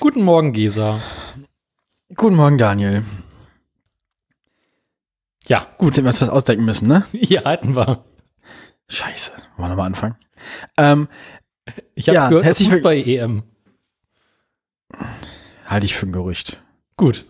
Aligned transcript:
Guten 0.00 0.22
Morgen, 0.22 0.52
Gesa. 0.52 1.00
Guten 2.28 2.36
Morgen, 2.36 2.58
Daniel. 2.58 3.04
Ja, 5.46 5.66
Gut, 5.78 5.94
sind 5.94 6.04
wir 6.04 6.08
uns 6.10 6.20
was 6.20 6.28
ausdenken 6.28 6.66
müssen, 6.66 6.86
ne? 6.86 7.06
hier 7.12 7.44
hatten 7.44 7.74
wir. 7.74 8.04
Scheiße. 8.86 9.32
Wollen 9.32 9.44
wir 9.56 9.68
nochmal 9.70 9.86
anfangen? 9.86 10.16
Ähm, 10.76 11.08
Ich 11.94 12.06
habe 12.10 12.16
Ja, 12.16 12.28
gehört, 12.28 12.44
herzlich 12.44 12.68
das 12.68 12.74
will- 12.76 12.82
bei 12.82 12.98
EM. 13.02 13.44
halte 15.64 15.86
ich 15.86 15.94
für 15.94 16.04
ein 16.04 16.12
Gerücht. 16.12 16.62
Gut. 16.98 17.24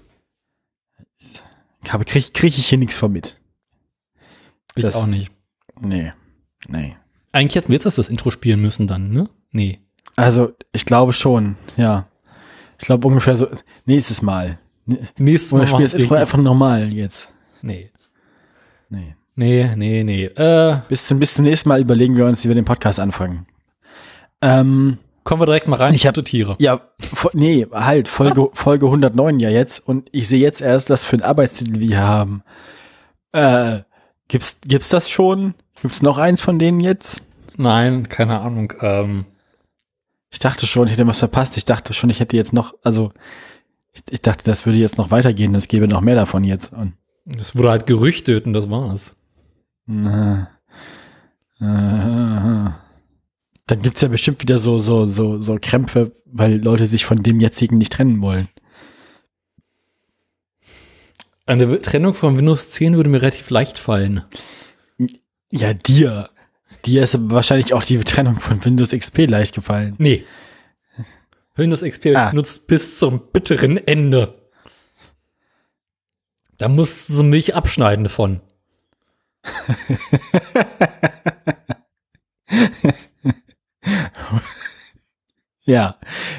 Habe, 1.88 2.04
krieg, 2.04 2.34
krieg 2.34 2.58
ich 2.58 2.66
hier 2.66 2.78
nichts 2.78 2.96
von 2.96 3.12
mit. 3.12 3.40
Ich 4.74 4.82
Das- 4.82 4.96
auch 4.96 5.06
nicht. 5.06 5.30
Nee. 5.80 6.12
Nee. 6.66 6.96
Eigentlich 7.30 7.54
hätten 7.54 7.68
wir 7.68 7.74
jetzt 7.76 7.86
erst 7.86 7.98
das 7.98 8.08
Intro 8.08 8.32
spielen 8.32 8.60
müssen 8.60 8.88
dann, 8.88 9.10
ne? 9.12 9.30
Nee. 9.52 9.80
Also, 10.16 10.56
ich 10.72 10.84
glaube 10.86 11.12
schon, 11.12 11.54
ja. 11.76 12.08
Ich 12.80 12.86
glaube 12.86 13.06
ungefähr 13.06 13.36
so, 13.36 13.46
nächstes 13.84 14.22
Mal. 14.22 14.58
Nächstes 15.18 15.52
Oder 15.52 15.62
Mal 15.62 15.68
spiel 15.68 15.82
das 15.84 15.92
machen's 15.92 15.94
Intro 15.94 16.14
richtig. 16.14 16.20
einfach 16.20 16.38
normal 16.38 16.92
jetzt. 16.94 17.32
Nee. 17.62 17.90
Nee. 18.88 19.14
Nee, 19.34 19.70
nee, 19.76 20.02
nee. 20.02 20.24
Äh, 20.24 20.80
Bis 20.88 21.06
zum, 21.06 21.20
bis 21.20 21.34
zum 21.34 21.44
nächsten 21.44 21.68
Mal 21.68 21.80
überlegen 21.80 22.16
wir 22.16 22.24
uns, 22.26 22.42
wie 22.44 22.48
wir 22.48 22.54
den 22.56 22.64
Podcast 22.64 22.98
anfangen. 22.98 23.46
Ähm, 24.42 24.98
kommen 25.24 25.42
wir 25.42 25.46
direkt 25.46 25.68
mal 25.68 25.76
rein. 25.76 25.94
Ich 25.94 26.04
Gute 26.04 26.24
Tiere. 26.24 26.56
ja, 26.58 26.80
nee, 27.34 27.66
halt, 27.70 28.08
Folge, 28.08 28.48
Folge 28.54 28.86
109 28.86 29.38
ja 29.40 29.50
jetzt 29.50 29.86
und 29.86 30.08
ich 30.12 30.26
sehe 30.28 30.40
jetzt 30.40 30.60
erst, 30.60 30.90
was 30.90 31.04
für 31.04 31.14
einen 31.16 31.22
Arbeitstitel 31.22 31.78
wir 31.78 31.86
hier 31.86 32.02
haben. 32.06 32.42
Äh, 33.32 33.80
gibt's, 34.28 34.58
gibt's 34.66 34.88
das 34.88 35.10
schon? 35.10 35.54
Gibt's 35.82 36.02
noch 36.02 36.18
eins 36.18 36.40
von 36.40 36.58
denen 36.58 36.80
jetzt? 36.80 37.24
Nein, 37.56 38.08
keine 38.08 38.40
Ahnung. 38.40 38.72
Ähm, 38.80 39.26
Ich 40.32 40.38
dachte 40.38 40.66
schon, 40.66 40.86
ich 40.86 40.94
hätte 40.94 41.06
was 41.06 41.18
verpasst. 41.20 41.56
Ich 41.56 41.64
dachte 41.64 41.94
schon, 41.94 42.10
ich 42.10 42.20
hätte 42.20 42.36
jetzt 42.36 42.52
noch, 42.52 42.74
also, 42.82 43.12
ich, 43.92 44.02
ich 44.10 44.22
dachte, 44.22 44.44
das 44.44 44.66
würde 44.66 44.78
jetzt 44.78 44.98
noch 44.98 45.10
weitergehen. 45.10 45.54
Es 45.54 45.68
gäbe 45.68 45.88
noch 45.88 46.00
mehr 46.00 46.14
davon 46.14 46.44
jetzt. 46.44 46.72
Und, 46.72 46.94
das 47.24 47.56
wurde 47.56 47.70
halt 47.70 47.86
gerüchtet 47.86 48.46
und 48.46 48.52
das 48.52 48.70
war's. 48.70 49.16
na, 49.86 50.50
äh, 51.60 52.70
dann 53.68 53.82
gibt's 53.82 54.00
ja 54.00 54.08
bestimmt 54.08 54.40
wieder 54.40 54.56
so, 54.58 54.78
so, 54.78 55.04
so, 55.04 55.40
so 55.40 55.58
Krämpfe, 55.60 56.12
weil 56.24 56.62
Leute 56.62 56.86
sich 56.86 57.04
von 57.04 57.22
dem 57.22 57.40
jetzigen 57.40 57.76
nicht 57.76 57.92
trennen 57.92 58.22
wollen. 58.22 58.48
Eine 61.44 61.80
Trennung 61.80 62.14
von 62.14 62.36
Windows 62.36 62.70
10 62.70 62.96
würde 62.96 63.10
mir 63.10 63.22
relativ 63.22 63.50
leicht 63.50 63.78
fallen. 63.78 64.22
Ja, 65.50 65.74
dir. 65.74 66.30
Dir 66.84 67.02
ist 67.02 67.30
wahrscheinlich 67.30 67.74
auch 67.74 67.82
die 67.82 67.98
Trennung 68.00 68.40
von 68.40 68.64
Windows 68.64 68.90
XP 68.90 69.26
leicht 69.26 69.54
gefallen. 69.54 69.94
Nee. 69.98 70.24
Windows 71.58 71.82
XP 71.82 72.14
Ah. 72.14 72.32
nutzt 72.32 72.66
bis 72.66 72.98
zum 72.98 73.20
bitteren 73.32 73.76
Ende. 73.86 74.34
Da 76.56 76.68
mussten 76.68 77.16
sie 77.16 77.24
mich 77.24 77.54
abschneiden 77.54 78.04
davon. 78.04 78.40
Ja. 85.64 85.96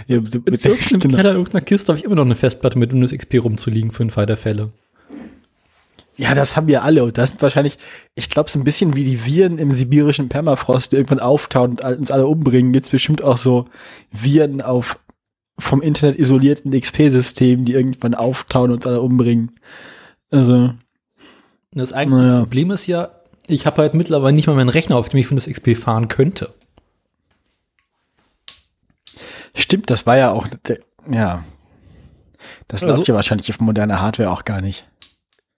ja 0.08 0.22
mit, 0.22 0.34
mit, 0.50 0.66
irgendeinem 0.66 1.00
genau. 1.02 1.16
Keller 1.18 1.30
in 1.32 1.36
irgendeiner 1.38 1.64
Kiste 1.64 1.90
habe 1.92 2.00
ich 2.00 2.06
immer 2.06 2.16
noch 2.16 2.26
eine 2.26 2.36
Festplatte 2.36 2.80
mit 2.80 2.92
Windows 2.92 3.12
XP 3.12 3.36
rumzuliegen 3.44 3.92
für 3.92 4.04
den 4.04 4.10
Fall 4.10 4.26
der 4.26 4.38
Fälle. 4.38 4.72
ja, 6.18 6.34
das 6.34 6.56
haben 6.56 6.68
wir 6.68 6.84
alle. 6.84 7.04
Und 7.04 7.18
das 7.18 7.30
sind 7.30 7.42
wahrscheinlich, 7.42 7.78
ich 8.16 8.30
glaube, 8.32 8.50
so 8.50 8.58
ein 8.60 8.64
bisschen 8.64 8.96
wie 8.96 9.04
die 9.04 9.24
Viren 9.26 9.60
im 9.60 9.72
sibirischen 9.72 10.30
Permafrost, 10.30 10.92
die 10.92 10.96
irgendwann 10.96 11.20
auftauen 11.20 11.72
und 11.72 11.84
uns 11.84 12.10
alle 12.10 12.26
umbringen, 12.26 12.74
gibt's 12.74 12.90
bestimmt 12.90 13.22
auch 13.22 13.38
so 13.38 13.66
Viren 14.12 14.62
auf 14.62 14.98
vom 15.60 15.82
Internet 15.82 16.18
isolierten 16.18 16.72
XP-Systemen, 16.72 17.66
die 17.66 17.74
irgendwann 17.74 18.16
auftauen 18.16 18.72
und 18.72 18.78
uns 18.78 18.88
alle 18.88 19.02
umbringen. 19.02 19.52
Also, 20.32 20.74
Das 21.72 21.94
eigentliche 21.94 22.24
Naja. 22.26 22.40
Problem 22.42 22.72
ist 22.72 22.88
ja, 22.88 23.12
ich 23.48 23.66
habe 23.66 23.82
halt 23.82 23.94
mittlerweile 23.94 24.36
nicht 24.36 24.48
mal 24.48 24.56
meinen 24.56 24.70
Rechner, 24.70 24.96
auf 24.98 25.10
dem 25.10 25.20
ich 25.20 25.30
Windows 25.30 25.48
XP 25.48 25.76
fahren 25.78 26.08
könnte. 26.08 26.54
stimmt, 29.56 29.90
das 29.90 30.06
war 30.06 30.18
ja 30.18 30.32
auch, 30.32 30.48
ja. 31.10 31.44
Das 32.68 32.84
Also- 32.84 32.96
läuft 32.96 33.08
ja 33.08 33.14
wahrscheinlich 33.16 33.50
auf 33.52 33.60
moderner 33.60 34.02
Hardware 34.02 34.32
auch 34.32 34.46
gar 34.46 34.62
nicht. 34.62 34.88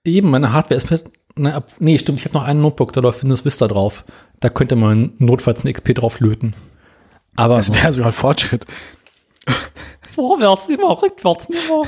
Eben, 0.06 0.30
meine 0.32 0.52
Hardware 0.54 0.76
ist 0.76 0.90
mit. 0.90 1.04
Ne, 1.38 1.64
nee, 1.80 1.98
stimmt, 1.98 2.20
ich 2.20 2.26
habe 2.26 2.34
noch 2.34 2.44
einen 2.44 2.62
Notebook, 2.62 2.92
da 2.94 3.00
läuft 3.02 3.22
Windows 3.24 3.46
Vista 3.46 3.68
drauf. 3.68 4.04
Da 4.40 4.50
könnte 4.50 4.76
man 4.76 5.14
notfalls 5.20 5.64
ein 5.64 5.72
XP 5.72 5.94
drauf 5.94 6.20
löten. 6.20 6.54
Aber 7.36 7.56
Das 7.56 7.72
wäre 7.74 7.94
sogar 7.94 8.08
ein 8.10 8.14
Fortschritt. 8.14 8.66
vorwärts 10.14 10.70
immer, 10.70 11.02
rückwärts 11.02 11.48
immer. 11.48 11.84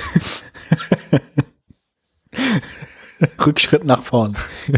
Rückschritt 3.46 3.86
nach 3.86 4.04
vorn. 4.04 4.36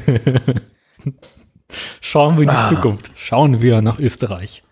Schauen 2.02 2.36
wir 2.38 2.44
in 2.44 2.50
die 2.50 2.56
Ah. 2.56 2.70
Zukunft. 2.70 3.12
Schauen 3.16 3.62
wir 3.62 3.82
nach 3.82 4.00
Österreich. 4.00 4.64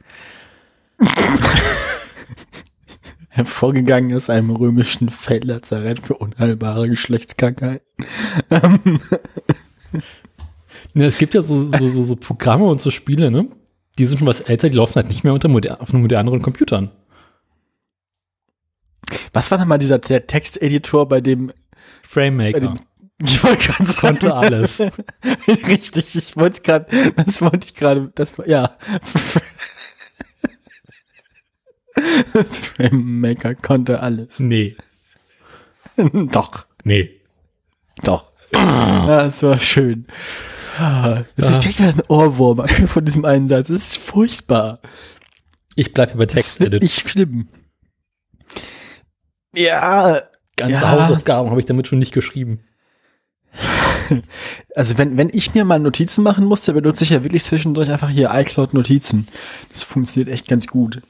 hervorgegangen 3.29 4.15
aus 4.15 4.29
einem 4.29 4.51
römischen 4.51 5.09
Feldlazarett 5.09 5.99
für 5.99 6.13
unheilbare 6.15 6.87
Geschlechtskrankheiten. 6.87 7.81
Ne, 10.93 11.05
es 11.05 11.17
gibt 11.17 11.33
ja 11.33 11.41
so, 11.41 11.63
so, 11.63 11.87
so, 11.89 12.03
so 12.03 12.15
Programme 12.15 12.65
und 12.65 12.79
so 12.79 12.91
Spiele, 12.91 13.31
ne? 13.31 13.47
Die 13.97 14.05
sind 14.05 14.19
schon 14.19 14.27
was 14.27 14.41
älter, 14.41 14.69
die 14.69 14.75
laufen 14.75 14.95
halt 14.95 15.07
nicht 15.07 15.23
mehr 15.23 15.33
unter 15.33 15.47
moder 15.47 15.81
auf 15.81 15.93
moderneren 15.93 16.43
Computern. 16.43 16.91
Was 19.33 19.49
war 19.51 19.57
nochmal 19.57 19.77
dieser 19.79 19.99
der 19.99 20.27
Texteditor 20.27 21.07
bei 21.07 21.21
dem, 21.21 21.47
bei 21.47 21.53
FrameMaker. 22.07 22.59
dem 22.59 22.79
ich 23.23 23.43
wollte 23.43 23.67
gerade 23.67 23.85
sagen, 23.85 23.99
Konnte 23.99 24.33
alles. 24.35 24.79
Richtig, 25.67 26.15
ich 26.15 26.35
wollte 26.35 26.57
es 26.57 26.63
gerade, 26.63 27.11
das 27.15 27.41
wollte 27.41 27.59
ich 27.67 27.75
gerade, 27.75 28.11
das 28.15 28.37
war, 28.37 28.47
ja. 28.47 28.77
Framemaker 32.75 33.55
konnte 33.55 33.99
alles. 34.01 34.39
Nee. 34.39 34.75
doch, 35.97 36.65
Nee. 36.83 37.21
doch. 38.03 38.31
Ja, 38.53 39.23
das 39.25 39.41
war 39.43 39.57
schön. 39.57 40.05
Das 40.77 40.79
Ah. 40.79 41.25
ist 41.37 41.63
direkt 41.63 41.79
wieder 41.79 41.89
ein 41.89 42.01
Ohrwurm 42.07 42.67
von 42.87 43.03
diesem 43.05 43.25
Einsatz. 43.25 43.67
Das 43.67 43.77
ist 43.77 43.97
furchtbar. 43.97 44.79
Ich 45.75 45.91
bleibe 45.93 46.15
bei 46.17 46.25
Das 46.27 46.35
ist 46.35 46.57
TextEdit. 46.57 46.73
wirklich 46.81 46.95
schlimm. 46.99 47.47
Ja, 49.55 50.21
Ganze 50.55 50.73
ja. 50.73 50.91
Hausaufgaben 50.91 51.49
habe 51.49 51.59
ich 51.59 51.65
damit 51.65 51.87
schon 51.87 51.99
nicht 51.99 52.13
geschrieben. 52.13 52.59
also 54.75 54.97
wenn, 54.97 55.17
wenn 55.17 55.29
ich 55.31 55.53
mir 55.53 55.65
mal 55.65 55.79
Notizen 55.79 56.23
machen 56.23 56.45
muss, 56.45 56.65
dann 56.65 56.75
benutze 56.75 57.03
ich 57.03 57.11
ja 57.11 57.23
wirklich 57.23 57.43
zwischendurch 57.43 57.89
einfach 57.91 58.09
hier 58.09 58.29
iCloud-Notizen. 58.31 59.27
Das 59.71 59.83
funktioniert 59.83 60.33
echt 60.33 60.47
ganz 60.47 60.67
gut. 60.67 61.01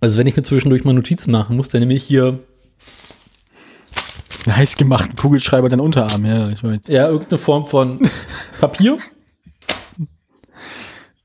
Also 0.00 0.18
wenn 0.18 0.26
ich 0.26 0.36
mir 0.36 0.42
zwischendurch 0.42 0.84
mal 0.84 0.94
Notizen 0.94 1.30
machen 1.30 1.56
muss, 1.56 1.68
dann 1.68 1.80
nehme 1.80 1.94
ich 1.94 2.04
hier 2.04 2.40
Einen 4.46 4.56
heiß 4.56 4.76
gemachten 4.76 5.16
Kugelschreiber 5.16 5.68
dann 5.68 5.80
Unterarm, 5.80 6.24
ja, 6.24 6.48
ich 6.48 6.64
weiß. 6.64 6.80
ja 6.88 7.08
irgendeine 7.08 7.38
Form 7.38 7.66
von 7.66 8.10
Papier. 8.60 8.98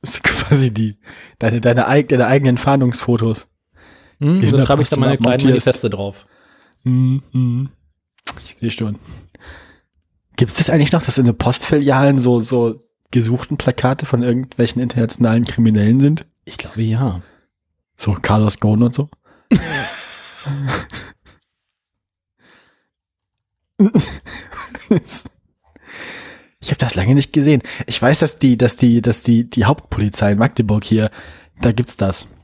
Das 0.02 0.18
ist 0.18 0.24
quasi 0.24 0.72
die, 0.72 1.00
deine, 1.40 1.62
deine, 1.62 1.86
deine 2.04 2.28
eigenen 2.28 2.60
Fahndungsfotos. 2.60 3.48
Hm, 4.20 4.40
und 4.40 4.52
dann 4.52 4.66
schreibe 4.66 4.82
ich 4.82 4.90
da 4.90 4.98
meine 4.98 5.18
kleinen. 5.18 5.44
Manifeste 5.44 5.90
drauf. 5.90 6.26
Mhm, 6.84 7.22
mhm. 7.32 7.70
Ich 8.44 8.58
sehe 8.60 8.72
schon. 8.72 8.98
Gibt 10.36 10.52
es 10.52 10.58
das 10.58 10.70
eigentlich 10.70 10.92
noch, 10.92 11.04
dass 11.04 11.18
in 11.18 11.26
den 11.26 11.38
Postfilialen 11.38 12.20
so, 12.20 12.40
so 12.40 12.80
gesuchten 13.12 13.58
Plakate 13.58 14.06
von 14.06 14.24
irgendwelchen 14.24 14.82
internationalen 14.82 15.46
Kriminellen 15.46 16.00
sind? 16.00 16.26
Ich 16.44 16.58
glaube 16.58 16.82
ja. 16.82 17.22
So 17.98 18.14
Carlos 18.22 18.60
Ghosn 18.60 18.84
und 18.84 18.94
so? 18.94 19.10
ich 26.60 26.70
habe 26.70 26.78
das 26.78 26.96
lange 26.96 27.16
nicht 27.16 27.32
gesehen. 27.32 27.62
Ich 27.86 28.02
weiß, 28.02 28.20
dass 28.20 28.38
die, 28.38 28.58
dass 28.58 28.76
die, 28.78 29.02
dass 29.02 29.24
die, 29.24 29.50
die 29.50 29.66
Hauptpolizei 29.66 30.34
in 30.34 30.38
Magdeburg 30.38 30.84
hier, 30.84 31.10
da 31.62 31.72
gibt's 31.72 31.96
das. 31.96 32.35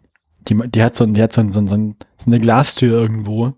Die, 0.47 0.55
die 0.69 0.83
hat 0.83 0.95
so, 0.95 1.03
ein- 1.03 1.13
die 1.13 1.21
hat 1.21 1.33
so, 1.33 1.43
so, 1.51 1.65
so, 1.67 1.67
so 1.67 2.25
eine 2.25 2.39
Glastür 2.39 2.99
irgendwo. 2.99 3.53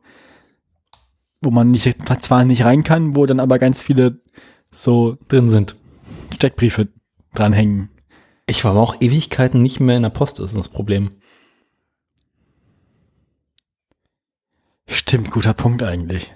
wo 1.42 1.52
man 1.52 1.72
nicht, 1.72 1.98
zwar 2.24 2.46
nicht 2.46 2.64
rein 2.64 2.84
kann, 2.84 3.18
wo 3.18 3.26
dann 3.26 3.42
aber 3.42 3.60
ganz 3.60 3.82
viele 3.82 4.22
so 4.72 5.18
Drin 5.28 5.50
sind. 5.50 5.76
Steckbriefe 6.34 6.88
dranhängen. 7.34 7.90
Ich 8.46 8.64
war 8.64 8.72
aber 8.72 8.82
auch 8.82 9.02
Ewigkeiten 9.02 9.62
nicht 9.62 9.82
mehr 9.82 9.98
in 9.98 10.04
der 10.04 10.10
Post, 10.10 10.40
ist 10.40 10.56
das 10.56 10.70
Problem. 10.70 11.12
Stimmt, 14.88 15.32
guter 15.32 15.54
Punkt 15.54 15.84
eigentlich. 15.84 16.34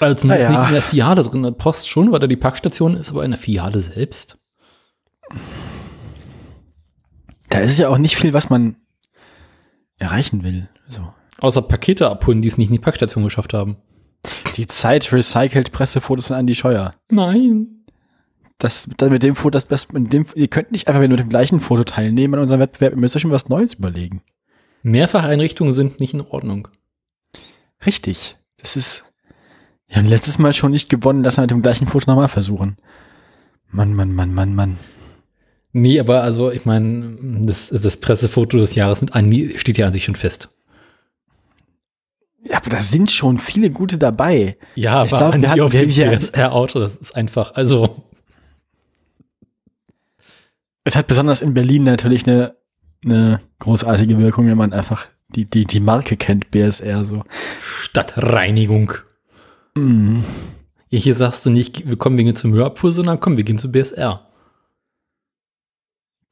Also 0.00 0.14
zumindest 0.22 0.48
Ah, 0.48 0.52
ja. 0.52 0.58
nicht 0.60 0.68
in 0.68 0.74
der 0.74 0.82
Filiale 0.82 1.22
drin, 1.22 1.36
in 1.36 1.42
der 1.44 1.50
Post 1.52 1.88
schon, 1.88 2.12
weil 2.12 2.20
da 2.20 2.26
die 2.26 2.36
Packstation 2.36 2.96
ist, 2.96 3.10
aber 3.10 3.24
in 3.24 3.30
der 3.30 3.40
Filiale 3.40 3.80
selbst. 3.80 4.38
Da 7.54 7.60
ist 7.60 7.78
ja 7.78 7.88
auch 7.88 7.98
nicht 7.98 8.16
viel, 8.16 8.32
was 8.32 8.50
man 8.50 8.74
erreichen 9.98 10.42
will. 10.42 10.68
So. 10.88 11.14
Außer 11.38 11.62
Pakete 11.62 12.10
abholen, 12.10 12.42
die 12.42 12.48
es 12.48 12.58
nicht 12.58 12.66
in 12.66 12.72
die 12.72 12.80
Packstation 12.80 13.22
geschafft 13.22 13.54
haben. 13.54 13.76
Die 14.56 14.66
Zeit 14.66 15.12
recycelt 15.12 15.70
Pressefotos 15.70 16.26
von 16.26 16.36
Andy 16.36 16.56
Scheuer. 16.56 16.94
Nein. 17.12 17.84
Das, 18.58 18.88
das 18.96 19.08
mit 19.08 19.22
dem 19.22 19.36
Foto, 19.36 19.50
das, 19.50 19.68
das 19.68 19.92
mit 19.92 20.12
dem, 20.12 20.26
ihr 20.34 20.48
könnt 20.48 20.72
nicht 20.72 20.88
einfach 20.88 21.00
mit 21.00 21.16
dem 21.16 21.28
gleichen 21.28 21.60
Foto 21.60 21.84
teilnehmen 21.84 22.34
an 22.34 22.40
unserem 22.40 22.60
Wettbewerb, 22.60 22.94
ihr 22.94 22.98
müsst 22.98 23.14
euch 23.14 23.22
schon 23.22 23.30
was 23.30 23.48
Neues 23.48 23.74
überlegen. 23.74 24.22
Mehrfacheinrichtungen 24.82 25.72
sind 25.72 26.00
nicht 26.00 26.12
in 26.12 26.22
Ordnung. 26.22 26.66
Richtig. 27.86 28.36
Das 28.56 28.74
ist, 28.74 29.04
wir 29.86 29.98
haben 29.98 30.06
letztes 30.06 30.40
Mal 30.40 30.54
schon 30.54 30.72
nicht 30.72 30.90
gewonnen, 30.90 31.22
lass 31.22 31.36
mal 31.36 31.44
mit 31.44 31.52
dem 31.52 31.62
gleichen 31.62 31.86
Foto 31.86 32.10
nochmal 32.10 32.28
versuchen. 32.28 32.78
Mann, 33.70 33.94
Mann, 33.94 34.12
Mann, 34.12 34.34
Mann, 34.34 34.56
Mann. 34.56 34.76
Nee, 35.76 35.98
aber 35.98 36.22
also, 36.22 36.50
ich 36.52 36.64
meine, 36.64 37.18
das, 37.42 37.68
das 37.68 37.96
Pressefoto 37.96 38.56
des 38.58 38.74
Jahres 38.76 39.00
mit 39.00 39.12
Andi 39.14 39.58
steht 39.58 39.76
ja 39.76 39.86
an 39.88 39.92
sich 39.92 40.04
schon 40.04 40.14
fest. 40.14 40.48
Ja, 42.44 42.58
aber 42.58 42.70
da 42.70 42.80
sind 42.80 43.10
schon 43.10 43.38
viele 43.38 43.70
gute 43.70 43.98
dabei. 43.98 44.56
Ja, 44.76 45.04
Ich 45.04 45.12
aber 45.12 45.18
glaub, 45.18 45.20
wir 45.32 45.34
Andi 45.34 45.46
hatten- 45.48 45.60
auf 45.62 45.72
dem 45.72 45.88
PSR-Auto, 45.90 46.78
das 46.78 46.96
ist 46.96 47.16
einfach, 47.16 47.54
also, 47.54 48.04
Es 50.84 50.96
hat 50.96 51.06
besonders 51.06 51.40
in 51.40 51.54
Berlin 51.54 51.82
natürlich 51.84 52.26
eine, 52.28 52.54
eine 53.04 53.40
großartige 53.58 54.18
Wirkung, 54.18 54.46
wenn 54.46 54.58
man 54.58 54.72
einfach 54.74 55.06
die, 55.30 55.46
die, 55.46 55.64
die 55.64 55.80
Marke 55.80 56.16
kennt, 56.16 56.50
BSR 56.50 57.06
so. 57.06 57.24
Stadtreinigung. 57.80 58.92
Mhm. 59.74 60.22
Hier 60.90 61.14
sagst 61.14 61.44
du 61.46 61.50
nicht, 61.50 61.88
wir 61.88 61.96
kommen 61.96 62.16
wegen 62.18 62.36
zur 62.36 62.50
Müllabfuhr, 62.50 62.92
sondern 62.92 63.18
komm, 63.18 63.36
wir 63.36 63.44
gehen 63.44 63.58
zu 63.58 63.72
BSR. 63.72 64.23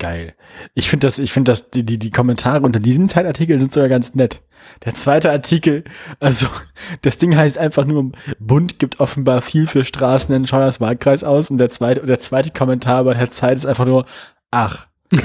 Geil. 0.03 0.35
Ich 0.75 0.91
finde 0.91 1.07
das, 1.07 1.21
ich 1.21 1.33
finde 1.33 1.53
das, 1.53 1.71
die, 1.71 1.87
die, 1.87 1.97
die 1.97 2.11
Kommentare 2.11 2.63
unter 2.63 2.81
diesem 2.81 3.07
Zeitartikel 3.07 3.61
sind 3.61 3.73
sogar 3.73 3.89
ganz 3.89 4.17
nett. 4.17 4.43
Der 4.85 4.95
zweite 4.95 5.31
Artikel, 5.31 5.85
also 6.19 6.49
das 7.03 7.19
Ding 7.19 7.37
heißt 7.37 7.57
einfach 7.57 7.85
nur, 7.85 8.11
Bund 8.41 8.81
gibt 8.81 8.99
offenbar 8.99 9.43
viel 9.43 9.69
für 9.69 9.85
Straßen 9.85 10.35
in 10.35 10.49
Scheuers 10.49 10.81
Wahlkreis 10.81 11.23
aus 11.23 11.53
und 11.53 11.59
der 11.59 11.69
zweite, 11.69 12.01
und 12.01 12.09
der 12.09 12.19
zweite 12.19 12.51
Kommentar 12.51 13.05
bei 13.05 13.15
der 13.15 13.31
Zeit 13.31 13.57
ist 13.57 13.65
einfach 13.65 13.85
nur, 13.85 14.05
ach. 14.51 14.89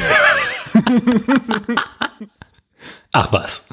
Ach 3.13 3.31
was. 3.31 3.67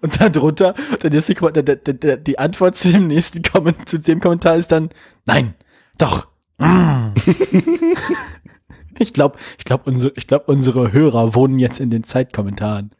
Und 0.00 0.20
dann 0.20 0.32
drunter, 0.32 0.74
der 1.02 1.10
nächste, 1.10 1.34
der, 1.34 1.62
der, 1.64 1.76
der, 1.76 2.16
die 2.18 2.38
Antwort 2.38 2.76
zu 2.76 2.92
dem 2.92 3.08
nächsten 3.08 3.42
Kommentar, 3.42 3.86
zu 3.86 3.98
dem 3.98 4.20
Kommentar 4.20 4.54
ist 4.54 4.70
dann, 4.70 4.90
nein, 5.24 5.54
doch. 5.98 6.28
Mm. 6.58 7.08
ich 8.98 9.12
glaube, 9.12 9.38
ich 9.58 9.64
glaube, 9.64 9.84
unsere, 9.86 10.12
ich 10.16 10.26
glaube, 10.26 10.44
unsere 10.46 10.92
Hörer 10.92 11.34
wohnen 11.34 11.58
jetzt 11.58 11.80
in 11.80 11.90
den 11.90 12.04
Zeitkommentaren. 12.04 12.90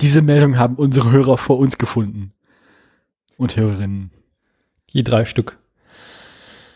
Diese 0.00 0.22
Meldung 0.22 0.58
haben 0.58 0.76
unsere 0.76 1.10
Hörer 1.10 1.38
vor 1.38 1.58
uns 1.58 1.78
gefunden. 1.78 2.32
Und 3.38 3.56
Hörerinnen. 3.56 4.10
Je 4.90 5.02
drei 5.02 5.24
Stück. 5.24 5.58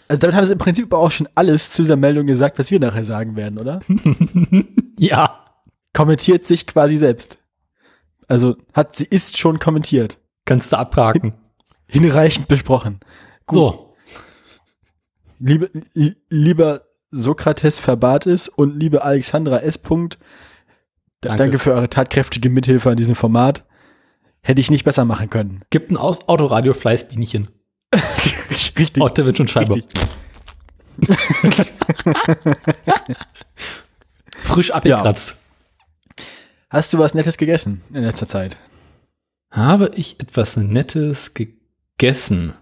Also 0.09 0.21
damit 0.21 0.37
haben 0.37 0.47
sie 0.47 0.53
im 0.55 0.59
Prinzip 0.59 0.87
aber 0.93 0.99
auch 1.03 1.11
schon 1.11 1.29
alles 1.35 1.71
zu 1.73 1.83
dieser 1.83 1.97
Meldung 1.97 2.27
gesagt, 2.27 2.59
was 2.59 2.71
wir 2.71 2.81
nachher 2.81 3.05
sagen 3.05 3.37
werden, 3.37 3.59
oder? 3.59 3.81
Ja. 4.99 5.47
Kommentiert 5.95 6.45
sich 6.45 6.67
quasi 6.67 6.99
selbst. 6.99 7.39
Also 8.29 8.57
hat 8.75 8.95
sie 8.95 9.07
ist 9.07 9.39
schon 9.39 9.59
kommentiert. 9.59 10.19
Kannst 10.45 10.73
du 10.73 10.77
abhaken. 10.79 11.33
Hinreichend 11.87 12.49
besprochen. 12.49 13.01
So. 13.51 13.95
Liebe, 15.39 15.71
li- 15.95 16.17
lieber 16.29 16.83
Sokrates 17.11 17.79
Verbatis 17.81 18.49
und 18.49 18.79
liebe 18.79 19.03
Alexandra 19.05 19.59
S. 19.59 19.79
Punkt, 19.79 20.19
da- 21.21 21.31
Danke. 21.31 21.43
danke 21.45 21.59
für 21.59 21.73
eure 21.75 21.89
tatkräftige 21.91 22.51
Mithilfe 22.51 22.91
an 22.91 22.97
diesem 22.97 23.15
Format. 23.15 23.65
Hätte 24.43 24.61
ich 24.61 24.71
nicht 24.71 24.85
besser 24.85 25.05
machen 25.05 25.29
können. 25.29 25.63
Gibt 25.71 25.91
ein 25.91 25.97
Aus 25.99 26.27
Autoradio 26.29 26.73
Fleißbienchen. 26.73 27.49
Richtig. 28.79 29.03
Aus 29.03 29.13
der 29.15 29.27
Windschutzscheibe. 29.27 29.75
Richtig. 29.75 30.03
Frisch 34.37 34.71
abgekratzt. 34.71 35.41
Hast 36.71 36.93
du 36.93 36.99
was 36.99 37.15
Nettes 37.15 37.37
gegessen 37.37 37.83
in 37.93 38.03
letzter 38.03 38.27
Zeit? 38.27 38.57
Habe 39.51 39.91
ich 39.95 40.21
etwas 40.21 40.57
Nettes 40.57 41.35
gegessen? 41.35 42.55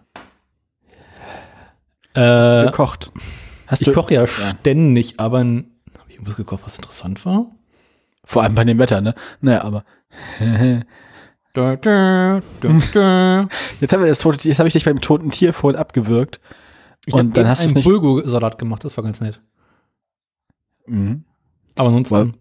Äh, 2.14 2.64
Gekocht. 2.64 3.12
Hast 3.68 3.82
ich 3.86 3.92
koche 3.94 4.14
ja, 4.14 4.26
ständig, 4.26 5.20
aber 5.20 5.38
habe 5.40 5.64
ich 6.08 6.14
irgendwas 6.14 6.36
gekocht, 6.36 6.62
was 6.64 6.76
interessant 6.76 7.24
war? 7.24 7.46
vor 8.24 8.42
allem 8.42 8.54
bei 8.54 8.64
dem 8.64 8.78
Wetter, 8.78 9.00
ne? 9.00 9.14
Naja, 9.40 9.64
aber 9.64 9.84
Da, 11.54 11.76
da, 11.76 12.40
da, 12.60 12.68
da. 12.94 13.48
jetzt 13.80 13.92
haben 13.92 14.02
wir 14.02 14.08
das 14.08 14.18
tote, 14.20 14.46
jetzt 14.48 14.58
habe 14.58 14.68
ich 14.68 14.74
dich 14.74 14.84
beim 14.84 15.00
toten 15.00 15.30
Tier 15.30 15.52
vorhin 15.54 15.80
abgewürgt. 15.80 16.40
Ich 17.06 17.14
Und 17.14 17.28
hab 17.28 17.34
dann 17.34 17.48
hast 17.48 17.62
einen 17.62 17.82
Bulgur-Salat 17.82 18.58
gemacht, 18.58 18.84
das 18.84 18.96
war 18.96 19.04
ganz 19.04 19.20
nett. 19.20 19.40
Mhm. 20.86 21.24
Aber 21.76 21.88
ansonsten, 21.88 22.34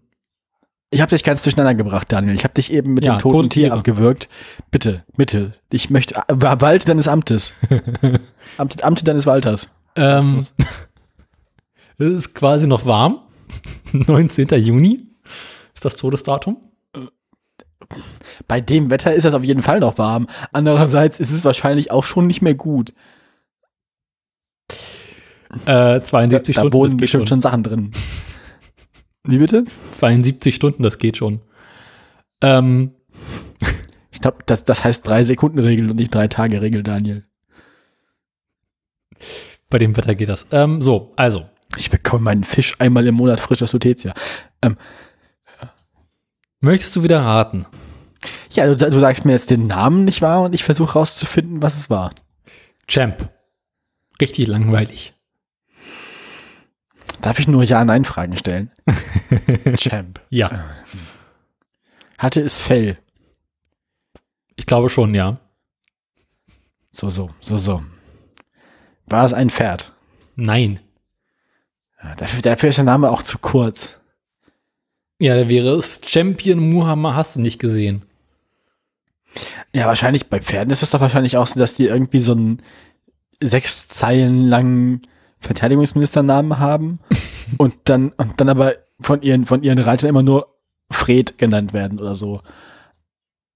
Ich 0.90 1.00
habe 1.00 1.10
dich 1.10 1.24
ganz 1.24 1.42
durcheinander 1.42 1.74
gebracht, 1.74 2.10
Daniel. 2.12 2.34
Ich 2.34 2.44
habe 2.44 2.54
dich 2.54 2.72
eben 2.72 2.94
mit 2.94 3.04
Ja, 3.04 3.16
dem 3.16 3.20
toten 3.20 3.36
tote 3.36 3.48
Tier 3.48 3.72
abgewürgt. 3.72 4.28
Bitte, 4.70 5.04
bitte. 5.16 5.54
Ich 5.72 5.90
möchte 5.90 6.14
äh, 6.16 6.22
Walte 6.28 6.86
deines 6.86 7.08
Amtes. 7.08 7.54
Amte, 8.58 8.84
Amte 8.84 9.04
deines 9.04 9.26
Walters. 9.26 9.68
ähm, 9.96 10.46
es 11.98 12.12
ist 12.12 12.34
quasi 12.34 12.66
noch 12.66 12.86
warm. 12.86 13.20
19. 13.92 14.48
Juni 14.60 15.06
ist 15.74 15.84
das 15.84 15.96
Todesdatum. 15.96 16.56
Bei 18.46 18.60
dem 18.60 18.90
Wetter 18.90 19.14
ist 19.14 19.24
das 19.24 19.34
auf 19.34 19.44
jeden 19.44 19.62
Fall 19.62 19.80
noch 19.80 19.96
warm. 19.98 20.26
Andererseits 20.52 21.20
ist 21.20 21.30
es 21.30 21.44
wahrscheinlich 21.44 21.90
auch 21.90 22.04
schon 22.04 22.26
nicht 22.26 22.42
mehr 22.42 22.54
gut. 22.54 22.92
Äh, 25.64 26.00
Da, 26.00 26.02
72 26.02 26.54
da 26.56 26.60
Stunden, 26.62 26.74
wohnen 26.74 26.84
das 26.90 26.92
geht 26.92 27.00
bestimmt 27.00 27.22
schon. 27.22 27.26
schon 27.28 27.40
Sachen 27.40 27.62
drin. 27.62 27.92
Wie 29.24 29.38
bitte? 29.38 29.64
72 29.92 30.54
Stunden, 30.54 30.82
das 30.82 30.98
geht 30.98 31.16
schon. 31.16 31.40
Ähm, 32.42 32.92
Ich 34.10 34.20
glaube, 34.20 34.38
das, 34.46 34.64
das 34.64 34.82
heißt 34.84 35.06
drei 35.06 35.22
Sekunden 35.22 35.60
Regel 35.60 35.88
und 35.90 35.96
nicht 35.96 36.12
drei 36.14 36.26
Tage 36.28 36.60
Regel, 36.60 36.82
Daniel. 36.82 37.22
bei 39.70 39.78
dem 39.78 39.96
Wetter 39.96 40.14
geht 40.16 40.28
das. 40.28 40.46
Ähm, 40.50 40.82
so, 40.82 41.12
also, 41.16 41.46
Ich 41.78 41.90
bekomme 41.90 42.24
meinen 42.24 42.44
Fisch 42.44 42.74
einmal 42.80 43.06
im 43.06 43.14
Monat 43.14 43.40
frisch 43.40 43.62
aus 43.62 43.72
Lutetia. 43.72 44.12
möchtest 46.60 46.96
du 46.96 47.02
wieder 47.02 47.20
raten? 47.20 47.66
Ja, 48.50 48.66
du, 48.66 48.90
du 48.90 49.00
sagst 49.00 49.24
mir 49.24 49.32
jetzt 49.32 49.50
den 49.50 49.66
Namen 49.68 50.04
nicht 50.04 50.20
wahr 50.22 50.42
und 50.42 50.54
ich 50.54 50.64
versuche 50.64 50.94
rauszufinden, 50.94 51.62
was 51.62 51.76
es 51.76 51.88
war. 51.90 52.12
Champ. 52.88 53.30
Richtig 54.20 54.48
langweilig. 54.48 55.14
Darf 57.20 57.38
ich 57.38 57.48
nur 57.48 57.62
Ja-Nein-Fragen 57.62 58.36
stellen? 58.36 58.70
Champ. 59.76 60.20
Ja, 60.30 60.64
Hatte 62.16 62.40
es 62.40 62.60
Fell? 62.60 62.98
ich 64.56 64.66
glaube 64.66 64.90
schon, 64.90 65.14
ja. 65.14 65.38
So, 66.90 67.10
so, 67.10 67.30
so, 67.40 67.56
so. 67.56 67.82
War 69.06 69.24
es 69.24 69.32
ein 69.32 69.50
Pferd? 69.50 69.92
Nein. 70.34 70.80
Ja, 72.02 72.14
dafür, 72.14 72.42
dafür 72.42 72.68
ist 72.68 72.76
der 72.76 72.84
Name 72.84 73.10
auch 73.10 73.22
zu 73.22 73.38
kurz. 73.38 73.98
Ja, 75.18 75.34
da 75.34 75.48
wäre 75.48 75.74
es 75.76 76.00
Champion 76.06 76.58
Muhammad, 76.60 77.16
hast 77.16 77.36
du 77.36 77.40
nicht 77.40 77.58
gesehen. 77.58 78.02
Ja, 79.72 79.86
wahrscheinlich 79.86 80.28
bei 80.28 80.40
Pferden 80.40 80.70
ist 80.70 80.82
es 80.82 80.90
doch 80.90 81.00
wahrscheinlich 81.00 81.36
auch 81.36 81.46
so, 81.46 81.58
dass 81.58 81.74
die 81.74 81.86
irgendwie 81.86 82.20
so 82.20 82.32
einen 82.32 82.62
sechs 83.42 83.88
Zeilen 83.88 84.46
langen 84.46 85.02
Verteidigungsministernamen 85.40 86.58
haben 86.58 87.00
und 87.58 87.74
dann, 87.84 88.10
und 88.10 88.40
dann 88.40 88.48
aber 88.48 88.74
von 89.00 89.22
ihren, 89.22 89.44
von 89.44 89.62
ihren 89.62 89.78
Reitern 89.78 90.10
immer 90.10 90.22
nur 90.22 90.54
Fred 90.90 91.38
genannt 91.38 91.72
werden 91.72 91.98
oder 91.98 92.16
so. 92.16 92.40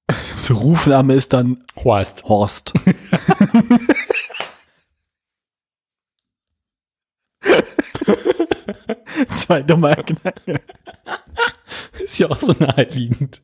So 0.37 0.55
Rufname 0.55 1.15
ist 1.15 1.33
dann 1.33 1.63
Horst. 1.77 2.25
Horst. 2.25 2.75
Zwei 9.37 9.63
dumme 9.63 9.95
Knacken. 9.97 10.59
Ist 12.05 12.19
ja 12.19 12.31
auch 12.31 12.41
so 12.41 12.55
naheliegend. 12.59 13.43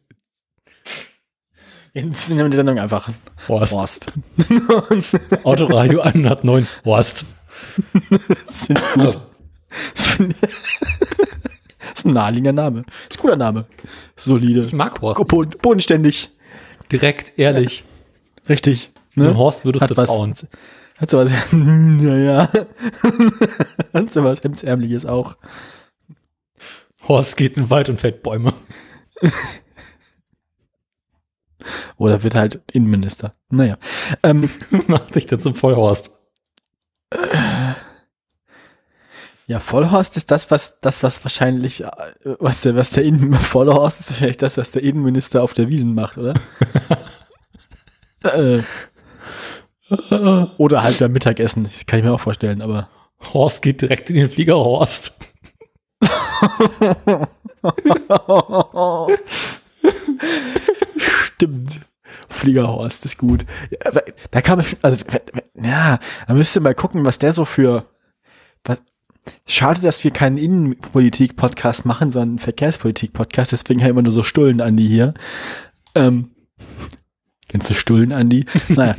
Jetzt 1.95 2.29
nehmen 2.29 2.41
wir 2.45 2.49
die 2.51 2.57
Sendung 2.57 2.79
einfach 2.79 3.09
Horst. 3.49 3.73
Horst. 3.73 4.13
Autoradio 5.45 6.01
109. 6.03 6.67
Horst. 6.85 7.25
Das 8.45 8.67
finde 8.67 8.83
ich 8.95 9.03
gut. 9.03 9.19
Das, 9.95 10.03
find 10.07 10.35
ich- 10.35 10.41
das 11.81 11.93
ist 11.95 12.05
ein 12.07 12.13
naheliegender 12.13 12.53
Name. 12.53 12.83
Das 12.87 12.95
ist 13.11 13.19
ein 13.19 13.23
guter 13.23 13.37
Name. 13.37 13.67
Solide. 14.17 14.65
Ich 14.67 14.73
mag 14.73 15.01
Horst. 15.01 15.27
Boden, 15.27 15.55
bodenständig. 15.61 16.31
Direkt, 16.93 17.39
ehrlich. 17.39 17.85
Richtig. 18.49 18.91
Dem 19.17 19.37
Horst 19.37 19.65
würdest 19.65 19.83
Hat 19.83 19.91
du 19.91 19.95
trauen. 19.95 20.35
Hat 20.99 21.11
so 21.11 21.19
was, 21.19 21.31
naja. 21.53 22.49
hat 23.95 24.13
so 24.13 24.25
was 24.25 24.43
Hemdsärmliches 24.43 25.07
auch. 25.07 25.37
Horst 27.07 27.37
geht 27.37 27.57
in 27.57 27.65
den 27.65 27.71
Wald 27.71 27.89
und 27.89 27.99
fällt 27.99 28.23
Bäume. 28.23 28.53
Oder 31.97 32.23
wird 32.23 32.35
halt 32.35 32.61
Innenminister. 32.73 33.33
Naja. 33.51 33.79
Ähm, 34.23 34.51
Macht 34.87 35.15
sich 35.15 35.27
dann 35.27 35.41
zum 35.41 35.55
Vollhorst. 35.55 36.13
ja, 39.47 39.61
Vollhorst 39.61 40.17
ist 40.17 40.31
das, 40.31 40.51
was, 40.51 40.81
das, 40.81 41.03
was 41.03 41.25
wahrscheinlich, 41.25 41.83
äh, 41.85 41.91
was 42.39 42.63
der, 42.63 42.77
was 42.77 42.91
der 42.91 43.05
Innen, 43.05 43.35
Vollhorst 43.35 44.01
ist 44.01 44.11
wahrscheinlich 44.11 44.37
das, 44.37 44.59
was 44.59 44.73
der 44.73 44.83
Innenminister 44.83 45.43
auf 45.43 45.55
der 45.55 45.69
Wiesen 45.69 45.95
macht, 45.95 46.19
oder? 46.19 46.35
äh, 48.23 48.63
oder 50.59 50.83
halt 50.83 50.99
beim 50.99 51.13
Mittagessen. 51.13 51.65
Das 51.65 51.87
kann 51.87 51.99
ich 51.99 52.05
mir 52.05 52.13
auch 52.13 52.21
vorstellen, 52.21 52.63
aber. 52.63 52.89
Horst 53.33 53.63
geht 53.63 53.83
direkt 53.83 54.11
in 54.11 54.17
den 54.17 54.31
Flieger 54.31 54.55
Horst. 54.55 55.19
Stimmt. 60.99 61.81
Fliegerhorst 62.29 63.05
ist 63.05 63.19
gut. 63.19 63.45
Da 64.31 64.41
kann 64.41 64.59
man, 64.59 64.67
also, 64.83 65.05
ja, 65.55 65.99
da 66.27 66.35
müsste 66.35 66.61
mal 66.61 66.75
gucken, 66.75 67.05
was 67.05 67.19
der 67.19 67.33
so 67.33 67.45
für, 67.45 67.87
was, 68.65 68.79
schade, 69.47 69.81
dass 69.81 70.05
wir 70.05 70.11
keinen 70.11 70.39
Innenpolitik-Podcast 70.39 71.87
machen, 71.87 72.11
sondern 72.11 72.31
einen 72.31 72.39
Verkehrspolitik-Podcast, 72.39 73.53
deswegen 73.53 73.83
haben 73.83 73.97
wir 73.97 74.03
nur 74.03 74.13
so 74.13 74.23
Stullen, 74.23 74.61
Andi, 74.61 74.87
hier. 74.87 75.15
Ähm, 75.95 76.31
kennst 77.49 77.71
du 77.71 77.75
Stullen, 77.75 78.13
Andi? 78.13 78.47
Naja, 78.69 78.95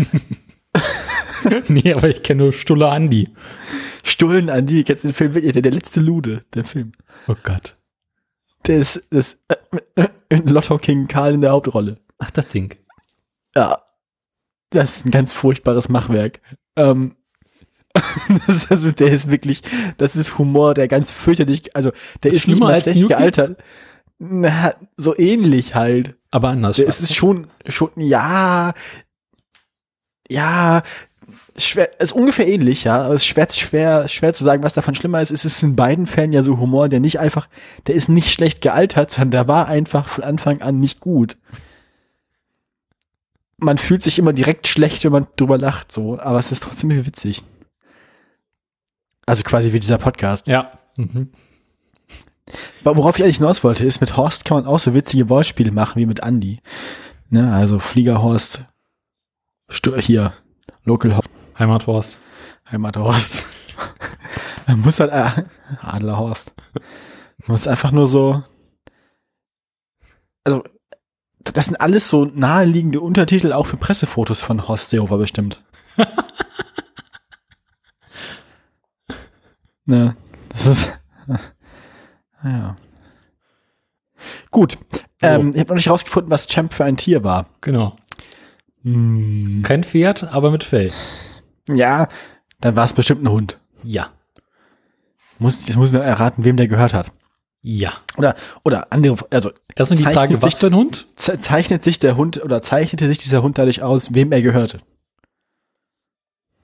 nee, 1.68 1.94
aber 1.94 2.10
ich 2.10 2.24
kenne 2.24 2.44
nur 2.44 2.54
Stulle 2.54 2.90
Andi. 2.90 3.30
Stullen, 4.04 4.50
Andi, 4.50 4.84
kennst 4.84 5.04
du 5.04 5.10
den 5.10 5.14
Film 5.14 5.34
wirklich, 5.34 5.54
der, 5.54 5.62
der 5.62 5.72
letzte 5.72 6.00
Lude, 6.00 6.44
der 6.54 6.64
Film. 6.64 6.94
Oh 7.28 7.36
Gott. 7.44 7.78
Der 8.66 8.78
ist, 8.78 9.08
das, 9.10 9.38
äh, 9.96 10.08
äh, 10.30 10.38
Lotto 10.46 10.78
King 10.78 11.08
Karl 11.08 11.34
in 11.34 11.42
der 11.42 11.52
Hauptrolle. 11.52 11.98
Ach, 12.18 12.32
das 12.32 12.48
Ding. 12.50 12.76
Ja, 13.56 13.82
das 14.70 14.98
ist 14.98 15.06
ein 15.06 15.12
ganz 15.12 15.34
furchtbares 15.34 15.90
Machwerk. 15.90 16.42
Ähm, 16.76 17.16
das 17.94 18.56
ist 18.56 18.72
also, 18.72 18.92
der 18.92 19.08
ist 19.08 19.32
wirklich, 19.32 19.64
das 19.98 20.16
ist 20.16 20.38
Humor, 20.38 20.74
der 20.74 20.88
ganz 20.88 21.12
fürchterlich, 21.12 21.76
also 21.76 21.92
der 22.24 22.32
Ist 22.32 22.44
ist 22.44 22.48
nicht 22.48 22.60
mal 22.60 22.74
als 22.74 22.86
Kids? 22.86 23.08
gealtert. 23.08 23.58
Na, 24.20 24.74
so 24.98 25.18
ähnlich 25.18 25.76
halt. 25.76 26.16
Aber 26.30 26.50
anders. 26.50 26.76
Der 26.76 26.88
ist 26.88 27.00
es 27.00 27.16
schon, 27.16 27.48
schon, 27.68 27.90
ja, 27.96 28.74
ja, 30.30 30.84
schwer, 31.58 32.00
ist 32.00 32.14
ungefähr 32.14 32.48
ähnlich, 32.48 32.84
ja, 32.84 33.04
aber 33.04 33.16
es 33.16 33.22
ist 33.22 33.28
schwer, 33.28 33.48
schwer, 33.50 34.08
schwer 34.08 34.34
zu 34.34 34.44
sagen, 34.44 34.64
was 34.64 34.74
davon 34.74 34.96
schlimmer 34.96 35.22
ist. 35.22 35.32
Es 35.32 35.46
ist 35.46 35.64
in 35.64 35.76
beiden 35.76 36.08
Fällen 36.08 36.34
ja 36.34 36.44
so 36.44 36.58
Humor, 36.58 36.90
der 36.90 37.00
nicht 37.00 37.20
einfach, 37.20 37.48
der 37.88 37.96
ist 37.96 38.10
nicht 38.10 38.32
schlecht 38.32 38.62
gealtert, 38.62 39.12
sondern 39.12 39.32
der 39.32 39.48
war 39.48 39.68
einfach 39.68 40.08
von 40.08 40.24
Anfang 40.24 40.62
an 40.62 40.80
nicht 40.80 41.00
gut. 41.00 41.38
Man 43.58 43.78
fühlt 43.78 44.02
sich 44.02 44.20
immer 44.20 44.32
direkt 44.32 44.68
schlecht, 44.68 45.04
wenn 45.04 45.12
man 45.12 45.28
drüber 45.36 45.58
lacht, 45.58 45.92
so, 45.92 46.20
aber 46.20 46.40
es 46.40 46.52
ist 46.52 46.64
trotzdem 46.64 47.06
witzig. 47.06 47.44
Also 49.26 49.44
quasi 49.44 49.74
wie 49.74 49.80
dieser 49.80 49.98
Podcast. 49.98 50.48
Ja. 50.48 50.72
Mhm. 50.96 51.30
Aber 52.84 52.98
Worauf 52.98 53.18
ich 53.18 53.24
eigentlich 53.24 53.38
hinaus 53.38 53.64
wollte, 53.64 53.86
ist, 53.86 54.02
mit 54.02 54.18
Horst 54.18 54.46
kann 54.46 54.58
man 54.58 54.66
auch 54.66 54.80
so 54.80 54.94
witzige 54.94 55.30
Wortspiele 55.30 55.72
machen 55.72 56.00
wie 56.00 56.06
mit 56.06 56.20
Andy. 56.20 56.62
Ne, 57.30 57.54
also 57.54 57.78
Fliegerhorst, 57.78 58.66
hier, 60.00 60.34
Local 60.84 61.16
Horst, 61.16 61.30
Heimathorst. 61.58 62.18
Heimathorst. 62.72 63.46
Man 64.68 64.82
muss 64.82 65.00
halt, 65.00 65.12
äh, 65.12 65.44
Adlerhorst. 65.82 66.54
Man 67.40 67.54
muss 67.54 67.68
einfach 67.68 67.92
nur 67.92 68.08
so, 68.08 68.44
also, 70.44 70.64
das 71.44 71.66
sind 71.66 71.80
alles 71.82 72.10
so 72.10 72.26
naheliegende 72.26 73.02
Untertitel 73.02 73.54
auch 73.54 73.68
für 73.68 73.78
Pressefotos 73.78 74.42
von 74.42 74.68
Horst 74.68 74.90
Seehofer 74.90 75.18
bestimmt. 75.18 75.64
ne, 79.86 80.16
das 80.50 80.66
ist, 80.66 80.90
ja. 82.44 82.76
Gut, 84.52 84.78
ähm, 85.22 85.52
ich 85.54 85.60
habe 85.60 85.70
noch 85.70 85.76
nicht 85.76 85.90
rausgefunden, 85.90 86.32
was 86.32 86.48
Champ 86.48 86.74
für 86.74 86.86
ein 86.86 86.98
Tier 86.98 87.24
war. 87.24 87.46
Genau. 87.62 87.96
Hm. 88.94 89.62
Kein 89.64 89.84
Pferd, 89.84 90.24
aber 90.24 90.52
mit 90.52 90.64
Fell. 90.64 90.92
Ja, 91.68 92.08
dann 92.62 92.76
war 92.76 92.86
es 92.86 92.94
bestimmt 92.94 93.24
ein 93.24 93.30
Hund. 93.32 93.60
Ja. 93.84 94.12
Muss, 95.38 95.68
jetzt 95.68 95.78
muss 95.78 95.92
ich 95.94 95.98
erraten, 95.98 96.44
wem 96.44 96.58
der 96.58 96.68
gehört 96.68 96.94
hat. 96.94 97.12
Ja. 97.62 97.94
Oder, 98.18 98.36
oder 98.64 98.92
andere, 98.92 99.18
also 99.30 99.52
Erstmal 99.76 99.98
die 99.98 100.04
Frage, 100.04 100.42
was 100.42 100.56
für 100.56 100.68
ein 100.68 100.76
Hund? 100.76 101.08
ze- 101.16 101.40
zeichnet 101.40 101.84
sich 101.84 102.00
der 102.00 102.16
Hund 102.16 102.44
oder 102.44 102.62
zeichnete 102.62 103.08
sich 103.08 103.18
dieser 103.18 103.42
Hund 103.44 103.58
dadurch 103.58 103.82
aus, 103.84 104.14
wem 104.14 104.32
er 104.32 104.42
gehörte? 104.42 104.80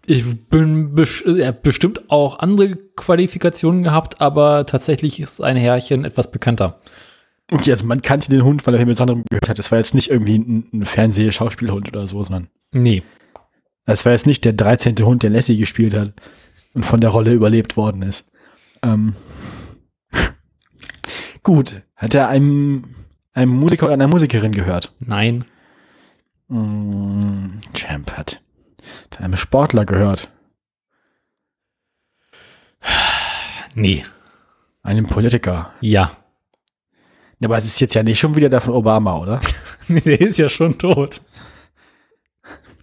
Ich 0.08 0.24
bin 0.50 0.96
er 1.38 1.48
hat 1.48 1.64
bestimmt 1.64 2.10
auch 2.12 2.40
andere 2.40 2.76
Qualifikationen 2.96 3.84
gehabt, 3.84 4.22
aber 4.22 4.66
tatsächlich 4.66 5.20
ist 5.20 5.42
ein 5.42 5.58
Herrchen 5.58 6.06
etwas 6.06 6.32
bekannter. 6.32 6.80
Okay, 7.52 7.70
also 7.72 7.86
man 7.86 8.02
kannte 8.02 8.30
den 8.30 8.44
Hund, 8.44 8.66
weil 8.66 8.74
er 8.74 8.80
wem 8.80 8.88
besonderem 8.88 9.24
gehört 9.30 9.50
hat. 9.50 9.60
Das 9.60 9.72
war 9.72 9.78
jetzt 9.78 9.94
nicht 9.94 10.10
irgendwie 10.10 10.38
ein, 10.40 10.68
ein 10.74 10.86
Fernseh-Schauspielhund 10.86 11.90
oder 11.90 12.08
so, 12.08 12.22
sondern 12.24 12.50
Nee. 12.72 13.04
das 13.86 14.04
war 14.06 14.14
jetzt 14.14 14.26
nicht 14.26 14.44
der 14.46 14.54
13. 14.54 14.98
Hund, 15.06 15.22
der 15.24 15.30
Lassie 15.30 15.58
gespielt 15.58 15.96
hat 15.96 16.14
und 16.74 16.84
von 16.86 17.00
der 17.02 17.12
Rolle 17.12 17.34
überlebt 17.34 17.78
worden 17.78 18.02
ist. 18.02 18.32
Ähm. 18.82 19.16
Gut, 21.44 21.84
hat 21.96 22.14
er 22.16 22.30
einem, 22.30 22.96
einem 23.34 23.52
Musiker 23.52 23.86
oder 23.86 23.94
einer 23.94 24.08
Musikerin 24.08 24.52
gehört? 24.52 24.94
Nein. 25.00 25.46
Mm, 26.48 27.60
Champ 27.74 28.12
hat, 28.14 28.42
hat 29.12 29.22
einem 29.22 29.38
Sportler 29.38 29.86
gehört. 29.86 30.30
Nee. 33.76 34.04
Einem 34.84 35.06
Politiker. 35.08 35.74
Ja. 35.82 36.18
Ja, 37.46 37.50
aber 37.50 37.60
es 37.60 37.66
ist 37.66 37.80
jetzt 37.80 37.94
ja 37.94 38.02
nicht 38.02 38.18
schon 38.18 38.36
wieder 38.36 38.50
der 38.50 38.60
von 38.60 38.74
Obama, 38.74 39.20
oder? 39.20 39.40
Der 39.88 40.20
ist 40.20 40.40
ja 40.40 40.50
schon 40.50 40.80
tot. 40.80 41.22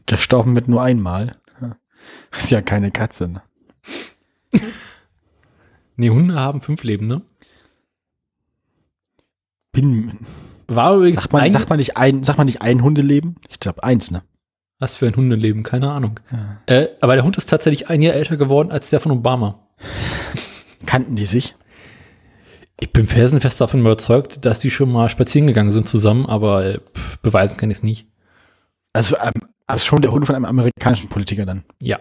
Gestorben 0.06 0.52
mit 0.52 0.68
nur 0.68 0.80
einmal. 0.80 1.32
Ist 2.30 2.52
ja 2.52 2.62
keine 2.62 2.92
Katze. 2.92 3.26
Ne? 3.26 3.42
Nee, 5.96 6.10
Hunde 6.10 6.38
haben 6.38 6.60
fünf 6.60 6.84
Leben, 6.84 7.08
ne? 7.08 7.22
Bin, 9.72 10.20
War 10.68 10.94
übrigens 10.94 11.16
sagt, 11.16 11.32
man, 11.32 11.42
ein, 11.42 11.50
sagt, 11.50 11.68
man 11.68 11.78
nicht 11.78 11.96
ein, 11.96 12.22
sagt 12.22 12.38
man 12.38 12.46
nicht 12.46 12.62
ein 12.62 12.84
Hundeleben? 12.84 13.34
Ich 13.48 13.58
glaube 13.58 13.82
eins, 13.82 14.12
ne? 14.12 14.22
was 14.78 14.94
für 14.94 15.08
ein 15.08 15.16
Hundeleben, 15.16 15.64
keine 15.64 15.90
Ahnung. 15.90 16.20
Äh, 16.66 16.86
aber 17.00 17.16
der 17.16 17.24
Hund 17.24 17.36
ist 17.36 17.48
tatsächlich 17.48 17.88
ein 17.88 18.00
Jahr 18.00 18.14
älter 18.14 18.36
geworden 18.36 18.70
als 18.70 18.90
der 18.90 19.00
von 19.00 19.10
Obama. 19.10 19.66
Kannten 20.86 21.16
die 21.16 21.26
sich? 21.26 21.56
Ich 22.82 22.92
bin 22.92 23.06
felsenfest 23.06 23.60
davon 23.60 23.78
überzeugt, 23.78 24.44
dass 24.44 24.58
die 24.58 24.72
schon 24.72 24.90
mal 24.90 25.08
spazieren 25.08 25.46
gegangen 25.46 25.70
sind 25.70 25.88
zusammen, 25.88 26.26
aber 26.26 26.64
äh, 26.64 26.80
pff, 26.92 27.20
beweisen 27.20 27.56
kann 27.56 27.70
ich 27.70 27.76
es 27.76 27.82
nicht. 27.84 28.08
Also, 28.92 29.16
ähm, 29.22 29.30
also 29.68 29.84
schon 29.86 30.02
der 30.02 30.10
Hund 30.10 30.26
von 30.26 30.34
einem 30.34 30.46
amerikanischen 30.46 31.08
Politiker 31.08 31.46
dann. 31.46 31.62
Ja. 31.80 32.00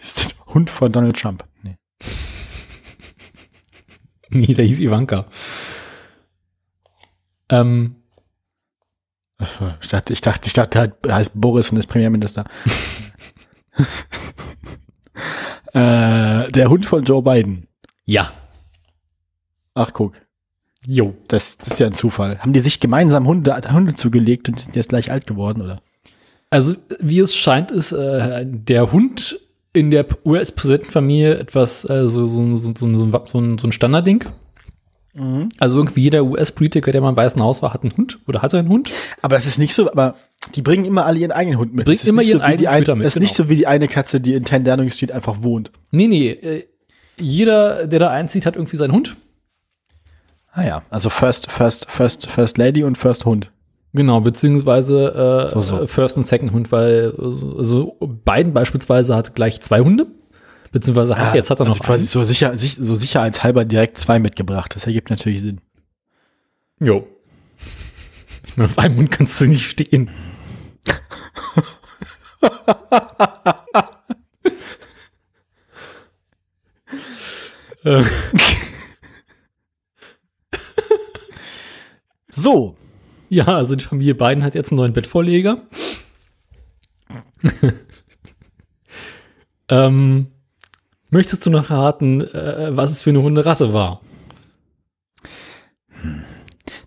Das 0.00 0.16
ist 0.16 0.32
der 0.32 0.46
Hund 0.52 0.68
von 0.68 0.90
Donald 0.90 1.16
Trump. 1.16 1.44
Nee. 1.62 1.76
Nee, 4.30 4.52
der 4.52 4.64
hieß 4.64 4.80
Ivanka. 4.80 5.26
Ähm, 7.48 8.02
Ich 9.80 9.88
dachte, 9.88 10.12
ich 10.12 10.20
dachte, 10.20 10.48
ich 10.48 10.54
dachte, 10.54 10.92
er 11.06 11.14
heißt 11.14 11.40
Boris 11.40 11.70
und 11.70 11.78
ist 11.78 11.86
Premierminister. 11.86 12.42
äh, 15.72 16.50
der 16.50 16.68
Hund 16.68 16.84
von 16.84 17.04
Joe 17.04 17.22
Biden. 17.22 17.68
ja. 18.06 18.32
Ach, 19.78 19.92
guck. 19.92 20.14
Jo. 20.86 21.14
Das, 21.28 21.58
das 21.58 21.68
ist 21.68 21.78
ja 21.80 21.86
ein 21.86 21.92
Zufall. 21.92 22.38
Haben 22.38 22.52
die 22.52 22.60
sich 22.60 22.80
gemeinsam 22.80 23.26
Hunde, 23.26 23.54
Hunde 23.72 23.94
zugelegt 23.94 24.48
und 24.48 24.58
sind 24.58 24.76
jetzt 24.76 24.88
gleich 24.90 25.10
alt 25.10 25.26
geworden, 25.26 25.62
oder? 25.62 25.80
Also, 26.50 26.76
wie 27.00 27.18
es 27.20 27.36
scheint, 27.36 27.70
ist 27.70 27.92
äh, 27.92 28.44
der 28.46 28.90
Hund 28.92 29.38
in 29.72 29.90
der 29.90 30.06
US-Präsidentenfamilie 30.24 31.36
etwas, 31.38 31.84
äh, 31.88 32.08
so, 32.08 32.26
so, 32.26 32.56
so, 32.56 32.72
so, 32.74 32.74
so, 32.74 32.86
ein- 32.86 33.20
so, 33.26 33.38
ein, 33.38 33.58
so 33.58 33.66
ein 33.68 33.72
Standardding. 33.72 34.24
Also 35.58 35.78
irgendwie 35.78 36.02
jeder 36.02 36.22
US-Politiker, 36.24 36.92
der 36.92 37.00
mal 37.00 37.08
im 37.10 37.16
Weißen 37.16 37.42
Haus 37.42 37.60
war, 37.60 37.74
hat 37.74 37.82
einen 37.82 37.96
Hund 37.96 38.20
oder 38.28 38.40
hatte 38.40 38.56
einen 38.56 38.68
Hund. 38.68 38.88
Aber 39.20 39.34
das 39.34 39.46
ist 39.46 39.58
nicht 39.58 39.74
so, 39.74 39.90
aber 39.90 40.14
Die 40.54 40.62
bringen 40.62 40.84
immer 40.84 41.06
alle 41.06 41.18
ihren 41.18 41.32
eigenen 41.32 41.58
Hund 41.58 41.74
mit. 41.74 41.88
Ist 41.88 42.06
immer 42.06 42.20
nicht 42.22 42.28
ihren 42.30 42.40
so 42.40 42.46
wie 42.46 42.56
die 42.56 42.68
eigenen 42.68 42.82
Hüter 42.82 42.94
mit, 42.94 43.06
Es 43.06 43.16
ist 43.16 43.20
nicht 43.22 43.36
genau. 43.36 43.46
so 43.48 43.50
wie 43.50 43.56
die 43.56 43.66
eine 43.66 43.88
Katze, 43.88 44.20
die 44.20 44.34
in 44.34 44.44
10 44.44 44.62
Downing 44.64 44.90
Street 44.92 45.10
einfach 45.10 45.42
wohnt. 45.42 45.72
Nee, 45.90 46.06
nee. 46.06 46.28
Äh, 46.30 46.66
jeder, 47.18 47.88
der 47.88 47.98
da 47.98 48.10
einzieht, 48.10 48.46
hat 48.46 48.54
irgendwie 48.54 48.76
seinen 48.76 48.92
Hund. 48.92 49.16
Ah 50.52 50.64
ja, 50.64 50.82
also 50.90 51.10
First, 51.10 51.50
First, 51.50 51.90
First, 51.90 52.26
First 52.26 52.58
Lady 52.58 52.82
und 52.84 52.96
First 52.98 53.24
Hund. 53.24 53.50
Genau, 53.92 54.20
beziehungsweise 54.20 55.48
äh, 55.48 55.54
So, 55.54 55.60
so. 55.62 55.86
First 55.86 56.16
und 56.16 56.26
Second 56.26 56.52
Hund, 56.52 56.70
weil 56.72 57.14
also, 57.18 57.96
Biden 58.24 58.52
beispielsweise 58.52 59.16
hat 59.16 59.34
gleich 59.34 59.60
zwei 59.60 59.80
Hunde. 59.80 60.06
Beziehungsweise 60.70 61.16
hat, 61.16 61.34
jetzt 61.34 61.48
hat 61.48 61.60
er 61.60 61.64
noch 61.64 61.72
also 61.72 61.84
quasi 61.84 62.02
einen. 62.02 62.08
so, 62.08 62.22
sicher, 62.24 62.58
sich, 62.58 62.76
so 62.76 62.94
sicherheitshalber 62.94 63.64
direkt 63.64 63.96
zwei 63.96 64.18
mitgebracht. 64.18 64.74
Das 64.74 64.86
ergibt 64.86 65.08
natürlich 65.08 65.40
Sinn. 65.40 65.60
Jo. 66.78 67.06
Ich 68.46 68.56
meine, 68.56 68.68
auf 68.68 68.78
einem 68.78 68.96
Hund 68.98 69.10
kannst 69.10 69.40
du 69.40 69.46
nicht 69.46 69.64
stehen. 69.64 70.10
Äh, 77.84 78.02
So, 82.42 82.76
ja, 83.28 83.46
also 83.46 83.74
die 83.74 83.84
Familie 83.84 84.14
Biden 84.14 84.44
hat 84.44 84.54
jetzt 84.54 84.70
einen 84.70 84.78
neuen 84.78 84.92
Bettvorleger. 84.92 85.62
ähm, 89.68 90.28
möchtest 91.10 91.44
du 91.44 91.50
noch 91.50 91.70
raten, 91.70 92.20
äh, 92.20 92.70
was 92.72 92.90
es 92.90 93.02
für 93.02 93.10
eine 93.10 93.22
Hunderasse 93.22 93.72
war? 93.72 94.00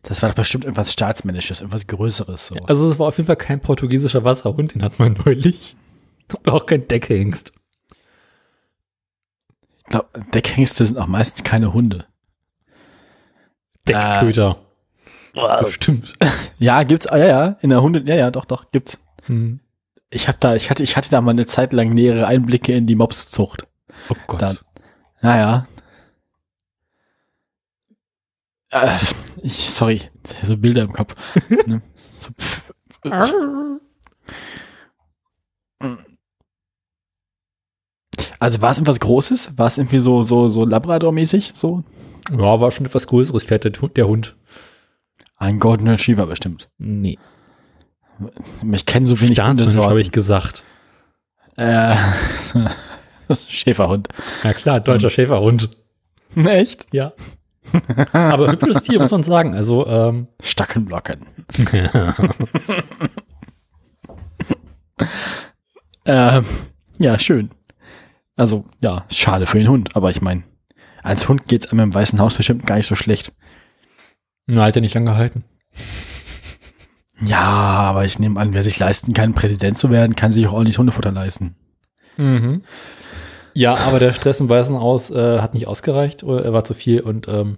das 0.04 0.22
war 0.22 0.30
doch 0.30 0.36
bestimmt 0.36 0.66
irgendwas 0.66 0.92
Staatsmännisches, 0.92 1.62
irgendwas 1.62 1.88
Größeres. 1.88 2.48
So. 2.48 2.56
Also 2.66 2.90
es 2.90 3.00
war 3.00 3.08
auf 3.08 3.18
jeden 3.18 3.28
Fall 3.28 3.38
kein 3.38 3.62
portugiesischer 3.62 4.24
Wasserhund, 4.24 4.74
den 4.76 4.84
hat 4.84 5.00
man 5.00 5.14
neulich. 5.26 5.76
Und 6.44 6.52
auch 6.52 6.66
kein 6.66 6.88
Deckhengst. 6.88 7.54
Ich 9.78 9.86
glaube, 9.86 10.08
Deckhengste 10.34 10.86
sind 10.86 10.98
auch 10.98 11.08
meistens 11.08 11.44
keine 11.44 11.74
Hunde. 11.74 12.06
Deckköter. 13.88 14.58
Bestimmt. 15.34 16.14
Ja, 16.60 16.84
gibt's, 16.84 17.08
ah, 17.08 17.18
ja, 17.18 17.26
ja, 17.26 17.58
in 17.62 17.72
der 17.72 17.82
Hunde, 17.82 18.04
ja, 18.06 18.14
ja, 18.14 18.30
doch, 18.30 18.46
doch, 18.46 18.70
gibt's. 18.70 19.00
Hm. 19.24 19.62
Ich 20.12 20.28
hab 20.28 20.40
da, 20.40 20.54
ich 20.54 20.70
hatte, 20.70 20.84
ich 20.84 20.96
hatte 20.96 21.10
da 21.10 21.20
mal 21.20 21.32
eine 21.32 21.48
Zeit 21.48 21.74
lang 21.74 21.90
nähere 21.90 22.28
Einblicke 22.28 22.74
in 22.74 22.86
die 22.86 22.94
Mopszucht. 22.94 23.68
Oh 24.10 24.16
Gott. 24.28 24.44
Dann. 24.44 24.60
Naja. 25.24 25.68
Äh, 28.70 28.96
ich, 29.42 29.72
sorry, 29.72 30.02
so 30.44 30.56
Bilder 30.56 30.84
im 30.84 30.94
Kopf. 30.94 31.16
ne? 31.66 31.82
so, 32.16 32.30
pff, 32.40 32.62
also 38.40 38.62
war 38.62 38.72
es 38.72 38.78
irgendwas 38.78 39.00
Großes? 39.00 39.58
War 39.58 39.68
es 39.68 39.78
irgendwie 39.78 40.00
so, 40.00 40.24
so, 40.24 40.48
so 40.48 40.66
Labrador-mäßig? 40.66 41.54
So? 41.56 41.84
Ja, 42.32 42.60
war 42.60 42.72
schon 42.72 42.86
etwas 42.86 43.08
größeres 43.08 43.44
Pferd, 43.44 43.66
der 43.98 44.08
Hund. 44.08 44.36
Ein 45.42 45.60
Golden 45.60 45.88
Retriever 45.88 46.28
bestimmt. 46.28 46.70
Nee. 46.78 47.18
Ich 48.72 48.86
kenne 48.86 49.08
so 49.08 49.20
wenig 49.20 49.42
Hundesorten. 49.42 49.90
habe 49.90 50.00
ich 50.00 50.12
gesagt. 50.12 50.64
Äh, 51.56 51.96
das 53.28 53.42
ist 53.42 53.48
ein 53.48 53.52
Schäferhund. 53.52 54.10
Ja 54.44 54.54
klar, 54.54 54.80
deutscher 54.80 55.10
Schäferhund. 55.10 55.72
Echt? 56.36 56.86
Ja. 56.94 57.14
Aber 58.14 58.52
hübsches 58.52 58.84
Tier, 58.84 59.00
muss 59.00 59.10
man 59.10 59.24
sagen. 59.24 59.56
Also, 59.56 59.88
ähm, 59.88 60.28
Stackenblocken. 60.42 61.26
Ähm, 66.04 66.46
ja, 67.00 67.20
schön. 67.20 67.52
Also, 68.36 68.66
ja, 68.82 69.06
schade 69.12 69.46
für 69.46 69.60
den 69.60 69.68
Hund, 69.68 69.96
aber 69.96 70.10
ich 70.10 70.20
meine, 70.22 70.44
als 71.04 71.30
Hund 71.30 71.48
geht's 71.48 71.68
einem 71.72 71.80
im 71.82 71.94
Weißen 71.94 72.20
Haus 72.20 72.36
bestimmt 72.36 72.66
gar 72.66 72.78
nicht 72.78 72.88
so 72.88 72.96
schlecht. 72.96 73.34
Na, 74.46 74.66
hat 74.66 74.76
er 74.76 74.82
nicht 74.82 74.94
lange 74.94 75.12
gehalten. 75.12 75.44
Ja, 77.24 77.38
aber 77.38 78.04
ich 78.04 78.18
nehme 78.18 78.40
an, 78.40 78.56
wer 78.56 78.64
sich 78.64 78.80
leisten 78.80 79.14
kann, 79.14 79.36
Präsident 79.36 79.78
zu 79.78 79.92
werden, 79.92 80.16
kann 80.16 80.32
sich 80.32 80.48
auch 80.48 80.54
ordentlich 80.54 80.80
Hundefutter 80.80 81.12
leisten. 81.12 81.56
Mhm. 82.18 82.64
Ja, 83.54 83.76
aber 83.76 84.00
der 84.00 84.14
Stress 84.14 84.40
im 84.40 84.50
Weißen 84.50 84.76
Haus 84.80 85.12
äh, 85.12 85.40
hat 85.40 85.54
nicht 85.54 85.68
ausgereicht, 85.68 86.24
oder 86.24 86.44
er 86.44 86.52
war 86.52 86.64
zu 86.64 86.74
viel 86.74 87.02
und 87.02 87.28
ähm, 87.28 87.58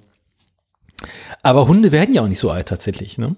aber 1.42 1.68
Hunde 1.68 1.92
werden 1.92 2.14
ja 2.14 2.22
auch 2.22 2.28
nicht 2.28 2.40
so 2.40 2.50
alt 2.50 2.68
tatsächlich, 2.68 3.18
ne? 3.18 3.36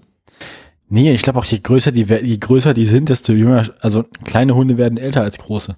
Nee, 0.87 1.11
ich 1.13 1.23
glaube 1.23 1.39
auch, 1.39 1.45
je 1.45 1.59
größer 1.59 1.91
die, 1.91 2.03
je 2.03 2.37
größer 2.37 2.73
die 2.73 2.85
sind, 2.85 3.09
desto 3.09 3.33
jünger, 3.33 3.65
also 3.79 4.03
kleine 4.23 4.53
Hunde 4.55 4.77
werden 4.77 4.99
älter 4.99 5.23
als 5.23 5.39
große. 5.39 5.75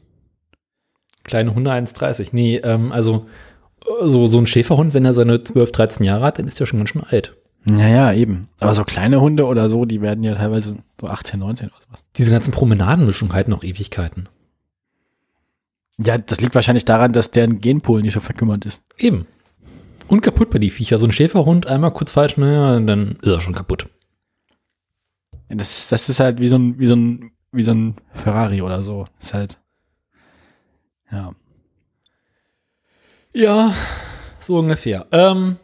Kleine 1.23 1.55
Hunde 1.55 1.71
1,30. 1.71 2.29
Nee, 2.33 2.57
ähm, 2.57 2.91
also 2.91 3.25
äh, 3.85 4.07
so, 4.07 4.27
so 4.27 4.37
ein 4.37 4.47
Schäferhund, 4.47 4.93
wenn 4.93 5.05
er 5.05 5.13
seine 5.13 5.43
12, 5.43 5.71
13 5.71 6.05
Jahre 6.05 6.25
hat, 6.25 6.39
dann 6.39 6.47
ist 6.47 6.59
er 6.59 6.67
schon 6.67 6.79
ganz 6.79 6.89
schön 6.89 7.03
alt. 7.03 7.37
Naja, 7.69 8.13
eben. 8.13 8.47
Aber 8.59 8.73
so 8.73 8.85
kleine 8.85 9.19
Hunde 9.19 9.45
oder 9.45 9.67
so, 9.67 9.83
die 9.83 10.01
werden 10.01 10.23
ja 10.23 10.35
teilweise 10.35 10.77
so 10.99 11.07
18, 11.07 11.39
19 11.39 11.67
oder 11.67 11.81
sowas. 11.81 12.03
Diese 12.15 12.31
ganzen 12.31 12.51
Promenadenmischungen 12.51 13.33
halten 13.33 13.53
auch 13.53 13.63
Ewigkeiten. 13.63 14.29
Ja, 15.97 16.17
das 16.17 16.39
liegt 16.39 16.55
wahrscheinlich 16.55 16.85
daran, 16.85 17.11
dass 17.11 17.31
deren 17.31 17.59
Genpool 17.59 18.01
nicht 18.01 18.13
so 18.13 18.21
verkümmert 18.21 18.65
ist. 18.65 18.85
Eben. 18.97 19.27
Und 20.07 20.21
kaputt 20.21 20.49
bei 20.49 20.59
die 20.59 20.71
Viecher. 20.71 20.99
So 20.99 21.05
ein 21.05 21.11
Schäferhund 21.11 21.67
einmal 21.67 21.91
kurz 21.91 22.13
falsch, 22.13 22.37
naja, 22.37 22.79
dann 22.79 23.17
ist 23.21 23.31
er 23.31 23.41
schon 23.41 23.55
kaputt. 23.55 23.89
Das, 25.49 25.89
das 25.89 26.07
ist 26.07 26.19
halt 26.19 26.39
wie 26.39 26.47
so 26.47 26.57
ein, 26.57 26.79
wie 26.79 26.85
so 26.85 26.95
ein, 26.95 27.31
wie 27.51 27.63
so 27.63 27.71
ein 27.71 27.95
Ferrari 28.13 28.61
oder 28.61 28.81
so. 28.81 29.07
Ist 29.19 29.33
halt, 29.33 29.57
ja. 31.11 31.31
Ja, 33.33 33.73
so 34.39 34.57
ungefähr. 34.59 35.05
Ähm, 35.11 35.57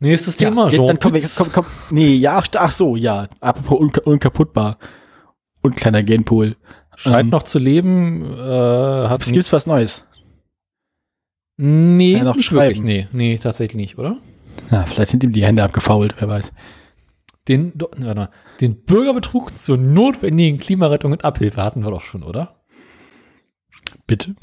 nächstes 0.00 0.36
Thema, 0.36 0.64
ja, 0.64 0.70
Jean 0.70 0.86
dann 0.86 0.98
komm, 0.98 1.12
komm, 1.36 1.52
komm, 1.52 1.66
nee, 1.90 2.14
ja, 2.14 2.42
ach, 2.56 2.72
so, 2.72 2.96
ja. 2.96 3.28
Apropos 3.40 3.80
unka 3.80 4.00
unkaputtbar. 4.02 4.78
Und 5.62 5.76
kleiner 5.76 6.02
Genpool. 6.02 6.56
Scheint 6.96 7.24
ähm, 7.24 7.30
noch 7.30 7.42
zu 7.42 7.58
leben. 7.58 8.24
Äh, 8.24 9.08
hat 9.08 9.22
Es 9.22 9.32
gibt 9.32 9.52
was 9.52 9.66
Neues. 9.66 10.06
nee, 11.56 12.20
noch 12.20 12.36
nicht 12.36 12.52
wirklich. 12.52 12.80
Nee, 12.80 13.08
nee, 13.12 13.38
tatsächlich 13.38 13.76
nicht, 13.76 13.98
oder? 13.98 14.18
Ja, 14.70 14.84
vielleicht 14.84 15.10
sind 15.10 15.24
ihm 15.24 15.32
die 15.32 15.44
Hände 15.44 15.62
abgefault, 15.62 16.14
wer 16.18 16.28
weiß. 16.28 16.52
Den, 17.48 17.72
warte 17.76 18.14
mal, 18.14 18.30
den 18.60 18.82
Bürgerbetrug 18.82 19.56
zur 19.56 19.76
notwendigen 19.76 20.58
Klimarettung 20.58 21.12
und 21.12 21.24
Abhilfe 21.24 21.62
hatten 21.62 21.84
wir 21.84 21.90
doch 21.90 22.00
schon, 22.00 22.22
oder? 22.22 22.56
Bitte? 24.06 24.34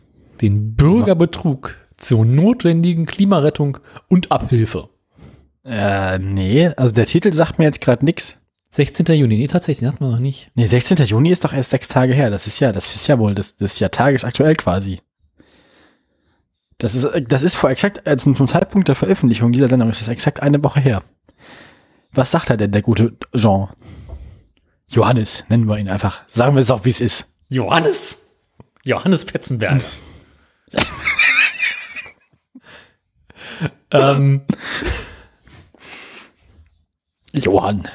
Den 0.42 0.76
Bürgerbetrug 0.76 1.76
zur 1.98 2.26
notwendigen 2.26 3.06
Klimarettung 3.06 3.80
und 4.08 4.32
Abhilfe. 4.32 4.90
Äh, 5.66 6.20
nee, 6.20 6.68
also 6.68 6.94
der 6.94 7.06
Titel 7.06 7.32
sagt 7.32 7.60
mir 7.60 7.66
jetzt 7.66 7.82
gerade 7.82 8.04
nix. 8.04 8.40
16. 8.72 9.06
Juni, 9.16 9.38
nee, 9.38 9.48
tatsächlich, 9.48 9.80
den 9.80 9.90
hatten 9.90 10.04
wir 10.04 10.12
noch 10.12 10.20
nicht. 10.20 10.50
Nee, 10.56 10.66
16. 10.66 10.98
Juni 11.06 11.30
ist 11.30 11.46
doch 11.46 11.54
erst 11.54 11.70
sechs 11.70 11.88
Tage 11.88 12.14
her. 12.14 12.32
Das 12.32 12.48
ist 12.48 12.60
ja, 12.60 12.72
das 12.72 12.94
ist 12.94 13.08
ja 13.08 13.20
wohl, 13.20 13.36
das, 13.36 13.56
das 13.56 13.74
ist 13.74 13.80
ja 13.80 13.90
tagesaktuell 13.90 14.56
quasi. 14.56 15.02
Das 16.80 16.96
ist, 16.96 17.08
das 17.28 17.44
ist 17.44 17.56
vor 17.56 17.70
exakt, 17.70 18.08
also 18.08 18.34
zum 18.34 18.48
Zeitpunkt 18.48 18.88
der 18.88 18.96
Veröffentlichung 18.96 19.52
dieser 19.52 19.70
Sendung 19.70 19.92
ist 19.92 20.02
das 20.02 20.08
exakt 20.08 20.42
eine 20.42 20.64
Woche 20.64 20.80
her. 20.80 21.04
Was 22.12 22.32
sagt 22.32 22.50
er 22.50 22.58
denn, 22.58 22.72
der 22.72 22.82
gute 22.82 23.16
Jean? 23.36 23.70
Johannes, 24.88 25.46
nennen 25.50 25.68
wir 25.68 25.78
ihn 25.78 25.90
einfach. 25.90 26.24
Sagen 26.28 26.56
wir 26.56 26.62
es 26.62 26.72
auch, 26.72 26.84
wie 26.84 26.90
es 26.90 27.00
ist. 27.00 27.36
Johannes! 27.50 28.18
Johannes 28.84 29.26
Petzenberger. 29.26 29.86
ähm, 33.92 34.42
Johann, 37.34 37.88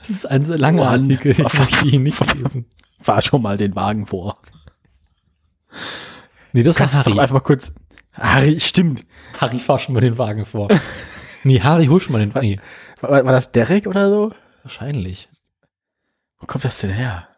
das 0.00 0.10
ist 0.10 0.26
ein 0.26 0.44
sehr 0.44 0.58
langer 0.58 0.82
Johann. 0.82 1.02
Artikel, 1.04 1.32
ich 1.32 1.38
möchte 1.58 1.86
ihn 1.88 2.02
nicht 2.04 2.34
lesen. 2.34 2.66
fahr 3.00 3.22
schon 3.22 3.42
mal 3.42 3.56
den 3.56 3.74
Wagen 3.76 4.06
vor. 4.06 4.38
Nee, 6.52 6.62
das 6.62 6.78
war 6.78 6.86
Kannst 6.88 7.06
du 7.06 7.10
doch 7.10 7.16
Harry. 7.16 7.20
einfach 7.22 7.34
mal 7.34 7.40
kurz. 7.40 7.72
Harry, 8.12 8.60
stimmt. 8.60 9.06
Harry, 9.40 9.58
fahr 9.60 9.78
schon 9.78 9.94
mal 9.94 10.00
den 10.00 10.18
Wagen 10.18 10.44
vor. 10.44 10.68
nee, 11.44 11.60
Harry, 11.60 11.86
hol 11.86 12.00
schon 12.00 12.12
mal 12.12 12.18
den 12.18 12.34
Wagen. 12.34 12.46
Nee, 12.46 12.60
War, 13.00 13.24
war 13.24 13.32
das 13.32 13.52
Derek 13.52 13.86
oder 13.86 14.10
so? 14.10 14.32
wahrscheinlich. 14.64 15.28
Wo 16.38 16.46
kommt 16.46 16.64
das 16.64 16.78
denn 16.80 16.90
her? 16.90 17.28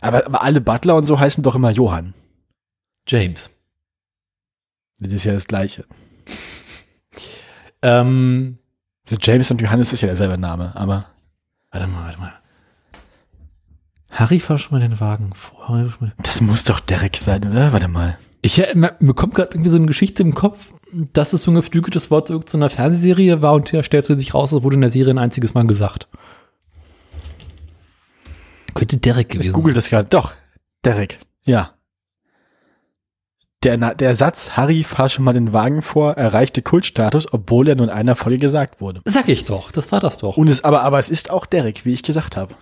Aber, 0.00 0.24
aber 0.26 0.42
alle 0.42 0.60
Butler 0.60 0.96
und 0.96 1.04
so 1.04 1.18
heißen 1.18 1.42
doch 1.42 1.54
immer 1.56 1.70
Johann. 1.70 2.14
James. 3.06 3.50
Das 4.98 5.12
ist 5.12 5.24
ja 5.24 5.32
das 5.32 5.46
Gleiche. 5.46 5.84
Ähm, 7.82 8.58
James 9.20 9.50
und 9.50 9.60
Johannes 9.60 9.92
ist 9.92 10.00
ja 10.00 10.06
derselbe 10.06 10.38
Name, 10.38 10.72
aber. 10.74 11.06
warte 11.70 11.86
mal, 11.86 12.04
warte 12.04 12.18
mal. 12.18 12.32
Harry, 14.10 14.38
fahr 14.40 14.58
schon 14.58 14.78
mal 14.78 14.86
den 14.86 15.00
Wagen 15.00 15.32
vor. 15.34 15.84
Das 16.22 16.40
muss 16.40 16.64
doch 16.64 16.80
Derek 16.80 17.16
sein, 17.16 17.50
oder? 17.50 17.72
Warte 17.72 17.88
mal. 17.88 18.16
Ich 18.42 18.58
äh, 18.58 18.74
mir 18.74 18.94
mir 19.00 19.14
kommt 19.14 19.34
gerade 19.34 19.52
irgendwie 19.54 19.70
so 19.70 19.76
eine 19.76 19.86
Geschichte 19.86 20.22
im 20.22 20.34
Kopf. 20.34 20.72
dass 20.92 21.32
es 21.32 21.42
so 21.42 21.50
ein 21.50 21.56
geflügeltes 21.56 22.10
Wort 22.10 22.28
zu 22.28 22.40
so 22.46 22.56
einer 22.56 22.70
Fernsehserie 22.70 23.42
war 23.42 23.54
und 23.54 23.72
der 23.72 23.82
stellte 23.82 24.16
sich 24.16 24.32
raus, 24.34 24.52
es 24.52 24.62
wurde 24.62 24.76
in 24.76 24.82
der 24.82 24.90
Serie 24.90 25.12
ein 25.12 25.18
einziges 25.18 25.54
Mal 25.54 25.66
gesagt. 25.66 26.06
Könnte 28.74 28.98
Derek 28.98 29.28
Ich 29.28 29.40
gewesen 29.40 29.52
google 29.54 29.74
das 29.74 29.88
gerade. 29.88 30.08
Doch, 30.08 30.34
Derek. 30.84 31.18
Ja. 31.44 31.74
Der, 33.64 33.78
der 33.78 34.14
Satz, 34.14 34.50
Harry, 34.50 34.84
fahr 34.84 35.08
schon 35.08 35.24
mal 35.24 35.32
den 35.32 35.54
Wagen 35.54 35.80
vor, 35.80 36.12
erreichte 36.12 36.60
Kultstatus, 36.60 37.32
obwohl 37.32 37.66
er 37.66 37.76
nur 37.76 37.86
in 37.86 37.92
einer 37.92 38.14
Folge 38.14 38.36
gesagt 38.36 38.82
wurde. 38.82 39.00
Sag 39.06 39.28
ich 39.30 39.46
doch, 39.46 39.72
das 39.72 39.90
war 39.90 40.00
das 40.00 40.18
doch. 40.18 40.36
Und 40.36 40.48
es, 40.48 40.62
aber, 40.64 40.82
aber 40.82 40.98
es 40.98 41.08
ist 41.08 41.30
auch 41.30 41.46
Derek, 41.46 41.86
wie 41.86 41.94
ich 41.94 42.02
gesagt 42.02 42.36
habe. 42.36 42.54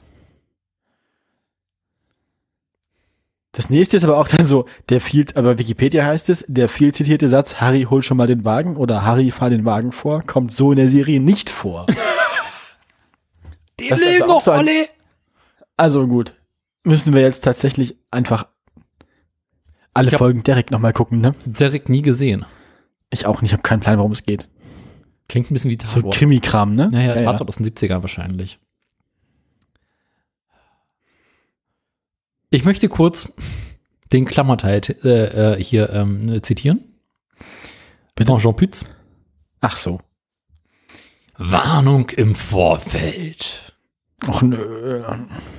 Das 3.50 3.68
nächste 3.68 3.96
ist 3.96 4.04
aber 4.04 4.16
auch 4.16 4.28
dann 4.28 4.46
so, 4.46 4.66
der 4.88 5.00
viel, 5.00 5.26
aber 5.34 5.58
Wikipedia 5.58 6.04
heißt 6.06 6.30
es, 6.30 6.44
der 6.46 6.68
viel 6.68 6.94
zitierte 6.94 7.28
Satz, 7.28 7.56
Harry, 7.56 7.86
hol 7.90 8.02
schon 8.02 8.16
mal 8.16 8.28
den 8.28 8.44
Wagen 8.44 8.76
oder 8.76 9.04
Harry, 9.04 9.30
fahr 9.30 9.50
den 9.50 9.64
Wagen 9.64 9.92
vor, 9.92 10.22
kommt 10.22 10.52
so 10.52 10.70
in 10.70 10.76
der 10.76 10.88
Serie 10.88 11.20
nicht 11.20 11.50
vor. 11.50 11.86
Die 13.80 13.88
Das 13.88 14.00
aber 14.22 14.36
auch 14.36 14.40
so 14.40 14.52
alle. 14.52 14.88
Also 15.76 16.06
gut, 16.06 16.34
müssen 16.84 17.12
wir 17.12 17.22
jetzt 17.22 17.42
tatsächlich 17.42 17.96
einfach 18.10 18.46
alle 19.94 20.10
Folgen 20.12 20.42
Derek 20.42 20.70
nochmal 20.70 20.92
gucken, 20.92 21.20
ne? 21.20 21.34
Derek 21.44 21.88
nie 21.88 22.02
gesehen. 22.02 22.44
Ich 23.10 23.26
auch 23.26 23.42
nicht, 23.42 23.50
ich 23.50 23.52
habe 23.52 23.62
keinen 23.62 23.80
Plan, 23.80 23.98
worum 23.98 24.12
es 24.12 24.24
geht. 24.24 24.48
Klingt 25.28 25.50
ein 25.50 25.54
bisschen 25.54 25.70
wie 25.70 25.78
So 25.84 25.96
Tatort. 25.96 26.14
Krimi-Kram, 26.14 26.74
ne? 26.74 26.88
Naja, 26.90 27.14
ja, 27.14 27.22
ja. 27.22 27.32
Tatort 27.32 27.48
aus 27.48 27.56
den 27.56 27.66
70ern 27.66 28.02
wahrscheinlich. 28.02 28.58
Ich 32.50 32.64
möchte 32.64 32.88
kurz 32.88 33.32
den 34.12 34.26
Klammerteil 34.26 34.82
äh, 35.04 35.54
äh, 35.54 35.62
hier 35.62 35.90
ähm, 35.90 36.42
zitieren. 36.42 36.80
Bitte? 38.14 38.30
Von 38.30 38.40
Jean 38.40 38.56
Pütz. 38.56 38.84
Ach 39.60 39.76
so. 39.76 40.00
Warnung 41.38 42.10
im 42.10 42.34
Vorfeld. 42.34 43.71
Och 44.28 44.42
nö. 44.42 45.02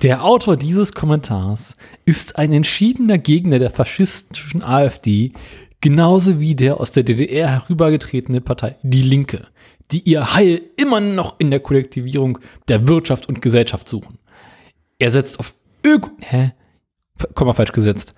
Der 0.04 0.24
Autor 0.24 0.56
dieses 0.56 0.94
Kommentars 0.94 1.76
ist 2.06 2.38
ein 2.38 2.54
entschiedener 2.54 3.18
Gegner 3.18 3.60
der 3.60 3.70
faschistischen 3.70 4.64
AfD, 4.64 5.34
genauso 5.82 6.40
wie 6.40 6.56
der 6.56 6.80
aus 6.80 6.92
der 6.92 7.04
DDR 7.04 7.50
herübergetretene 7.50 8.40
Partei 8.40 8.78
Die 8.82 9.02
Linke, 9.02 9.48
die 9.92 10.00
ihr 10.10 10.34
Heil 10.34 10.62
immer 10.78 11.02
noch 11.02 11.40
in 11.40 11.52
der 11.52 11.60
Kollektivierung 11.60 12.40
der 12.70 12.88
Wirtschaft 12.88 13.28
und 13.28 13.42
Gesellschaft 13.42 13.90
suchen. 13.90 14.18
Er 14.98 15.12
setzt 15.12 15.40
auf 15.40 15.54
Öko 15.86 16.12
hä? 16.22 16.54
Komma 17.34 17.54
falsch 17.54 17.74
gesetzt. 17.74 18.16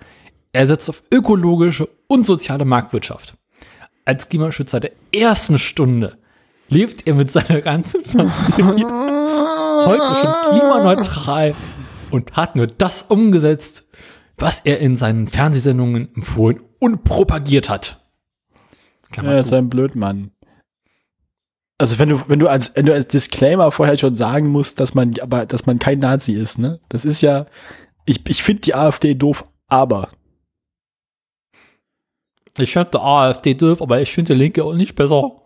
Er 0.52 0.66
setzt 0.66 0.88
auf 0.88 1.02
ökologische 1.12 1.88
und 2.06 2.24
soziale 2.24 2.64
Marktwirtschaft. 2.64 3.36
Als 4.04 4.28
Klimaschützer 4.28 4.78
der 4.78 4.92
ersten 5.12 5.58
Stunde 5.58 6.18
lebt 6.68 7.06
er 7.06 7.14
mit 7.14 7.32
seiner 7.32 7.60
ganzen 7.60 8.04
Familie 8.04 8.86
heute 9.86 10.02
schon 10.20 10.34
klimaneutral 10.50 11.54
und 12.10 12.36
hat 12.36 12.56
nur 12.56 12.66
das 12.66 13.02
umgesetzt, 13.02 13.86
was 14.36 14.60
er 14.60 14.80
in 14.80 14.96
seinen 14.96 15.28
Fernsehsendungen 15.28 16.14
empfohlen 16.14 16.60
und 16.78 17.04
propagiert 17.04 17.68
hat. 17.68 18.04
Klammer 19.10 19.32
Ja, 19.32 19.38
ist 19.40 19.52
ein 19.52 19.70
Blödmann. 19.70 20.32
Also 21.78 21.98
wenn 21.98 22.08
du, 22.08 22.22
wenn 22.28 22.38
du 22.38 22.48
als, 22.48 22.74
wenn 22.74 22.86
du 22.86 22.94
als 22.94 23.06
Disclaimer 23.06 23.70
vorher 23.70 23.98
schon 23.98 24.14
sagen 24.14 24.48
musst, 24.48 24.80
dass 24.80 24.94
man, 24.94 25.14
aber, 25.20 25.44
dass 25.44 25.66
man 25.66 25.78
kein 25.78 25.98
Nazi 25.98 26.32
ist, 26.32 26.58
ne? 26.58 26.80
Das 26.88 27.04
ist 27.04 27.20
ja, 27.20 27.46
ich, 28.06 28.26
ich 28.28 28.42
finde 28.42 28.62
die 28.62 28.74
AfD 28.74 29.14
doof, 29.14 29.44
aber. 29.68 30.08
Ich 32.56 32.72
finde 32.72 32.90
die 32.94 32.98
AfD 32.98 33.54
doof, 33.54 33.82
aber 33.82 34.00
ich 34.00 34.12
finde 34.12 34.32
die 34.32 34.38
Linke 34.38 34.64
auch 34.64 34.74
nicht 34.74 34.94
besser. 34.94 35.42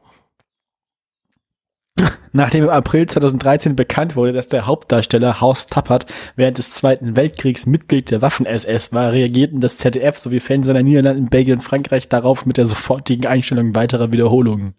Nachdem 2.33 2.65
im 2.65 2.71
April 2.71 3.07
2013 3.07 3.77
bekannt 3.77 4.17
wurde, 4.17 4.33
dass 4.33 4.49
der 4.49 4.67
Hauptdarsteller 4.67 5.41
Horst 5.41 5.71
Tappert 5.71 6.07
während 6.37 6.59
des 6.59 6.73
Zweiten 6.73 7.17
Weltkriegs 7.17 7.67
Mitglied 7.67 8.11
der 8.11 8.23
Waffen-SS 8.23 8.93
war, 8.93 9.13
reagierten 9.13 9.61
das 9.61 9.79
ZDF 9.79 10.19
sowie 10.19 10.41
Fernsehsender 10.41 10.83
Niederlanden, 10.83 11.29
Belgien 11.29 11.59
und 11.59 11.65
Frankreich 11.65 12.09
darauf 12.09 12.47
mit 12.47 12.57
der 12.57 12.67
sofortigen 12.67 13.27
Einstellung 13.27 13.75
weiterer 13.75 14.13
Wiederholungen. 14.13 14.75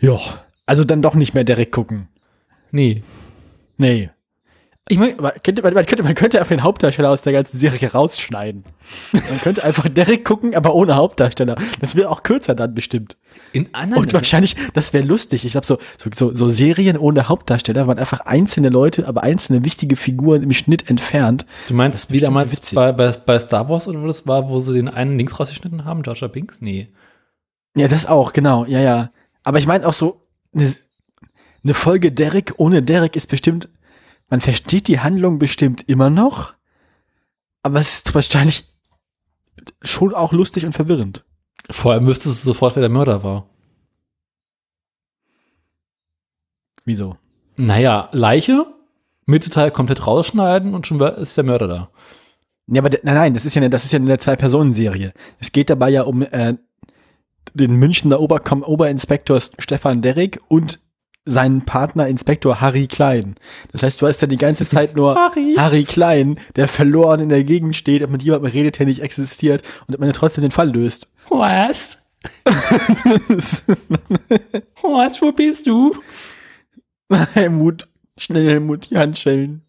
Ja, 0.00 0.18
also 0.66 0.84
dann 0.84 1.02
doch 1.02 1.14
nicht 1.14 1.34
mehr 1.34 1.44
direkt 1.44 1.72
gucken. 1.72 2.08
Nee. 2.70 3.02
Nee. 3.76 4.10
Ich 4.88 4.98
mein, 4.98 5.18
Aber 5.18 5.32
könnte, 5.32 5.62
man, 5.62 5.74
man, 5.74 5.86
könnte, 5.86 6.02
man 6.02 6.14
könnte 6.14 6.38
einfach 6.38 6.54
den 6.54 6.64
Hauptdarsteller 6.64 7.10
aus 7.10 7.22
der 7.22 7.32
ganzen 7.32 7.58
Serie 7.58 7.92
rausschneiden. 7.92 8.64
Man 9.12 9.40
könnte 9.40 9.62
einfach 9.62 9.88
Derek 9.88 10.24
gucken, 10.24 10.56
aber 10.56 10.74
ohne 10.74 10.96
Hauptdarsteller. 10.96 11.56
Das 11.80 11.94
wäre 11.94 12.08
auch 12.08 12.24
kürzer 12.24 12.56
dann 12.56 12.74
bestimmt. 12.74 13.16
In 13.52 13.74
anderen 13.74 14.04
Und 14.04 14.12
wahrscheinlich, 14.12 14.56
das 14.74 14.92
wäre 14.92 15.04
lustig. 15.04 15.44
Ich 15.44 15.52
glaube, 15.52 15.66
so, 15.66 15.78
so, 16.14 16.34
so, 16.34 16.48
Serien 16.48 16.96
ohne 16.96 17.28
Hauptdarsteller 17.28 17.86
waren 17.86 17.98
einfach 17.98 18.20
einzelne 18.20 18.68
Leute, 18.68 19.06
aber 19.06 19.22
einzelne 19.22 19.64
wichtige 19.64 19.96
Figuren 19.96 20.42
im 20.42 20.52
Schnitt 20.52 20.88
entfernt. 20.88 21.46
Du 21.68 21.74
meinst, 21.74 22.08
wie 22.08 22.14
bestimmt 22.14 22.28
damals 22.28 22.52
witzig. 22.52 22.76
bei, 22.76 22.92
bei, 22.92 23.10
bei 23.10 23.38
Star 23.38 23.68
Wars 23.68 23.88
oder 23.88 24.02
wo 24.02 24.06
das 24.06 24.26
war, 24.26 24.48
wo 24.48 24.60
sie 24.60 24.74
den 24.74 24.88
einen 24.88 25.16
links 25.18 25.38
rausgeschnitten 25.38 25.84
haben, 25.84 26.02
Jar 26.04 26.16
Jar 26.16 26.28
Binks? 26.28 26.60
Nee. 26.60 26.88
Ja, 27.76 27.88
das 27.88 28.06
auch, 28.06 28.32
genau. 28.32 28.64
Ja, 28.66 28.80
ja. 28.80 29.10
Aber 29.44 29.58
ich 29.58 29.66
meine 29.66 29.86
auch 29.86 29.92
so, 29.92 30.26
eine, 30.54 30.72
eine 31.62 31.74
Folge 31.74 32.12
Derek 32.12 32.54
ohne 32.56 32.82
Derek 32.82 33.16
ist 33.16 33.30
bestimmt, 33.30 33.68
man 34.28 34.40
versteht 34.40 34.88
die 34.88 35.00
Handlung 35.00 35.38
bestimmt 35.38 35.88
immer 35.88 36.10
noch, 36.10 36.54
aber 37.62 37.80
es 37.80 37.94
ist 37.94 38.14
wahrscheinlich 38.14 38.66
schon 39.82 40.14
auch 40.14 40.32
lustig 40.32 40.64
und 40.64 40.72
verwirrend. 40.72 41.24
Vor 41.70 41.92
allem 41.92 42.06
wüsstest 42.06 42.42
du 42.42 42.48
sofort, 42.48 42.76
wer 42.76 42.80
der 42.80 42.90
Mörder 42.90 43.22
war. 43.22 43.46
Wieso? 46.84 47.16
Naja, 47.56 48.08
Leiche, 48.12 48.66
Mittelteil 49.26 49.70
komplett 49.70 50.06
rausschneiden 50.06 50.74
und 50.74 50.86
schon 50.86 51.00
ist 51.00 51.36
der 51.36 51.44
Mörder 51.44 51.68
da. 51.68 51.90
Ja, 52.66 52.82
aber 52.82 52.90
nein, 53.02 53.14
nein, 53.14 53.34
das 53.34 53.44
ist 53.44 53.54
ja 53.54 53.60
eine, 53.60 53.70
das 53.70 53.84
ist 53.84 53.92
ja 53.92 53.98
eine 53.98 54.18
Zwei-Personen-Serie. 54.18 55.12
Es 55.38 55.52
geht 55.52 55.70
dabei 55.70 55.90
ja 55.90 56.02
um 56.02 56.22
äh, 56.22 56.54
den 57.54 57.74
Münchner 57.74 58.20
Oberkom 58.20 58.62
Oberinspektor 58.62 59.40
Stefan 59.40 60.02
Derrick 60.02 60.40
und 60.48 60.80
seinen 61.30 61.62
Partner 61.62 62.06
Inspektor 62.08 62.60
Harry 62.60 62.86
Klein. 62.86 63.36
Das 63.72 63.82
heißt, 63.82 64.00
du 64.02 64.06
hast 64.06 64.20
ja 64.20 64.28
die 64.28 64.36
ganze 64.36 64.66
Zeit 64.66 64.96
nur 64.96 65.14
Harry. 65.16 65.54
Harry 65.56 65.84
Klein, 65.84 66.38
der 66.56 66.68
verloren 66.68 67.20
in 67.20 67.28
der 67.28 67.44
Gegend 67.44 67.76
steht 67.76 68.02
und 68.02 68.10
mit 68.12 68.22
jemandem 68.22 68.50
redet, 68.50 68.78
der 68.78 68.86
nicht 68.86 69.02
existiert 69.02 69.62
und 69.86 69.94
am 69.96 70.02
Ende 70.02 70.14
trotzdem 70.14 70.42
den 70.42 70.50
Fall 70.50 70.70
löst. 70.70 71.08
Was? 71.28 71.98
Was, 74.82 75.22
wo 75.22 75.32
bist 75.32 75.66
du? 75.66 75.94
Helmut, 77.32 77.88
schnell 78.18 78.46
Helmut, 78.46 78.90
die 78.90 78.98
Handschellen. 78.98 79.62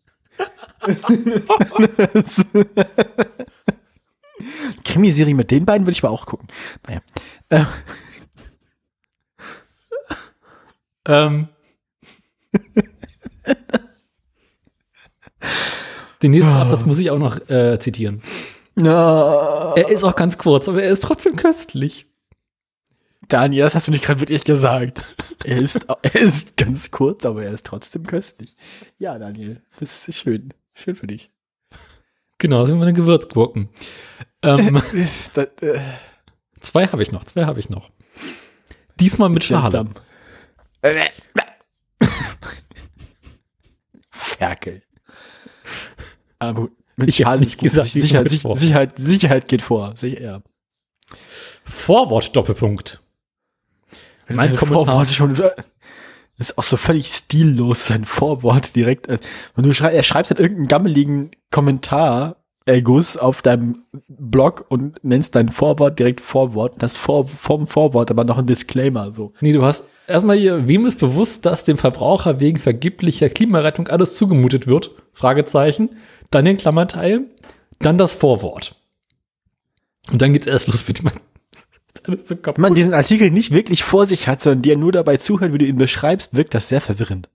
Krimiserie 4.83 5.35
mit 5.35 5.51
den 5.51 5.65
beiden 5.65 5.85
würde 5.85 5.93
ich 5.93 6.03
aber 6.03 6.11
auch 6.11 6.25
gucken. 6.25 6.47
Naja. 6.87 7.01
Äh, 11.07 11.25
Ähm. 11.25 11.47
Den 16.21 16.31
nächsten 16.31 16.51
Absatz 16.51 16.85
muss 16.85 16.99
ich 16.99 17.09
auch 17.09 17.17
noch 17.17 17.49
äh, 17.49 17.79
zitieren. 17.79 18.21
na, 18.75 19.73
Er 19.75 19.89
ist 19.89 20.03
auch 20.03 20.15
ganz 20.15 20.37
kurz, 20.37 20.67
aber 20.69 20.83
er 20.83 20.91
ist 20.91 21.03
trotzdem 21.03 21.35
köstlich. 21.35 22.05
Daniel, 23.27 23.63
das 23.63 23.75
hast 23.75 23.87
du 23.87 23.91
nicht 23.91 24.03
gerade 24.03 24.19
wirklich 24.19 24.43
gesagt. 24.43 25.01
Er 25.43 25.57
ist, 25.57 25.87
er 26.03 26.15
ist 26.15 26.57
ganz 26.57 26.91
kurz, 26.91 27.25
aber 27.25 27.43
er 27.43 27.51
ist 27.53 27.65
trotzdem 27.65 28.05
köstlich. 28.05 28.55
Ja, 28.99 29.17
Daniel, 29.17 29.61
das 29.79 30.07
ist 30.07 30.17
schön. 30.19 30.53
Schön 30.73 30.95
für 30.95 31.07
dich. 31.07 31.31
Genau, 32.37 32.65
sind 32.65 32.77
meine 32.79 32.93
Gewürzgurken. 32.93 33.69
Ähm, 34.43 34.81
das, 35.33 35.37
äh, 35.61 35.79
zwei 36.59 36.87
habe 36.87 37.01
ich 37.01 37.11
noch, 37.11 37.23
zwei 37.25 37.45
habe 37.45 37.59
ich 37.59 37.69
noch. 37.69 37.89
Diesmal 38.99 39.29
mit 39.29 39.43
Schale. 39.43 39.71
seltsam. 39.71 39.93
Ferkel. 44.09 44.81
Aber 46.39 46.61
gut, 46.61 46.71
mit 46.95 47.09
Ich 47.09 47.19
hab 47.21 47.27
Schale 47.27 47.41
nicht 47.41 47.59
gesagt, 47.59 47.87
Sicherheit, 47.87 48.31
vor. 48.33 48.55
Sicherheit, 48.55 48.97
Sicherheit 48.97 49.47
geht 49.47 49.61
vor. 49.61 49.95
Sicher, 49.95 50.21
ja. 50.21 50.41
Vorwort 51.63 52.35
Doppelpunkt. 52.35 53.01
Mein 54.27 54.55
Kommentar. 54.55 54.85
Vorwort 54.85 55.09
schon, 55.09 55.35
ist 56.37 56.57
auch 56.57 56.63
so 56.63 56.77
völlig 56.77 57.07
stillos, 57.07 57.87
sein 57.87 58.05
Vorwort 58.05 58.75
direkt. 58.75 59.07
äh, 59.07 59.19
Und 59.55 59.65
du 59.65 59.73
schrei 59.73 59.93
er 59.93 60.03
schreibt 60.03 60.29
halt 60.29 60.39
irgendeinen 60.39 60.67
gammeligen 60.67 61.31
Kommentar, 61.51 62.37
Erguss, 62.65 63.17
auf 63.17 63.41
deinem 63.41 63.83
Blog 64.07 64.65
und 64.69 65.03
nennst 65.03 65.35
dein 65.35 65.49
Vorwort 65.49 65.97
direkt 65.99 66.21
Vorwort. 66.21 66.75
Das 66.81 66.95
vor, 66.95 67.27
vom 67.27 67.67
Vorwort 67.67 68.11
aber 68.11 68.23
noch 68.23 68.37
ein 68.37 68.45
Disclaimer, 68.45 69.11
so. 69.13 69.33
Nee, 69.41 69.51
du 69.51 69.63
hast 69.63 69.85
erstmal 70.07 70.37
hier, 70.37 70.67
wem 70.67 70.85
ist 70.85 70.99
bewusst, 70.99 71.45
dass 71.45 71.63
dem 71.63 71.77
Verbraucher 71.77 72.39
wegen 72.39 72.59
vergeblicher 72.59 73.29
Klimarettung 73.29 73.87
alles 73.87 74.15
zugemutet 74.15 74.67
wird? 74.67 74.91
Fragezeichen. 75.13 75.89
Dann 76.29 76.45
den 76.45 76.57
Klammerteil, 76.57 77.25
dann 77.79 77.97
das 77.97 78.13
Vorwort. 78.13 78.75
Und 80.11 80.21
dann 80.21 80.33
geht's 80.33 80.47
erst 80.47 80.67
los 80.67 80.87
mit 80.87 80.99
dem. 80.99 81.11
so 82.25 82.35
man 82.57 82.73
diesen 82.73 82.93
Artikel 82.93 83.31
nicht 83.31 83.51
wirklich 83.51 83.83
vor 83.83 84.07
sich 84.07 84.27
hat, 84.27 84.41
sondern 84.41 84.61
dir 84.61 84.77
nur 84.77 84.91
dabei 84.91 85.17
zuhört, 85.17 85.53
wie 85.53 85.57
du 85.57 85.65
ihn 85.65 85.77
beschreibst, 85.77 86.35
wirkt 86.35 86.53
das 86.53 86.69
sehr 86.69 86.81
verwirrend. 86.81 87.29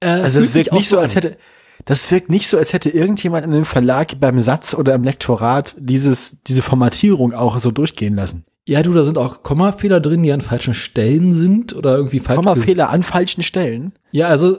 Äh, 0.00 0.08
Also 0.08 0.40
es 0.40 0.54
wirkt 0.54 0.72
nicht 0.72 0.88
so, 0.88 0.98
als 0.98 1.16
an. 1.16 1.22
hätte, 1.22 1.36
das 1.84 2.10
wirkt 2.10 2.30
nicht 2.30 2.48
so, 2.48 2.58
als 2.58 2.72
hätte 2.72 2.90
irgendjemand 2.90 3.44
in 3.44 3.52
einem 3.52 3.64
Verlag 3.64 4.18
beim 4.18 4.40
Satz 4.40 4.74
oder 4.74 4.94
im 4.94 5.04
Lektorat 5.04 5.74
dieses, 5.78 6.42
diese 6.42 6.62
Formatierung 6.62 7.34
auch 7.34 7.58
so 7.58 7.70
durchgehen 7.70 8.16
lassen. 8.16 8.44
Ja, 8.64 8.82
du, 8.82 8.92
da 8.92 9.02
sind 9.02 9.18
auch 9.18 9.42
Kommafehler 9.42 10.00
drin, 10.00 10.22
die 10.22 10.32
an 10.32 10.40
falschen 10.40 10.74
Stellen 10.74 11.32
sind 11.32 11.74
oder 11.74 11.96
irgendwie 11.96 12.20
falsch. 12.20 12.36
Kommafehler 12.36 12.90
an 12.90 13.02
falschen 13.02 13.42
Stellen. 13.42 13.92
Ja, 14.12 14.28
also 14.28 14.58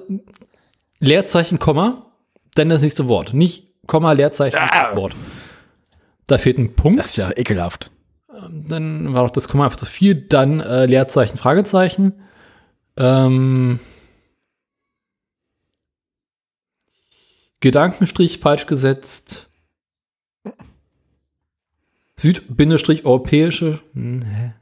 Leerzeichen, 1.00 1.60
Komma, 1.60 2.12
dann 2.56 2.70
das 2.70 2.82
nächste 2.82 3.08
Wort. 3.08 3.34
Nicht 3.34 3.68
Komma, 3.88 4.12
Leerzeichen, 4.12 4.60
nächstes 4.60 4.96
Wort. 4.96 5.16
Da 6.28 6.38
fehlt 6.38 6.58
ein 6.58 6.76
Punkt. 6.76 7.00
Das 7.00 7.08
ist 7.08 7.16
ja 7.18 7.32
ekelhaft. 7.36 7.92
Dann 8.52 9.14
war 9.14 9.24
doch 9.24 9.32
das 9.32 9.48
Komma 9.48 9.66
einfach 9.66 9.78
zu 9.78 9.86
viel. 9.86 10.16
Dann 10.16 10.60
äh, 10.60 10.86
Leerzeichen, 10.86 11.38
Fragezeichen. 11.38 12.14
Ähm, 12.98 13.80
Gedankenstrich 17.60 18.40
falsch 18.40 18.66
gesetzt. 18.66 19.50
Süd-europäische. 22.16 23.80
Hm? 23.94 24.54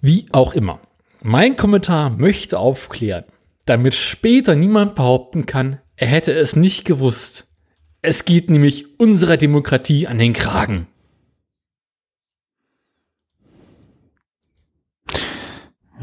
Wie 0.00 0.26
auch 0.32 0.54
immer. 0.54 0.80
Mein 1.22 1.56
Kommentar 1.56 2.10
möchte 2.10 2.58
aufklären, 2.58 3.24
damit 3.64 3.94
später 3.94 4.56
niemand 4.56 4.96
behaupten 4.96 5.46
kann, 5.46 5.78
er 5.94 6.08
hätte 6.08 6.32
es 6.32 6.56
nicht 6.56 6.84
gewusst. 6.84 7.46
Es 8.00 8.24
geht 8.24 8.50
nämlich 8.50 8.98
unserer 8.98 9.36
Demokratie 9.36 10.08
an 10.08 10.18
den 10.18 10.32
Kragen. 10.32 10.88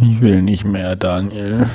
Ich 0.01 0.21
will 0.21 0.41
nicht 0.41 0.63
mehr, 0.63 0.95
Daniel. 0.95 1.69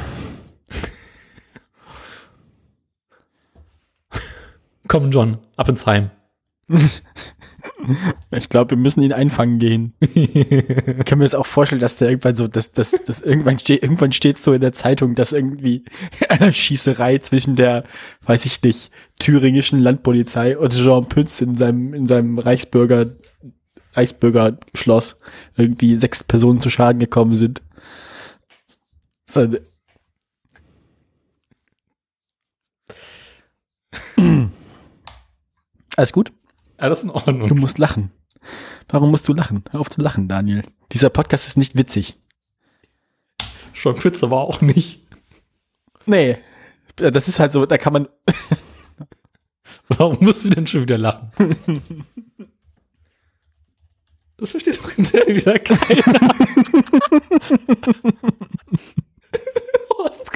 Komm, 4.88 5.11
John, 5.11 5.38
ab 5.57 5.68
ins 5.68 5.85
Heim. 5.85 6.11
Ich 8.31 8.48
glaube, 8.48 8.70
wir 8.70 8.77
müssen 8.77 9.03
ihn 9.03 9.12
einfangen 9.12 9.59
gehen. 9.59 9.94
ich 10.00 11.05
kann 11.05 11.18
mir 11.18 11.24
das 11.24 11.35
auch 11.35 11.46
vorstellen, 11.46 11.81
dass 11.81 11.96
der 11.96 12.09
irgendwann 12.09 12.35
so, 12.35 12.46
dass, 12.46 12.72
dass, 12.72 12.92
dass 12.92 13.20
irgendwann 13.20 13.59
steht, 13.59 13.83
irgendwann 13.83 14.12
steht 14.12 14.38
so 14.38 14.53
in 14.53 14.61
der 14.61 14.72
Zeitung, 14.72 15.14
dass 15.14 15.33
irgendwie 15.33 15.85
eine 16.29 16.53
Schießerei 16.53 17.18
zwischen 17.18 17.57
der, 17.57 17.85
weiß 18.27 18.46
ich 18.46 18.62
nicht, 18.62 18.90
thüringischen 19.18 19.81
Landpolizei 19.81 20.59
und 20.59 20.74
Jean 20.74 21.07
Pütz 21.07 21.40
in 21.40 21.57
seinem, 21.57 21.94
in 21.94 22.07
seinem 22.07 22.38
Reichsbürger, 22.38 23.16
Reichsbürgerschloss 23.92 25.20
irgendwie 25.57 25.96
sechs 25.96 26.24
Personen 26.24 26.61
zu 26.61 26.70
Schaden 26.70 26.98
gekommen 26.98 27.35
sind. 27.35 27.62
So, 29.29 29.48
Alles 35.96 36.12
gut? 36.12 36.33
Alles 36.77 37.03
in 37.03 37.09
Du 37.09 37.15
Ordnung. 37.15 37.59
musst 37.59 37.79
lachen. 37.79 38.11
Warum 38.89 39.11
musst 39.11 39.27
du 39.29 39.33
lachen? 39.33 39.65
Hör 39.71 39.81
auf 39.81 39.89
zu 39.91 40.01
lachen, 40.03 40.29
Daniel. 40.29 40.63
Dieser 40.93 41.09
Podcast 41.11 41.47
ist 41.47 41.57
nicht 41.57 41.77
witzig. 41.77 42.19
Schon 43.73 43.97
Pütz 43.97 44.23
aber 44.23 44.41
auch 44.41 44.61
nicht. 44.61 45.01
Nee. 46.07 46.39
Das 46.97 47.29
ist 47.29 47.41
halt 47.41 47.53
so, 47.53 47.65
da 47.67 47.79
kann 47.79 47.93
man. 47.93 48.09
Warum 49.89 50.19
musst 50.21 50.45
du 50.45 50.51
denn 50.51 50.67
schon 50.67 50.83
wieder 50.83 50.99
lachen? 50.99 51.31
Das 54.37 54.51
versteht 54.51 54.79
doch 54.83 54.91
hinterher 54.91 55.33
wieder 55.33 55.57
keiner. 55.61 56.03
Horst, 59.91 60.33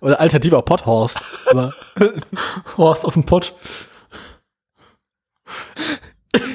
Oder 0.00 0.20
alternativer 0.20 0.62
Potthorst. 0.62 1.24
Horst 2.76 3.04
auf 3.04 3.14
dem 3.14 3.24
Pott. 3.24 3.54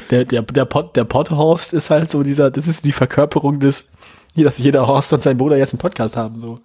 der, 0.10 0.26
der, 0.26 0.42
der, 0.42 0.66
Pot, 0.66 0.96
der 0.96 1.04
Potthorst 1.04 1.74
ist 1.74 1.90
halt 1.90 2.12
so 2.12 2.24
dieser, 2.24 2.50
das 2.50 2.68
ist 2.68 2.86
die 2.86 2.92
Verkörperung 2.92 3.60
des, 3.60 3.90
dass 4.36 4.58
jeder 4.58 4.88
Horst 4.88 5.14
und 5.14 5.22
sein 5.22 5.38
Bruder 5.38 5.58
jetzt 5.58 5.74
einen 5.74 5.80
Podcast 5.80 6.18
haben, 6.18 6.40
so. 6.40 6.58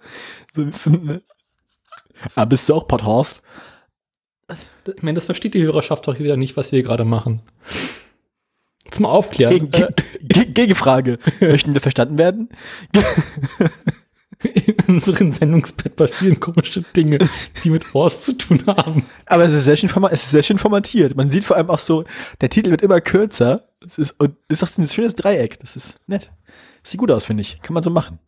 so 0.55 0.61
ein 0.61 0.67
bisschen, 0.67 1.05
ne? 1.05 1.21
Aber 2.35 2.47
bist 2.47 2.69
du 2.69 2.75
auch 2.75 2.87
Potthorst? 2.87 3.41
Ich 4.87 5.03
meine, 5.03 5.15
das 5.15 5.25
versteht 5.25 5.53
die 5.53 5.63
Hörerschaft 5.63 6.07
doch 6.07 6.19
wieder 6.19 6.37
nicht, 6.37 6.57
was 6.57 6.71
wir 6.71 6.83
gerade 6.83 7.05
machen. 7.05 7.41
Zum 8.89 9.05
Aufklären. 9.05 9.71
Gegen, 9.71 9.73
äh, 9.73 9.93
ge, 10.21 10.45
Gegenfrage. 10.45 11.19
Möchten 11.39 11.73
wir 11.73 11.81
verstanden 11.81 12.17
werden? 12.17 12.49
unseren 14.91 15.31
Sendungsbett 15.31 15.95
passieren 15.95 16.39
komische 16.39 16.81
Dinge, 16.81 17.17
die 17.63 17.69
mit 17.69 17.93
Horst 17.93 18.25
zu 18.25 18.37
tun 18.37 18.63
haben. 18.67 19.05
Aber 19.25 19.43
es 19.43 19.53
ist 19.53 19.65
sehr 19.65 19.77
schön, 19.77 19.89
es 20.11 20.23
ist 20.23 20.31
sehr 20.31 20.43
schön 20.43 20.59
formatiert. 20.59 21.15
Man 21.15 21.29
sieht 21.29 21.45
vor 21.45 21.57
allem 21.57 21.69
auch 21.69 21.79
so, 21.79 22.05
der 22.41 22.49
Titel 22.49 22.69
wird 22.69 22.81
immer 22.81 23.01
kürzer. 23.01 23.67
Es 23.85 23.97
ist, 23.97 24.11
und 24.19 24.35
ist 24.47 24.63
auch 24.63 24.77
ein 24.77 24.87
schönes 24.87 25.15
Dreieck. 25.15 25.59
Das 25.59 25.75
ist 25.75 25.99
nett. 26.07 26.31
Sieht 26.83 26.99
gut 26.99 27.11
aus, 27.11 27.25
finde 27.25 27.41
ich. 27.41 27.61
Kann 27.61 27.73
man 27.73 27.83
so 27.83 27.89
machen. 27.89 28.19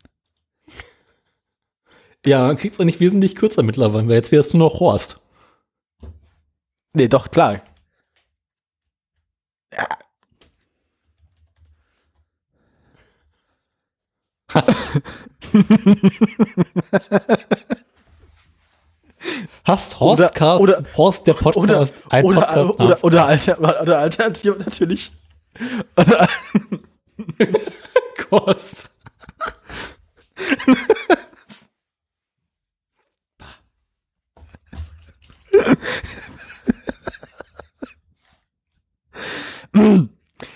Ja, 2.25 2.47
man 2.47 2.57
kriegt 2.57 2.79
es 2.79 2.85
nicht 2.85 2.99
wesentlich 2.99 3.35
kürzer 3.35 3.63
mittlerweile, 3.63 4.07
weil 4.07 4.15
jetzt 4.15 4.31
wärst 4.31 4.53
du 4.53 4.57
noch 4.57 4.79
Horst. 4.79 5.19
Nee, 6.93 7.07
doch, 7.07 7.29
klar. 7.31 7.61
Hast 14.53 15.01
Oder- 19.65 19.99
Horstcast, 19.99 20.61
oder- 20.61 20.83
Horst 20.97 21.27
der 21.27 21.35
Oder, 21.35 21.43
Podcast, 21.51 21.95
ein 22.09 22.25
oder, 22.25 22.41
Podcast 22.41 22.79
oder, 22.79 23.03
oder, 23.03 23.25
alter, 23.25 23.81
oder 23.81 23.99
alternativ 23.99 24.57
natürlich. 24.59 25.11
Oder, 25.95 26.27
Horst. 28.31 28.89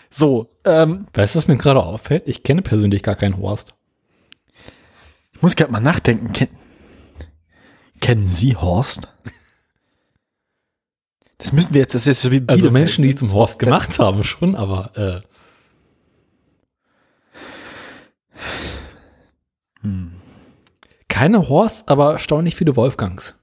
so, 0.09 0.49
ähm, 0.65 1.07
Weißt 1.13 1.35
du, 1.35 1.39
was 1.39 1.47
mir 1.47 1.57
gerade 1.57 1.83
auffällt? 1.83 2.23
Ich 2.27 2.43
kenne 2.43 2.61
persönlich 2.61 3.03
gar 3.03 3.15
keinen 3.15 3.37
Horst. 3.37 3.76
Ich 5.37 5.43
muss 5.43 5.55
gerade 5.55 5.71
mal 5.71 5.79
nachdenken. 5.79 6.33
Ken, 6.33 6.47
kennen 8.01 8.27
Sie 8.27 8.55
Horst? 8.55 9.07
Das 11.37 11.51
müssen 11.51 11.75
wir 11.75 11.81
jetzt, 11.81 11.93
das 11.93 12.07
ist 12.07 12.21
so 12.21 12.31
wie 12.31 12.43
Also 12.47 12.71
Menschen, 12.71 13.03
die 13.03 13.09
es 13.09 13.17
zum 13.17 13.31
Horst 13.31 13.59
gemacht 13.59 13.99
haben, 13.99 14.23
schon, 14.23 14.55
aber 14.55 14.97
äh, 14.97 15.21
Hm. 19.81 20.15
keine 21.07 21.47
Horst, 21.47 21.87
aber 21.87 22.13
erstaunlich 22.13 22.55
viele 22.55 22.75
Wolfgangs. 22.75 23.35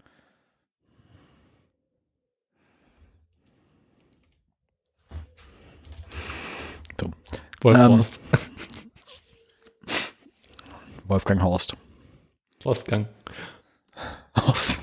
So. 7.00 7.10
Wolfhorst. 7.62 8.18
Wolfgang 11.06 11.42
Horst. 11.42 11.76
Horstgang. 12.64 13.08
Horst. 14.36 14.78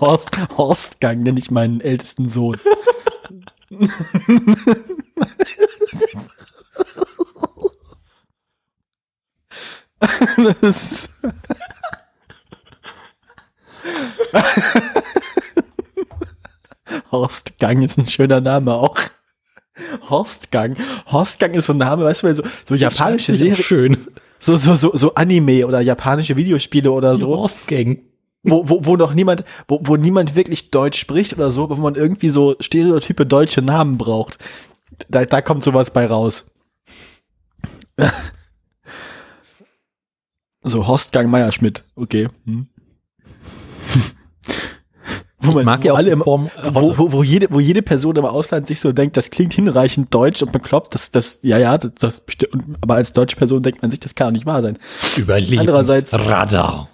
Horst, 0.00 0.30
Horstgang 0.56 1.20
nenne 1.20 1.38
ich 1.38 1.50
meinen 1.50 1.80
ältesten 1.80 2.28
Sohn. 2.28 2.58
das 10.60 11.08
Horstgang 17.10 17.82
ist 17.82 17.98
ein 17.98 18.08
schöner 18.08 18.40
Name 18.40 18.74
auch. 18.74 18.96
Horstgang. 20.08 20.76
Horstgang 21.10 21.54
ist 21.54 21.66
so 21.66 21.74
ein 21.74 21.78
Name, 21.78 22.04
weißt 22.04 22.22
du, 22.22 22.34
so, 22.34 22.42
so 22.66 22.74
japanische 22.74 23.36
Serie, 23.36 23.62
schön. 23.62 24.06
So, 24.38 24.56
so, 24.56 24.74
so, 24.74 24.92
so 24.94 25.14
Anime 25.14 25.66
oder 25.66 25.80
japanische 25.80 26.36
Videospiele 26.36 26.90
oder 26.90 27.16
so, 27.16 27.28
Horstgang. 27.28 27.98
wo, 28.42 28.68
wo, 28.68 28.84
wo 28.84 28.96
noch 28.96 29.14
niemand, 29.14 29.44
wo, 29.68 29.80
wo 29.82 29.96
niemand 29.96 30.34
wirklich 30.34 30.70
Deutsch 30.70 30.98
spricht 30.98 31.32
oder 31.32 31.50
so, 31.50 31.68
wo 31.68 31.74
man 31.74 31.94
irgendwie 31.94 32.28
so 32.28 32.56
stereotype 32.60 33.26
deutsche 33.26 33.62
Namen 33.62 33.98
braucht. 33.98 34.38
Da, 35.08 35.24
da 35.24 35.42
kommt 35.42 35.64
sowas 35.64 35.90
bei 35.90 36.06
raus. 36.06 36.46
so, 40.62 40.86
Horstgang 40.86 41.28
Meierschmidt. 41.28 41.82
Okay. 41.96 42.28
Hm. 42.44 42.68
Wo 45.46 45.52
man 45.52 45.64
mag 45.64 45.84
ja 45.84 45.92
auch 45.92 45.96
alle 45.96 46.10
immer, 46.10 46.24
Form, 46.24 46.50
wo, 46.72 46.96
wo, 46.98 47.12
wo, 47.12 47.22
jede, 47.22 47.48
wo 47.50 47.60
jede 47.60 47.82
Person 47.82 48.16
im 48.16 48.24
Ausland 48.24 48.66
sich 48.66 48.80
so 48.80 48.92
denkt, 48.92 49.16
das 49.16 49.30
klingt 49.30 49.54
hinreichend 49.54 50.12
deutsch 50.14 50.42
und 50.42 50.52
bekloppt, 50.52 50.94
das, 50.94 51.10
das, 51.10 51.40
ja, 51.42 51.58
ja, 51.58 51.78
das, 51.78 51.92
das 51.96 52.24
aber 52.80 52.94
als 52.96 53.12
deutsche 53.12 53.36
Person 53.36 53.62
denkt 53.62 53.82
man 53.82 53.90
sich, 53.90 54.00
das 54.00 54.14
kann 54.14 54.28
doch 54.28 54.32
nicht 54.32 54.46
wahr 54.46 54.62
sein. 54.62 54.78
Andererseits- 55.58 56.12
Radar. 56.12 56.88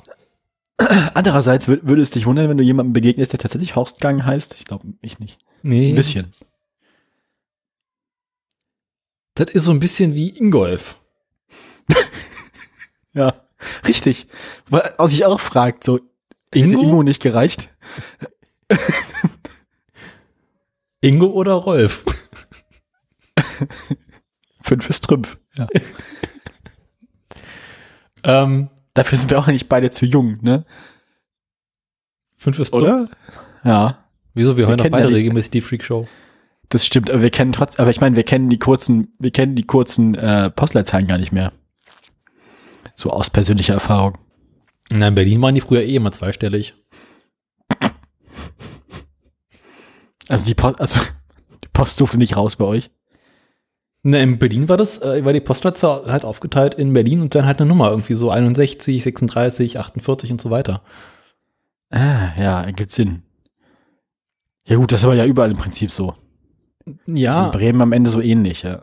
Andererseits 1.15 1.69
wür- 1.69 1.81
würde 1.83 2.03
es 2.03 2.11
dich 2.11 2.27
wundern, 2.27 2.49
wenn 2.49 2.57
du 2.57 2.65
jemandem 2.65 2.93
begegnest, 2.93 3.33
der 3.33 3.39
tatsächlich 3.39 3.77
Horstgang 3.77 4.25
heißt. 4.25 4.55
Ich 4.59 4.65
glaube, 4.65 4.87
ich 5.03 5.19
nicht. 5.19 5.39
Nee, 5.63 5.91
Ein 5.91 5.95
bisschen. 5.97 6.27
das 9.35 9.51
ist 9.51 9.65
so 9.65 9.71
ein 9.71 9.81
bisschen 9.81 10.15
wie 10.15 10.37
Ingolf. 10.37 10.97
Ja, 13.15 13.35
richtig. 13.87 14.27
Was 14.71 15.11
sich 15.13 15.27
auch 15.27 15.39
fragt, 15.39 15.85
so, 15.85 15.97
hätte 15.97 16.59
Ingo? 16.59 16.81
Ingo 16.83 17.03
nicht 17.03 17.23
gereicht? 17.23 17.69
Ingo 21.01 21.27
oder 21.27 21.55
Rolf? 21.55 22.05
Fünf 24.63 24.89
ist 24.91 25.05
Trümpf. 25.05 25.39
Ja. 25.57 25.67
ähm, 28.25 28.71
Dafür 28.95 29.19
sind 29.19 29.31
wir 29.31 29.39
auch 29.39 29.47
nicht 29.47 29.69
beide 29.69 29.91
zu 29.91 30.05
jung, 30.05 30.39
ne? 30.43 30.67
fünf 32.37 32.59
ist 32.59 32.75
Oder? 32.75 33.09
Ja, 33.65 34.05
Wieso? 34.35 34.57
Wir 34.57 34.67
hören 34.67 34.79
doch 34.79 34.89
beide 34.91 35.09
die- 35.09 35.15
regelmäßig 35.15 35.51
die 35.53 35.61
Freakshow. 35.61 36.09
das 36.69 36.85
stimmt. 36.85 37.11
Aber 37.11 37.23
wir 37.23 37.31
kennen 37.31 37.53
trotz, 37.53 37.79
aber 37.79 37.91
ich 37.91 38.01
meine, 38.01 38.17
wir 38.17 38.25
kennen 38.25 38.51
die 38.51 38.59
kurzen, 38.59 39.13
wir 39.19 39.31
kennen 39.31 39.55
die 39.55 39.65
kurzen 39.65 40.15
äh, 40.15 40.51
Postleitzahlen 40.51 41.07
gar 41.07 41.19
nicht 41.19 41.33
mehr. 41.33 41.53
So 42.95 43.11
aus 43.11 43.31
persönlicher 43.31 43.75
Erfahrung. 43.75 44.19
Na, 44.91 45.09
in 45.09 45.15
Berlin 45.15 45.41
waren 45.41 45.55
die 45.55 45.61
früher 45.61 45.83
eh 45.83 45.95
immer 45.95 46.13
zweistellig. 46.13 46.75
Also 50.29 50.47
die 50.47 50.55
Post, 50.55 50.81
also 50.81 51.01
die 51.65 51.69
Post 51.73 52.01
durfte 52.01 52.19
nicht 52.19 52.37
raus 52.37 52.57
bei 52.57 52.65
euch. 52.65 52.91
Na, 54.05 54.19
in 54.19 54.39
Berlin 54.39 54.69
war 54.69 54.77
das, 54.77 55.01
äh, 55.01 55.25
war 55.25 55.33
die 55.33 55.41
Postleitzahl 55.41 56.07
halt 56.07 56.25
aufgeteilt 56.25 56.75
in 56.75 56.93
Berlin 56.93 57.21
und 57.21 57.35
dann 57.35 57.47
halt 57.47 57.61
eine 57.61 57.69
Nummer, 57.69 57.91
irgendwie 57.91 58.15
so 58.15 58.31
61, 58.31 59.03
36, 59.03 59.79
48 59.79 60.33
und 60.33 60.41
so 60.41 60.51
weiter. 60.51 60.83
Ah, 61.91 62.31
ja, 62.37 62.63
ergibt 62.63 62.91
Sinn. 62.91 63.23
Ja 64.67 64.77
gut, 64.77 64.91
das 64.91 65.03
ist 65.03 65.05
aber 65.05 65.15
ja 65.15 65.25
überall 65.25 65.51
im 65.51 65.57
Prinzip 65.57 65.93
so. 65.93 66.15
Das 66.85 66.95
ist 67.07 67.19
Ja, 67.19 67.45
in 67.45 67.51
Bremen 67.53 67.81
am 67.81 67.93
Ende 67.93 68.11
so 68.11 68.21
ähnlich, 68.21 68.63
ja. 68.63 68.81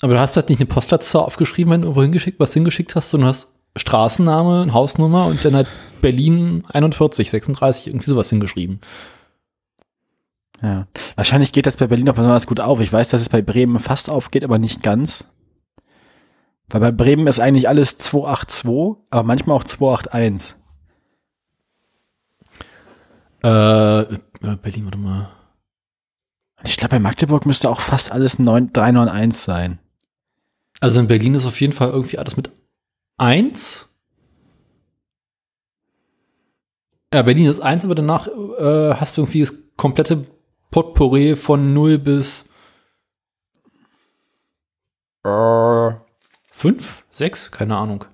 aber 0.00 0.14
du 0.14 0.20
hast 0.20 0.34
halt 0.36 0.48
nicht 0.48 0.58
eine 0.58 0.66
Postleitzahl 0.66 1.22
aufgeschrieben, 1.22 1.72
wenn 1.72 1.82
du 1.82 1.86
irgendwo 1.88 2.02
hingeschickt, 2.02 2.40
was 2.40 2.54
hingeschickt 2.54 2.96
hast, 2.96 3.10
sondern 3.10 3.26
du 3.26 3.30
hast 3.30 3.52
Straßenname, 3.76 4.72
Hausnummer 4.72 5.26
und 5.26 5.44
dann 5.44 5.54
halt 5.54 5.68
Berlin 6.00 6.64
41, 6.68 7.30
36, 7.30 7.86
irgendwie 7.88 8.10
sowas 8.10 8.30
hingeschrieben. 8.30 8.80
Ja. 10.64 10.86
Wahrscheinlich 11.16 11.52
geht 11.52 11.66
das 11.66 11.76
bei 11.76 11.86
Berlin 11.86 12.08
auch 12.08 12.14
besonders 12.14 12.46
gut 12.46 12.60
auf. 12.60 12.80
Ich 12.80 12.92
weiß, 12.92 13.10
dass 13.10 13.20
es 13.20 13.28
bei 13.28 13.42
Bremen 13.42 13.78
fast 13.78 14.08
aufgeht, 14.08 14.44
aber 14.44 14.58
nicht 14.58 14.82
ganz. 14.82 15.26
Weil 16.68 16.80
bei 16.80 16.92
Bremen 16.92 17.26
ist 17.26 17.38
eigentlich 17.38 17.68
alles 17.68 17.98
282, 17.98 19.04
aber 19.10 19.22
manchmal 19.22 19.56
auch 19.56 19.64
281. 19.64 20.56
Äh, 23.42 24.00
äh, 24.00 24.18
Berlin, 24.62 24.86
warte 24.86 24.98
mal. 24.98 25.30
Ich 26.64 26.78
glaube, 26.78 26.92
bei 26.92 26.98
Magdeburg 26.98 27.44
müsste 27.44 27.68
auch 27.68 27.80
fast 27.80 28.10
alles 28.10 28.38
9, 28.38 28.72
391 28.72 29.40
sein. 29.40 29.78
Also 30.80 31.00
in 31.00 31.08
Berlin 31.08 31.34
ist 31.34 31.44
auf 31.44 31.60
jeden 31.60 31.74
Fall 31.74 31.90
irgendwie 31.90 32.18
alles 32.18 32.36
mit 32.36 32.50
1. 33.18 33.88
Ja, 37.12 37.22
Berlin 37.22 37.46
ist 37.46 37.60
1, 37.60 37.84
aber 37.84 37.94
danach 37.94 38.26
äh, 38.26 38.94
hast 38.94 39.16
du 39.16 39.22
irgendwie 39.22 39.40
das 39.40 39.54
komplette 39.76 40.26
Potpourri 40.74 41.36
von 41.36 41.72
0 41.72 41.98
bis 41.98 42.46
äh, 45.24 45.90
5, 46.50 47.02
6, 47.12 47.52
keine 47.52 47.76
Ahnung. 47.76 48.06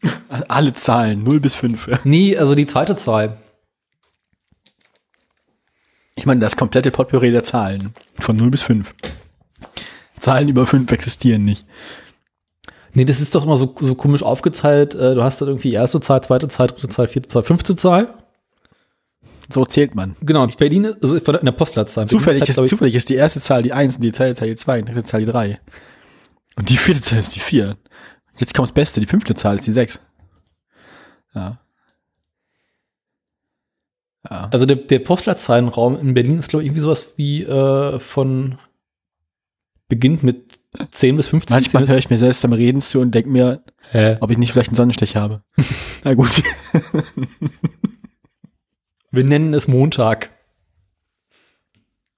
Alle 0.46 0.74
Zahlen, 0.74 1.24
0 1.24 1.40
bis 1.40 1.56
5. 1.56 1.90
Nee, 2.04 2.36
also 2.36 2.54
die 2.54 2.68
zweite 2.68 2.94
Zahl. 2.94 3.38
Ich 6.14 6.24
meine, 6.24 6.38
das 6.38 6.54
komplette 6.54 6.92
Potpourri 6.92 7.32
der 7.32 7.42
Zahlen. 7.42 7.92
Von 8.20 8.36
0 8.36 8.50
bis 8.50 8.62
5. 8.62 8.94
Zahlen 10.20 10.48
über 10.48 10.68
5 10.68 10.92
existieren 10.92 11.42
nicht. 11.44 11.66
Nee, 12.92 13.06
das 13.06 13.20
ist 13.20 13.34
doch 13.34 13.42
immer 13.44 13.56
so, 13.56 13.74
so 13.80 13.96
komisch 13.96 14.22
aufgeteilt. 14.22 14.94
Äh, 14.94 15.16
du 15.16 15.24
hast 15.24 15.40
dann 15.40 15.48
irgendwie 15.48 15.72
erste 15.72 16.00
Zahl, 16.00 16.22
zweite 16.22 16.46
Zahl, 16.46 16.68
dritte 16.68 16.86
Zahl, 16.90 17.08
vierte 17.08 17.28
Zahl, 17.28 17.42
fünfte 17.42 17.74
Zahl. 17.74 18.21
So 19.52 19.64
zählt 19.66 19.94
man. 19.94 20.16
Genau, 20.20 20.46
Berlin, 20.46 20.84
ist- 20.84 21.02
also 21.02 21.16
in 21.16 21.44
der 21.44 21.52
Postleitzahl. 21.52 22.06
Zufällig 22.06 22.40
halt, 22.42 22.48
ist, 22.50 22.68
zufällig 22.68 22.94
ist 22.94 23.08
die 23.08 23.14
erste 23.16 23.40
Zahl 23.40 23.62
die 23.62 23.72
1 23.72 23.96
und 23.96 24.02
die 24.02 24.12
zweite 24.12 24.34
Zahl 24.34 24.48
die 24.48 24.54
2 24.56 24.80
und 24.80 24.88
die 24.88 24.92
dritte 24.92 25.06
Zahl 25.08 25.20
die 25.24 25.30
3. 25.30 25.60
Und 26.56 26.68
die 26.70 26.76
vierte 26.76 27.00
Zahl 27.00 27.20
ist 27.20 27.34
die 27.34 27.40
4. 27.40 27.76
Jetzt 28.38 28.54
kommt 28.54 28.68
das 28.68 28.74
Beste, 28.74 29.00
die 29.00 29.06
fünfte 29.06 29.34
Zahl 29.34 29.56
ist 29.56 29.66
die 29.66 29.72
6. 29.72 30.00
Ja. 31.34 31.58
Ja. 34.30 34.48
Also 34.52 34.66
der, 34.66 34.76
der 34.76 35.00
Postleitzahlenraum 35.00 35.98
in 35.98 36.14
Berlin 36.14 36.38
ist, 36.38 36.48
glaube 36.48 36.62
ich, 36.62 36.66
irgendwie 36.68 36.80
sowas 36.82 37.14
wie 37.16 37.42
äh, 37.42 37.98
von 37.98 38.58
beginnt 39.88 40.22
mit 40.22 40.58
10 40.90 41.16
bis 41.16 41.28
15. 41.28 41.54
Manchmal 41.54 41.84
10 41.84 41.90
höre 41.90 41.98
ich 41.98 42.08
mir 42.10 42.18
selbst 42.18 42.40
beim 42.42 42.52
Reden 42.52 42.80
zu 42.80 43.00
und 43.00 43.10
denke 43.14 43.28
mir, 43.30 43.62
Hä? 43.90 44.16
ob 44.20 44.30
ich 44.30 44.38
nicht 44.38 44.52
vielleicht 44.52 44.68
einen 44.70 44.76
Sonnenstich 44.76 45.16
habe. 45.16 45.42
Na 46.04 46.14
gut. 46.14 46.42
Wir 49.14 49.24
nennen 49.24 49.52
es 49.52 49.68
Montag. 49.68 50.30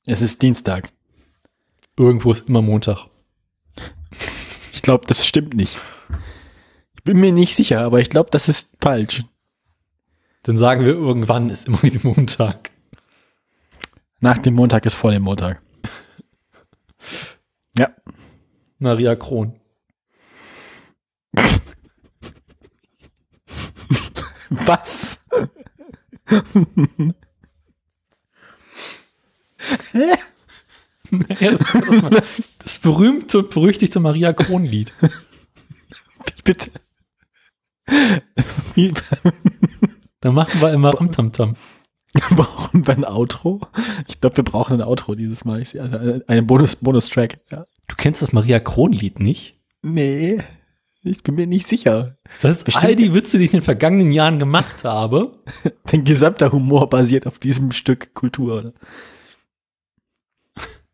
Es 0.07 0.23
ist 0.23 0.41
Dienstag. 0.43 0.93
Irgendwo 1.97 2.31
ist 2.31 2.49
immer 2.49 2.63
Montag. 2.63 3.09
Ich 4.73 4.81
glaube, 4.81 5.05
das 5.09 5.27
stimmt 5.27 5.55
nicht. 5.55 5.77
Ich 6.95 7.03
bin 7.03 7.19
mir 7.19 7.33
nicht 7.33 7.57
sicher, 7.57 7.81
aber 7.81 7.99
ich 7.99 8.11
glaube, 8.11 8.31
das 8.31 8.49
ist 8.49 8.77
falsch. 8.81 9.25
Dann 10.45 10.57
sagen 10.57 10.85
wir, 10.85 10.93
irgendwann 10.93 11.51
ist 11.51 11.67
immer 11.67 11.81
Montag. 12.05 12.71
Nach 14.21 14.39
dem 14.39 14.55
Montag 14.55 14.87
ist 14.87 14.95
vor 14.95 15.11
dem 15.11 15.25
Montag. 15.25 15.61
Ja. 17.77 17.91
Maria 18.79 19.17
Kron. 19.17 19.59
Was? 24.51 25.24
Ja, 31.39 31.51
das, 31.53 32.23
das 32.59 32.79
berühmte, 32.81 33.43
berüchtigte 33.43 34.01
Maria 34.01 34.33
Kron-Lied. 34.33 34.93
Bitte. 36.45 36.71
Wie, 38.75 38.93
Da 40.21 40.33
machen 40.33 40.61
wir 40.61 40.73
immer 40.73 40.91
Ramtamtam. 40.91 41.57
brauchen 42.31 42.87
wir 42.87 42.95
ein 42.95 43.05
Outro? 43.05 43.61
Ich 44.09 44.21
glaube, 44.21 44.39
wir 44.39 44.45
brauchen 44.45 44.81
ein 44.81 44.87
Outro 44.87 45.15
dieses 45.15 45.45
Mal. 45.45 45.61
Ich 45.61 45.71
sehe 45.71 45.83
also 45.83 46.21
einen 46.27 46.47
Bonus, 46.47 46.77
Bonus-Track. 46.77 47.41
Ja. 47.51 47.67
Du 47.89 47.97
kennst 47.97 48.23
das 48.23 48.33
Maria 48.33 48.61
Kron-Lied 48.61 49.21
nicht? 49.21 49.57
Nee, 49.83 50.43
ich 51.05 51.23
bin 51.23 51.35
mir 51.35 51.47
nicht 51.47 51.67
sicher. 51.67 52.17
Das 52.31 52.45
heißt, 52.45 52.65
Bestimmt. 52.65 52.85
all 52.85 52.97
die 52.97 53.13
Witze, 53.15 53.39
die 53.39 53.45
ich 53.45 53.53
in 53.53 53.61
den 53.61 53.65
vergangenen 53.65 54.11
Jahren 54.11 54.39
gemacht 54.39 54.85
habe, 54.85 55.43
Dein 55.91 56.05
gesamter 56.05 56.51
Humor 56.51 56.89
basiert 56.89 57.27
auf 57.27 57.39
diesem 57.39 57.73
Stück 57.73 58.15
Kultur. 58.15 58.59
Oder? 58.59 58.73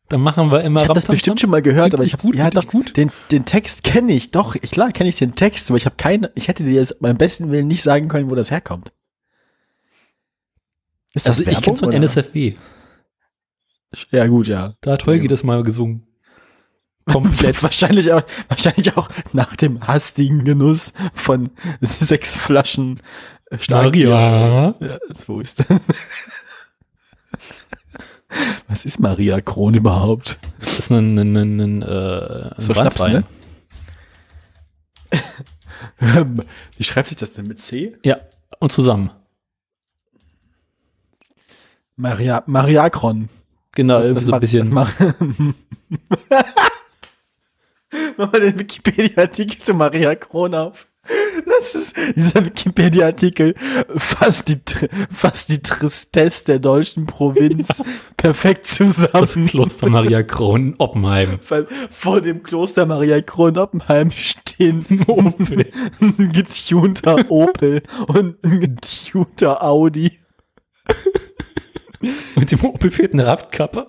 dann 0.09 0.21
machen 0.21 0.51
wir 0.51 0.63
immer 0.63 0.83
Ich 0.83 0.89
habe 0.89 0.95
das 0.95 1.07
bestimmt 1.07 1.41
schon 1.41 1.51
mal 1.51 1.63
gehört, 1.63 1.95
aber 1.95 2.03
ich 2.03 2.13
habe 2.13 2.37
ja 2.37 2.51
doch 2.51 2.67
gut. 2.67 2.97
den 2.97 3.13
den 3.31 3.45
Text 3.45 3.85
kenne 3.85 4.13
ich. 4.13 4.33
Doch, 4.33 4.57
ich, 4.57 4.73
klar 4.73 4.91
kenne 4.91 5.09
ich 5.09 5.17
den 5.17 5.37
Text, 5.37 5.71
aber 5.71 5.77
ich 5.77 5.87
habe 5.87 5.95
keine. 5.97 6.33
Ich 6.35 6.49
hätte 6.49 6.65
dir 6.65 6.73
jetzt 6.73 7.01
beim 7.01 7.17
besten 7.17 7.53
Willen 7.53 7.69
nicht 7.69 7.85
sagen 7.85 8.09
können, 8.09 8.29
wo 8.29 8.35
das 8.35 8.51
herkommt. 8.51 8.93
Ist 11.15 11.29
Also 11.29 11.45
ich 11.45 11.61
kenn's 11.63 11.81
von 11.81 11.91
oder? 11.91 11.99
NSFW. 11.99 12.55
Ja 14.11 14.27
gut, 14.27 14.49
ja. 14.49 14.75
Da 14.81 14.93
hat 14.93 15.07
Holgi 15.07 15.29
das 15.29 15.45
mal 15.45 15.63
gesungen. 15.63 16.07
Komplett. 17.07 17.63
wahrscheinlich 17.63 18.13
auch, 18.13 18.23
wahrscheinlich 18.49 18.97
auch 18.97 19.09
nach 19.33 19.57
dem 19.57 19.87
hastigen 19.87 20.45
Genuss 20.45 20.93
von 21.15 21.51
sechs 21.81 22.35
Flaschen 22.37 23.01
Starkbier. 23.59 24.11
Maria. 24.11 24.75
Ja, 24.81 24.99
das. 25.09 25.27
Was 28.69 28.85
ist 28.85 29.01
Maria 29.01 29.41
Kron 29.41 29.75
überhaupt? 29.75 30.39
Das 30.61 30.79
ist 30.79 30.91
ein, 30.93 31.19
ein, 31.19 31.37
ein, 31.37 31.61
ein, 31.61 31.83
äh, 31.83 31.87
ein 32.55 32.55
So 32.59 32.75
Schnaps, 32.75 33.03
ne? 33.03 33.25
Wie 36.77 36.85
schreibt 36.85 37.09
sich 37.09 37.17
das 37.17 37.33
denn 37.33 37.47
mit 37.47 37.61
C? 37.61 37.97
Ja, 38.05 38.19
und 38.61 38.71
zusammen. 38.71 39.11
Maria, 41.97 42.43
Mariakron. 42.47 43.29
Genau, 43.73 43.99
Das- 43.99 44.07
irgendwie 44.07 44.21
das 44.21 44.27
so 44.29 44.33
ein 44.35 44.41
bisschen. 44.41 44.71
Das 44.71 44.99
Mach 48.17 48.33
mal 48.33 48.41
den 48.41 48.59
Wikipedia-Artikel 48.59 49.59
zu 49.59 49.75
Maria 49.75 50.15
Kron 50.15 50.55
auf. 50.55 50.87
Das 51.47 51.75
ist 51.75 51.97
dieser 52.15 52.45
Wikipedia-Artikel 52.45 53.55
fasst 53.97 54.49
die, 54.49 54.61
fasst 55.11 55.49
die 55.49 55.61
Tristesse 55.63 56.45
der 56.45 56.59
deutschen 56.59 57.07
Provinz 57.07 57.83
perfekt 58.17 58.67
Das 58.67 58.77
zusammen. 58.77 59.47
Kloster 59.47 59.89
Maria 59.89 60.23
Kron 60.23 60.67
in 60.69 60.75
Oppenheim. 60.79 61.39
Weil 61.49 61.67
vor 61.91 62.21
dem 62.21 62.43
Kloster 62.43 62.87
Maria 62.87 63.21
Kron 63.23 63.57
Oppenheim 63.57 64.11
stehen 64.11 64.85
Opel. 65.07 65.71
ein 66.01 66.33
getunter 66.33 67.31
Opel 67.31 67.83
und 68.09 68.37
ein 68.45 68.61
getunter 68.61 69.65
Audi. 69.65 70.21
Mit 72.37 72.51
dem 72.53 72.65
Opel 72.65 72.91
fehlt 72.91 73.13
eine 73.13 73.27
Radkappe. 73.27 73.89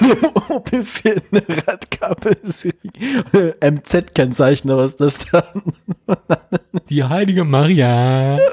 Dem 0.00 0.24
Opel 0.56 0.84
fehlt 0.84 1.24
eine 1.30 1.42
Radkappe. 1.66 2.36
MZ-Kennzeichen, 3.60 4.70
was 4.70 4.92
ist 4.94 5.00
das 5.00 5.18
da? 5.26 5.52
Die 6.88 7.04
heilige 7.04 7.44
Maria. 7.44 8.38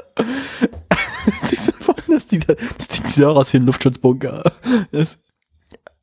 Das, 2.08 2.26
Ding, 2.26 2.44
das 2.76 2.88
Ding 2.88 3.06
sieht 3.06 3.24
auch 3.24 3.36
aus 3.36 3.52
wie 3.52 3.56
ein 3.58 3.66
Luftschutzbunker. 3.66 4.42
Das, 4.90 5.18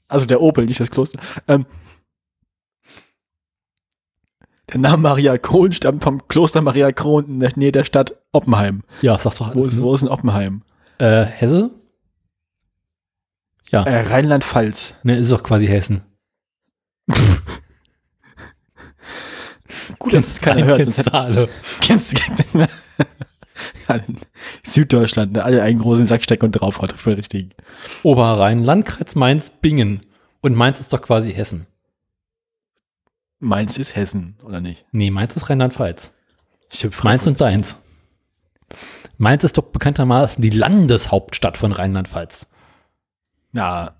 also 0.07 0.25
der 0.25 0.41
Opel, 0.41 0.65
nicht 0.65 0.79
das 0.79 0.89
Kloster. 0.89 1.19
Ähm, 1.47 1.65
der 4.71 4.79
Name 4.79 4.97
Maria 5.03 5.37
Kron 5.37 5.71
stammt 5.73 6.03
vom 6.03 6.27
Kloster 6.27 6.61
Maria 6.61 6.91
Kron 6.91 7.25
in 7.27 7.39
der 7.41 7.51
Nähe 7.55 7.71
der 7.71 7.83
Stadt 7.83 8.15
Oppenheim. 8.31 8.81
Ja, 9.01 9.19
sag 9.19 9.35
doch 9.35 9.53
Wo 9.55 9.59
alles. 9.61 9.73
ist, 9.73 9.77
Ne? 9.77 9.83
wo 9.83 9.93
ist 9.93 10.01
in 10.01 10.07
Oppenheim? 10.07 10.63
Äh, 10.99 11.25
Hesse? 11.25 11.71
Ja, 13.70 13.84
Äh, 13.84 14.07
Rheinland-Pfalz. 14.07 14.95
ne, 15.03 15.15
ist 15.17 15.32
doch 15.32 15.43
quasi 15.43 15.67
Hessen. 15.67 16.01
Gut, 19.97 20.13
dass 20.13 20.28
es 20.28 20.41
keiner 20.41 20.65
hört. 20.65 20.78
Kennst 20.82 21.05
du 21.05 21.13
alle. 21.13 21.49
kennst, 21.82 22.17
ja, 23.88 23.99
Süddeutschland, 24.63 25.34
ne, 25.34 25.43
alle 25.43 25.61
einen 25.61 25.80
großen 25.80 26.05
Sack 26.05 26.24
stecken 26.24 26.45
und 26.45 26.51
drauf 26.53 26.82
hat. 26.82 26.93
Voll 26.93 27.13
richtig. 27.13 27.55
Oberrhein, 28.03 28.63
Landkreis 28.63 29.15
Mainz, 29.15 29.49
Bingen. 29.49 30.05
Und 30.41 30.55
Mainz 30.55 30.80
ist 30.80 30.93
doch 30.93 31.01
quasi 31.01 31.34
Hessen. 31.34 31.65
Mainz 33.39 33.78
ist 33.78 33.95
Hessen, 33.95 34.38
oder 34.43 34.61
nicht? 34.61 34.86
Nee, 34.91 35.11
Mainz 35.11 35.36
ist 35.36 35.49
Rheinland-Pfalz. 35.49 36.13
Mainz 37.03 37.26
und 37.28 37.39
deins. 37.41 37.78
Mainz 39.17 39.43
ist 39.43 39.57
doch 39.57 39.63
bekanntermaßen 39.63 40.41
die 40.41 40.49
Landeshauptstadt 40.49 41.57
von 41.57 41.72
Rheinland-Pfalz. 41.72 42.51
Ja, 43.54 43.93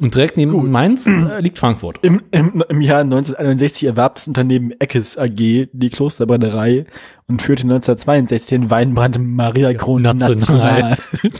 Und 0.00 0.14
direkt 0.14 0.36
neben 0.36 0.52
Gut. 0.52 0.70
Mainz 0.70 1.06
äh, 1.06 1.40
liegt 1.40 1.58
Frankfurt. 1.58 1.98
Im, 2.02 2.22
im, 2.30 2.64
Im 2.68 2.80
Jahr 2.80 3.00
1961 3.00 3.84
erwarb 3.84 4.14
das 4.16 4.26
Unternehmen 4.26 4.72
Eckes 4.80 5.18
AG 5.18 5.68
die 5.72 5.90
Klosterbrennerei 5.90 6.86
und 7.28 7.42
führte 7.42 7.64
1962 7.64 8.48
den 8.48 8.70
Weinbrand 8.70 9.18
Maria 9.20 9.74
Kron 9.74 10.02
national. 10.02 10.36
national. 10.36 10.98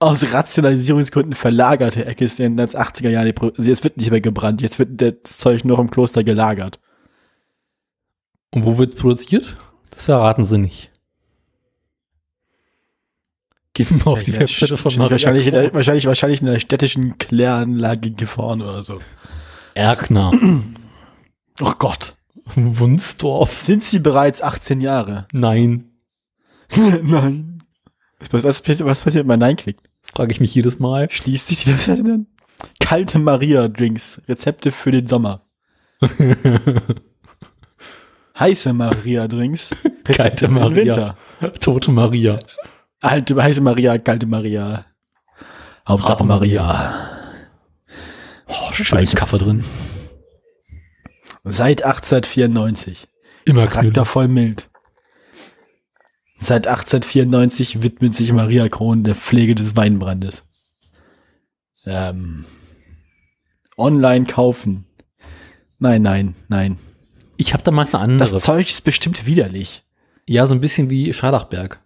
Aus 0.00 0.32
Rationalisierungsgründen 0.32 1.34
verlagerte 1.34 2.04
Eckes 2.04 2.38
in 2.38 2.56
den 2.56 2.66
80er 2.66 3.08
Jahren 3.08 3.26
die 3.26 3.32
Pro 3.32 3.48
also 3.56 3.70
jetzt 3.70 3.84
wird 3.84 3.96
nicht 3.96 4.10
mehr 4.10 4.20
gebrannt, 4.20 4.60
jetzt 4.60 4.78
wird 4.78 5.00
das 5.00 5.38
Zeug 5.38 5.64
nur 5.64 5.78
im 5.78 5.90
Kloster 5.90 6.24
gelagert. 6.24 6.80
Und 8.50 8.66
wo 8.66 8.76
wird 8.76 8.96
produziert? 8.96 9.56
Das 9.90 10.04
verraten 10.04 10.44
sie 10.44 10.58
nicht. 10.58 10.93
Gehen 13.74 14.04
wir 14.04 14.06
auf 14.06 14.22
die 14.22 14.32
Webseite 14.38 14.76
von 14.76 14.94
Maria 14.96 15.10
wahrscheinlich, 15.12 15.46
in 15.46 15.52
der, 15.52 15.74
wahrscheinlich, 15.74 16.06
wahrscheinlich 16.06 16.40
in 16.40 16.46
der 16.46 16.60
städtischen 16.60 17.18
Kläranlage 17.18 18.12
gefahren 18.12 18.62
oder 18.62 18.84
so. 18.84 19.00
Erkner. 19.74 20.30
Oh 21.60 21.72
Gott. 21.78 22.14
Wunsdorf. 22.54 23.64
Sind 23.64 23.82
sie 23.82 23.98
bereits 23.98 24.42
18 24.42 24.80
Jahre? 24.80 25.26
Nein. 25.32 25.90
Nein. 27.02 27.62
Was, 28.30 28.44
was, 28.44 28.62
passiert- 28.62 28.86
was 28.88 29.02
passiert, 29.02 29.22
wenn 29.24 29.28
man 29.28 29.40
Nein 29.40 29.56
klickt? 29.56 29.88
Das 30.02 30.10
frage 30.12 30.30
ich 30.32 30.40
mich 30.40 30.54
jedes 30.54 30.78
Mal. 30.78 31.10
Schließt 31.10 31.48
sich 31.48 31.64
die 31.64 31.70
Webseite 31.70 32.04
dann? 32.04 32.26
Kalte 32.78 33.18
Maria-Drinks. 33.18 34.22
Rezepte 34.28 34.70
für 34.70 34.90
den 34.92 35.06
Sommer. 35.08 35.42
Heiße 38.38 38.72
Maria-Drinks. 38.72 39.72
Rezepte 40.06 40.12
Kalte 40.12 40.48
Maria. 40.48 41.16
Tote 41.60 41.90
Maria. 41.90 42.38
Alte, 43.04 43.42
heiße 43.42 43.60
Maria, 43.60 43.98
kalte 43.98 44.24
Maria. 44.24 44.86
Hauptsache 45.86 46.24
Maria. 46.24 47.20
Oh, 48.46 48.72
schön 48.72 49.06
Kaffee 49.08 49.36
drin. 49.36 49.62
Seit 51.44 51.84
1894. 51.84 53.06
Immer. 53.44 53.66
Charaktervoll 53.66 54.28
mild. 54.28 54.70
Seit 56.38 56.66
1894 56.66 57.82
widmet 57.82 58.14
sich 58.14 58.32
Maria 58.32 58.68
Kron 58.70 59.04
der 59.04 59.14
Pflege 59.14 59.54
des 59.54 59.76
Weinbrandes. 59.76 60.48
Ähm, 61.84 62.46
online 63.76 64.24
kaufen. 64.24 64.86
Nein, 65.78 66.00
nein, 66.00 66.34
nein. 66.48 66.78
Ich 67.36 67.52
habe 67.52 67.62
da 67.62 67.70
mal 67.70 67.84
eine 67.86 67.98
andere. 67.98 68.30
Das 68.30 68.42
Zeug 68.42 68.70
ist 68.70 68.84
bestimmt 68.84 69.26
widerlich. 69.26 69.84
ja, 70.26 70.46
so 70.46 70.54
ein 70.54 70.62
bisschen 70.62 70.88
wie 70.88 71.12
Scharlachberg. 71.12 71.83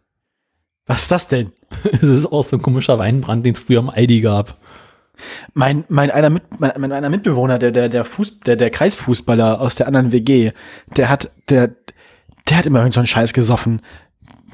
Was 0.88 1.02
ist 1.02 1.12
das 1.12 1.28
denn? 1.28 1.52
Es 1.92 2.02
ist 2.02 2.26
auch 2.26 2.42
so 2.42 2.56
ein 2.56 2.62
komischer 2.62 2.98
Weinbrand, 2.98 3.46
den 3.46 3.54
es 3.54 3.60
früher 3.60 3.78
am 3.78 3.90
Aldi 3.90 4.20
gab. 4.22 4.56
Mein, 5.52 5.84
mein, 5.88 6.10
einer, 6.10 6.30
Mit, 6.30 6.60
mein, 6.60 6.72
mein 6.78 6.92
einer 6.92 7.10
Mitbewohner, 7.10 7.58
der, 7.58 7.70
der, 7.70 7.88
der, 7.88 8.04
Fuß, 8.04 8.40
der, 8.40 8.56
der 8.56 8.70
Kreisfußballer 8.70 9.60
aus 9.60 9.74
der 9.74 9.86
anderen 9.86 10.12
WG, 10.12 10.52
der 10.96 11.08
hat, 11.08 11.30
der, 11.48 11.70
der 12.48 12.56
hat 12.56 12.66
immer 12.66 12.78
irgend 12.78 12.94
so 12.94 13.00
einen 13.00 13.06
Scheiß 13.06 13.32
gesoffen. 13.32 13.82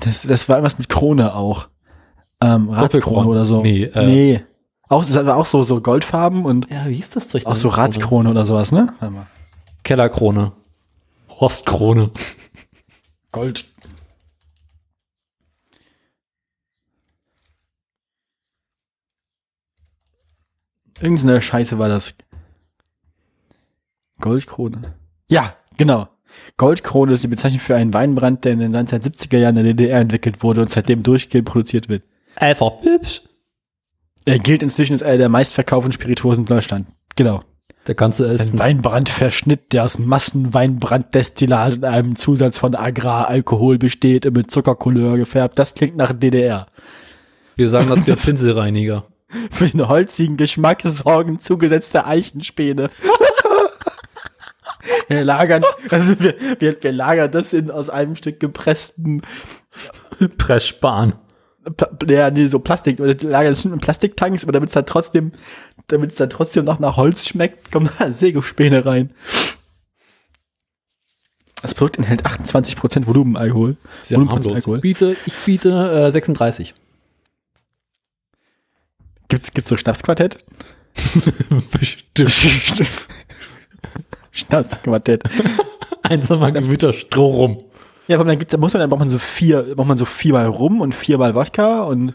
Das, 0.00 0.22
das 0.22 0.48
war 0.48 0.56
irgendwas 0.56 0.78
mit 0.78 0.88
Krone 0.88 1.34
auch. 1.34 1.68
Ähm, 2.40 2.68
Ratskrone 2.68 3.28
oder 3.28 3.46
so. 3.46 3.62
Nee, 3.62 3.84
äh, 3.84 4.06
nee. 4.06 4.44
Auch, 4.88 5.04
das 5.04 5.14
war 5.24 5.36
auch 5.36 5.46
so, 5.46 5.62
so 5.62 5.80
Goldfarben 5.80 6.44
und 6.44 6.68
Ja, 6.70 6.86
wie 6.86 6.98
ist 6.98 7.14
das 7.16 7.28
Zeug? 7.28 7.46
auch 7.46 7.56
so? 7.56 7.68
Ratskrone 7.68 8.28
oder 8.28 8.44
sowas, 8.44 8.72
ne? 8.72 8.94
Kellerkrone. 9.82 10.52
Horstkrone. 11.28 12.10
Gold. 13.32 13.64
Irgendeine 21.00 21.40
Scheiße 21.42 21.78
war 21.78 21.88
das. 21.88 22.14
Goldkrone. 24.20 24.94
Ja, 25.28 25.54
genau. 25.76 26.08
Goldkrone 26.56 27.12
ist 27.12 27.22
die 27.24 27.28
Bezeichnung 27.28 27.60
für 27.60 27.76
einen 27.76 27.94
Weinbrand, 27.94 28.44
der 28.44 28.52
in 28.52 28.60
den 28.60 28.74
1970er 28.74 29.38
Jahren 29.38 29.56
in 29.56 29.64
der 29.64 29.74
DDR 29.74 30.00
entwickelt 30.00 30.42
wurde 30.42 30.60
und 30.62 30.70
seitdem 30.70 31.02
durchgehend 31.02 31.46
produziert 31.48 31.88
wird. 31.88 32.02
Einfach 32.36 32.80
Pips. 32.80 33.22
Er 34.24 34.38
gilt 34.38 34.62
inzwischen 34.62 34.94
als 34.94 35.02
einer 35.02 35.18
der 35.18 35.28
meistverkauften 35.28 35.92
Spirituosen 35.92 36.44
in 36.44 36.48
Deutschland. 36.48 36.86
Genau. 37.16 37.42
Der 37.86 37.94
ganze 37.94 38.26
ist 38.26 38.40
Ein 38.40 38.58
Weinbrandverschnitt, 38.58 39.72
der 39.72 39.84
aus 39.84 39.98
Massenweinbranddestillat 39.98 41.74
und 41.74 41.84
einem 41.84 42.16
Zusatz 42.16 42.58
von 42.58 42.74
Agraralkohol 42.74 43.76
besteht 43.78 44.24
und 44.24 44.36
mit 44.36 44.50
Zuckercouleur 44.50 45.16
gefärbt. 45.16 45.58
Das 45.58 45.74
klingt 45.74 45.96
nach 45.96 46.12
DDR. 46.14 46.66
Wir 47.56 47.68
sagen 47.68 47.88
das 47.90 48.04
der 48.04 48.14
Das- 48.16 48.24
Pinselreiniger. 48.26 49.04
Für 49.50 49.68
den 49.68 49.88
holzigen 49.88 50.36
Geschmack 50.36 50.82
sorgen 50.84 51.40
zugesetzte 51.40 52.06
Eichenspäne. 52.06 52.90
wir 55.08 55.24
lagern, 55.24 55.64
also 55.90 56.18
wir, 56.20 56.34
wir, 56.58 56.82
wir 56.82 56.92
lagern 56.92 57.30
das 57.30 57.52
in 57.52 57.70
aus 57.70 57.90
einem 57.90 58.16
Stück 58.16 58.40
gepresstem, 58.40 59.22
Pressspan. 60.38 61.14
Ja, 62.08 62.30
nee, 62.30 62.46
so 62.46 62.58
Plastik, 62.58 62.98
wir 62.98 63.16
lagern 63.22 63.52
das 63.52 63.64
in 63.64 63.78
Plastiktanks, 63.78 64.44
aber 64.44 64.52
damit 64.52 64.68
es 64.68 64.74
dann 64.74 64.86
trotzdem, 64.86 65.32
damit 65.86 66.12
es 66.12 66.18
dann 66.18 66.30
trotzdem 66.30 66.64
noch 66.64 66.78
nach 66.78 66.96
Holz 66.96 67.26
schmeckt, 67.26 67.72
kommen 67.72 67.88
da 67.98 68.12
Sägespäne 68.12 68.84
rein. 68.84 69.10
Das 71.62 71.74
Produkt 71.74 71.96
enthält 71.96 72.26
28% 72.26 73.06
Volumenalkohol. 73.06 73.78
Sehr 74.02 74.18
harmlos. 74.18 74.66
Ich 74.66 74.80
biete, 74.82 75.16
ich 75.24 75.34
biete 75.46 76.06
äh, 76.06 76.10
36. 76.10 76.74
Gibt's, 79.34 79.52
gibt's 79.52 79.68
so 79.68 79.76
Schnapsquartett? 79.76 80.44
Bestimmt. 81.72 82.88
Schnapsquartett. 84.30 85.24
Einsamer 86.04 86.52
Gemüter 86.52 86.92
Stroh 86.92 87.30
rum. 87.30 87.64
Ja, 88.06 88.16
aber 88.16 88.26
dann 88.26 88.38
gibt's, 88.38 88.52
da 88.52 88.58
muss 88.58 88.74
man, 88.74 88.80
dann 88.80 88.90
braucht 88.90 89.00
man 89.00 89.08
so 89.08 89.18
vier, 89.18 89.74
braucht 89.74 89.88
man 89.88 89.96
so 89.96 90.04
viermal 90.04 90.46
Rum 90.46 90.80
und 90.80 90.94
viermal 90.94 91.34
Wodka 91.34 91.82
und 91.82 92.14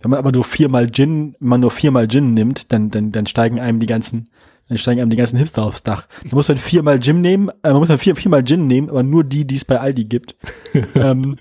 wenn 0.00 0.12
man 0.12 0.20
aber 0.20 0.30
nur 0.30 0.44
viermal 0.44 0.88
Gin, 0.92 1.34
wenn 1.40 1.48
man 1.48 1.60
nur 1.60 1.72
viermal 1.72 2.06
Gin 2.06 2.34
nimmt, 2.34 2.72
dann, 2.72 2.90
dann, 2.90 3.10
dann 3.10 3.26
steigen 3.26 3.58
einem 3.58 3.80
die 3.80 3.86
ganzen, 3.86 4.28
dann 4.68 4.78
steigen 4.78 5.00
einem 5.00 5.10
die 5.10 5.16
ganzen 5.16 5.38
Hipster 5.38 5.64
aufs 5.64 5.82
Dach. 5.82 6.06
Da 6.22 6.36
muss 6.36 6.46
man 6.46 6.58
viermal 6.58 7.00
Gin 7.00 7.20
nehmen, 7.20 7.48
äh, 7.64 7.70
man 7.70 7.78
muss 7.78 7.88
dann 7.88 7.98
vier, 7.98 8.14
viermal 8.14 8.44
Gin 8.44 8.68
nehmen, 8.68 8.90
aber 8.90 9.02
nur 9.02 9.24
die, 9.24 9.44
die 9.44 9.56
es 9.56 9.64
bei 9.64 9.80
Aldi 9.80 10.04
gibt. 10.04 10.36
ähm, 10.94 11.36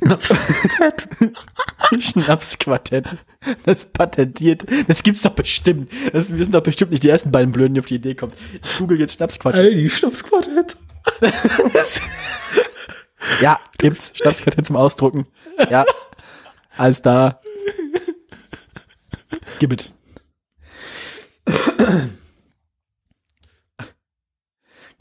Schnapsquartett. 1.98 3.06
Das 3.64 3.86
patentiert. 3.86 4.64
Das 4.88 5.02
gibt's 5.02 5.22
doch 5.22 5.32
bestimmt. 5.32 5.90
Das, 6.12 6.34
wir 6.34 6.42
sind 6.44 6.54
doch 6.54 6.62
bestimmt 6.62 6.90
nicht 6.90 7.02
die 7.02 7.08
ersten 7.08 7.30
beiden 7.30 7.52
Blöden, 7.52 7.74
die 7.74 7.80
auf 7.80 7.86
die 7.86 7.96
Idee 7.96 8.14
kommen. 8.14 8.32
Ich 8.52 8.78
google 8.78 8.98
jetzt 8.98 9.14
Schnapsquartett. 9.14 9.60
Aldi, 9.60 9.90
Schnapsquartett. 9.90 10.76
Ja, 13.40 13.58
gibt's. 13.78 14.12
Schnapsquartett 14.14 14.66
zum 14.66 14.76
Ausdrucken. 14.76 15.26
Ja. 15.70 15.84
Alles 16.76 17.02
da. 17.02 17.40
Gib 19.58 19.72
it. 19.72 19.92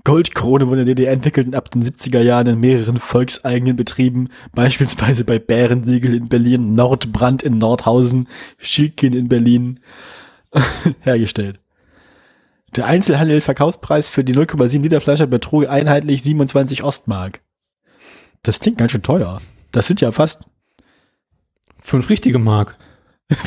Goldkrone 0.05 0.67
wurde 0.67 0.81
in 0.81 0.87
der 0.87 0.95
DDR 0.95 1.13
entwickelt 1.13 1.47
und 1.47 1.55
ab 1.55 1.71
den 1.71 1.83
70er 1.83 2.21
Jahren 2.21 2.47
in 2.47 2.59
mehreren 2.59 2.99
volkseigenen 2.99 3.77
Betrieben, 3.77 4.29
beispielsweise 4.53 5.23
bei 5.23 5.39
Bärensiegel 5.39 6.13
in 6.13 6.27
Berlin, 6.27 6.73
Nordbrand 6.75 7.41
in 7.41 7.57
Nordhausen, 7.57 8.27
Schildkin 8.57 9.13
in 9.13 9.29
Berlin, 9.29 9.79
hergestellt. 11.01 11.59
Der 12.75 12.87
Einzelhandel-Verkaufspreis 12.87 14.09
für 14.09 14.23
die 14.23 14.35
0,7 14.35 14.81
Liter 14.81 14.99
Flasche 14.99 15.27
betrug 15.27 15.69
einheitlich 15.69 16.23
27 16.23 16.83
Ostmark. 16.83 17.41
Das 18.41 18.59
klingt 18.59 18.79
ganz 18.79 18.91
schön 18.91 19.03
teuer. 19.03 19.41
Das 19.71 19.87
sind 19.87 20.01
ja 20.01 20.11
fast 20.11 20.43
Fünf 21.83 22.09
richtige 22.09 22.39
Mark. 22.39 22.77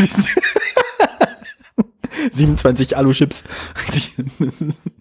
27 2.33 2.97
Alu-Chips. 2.99 3.45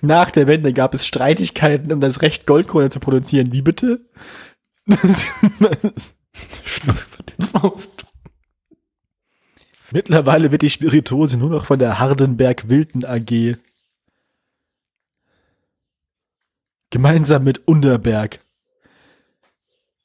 Nach 0.00 0.30
der 0.30 0.46
Wende 0.46 0.72
gab 0.72 0.94
es 0.94 1.06
Streitigkeiten 1.06 1.92
um 1.92 2.00
das 2.00 2.22
Recht, 2.22 2.46
Goldkrone 2.46 2.90
zu 2.90 3.00
produzieren. 3.00 3.52
Wie 3.52 3.62
bitte? 3.62 4.08
Schnapsquartett 6.64 7.46
zum 7.46 7.62
Ausdruck. 7.62 8.10
Mittlerweile 9.90 10.50
wird 10.50 10.62
die 10.62 10.70
Spirituose 10.70 11.36
nur 11.36 11.50
noch 11.50 11.66
von 11.66 11.78
der 11.78 11.98
Hardenberg 11.98 12.68
Wilden 12.68 13.04
AG 13.04 13.56
gemeinsam 16.90 17.42
mit 17.42 17.66
Unterberg 17.66 18.38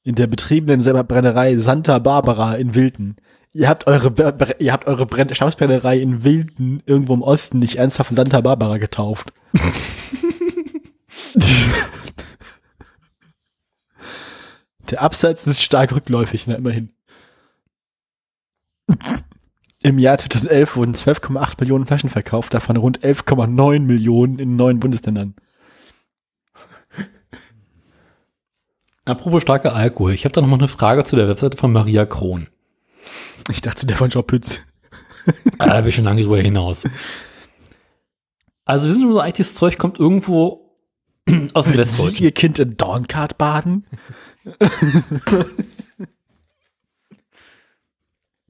in 0.03 0.15
der 0.15 0.27
betriebenen 0.27 0.81
Brennerei 1.07 1.57
Santa 1.57 1.99
Barbara 1.99 2.55
in 2.55 2.73
Wilden. 2.73 3.17
Ihr 3.51 3.67
habt 3.67 3.87
eure, 3.87 4.13
ihr 4.59 4.71
habt 4.71 4.85
eure 4.87 5.07
Brenn 5.07 5.33
Schnapsbrennerei 5.33 5.97
in 5.99 6.23
Wilden 6.23 6.83
irgendwo 6.85 7.15
im 7.15 7.23
Osten 7.23 7.59
nicht 7.59 7.77
ernsthaft 7.77 8.13
Santa 8.13 8.41
Barbara 8.41 8.77
getauft. 8.77 9.33
Der 14.91 15.01
Absatz 15.01 15.45
ist 15.45 15.61
stark 15.61 15.93
rückläufig, 15.93 16.47
na 16.47 16.55
immerhin. 16.55 16.91
Im 19.81 19.99
Jahr 19.99 20.17
2011 20.17 20.75
wurden 20.75 20.93
12,8 20.93 21.55
Millionen 21.59 21.85
Flaschen 21.85 22.09
verkauft, 22.09 22.53
davon 22.53 22.75
rund 22.75 22.99
11,9 23.01 23.79
Millionen 23.81 24.39
in 24.39 24.55
neun 24.55 24.79
Bundesländern. 24.79 25.35
Apropos 29.05 29.41
starker 29.41 29.73
Alkohol. 29.73 30.13
Ich 30.13 30.25
habe 30.25 30.33
da 30.33 30.41
noch 30.41 30.47
mal 30.47 30.57
eine 30.57 30.67
Frage 30.67 31.03
zu 31.03 31.15
der 31.15 31.27
Webseite 31.27 31.57
von 31.57 31.71
Maria 31.71 32.05
Kron. 32.05 32.47
Ich 33.49 33.61
dachte, 33.61 33.85
der 33.87 33.97
von 33.97 34.09
Job 34.09 34.27
Pütz. 34.27 34.59
Ah, 35.57 35.67
Da 35.67 35.81
bin 35.81 35.89
ich 35.89 35.95
schon 35.95 36.05
lange 36.05 36.21
drüber 36.23 36.39
hinaus. 36.39 36.83
Also 38.65 38.87
wir 38.87 38.93
sind 38.93 39.01
schon 39.03 39.11
so 39.13 39.19
eigentlich 39.19 39.47
das 39.47 39.55
Zeug 39.55 39.77
kommt 39.77 39.99
irgendwo 39.99 40.75
aus 41.53 41.65
dem 41.65 41.73
Sie 41.73 41.79
Westdeutschen. 41.79 42.23
ihr 42.25 42.31
Kind 42.31 42.59
in 42.59 42.77
Dornkart 42.77 43.37
baden? 43.37 43.85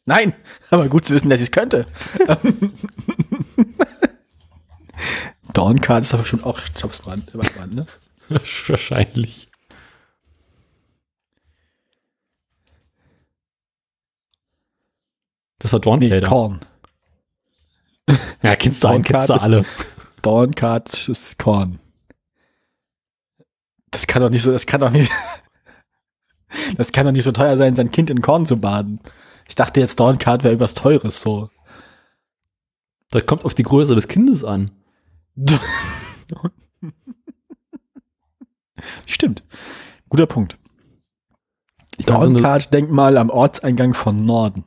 Nein, 0.05 0.33
aber 0.69 0.87
gut 0.87 1.05
zu 1.05 1.13
wissen, 1.13 1.29
dass 1.29 1.39
ich 1.39 1.45
es 1.47 1.51
könnte. 1.51 1.85
Dornkart 5.53 6.03
ist 6.03 6.13
aber 6.13 6.25
schon 6.25 6.43
auch 6.43 6.59
Jobsbrand, 6.77 7.31
Brand, 7.33 7.73
ne? 7.75 7.85
Wahrscheinlich. 8.67 9.48
Das 15.59 15.73
war 15.73 15.79
Nee, 15.79 15.83
Dornfelder. 15.83 16.27
Korn. 16.27 16.59
ja, 18.41 18.55
kennst 18.55 18.83
du 18.83 18.87
einen, 18.87 19.03
kennst 19.03 19.29
du 19.29 19.33
alle. 19.33 19.65
Dornkart 20.21 21.07
ist 21.07 21.37
Korn. 21.37 21.79
Das 23.91 24.07
kann 24.07 24.21
doch 24.21 24.29
nicht 24.29 24.41
so, 24.43 24.51
das 24.51 24.65
kann 24.65 24.81
doch 24.81 24.91
nicht, 24.91 25.11
das 26.77 26.91
kann 26.91 27.05
doch 27.05 27.11
nicht 27.11 27.23
so 27.23 27.31
teuer 27.31 27.57
sein, 27.57 27.75
sein 27.75 27.91
Kind 27.91 28.09
in 28.09 28.21
Korn 28.21 28.45
zu 28.45 28.59
baden. 28.59 28.99
Ich 29.47 29.55
dachte 29.55 29.79
jetzt 29.79 29.99
Dornkart 29.99 30.43
wäre 30.43 30.53
irgendwas 30.53 30.73
Teures, 30.73 31.21
so. 31.21 31.49
Das 33.11 33.25
kommt 33.25 33.45
auf 33.45 33.55
die 33.55 33.63
Größe 33.63 33.95
des 33.95 34.07
Kindes 34.07 34.43
an. 34.43 34.71
Stimmt. 39.07 39.43
Guter 40.09 40.27
Punkt. 40.27 40.57
Dornkart-Denkmal 42.05 43.17
am 43.17 43.29
Ortseingang 43.29 43.93
von 43.93 44.15
Norden. 44.15 44.63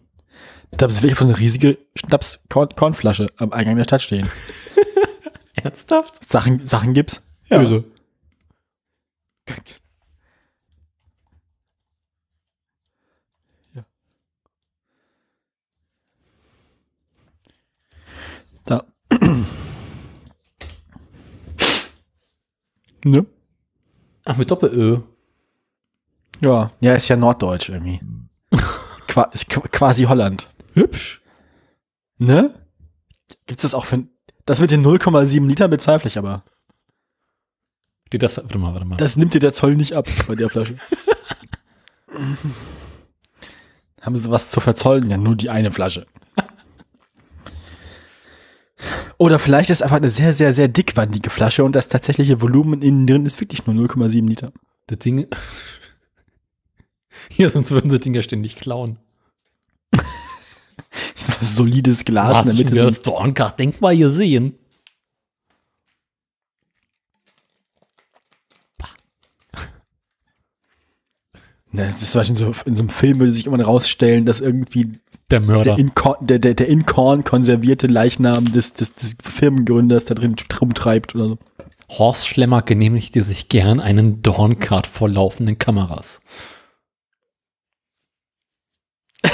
Da 0.77 0.87
ist 0.87 1.03
wirklich 1.03 1.19
so 1.19 1.25
eine 1.27 1.39
riesige 1.39 1.79
Schnaps-Kornflasche 1.95 3.29
am 3.37 3.53
Eingang 3.53 3.77
der 3.77 3.85
Stadt 3.85 4.03
stehen. 4.03 4.29
Ernsthaft? 5.55 6.25
Sachen, 6.25 6.67
Sachen 6.67 6.95
gibt's. 6.95 7.23
Irre. 7.49 7.85
Da. 18.65 18.85
ne? 23.05 23.27
Ach, 24.25 24.37
mit 24.37 24.51
Doppel-Ö. 24.51 24.99
Ja. 26.41 26.73
Ja, 26.81 26.95
ist 26.95 27.09
ja 27.09 27.17
norddeutsch 27.17 27.69
irgendwie. 27.69 28.01
Qua 29.09 29.25
ist 29.33 29.51
qu- 29.51 29.69
quasi 29.69 30.05
Holland. 30.05 30.49
Hübsch. 30.75 31.23
Ne? 32.19 32.55
Gibt's 33.47 33.63
das 33.63 33.75
auch 33.75 33.87
für. 33.87 34.05
Das 34.45 34.61
mit 34.61 34.71
den 34.71 34.85
0,7 34.85 35.47
Liter 35.47 35.69
bezweifle 35.69 36.09
ich 36.09 36.19
aber. 36.19 36.45
Steht 38.09 38.23
das, 38.23 38.37
warte 38.37 38.59
mal, 38.59 38.75
warte 38.75 38.87
mal. 38.87 38.97
Das 38.97 39.17
nimmt 39.17 39.35
dir 39.35 39.41
der 39.41 39.53
Zoll 39.53 39.77
nicht 39.77 39.95
ab 39.95 40.09
bei 40.27 40.35
der 40.35 40.49
Flasche. 40.51 40.77
Haben 44.03 44.17
sie 44.17 44.31
was 44.31 44.51
zu 44.51 44.61
verzollen? 44.61 45.09
Ja, 45.11 45.17
nur 45.17 45.37
die 45.37 45.49
eine 45.49 45.71
Flasche. 45.71 46.07
Oder 49.17 49.39
vielleicht 49.39 49.71
ist 49.71 49.83
einfach 49.83 49.99
eine 49.99 50.11
sehr, 50.11 50.35
sehr, 50.35 50.53
sehr 50.53 50.67
dickwandige 50.67 51.31
Flasche 51.31 51.63
und 51.63 51.77
das 51.77 51.89
tatsächliche 51.89 52.41
Volumen 52.41 52.83
innen 52.83 53.07
drin 53.07 53.25
ist 53.25 53.41
wirklich 53.41 53.65
nur 53.67 53.77
0,7 53.77 54.29
Liter. 54.29 54.53
Das 54.89 54.99
Ding. 54.99 55.29
Hier, 57.31 57.49
sonst 57.51 57.71
würden 57.71 57.91
sie 57.91 58.01
Dinger 58.01 58.23
ständig 58.23 58.57
klauen. 58.57 58.99
Ist 61.29 61.41
was 61.41 61.55
solides 61.57 62.05
Glas 62.05 62.37
Hast 62.39 62.47
in 62.47 62.51
du 62.51 62.57
der 62.57 62.65
Mitte. 62.65 62.75
wieder 62.75 62.85
so- 62.85 62.91
das 62.91 63.03
Dornkart-Denkmal 63.03 63.97
gesehen? 63.97 64.55
Das 71.73 72.03
ist 72.03 72.15
wahrscheinlich 72.15 72.45
so, 72.45 72.53
in 72.67 72.75
so 72.77 72.83
einem 72.83 72.91
Film 72.91 73.19
würde 73.19 73.33
sich 73.33 73.47
immer 73.47 73.63
rausstellen, 73.63 74.27
dass 74.27 74.41
irgendwie 74.41 74.93
Der 75.31 75.41
Mörder. 75.41 75.65
der 75.77 75.79
in, 75.79 75.95
Korn, 75.95 76.27
der, 76.27 76.39
der, 76.39 76.53
der 76.55 76.69
in 76.69 76.85
Korn 76.85 77.25
konservierte 77.25 77.87
Leichnam 77.87 78.53
des, 78.53 78.75
des, 78.75 78.95
des 78.95 79.17
Firmengründers 79.23 80.05
da 80.05 80.15
drin 80.15 80.37
rumtreibt 80.61 81.15
oder 81.15 81.29
so. 81.31 81.39
Horst 81.89 82.27
Schlemmer 82.29 82.61
genehmigte 82.63 83.23
sich 83.23 83.49
gern 83.49 83.81
einen 83.81 84.23
Dornkart 84.23 84.87
vor 84.87 85.09
laufenden 85.09 85.59
Kameras. 85.59 86.21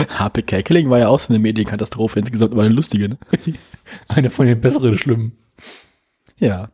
Harpe 0.18 0.42
Kerkeling 0.42 0.90
war 0.90 0.98
ja 0.98 1.08
auch 1.08 1.20
so 1.20 1.28
eine 1.30 1.38
Medienkatastrophe 1.38 2.18
insgesamt, 2.18 2.52
aber 2.52 2.62
eine 2.62 2.74
lustige, 2.74 3.10
ne? 3.10 3.18
Eine 4.08 4.30
von 4.30 4.46
den 4.46 4.60
besseren 4.60 4.96
Schlimmen. 4.96 5.36
Ja. 6.36 6.70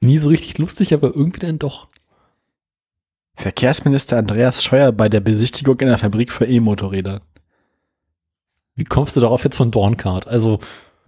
Nie 0.00 0.18
so 0.18 0.28
richtig 0.28 0.58
lustig, 0.58 0.92
aber 0.94 1.14
irgendwie 1.14 1.40
dann 1.40 1.58
doch. 1.58 1.88
Verkehrsminister 3.36 4.16
Andreas 4.16 4.64
Scheuer 4.64 4.92
bei 4.92 5.08
der 5.08 5.20
Besichtigung 5.20 5.78
in 5.80 5.88
der 5.88 5.98
Fabrik 5.98 6.32
für 6.32 6.46
E-Motorräder. 6.46 7.20
Wie 8.74 8.84
kommst 8.84 9.16
du 9.16 9.20
darauf 9.20 9.44
jetzt 9.44 9.56
von 9.56 9.70
Dornkart? 9.70 10.26
Also, 10.26 10.58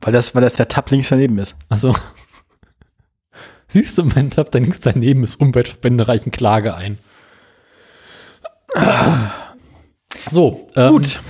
Weil 0.01 0.13
das, 0.13 0.35
weil 0.35 0.43
das 0.43 0.55
der 0.55 0.69
Tab 0.69 0.91
links 0.91 1.09
daneben 1.09 1.39
ist. 1.39 1.57
also. 1.69 1.95
Siehst 3.69 3.99
du, 3.99 4.05
mein 4.05 4.31
Tab, 4.31 4.51
da 4.51 4.59
links 4.59 4.81
daneben 4.81 5.25
ist 5.25 5.37
Umweltverbände 5.37 6.09
reichen 6.09 6.31
Klage 6.31 6.75
ein. 6.75 6.99
So, 10.31 10.69
ähm, 10.77 10.93
Gut. 10.93 11.21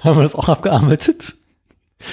Haben 0.00 0.18
wir 0.18 0.22
das 0.22 0.34
auch 0.34 0.48
abgearbeitet? 0.48 1.36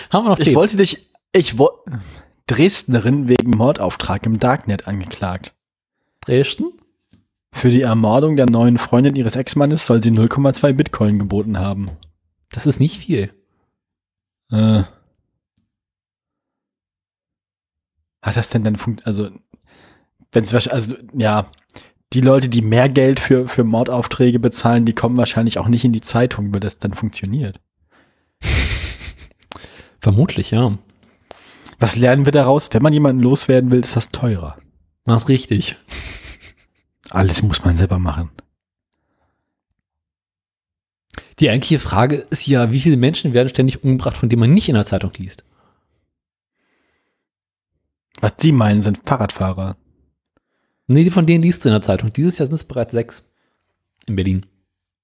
Haben 0.10 0.26
wir 0.26 0.30
noch 0.32 0.40
Ich 0.40 0.46
Themen? 0.46 0.58
wollte 0.58 0.78
dich, 0.78 1.10
ich 1.32 1.58
wollte, 1.58 2.00
Dresdnerin 2.48 3.28
wegen 3.28 3.52
Mordauftrag 3.52 4.26
im 4.26 4.40
Darknet 4.40 4.88
angeklagt. 4.88 5.54
Dresden? 6.22 6.72
Für 7.52 7.70
die 7.70 7.82
Ermordung 7.84 8.36
der 8.36 8.50
neuen 8.50 8.78
Freundin 8.78 9.16
ihres 9.16 9.36
Ex-Mannes 9.36 9.86
soll 9.86 10.04
sie 10.04 10.12
0,2 10.12 10.74
Bitcoin 10.74 11.20
geboten 11.20 11.58
haben. 11.60 11.90
Das 12.52 12.66
ist 12.66 12.80
nicht 12.80 12.98
viel. 13.00 13.34
Äh. 14.52 14.84
Hat 18.22 18.36
das 18.36 18.50
denn 18.50 18.64
dann 18.64 18.76
funkt, 18.76 19.06
also, 19.06 19.30
wenn 20.32 20.44
es 20.44 20.52
wahrscheinlich, 20.54 20.74
also, 20.74 20.96
ja, 21.14 21.50
die 22.16 22.22
Leute, 22.22 22.50
die 22.50 22.62
mehr 22.62 22.90
Geld 22.90 23.20
für, 23.20 23.48
für 23.48 23.64
Mordaufträge 23.64 24.40
bezahlen, 24.40 24.86
die 24.86 24.94
kommen 24.94 25.18
wahrscheinlich 25.18 25.60
auch 25.60 25.68
nicht 25.68 25.84
in 25.84 25.92
die 25.92 26.02
Zeitung, 26.02 26.54
weil 26.54 26.62
das 26.62 26.80
dann 26.80 26.94
funktioniert. 26.94 27.60
Vermutlich, 30.00 30.52
ja. 30.52 30.78
Was 31.80 31.96
lernen 31.96 32.26
wir 32.26 32.32
daraus? 32.32 32.70
Wenn 32.74 32.82
man 32.82 32.94
jemanden 32.94 33.22
loswerden 33.22 33.72
will, 33.72 33.82
ist 33.82 33.96
das 33.96 34.10
teurer. 34.10 34.56
Mach's 35.04 35.28
richtig. 35.28 35.76
Alles 37.10 37.44
muss 37.44 37.64
man 37.64 37.78
selber 37.78 38.00
machen. 38.00 38.32
Die 41.40 41.50
eigentliche 41.50 41.80
Frage 41.80 42.16
ist 42.16 42.48
ja, 42.48 42.72
wie 42.72 42.80
viele 42.80 42.98
Menschen 42.98 43.34
werden 43.34 43.50
ständig 43.50 43.84
umgebracht, 43.84 44.18
von 44.18 44.30
denen 44.30 44.40
man 44.40 44.54
nicht 44.54 44.70
in 44.70 44.76
der 44.76 44.86
Zeitung 44.86 45.12
liest? 45.18 45.44
Was 48.22 48.34
Sie 48.40 48.54
meinen, 48.54 48.82
sind 48.82 49.02
Fahrradfahrer. 49.04 49.76
Nee, 50.88 51.10
von 51.10 51.26
denen 51.26 51.44
liest 51.44 51.66
du 51.66 51.70
in 51.70 51.74
der 51.74 51.82
Zeitung. 51.82 52.14
Dieses 52.14 52.38
Jahr 52.38 52.48
sind 52.48 52.56
es 52.56 52.64
bereits 52.64 52.92
sechs. 52.92 53.24
In 54.08 54.16
Berlin. 54.16 54.46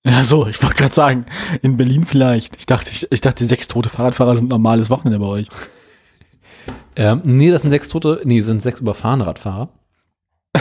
Ja, 0.05 0.23
so, 0.23 0.47
ich 0.47 0.61
wollte 0.63 0.75
gerade 0.75 0.93
sagen, 0.93 1.25
in 1.61 1.77
Berlin 1.77 2.05
vielleicht. 2.05 2.55
Ich 2.57 2.65
dachte, 2.65 2.89
ich, 2.91 3.11
ich 3.11 3.21
dachte, 3.21 3.45
sechs 3.47 3.67
tote 3.67 3.89
Fahrradfahrer 3.89 4.35
sind 4.35 4.49
normales 4.49 4.89
Wochenende 4.89 5.19
bei 5.19 5.27
euch. 5.27 5.47
Ähm, 6.93 7.21
nee, 7.23 7.49
das 7.49 7.61
sind 7.61 7.71
sechs 7.71 7.87
tote, 7.87 8.21
nee, 8.25 8.39
das 8.39 8.47
sind 8.47 8.61
sechs 8.61 8.81
überfahrene 8.81 9.25
Radfahrer. 9.25 9.69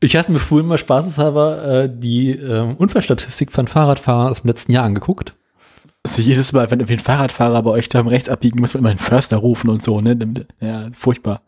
ich 0.00 0.16
hatte 0.16 0.30
mir 0.30 0.38
vorhin 0.38 0.68
mal 0.68 0.76
spaßeshalber 0.76 1.64
äh, 1.64 1.90
die 1.90 2.32
äh, 2.32 2.74
Unfallstatistik 2.76 3.50
von 3.50 3.66
Fahrradfahrern 3.66 4.30
aus 4.30 4.42
dem 4.42 4.48
letzten 4.48 4.72
Jahr 4.72 4.84
angeguckt. 4.84 5.34
Also 6.04 6.20
jedes 6.20 6.52
Mal, 6.52 6.70
wenn 6.70 6.80
irgendwie 6.80 6.92
ein 6.92 6.98
Fahrradfahrer 7.00 7.62
bei 7.62 7.70
euch 7.70 7.88
da 7.88 8.02
rechts 8.02 8.28
abbiegen, 8.28 8.60
muss 8.60 8.74
man 8.74 8.80
immer 8.80 8.90
einen 8.90 8.98
Förster 8.98 9.38
rufen 9.38 9.70
und 9.70 9.82
so, 9.82 10.02
ne? 10.02 10.46
Ja, 10.60 10.90
furchtbar. 10.96 11.40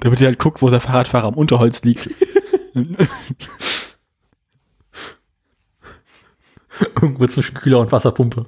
Damit 0.00 0.20
ihr 0.20 0.26
halt 0.26 0.38
guckt, 0.38 0.62
wo 0.62 0.70
der 0.70 0.80
Fahrradfahrer 0.80 1.28
am 1.28 1.34
Unterholz 1.34 1.82
liegt. 1.82 2.08
Irgendwo 7.00 7.26
zwischen 7.26 7.54
Kühler 7.54 7.80
und 7.80 7.92
Wasserpumpe. 7.92 8.46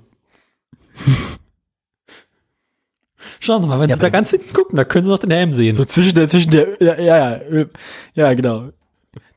Schauen 3.40 3.62
Sie 3.62 3.68
mal, 3.68 3.80
wenn 3.80 3.90
Ja, 3.90 3.96
Sie 3.96 4.02
da 4.02 4.08
ganz 4.08 4.30
hinten 4.30 4.52
gucken, 4.52 4.76
da 4.76 4.84
können 4.84 5.04
Sie 5.04 5.10
noch 5.10 5.18
den 5.18 5.30
Helm 5.30 5.52
sehen. 5.52 5.74
So 5.74 5.84
zwischen 5.84 6.14
der, 6.14 6.28
zwischen 6.28 6.50
der, 6.50 6.80
ja, 6.80 6.98
ja, 7.00 7.40
ja, 7.50 7.66
ja 8.14 8.34
genau. 8.34 8.70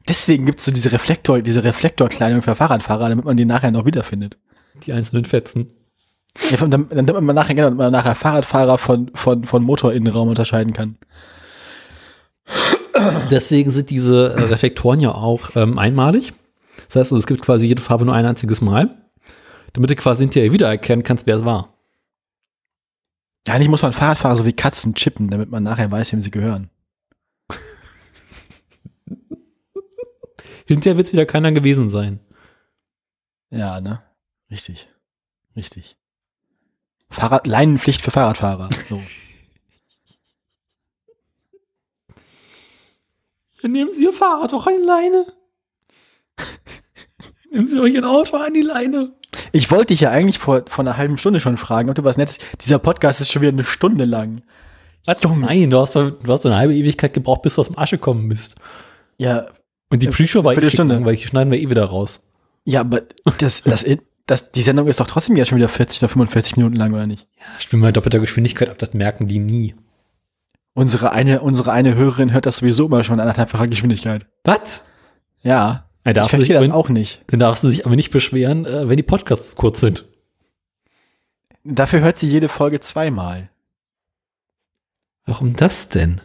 Deswegen 0.08 0.46
gibt's 0.46 0.64
so 0.64 0.72
diese 0.72 0.92
Reflektor, 0.92 1.42
diese 1.42 1.64
Reflektorkleidung 1.64 2.42
für 2.42 2.56
Fahrradfahrer, 2.56 3.10
damit 3.10 3.26
man 3.26 3.36
die 3.36 3.46
nachher 3.46 3.72
noch 3.72 3.86
wiederfindet. 3.86 4.38
Die 4.86 4.94
einzelnen 4.94 5.26
Fetzen. 5.26 5.74
Ja, 6.52 6.58
dann, 6.58 6.90
dann 6.90 7.06
damit 7.06 7.24
man 7.24 7.36
nachher, 7.36 7.56
genau, 7.56 7.68
damit 7.68 7.80
man 7.80 7.92
nachher 7.92 8.14
Fahrradfahrer 8.14 8.78
von, 8.78 9.10
von, 9.16 9.46
von 9.46 9.64
Motorinnenraum 9.64 10.30
unterscheiden 10.30 10.74
kann. 10.74 10.98
Deswegen 13.32 13.72
sind 13.72 13.90
diese 13.90 14.34
äh, 14.34 14.44
Reflektoren 14.44 15.00
ja 15.00 15.14
auch 15.14 15.56
ähm, 15.56 15.78
einmalig. 15.78 16.34
Das 16.88 16.96
heißt, 16.96 17.12
also, 17.12 17.18
es 17.18 17.28
gibt 17.28 17.42
quasi 17.42 17.66
jede 17.66 17.82
Farbe 17.82 18.06
nur 18.06 18.14
ein 18.14 18.26
einziges 18.26 18.62
Mal, 18.62 18.96
damit 19.74 19.90
du 19.90 19.96
quasi 19.96 20.24
hinterher 20.24 20.54
wiedererkennen 20.54 21.04
kannst, 21.04 21.26
wer 21.26 21.36
es 21.38 21.46
war. 21.46 21.74
Ja, 23.48 23.54
eigentlich 23.54 23.70
muss 23.70 23.82
man 23.82 23.94
Fahrradfahrer 23.94 24.36
so 24.36 24.46
wie 24.46 24.54
Katzen 24.54 24.96
chippen, 24.96 25.30
damit 25.30 25.50
man 25.50 25.64
nachher 25.64 25.92
weiß, 25.92 26.14
wem 26.14 26.22
sie 26.22 26.32
gehören. 26.32 26.70
Hinterher 30.66 30.98
wird 30.98 31.08
es 31.08 31.14
wieder 31.14 31.26
keiner 31.26 31.52
gewesen 31.52 31.90
sein. 31.90 32.20
Ja, 33.52 33.80
ne? 33.82 34.02
Richtig. 34.50 34.88
Richtig. 35.56 35.98
Fahrrad, 37.10 37.46
Leinenpflicht 37.48 38.02
für 38.02 38.12
Fahrradfahrer. 38.12 38.70
So. 38.88 39.02
nehmen 43.72 43.92
Sie 43.94 44.04
Ihr 44.04 44.14
Fahrrad 44.14 44.54
doch 44.54 44.68
an 44.68 44.74
die 44.82 44.86
Leine. 44.86 45.26
nehmen 47.52 47.68
Sie 47.68 47.80
euch 47.80 47.96
ein 47.98 48.04
Auto 48.04 48.38
an 48.38 48.54
die 48.54 48.62
Leine. 48.62 49.14
Ich 49.52 49.70
wollte 49.72 49.88
dich 49.88 50.02
ja 50.02 50.12
eigentlich 50.12 50.40
vor, 50.40 50.64
vor 50.68 50.84
einer 50.84 50.98
halben 50.98 51.18
Stunde 51.18 51.40
schon 51.40 51.58
fragen, 51.58 51.90
ob 51.90 51.96
du 51.96 52.04
was 52.04 52.18
Nettes. 52.18 52.38
Dieser 52.62 52.80
Podcast 52.80 53.22
ist 53.22 53.32
schon 53.32 53.42
wieder 53.42 53.52
eine 53.52 53.64
Stunde 53.64 54.06
lang. 54.06 54.44
Was? 55.06 55.22
Nein, 55.24 55.70
du 55.70 55.80
hast, 55.80 55.96
du 55.96 56.12
hast 56.28 56.46
doch 56.46 56.50
eine 56.50 56.58
halbe 56.58 56.74
Ewigkeit 56.76 57.14
gebraucht, 57.14 57.44
bis 57.44 57.56
du 57.56 57.62
aus 57.62 57.68
dem 57.68 57.78
Asche 57.78 57.98
gekommen 57.98 58.28
bist. 58.30 58.56
Ja, 59.18 59.48
Und 59.92 60.02
die 60.02 60.08
Äh, 60.08 60.12
Pre-Show 60.12 60.44
war 60.44 60.54
eh 60.58 60.68
lang, 60.78 61.06
weil 61.06 61.16
die 61.16 61.24
schneiden 61.28 61.52
wir 61.52 61.60
eh 61.60 61.70
wieder 61.70 61.86
raus. 61.86 62.24
ja, 62.66 62.82
aber 62.82 63.02
das, 63.38 63.62
das, 63.64 63.86
das, 64.26 64.52
die 64.52 64.62
Sendung 64.64 64.88
ist 64.88 65.00
doch 65.00 65.08
trotzdem 65.08 65.36
ja 65.36 65.46
schon 65.46 65.58
wieder 65.60 65.70
40 65.70 66.02
oder 66.02 66.10
45 66.10 66.58
Minuten 66.58 66.76
lang, 66.76 66.94
oder 66.94 67.06
nicht? 67.06 67.28
Ja, 67.38 67.60
spielen 67.60 67.82
wir 67.84 67.90
in 67.90 67.94
doppelter 67.94 68.20
Geschwindigkeit 68.20 68.70
ab, 68.70 68.80
das 68.80 68.94
merken 68.94 69.28
die 69.28 69.40
nie. 69.40 69.76
Unsere 70.78 71.14
eine, 71.14 71.42
unsere 71.42 71.72
eine 71.72 71.96
Hörerin 71.96 72.34
hört 72.34 72.46
das 72.46 72.58
sowieso 72.58 72.86
immer 72.88 73.04
schon 73.06 73.14
an 73.16 73.22
anderthalbfacher 73.22 73.68
Geschwindigkeit. 73.68 74.28
Was? 74.44 74.84
Ja. 75.42 75.90
Er 76.04 76.12
Ich 76.12 76.16
darf 76.16 76.26
sich, 76.26 76.32
verstehe 76.32 76.56
das 76.56 76.64
wenn- 76.66 76.72
auch 76.74 76.90
nicht. 76.90 77.24
Dann 77.28 77.40
darfst 77.40 77.64
du 77.64 77.70
dich 77.70 77.86
aber 77.86 77.96
nicht 77.96 78.12
beschweren, 78.12 78.66
äh, 78.66 78.88
wenn 78.90 78.98
die 78.98 79.02
Podcasts 79.04 79.56
kurz 79.56 79.80
sind. 79.80 80.06
Dafür 81.64 82.02
hört 82.02 82.18
sie 82.18 82.30
jede 82.30 82.50
Folge 82.50 82.80
zweimal. 82.82 83.50
Warum 85.26 85.56
das 85.56 85.88
denn? 85.90 86.22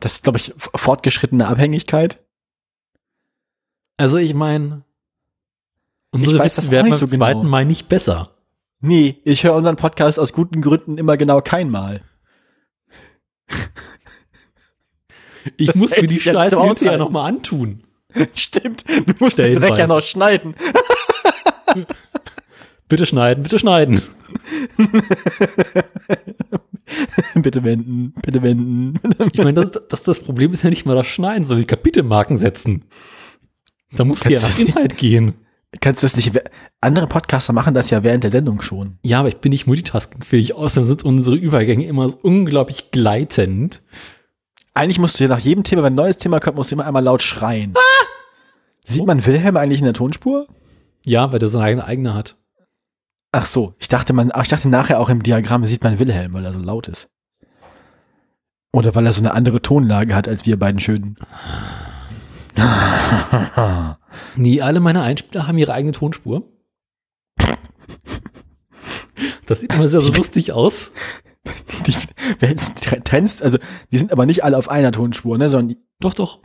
Das 0.00 0.14
ist, 0.14 0.22
glaube 0.22 0.38
ich, 0.38 0.54
fortgeschrittene 0.56 1.46
Abhängigkeit. 1.48 2.20
Also 3.96 4.16
ich 4.16 4.32
meine, 4.32 4.82
unsere 6.12 6.38
weiß 6.38 6.52
Witze 6.52 6.60
das 6.62 6.66
auch 6.68 6.72
werden 6.72 6.90
beim 6.90 6.98
so 6.98 7.06
genau. 7.08 7.24
zweiten 7.26 7.46
Mal 7.48 7.64
nicht 7.64 7.88
besser. 7.88 8.30
Nee, 8.80 9.20
ich 9.24 9.42
höre 9.44 9.54
unseren 9.54 9.76
Podcast 9.76 10.18
aus 10.20 10.32
guten 10.32 10.62
Gründen 10.62 10.98
immer 10.98 11.16
genau 11.16 11.40
keinmal. 11.42 12.00
Ich 15.56 15.66
Das 15.66 15.76
muss 15.76 15.90
mir 15.90 16.06
die 16.06 16.18
Scheiße 16.18 16.56
jetzt 16.56 16.82
ja 16.82 16.96
nochmal 16.96 17.28
antun. 17.28 17.82
Stimmt, 18.34 18.84
du 18.88 19.14
musst 19.18 19.38
den 19.38 19.54
Dreck 19.54 19.70
ja 19.70 19.74
Stellenweise. 19.74 19.88
noch 19.88 20.02
schneiden. 20.02 20.54
Bitte 22.88 23.06
schneiden, 23.06 23.42
bitte 23.42 23.58
schneiden. 23.58 24.00
bitte 27.34 27.64
wenden, 27.64 28.14
bitte 28.22 28.42
wenden. 28.42 29.00
Ich 29.32 29.38
meine, 29.38 29.54
das, 29.54 29.72
das, 29.88 30.02
das 30.02 30.20
Problem 30.20 30.52
ist 30.52 30.62
ja 30.62 30.70
nicht 30.70 30.86
mal 30.86 30.94
das 30.94 31.06
Schneiden, 31.06 31.44
sondern 31.44 31.62
die 31.62 31.66
Kapitelmarken 31.66 32.38
setzen. 32.38 32.84
Da 33.92 34.04
muss 34.04 34.22
ja 34.24 34.40
nach 34.40 34.58
Inhalt 34.58 34.96
gehen. 34.98 35.34
Kannst 35.80 36.02
du 36.02 36.06
das 36.06 36.16
nicht, 36.16 36.32
andere 36.80 37.06
Podcaster 37.06 37.52
machen 37.52 37.74
das 37.74 37.90
ja 37.90 38.02
während 38.02 38.24
der 38.24 38.30
Sendung 38.30 38.60
schon. 38.60 38.98
Ja, 39.02 39.20
aber 39.20 39.28
ich 39.28 39.38
bin 39.38 39.50
nicht 39.50 39.66
multitaskingfähig. 39.66 40.54
Außerdem 40.54 40.86
sind 40.86 41.04
unsere 41.04 41.36
Übergänge 41.36 41.86
immer 41.86 42.08
so 42.08 42.18
unglaublich 42.22 42.90
gleitend. 42.90 43.82
Eigentlich 44.74 44.98
musst 44.98 45.18
du 45.18 45.24
ja 45.24 45.28
nach 45.28 45.38
jedem 45.38 45.64
Thema, 45.64 45.82
wenn 45.82 45.92
ein 45.92 45.96
neues 45.96 46.18
Thema 46.18 46.40
kommt, 46.40 46.56
musst 46.56 46.70
du 46.70 46.76
immer 46.76 46.86
einmal 46.86 47.04
laut 47.04 47.22
schreien. 47.22 47.74
Sieht 48.84 49.06
man 49.06 49.24
Wilhelm 49.24 49.56
eigentlich 49.56 49.78
in 49.78 49.84
der 49.84 49.94
Tonspur? 49.94 50.46
Ja, 51.04 51.32
weil 51.32 51.38
der 51.38 51.48
seine 51.48 51.64
eigene 51.64 51.84
eigene 51.84 52.14
hat. 52.14 52.36
Ach 53.32 53.46
so, 53.46 53.74
ich 53.78 53.88
dachte 53.88 54.12
man, 54.12 54.32
ich 54.40 54.48
dachte 54.48 54.68
nachher 54.68 55.00
auch 55.00 55.08
im 55.08 55.22
Diagramm 55.22 55.64
sieht 55.64 55.82
man 55.82 55.98
Wilhelm, 55.98 56.34
weil 56.34 56.44
er 56.44 56.52
so 56.52 56.60
laut 56.60 56.88
ist. 56.88 57.08
Oder 58.72 58.94
weil 58.94 59.06
er 59.06 59.12
so 59.12 59.20
eine 59.20 59.32
andere 59.32 59.62
Tonlage 59.62 60.14
hat 60.14 60.28
als 60.28 60.46
wir 60.46 60.58
beiden 60.58 60.80
Schönen. 60.80 61.16
Nee, 64.36 64.60
alle 64.62 64.80
meine 64.80 65.02
Einspieler 65.02 65.46
haben 65.46 65.58
ihre 65.58 65.72
eigene 65.72 65.92
Tonspur. 65.92 66.42
Das 69.46 69.60
sieht 69.60 69.72
immer 69.74 69.88
sehr 69.88 70.00
so 70.00 70.12
lustig 70.12 70.52
aus. 70.52 70.92
Die, 71.86 71.94
wer- 72.40 72.54
die 72.54 73.00
trennst, 73.02 73.42
also 73.42 73.58
die 73.92 73.98
sind 73.98 74.12
aber 74.12 74.24
nicht 74.26 74.42
alle 74.44 74.56
auf 74.56 74.70
einer 74.70 74.92
Tonspur, 74.92 75.36
ne, 75.36 75.48
sondern 75.48 75.68
die, 75.70 75.78
Doch, 76.00 76.14
doch. 76.14 76.38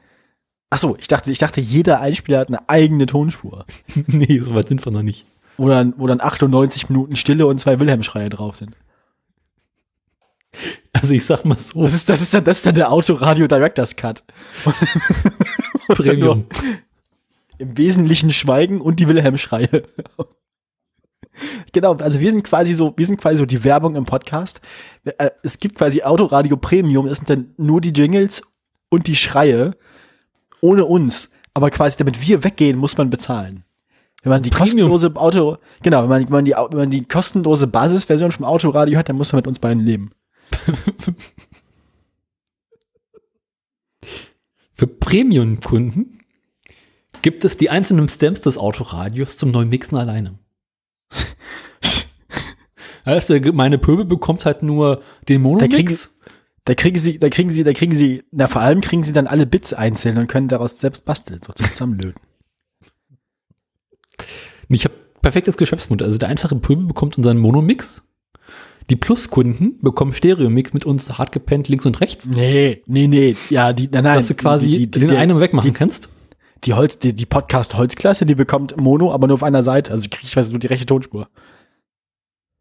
ach 0.70 0.78
so, 0.78 0.98
ich 0.98 1.08
dachte, 1.08 1.32
ich 1.32 1.38
dachte, 1.40 1.62
jeder 1.62 2.02
Einspieler 2.02 2.40
hat 2.40 2.50
eine 2.50 2.68
eigene 2.68 3.06
Tonspur. 3.06 3.66
nee, 4.08 4.40
so 4.40 4.54
weit 4.56 4.68
sind 4.68 4.86
wir 4.86 4.92
noch 4.92 5.04
nicht. 5.04 5.26
Wo 5.58 5.68
dann, 5.70 5.94
wo 5.98 6.08
dann 6.08 6.22
98 6.22 6.90
Minuten 6.90 7.16
Stille 7.16 7.46
und 7.48 7.60
zwei 7.60 7.80
Wilhelm-Schreie 7.80 8.30
drauf 8.30 8.56
sind. 8.56 8.76
Also 10.94 11.14
ich 11.14 11.26
sag 11.26 11.46
mal 11.46 11.58
so, 11.58 11.84
Das 11.84 11.94
ist, 11.94 12.10
das 12.10 12.22
ist 12.22 12.34
dann, 12.34 12.44
das 12.44 12.58
ist 12.58 12.66
dann 12.66 12.76
der 12.76 12.92
Autoradio 12.92 13.48
Directors 13.48 13.96
Cut. 13.96 14.24
Premium. 15.88 16.46
Im 17.58 17.78
Wesentlichen 17.78 18.32
Schweigen 18.32 18.82
und 18.82 19.00
die 19.00 19.08
Wilhelm-Schreie. 19.08 19.84
genau, 21.72 21.94
also 21.96 22.20
wir 22.20 22.32
sind 22.32 22.44
quasi 22.44 22.74
so, 22.74 22.94
wir 22.98 23.06
sind 23.06 23.20
quasi 23.20 23.38
so 23.38 23.46
die 23.46 23.64
Werbung 23.64 23.96
im 23.96 24.06
Podcast. 24.06 24.62
Äh, 25.06 25.30
Es 25.44 25.60
gibt 25.60 25.76
quasi 25.76 26.02
Autoradio 26.04 26.58
Premium, 26.58 27.08
das 27.08 27.18
sind 27.20 27.30
dann 27.30 27.54
nur 27.58 27.82
die 27.82 27.94
Jingles 27.94 28.42
und 28.90 29.08
die 29.08 29.16
Schreie 29.16 29.76
ohne 30.62 30.86
uns. 30.86 31.32
Aber 31.54 31.70
quasi, 31.72 31.98
damit 31.98 32.28
wir 32.28 32.44
weggehen, 32.44 32.78
muss 32.78 32.98
man 32.98 33.10
bezahlen. 33.10 33.64
Wenn 34.24 34.32
man 34.32 34.44
die 34.44 34.50
Premium. 34.50 34.90
kostenlose 34.90 35.16
Auto, 35.16 35.58
genau, 35.82 36.04
wenn 36.04 36.10
man, 36.10 36.24
wenn 36.24 36.32
man 36.32 36.46
die, 36.46 36.52
wenn 36.52 36.78
man 36.78 36.92
die 36.92 37.06
kostenlose 37.06 37.68
Basisversion 37.68 38.32
vom 38.32 38.46
Autoradio 38.46 38.98
hat, 39.00 39.08
dann 39.08 39.16
muss 39.16 39.32
man 39.32 39.38
mit 39.40 39.48
uns 39.48 39.60
beiden 39.60 39.84
leben. 39.86 40.12
Für 44.74 44.88
Premium-Kunden 44.88 46.20
gibt 47.22 47.44
es 47.44 47.58
die 47.58 47.70
einzelnen 47.70 48.08
Stems 48.08 48.42
des 48.42 48.58
Autoradios 48.58 49.36
zum 49.38 49.52
neuen 49.52 49.70
Mixen 49.70 49.98
alleine. 49.98 50.40
Also 53.06 53.34
der 53.34 53.40
gemeine 53.40 53.78
Pöbel 53.80 54.06
bekommt 54.06 54.46
halt 54.46 54.62
nur 54.62 55.02
den 55.28 55.42
Monomix. 55.42 56.20
da 56.66 56.76
kriegen 56.76 57.00
sie, 57.00 57.18
da 57.18 57.30
kriegen 57.30 57.52
sie, 57.52 57.64
da 57.64 57.74
kriegen 57.74 57.96
sie, 57.96 58.24
na 58.30 58.48
vor 58.48 58.62
allem 58.62 58.82
kriegen 58.82 59.04
sie 59.04 59.14
dann 59.14 59.26
alle 59.26 59.48
Bits 59.48 59.74
einzeln 59.74 60.18
und 60.20 60.28
können 60.28 60.48
daraus 60.48 60.80
selbst 60.80 61.06
basteln, 61.06 61.40
so 61.44 61.54
zusammenlöten. 61.54 62.22
Ich 64.68 64.84
habe 64.84 64.94
perfektes 65.22 65.58
Geschäftsmodell. 65.58 66.06
Also 66.06 66.18
der 66.18 66.30
einfache 66.30 66.56
Pöbel 66.56 66.86
bekommt 66.86 67.18
unseren 67.18 67.38
Monomix. 67.38 68.04
Die 68.90 68.96
Plus-Kunden 68.96 69.78
bekommen 69.82 70.14
Stereo-Mix 70.14 70.74
mit 70.74 70.86
uns 70.86 71.18
hart 71.18 71.32
gepennt 71.32 71.68
links 71.68 71.86
und 71.86 72.02
rechts, 72.02 72.28
Nee, 72.28 72.82
nee, 72.88 73.08
nee, 73.08 73.36
ja, 73.50 73.72
die, 73.72 73.88
nein, 73.88 74.04
nein. 74.04 74.18
dass 74.18 74.30
du 74.30 74.34
quasi 74.36 74.68
die, 74.68 74.88
die, 74.88 75.00
den 75.00 75.10
die, 75.10 75.16
einen 75.16 75.40
wegmachen 75.40 75.74
kannst. 75.74 76.10
die 76.64 76.74
Holz, 76.74 76.98
die, 76.98 77.14
die 77.14 77.28
Podcast-Holzklasse, 77.28 78.26
die 78.26 78.36
bekommt 78.36 78.78
Mono, 78.78 79.14
aber 79.14 79.28
nur 79.28 79.36
auf 79.36 79.44
einer 79.44 79.62
Seite. 79.62 79.92
Also 79.92 80.10
kriege 80.10 80.26
ich 80.26 80.36
weiß 80.36 80.50
nur 80.50 80.60
die 80.60 80.68
rechte 80.68 80.88
Tonspur. 80.88 81.30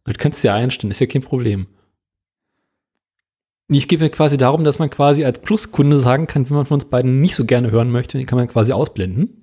Das 0.04 0.18
kannst 0.18 0.44
du 0.44 0.48
ja 0.48 0.54
einstellen, 0.54 0.90
ist 0.90 1.00
ja 1.00 1.06
kein 1.06 1.22
Problem. 1.22 1.66
Ich 3.70 3.88
gebe 3.88 4.04
mir 4.04 4.10
quasi 4.10 4.36
darum, 4.36 4.64
dass 4.64 4.78
man 4.78 4.88
quasi 4.90 5.24
als 5.24 5.40
Plus-Kunde 5.40 5.98
sagen 5.98 6.26
kann, 6.26 6.48
wenn 6.48 6.56
man 6.56 6.66
von 6.66 6.76
uns 6.76 6.86
beiden 6.86 7.16
nicht 7.16 7.34
so 7.34 7.44
gerne 7.44 7.70
hören 7.70 7.90
möchte, 7.90 8.16
den 8.16 8.26
kann 8.26 8.38
man 8.38 8.48
quasi 8.48 8.72
ausblenden. 8.72 9.42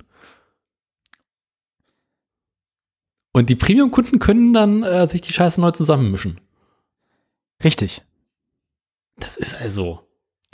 Und 3.34 3.50
die 3.50 3.56
Premium-Kunden 3.56 4.20
können 4.20 4.54
dann 4.54 4.84
äh, 4.84 5.08
sich 5.08 5.22
die 5.22 5.34
Scheiße 5.34 5.60
neu 5.60 5.72
zusammenmischen. 5.72 6.40
Richtig. 7.64 8.04
Das 9.18 9.38
ist 9.38 9.56
also. 9.56 10.02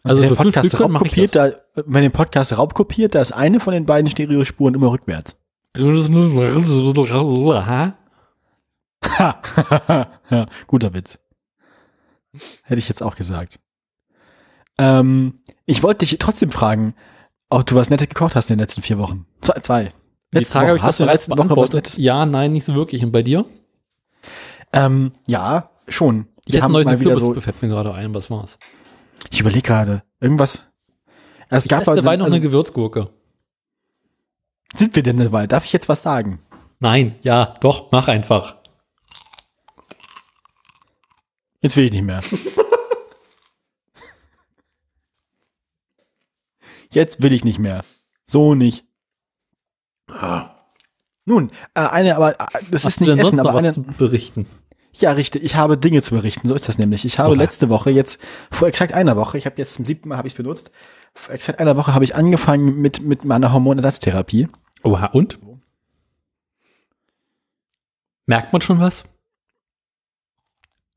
Also 0.04 0.24
wenn 0.24 0.30
der 0.30 0.36
Podcast 0.36 0.80
raubkopiert, 0.80 1.36
da, 1.36 1.52
wenn 1.76 2.02
der 2.02 2.10
Podcast 2.10 2.58
raubkopiert, 2.58 3.14
da 3.14 3.22
ist 3.22 3.32
eine 3.32 3.60
von 3.60 3.74
den 3.74 3.86
beiden 3.86 4.10
Stereospuren 4.10 4.74
immer 4.74 4.92
rückwärts. 4.92 5.36
Ha? 7.68 7.98
Ha. 9.18 10.08
ja, 10.30 10.46
guter 10.68 10.94
Witz. 10.94 11.20
Hätte 12.64 12.80
ich 12.80 12.90
jetzt 12.90 13.04
auch 13.04 13.16
gesagt. 13.16 13.60
Ähm, 14.78 15.36
ich 15.66 15.84
wollte 15.84 16.00
dich 16.00 16.18
trotzdem 16.18 16.52
fragen, 16.52 16.96
ob 17.50 17.66
du 17.66 17.76
was 17.76 17.90
Nettes 17.90 18.10
gekocht 18.10 18.36
hast 18.36 18.50
in 18.50 18.58
den 18.58 18.64
letzten 18.64 18.82
vier 18.82 18.98
Wochen. 18.98 19.28
Zwei. 19.42 19.60
zwei. 19.60 19.94
Die 20.34 20.38
Letzte 20.38 20.54
Frage 20.54 20.70
Woche. 20.70 20.78
ich 20.78 20.84
hast 20.84 21.00
du 21.00 21.04
in 21.04 21.08
der 21.08 21.16
letzten 21.16 21.38
Woche 21.38 21.58
was. 21.58 21.74
Nettes? 21.74 21.98
Ja, 21.98 22.26
nein, 22.26 22.54
nicht 22.54 22.66
so 22.66 22.74
wirklich. 22.74 23.04
Und 23.04 23.12
bei 23.12 23.22
dir? 23.22 23.46
Ähm, 24.74 25.12
ja, 25.28 25.70
schon. 25.88 26.28
Ich 26.58 26.62
haben 26.64 26.72
neulich 26.72 26.88
eine 26.88 27.00
wieder 27.00 27.12
Kürbissuppe, 27.12 27.36
so. 27.36 27.42
fällt 27.42 27.62
mir 27.62 27.68
gerade 27.70 27.94
ein. 27.94 28.14
Was 28.14 28.30
war's? 28.30 28.58
Ich 29.32 29.40
überlege 29.40 29.62
gerade. 29.62 30.04
Irgendwas. 30.20 30.64
Es 31.50 31.66
Ich 31.66 31.70
gab 31.70 31.82
esse 31.82 31.92
also, 31.92 32.02
dabei 32.04 32.18
noch 32.18 32.26
also, 32.26 32.36
eine 32.36 32.42
Gewürzgurke. 32.46 33.10
sind 34.76 34.96
wir 34.96 35.04
denn 35.04 35.18
dabei? 35.18 35.48
Darf 35.48 35.66
ich 35.66 35.74
jetzt 35.74 35.90
was 35.90 36.02
sagen? 36.02 36.40
Nein, 36.80 37.16
ja, 37.22 37.56
doch, 37.62 37.92
mach 37.92 38.08
einfach. 38.08 38.56
Jetzt 41.62 41.76
will 41.78 41.86
ich 41.86 41.92
nicht 41.92 42.04
mehr. 42.04 42.22
Jetzt 46.94 47.22
will 47.22 47.32
ich 47.32 47.44
nicht 47.46 47.60
mehr. 47.60 47.86
So 48.26 48.54
nicht. 48.56 48.86
Nun, 51.26 51.52
äh, 51.74 51.82
eine, 51.88 52.16
aber 52.18 52.34
äh, 52.40 52.64
das 52.70 52.84
Hast 52.84 52.94
ist 52.94 53.00
du 53.00 53.04
nicht 53.04 53.12
denn 53.12 53.18
sonst 53.20 53.28
Essen, 53.28 53.36
noch 53.38 53.46
aber 53.46 53.54
was 53.54 53.64
eine. 53.64 53.74
zu 53.74 53.84
berichten? 53.84 54.46
Ja, 54.94 55.12
richtig. 55.14 55.44
Ich 55.44 55.56
habe 55.56 55.78
Dinge 55.78 56.02
zu 56.02 56.16
berichten. 56.16 56.48
So 56.48 56.56
ist 56.56 56.68
das 56.68 56.78
nämlich. 56.78 57.06
Ich 57.06 57.20
habe 57.20 57.32
Oha. 57.32 57.38
letzte 57.38 57.70
Woche 57.70 57.92
jetzt 57.92 58.22
vor 58.52 58.68
exakt 58.68 58.94
einer 58.94 59.16
Woche, 59.16 59.38
ich 59.38 59.46
habe 59.46 59.56
jetzt 59.58 59.76
zum 59.76 59.86
siebten 59.86 60.10
Mal 60.10 60.18
habe 60.18 60.28
ich 60.28 60.34
es 60.34 60.38
benutzt. 60.38 60.72
Vor 61.14 61.34
exakt 61.34 61.60
einer 61.60 61.78
Woche 61.78 61.94
habe 61.94 62.04
ich 62.04 62.16
angefangen 62.16 62.82
mit 62.82 63.02
mit 63.02 63.26
meiner 63.26 63.54
Hormonersatztherapie. 63.54 64.48
Oha, 64.84 65.08
und? 65.08 65.38
Merkt 68.26 68.54
man 68.54 68.62
schon 68.62 68.80
was? 68.80 69.04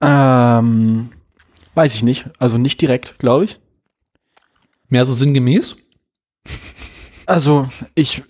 Ähm, 0.01 1.11
weiß 1.75 1.95
ich 1.95 2.03
nicht. 2.03 2.27
Also 2.39 2.59
nicht 2.59 2.81
direkt, 2.81 3.19
glaube 3.19 3.45
ich. 3.45 3.61
Mehr 4.89 5.05
so 5.05 5.15
sinngemäß? 5.15 5.77
Also 7.27 7.69
ich, 7.95 8.23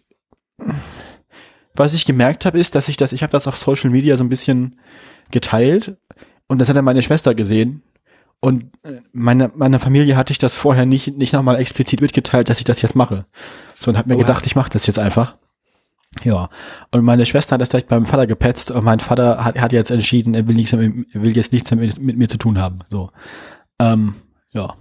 was 1.75 1.95
ich 1.95 2.07
gemerkt 2.07 2.47
habe, 2.47 2.59
ist, 2.59 2.75
dass 2.75 2.89
ich 2.89 2.97
das, 2.97 3.13
ich 3.13 3.23
habe 3.23 3.33
das 3.33 3.47
auf 3.47 3.57
Social 3.57 3.91
Media 3.91 4.17
so 4.17 4.25
ein 4.25 4.29
bisschen 4.29 4.79
geteilt 5.35 5.99
und 6.47 6.61
das 6.61 6.71
hat 6.71 6.77
dann 6.77 6.85
meine 6.87 7.03
Schwester 7.03 7.35
gesehen 7.35 7.83
und 8.41 8.67
meine, 9.13 9.51
meiner 9.55 9.81
Familie 9.81 10.17
hatte 10.17 10.33
ich 10.33 10.39
das 10.39 10.57
vorher 10.57 10.87
nicht, 10.87 11.17
nicht 11.17 11.33
nochmal 11.33 11.57
explizit 11.57 12.01
mitgeteilt, 12.01 12.49
dass 12.49 12.59
ich 12.59 12.65
das 12.65 12.83
jetzt 12.83 12.95
mache. 12.95 13.27
So 13.81 13.91
und 13.91 13.97
habe 13.97 14.09
mir 14.09 14.17
Oha. 14.17 14.23
gedacht, 14.23 14.45
ich 14.45 14.55
mache 14.55 14.71
das 14.71 14.87
jetzt 14.87 14.99
einfach. 14.99 15.37
Ja, 16.23 16.49
und 16.91 17.05
meine 17.05 17.27
Schwester 17.27 17.55
hat 17.55 17.61
das 17.61 17.71
direkt 17.71 17.89
beim 17.89 18.07
Vater 18.07 18.27
gepetzt 18.27 18.71
und 18.71 18.85
mein 18.85 19.01
Vater 19.01 19.45
hat, 19.45 19.59
hat 19.59 19.73
jetzt 19.73 19.91
entschieden, 19.91 20.35
er 20.35 20.47
will 20.47 20.55
nichts 20.55 20.73
er 20.73 20.81
will 20.81 21.35
jetzt 21.35 21.53
nichts 21.53 21.71
mit, 21.73 21.99
mit 21.99 22.17
mir 22.17 22.29
zu 22.29 22.39
tun 22.39 22.59
haben. 22.59 22.81
So, 22.91 23.11
ähm, 23.81 24.15
ja, 24.53 24.75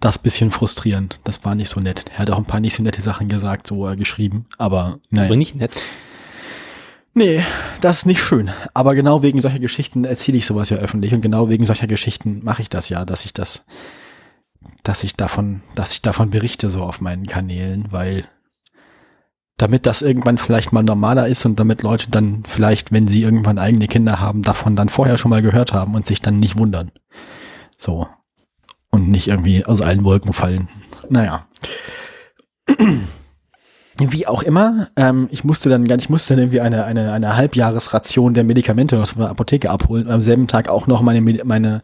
das 0.00 0.18
bisschen 0.18 0.50
frustrierend. 0.50 1.20
Das 1.24 1.44
war 1.44 1.54
nicht 1.54 1.68
so 1.68 1.80
nett. 1.80 2.06
Er 2.12 2.18
hat 2.18 2.30
auch 2.30 2.38
ein 2.38 2.44
paar 2.44 2.60
nicht 2.60 2.74
so 2.74 2.82
nette 2.82 3.02
Sachen 3.02 3.28
gesagt, 3.28 3.68
so 3.68 3.88
äh, 3.88 3.94
geschrieben, 3.94 4.46
aber 4.58 4.98
naja. 5.10 5.34
nicht 5.36 5.54
nett. 5.54 5.72
Nee, 7.14 7.44
das 7.80 7.98
ist 7.98 8.06
nicht 8.06 8.22
schön. 8.22 8.50
Aber 8.72 8.94
genau 8.94 9.22
wegen 9.22 9.40
solcher 9.40 9.58
Geschichten 9.58 10.04
erzähle 10.04 10.38
ich 10.38 10.46
sowas 10.46 10.70
ja 10.70 10.78
öffentlich 10.78 11.12
und 11.14 11.20
genau 11.20 11.48
wegen 11.48 11.66
solcher 11.66 11.86
Geschichten 11.86 12.40
mache 12.42 12.62
ich 12.62 12.70
das 12.70 12.88
ja, 12.88 13.04
dass 13.04 13.24
ich 13.24 13.34
das, 13.34 13.64
dass 14.82 15.04
ich 15.04 15.14
davon, 15.14 15.62
dass 15.74 15.92
ich 15.92 16.02
davon 16.02 16.30
berichte 16.30 16.70
so 16.70 16.82
auf 16.82 17.00
meinen 17.00 17.26
Kanälen, 17.26 17.88
weil 17.90 18.24
damit 19.58 19.86
das 19.86 20.02
irgendwann 20.02 20.38
vielleicht 20.38 20.72
mal 20.72 20.82
normaler 20.82 21.28
ist 21.28 21.44
und 21.44 21.60
damit 21.60 21.82
Leute 21.82 22.10
dann 22.10 22.42
vielleicht, 22.48 22.90
wenn 22.92 23.08
sie 23.08 23.22
irgendwann 23.22 23.58
eigene 23.58 23.86
Kinder 23.86 24.18
haben, 24.18 24.42
davon 24.42 24.74
dann 24.74 24.88
vorher 24.88 25.18
schon 25.18 25.30
mal 25.30 25.42
gehört 25.42 25.72
haben 25.72 25.94
und 25.94 26.06
sich 26.06 26.20
dann 26.20 26.40
nicht 26.40 26.58
wundern. 26.58 26.90
So. 27.78 28.08
Und 28.90 29.08
nicht 29.08 29.28
irgendwie 29.28 29.64
aus 29.64 29.80
allen 29.80 30.04
Wolken 30.04 30.32
fallen. 30.32 30.68
Naja. 31.08 31.46
Wie 33.98 34.26
auch 34.26 34.42
immer, 34.42 34.88
ähm, 34.96 35.28
ich 35.30 35.44
musste 35.44 35.68
dann 35.68 35.86
gar 35.86 35.96
nicht, 35.96 36.06
ich 36.06 36.10
musste 36.10 36.32
dann 36.34 36.40
irgendwie 36.44 36.60
eine, 36.60 36.84
eine, 36.84 37.12
eine 37.12 37.36
Halbjahresration 37.36 38.32
der 38.32 38.42
Medikamente 38.42 38.98
aus 39.00 39.14
der 39.14 39.28
Apotheke 39.28 39.70
abholen 39.70 40.06
und 40.06 40.12
am 40.12 40.22
selben 40.22 40.46
Tag 40.48 40.68
auch 40.70 40.86
noch 40.86 41.02
meine, 41.02 41.20
Medi- 41.20 41.44
meine 41.44 41.82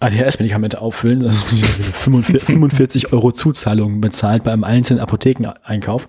ADHS-Medikamente 0.00 0.80
auffüllen. 0.80 1.20
Das 1.20 1.36
ist 1.52 1.64
45, 1.64 2.44
45 2.46 3.12
Euro 3.12 3.32
Zuzahlung 3.32 4.00
bezahlt 4.00 4.44
bei 4.44 4.52
einem 4.52 4.62
einzelnen 4.64 5.00
Apothekeneinkauf. 5.00 6.08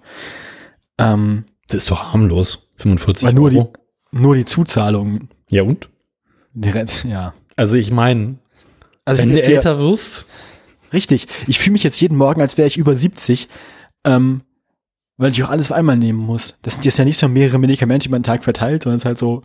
Ähm, 0.99 1.45
Das 1.67 1.79
ist 1.79 1.91
doch 1.91 2.13
harmlos. 2.13 2.69
45 2.77 3.27
weil 3.27 3.33
nur 3.33 3.49
die, 3.49 3.57
Euro. 3.57 3.73
nur 4.11 4.35
die 4.35 4.45
Zuzahlung. 4.45 5.29
Ja, 5.49 5.63
und? 5.63 5.89
Die 6.53 6.69
Rest, 6.69 7.05
ja. 7.05 7.33
Also 7.55 7.75
ich 7.75 7.91
meine, 7.91 8.35
Also 9.05 9.21
wenn 9.23 9.29
du 9.31 9.41
älter 9.41 9.79
wirst, 9.79 10.25
Richtig. 10.93 11.25
Ich 11.47 11.57
fühle 11.57 11.73
mich 11.73 11.83
jetzt 11.83 11.99
jeden 11.99 12.15
Morgen, 12.17 12.39
als 12.39 12.55
wäre 12.59 12.67
ich 12.67 12.77
über 12.77 12.95
70, 12.95 13.49
ähm, 14.05 14.41
weil 15.17 15.31
ich 15.31 15.43
auch 15.43 15.49
alles 15.49 15.71
auf 15.71 15.77
einmal 15.77 15.97
nehmen 15.97 16.19
muss. 16.19 16.55
Das 16.63 16.73
sind 16.73 16.85
jetzt 16.85 16.97
ja 16.97 17.05
nicht 17.05 17.17
so 17.17 17.27
mehrere 17.27 17.59
Medikamente 17.59 18.07
über 18.07 18.17
den 18.19 18.23
Tag 18.23 18.43
verteilt, 18.43 18.83
sondern 18.83 18.97
es 18.97 19.03
ist 19.03 19.05
halt 19.05 19.17
so 19.19 19.43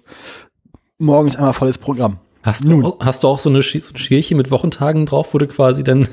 morgens 0.99 1.37
einmal 1.37 1.53
volles 1.55 1.79
Programm. 1.79 2.19
hast 2.43 2.65
Nun. 2.65 2.83
du, 2.83 2.89
auch- 2.89 3.01
hast 3.01 3.23
du 3.23 3.29
auch 3.29 3.39
so 3.39 3.49
eine 3.51 3.61
Sch- 3.61 3.83
so 3.83 3.93
ein 3.93 3.99
Schälchen 3.99 4.37
mit 4.37 4.51
Wochentagen 4.51 5.07
drauf, 5.07 5.35
wo 5.35 5.39
du 5.39 5.47
quasi 5.47 5.83
dann 5.85 6.09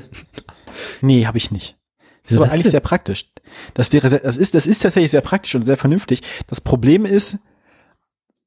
Nee, 1.00 1.26
habe 1.26 1.38
ich 1.38 1.50
nicht. 1.50 1.76
Das 2.22 2.32
ist 2.32 2.36
aber 2.38 2.46
das 2.46 2.52
eigentlich 2.54 2.62
denn? 2.64 2.70
sehr 2.72 2.80
praktisch. 2.80 3.26
Das 3.74 3.92
wäre 3.92 4.08
sehr, 4.10 4.18
das 4.18 4.36
ist, 4.36 4.54
das 4.54 4.66
ist 4.66 4.80
tatsächlich 4.82 5.10
sehr 5.10 5.20
praktisch 5.20 5.54
und 5.54 5.62
sehr 5.64 5.76
vernünftig. 5.76 6.22
Das 6.48 6.60
Problem 6.60 7.04
ist, 7.06 7.38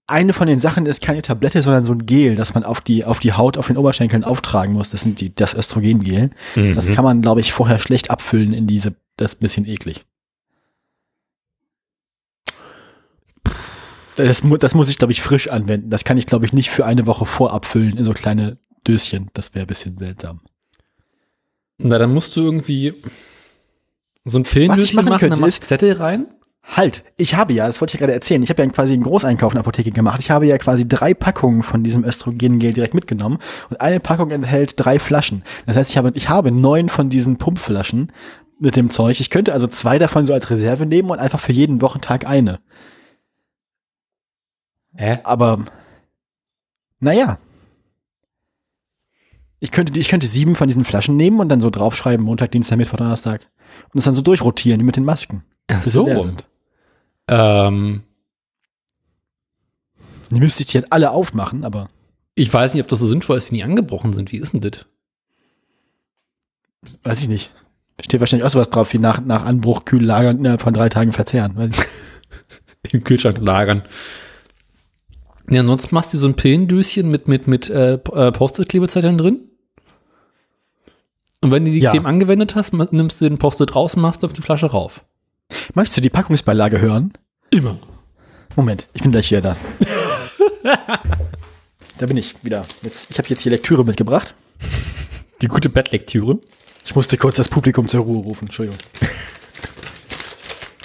eine 0.06 0.34
von 0.34 0.48
den 0.48 0.60
Sachen 0.60 0.86
ist 0.86 1.02
keine 1.02 1.22
Tablette, 1.22 1.62
sondern 1.62 1.84
so 1.84 1.94
ein 1.94 2.06
Gel, 2.06 2.36
das 2.36 2.54
man 2.54 2.64
auf 2.64 2.82
die, 2.82 3.06
auf 3.06 3.20
die 3.20 3.34
Haut, 3.34 3.58
auf 3.58 3.68
den 3.68 3.78
Oberschenkeln 3.78 4.24
auftragen 4.24 4.74
muss. 4.74 4.90
Das 4.90 5.02
sind 5.02 5.22
die, 5.22 5.34
das 5.34 5.56
Östrogengel. 5.56 6.32
Das 6.56 6.88
Mhm. 6.88 6.94
kann 6.94 7.04
man, 7.06 7.22
glaube 7.22 7.42
ich, 7.42 7.54
vorher 7.54 7.80
schlecht 7.80 8.12
abfüllen 8.12 8.54
in 8.54 8.68
diese, 8.68 8.96
das 9.18 9.34
ist 9.34 9.40
ein 9.40 9.44
bisschen 9.44 9.66
eklig. 9.68 10.06
Das, 14.28 14.42
das 14.60 14.76
muss 14.76 14.90
ich, 14.90 14.98
glaube 14.98 15.14
ich, 15.14 15.22
frisch 15.22 15.48
anwenden. 15.50 15.90
Das 15.90 16.04
kann 16.04 16.18
ich, 16.18 16.26
glaube 16.28 16.46
ich, 16.46 16.54
nicht 16.54 16.70
für 16.70 16.86
eine 16.86 17.06
Woche 17.06 17.26
vorabfüllen 17.26 17.98
in 17.98 18.06
so 18.06 18.14
kleine 18.14 18.58
Döschen. 18.88 19.30
Das 19.34 19.54
wäre 19.56 19.66
ein 19.66 19.68
bisschen 19.68 19.98
seltsam. 19.98 20.42
Na, 21.78 21.98
dann 21.98 22.14
musst 22.14 22.36
du 22.36 22.42
irgendwie 22.42 22.94
so 24.26 24.40
ein 24.40 24.44
Pillendöschen 24.44 24.96
machen 24.98 25.10
machen, 25.10 25.20
könnte, 25.20 25.40
dann 25.40 25.48
ist- 25.48 25.66
Zettel 25.66 25.94
rein. 25.94 26.28
Halt, 26.76 27.04
ich 27.18 27.34
habe 27.34 27.52
ja, 27.54 27.66
das 27.66 27.82
wollte 27.82 27.96
ich 27.96 28.00
gerade 28.00 28.14
erzählen, 28.14 28.44
ich 28.44 28.50
habe 28.52 28.62
ja 28.62 28.70
quasi 28.70 28.94
einen 28.94 29.02
Großeinkauf 29.02 29.54
in 29.54 29.56
der 29.56 29.62
Apotheke 29.62 29.90
gemacht. 29.90 30.20
Ich 30.20 30.30
habe 30.30 30.46
ja 30.46 30.56
quasi 30.60 30.88
drei 30.88 31.16
Packungen 31.16 31.64
von 31.64 31.84
diesem 31.84 32.04
Östrogengel 32.04 32.74
direkt 32.74 32.94
mitgenommen 32.94 33.40
und 33.72 33.82
eine 33.82 34.00
Packung 34.00 34.30
enthält 34.30 34.74
drei 34.76 35.00
Flaschen. 35.00 35.44
Das 35.66 35.78
heißt, 35.78 35.90
ich 35.90 35.98
habe, 35.98 36.12
ich 36.14 36.30
habe 36.30 36.52
neun 36.52 36.88
von 36.90 37.10
diesen 37.10 37.38
Pumpflaschen 37.38 38.12
mit 38.60 38.76
dem 38.76 38.92
Zeug. 38.92 39.20
Ich 39.20 39.32
könnte 39.32 39.54
also 39.54 39.66
zwei 39.66 39.98
davon 39.98 40.28
so 40.28 40.34
als 40.34 40.52
Reserve 40.52 40.86
nehmen 40.86 41.10
und 41.10 41.18
einfach 41.18 41.40
für 41.40 41.54
jeden 41.54 41.82
Wochentag 41.82 42.28
eine. 42.28 42.60
Hä? 45.00 45.20
Aber, 45.24 45.64
naja. 47.00 47.40
Ich 49.62 49.72
könnte, 49.72 49.98
ich 49.98 50.10
könnte 50.10 50.28
sieben 50.28 50.56
von 50.56 50.68
diesen 50.68 50.84
Flaschen 50.84 51.16
nehmen 51.16 51.40
und 51.40 51.48
dann 51.48 51.62
so 51.62 51.70
draufschreiben, 51.70 52.26
Montag, 52.26 52.52
Dienstag, 52.52 52.76
Mittwoch, 52.78 52.98
Donnerstag. 52.98 53.48
und 53.94 53.98
es 53.98 54.04
dann 54.04 54.14
so 54.14 54.22
durchrotieren, 54.22 54.82
wie 54.82 54.86
mit 54.86 54.98
den 54.98 55.06
Masken. 55.06 55.44
Ach 55.68 55.82
so. 55.84 56.06
sind. 56.22 56.46
Ähm, 57.30 58.04
Die 60.32 60.40
müsste 60.40 60.64
ich 60.64 60.68
die 60.68 60.78
jetzt 60.80 60.92
alle 60.92 61.12
aufmachen, 61.12 61.64
aber 61.64 61.90
ich 62.36 62.54
weiß 62.54 62.74
nicht, 62.74 62.84
ob 62.84 62.90
das 62.90 63.00
so 63.00 63.08
sinnvoll 63.08 63.38
ist, 63.38 63.50
wenn 63.52 63.56
die 63.58 63.64
angebrochen 63.64 64.12
sind. 64.12 64.34
Wie 64.34 64.38
ist 64.38 64.52
denn 64.54 64.62
das? 64.62 64.86
weiß 67.04 67.22
ich 67.22 67.28
nicht. 67.30 67.52
Steht 68.04 68.20
wahrscheinlich 68.20 68.46
auch 68.46 68.50
sowas 68.50 68.70
drauf 68.70 68.92
wie 68.94 69.00
nach, 69.00 69.22
nach 69.22 69.46
Anbruch 69.46 69.86
kühl 69.86 70.04
lagern 70.04 70.36
und 70.36 70.40
innerhalb 70.40 70.62
von 70.62 70.74
drei 70.74 70.90
Tagen 70.90 71.12
verzehren. 71.14 71.72
Im 72.92 73.04
Kühlschrank 73.04 73.38
lagern. 73.40 73.84
Ja, 75.50 75.62
ansonsten 75.62 75.96
machst 75.96 76.14
du 76.14 76.18
so 76.18 76.28
ein 76.28 76.36
Pillendöschen 76.36 77.10
mit, 77.10 77.28
mit, 77.28 77.48
mit 77.48 77.70
äh, 77.70 77.94
äh, 77.94 78.32
Post-it-Klebezetteln 78.32 79.18
drin. 79.18 79.40
Und 81.42 81.52
wenn 81.52 81.66
du 81.66 81.72
die 81.72 81.80
Ja. 81.80 81.92
Creme 81.92 82.06
angewendet 82.06 82.56
hast, 82.56 82.74
nimmst 82.74 83.22
du 83.22 83.30
den 83.30 83.38
Post-it 83.38 83.76
raus 83.76 83.96
und 83.96 84.02
machst 84.02 84.24
auf 84.26 84.34
die 84.34 84.42
Flasche 84.42 84.68
rauf. 84.68 85.04
Möchtest 85.74 85.98
du 85.98 86.02
die 86.02 86.10
Packungsbeilage 86.10 86.80
hören? 86.80 87.14
Immer. 87.50 87.80
Moment, 88.56 88.88
ich 88.94 89.02
bin 89.02 89.12
gleich 89.12 89.32
wieder 89.32 89.42
da. 89.42 89.58
da 91.98 92.06
bin 92.06 92.18
ich 92.18 92.44
wieder. 92.44 92.64
Jetzt, 92.82 93.10
ich 93.10 93.18
habe 93.18 93.28
jetzt 93.30 93.42
hier 93.42 93.52
Lektüre 93.52 93.86
mitgebracht. 93.86 94.36
Die 95.42 95.48
gute 95.48 95.70
Bettlektüre. 95.70 96.40
Ich 96.86 96.94
musste 96.96 97.18
kurz 97.18 97.38
das 97.38 97.48
Publikum 97.48 97.88
zur 97.88 98.02
Ruhe 98.02 98.24
rufen. 98.24 98.46
Entschuldigung. 98.46 98.80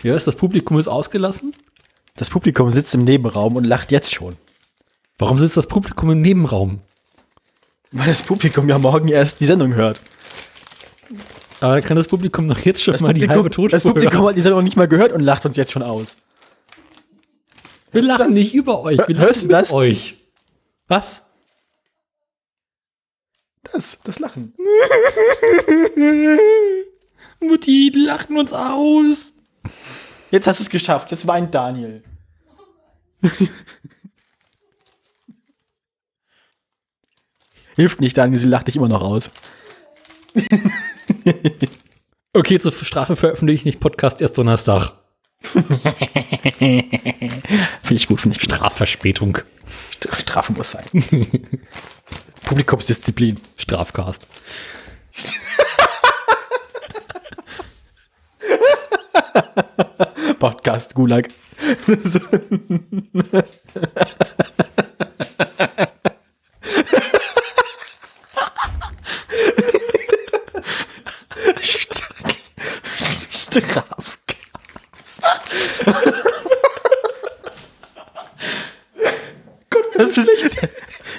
Ja, 0.03 0.15
ist 0.15 0.27
das 0.27 0.37
Publikum 0.37 0.79
ist 0.79 0.87
ausgelassen? 0.87 1.55
Das 2.17 2.31
Publikum 2.31 2.71
sitzt 2.71 2.95
im 2.95 3.05
Nebenraum 3.05 3.57
und 3.57 3.65
lacht 3.65 3.91
jetzt 3.91 4.15
schon. 4.15 4.37
Warum 5.19 5.39
sitzt 5.39 5.57
das 5.57 5.67
Publikum 5.67 6.11
im 6.11 6.21
Nebenraum? 6.23 6.81
Weil 7.93 8.07
das 8.09 8.23
Publikum 8.23 8.69
ja 8.69 8.79
morgen 8.79 9.09
erst 9.09 9.41
die 9.41 9.47
Sendung 9.47 9.75
hört. 9.75 10.01
Aber 11.61 11.75
dann 11.75 11.83
kann 11.85 11.97
das 11.97 12.09
Publikum 12.09 12.49
doch 12.49 12.59
jetzt 12.61 12.83
schon 12.83 12.93
Das 12.93 13.01
mal 13.01 13.15
die 13.15 13.21
Publikum, 13.21 13.37
halbe 13.37 13.51
Tonspur 13.51 13.69
das 13.69 13.83
Publikum 13.85 14.21
hören. 14.21 14.29
hat 14.31 14.37
die 14.37 14.41
Sendung 14.43 14.59
noch 14.61 14.65
nicht 14.65 14.77
mal 14.77 14.89
gehört 14.89 15.13
und 15.13 15.21
lacht 15.21 15.47
uns 15.47 15.57
jetzt 15.57 15.73
schon 15.73 15.83
aus. 15.83 16.17
Wir 17.93 18.01
Hörst 18.03 18.09
lachen 18.09 18.27
das? 18.29 18.35
nicht 18.35 18.55
über 18.55 18.81
euch, 18.83 18.99
wir 18.99 19.07
Hör- 19.07 19.15
lachen 19.15 19.27
hörst 19.27 19.45
du 19.45 19.49
das? 19.49 19.73
euch. 19.73 20.17
Was? 20.89 21.23
Das, 23.73 23.99
das 24.05 24.19
Lachen. 24.19 24.53
Mutti, 27.41 27.91
die 27.93 27.99
lachen 28.01 28.37
uns 28.39 28.53
aus. 28.53 29.33
Jetzt 30.31 30.47
hast 30.47 30.61
du 30.61 30.65
es 30.65 30.71
geschafft. 30.71 31.11
Jetzt 31.13 31.27
weint 31.27 31.55
Daniel. 31.55 32.03
Hilft 37.77 38.01
nicht, 38.01 38.17
Daniel, 38.17 38.39
sie 38.39 38.47
lacht 38.49 38.69
dich 38.69 38.77
immer 38.77 38.89
noch 38.89 39.03
aus. 39.03 39.31
Okay, 42.37 42.59
zur 42.59 42.73
Strafe 42.73 43.15
veröffentliche 43.15 43.61
ich 43.61 43.65
nicht 43.65 43.79
Podcast 43.79 44.21
erst 44.21 44.37
Donnerstag. 44.37 44.91
Finde 45.41 46.89
ich 47.91 48.09
gut, 48.09 48.21
finde 48.21 48.35
ich 48.37 48.41
gut. 48.41 48.51
Strafverspätung. 48.53 49.39
St- 50.03 50.21
Strafe 50.21 50.53
muss 50.55 50.73
sein. 50.73 50.85
Publikumsdisziplin. 52.45 53.39
Strafcast. 53.57 54.27
Podcast 60.41 60.95
Gulag. 60.97 61.29
So. 62.03 62.19
Strafgas. 73.31 74.19
Das 79.97 80.17
ist, 80.17 80.29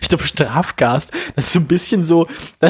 ich 0.01 0.09
glaube, 0.09 0.23
Strafgas, 0.35 1.11
das 1.35 1.45
ist 1.45 1.53
so 1.53 1.59
ein 1.59 1.67
bisschen 1.67 2.03
so, 2.03 2.27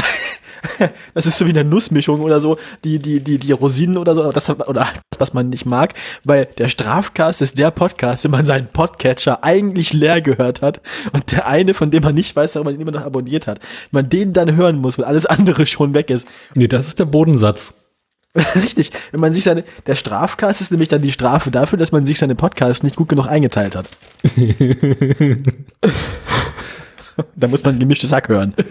das 1.14 1.26
ist 1.26 1.38
so 1.38 1.46
wie 1.46 1.50
eine 1.50 1.64
Nussmischung 1.64 2.22
oder 2.22 2.40
so, 2.40 2.58
die, 2.84 3.00
die, 3.00 3.24
die, 3.24 3.40
die 3.40 3.52
Rosinen 3.52 3.98
oder 3.98 4.14
so, 4.14 4.22
oder 4.22 4.32
das, 4.32 4.50
oder 4.50 4.88
das, 5.10 5.20
was 5.20 5.34
man 5.34 5.50
nicht 5.50 5.66
mag, 5.66 5.94
weil 6.24 6.46
der 6.58 6.68
Strafcast 6.68 7.42
ist 7.42 7.58
der 7.58 7.72
Podcast, 7.72 8.24
den 8.24 8.32
man 8.32 8.46
seinen 8.46 8.68
Podcatcher 8.68 9.44
eigentlich 9.44 9.94
leer 9.94 10.22
gehört 10.22 10.62
hat 10.62 10.82
und 11.14 11.32
der 11.32 11.48
eine, 11.48 11.74
von 11.74 11.90
dem 11.90 12.04
man 12.04 12.14
nicht 12.14 12.36
weiß, 12.36 12.56
warum 12.56 12.66
man 12.66 12.76
ihn 12.76 12.82
immer 12.82 12.92
noch 12.92 13.06
abonniert 13.06 13.48
hat, 13.48 13.60
wenn 13.92 14.04
man 14.04 14.10
den 14.10 14.34
dann 14.34 14.56
hören 14.56 14.78
muss, 14.78 14.98
weil 14.98 15.06
alles 15.06 15.26
andere 15.26 15.66
schon 15.66 15.94
weg 15.94 16.10
ist. 16.10 16.28
Nee, 16.54 16.68
das 16.68 16.88
ist 16.88 17.00
der 17.00 17.06
Bodensatz. 17.06 17.76
Richtig, 18.56 18.92
wenn 19.12 19.22
man 19.22 19.34
sich 19.34 19.46
seine, 19.46 19.64
der 19.88 19.96
Strafcast 19.96 20.60
ist 20.60 20.72
nämlich 20.72 20.90
dann 20.90 21.02
die 21.02 21.12
Strafe 21.12 21.52
dafür, 21.52 21.80
dass 21.80 21.94
man 21.94 22.06
sich 22.06 22.20
seine 22.20 22.36
Podcasts 22.36 22.84
nicht 22.84 22.98
gut 22.98 23.10
genug 23.10 23.28
eingeteilt 23.28 23.76
hat. 23.76 23.88
da 27.36 27.48
muss 27.48 27.64
man 27.64 27.80
gemischtes 27.80 28.12
Hack 28.12 28.30
hören. 28.30 28.54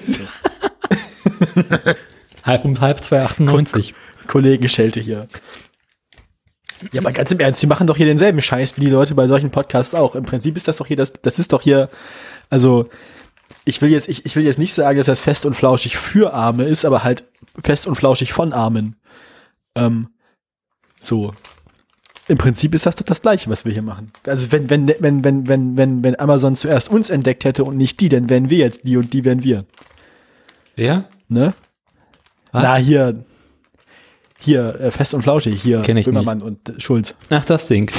Halb 2.45 2.65
um 2.67 2.81
halb 2.81 3.01
2,98. 3.01 3.95
Kollegenschelte 4.27 5.01
hier. 5.01 5.29
Ja, 6.93 7.01
aber 7.01 7.13
ganz 7.13 7.31
im 7.31 7.41
Ernst, 7.41 7.63
die 7.63 7.67
machen 7.67 7.87
doch 7.87 7.97
hier 7.97 8.07
denselben 8.07 8.43
Scheiß 8.43 8.77
wie 8.77 8.83
die 8.83 8.91
Leute 8.91 9.15
bei 9.15 9.27
solchen 9.27 9.51
Podcasts 9.51 9.95
auch. 9.95 10.15
Im 10.15 10.25
Prinzip 10.25 10.57
ist 10.57 10.69
das 10.69 10.77
doch 10.77 10.87
hier, 10.87 10.97
das, 10.97 11.15
das 11.15 11.39
ist 11.39 11.53
doch 11.53 11.63
hier, 11.63 11.89
also, 12.51 12.87
ich 13.65 13.81
will 13.81 13.91
jetzt, 13.91 14.09
ich, 14.09 14.27
ich 14.27 14.37
will 14.37 14.45
jetzt 14.45 14.59
nicht 14.59 14.75
sagen, 14.75 14.99
dass 14.99 15.07
das 15.07 15.23
fest 15.23 15.47
und 15.47 15.55
flauschig 15.55 15.97
für 15.97 16.35
Arme 16.35 16.65
ist, 16.65 16.85
aber 16.85 17.03
halt 17.03 17.25
fest 17.63 17.87
und 17.87 17.97
flauschig 17.97 18.33
von 18.33 18.53
Armen. 18.53 18.97
Ähm, 19.75 20.09
so. 21.01 21.33
Im 22.29 22.39
Prinzip 22.39 22.75
ist 22.75 22.87
das 22.87 22.97
doch 22.97 23.05
das 23.05 23.21
Gleiche, 23.21 23.51
was 23.51 23.65
wir 23.67 23.73
hier 23.73 23.83
machen. 23.83 24.11
Also 24.27 24.51
wenn, 24.51 24.71
wenn, 24.71 24.89
wenn, 24.89 25.23
wenn, 25.25 25.47
wenn, 25.47 25.77
wenn, 25.77 26.03
wenn 26.05 26.19
Amazon 26.19 26.57
zuerst 26.57 26.89
uns 26.91 27.11
entdeckt 27.11 27.45
hätte 27.45 27.65
und 27.65 27.77
nicht 27.77 28.01
die, 28.01 28.09
dann 28.09 28.31
wären 28.31 28.49
wir 28.49 28.59
jetzt 28.59 28.87
die 28.87 28.97
und 28.97 29.13
die 29.13 29.25
wären 29.25 29.43
wir. 29.45 29.67
Wer? 30.77 31.05
Ne? 31.29 31.53
Was? 32.53 32.63
Na, 32.63 32.77
hier, 32.77 33.25
hier, 34.39 34.81
äh, 34.81 34.91
fest 34.91 35.13
und 35.15 35.23
flauschig, 35.23 35.61
hier, 35.63 35.83
Kenn 35.83 35.97
ich 35.97 36.07
Böhmermann 36.07 36.41
und 36.43 36.69
äh, 36.69 36.81
Schulz. 36.81 37.15
Ach, 37.31 37.45
das 37.45 37.69
Ding. 37.69 37.91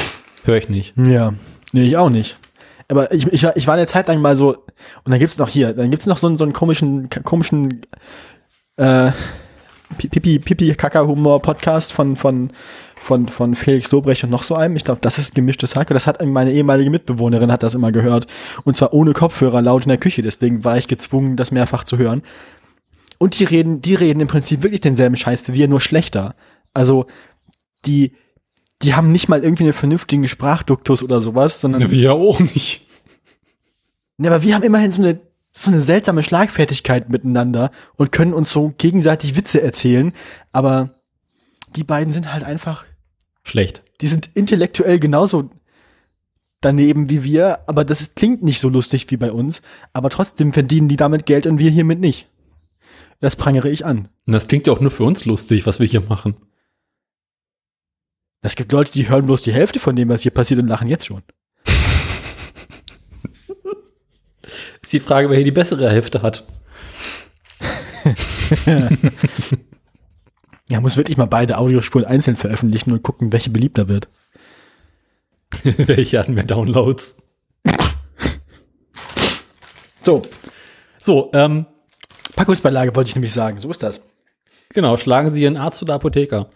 Hör 0.44 0.58
ich 0.58 0.70
nicht. 0.70 0.94
Ja. 0.98 1.34
Nee, 1.72 1.84
ich 1.84 1.98
auch 1.98 2.10
nicht. 2.10 2.38
Aber 2.88 3.12
ich, 3.12 3.28
ich, 3.28 3.44
war- 3.44 3.56
ich 3.58 3.68
war 3.68 3.74
eine 3.76 3.88
Zeit 3.88 4.08
lang 4.08 4.22
mal 4.22 4.38
so, 4.38 4.56
und 5.04 5.12
dann 5.12 5.20
gibt's 5.20 5.38
noch 5.38 5.50
hier, 5.50 5.74
dann 5.74 5.90
gibt's 5.92 6.06
noch 6.08 6.18
so, 6.18 6.28
einen- 6.28 6.38
so 6.38 6.44
einen 6.44 6.54
komischen, 6.54 7.10
komischen, 7.10 7.82
äh, 8.78 9.12
Pipi, 9.98 10.40
Pipi, 10.40 10.74
Kaka-Humor 10.74 11.42
Podcast 11.42 11.94
von, 11.94 12.16
von, 12.16 12.52
von, 13.06 13.28
von 13.28 13.53
Felix 13.53 13.91
Lobrecht 13.91 14.24
und 14.24 14.32
noch 14.32 14.41
so 14.41 14.56
einem. 14.56 14.76
Ich 14.76 14.84
glaube, 14.84 14.99
das 14.99 15.20
ist 15.20 15.36
gemischtes 15.36 15.76
Hack. 15.76 15.89
Das 15.89 16.08
hat 16.08 16.26
meine 16.26 16.51
ehemalige 16.51 16.89
Mitbewohnerin 16.89 17.51
hat 17.51 17.62
das 17.62 17.76
immer 17.76 17.91
gehört. 17.91 18.26
Und 18.64 18.76
zwar 18.76 18.93
ohne 18.93 19.14
Kopfhörer 19.14 19.62
laut 19.62 19.84
in 19.84 19.89
der 19.89 19.99
Küche. 19.99 20.24
Deswegen 20.24 20.64
war 20.64 20.78
ich 20.80 20.88
gezwungen, 20.88 21.36
das 21.38 21.51
mehrfach 21.51 21.84
zu 21.84 21.99
hören. 21.99 22.24
Und 23.20 23.39
die 23.39 23.43
reden, 23.43 23.80
die 23.82 23.93
reden 23.93 24.22
im 24.22 24.28
Prinzip 24.28 24.64
wirklich 24.64 24.82
denselben 24.82 25.16
Scheiß 25.16 25.47
wie 25.47 25.53
wir, 25.53 25.68
nur 25.68 25.82
schlechter. 25.82 26.34
Also, 26.74 27.06
die, 27.86 28.14
die 28.82 28.95
haben 28.95 29.12
nicht 29.12 29.30
mal 29.30 29.43
irgendwie 29.43 29.64
einen 29.64 29.74
vernünftigen 29.74 30.28
Sprachduktus 30.28 31.03
oder 31.03 31.22
sowas, 31.22 31.62
sondern, 31.62 31.91
Wir 31.91 32.14
auch 32.14 32.39
nicht. 32.39 32.88
ja, 34.18 34.32
aber 34.32 34.41
wir 34.41 34.56
haben 34.56 34.64
immerhin 34.64 34.91
so 34.91 35.03
eine, 35.03 35.20
so 35.53 35.70
eine 35.70 35.80
seltsame 35.80 36.24
Schlagfertigkeit 36.24 37.12
miteinander 37.12 37.70
und 37.97 38.12
können 38.12 38.34
uns 38.34 38.51
so 38.51 38.74
gegenseitig 38.80 39.38
Witze 39.38 39.62
erzählen, 39.62 40.12
aber 40.51 40.89
die 41.76 41.84
beiden 41.84 42.12
sind 42.12 42.34
halt 42.34 42.43
einfach, 42.43 42.84
Schlecht. 43.46 43.82
die 44.02 44.08
sind 44.08 44.30
intellektuell 44.34 45.00
genauso 45.00 45.50
daneben 46.66 47.10
wie 47.10 47.24
wir, 47.24 47.60
aber 47.68 47.86
das 47.86 48.02
ist, 48.02 48.16
klingt 48.16 48.43
nicht 48.43 48.60
so 48.60 48.70
lustig 48.70 49.10
wie 49.12 49.18
bei 49.18 49.32
uns, 49.32 49.62
aber 49.93 50.10
trotzdem 50.10 50.52
verdienen 50.52 50.89
die 50.89 50.96
damit 50.96 51.28
Geld 51.28 51.46
und 51.46 51.60
wir 51.60 51.70
hiermit 51.70 52.00
nicht. 52.00 52.28
Das 53.20 53.36
prangere 53.36 53.70
ich 53.70 53.86
an. 53.86 54.10
Und 54.26 54.34
das 54.34 54.48
klingt 54.48 54.66
ja 54.68 54.74
auch 54.74 54.80
nur 54.80 54.89
für 54.91 55.04
uns 55.04 55.26
lustig, 55.26 55.68
was 55.68 55.80
wir 55.80 55.88
hier 55.88 56.02
machen. 56.02 56.36
Es 58.41 58.56
gibt 58.56 58.72
Leute, 58.72 58.91
die 58.91 59.10
hören 59.10 59.26
bloß 59.26 59.41
die 59.43 59.54
Hälfte 59.54 59.80
von 59.80 59.96
dem, 59.96 60.10
was 60.10 60.24
hier 60.24 60.34
passiert 60.34 60.60
und 60.60 60.68
lachen 60.68 60.88
jetzt 60.88 61.06
schon. 61.06 61.22
Ist 64.82 64.93
die 64.93 65.00
Frage, 65.00 65.30
wer 65.30 65.38
hier 65.38 65.46
die 65.46 65.52
bessere 65.52 65.89
Hälfte 65.89 66.22
hat. 66.22 66.46
Ja, 70.70 70.82
muss 70.82 70.97
wirklich 70.97 71.18
mal 71.18 71.26
beide 71.26 71.57
Audiospuren 71.57 72.05
einzeln 72.05 72.36
veröffentlichen 72.38 72.91
und 72.91 73.03
gucken, 73.03 73.32
welche 73.32 73.49
beliebter 73.51 73.88
wird. 73.88 74.07
Welche 75.63 76.20
hatten 76.20 76.34
mehr 76.34 76.43
Downloads? 76.43 77.16
So, 80.03 80.22
So, 81.01 81.30
ähm, 81.34 81.66
Packungsbeilage 82.36 82.95
wollte 82.95 83.09
ich 83.09 83.16
nämlich 83.16 83.34
sagen. 83.34 83.59
So 83.59 83.70
ist 83.70 83.82
das. 83.84 84.01
genau, 84.70 84.97
schlagen 84.97 85.32
Sie 85.32 85.41
Ihren 85.43 85.55
Arzt 85.55 85.82
oder 85.82 85.93
Apotheker. 85.93 86.49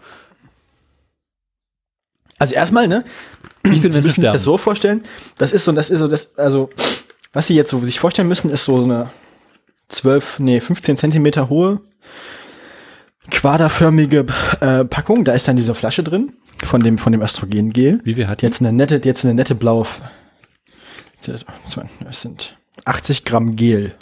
Also 2.39 2.55
erstmal, 2.55 2.87
ne? 2.87 3.03
Wie 3.63 3.79
viel 3.79 3.91
Sie 3.91 4.01
müssen 4.01 4.21
sich 4.21 4.31
das 4.31 4.43
so 4.43 4.57
vorstellen. 4.57 5.03
Das 5.37 5.51
ist 5.51 5.65
so, 5.65 5.71
das 5.71 5.89
ist 5.89 5.99
so, 5.99 6.07
das, 6.07 6.37
also, 6.37 6.69
was 7.31 7.47
Sie 7.47 7.55
jetzt 7.55 7.69
so 7.69 7.83
sich 7.85 7.99
vorstellen 7.99 8.27
müssen, 8.27 8.49
ist 8.49 8.65
so 8.65 8.83
eine 8.83 9.09
12, 9.89 10.39
nee, 10.39 10.59
15 10.59 10.97
Zentimeter 10.97 11.49
hohe 11.49 11.79
quaderförmige 13.29 14.25
äh, 14.59 14.85
Packung. 14.85 15.23
Da 15.25 15.33
ist 15.33 15.47
dann 15.47 15.55
diese 15.55 15.75
Flasche 15.75 16.03
drin 16.03 16.33
von 16.65 16.81
dem, 16.81 16.97
von 16.97 17.11
dem 17.11 17.21
Östrogengel. 17.21 18.01
Wie 18.03 18.15
viel 18.15 18.27
hat 18.27 18.41
Die 18.41 18.45
Jetzt 18.45 18.61
eine 18.61 18.71
nette, 18.73 19.01
jetzt 19.03 19.23
eine 19.25 19.33
nette 19.33 19.55
blaue. 19.55 19.85
Das 21.25 22.21
sind 22.21 22.57
80 22.85 23.25
Gramm 23.25 23.55
Gel. 23.55 23.93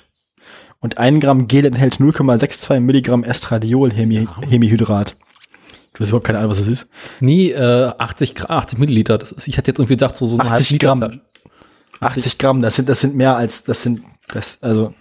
Und 0.80 0.99
ein 0.99 1.19
Gramm 1.19 1.47
Gel 1.47 1.65
enthält 1.65 1.95
0,62 1.95 2.80
Milligramm 2.80 3.23
Estradiol 3.23 3.91
Hemi 3.91 4.28
Hemihydrat. 4.47 5.15
Du 5.93 6.01
hast 6.01 6.09
überhaupt 6.09 6.28
keine 6.28 6.38
Ahnung, 6.38 6.51
was 6.51 6.59
das 6.59 6.67
ist. 6.67 6.89
Nee, 7.19 7.49
äh, 7.51 7.91
80, 7.97 8.36
Gra- 8.36 8.49
80 8.51 8.78
Milliliter. 8.78 9.17
Das 9.17 9.32
ist, 9.32 9.47
ich 9.47 9.57
hatte 9.57 9.71
jetzt 9.71 9.80
irgendwie 9.80 9.95
gedacht, 9.95 10.15
so, 10.15 10.28
so 10.28 10.38
eine 10.38 10.51
80 10.51 10.65
halbe 10.67 10.73
Liter 10.73 10.86
Gramm. 10.88 10.99
Flasche. 10.99 11.21
80 11.99 12.38
Gramm, 12.38 12.61
das 12.61 12.75
sind, 12.75 12.88
das 12.88 13.01
sind 13.01 13.15
mehr 13.15 13.36
als, 13.36 13.63
das 13.63 13.82
sind, 13.82 14.01
das, 14.28 14.61
also, 14.61 14.93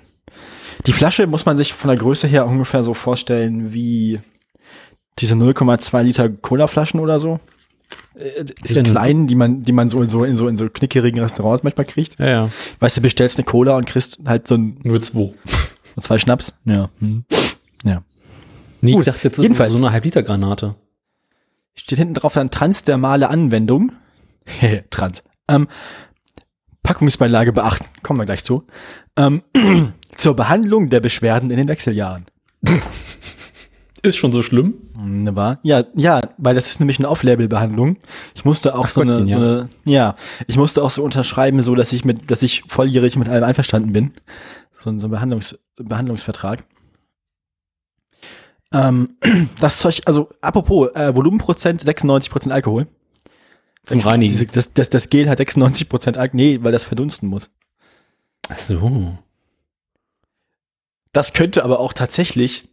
die 0.85 0.93
Flasche 0.93 1.27
muss 1.27 1.47
man 1.47 1.57
sich 1.57 1.73
von 1.73 1.89
der 1.89 1.97
Größe 1.97 2.27
her 2.27 2.47
ungefähr 2.47 2.85
so 2.85 2.95
vorstellen 2.95 3.73
wie 3.73 4.21
diese 5.19 5.35
0,2 5.35 6.03
Liter 6.03 6.29
Cola-Flaschen 6.29 7.01
oder 7.01 7.19
so. 7.19 7.41
Äh, 8.15 8.43
ist 8.43 8.69
Diese 8.69 8.83
ja 8.83 8.91
kleinen, 8.91 9.27
die 9.27 9.35
man, 9.35 9.63
die 9.63 9.73
man 9.73 9.89
so 9.89 10.03
in 10.03 10.09
so, 10.09 10.25
in 10.25 10.37
so, 10.37 10.49
in 10.49 10.57
so 10.57 10.69
knickerigen 10.69 11.21
Restaurants 11.21 11.63
manchmal 11.63 11.87
kriegt. 11.87 12.19
Ja, 12.19 12.27
ja. 12.27 12.51
Weißt 12.81 12.97
du, 12.97 13.01
bestellst 13.01 13.39
eine 13.39 13.45
Cola 13.45 13.77
und 13.77 13.87
kriegst 13.87 14.19
halt 14.27 14.47
so, 14.49 14.57
ein, 14.57 14.79
Nur 14.83 15.01
zwei. 15.01 15.33
zwei 15.99 16.19
Schnaps. 16.19 16.59
Ja. 16.65 16.91
Hm. 16.99 17.25
Ja. 17.85 18.03
Nee, 18.81 18.93
Gut, 18.93 19.07
ich 19.07 19.13
dachte, 19.13 19.29
jetzt 19.29 19.39
ist 19.39 19.57
so 19.57 19.77
eine 19.77 19.93
Halb-Liter-Granate. 19.93 20.75
Steht 21.75 21.99
hinten 21.99 22.15
drauf 22.15 22.35
dann 22.35 22.51
transdermale 22.51 23.29
Anwendung. 23.29 23.93
Trans. 24.91 25.23
Ähm, 25.49 25.69
Packungsbeilage 26.83 27.53
beachten. 27.53 27.87
Kommen 28.03 28.21
wir 28.21 28.27
gleich 28.27 28.45
zu. 28.45 28.65
Ähm, 29.17 29.43
zur 30.17 30.35
Behandlung 30.35 30.89
der 30.91 31.01
Beschwerden 31.01 31.51
in 31.51 31.57
den 31.57 31.69
Wechseljahren. 31.69 32.27
Ist 34.03 34.17
schon 34.19 34.33
so 34.33 34.43
schlimm. 34.43 34.75
Wunderbar. 34.95 35.59
Ja, 35.63 35.85
ja, 35.95 36.21
weil 36.39 36.55
das 36.55 36.67
ist 36.69 36.79
nämlich 36.79 36.99
eine 37.01 37.09
Off-Label-Behandlung. 37.09 37.97
Ich 38.37 38.45
musste 38.45 38.77
auch 38.77 38.87
Ach 38.87 38.91
so, 38.91 39.01
eine, 39.01 39.19
Gottchen, 39.19 39.29
so 39.31 39.37
eine, 39.37 39.69
ja, 39.85 40.15
ich 40.47 40.57
musste 40.57 40.85
auch 40.85 40.91
so 40.91 41.03
unterschreiben, 41.03 41.61
so 41.61 41.75
dass 41.75 41.93
ich 41.93 42.05
mit, 42.05 42.31
dass 42.31 42.43
ich 42.43 42.63
volljährig 42.69 43.17
mit 43.17 43.29
allem 43.29 43.43
einverstanden 43.43 43.93
bin. 43.93 44.13
So, 44.79 44.91
ein- 44.91 45.01
so 45.01 45.09
ein 45.09 45.11
Behandlungs, 45.11 45.59
Behandlungsvertrag. 45.77 46.63
Ähm, 48.73 49.17
das 49.61 49.79
Zeug, 49.79 50.01
also 50.07 50.29
apropos 50.41 50.91
äh, 50.95 51.15
Volumenprozent, 51.15 51.83
96% 51.83 52.51
Alkohol. 52.51 52.87
Zum 53.87 53.99
Reinigen. 54.01 54.49
Das, 54.53 54.73
das, 54.73 54.89
das 54.89 55.11
Gel 55.11 55.29
hat 55.29 55.41
96% 55.41 56.17
Alkohol. 56.17 56.37
Nee, 56.37 56.59
weil 56.63 56.73
das 56.73 56.85
verdunsten 56.85 57.29
muss. 57.29 57.51
Ach 58.49 58.59
so. 58.59 59.19
Das 61.17 61.33
könnte 61.33 61.65
aber 61.65 61.81
auch 61.81 61.95
tatsächlich, 61.95 62.69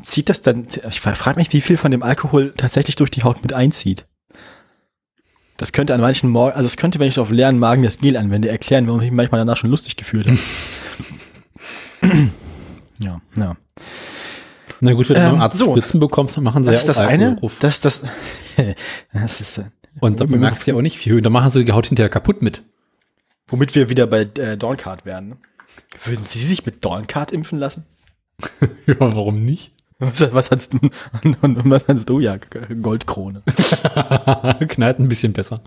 zieht 0.00 0.30
das 0.30 0.40
dann, 0.40 0.66
ich 0.88 0.98
frage 0.98 1.38
mich, 1.38 1.52
wie 1.52 1.60
viel 1.60 1.76
von 1.76 1.90
dem 1.90 2.02
Alkohol 2.02 2.54
tatsächlich 2.56 2.96
durch 2.96 3.10
die 3.10 3.22
Haut 3.22 3.42
mit 3.42 3.52
einzieht. 3.52 4.06
Das 5.58 5.74
könnte 5.74 5.92
an 5.92 6.00
manchen 6.00 6.30
Morgen, 6.30 6.56
also 6.56 6.64
es 6.64 6.78
könnte, 6.78 6.98
wenn 7.00 7.08
ich 7.08 7.18
auf 7.18 7.28
leeren 7.28 7.58
Magen 7.58 7.82
das 7.82 7.98
Gel 7.98 8.16
anwende, 8.16 8.48
erklären, 8.48 8.86
warum 8.86 9.02
ich 9.02 9.10
mich 9.10 9.16
manchmal 9.16 9.42
danach 9.42 9.58
schon 9.58 9.68
lustig 9.68 9.96
gefühlt 9.98 10.26
habe. 10.26 10.38
ja, 12.98 13.20
ja. 13.36 13.56
Na 14.80 14.94
gut, 14.94 15.10
wenn 15.10 15.16
du 15.16 15.20
Ähm, 15.20 15.32
beim 15.32 15.40
Arzt 15.42 15.58
so. 15.58 15.76
Spritzen 15.76 16.00
bekommst, 16.00 16.38
dann 16.38 16.44
machen 16.44 16.64
sie 16.64 16.70
Das 16.70 16.80
ist 16.80 16.88
ja 16.88 16.94
das 16.94 16.98
auch 16.98 17.10
eine. 17.10 17.24
Alkohol 17.26 17.40
drauf. 17.40 17.56
Das 17.60 17.74
ist 17.74 17.84
das, 17.84 18.04
das 19.12 19.40
ist, 19.42 19.58
äh, 19.58 19.64
Und 20.00 20.18
dann 20.18 20.30
merkst 20.30 20.66
du 20.66 20.70
ja 20.70 20.78
auch 20.78 20.82
nicht 20.82 20.96
viel. 20.96 21.20
Da 21.20 21.28
machen 21.28 21.50
sie 21.50 21.62
die 21.62 21.72
Haut 21.72 21.88
hinterher 21.88 22.08
kaputt 22.08 22.40
mit. 22.40 22.62
womit 23.48 23.74
wir 23.74 23.90
wieder 23.90 24.06
bei 24.06 24.22
äh, 24.22 24.56
Dorncard 24.56 25.04
werden. 25.04 25.36
Würden 26.04 26.24
Sie 26.24 26.38
sich 26.38 26.64
mit 26.66 26.84
Dorncard 26.84 27.32
impfen 27.32 27.58
lassen? 27.58 27.86
Ja, 28.86 28.96
warum 28.98 29.44
nicht? 29.44 29.72
Was, 29.98 30.32
was 30.32 30.50
hast 30.50 30.74
du, 30.74 30.78
was 31.42 31.86
hast 31.86 32.08
du? 32.08 32.18
Ja, 32.18 32.36
Goldkrone. 32.36 33.42
Knallt 34.68 34.98
ein 34.98 35.08
bisschen 35.08 35.32
besser. 35.32 35.62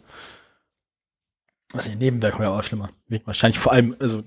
Also 1.72 1.92
die 1.92 1.96
Nebenwirkungen 1.96 2.44
ja 2.44 2.58
auch 2.58 2.64
schlimmer. 2.64 2.90
Wahrscheinlich 3.24 3.60
vor 3.60 3.72
allem, 3.72 3.96
also 4.00 4.24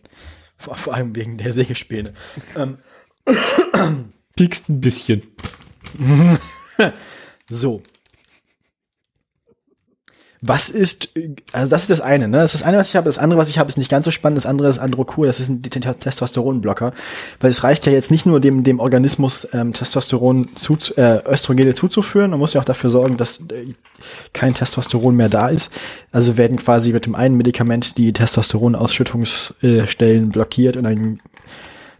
vor, 0.57 0.77
vor 0.77 0.95
allem 0.95 1.15
wegen 1.15 1.37
der 1.37 1.53
Sägespäne. 1.53 2.15
Ähm, 2.57 2.79
Piekst 4.35 4.71
ein 4.71 4.81
bisschen. 4.81 5.23
so. 7.51 7.83
Was 10.41 10.69
ist, 10.69 11.17
äh, 11.17 11.31
also 11.53 11.69
das 11.69 11.83
ist 11.83 11.91
das 11.91 12.01
eine, 12.01 12.29
ne? 12.29 12.39
Das 12.39 12.55
ist 12.55 12.63
das 12.63 12.69
eine, 12.69 12.79
was 12.79 12.89
ich 12.89 12.97
habe. 12.97 13.05
Das 13.07 13.19
andere, 13.19 13.39
was 13.39 13.51
ich 13.51 13.59
habe, 13.59 13.69
ist 13.69 13.77
nicht 13.77 13.91
ganz 13.91 14.05
so 14.05 14.13
spannend. 14.13 14.37
Das 14.37 14.47
andere 14.47 14.69
ist 14.69 14.79
Androkur. 14.79 15.27
Das 15.27 15.41
ist 15.41 15.49
ein 15.49 15.63
Testosteronblocker. 15.63 16.93
Weil 17.41 17.51
es 17.51 17.65
reicht 17.65 17.87
ja 17.87 17.93
jetzt 17.93 18.11
nicht 18.11 18.27
nur 18.27 18.39
dem, 18.41 18.63
dem 18.63 18.79
Organismus 18.81 19.49
ähm, 19.53 19.73
Testosteron 19.73 20.55
zu, 20.55 20.77
äh, 20.97 21.23
Östrogene 21.27 21.73
zuzuführen. 21.75 22.31
Man 22.31 22.39
muss 22.39 22.53
ja 22.55 22.61
auch 22.61 22.65
dafür 22.65 22.91
sorgen, 22.91 23.17
dass 23.17 23.39
äh, 23.51 23.73
kein 24.33 24.55
Testosteron 24.55 25.17
mehr 25.17 25.29
da 25.29 25.49
ist. 25.49 25.73
Also 26.13 26.37
werden 26.37 26.57
quasi 26.57 26.93
mit 26.93 27.07
dem 27.07 27.17
einen 27.17 27.37
Medikament 27.37 27.99
die 27.99 28.13
Testosteronausschüttungsstellen 28.13 30.29
blockiert 30.31 30.77
und 30.77 30.85
dann, 30.85 31.19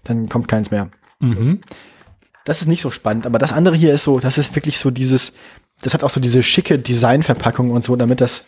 dann 0.05 0.29
kommt 0.29 0.47
keins 0.47 0.71
mehr. 0.71 0.91
Mhm. 1.19 1.59
Das 2.45 2.61
ist 2.63 2.69
nicht 2.69 2.81
so 2.81 2.91
spannend, 2.91 3.27
aber 3.27 3.39
das 3.39 3.53
andere 3.53 3.77
hier 3.77 3.93
ist 3.93 4.05
so, 4.05 4.21
das 4.21 4.39
ist 4.39 4.55
wirklich 4.55 4.79
so 4.79 4.91
dieses, 4.91 5.35
das 5.83 5.95
hat 5.95 6.05
auch 6.05 6.11
so 6.11 6.21
diese 6.21 6.43
schicke 6.43 6.79
Designverpackung 6.79 7.71
und 7.71 7.85
so, 7.85 7.97
damit 7.97 8.21
das, 8.21 8.47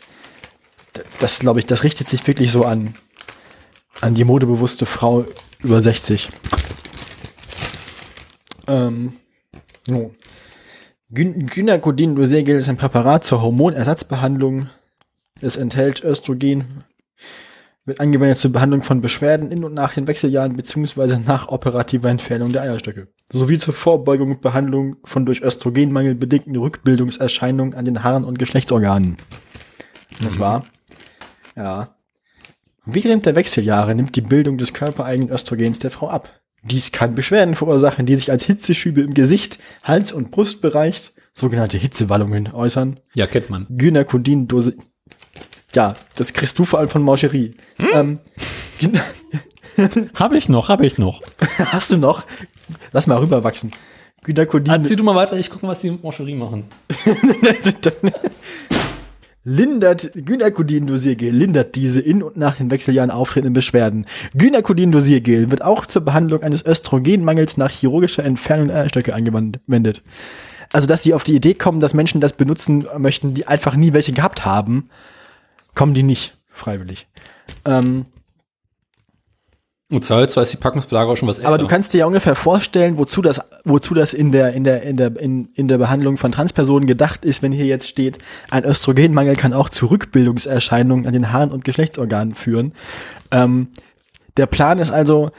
das 1.20 1.38
glaube 1.38 1.60
ich, 1.60 1.66
das 1.66 1.84
richtet 1.84 2.08
sich 2.08 2.26
wirklich 2.26 2.50
so 2.50 2.64
an, 2.64 2.94
an 4.00 4.14
die 4.14 4.24
modebewusste 4.24 4.86
Frau 4.86 5.24
über 5.62 5.80
60. 5.82 6.28
Ähm, 8.66 9.14
so. 9.86 10.14
Gyn 11.12 11.46
Gynäkodin-Dosiergel 11.46 12.56
ist 12.56 12.68
ein 12.68 12.76
Präparat 12.76 13.24
zur 13.24 13.42
Hormonersatzbehandlung. 13.42 14.70
Es 15.40 15.56
enthält 15.56 16.04
Östrogen, 16.04 16.84
wird 17.84 18.00
angewendet 18.00 18.38
zur 18.38 18.52
Behandlung 18.52 18.82
von 18.82 19.00
Beschwerden 19.00 19.50
in 19.50 19.64
und 19.64 19.74
nach 19.74 19.94
den 19.94 20.06
Wechseljahren 20.06 20.56
beziehungsweise 20.56 21.18
nach 21.18 21.48
operativer 21.48 22.08
Entfernung 22.08 22.52
der 22.52 22.62
Eierstöcke. 22.62 23.08
Sowie 23.30 23.58
zur 23.58 23.74
Vorbeugung 23.74 24.30
und 24.30 24.42
Behandlung 24.42 24.96
von 25.04 25.24
durch 25.26 25.42
Östrogenmangel 25.42 26.14
bedingten 26.14 26.56
Rückbildungserscheinungen 26.56 27.74
an 27.74 27.84
den 27.84 28.04
Haaren 28.04 28.24
und 28.24 28.38
Geschlechtsorganen. 28.38 29.16
Nicht 30.20 30.38
wahr? 30.38 30.66
Ja. 31.56 31.96
Während 32.84 33.26
der 33.26 33.34
Wechseljahre 33.34 33.94
nimmt 33.94 34.16
die 34.16 34.20
Bildung 34.20 34.58
des 34.58 34.72
körpereigenen 34.72 35.32
Östrogens 35.32 35.78
der 35.78 35.90
Frau 35.90 36.08
ab. 36.08 36.40
Dies 36.62 36.92
kann 36.92 37.14
Beschwerden 37.14 37.54
verursachen, 37.54 38.04
die 38.04 38.16
sich 38.16 38.30
als 38.30 38.44
Hitzeschübe 38.44 39.00
im 39.00 39.14
Gesicht, 39.14 39.58
Hals- 39.82 40.12
und 40.12 40.30
Brustbereich, 40.30 41.12
sogenannte 41.32 41.78
Hitzewallungen, 41.78 42.52
äußern. 42.52 43.00
Ja, 43.14 43.26
kennt 43.26 43.48
man. 43.48 43.66
Gynäkodin-Dose. 43.70 44.76
Ja, 45.74 45.94
das 46.16 46.32
kriegst 46.32 46.58
du 46.58 46.64
vor 46.64 46.78
allem 46.80 46.88
von 46.88 47.02
Mancherie. 47.02 47.54
Ähm, 47.94 48.18
Gyn- 48.80 49.00
Habe 50.14 50.36
ich 50.36 50.48
noch, 50.48 50.68
habe 50.68 50.84
ich 50.84 50.98
noch. 50.98 51.22
hast 51.58 51.90
du 51.90 51.96
noch? 51.96 52.24
Lass 52.92 53.06
mal 53.06 53.18
rüberwachsen. 53.18 53.72
Gynäkodin. 54.22 54.72
Erzähl 54.72 54.96
du 54.96 55.04
mal 55.04 55.14
weiter, 55.14 55.38
ich 55.38 55.48
gucke, 55.48 55.66
was 55.66 55.80
die 55.80 55.90
mit 55.90 56.02
Mancherie 56.04 56.34
machen. 56.34 56.64
lindert 59.44 60.10
Gynäkodin-Dosiergel, 60.14 61.30
lindert 61.30 61.74
diese 61.74 62.00
in 62.00 62.22
und 62.22 62.36
nach 62.36 62.56
den 62.56 62.70
Wechseljahren 62.70 63.10
auftretenden 63.10 63.54
Beschwerden. 63.54 64.04
Gynäkodin-Dosiergel 64.34 65.50
wird 65.50 65.62
auch 65.62 65.86
zur 65.86 66.04
Behandlung 66.04 66.42
eines 66.42 66.64
Östrogenmangels 66.66 67.56
nach 67.56 67.70
chirurgischer 67.70 68.24
Entfernung 68.24 68.68
der 68.68 68.76
Eierstöcke 68.76 69.14
angewendet. 69.14 70.02
Also, 70.72 70.86
dass 70.86 71.02
sie 71.02 71.14
auf 71.14 71.24
die 71.24 71.34
Idee 71.34 71.54
kommen, 71.54 71.80
dass 71.80 71.94
Menschen 71.94 72.20
das 72.20 72.34
benutzen 72.34 72.86
möchten, 72.98 73.32
die 73.34 73.46
einfach 73.48 73.74
nie 73.74 73.92
welche 73.94 74.12
gehabt 74.12 74.44
haben, 74.44 74.90
kommen 75.74 75.94
die 75.94 76.02
nicht 76.02 76.36
freiwillig. 76.48 77.06
Ähm, 77.64 78.06
Und 79.90 80.04
zwar 80.04 80.22
ist 80.22 80.36
die 80.52 80.56
Packungsbeilage 80.56 81.10
auch 81.10 81.16
schon 81.16 81.28
was 81.28 81.38
älter. 81.38 81.48
aber 81.48 81.58
du 81.58 81.66
kannst 81.66 81.92
dir 81.92 81.98
ja 81.98 82.06
ungefähr 82.06 82.36
vorstellen, 82.36 82.98
wozu 82.98 83.22
das, 83.22 83.40
wozu 83.64 83.94
das 83.94 84.12
in 84.12 84.30
der, 84.32 84.52
in 84.52 84.64
der, 84.64 84.82
in 84.82 84.96
der, 84.96 85.18
in, 85.20 85.48
in 85.54 85.68
der 85.68 85.78
Behandlung 85.78 86.16
von 86.16 86.32
Transpersonen 86.32 86.86
gedacht 86.86 87.24
ist, 87.24 87.42
wenn 87.42 87.52
hier 87.52 87.66
jetzt 87.66 87.88
steht, 87.88 88.18
ein 88.50 88.64
Östrogenmangel 88.64 89.36
kann 89.36 89.52
auch 89.52 89.68
zu 89.68 89.86
Rückbildungserscheinungen 89.86 91.06
an 91.06 91.12
den 91.12 91.32
Haaren 91.32 91.50
und 91.50 91.64
Geschlechtsorganen 91.64 92.34
führen. 92.34 92.72
Ähm, 93.30 93.68
der 94.36 94.46
Plan 94.46 94.78
ist 94.78 94.90
also, 94.90 95.30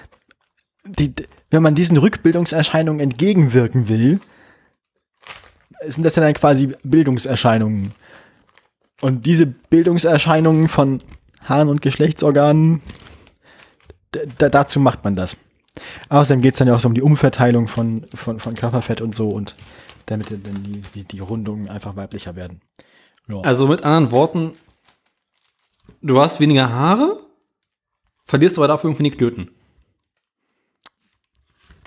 die, 0.86 1.14
wenn 1.50 1.64
man 1.64 1.76
diesen 1.76 1.98
Rückbildungserscheinungen 1.98 3.00
entgegenwirken 3.00 3.88
will, 3.90 4.20
sind 5.88 6.04
das 6.04 6.16
ja 6.16 6.24
dann 6.24 6.34
quasi 6.34 6.74
Bildungserscheinungen. 6.84 7.94
Und 9.02 9.26
diese 9.26 9.46
Bildungserscheinungen 9.48 10.68
von 10.70 11.02
Haaren 11.44 11.70
und 11.70 11.82
Geschlechtsorganen, 11.82 12.82
dazu 14.38 14.80
macht 14.80 15.04
man 15.04 15.16
das. 15.16 15.38
Außerdem 16.10 16.42
geht 16.42 16.54
es 16.54 16.60
dann 16.60 16.68
ja 16.68 16.76
auch 16.76 16.80
so 16.80 16.88
um 16.88 16.94
die 16.94 17.02
Umverteilung 17.02 17.68
von, 17.68 18.06
von, 18.14 18.40
von 18.40 18.56
Körperfett 18.56 19.02
und 19.02 19.16
so 19.16 19.30
und 19.32 19.56
damit 20.06 20.30
dann 20.32 20.64
die, 20.64 20.82
die, 20.94 21.04
die 21.04 21.20
Rundungen 21.20 21.70
einfach 21.70 21.96
weiblicher 21.96 22.36
werden. 22.36 22.62
Ja. 23.28 23.40
Also 23.42 23.68
mit 23.68 23.82
anderen 23.84 24.12
Worten, 24.12 24.52
du 26.02 26.20
hast 26.20 26.40
weniger 26.40 26.70
Haare, 26.70 27.18
verlierst 28.26 28.58
aber 28.58 28.68
dafür 28.68 28.90
irgendwie 28.90 29.10
die 29.10 29.18
Klöten. 29.18 29.52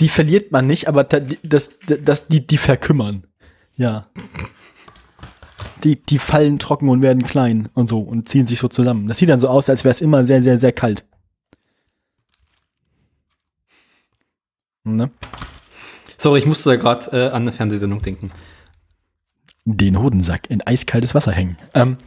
Die 0.00 0.08
verliert 0.08 0.50
man 0.50 0.66
nicht, 0.66 0.88
aber 0.88 1.04
da- 1.04 1.20
die- 1.20 1.38
das, 1.42 1.70
das, 1.86 2.26
die, 2.28 2.46
die 2.46 2.58
verkümmern. 2.58 3.26
Ja. 3.76 4.06
Die, 5.84 5.96
die 6.02 6.18
fallen 6.18 6.58
trocken 6.58 6.88
und 6.88 7.02
werden 7.02 7.22
klein 7.24 7.68
und 7.74 7.88
so 7.88 8.00
und 8.00 8.28
ziehen 8.28 8.46
sich 8.46 8.58
so 8.58 8.68
zusammen. 8.68 9.06
Das 9.06 9.18
sieht 9.18 9.28
dann 9.28 9.40
so 9.40 9.48
aus, 9.48 9.68
als 9.68 9.84
wäre 9.84 9.90
es 9.90 10.00
immer 10.00 10.24
sehr, 10.24 10.42
sehr, 10.42 10.58
sehr 10.58 10.72
kalt. 10.72 11.04
Ne? 14.84 15.10
Sorry, 16.18 16.38
ich 16.38 16.46
musste 16.46 16.70
da 16.70 16.76
gerade 16.76 17.10
äh, 17.12 17.26
an 17.28 17.42
eine 17.42 17.52
Fernsehsendung 17.52 18.00
denken. 18.00 18.30
Den 19.66 19.98
Hodensack 19.98 20.48
in 20.50 20.62
eiskaltes 20.62 21.14
Wasser 21.14 21.32
hängen. 21.32 21.58
Ähm, 21.74 21.98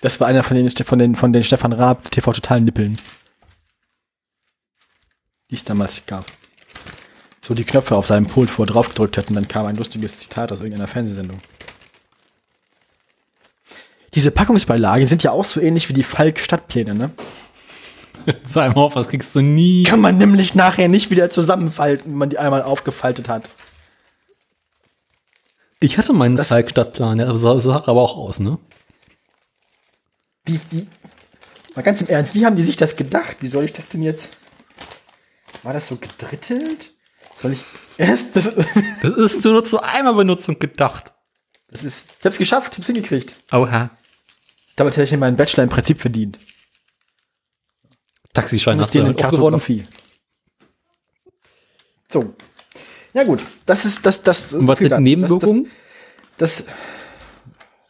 das 0.00 0.20
war 0.20 0.28
einer 0.28 0.42
von 0.42 0.56
den, 0.56 0.70
von 0.70 0.98
den, 0.98 1.14
von 1.16 1.32
den 1.32 1.44
Stefan 1.44 1.72
Raab 1.72 2.10
TV 2.10 2.32
Total 2.32 2.60
Nippeln. 2.60 2.96
Die 5.50 5.54
es 5.54 5.64
damals 5.64 6.04
gab. 6.06 6.26
So 7.42 7.54
die 7.54 7.64
Knöpfe 7.64 7.94
auf 7.94 8.06
seinem 8.06 8.26
Pult 8.26 8.50
vor 8.50 8.66
drauf 8.66 8.88
gedrückt 8.88 9.18
und 9.18 9.34
dann 9.34 9.46
kam 9.46 9.66
ein 9.66 9.76
lustiges 9.76 10.18
Zitat 10.18 10.50
aus 10.50 10.60
irgendeiner 10.60 10.88
Fernsehsendung. 10.88 11.38
Diese 14.16 14.30
Packungsbeilagen 14.32 15.06
sind 15.06 15.22
ja 15.22 15.30
auch 15.30 15.44
so 15.44 15.60
ähnlich 15.60 15.88
wie 15.88 15.92
die 15.92 16.02
Falk-Stadtpläne, 16.02 16.94
ne? 16.94 17.10
Sei 18.44 18.68
mal 18.70 18.80
auf, 18.80 18.94
das 18.94 19.08
kriegst 19.08 19.36
du 19.36 19.40
nie. 19.42 19.84
Kann 19.84 20.00
man 20.00 20.18
nämlich 20.18 20.54
nachher 20.56 20.88
nicht 20.88 21.10
wieder 21.10 21.30
zusammenfalten, 21.30 22.10
wenn 22.12 22.18
man 22.18 22.30
die 22.30 22.38
einmal 22.38 22.62
aufgefaltet 22.62 23.28
hat. 23.28 23.48
Ich 25.80 25.98
hatte 25.98 26.12
meinen 26.12 26.36
Das- 26.36 26.48
Falk-Stadtplan, 26.48 27.18
der 27.18 27.36
sah, 27.36 27.60
sah 27.60 27.76
aber 27.86 28.00
auch 28.02 28.16
aus, 28.16 28.40
ne? 28.40 28.58
Wie, 30.46 30.60
wie, 30.70 30.86
mal 31.74 31.82
ganz 31.82 32.00
im 32.00 32.08
Ernst, 32.08 32.34
wie 32.34 32.46
haben 32.46 32.56
die 32.56 32.62
sich 32.62 32.76
das 32.76 32.96
gedacht? 32.96 33.36
Wie 33.40 33.46
soll 33.48 33.64
ich 33.64 33.72
das 33.72 33.88
denn 33.88 34.02
jetzt? 34.02 34.30
War 35.62 35.72
das 35.72 35.88
so 35.88 35.96
gedrittelt? 35.96 36.90
Soll 37.34 37.52
ich 37.52 37.64
erst 37.98 38.36
das? 38.36 38.54
Das 39.02 39.12
ist 39.16 39.44
nur 39.44 39.64
zur 39.64 39.84
Einmalbenutzung 39.84 40.58
gedacht. 40.58 41.12
Das 41.68 41.84
ist. 41.84 42.14
Ich 42.20 42.24
hab's 42.24 42.38
geschafft, 42.38 42.72
ich 42.72 42.78
hab's 42.78 42.86
hingekriegt. 42.86 43.36
Oha. 43.52 43.90
Damit 44.76 44.96
hätte 44.96 45.14
ich 45.14 45.18
meinen 45.18 45.36
Bachelor 45.36 45.64
im 45.64 45.70
Prinzip 45.70 46.00
verdient. 46.00 46.38
Taxischein 48.32 48.78
hast 48.78 48.94
du 48.94 49.00
damit 49.00 49.24
auch 49.24 49.30
gewonnen. 49.30 49.58
Kartografie. 49.58 49.84
So. 52.08 52.34
Ja 53.14 53.24
gut, 53.24 53.42
das 53.64 53.86
ist 53.86 54.04
das 54.04 54.22
das. 54.22 54.52
Und 54.52 54.68
was 54.68 54.78
sind. 54.78 55.00
Nebenwirkungen? 55.00 55.68
Das, 56.36 56.66
das, 56.66 56.74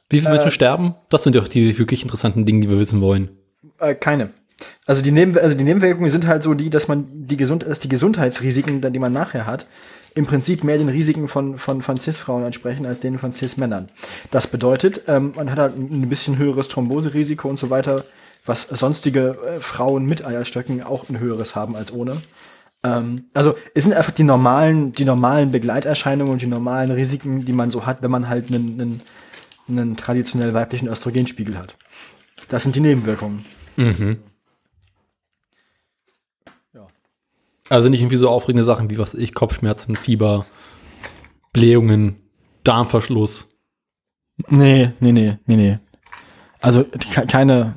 Wie 0.08 0.20
viele 0.20 0.30
Menschen 0.30 0.48
äh, 0.48 0.52
sterben? 0.52 0.94
Das 1.08 1.24
sind 1.24 1.34
doch 1.34 1.48
die 1.48 1.76
wirklich 1.76 2.02
interessanten 2.02 2.46
Dinge, 2.46 2.60
die 2.60 2.70
wir 2.70 2.78
wissen 2.78 3.00
wollen. 3.00 3.30
das 3.76 3.90
äh, 3.90 3.94
keine. 3.96 4.30
Also 4.86 5.02
die, 5.02 5.10
Neben 5.10 5.36
also 5.36 5.56
die 5.56 5.64
Nebenwirkungen 5.64 6.08
sind 6.10 6.26
halt 6.26 6.42
so 6.42 6.54
die, 6.54 6.70
dass 6.70 6.88
man 6.88 7.08
die, 7.26 7.36
Gesund 7.36 7.64
dass 7.64 7.80
die 7.80 7.88
Gesundheitsrisiken, 7.88 8.80
die 8.80 8.98
man 8.98 9.12
nachher 9.12 9.46
hat, 9.46 9.66
im 10.16 10.26
Prinzip 10.26 10.64
mehr 10.64 10.78
den 10.78 10.88
Risiken 10.88 11.28
von, 11.28 11.58
von, 11.58 11.82
von 11.82 11.98
Cis-Frauen 11.98 12.42
entsprechen 12.42 12.86
als 12.86 13.00
denen 13.00 13.18
von 13.18 13.32
Cis-Männern. 13.32 13.90
Das 14.30 14.46
bedeutet, 14.46 15.02
ähm, 15.06 15.34
man 15.36 15.50
hat 15.50 15.58
halt 15.58 15.76
ein 15.76 16.08
bisschen 16.08 16.38
höheres 16.38 16.68
Thromboserisiko 16.68 17.48
und 17.48 17.58
so 17.58 17.68
weiter, 17.68 18.04
was 18.44 18.62
sonstige 18.62 19.36
äh, 19.46 19.60
Frauen 19.60 20.06
mit 20.06 20.24
Eierstöcken 20.24 20.82
auch 20.82 21.08
ein 21.10 21.20
höheres 21.20 21.54
haben 21.54 21.76
als 21.76 21.92
ohne. 21.92 22.16
Ähm, 22.82 23.26
also 23.34 23.56
es 23.74 23.84
sind 23.84 23.92
einfach 23.92 24.12
die 24.12 24.24
normalen, 24.24 24.92
die 24.92 25.04
normalen 25.04 25.50
Begleiterscheinungen 25.50 26.32
und 26.32 26.40
die 26.40 26.46
normalen 26.46 26.90
Risiken, 26.90 27.44
die 27.44 27.52
man 27.52 27.70
so 27.70 27.84
hat, 27.84 28.02
wenn 28.02 28.10
man 28.10 28.30
halt 28.30 28.48
einen, 28.48 28.80
einen, 28.80 29.02
einen 29.68 29.96
traditionell 29.98 30.54
weiblichen 30.54 30.88
Östrogenspiegel 30.88 31.58
hat. 31.58 31.76
Das 32.48 32.62
sind 32.62 32.74
die 32.74 32.80
Nebenwirkungen. 32.80 33.44
Also 37.68 37.88
nicht 37.88 38.00
irgendwie 38.00 38.16
so 38.16 38.28
aufregende 38.28 38.64
Sachen 38.64 38.90
wie 38.90 38.98
was 38.98 39.14
ich, 39.14 39.34
Kopfschmerzen, 39.34 39.96
Fieber, 39.96 40.46
Blähungen, 41.52 42.16
Darmverschluss. 42.64 43.48
Nee, 44.48 44.92
nee, 45.00 45.12
nee, 45.12 45.38
nee, 45.46 45.56
nee. 45.56 45.78
Also 46.60 46.84
ke- 46.84 47.26
keine. 47.26 47.74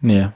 Nee. 0.00 0.28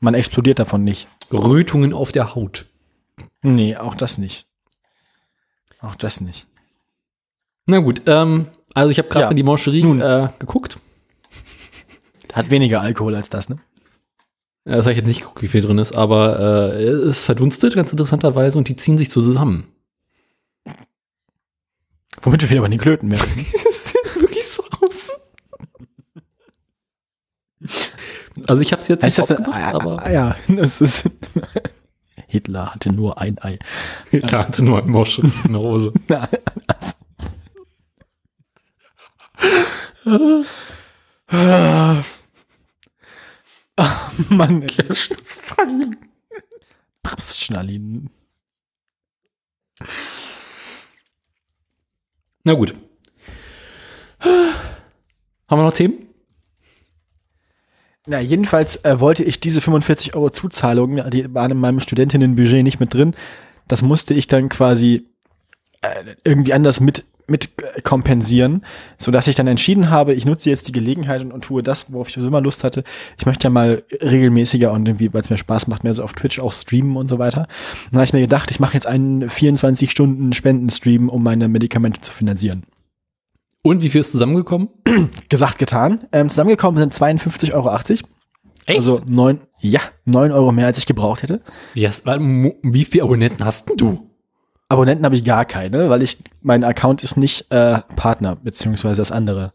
Man 0.00 0.14
explodiert 0.14 0.58
davon 0.58 0.84
nicht. 0.84 1.08
Rötungen 1.32 1.92
auf 1.92 2.12
der 2.12 2.34
Haut. 2.34 2.66
Nee, 3.42 3.76
auch 3.76 3.94
das 3.94 4.18
nicht. 4.18 4.46
Auch 5.80 5.94
das 5.96 6.20
nicht. 6.20 6.46
Na 7.66 7.78
gut, 7.78 8.02
ähm, 8.06 8.48
also 8.74 8.90
ich 8.90 8.98
habe 8.98 9.08
gerade 9.08 9.22
Ja. 9.24 9.26
mal 9.28 9.34
die 9.34 9.42
Mancherie 9.42 9.82
äh, 10.00 10.28
geguckt. 10.38 10.78
Hat 12.32 12.50
weniger 12.50 12.80
Alkohol 12.80 13.14
als 13.14 13.28
das, 13.30 13.48
ne? 13.48 13.58
Ja, 14.64 14.76
Das 14.76 14.84
habe 14.84 14.92
ich 14.92 14.98
jetzt 14.98 15.06
nicht 15.08 15.20
geguckt, 15.20 15.42
wie 15.42 15.48
viel 15.48 15.60
drin 15.60 15.78
ist, 15.78 15.92
aber 15.92 16.38
äh, 16.74 16.84
es 16.84 17.18
ist 17.18 17.24
verdunstet, 17.24 17.74
ganz 17.74 17.90
interessanterweise, 17.90 18.58
und 18.58 18.68
die 18.68 18.76
ziehen 18.76 18.98
sich 18.98 19.10
zusammen. 19.10 19.66
Womit 22.20 22.42
wir 22.42 22.50
wieder 22.50 22.60
bei 22.60 22.68
den 22.68 22.78
Klöten 22.78 23.08
merken. 23.08 23.46
Das 23.64 23.90
sieht 23.90 24.20
wirklich 24.20 24.46
so 24.46 24.62
aus. 24.80 25.10
Also 28.46 28.62
ich 28.62 28.72
habe 28.72 28.80
es 28.80 28.88
jetzt 28.88 29.02
Heißt 29.02 29.18
nicht 29.18 29.30
das, 29.30 29.38
aufgemacht, 29.38 29.62
ah, 29.62 29.74
aber 29.74 30.06
ah, 30.06 30.10
ja, 30.10 30.36
das 30.48 30.80
ist. 30.80 31.10
Hitler 32.28 32.74
hatte 32.74 32.92
nur 32.92 33.20
ein 33.20 33.38
Ei. 33.42 33.58
klar, 34.20 34.46
hatte 34.46 34.64
nur 34.64 34.78
ein 34.82 34.88
Moschel 34.88 35.30
in 35.44 35.52
der 35.52 35.60
Hose. 35.60 35.92
Also. 36.66 36.94
Ah, 43.76 44.10
Mann. 44.28 44.66
Schnallin. 47.52 48.08
Na 52.44 52.54
gut. 52.54 52.74
Haben 54.20 55.60
wir 55.60 55.64
noch 55.64 55.74
Themen? 55.74 56.06
Na, 58.06 58.20
jedenfalls 58.20 58.84
äh, 58.84 58.98
wollte 58.98 59.22
ich 59.22 59.38
diese 59.38 59.60
45 59.60 60.14
Euro 60.14 60.30
Zuzahlung, 60.30 61.08
die 61.10 61.32
waren 61.34 61.52
in 61.52 61.58
meinem 61.58 61.80
Studentinnenbudget 61.80 62.64
nicht 62.64 62.80
mit 62.80 62.94
drin. 62.94 63.14
Das 63.68 63.82
musste 63.82 64.14
ich 64.14 64.26
dann 64.26 64.48
quasi 64.48 65.06
äh, 65.82 66.16
irgendwie 66.24 66.52
anders 66.52 66.80
mit, 66.80 67.04
mit 67.32 67.50
äh, 67.76 67.80
kompensieren, 67.82 68.64
sodass 68.98 69.26
ich 69.26 69.34
dann 69.34 69.48
entschieden 69.48 69.90
habe, 69.90 70.14
ich 70.14 70.24
nutze 70.24 70.48
jetzt 70.50 70.68
die 70.68 70.72
Gelegenheit 70.72 71.20
und, 71.22 71.32
und 71.32 71.42
tue 71.42 71.62
das, 71.62 71.92
worauf 71.92 72.08
ich 72.08 72.14
so 72.14 72.26
immer 72.28 72.40
Lust 72.40 72.62
hatte. 72.62 72.84
Ich 73.18 73.26
möchte 73.26 73.44
ja 73.44 73.50
mal 73.50 73.82
regelmäßiger 74.00 74.70
und 74.70 74.86
irgendwie, 74.86 75.12
weil 75.12 75.22
es 75.22 75.30
mir 75.30 75.36
Spaß 75.38 75.66
macht, 75.66 75.82
mehr 75.82 75.94
so 75.94 76.04
auf 76.04 76.12
Twitch 76.12 76.38
auch 76.38 76.52
streamen 76.52 76.96
und 76.96 77.08
so 77.08 77.18
weiter. 77.18 77.48
Dann 77.90 77.98
habe 77.98 78.04
ich 78.04 78.12
mir 78.12 78.20
gedacht, 78.20 78.52
ich 78.52 78.60
mache 78.60 78.74
jetzt 78.74 78.86
einen 78.86 79.28
24-Stunden-Spendenstream, 79.28 81.08
um 81.08 81.22
meine 81.22 81.48
Medikamente 81.48 82.00
zu 82.00 82.12
finanzieren. 82.12 82.62
Und 83.62 83.82
wie 83.82 83.88
viel 83.90 84.00
ist 84.00 84.12
zusammengekommen? 84.12 84.68
Gesagt, 85.28 85.58
getan. 85.58 86.00
Ähm, 86.12 86.28
zusammengekommen 86.28 86.78
sind 86.80 86.94
52,80 86.94 87.52
Euro. 87.54 87.74
Echt? 87.74 88.04
Also 88.76 89.00
neun, 89.06 89.40
ja, 89.60 89.80
neun 90.04 90.30
Euro 90.32 90.52
mehr, 90.52 90.66
als 90.66 90.78
ich 90.78 90.86
gebraucht 90.86 91.22
hätte. 91.22 91.40
Mo- 92.20 92.54
wie 92.62 92.84
viele 92.84 93.04
Abonnenten 93.04 93.44
hast 93.44 93.68
du? 93.76 94.08
Abonnenten 94.72 95.04
habe 95.04 95.14
ich 95.14 95.24
gar 95.24 95.44
keine, 95.44 95.90
weil 95.90 96.02
ich 96.02 96.16
mein 96.40 96.64
Account 96.64 97.02
ist 97.02 97.16
nicht 97.16 97.50
äh, 97.50 97.78
Partner 97.94 98.36
beziehungsweise 98.36 99.02
das 99.02 99.12
andere. 99.12 99.52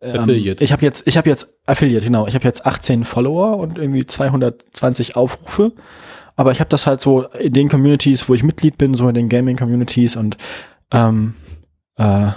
Ähm, 0.00 0.20
Affiliate. 0.20 0.64
Ich 0.64 0.72
habe 0.72 0.82
jetzt, 0.82 1.06
ich 1.06 1.18
habe 1.18 1.28
jetzt 1.28 1.48
Affiliate, 1.66 2.04
genau. 2.04 2.26
Ich 2.26 2.34
habe 2.34 2.44
jetzt 2.44 2.64
18 2.64 3.04
Follower 3.04 3.58
und 3.58 3.76
irgendwie 3.76 4.06
220 4.06 5.16
Aufrufe. 5.16 5.72
Aber 6.34 6.52
ich 6.52 6.60
habe 6.60 6.70
das 6.70 6.86
halt 6.86 7.00
so 7.00 7.24
in 7.24 7.52
den 7.52 7.68
Communities, 7.68 8.28
wo 8.28 8.34
ich 8.34 8.42
Mitglied 8.42 8.78
bin, 8.78 8.94
so 8.94 9.08
in 9.08 9.14
den 9.14 9.28
Gaming 9.28 9.56
Communities 9.56 10.16
und 10.16 10.38
ähm, 10.92 11.34
äh, 11.96 12.28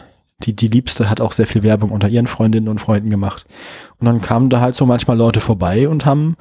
die, 0.44 0.54
die 0.54 0.68
Liebste 0.68 1.10
hat 1.10 1.22
auch 1.22 1.32
sehr 1.32 1.48
viel 1.48 1.64
Werbung 1.64 1.92
unter 1.92 2.10
ihren 2.10 2.28
Freundinnen 2.28 2.68
und 2.68 2.82
Freunden 2.82 3.10
gemacht. 3.10 3.46
Und 4.00 4.06
dann 4.08 4.20
kamen 4.20 4.50
da 4.50 4.60
halt 4.60 4.76
so 4.76 4.86
manchmal 4.86 5.18
Leute 5.18 5.40
vorbei 5.40 5.88
und 5.88 6.06
haben, 6.06 6.36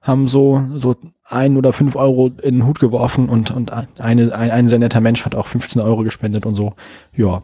haben 0.00 0.26
so, 0.26 0.64
so 0.74 0.96
ein 1.32 1.56
oder 1.56 1.72
fünf 1.72 1.96
Euro 1.96 2.28
in 2.28 2.56
den 2.56 2.66
Hut 2.66 2.78
geworfen 2.78 3.28
und, 3.28 3.50
und 3.50 3.72
eine, 3.72 4.34
ein, 4.34 4.50
ein 4.50 4.68
sehr 4.68 4.78
netter 4.78 5.00
Mensch 5.00 5.24
hat 5.24 5.34
auch 5.34 5.46
15 5.46 5.80
Euro 5.82 6.02
gespendet 6.02 6.46
und 6.46 6.54
so. 6.54 6.74
Ja. 7.14 7.42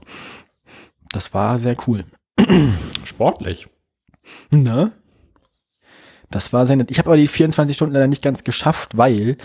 Das 1.11 1.33
war 1.33 1.59
sehr 1.59 1.77
cool. 1.87 2.05
Sportlich. 3.05 3.69
Ne? 4.51 4.93
Das 6.31 6.53
war 6.53 6.67
sehr 6.67 6.77
nett. 6.77 6.91
Ich 6.91 6.99
habe 6.99 7.09
aber 7.09 7.17
die 7.17 7.27
24 7.27 7.75
Stunden 7.75 7.95
leider 7.95 8.07
nicht 8.07 8.23
ganz 8.23 8.45
geschafft, 8.45 8.97
weil 8.97 9.39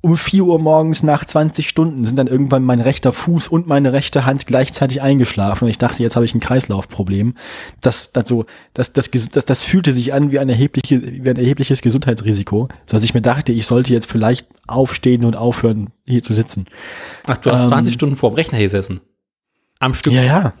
um 0.00 0.16
4 0.16 0.44
Uhr 0.44 0.58
morgens 0.58 1.02
nach 1.02 1.24
20 1.24 1.68
Stunden 1.68 2.04
sind 2.04 2.16
dann 2.16 2.26
irgendwann 2.26 2.62
mein 2.62 2.80
rechter 2.80 3.12
Fuß 3.12 3.48
und 3.48 3.66
meine 3.66 3.92
rechte 3.92 4.24
Hand 4.24 4.46
gleichzeitig 4.46 5.02
eingeschlafen 5.02 5.64
und 5.64 5.70
ich 5.70 5.78
dachte, 5.78 6.02
jetzt 6.02 6.16
habe 6.16 6.24
ich 6.24 6.34
ein 6.34 6.40
Kreislaufproblem. 6.40 7.34
Das, 7.80 8.12
das, 8.12 8.28
so, 8.28 8.44
das, 8.74 8.92
das, 8.92 9.10
das, 9.10 9.44
das 9.44 9.62
fühlte 9.62 9.92
sich 9.92 10.12
an 10.12 10.30
wie 10.30 10.38
ein, 10.38 10.48
erhebliche, 10.48 11.02
wie 11.02 11.28
ein 11.28 11.36
erhebliches 11.36 11.82
Gesundheitsrisiko, 11.82 12.68
sodass 12.86 13.04
ich 13.04 13.14
mir 13.14 13.22
dachte, 13.22 13.52
ich 13.52 13.66
sollte 13.66 13.92
jetzt 13.92 14.10
vielleicht 14.10 14.46
aufstehen 14.66 15.24
und 15.24 15.36
aufhören, 15.36 15.90
hier 16.04 16.22
zu 16.22 16.32
sitzen. 16.32 16.66
Ach, 17.26 17.36
du 17.38 17.50
hast 17.50 17.64
Ähm, 17.64 17.68
20 17.68 17.94
Stunden 17.94 18.16
vor 18.16 18.30
dem 18.30 18.34
Rechner 18.36 18.58
gesessen. 18.58 19.00
Am 19.80 19.94
Stück. 19.94 20.12
Ja, 20.12 20.22
ja. 20.22 20.52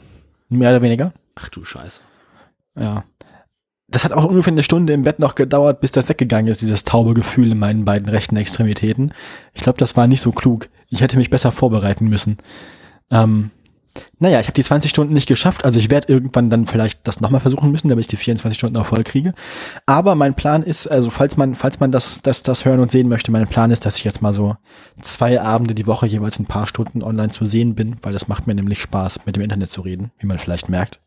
Mehr 0.48 0.70
oder 0.70 0.82
weniger. 0.82 1.12
Ach 1.34 1.48
du 1.48 1.64
Scheiße. 1.64 2.00
Ja. 2.78 3.04
Das 3.88 4.04
hat 4.04 4.12
auch 4.12 4.24
ungefähr 4.24 4.52
eine 4.52 4.62
Stunde 4.62 4.92
im 4.92 5.04
Bett 5.04 5.18
noch 5.18 5.34
gedauert, 5.34 5.80
bis 5.80 5.92
das 5.92 6.08
weggegangen 6.08 6.50
ist, 6.50 6.60
dieses 6.60 6.84
taube 6.84 7.14
Gefühl 7.14 7.52
in 7.52 7.58
meinen 7.58 7.84
beiden 7.84 8.08
rechten 8.08 8.36
Extremitäten. 8.36 9.12
Ich 9.54 9.62
glaube, 9.62 9.78
das 9.78 9.96
war 9.96 10.06
nicht 10.06 10.20
so 10.20 10.32
klug. 10.32 10.68
Ich 10.90 11.00
hätte 11.00 11.16
mich 11.16 11.30
besser 11.30 11.52
vorbereiten 11.52 12.08
müssen. 12.08 12.38
Ähm, 13.10 13.50
naja, 14.18 14.40
ich 14.40 14.46
habe 14.46 14.54
die 14.54 14.62
20 14.62 14.90
Stunden 14.90 15.14
nicht 15.14 15.28
geschafft, 15.28 15.64
also 15.64 15.78
ich 15.78 15.90
werde 15.90 16.12
irgendwann 16.12 16.50
dann 16.50 16.66
vielleicht 16.66 17.00
das 17.04 17.20
nochmal 17.20 17.40
versuchen 17.40 17.70
müssen, 17.70 17.88
damit 17.88 18.02
ich 18.02 18.08
die 18.08 18.16
24 18.16 18.58
Stunden 18.58 18.76
auch 18.76 18.86
voll 18.86 19.04
kriege. 19.04 19.32
Aber 19.86 20.14
mein 20.14 20.34
Plan 20.34 20.62
ist, 20.62 20.86
also 20.86 21.10
falls 21.10 21.36
man, 21.36 21.54
falls 21.54 21.80
man 21.80 21.92
das, 21.92 22.22
das, 22.22 22.42
das 22.42 22.64
hören 22.64 22.80
und 22.80 22.90
sehen 22.90 23.08
möchte, 23.08 23.30
mein 23.30 23.46
Plan 23.46 23.70
ist, 23.70 23.86
dass 23.86 23.96
ich 23.96 24.04
jetzt 24.04 24.20
mal 24.20 24.34
so 24.34 24.56
zwei 25.00 25.40
Abende 25.40 25.74
die 25.74 25.86
Woche 25.86 26.06
jeweils 26.06 26.38
ein 26.38 26.46
paar 26.46 26.66
Stunden 26.66 27.02
online 27.02 27.30
zu 27.30 27.46
sehen 27.46 27.74
bin, 27.74 27.96
weil 28.02 28.12
das 28.12 28.28
macht 28.28 28.46
mir 28.46 28.54
nämlich 28.54 28.82
Spaß, 28.82 29.26
mit 29.26 29.36
dem 29.36 29.42
Internet 29.42 29.70
zu 29.70 29.80
reden, 29.80 30.10
wie 30.18 30.26
man 30.26 30.38
vielleicht 30.38 30.68
merkt. 30.68 31.00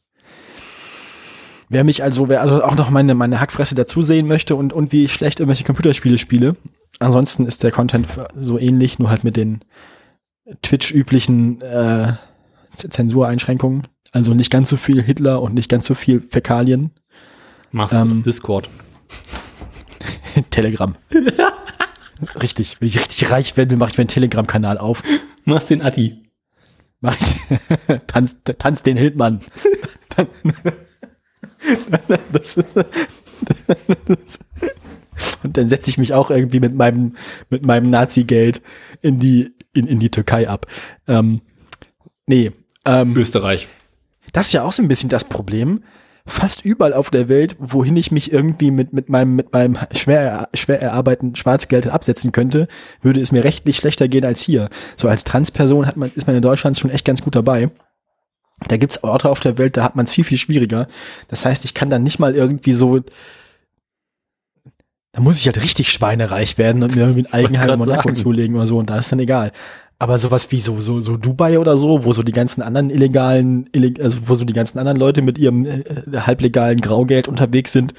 Wer 1.70 1.84
mich 1.84 2.02
also, 2.02 2.30
wer 2.30 2.41
also 2.41 2.64
auch 2.64 2.76
noch 2.76 2.90
meine, 2.90 3.14
meine 3.14 3.40
Hackfresse 3.40 3.76
dazu 3.76 4.02
sehen 4.02 4.28
möchte 4.28 4.56
und, 4.56 4.74
und 4.74 4.91
wie 4.91 5.06
ich 5.06 5.14
schlecht 5.14 5.40
irgendwelche 5.40 5.64
Computerspiele 5.64 6.18
spiele, 6.18 6.56
ansonsten 7.00 7.46
ist 7.46 7.62
der 7.64 7.72
Content 7.72 8.08
so 8.34 8.58
ähnlich, 8.58 8.98
nur 8.98 9.12
halt 9.12 9.24
mit 9.24 9.38
den 9.38 9.60
Twitch-üblichen 10.64 11.62
äh, 11.62 12.14
Zensureinschränkungen. 12.74 13.88
Also 14.12 14.34
nicht 14.34 14.50
ganz 14.50 14.70
so 14.70 14.78
viel 14.78 15.02
Hitler 15.04 15.41
und 15.44 15.54
nicht 15.54 15.70
ganz 15.70 15.86
so 15.86 15.94
viel 15.94 16.22
Fäkalien. 16.22 16.91
Machst 17.72 17.94
ähm, 17.94 18.24
Discord. 18.24 18.68
Telegram. 20.50 20.96
richtig. 22.41 22.78
Wenn 22.80 22.88
ich 22.88 23.00
richtig 23.00 23.30
reich 23.30 23.58
werde, 23.58 23.78
mache 23.78 23.91
ich 23.91 23.98
meinen 24.00 24.08
Telegram-Kanal 24.08 24.80
auf. 24.80 25.04
Machst 25.46 25.70
den 25.70 25.84
Atti. 25.84 26.24
Mach 27.02 27.16
ich, 27.20 27.98
tanz, 28.08 28.38
tanz 28.58 28.82
den 28.82 28.98
Hildmann. 28.98 29.41
Das 32.32 32.58
ist, 32.58 32.76
das, 34.06 34.40
und 35.44 35.58
dann 35.58 35.70
setze 35.70 35.90
ich 35.90 35.98
mich 35.98 36.14
auch 36.14 36.30
irgendwie 36.30 36.60
mit 36.60 36.76
meinem, 36.76 37.16
mit 37.50 37.66
meinem 37.66 37.90
Nazi-Geld 37.90 38.62
in 39.02 39.20
die, 39.20 39.54
in, 39.74 39.88
in 39.88 40.00
die 40.00 40.10
Türkei 40.10 40.48
ab. 40.48 40.66
Ähm, 41.08 41.41
nee, 42.26 42.52
ähm, 42.86 43.16
Österreich. 43.16 43.68
Das 44.34 44.48
ist 44.48 44.54
ja 44.54 44.64
auch 44.64 44.72
so 44.72 44.82
ein 44.82 44.88
bisschen 44.88 45.10
das 45.10 45.26
Problem. 45.26 45.84
Fast 46.26 46.64
überall 46.64 46.94
auf 46.94 47.10
der 47.10 47.28
Welt, 47.28 47.56
wohin 47.60 47.98
ich 47.98 48.12
mich 48.12 48.32
irgendwie 48.32 48.70
mit, 48.70 48.94
mit 48.94 49.10
meinem, 49.10 49.36
mit 49.36 49.52
meinem 49.52 49.78
schwer, 49.96 50.50
schwer 50.54 50.80
erarbeiteten 50.80 51.36
Schwarzgeld 51.36 51.88
absetzen 51.88 52.32
könnte, 52.32 52.68
würde 53.02 53.20
es 53.20 53.32
mir 53.32 53.44
rechtlich 53.44 53.78
schlechter 53.78 54.08
gehen 54.08 54.26
als 54.26 54.41
hier. 54.41 54.70
So 54.96 55.08
als 55.08 55.24
Transperson 55.24 55.88
hat 55.88 55.98
man, 55.98 56.12
ist 56.14 56.28
man 56.28 56.36
in 56.36 56.44
Deutschland 56.44 56.78
schon 56.78 56.91
echt 56.91 57.06
ganz 57.06 57.22
gut 57.24 57.36
dabei. 57.36 57.72
Da 58.68 58.77
gibt's 58.77 59.03
Orte 59.03 59.30
auf 59.30 59.40
der 59.40 59.57
Welt, 59.57 59.77
da 59.77 59.84
hat 59.84 59.95
man 59.95 60.06
es 60.06 60.11
viel, 60.11 60.23
viel 60.23 60.38
schwieriger. 60.38 60.88
Das 61.27 61.45
heißt, 61.45 61.65
ich 61.65 61.73
kann 61.73 61.90
dann 61.90 62.03
nicht 62.03 62.19
mal 62.19 62.36
irgendwie 62.36 62.73
so, 62.73 62.99
da 65.11 65.22
muss 65.22 65.40
ich 65.40 65.45
halt 65.45 65.61
richtig 65.61 65.91
schweinereich 65.91 66.57
werden 66.57 66.84
und 66.84 66.95
mir 66.95 67.02
irgendwie 67.02 67.26
ein 67.26 67.34
Eigenheim 67.34 67.72
und 67.72 67.80
Monaco 67.80 68.11
zulegen 68.11 68.56
oder 68.56 68.68
so 68.68 68.77
und 68.77 68.90
da 68.90 68.98
ist 68.98 69.11
dann 69.11 69.19
egal. 69.19 69.52
Aber 69.98 70.18
sowas 70.18 70.52
wie 70.52 70.60
so, 70.60 70.80
so, 70.80 71.02
so 71.02 71.18
Dubai 71.18 71.60
oder 71.60 71.77
so, 71.77 72.06
wo 72.06 72.14
so 72.14 72.23
die 72.23 72.31
ganzen 72.31 72.61
anderen 72.61 72.90
illegalen, 72.90 73.69
illeg 73.73 74.02
also 74.02 74.19
wo 74.27 74.36
so 74.36 74.45
die 74.45 74.53
ganzen 74.53 74.80
anderen 74.80 74.98
Leute 74.98 75.22
mit 75.22 75.38
ihrem 75.38 75.65
äh, 75.65 75.84
halblegalen 76.15 76.80
Graugeld 76.80 77.27
unterwegs 77.27 77.73
sind, 77.73 77.94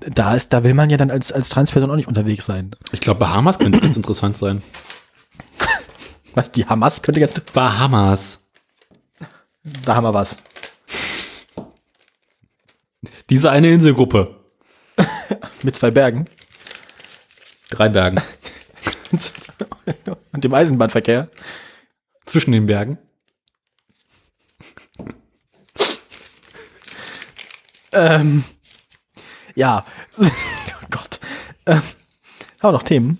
da 0.00 0.34
ist, 0.34 0.52
da 0.52 0.64
will 0.64 0.74
man 0.74 0.90
ja 0.90 0.96
dann 0.96 1.10
als, 1.10 1.32
als 1.32 1.50
Transperson 1.50 1.90
auch 1.90 1.96
nicht 1.96 2.08
unterwegs 2.08 2.46
sein. 2.46 2.70
Ich 2.92 3.00
glaube, 3.00 3.20
Bahamas 3.20 3.58
könnte 3.58 3.80
ganz 3.80 3.96
interessant 3.96 4.36
sein. 4.36 4.62
Was, 6.34 6.50
die 6.50 6.66
Hamas 6.66 7.02
könnte 7.02 7.20
ganz. 7.20 7.38
Bahamas. 7.40 8.40
Da 9.64 9.96
haben 9.96 10.04
wir 10.04 10.12
was. 10.12 10.36
Diese 13.30 13.50
eine 13.50 13.70
Inselgruppe. 13.70 14.40
mit 15.62 15.74
zwei 15.74 15.90
Bergen. 15.90 16.26
Drei 17.70 17.88
Bergen. 17.88 18.20
und 20.32 20.44
dem 20.44 20.54
Eisenbahnverkehr. 20.54 21.28
Zwischen 22.26 22.52
den 22.52 22.66
Bergen. 22.66 22.98
ähm, 27.92 28.44
ja. 29.54 29.86
oh 30.18 30.26
Gott. 30.90 31.20
Ähm, 31.66 31.76
haben 31.76 31.92
wir 32.60 32.72
noch 32.72 32.82
Themen? 32.82 33.18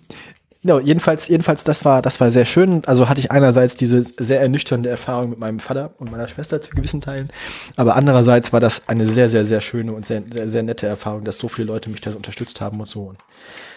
Ja, 0.66 0.80
jedenfalls, 0.80 1.28
jedenfalls, 1.28 1.62
das 1.62 1.84
war, 1.84 2.00
das 2.00 2.20
war 2.20 2.32
sehr 2.32 2.46
schön. 2.46 2.82
Also 2.86 3.08
hatte 3.08 3.20
ich 3.20 3.30
einerseits 3.30 3.76
diese 3.76 4.02
sehr 4.02 4.40
ernüchternde 4.40 4.88
Erfahrung 4.88 5.30
mit 5.30 5.38
meinem 5.38 5.60
Vater 5.60 5.94
und 5.98 6.10
meiner 6.10 6.26
Schwester 6.26 6.58
zu 6.62 6.70
gewissen 6.70 7.02
Teilen, 7.02 7.28
aber 7.76 7.96
andererseits 7.96 8.52
war 8.54 8.60
das 8.60 8.88
eine 8.88 9.04
sehr, 9.04 9.28
sehr, 9.28 9.44
sehr 9.44 9.60
schöne 9.60 9.92
und 9.92 10.06
sehr, 10.06 10.22
sehr, 10.30 10.48
sehr 10.48 10.62
nette 10.62 10.86
Erfahrung, 10.86 11.24
dass 11.24 11.36
so 11.36 11.48
viele 11.48 11.66
Leute 11.66 11.90
mich 11.90 12.00
da 12.00 12.12
unterstützt 12.12 12.62
haben 12.62 12.80
und 12.80 12.88
so. 12.88 13.02
Und 13.02 13.18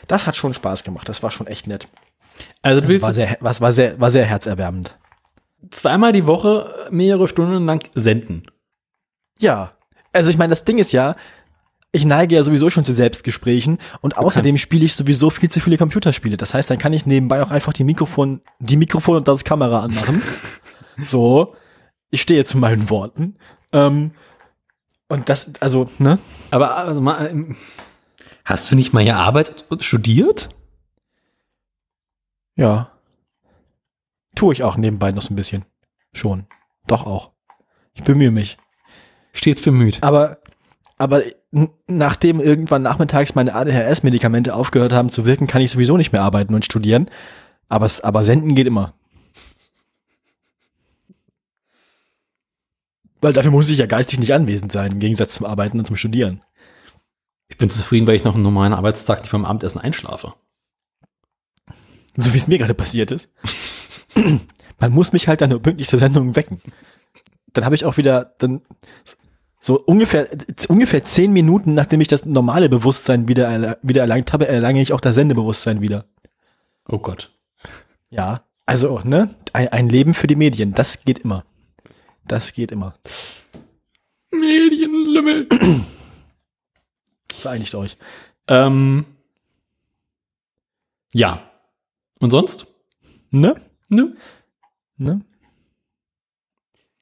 das 0.08 0.26
hat 0.26 0.38
schon 0.38 0.54
Spaß 0.54 0.86
gemacht. 0.86 1.10
Das 1.10 1.22
war 1.22 1.30
schon 1.30 1.48
echt 1.48 1.68
nett. 1.68 1.90
Also 2.62 2.80
du 2.80 2.88
willst 2.88 3.04
war 3.04 3.14
sehr, 3.14 3.38
was 3.42 3.60
war 3.60 3.74
sehr, 3.74 4.00
war 4.00 4.10
sehr 4.10 4.26
herzerwärmend. 4.26 4.98
Zweimal 5.72 6.14
die 6.14 6.26
Woche 6.26 6.88
mehrere 6.90 7.28
Stunden 7.28 7.66
lang 7.66 7.84
senden. 7.96 8.44
Ja. 9.40 9.74
Also 10.14 10.30
ich 10.30 10.38
meine, 10.38 10.52
das 10.52 10.64
Ding 10.64 10.78
ist 10.78 10.94
ja, 10.94 11.16
ich 11.92 12.06
neige 12.06 12.36
ja 12.36 12.44
sowieso 12.44 12.70
schon 12.70 12.84
zu 12.84 12.94
Selbstgesprächen 12.94 13.78
und 14.02 14.18
außerdem 14.18 14.58
spiele 14.58 14.86
ich 14.86 14.96
sowieso 14.96 15.30
viel 15.30 15.50
zu 15.50 15.60
viele 15.60 15.78
Computerspiele. 15.78 16.38
Das 16.38 16.54
heißt, 16.54 16.70
dann 16.70 16.78
kann 16.78 16.94
ich 16.94 17.06
nebenbei 17.06 17.42
auch 17.42 17.52
einfach 17.52 17.74
die 17.74 17.84
Mikrofon, 17.84 18.42
die 18.60 18.78
Mikrofon 18.78 19.18
und 19.18 19.28
das 19.28 19.44
Kamera 19.44 19.82
anmachen. 19.82 20.22
so, 21.06 21.56
ich 22.10 22.22
stehe 22.22 22.46
zu 22.46 22.58
meinen 22.58 22.90
Worten. 22.90 23.38
Ähm, 23.72 24.12
und 25.08 25.30
das, 25.30 25.54
also, 25.62 25.90
ne? 26.00 26.20
Aber 26.52 26.76
also 26.76 27.02
mal, 27.02 27.30
ähm, 27.30 27.56
hast 28.44 28.72
du 28.72 28.76
nicht 28.76 28.94
mal 28.94 29.06
gearbeitet 29.06 29.66
und 29.70 29.84
studiert? 29.84 30.50
Ja. 32.56 32.92
Tue 34.36 34.54
ich 34.54 34.64
auch 34.64 34.78
nebenbei 34.78 35.12
noch 35.12 35.22
so 35.22 35.34
ein 35.34 35.38
bisschen. 35.38 35.66
Schon. 36.14 36.48
Doch 36.88 37.06
auch. 37.06 37.32
Ich 37.94 38.04
bemühe 38.04 38.32
mich. 38.32 38.58
Stets 39.34 39.62
bemüht. 39.62 40.00
Aber, 40.02 40.40
aber 40.98 41.24
nachdem 41.88 42.42
irgendwann 42.42 42.82
nachmittags 42.82 43.36
meine 43.36 43.54
ADHS-Medikamente 43.54 44.56
aufgehört 44.56 44.92
haben 44.92 45.10
zu 45.10 45.26
wirken, 45.26 45.48
kann 45.48 45.62
ich 45.62 45.72
sowieso 45.72 45.96
nicht 45.96 46.12
mehr 46.12 46.24
arbeiten 46.24 46.56
und 46.56 46.66
studieren. 46.66 47.10
Aber, 47.70 47.90
aber 48.04 48.24
senden 48.24 48.56
geht 48.56 48.68
immer. 48.68 48.94
Weil 53.22 53.34
dafür 53.34 53.52
muss 53.52 53.70
ich 53.70 53.78
ja 53.78 53.86
geistig 53.86 54.20
nicht 54.20 54.34
anwesend 54.34 54.72
sein, 54.72 54.94
im 54.94 55.00
Gegensatz 55.00 55.34
zum 55.34 55.46
Arbeiten 55.46 55.80
und 55.80 55.86
zum 55.86 55.98
Studieren. 55.98 56.44
Ich 57.48 57.58
bin 57.58 57.70
zufrieden, 57.70 58.08
weil 58.08 58.16
ich 58.16 58.24
noch 58.24 58.36
einen 58.36 58.44
normalen 58.44 58.74
Arbeitstag 58.74 59.22
nicht 59.22 59.32
beim 59.32 59.46
Abendessen 59.46 59.80
einschlafe. 59.80 60.34
So 62.16 62.34
wie 62.34 62.38
es 62.38 62.48
mir 62.48 62.58
gerade 62.58 62.74
passiert 62.74 63.12
ist. 63.12 63.34
Man 64.80 64.92
muss 64.92 65.14
mich 65.14 65.28
halt 65.28 65.42
dann 65.42 65.52
nur 65.52 65.62
pünktlich 65.62 65.88
zur 65.88 66.00
Sendung 66.00 66.36
wecken. 66.36 66.62
Dann 67.54 67.66
habe 67.66 67.76
ich 67.76 67.86
auch 67.86 67.98
wieder, 67.98 68.36
dann 68.38 68.62
so 69.68 69.78
ungefähr, 69.82 70.30
ungefähr 70.70 71.04
zehn 71.04 71.34
Minuten, 71.34 71.74
nachdem 71.74 72.00
ich 72.00 72.08
das 72.08 72.26
normale 72.26 72.70
Bewusstsein 72.70 73.28
wieder, 73.28 73.78
wieder 73.82 74.00
erlangt 74.00 74.32
habe, 74.32 74.48
erlange 74.48 74.82
ich 74.82 74.94
auch 74.94 75.02
das 75.02 75.16
Sendebewusstsein 75.16 75.82
wieder. 75.82 76.06
Oh 76.88 77.00
Gott. 77.00 77.36
Ja, 78.10 78.46
also, 78.66 79.02
ne, 79.04 79.36
ein, 79.52 79.68
ein 79.68 79.90
Leben 79.90 80.14
für 80.14 80.28
die 80.28 80.38
Medien, 80.38 80.72
das 80.72 81.04
geht 81.04 81.20
immer. 81.20 81.44
Das 82.26 82.54
geht 82.54 82.72
immer. 82.72 82.96
Medienlümmel. 84.32 85.50
Vereinigt 87.34 87.76
euch. 87.76 87.98
Ähm, 88.48 89.06
ja, 91.14 91.52
und 92.22 92.32
sonst? 92.32 92.68
Ne? 93.32 93.60
Ne? 93.90 94.16
Ne? 94.96 95.26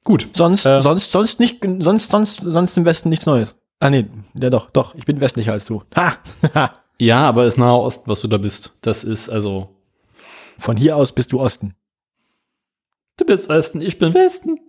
Gut. 0.06 0.28
Sonst, 0.34 0.64
äh, 0.66 0.80
sonst, 0.80 1.10
sonst 1.10 1.40
nicht, 1.40 1.66
sonst, 1.80 2.10
sonst, 2.10 2.36
sonst 2.36 2.76
im 2.76 2.84
Westen 2.84 3.08
nichts 3.08 3.26
Neues. 3.26 3.56
Ah, 3.80 3.90
nee, 3.90 4.06
ja 4.40 4.50
doch, 4.50 4.70
doch, 4.70 4.94
ich 4.94 5.04
bin 5.04 5.20
westlicher 5.20 5.50
als 5.50 5.64
du. 5.64 5.82
Ha! 5.96 6.12
ja, 7.00 7.28
aber 7.28 7.44
ist 7.44 7.58
Nahe 7.58 7.76
Osten, 7.76 8.08
was 8.08 8.20
du 8.20 8.28
da 8.28 8.38
bist. 8.38 8.70
Das 8.82 9.02
ist 9.02 9.28
also. 9.28 9.68
Von 10.58 10.76
hier 10.76 10.96
aus 10.96 11.10
bist 11.10 11.32
du 11.32 11.40
Osten. 11.40 11.74
Du 13.16 13.24
bist 13.24 13.48
Westen, 13.48 13.80
ich 13.80 13.98
bin 13.98 14.14
Westen. 14.14 14.60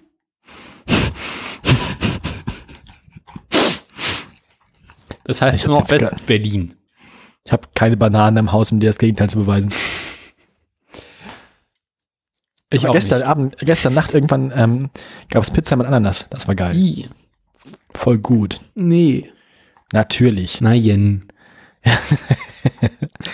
Das 5.24 5.40
heißt 5.40 5.66
immer 5.66 5.82
noch 5.82 5.92
West-Berlin. 5.92 6.74
Ich 7.46 7.52
habe 7.52 7.68
keine 7.76 7.96
Bananen 7.96 8.38
im 8.38 8.52
Haus, 8.52 8.72
um 8.72 8.80
dir 8.80 8.90
das 8.90 8.98
Gegenteil 8.98 9.30
zu 9.30 9.38
beweisen. 9.38 9.72
Ich 12.70 12.88
auch 12.88 12.94
gestern 12.94 13.20
nicht. 13.20 13.28
Abend, 13.28 13.58
gestern 13.60 13.94
Nacht 13.94 14.14
irgendwann 14.14 14.52
ähm, 14.56 14.90
gab 15.30 15.44
es 15.44 15.52
Pizza 15.52 15.76
mit 15.76 15.88
Ananas. 15.88 16.26
Das 16.30 16.48
war 16.48 16.56
geil. 16.56 16.76
I. 16.76 17.10
Voll 17.94 18.18
gut. 18.18 18.60
Nee. 18.76 19.32
Natürlich. 19.94 20.60
Nein. 20.60 21.26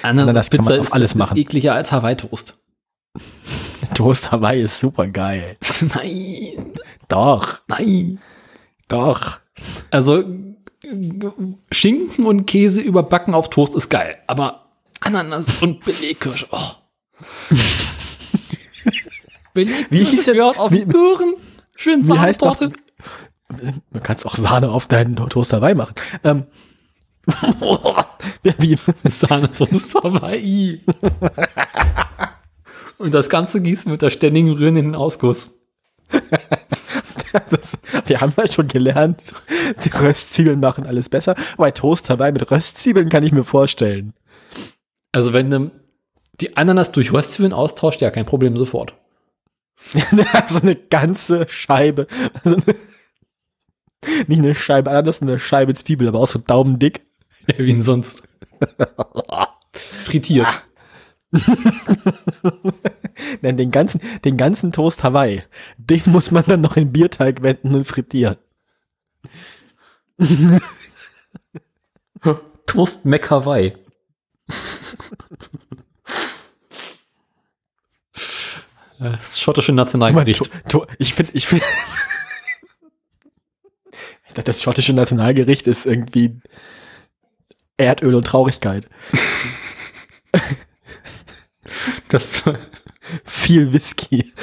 Ananas 0.03 0.51
kann 0.51 0.65
man 0.65 0.80
auf 0.80 0.93
alles 0.93 1.11
ist, 1.11 1.15
machen. 1.15 1.35
Ist 1.35 1.41
ekliger 1.41 1.73
als 1.73 1.91
Hawaii-Toast. 1.91 2.55
Toast 3.95 4.31
Hawaii 4.31 4.61
ist 4.61 4.80
super 4.80 5.07
geil. 5.07 5.57
Nein. 5.95 6.73
Doch. 7.07 7.61
Nein. 7.68 8.19
Doch. 8.88 9.39
Also, 9.89 10.23
Schinken 11.72 12.26
und 12.26 12.45
Käse 12.45 12.81
überbacken 12.81 13.34
auf 13.34 13.49
Toast 13.49 13.76
ist 13.76 13.89
geil, 13.89 14.18
aber 14.27 14.65
Ananas 14.99 15.61
und 15.61 15.84
Belegkirsche, 15.84 16.47
oh. 16.51 16.72
Belegkirsche 19.53 19.88
Wie 19.91 20.03
hieß 20.03 20.25
gehört 20.25 20.57
auf 20.59 20.71
wie- 20.71 20.85
die 20.85 20.95
Ohren. 20.95 21.34
Schön 21.75 22.03
Sahnetorte. 22.05 22.71
man 23.91 24.03
kann 24.03 24.17
auch 24.23 24.35
Sahne 24.38 24.69
auf 24.69 24.88
deinen 24.88 25.15
Toast 25.15 25.53
Hawaii 25.53 25.75
machen. 25.75 25.95
Ähm, 26.23 26.43
ja, 28.43 28.53
wie, 28.57 28.77
Sahnetorte 29.03 29.80
Hawaii. 30.03 30.81
und 32.97 33.13
das 33.13 33.30
Ganze 33.30 33.61
gießen 33.61 33.91
mit 33.91 34.01
der 34.01 34.09
ständigen 34.09 34.51
Rühren 34.51 34.75
in 34.75 34.85
den 34.85 34.95
Ausguss. 34.95 35.51
das, 37.49 37.77
wir 38.05 38.21
haben 38.21 38.34
ja 38.38 38.47
schon 38.47 38.67
gelernt, 38.67 39.34
die 39.84 39.89
Röstzwiebeln 39.89 40.59
machen 40.59 40.85
alles 40.85 41.09
besser. 41.09 41.35
Bei 41.57 41.71
Toast 41.71 42.09
Hawaii 42.09 42.31
mit 42.31 42.49
Röstzwiebeln 42.51 43.09
kann 43.09 43.23
ich 43.23 43.31
mir 43.31 43.43
vorstellen. 43.43 44.13
Also 45.11 45.34
wenn 45.34 45.49
du 45.49 45.71
die 46.41 46.57
Ananas 46.57 46.91
durch 46.91 47.13
Röstzwiebeln 47.13 47.53
austauscht, 47.53 48.01
ja, 48.01 48.11
kein 48.11 48.25
Problem, 48.25 48.57
sofort. 48.57 48.95
so 50.47 50.61
eine 50.61 50.76
ganze 50.76 51.47
Scheibe. 51.49 52.07
Also 52.43 52.57
eine, 52.57 52.76
nicht 54.27 54.39
eine 54.39 54.55
Scheibe 54.55 54.89
Ananas, 54.89 55.22
eine 55.22 55.39
Scheibe 55.39 55.73
Zwiebel, 55.73 56.07
aber 56.07 56.19
auch 56.19 56.27
so 56.27 56.39
daumendick. 56.39 57.01
Ja, 57.47 57.57
wie 57.60 57.73
denn 57.73 57.81
sonst? 57.81 58.23
Frittiert. 60.05 60.47
Denn 63.41 63.57
den 63.57 63.72
ganzen, 63.72 63.99
den 64.23 64.38
ganzen 64.38 64.72
Toast 64.72 65.03
Hawaii, 65.03 65.43
den 65.77 66.01
muss 66.05 66.31
man 66.31 66.43
dann 66.45 66.61
noch 66.61 66.77
in 66.77 66.91
Bierteig 66.91 67.41
wenden 67.41 67.76
und 67.76 67.85
frittieren. 67.85 68.38
Toast 72.68 73.05
Mac 73.05 73.30
Hawaii. 73.30 73.73
Das 78.99 79.39
schottische 79.39 79.71
Aber 79.71 79.83
Nationalgericht. 79.83 80.49
to, 80.69 80.85
ich 80.97 81.13
finde, 81.13 81.31
ich 81.35 81.47
finde, 81.47 81.65
ich 84.27 84.33
dachte, 84.33 84.43
das 84.43 84.61
schottische 84.61 84.93
Nationalgericht 84.93 85.67
ist 85.67 85.85
irgendwie 85.85 86.39
Erdöl 87.77 88.15
und 88.15 88.25
Traurigkeit. 88.25 88.87
Das, 92.09 92.43
Viel 93.25 93.73
Whisky. 93.73 94.33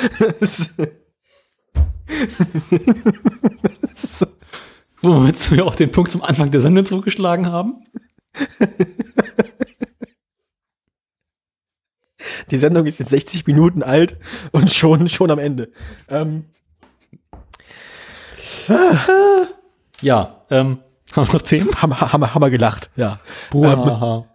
Womit 5.02 5.51
wir 5.51 5.64
auch 5.64 5.77
den 5.77 5.90
Punkt 5.90 6.10
zum 6.10 6.22
Anfang 6.22 6.51
der 6.51 6.60
Sendung 6.60 6.85
zugeschlagen 6.85 7.47
haben. 7.47 7.86
Die 12.51 12.56
Sendung 12.56 12.86
ist 12.86 12.98
jetzt 12.98 13.10
60 13.10 13.47
Minuten 13.47 13.82
alt 13.82 14.18
und 14.52 14.70
schon, 14.72 15.09
schon 15.09 15.31
am 15.31 15.39
Ende. 15.39 15.70
Ähm, 16.09 16.47
Ja, 20.01 20.44
ähm, 20.51 20.78
haben 21.16 21.27
wir 21.27 21.35
noch 21.35 21.43
Themen? 21.43 21.70
haben, 21.81 22.01
haben 22.01 22.40
wir 22.43 22.51
gelacht, 22.51 22.90
ja. 22.97 23.20
Buhaha. 23.51 24.27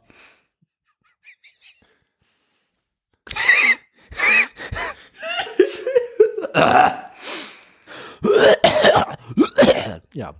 Ja. 10.13 10.33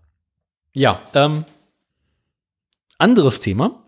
Ja, 0.74 1.02
ähm, 1.14 1.46
anderes 2.98 3.40
Thema. 3.40 3.85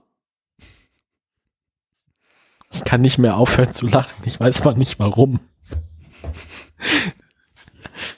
Ich 2.71 2.83
kann 2.83 3.01
nicht 3.01 3.17
mehr 3.17 3.37
aufhören 3.37 3.71
zu 3.71 3.87
lachen. 3.87 4.23
Ich 4.25 4.39
weiß 4.39 4.63
mal 4.63 4.75
nicht 4.75 4.99
warum. 4.99 5.39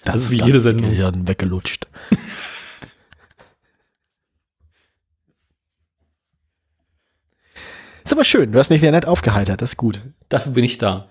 Das 0.04 0.24
ist 0.24 0.32
wie 0.32 0.42
jede 0.42 0.62
Sendung. 0.62 0.90
Gehirn 0.90 1.28
weggelutscht. 1.28 1.88
Ist 8.04 8.14
aber 8.14 8.24
schön. 8.24 8.52
Du 8.52 8.58
hast 8.58 8.72
mich 8.72 8.82
wieder 8.82 8.90
nett 8.92 9.06
aufgeheitert. 9.06 9.62
Das 9.62 9.74
ist 9.74 9.78
gut. 9.78 10.02
Dafür 10.30 10.54
bin 10.54 10.64
ich 10.64 10.80
da. 10.80 11.10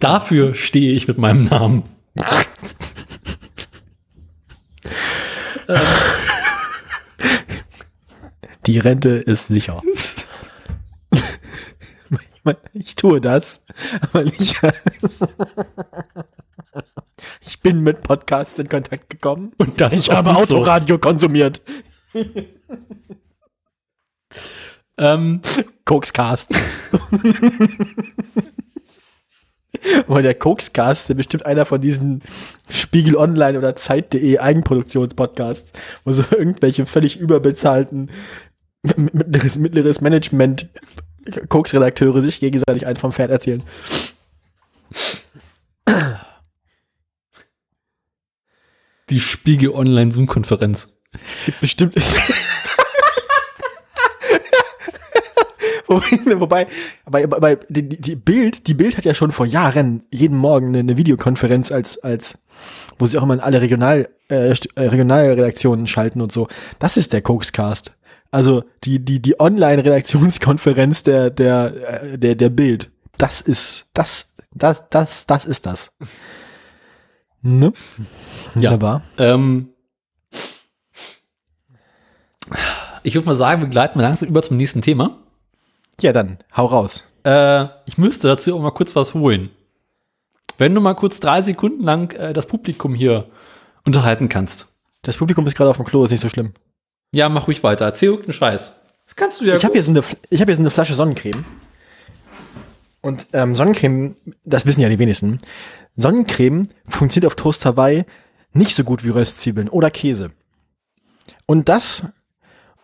Dafür 0.00 0.54
stehe 0.54 0.94
ich 0.94 1.06
mit 1.06 1.18
meinem 1.18 1.44
Namen. 1.44 1.82
Die 8.66 8.78
Rente 8.78 9.10
ist 9.10 9.48
sicher. 9.48 9.82
Ich 12.72 12.96
tue 12.96 13.20
das, 13.20 13.62
aber 14.00 14.24
nicht. 14.24 14.56
Ich 17.40 17.60
bin 17.60 17.82
mit 17.82 18.02
Podcasts 18.02 18.58
in 18.58 18.68
Kontakt 18.68 19.10
gekommen. 19.10 19.52
Und 19.58 19.80
das 19.80 19.92
Ich 19.92 20.10
habe 20.10 20.30
so. 20.30 20.36
Autoradio 20.36 20.98
konsumiert. 20.98 21.62
Ähm, 24.98 25.40
Kokscast. 25.84 26.50
Aber 30.06 30.22
der 30.22 30.34
Kokscast 30.34 31.10
ist 31.10 31.16
bestimmt 31.16 31.46
einer 31.46 31.66
von 31.66 31.80
diesen 31.80 32.22
Spiegel 32.68 33.16
Online 33.16 33.58
oder 33.58 33.74
Zeit.de 33.74 34.38
Eigenproduktionspodcasts, 34.38 35.72
wo 36.04 36.12
so 36.12 36.24
irgendwelche 36.30 36.86
völlig 36.86 37.18
überbezahlten 37.18 38.10
mittleres, 38.82 39.58
mittleres 39.58 40.00
Management 40.00 40.68
Koksredakteure 41.48 42.20
sich 42.22 42.40
gegenseitig 42.40 42.86
eins 42.86 42.98
vom 42.98 43.12
Pferd 43.12 43.30
erzählen. 43.30 43.62
die 49.10 49.20
Spiegel 49.20 49.70
Online 49.70 50.12
Zoom-Konferenz. 50.12 50.88
Es 51.30 51.44
gibt 51.44 51.60
bestimmt. 51.60 51.94
Wobei- 55.86 56.66
aber 57.04 57.56
die, 57.68 57.86
die- 57.88 58.16
Bild, 58.16 58.66
die 58.66 58.74
Bild 58.74 58.96
hat 58.96 59.04
ja 59.04 59.12
schon 59.14 59.32
vor 59.32 59.44
Jahren 59.46 60.04
jeden 60.10 60.36
Morgen 60.38 60.68
eine, 60.68 60.78
eine 60.78 60.96
Videokonferenz 60.96 61.70
als, 61.70 61.98
als, 61.98 62.38
wo 62.98 63.06
sie 63.06 63.18
auch 63.18 63.22
immer 63.24 63.34
in 63.34 63.40
alle 63.40 63.60
Regional, 63.60 64.08
äh, 64.30 64.54
äh, 64.74 64.80
Regionalredaktionen 64.80 65.86
schalten 65.86 66.20
und 66.22 66.32
so. 66.32 66.48
Das 66.78 66.96
ist 66.96 67.12
der 67.12 67.20
Kokscast. 67.20 67.92
Also 68.32 68.64
die, 68.82 68.98
die, 68.98 69.20
die 69.20 69.38
Online-Redaktionskonferenz 69.38 71.02
der, 71.02 71.30
der, 71.30 72.02
äh, 72.02 72.18
der, 72.18 72.34
der 72.34 72.48
Bild. 72.48 72.90
Das 73.18 73.42
ist, 73.42 73.90
das, 73.92 74.32
das, 74.52 74.82
das, 74.88 75.26
das 75.26 75.44
ist 75.44 75.66
das. 75.66 75.92
Ne? 77.42 77.74
Ja. 78.54 78.70
Wunderbar. 78.70 79.02
Ähm, 79.18 79.68
ich 83.02 83.14
würde 83.14 83.26
mal 83.26 83.34
sagen, 83.34 83.60
wir 83.60 83.68
gleiten 83.68 83.98
mal 83.98 84.04
langsam 84.04 84.28
über 84.28 84.42
zum 84.42 84.56
nächsten 84.56 84.80
Thema. 84.80 85.18
Ja, 86.00 86.12
dann, 86.12 86.38
hau 86.56 86.66
raus. 86.66 87.04
Äh, 87.24 87.66
ich 87.84 87.98
müsste 87.98 88.28
dazu 88.28 88.56
auch 88.56 88.62
mal 88.62 88.70
kurz 88.70 88.96
was 88.96 89.12
holen. 89.12 89.50
Wenn 90.56 90.74
du 90.74 90.80
mal 90.80 90.94
kurz 90.94 91.20
drei 91.20 91.42
Sekunden 91.42 91.82
lang 91.84 92.14
äh, 92.14 92.32
das 92.32 92.46
Publikum 92.46 92.94
hier 92.94 93.28
unterhalten 93.84 94.30
kannst. 94.30 94.74
Das 95.02 95.18
Publikum 95.18 95.46
ist 95.46 95.54
gerade 95.54 95.68
auf 95.68 95.76
dem 95.76 95.84
Klo, 95.84 96.04
ist 96.04 96.12
nicht 96.12 96.20
so 96.20 96.30
schlimm. 96.30 96.54
Ja, 97.12 97.28
mach 97.28 97.46
ruhig 97.46 97.62
weiter. 97.62 97.84
Erzähl 97.84 98.08
irgendeinen 98.08 98.32
Scheiß. 98.32 98.74
Das 99.04 99.16
kannst 99.16 99.40
du 99.40 99.44
ja. 99.44 99.56
Ich 99.56 99.64
habe 99.64 99.74
hier, 99.74 99.82
so 99.82 99.90
eine, 99.90 100.02
ich 100.30 100.40
hab 100.40 100.48
hier 100.48 100.56
so 100.56 100.62
eine 100.62 100.70
Flasche 100.70 100.94
Sonnencreme. 100.94 101.44
Und 103.02 103.26
ähm, 103.32 103.54
Sonnencreme, 103.54 104.14
das 104.44 104.64
wissen 104.64 104.80
ja 104.80 104.88
die 104.88 104.98
wenigsten, 104.98 105.38
Sonnencreme 105.96 106.68
funktioniert 106.88 107.30
auf 107.30 107.36
Toast 107.36 107.64
Hawaii 107.66 108.04
nicht 108.52 108.74
so 108.74 108.84
gut 108.84 109.04
wie 109.04 109.10
Röstzwiebeln 109.10 109.68
oder 109.68 109.90
Käse. 109.90 110.30
Und 111.46 111.68
das, 111.68 112.04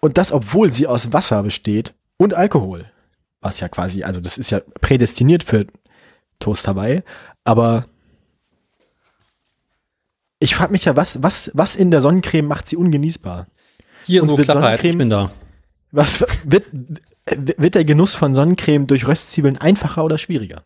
und 0.01 0.19
das, 0.19 0.33
obwohl 0.33 0.73
sie 0.73 0.87
aus 0.87 1.13
Wasser 1.13 1.43
besteht 1.43 1.95
und 2.17 2.35
Alkohol. 2.35 2.91
Was 3.41 3.61
ja 3.61 3.69
quasi, 3.69 4.03
also 4.03 4.21
das 4.21 4.37
ist 4.37 4.51
ja 4.51 4.61
prädestiniert 4.81 5.45
für 5.45 5.67
Toast 6.41 6.67
Hawaii. 6.67 7.03
Aber 7.45 7.87
ich 10.41 10.55
frage 10.55 10.73
mich 10.73 10.85
ja, 10.85 10.97
was, 10.97 11.23
was, 11.23 11.51
was 11.55 11.77
in 11.77 11.91
der 11.91 12.01
Sonnencreme 12.01 12.47
macht 12.47 12.67
sie 12.67 12.77
ungenießbar? 12.77 13.47
Hier 14.09 14.23
und 14.23 14.29
so 14.29 14.37
Klarheit. 14.37 14.83
Ich 14.83 14.99
bin 14.99 15.11
da. 15.11 15.31
Was 15.93 16.25
wird, 16.45 16.67
wird 17.27 17.75
der 17.75 17.85
Genuss 17.85 18.15
von 18.15 18.35
Sonnencreme 18.35 18.87
durch 18.87 19.07
Röstzwiebeln 19.07 19.59
einfacher 19.59 20.05
oder 20.05 20.19
schwieriger? 20.19 20.65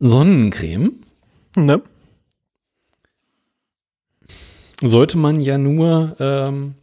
Sonnencreme 0.00 1.04
Ne? 1.56 1.82
sollte 4.82 5.18
man 5.18 5.40
ja 5.40 5.58
nur. 5.58 6.16
Ähm, 6.20 6.74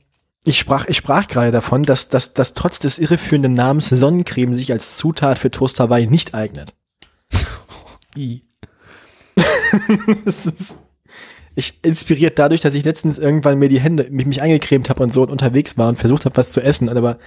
Ich 0.44 0.60
sprach, 0.60 0.86
ich 0.88 0.98
sprach 0.98 1.28
gerade 1.28 1.52
davon, 1.52 1.84
dass, 1.84 2.10
dass, 2.10 2.34
dass 2.34 2.54
trotz 2.54 2.80
des 2.80 3.00
irreführenden 3.00 3.54
Namens 3.54 3.90
Sonnencreme 3.90 4.54
sich 4.54 4.72
als 4.72 4.98
Zutat 4.98 5.40
für 5.40 5.50
Toast 5.50 5.80
Hawaii 5.80 6.06
nicht 6.08 6.34
eignet. 6.34 6.76
Es 10.26 10.46
ist, 10.46 10.76
ich 11.58 11.84
inspiriert 11.84 12.38
dadurch, 12.38 12.62
dass 12.62 12.76
ich 12.76 12.86
letztens 12.86 13.18
irgendwann 13.18 13.58
mir 13.58 13.68
die 13.68 13.80
Hände, 13.80 14.08
mich, 14.12 14.28
mich 14.28 14.42
eingecremt 14.44 14.92
habe 14.92 15.02
und 15.02 15.12
so 15.12 15.24
und 15.24 15.32
unterwegs 15.32 15.76
war 15.76 15.90
und 15.90 15.96
versucht 15.96 16.26
habe, 16.26 16.38
was 16.38 16.52
zu 16.52 16.62
essen, 16.62 16.88
aber 16.88 17.18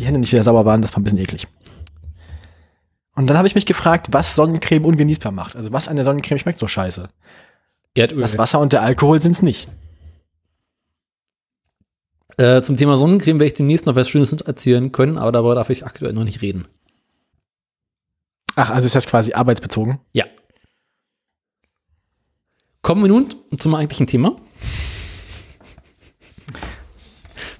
die 0.00 0.04
Hände 0.04 0.18
nicht 0.18 0.32
wieder 0.32 0.42
sauber 0.42 0.64
waren, 0.64 0.82
das 0.82 0.92
war 0.92 1.00
ein 1.00 1.04
bisschen 1.04 1.20
eklig. 1.20 1.46
Und 3.14 3.28
dann 3.30 3.38
habe 3.38 3.46
ich 3.46 3.54
mich 3.54 3.66
gefragt, 3.66 4.08
was 4.10 4.34
Sonnencreme 4.34 4.84
ungenießbar 4.84 5.30
macht. 5.30 5.54
Also 5.54 5.72
was 5.72 5.86
an 5.86 5.94
der 5.94 6.04
Sonnencreme 6.04 6.38
schmeckt 6.38 6.58
so 6.58 6.66
scheiße. 6.66 7.08
Erdöl. 7.94 8.20
Das 8.20 8.36
Wasser 8.36 8.58
und 8.58 8.72
der 8.72 8.82
Alkohol 8.82 9.20
sind's 9.20 9.42
nicht. 9.42 9.70
Äh, 12.36 12.62
zum 12.62 12.76
Thema 12.76 12.96
Sonnencreme 12.96 13.38
werde 13.38 13.46
ich 13.46 13.54
demnächst 13.54 13.86
noch 13.86 13.94
was 13.94 14.08
Schönes 14.08 14.32
erzählen 14.32 14.90
können, 14.90 15.18
aber 15.18 15.30
darüber 15.30 15.54
darf 15.54 15.70
ich 15.70 15.86
aktuell 15.86 16.12
noch 16.12 16.24
nicht 16.24 16.42
reden. 16.42 16.66
Ach, 18.56 18.70
also 18.70 18.86
ist 18.86 18.96
das 18.96 19.06
quasi 19.06 19.34
arbeitsbezogen? 19.34 20.00
Ja. 20.12 20.24
Kommen 22.88 23.02
wir 23.02 23.08
nun 23.10 23.28
zum 23.58 23.74
eigentlichen 23.74 24.06
Thema. 24.06 24.34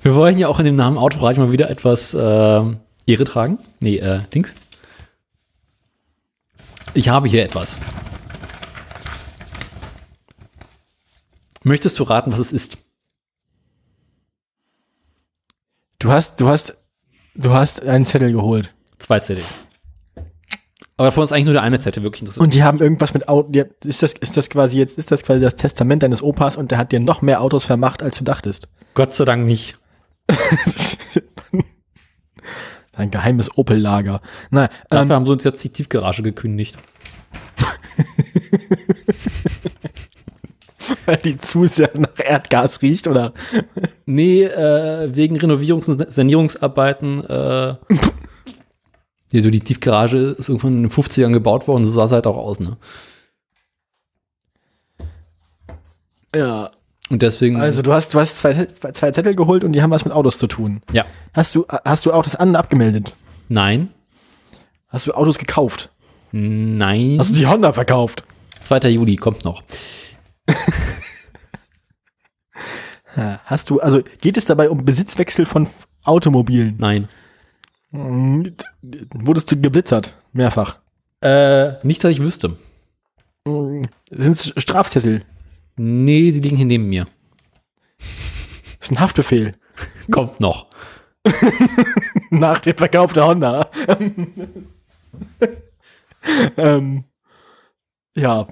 Wir 0.00 0.14
wollen 0.14 0.38
ja 0.38 0.48
auch 0.48 0.58
in 0.58 0.64
dem 0.64 0.74
Namen 0.74 0.96
Autoradio 0.96 1.44
mal 1.44 1.52
wieder 1.52 1.68
etwas 1.68 2.14
äh, 2.14 2.16
Ehre 2.16 3.24
tragen. 3.24 3.58
Nee, 3.78 3.98
äh, 3.98 4.20
Dings. 4.32 4.54
Ich 6.94 7.10
habe 7.10 7.28
hier 7.28 7.44
etwas. 7.44 7.76
Möchtest 11.62 11.98
du 11.98 12.04
raten, 12.04 12.32
was 12.32 12.38
es 12.38 12.50
ist? 12.50 12.78
Du 15.98 16.10
hast, 16.10 16.40
du 16.40 16.48
hast, 16.48 16.78
du 17.34 17.50
hast 17.50 17.82
einen 17.82 18.06
Zettel 18.06 18.32
geholt. 18.32 18.72
Zwei 18.98 19.20
Zettel. 19.20 19.44
Aber 20.98 21.06
davon 21.06 21.24
ist 21.24 21.32
eigentlich 21.32 21.44
nur 21.44 21.54
der 21.54 21.62
eine 21.62 21.78
Zettel 21.78 22.02
wirklich 22.02 22.22
interessant. 22.22 22.44
Und 22.44 22.54
die 22.54 22.64
haben 22.64 22.80
irgendwas 22.80 23.14
mit 23.14 23.28
Auto, 23.28 23.48
die, 23.50 23.62
ist 23.84 24.02
das, 24.02 24.14
ist 24.14 24.36
das 24.36 24.50
quasi 24.50 24.78
jetzt, 24.78 24.98
ist 24.98 25.12
das 25.12 25.22
quasi 25.22 25.40
das 25.40 25.54
Testament 25.54 26.02
deines 26.02 26.20
Opas 26.22 26.56
und 26.56 26.72
der 26.72 26.78
hat 26.78 26.90
dir 26.90 26.98
noch 26.98 27.22
mehr 27.22 27.40
Autos 27.40 27.64
vermacht, 27.64 28.02
als 28.02 28.18
du 28.18 28.24
dachtest. 28.24 28.66
Gott 28.94 29.14
sei 29.14 29.24
Dank 29.24 29.46
nicht. 29.46 29.78
Ein 32.96 33.12
geheimes 33.12 33.56
Opel-Lager. 33.56 34.20
Na, 34.50 34.68
Dafür 34.90 35.04
ähm, 35.04 35.12
haben 35.12 35.26
sie 35.26 35.32
uns 35.32 35.44
jetzt 35.44 35.62
die 35.62 35.68
Tiefgarage 35.68 36.24
gekündigt. 36.24 36.76
weil 41.06 41.18
die 41.18 41.38
zu 41.38 41.66
sehr 41.66 41.92
nach 41.96 42.18
Erdgas 42.18 42.82
riecht, 42.82 43.06
oder? 43.06 43.34
Nee, 44.04 44.42
äh, 44.42 45.14
wegen 45.14 45.38
Renovierungs- 45.38 45.88
und 45.88 46.12
Sanierungsarbeiten. 46.12 47.24
Äh, 47.24 47.76
ja, 49.32 49.42
so 49.42 49.50
die 49.50 49.60
Tiefgarage 49.60 50.36
ist 50.38 50.48
irgendwann 50.48 50.76
in 50.76 50.82
den 50.84 50.90
50ern 50.90 51.32
gebaut 51.32 51.68
worden, 51.68 51.84
so 51.84 51.90
sah 51.90 52.04
es 52.04 52.12
halt 52.12 52.26
auch 52.26 52.36
aus, 52.36 52.60
ne? 52.60 52.76
Ja. 56.34 56.70
Und 57.10 57.22
deswegen. 57.22 57.60
Also 57.60 57.82
du 57.82 57.92
hast, 57.92 58.12
du 58.12 58.20
hast 58.20 58.38
zwei, 58.38 58.66
zwei 58.66 59.10
Zettel 59.12 59.34
geholt 59.34 59.64
und 59.64 59.72
die 59.72 59.82
haben 59.82 59.90
was 59.90 60.04
mit 60.04 60.12
Autos 60.12 60.38
zu 60.38 60.46
tun. 60.46 60.82
ja. 60.92 61.04
Hast 61.32 61.54
du, 61.54 61.66
hast 61.84 62.04
du 62.04 62.12
Autos 62.12 62.34
an 62.34 62.50
und 62.50 62.56
abgemeldet? 62.56 63.14
Nein. 63.48 63.90
Hast 64.88 65.06
du 65.06 65.12
Autos 65.12 65.38
gekauft? 65.38 65.90
Nein. 66.32 67.16
Hast 67.18 67.30
du 67.30 67.36
die 67.36 67.46
Honda 67.46 67.72
verkauft? 67.72 68.24
2. 68.64 68.88
Juli 68.90 69.16
kommt 69.16 69.44
noch. 69.44 69.62
Hast 73.44 73.70
du, 73.70 73.80
also 73.80 74.02
geht 74.20 74.36
es 74.36 74.44
dabei 74.44 74.70
um 74.70 74.84
Besitzwechsel 74.84 75.44
von 75.44 75.66
Automobilen? 76.04 76.76
Nein. 76.78 77.08
Wurdest 79.14 79.50
du 79.50 79.60
geblitzert? 79.60 80.16
Mehrfach. 80.32 80.78
Äh, 81.20 81.84
nicht, 81.84 82.04
dass 82.04 82.12
ich 82.12 82.20
wüsste. 82.20 82.56
Sind 83.44 83.88
es 84.10 84.52
Strafzettel? 84.56 85.22
Nee, 85.76 86.32
die 86.32 86.40
liegen 86.40 86.56
hier 86.56 86.66
neben 86.66 86.88
mir. 86.88 87.06
Das 88.78 88.88
ist 88.88 88.92
ein 88.92 89.00
Haftbefehl. 89.00 89.52
Kommt 90.10 90.40
noch. 90.40 90.66
Nach 92.30 92.58
dem 92.60 92.76
Verkauf 92.76 93.12
der 93.12 93.26
Honda. 93.26 93.70
ähm, 96.56 97.04
ja. 98.16 98.46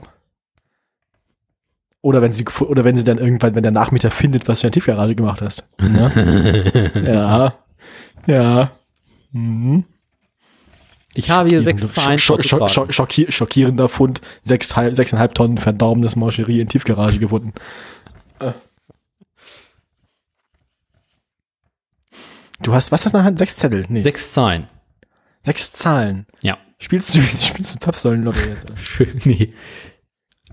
Oder 2.00 2.22
wenn 2.22 2.30
sie 2.30 2.44
oder 2.60 2.84
wenn 2.84 2.96
sie 2.96 3.04
dann 3.04 3.18
irgendwann, 3.18 3.54
wenn 3.54 3.62
der 3.62 3.72
Nachmieter 3.72 4.10
findet, 4.10 4.46
was 4.46 4.60
du 4.60 4.66
in 4.66 4.72
der 4.72 4.80
Tiefgarage 4.80 5.14
gemacht 5.14 5.42
hast. 5.42 5.68
Ne? 5.80 6.92
ja. 7.04 7.54
Ja. 8.26 8.70
Mhm. 9.36 9.84
Ich 11.14 11.30
habe 11.30 11.48
hier 11.48 11.62
sechs 11.62 11.80
Zahlen. 11.94 12.18
schock- 12.18 12.44
schock- 12.44 12.70
schock- 12.70 12.92
schockier- 12.92 13.30
schockierender 13.32 13.88
Fund. 13.88 14.20
Sechs, 14.42 14.76
hal- 14.76 14.94
sechseinhalb 14.94 15.34
Tonnen 15.34 15.56
verdorbenes 15.58 16.16
Mancherie 16.16 16.60
in 16.60 16.68
Tiefgarage 16.68 17.18
gefunden. 17.18 17.52
Äh. 18.38 18.52
Du 22.62 22.72
hast, 22.74 22.90
was 22.92 23.04
hast 23.04 23.12
du 23.14 23.18
nachher? 23.18 23.36
Sechs 23.36 23.56
Zettel? 23.56 23.84
Nee. 23.88 24.02
Sechs 24.02 24.32
Zahlen. 24.32 24.68
Sechs 25.42 25.72
Zahlen. 25.72 26.26
Ja. 26.42 26.58
Spielst 26.78 27.14
du, 27.14 27.20
spielst 27.38 27.74
du 27.74 27.78
Zapfsäulenlotto 27.78 28.40
jetzt? 28.40 28.72
nee. 29.26 29.52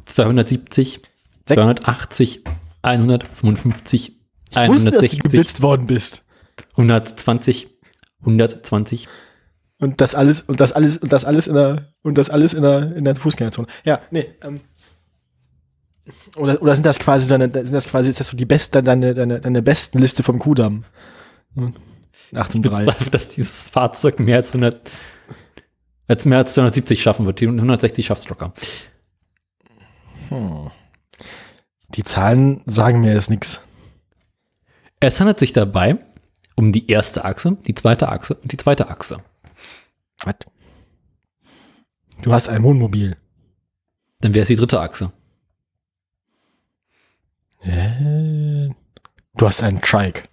270, 0.06 1.02
Sech- 1.48 1.56
280, 1.56 2.44
155, 2.82 4.10
Ich 4.10 4.56
wusste, 4.56 4.58
dass 4.58 4.66
du 4.66 4.90
160, 4.90 5.20
geblitzt 5.24 5.62
worden 5.62 5.88
bist. 5.88 6.26
120, 6.76 7.68
120. 8.26 9.08
Und 9.80 10.00
das 10.02 10.16
alles, 10.16 10.42
und 10.42 10.60
das 10.60 10.72
alles, 10.72 10.98
und 10.98 11.12
das 11.12 11.26
alles 11.26 11.48
in 11.48 11.56
der, 11.56 11.94
und 12.04 12.18
das 12.18 12.30
alles 12.30 12.54
in 12.54 12.64
der, 12.64 12.96
in 12.96 13.04
der 13.04 13.16
Fußgängerzone. 13.16 13.68
Ja, 13.84 14.02
nee, 14.12 14.26
ähm. 14.42 14.62
Oder, 16.36 16.62
oder 16.62 16.76
sind 16.76 16.86
das 16.86 17.00
quasi 17.00 17.30
deine, 17.30 17.46
sind 17.46 17.74
das 17.74 17.88
quasi, 17.88 18.10
ist 18.10 18.20
das 18.20 18.28
so 18.28 18.38
die 18.38 18.46
beste, 18.46 18.84
deine, 18.84 19.14
deine, 19.14 19.40
deine 19.40 19.62
besten 19.62 20.00
Liste 20.00 20.22
vom 20.22 20.40
Kudamm? 20.40 20.84
Hm. 21.56 21.74
Ich 22.32 22.38
18.3. 22.38 22.62
bezweifle, 22.62 23.12
dass 23.12 23.28
dieses 23.30 23.62
Fahrzeug 23.62 24.20
mehr 24.20 24.38
als 24.38 24.50
100, 24.50 24.92
als 26.08 26.26
mehr 26.26 26.40
als 26.40 26.54
270 26.54 27.02
schaffen 27.02 27.26
wird. 27.26 27.40
Die 27.40 27.48
160 27.48 28.06
schafft 28.06 28.28
locker. 28.30 28.54
Die 31.90 32.04
Zahlen 32.04 32.62
sagen 32.66 33.02
mir 33.02 33.14
jetzt 33.14 33.30
nichts. 33.30 33.62
Es 35.00 35.20
handelt 35.20 35.40
sich 35.40 35.54
dabei 35.54 35.98
um 36.56 36.72
die 36.72 36.90
erste 36.90 37.26
Achse, 37.26 37.58
die 37.68 37.76
zweite 37.76 38.10
Achse 38.10 38.36
und 38.36 38.52
die 38.52 38.58
zweite 38.58 38.90
Achse. 38.90 39.20
Was? 40.24 40.36
Du 42.22 42.32
hast 42.34 42.50
ein 42.50 42.64
Wohnmobil. 42.64 43.18
Dann 44.22 44.34
wäre 44.34 44.44
es 44.44 44.48
die 44.48 44.56
dritte 44.56 44.80
Achse. 44.80 45.12
Äh, 47.62 48.70
Du 49.36 49.48
hast 49.48 49.64
einen 49.64 49.82
Trike. 49.82 50.24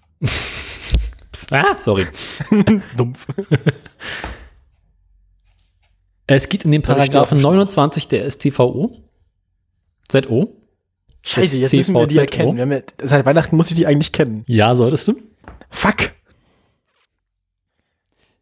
Psst, 1.33 1.53
ah, 1.53 1.77
sorry. 1.79 2.07
Dumpf. 2.97 3.27
Es 6.27 6.49
geht 6.49 6.65
in 6.65 6.71
den 6.71 6.83
Paragraphen 6.83 7.17
aufgeschrieben. 7.17 7.43
29 7.43 8.09
der 8.09 8.31
StVO. 8.31 8.99
ZO. 10.09 10.57
Scheiße, 11.23 11.59
jetzt 11.59 11.73
müssen 11.73 11.95
wir 11.95 12.07
die 12.07 12.19
erkennen. 12.19 12.71
Ja, 12.71 12.81
seit 13.03 13.27
Weihnachten 13.27 13.57
muss 13.57 13.69
ich 13.71 13.75
die 13.75 13.87
eigentlich 13.87 14.13
kennen. 14.13 14.43
Ja, 14.47 14.75
solltest 14.75 15.09
du. 15.09 15.23
Fuck. 15.71 16.13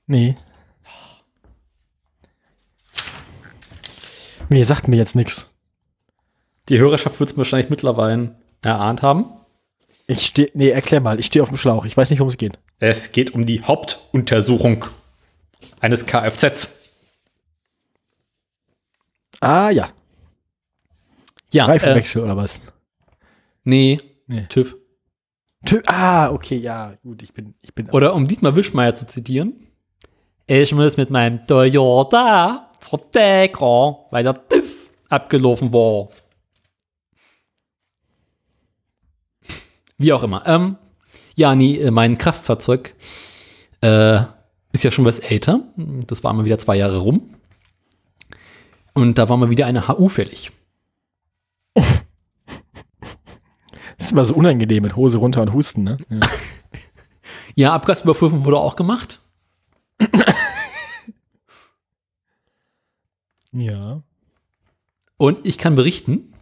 Nee. 0.07 0.35
Nee, 4.49 4.63
sagt 4.63 4.89
mir 4.89 4.97
jetzt 4.97 5.15
nichts. 5.15 5.55
Die 6.69 6.79
Hörerschaft 6.79 7.21
wird 7.21 7.31
es 7.31 7.37
wahrscheinlich 7.37 7.71
mittlerweile 7.71 8.37
erahnt 8.63 9.03
haben. 9.03 9.27
Ich 10.07 10.25
stehe, 10.27 10.51
nee, 10.55 10.71
erklär 10.71 11.01
mal. 11.01 11.21
Ich 11.21 11.27
stehe 11.27 11.43
auf 11.43 11.49
dem 11.51 11.59
Schlauch. 11.59 11.85
Ich 11.85 11.97
weiß 11.97 12.09
nicht, 12.11 12.19
worum 12.19 12.31
es 12.31 12.39
geht. 12.39 12.59
Es 12.79 13.13
geht 13.13 13.35
um 13.35 13.45
die 13.45 13.63
Hauptuntersuchung 13.63 14.87
eines 15.81 16.07
Kfz. 16.07 16.69
Ah, 19.41 19.71
ja. 19.71 19.89
Ja, 21.51 21.65
äh, 21.67 21.71
Reifenwechsel 21.73 22.23
oder 22.23 22.37
was? 22.37 22.63
nee, 23.65 23.99
Nee. 24.27 24.47
TÜV. 24.49 24.77
Ah, 25.87 26.31
okay, 26.31 26.57
ja, 26.57 26.95
gut. 27.03 27.23
Ich 27.23 27.33
bin, 27.33 27.55
ich 27.63 27.75
bin. 27.75 27.91
Oder 27.91 28.15
um 28.15 28.27
Dietmar 28.27 28.57
Wischmeier 28.57 28.95
zu 28.95 29.07
zitieren. 29.07 29.55
Ich 30.47 30.73
muss 30.73 30.97
mit 30.97 31.11
meinem 31.11 31.47
Toyota 31.47 32.71
zur 32.81 33.01
Decker, 33.15 34.07
weil 34.11 34.25
der 34.25 34.49
TÜV 34.49 34.89
abgelaufen 35.09 35.73
war. 35.73 36.09
Wie 39.99 40.13
auch 40.13 40.23
immer. 40.23 40.47
Ähm, 40.47 40.77
ja, 41.35 41.55
nee, 41.55 41.77
äh, 41.77 41.91
mein 41.91 42.19
Kraftfahrzeug 42.19 42.95
äh, 43.81 44.23
ist 44.73 44.85
ja 44.85 44.91
schon 44.91 45.05
was 45.05 45.19
älter. 45.19 45.61
Das 45.77 46.25
war 46.25 46.33
mal 46.33 46.45
wieder 46.45 46.59
zwei 46.59 46.77
Jahre 46.77 46.99
rum. 46.99 47.35
Und 48.95 49.19
da 49.19 49.29
war 49.29 49.37
mal 49.37 49.51
wieder 49.51 49.67
eine 49.67 49.89
HU 49.89 50.09
fällig. 50.09 50.51
Das 53.99 54.07
ist 54.07 54.13
immer 54.13 54.25
so 54.25 54.35
unangenehm 54.35 54.83
mit 54.83 54.97
Hose 54.97 55.19
runter 55.19 55.43
und 55.43 55.53
Husten, 55.53 55.85
ne? 55.85 55.99
Ja. 56.09 56.21
Ja, 57.55 57.75
Abgasüberprüfung 57.75 58.45
wurde 58.45 58.59
auch 58.59 58.77
gemacht. 58.77 59.21
ja. 63.53 64.03
Und 65.17 65.45
ich 65.45 65.59
kann 65.59 65.75
berichten, 65.75 66.33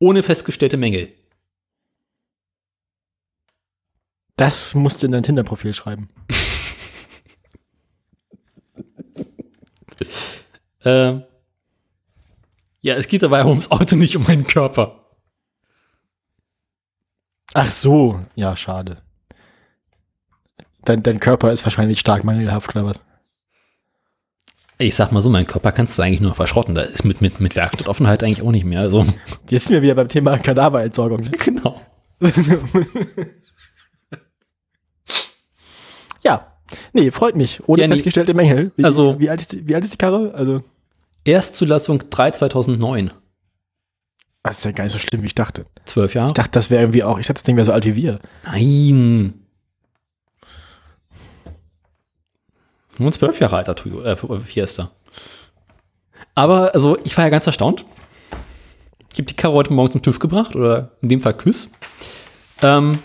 Ohne 0.00 0.22
festgestellte 0.22 0.76
Mängel. 0.76 1.12
Das 4.36 4.74
musst 4.76 5.02
du 5.02 5.06
in 5.06 5.12
dein 5.12 5.24
Tinder-Profil 5.24 5.74
schreiben. 5.74 6.08
Äh, 10.84 11.22
ja, 12.80 12.94
es 12.94 13.08
geht 13.08 13.22
dabei 13.22 13.44
ums 13.44 13.70
Auto, 13.70 13.96
nicht 13.96 14.16
um 14.16 14.22
meinen 14.24 14.46
Körper. 14.46 15.04
Ach 17.54 17.70
so, 17.70 18.20
ja, 18.34 18.54
schade. 18.56 19.02
Dein, 20.84 21.02
dein 21.02 21.20
Körper 21.20 21.52
ist 21.52 21.64
wahrscheinlich 21.64 21.98
stark 22.00 22.24
mangelhaft, 22.24 22.74
oder 22.76 22.84
was? 22.86 23.00
Ich 24.80 24.94
sag 24.94 25.10
mal 25.10 25.22
so, 25.22 25.28
mein 25.30 25.46
Körper 25.46 25.72
kannst 25.72 25.98
du 25.98 26.02
eigentlich 26.02 26.20
nur 26.20 26.30
noch 26.30 26.36
verschrotten. 26.36 26.74
Da 26.76 26.82
ist 26.82 27.04
mit, 27.04 27.20
mit, 27.20 27.40
mit 27.40 27.56
Werkstattoffenheit 27.56 28.22
eigentlich 28.22 28.42
auch 28.42 28.52
nicht 28.52 28.64
mehr. 28.64 28.80
Also, 28.80 29.04
Jetzt 29.48 29.66
sind 29.66 29.74
wir 29.74 29.82
wieder 29.82 29.96
beim 29.96 30.08
Thema 30.08 30.38
Kadaverentsorgung. 30.38 31.22
genau. 31.44 31.80
Ja. 36.24 36.52
Nee, 36.92 37.10
freut 37.10 37.36
mich. 37.36 37.66
Ohne 37.68 37.82
Ja, 37.82 37.88
festgestellte 37.88 38.34
Mängel. 38.34 38.72
Wie, 38.76 38.84
Also- 38.84 39.18
wie 39.18 39.30
alt, 39.30 39.40
ist 39.40 39.52
die, 39.52 39.66
wie 39.66 39.74
alt 39.74 39.84
ist 39.84 39.92
die 39.94 39.98
Karre? 39.98 40.34
Also, 40.34 40.62
Erstzulassung 41.28 42.08
3 42.08 42.30
2009. 42.30 43.10
das 44.42 44.58
ist 44.58 44.64
ja 44.64 44.72
gar 44.72 44.84
nicht 44.84 44.94
so 44.94 44.98
schlimm, 44.98 45.22
wie 45.22 45.26
ich 45.26 45.34
dachte. 45.34 45.66
Zwölf 45.84 46.14
Jahre? 46.14 46.28
Ich 46.28 46.34
dachte, 46.34 46.52
das 46.52 46.70
wäre 46.70 46.82
irgendwie 46.82 47.04
auch, 47.04 47.18
ich 47.18 47.26
dachte, 47.26 47.34
das 47.34 47.42
Ding 47.42 47.56
wäre 47.56 47.66
so 47.66 47.72
alt 47.72 47.84
wie 47.84 47.96
wir. 47.96 48.18
Nein. 48.44 49.34
Nur 52.96 53.12
zwölf 53.12 53.38
Jahre 53.40 53.58
alter 53.58 53.76
Toyo, 53.76 54.02
äh, 54.02 54.16
Fiesta. 54.40 54.90
Aber, 56.34 56.74
also, 56.74 56.96
ich 57.04 57.16
war 57.16 57.24
ja 57.24 57.30
ganz 57.30 57.46
erstaunt. 57.46 57.84
Ich 59.12 59.18
habe 59.18 59.26
die 59.26 59.36
Karre 59.36 59.54
heute 59.54 59.72
Morgen 59.72 59.92
zum 59.92 60.02
TÜV 60.02 60.18
gebracht, 60.18 60.56
oder 60.56 60.92
in 61.02 61.08
dem 61.08 61.20
Fall 61.20 61.34
Küss. 61.34 61.68
Ähm, 62.62 63.00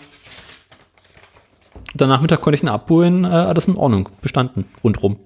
dann 1.94 2.08
Nachmittag 2.08 2.40
konnte 2.40 2.56
ich 2.56 2.62
ihn 2.62 2.68
abholen, 2.68 3.24
äh, 3.24 3.28
alles 3.28 3.68
in 3.68 3.76
Ordnung, 3.76 4.08
bestanden, 4.22 4.64
rundrum. 4.82 5.18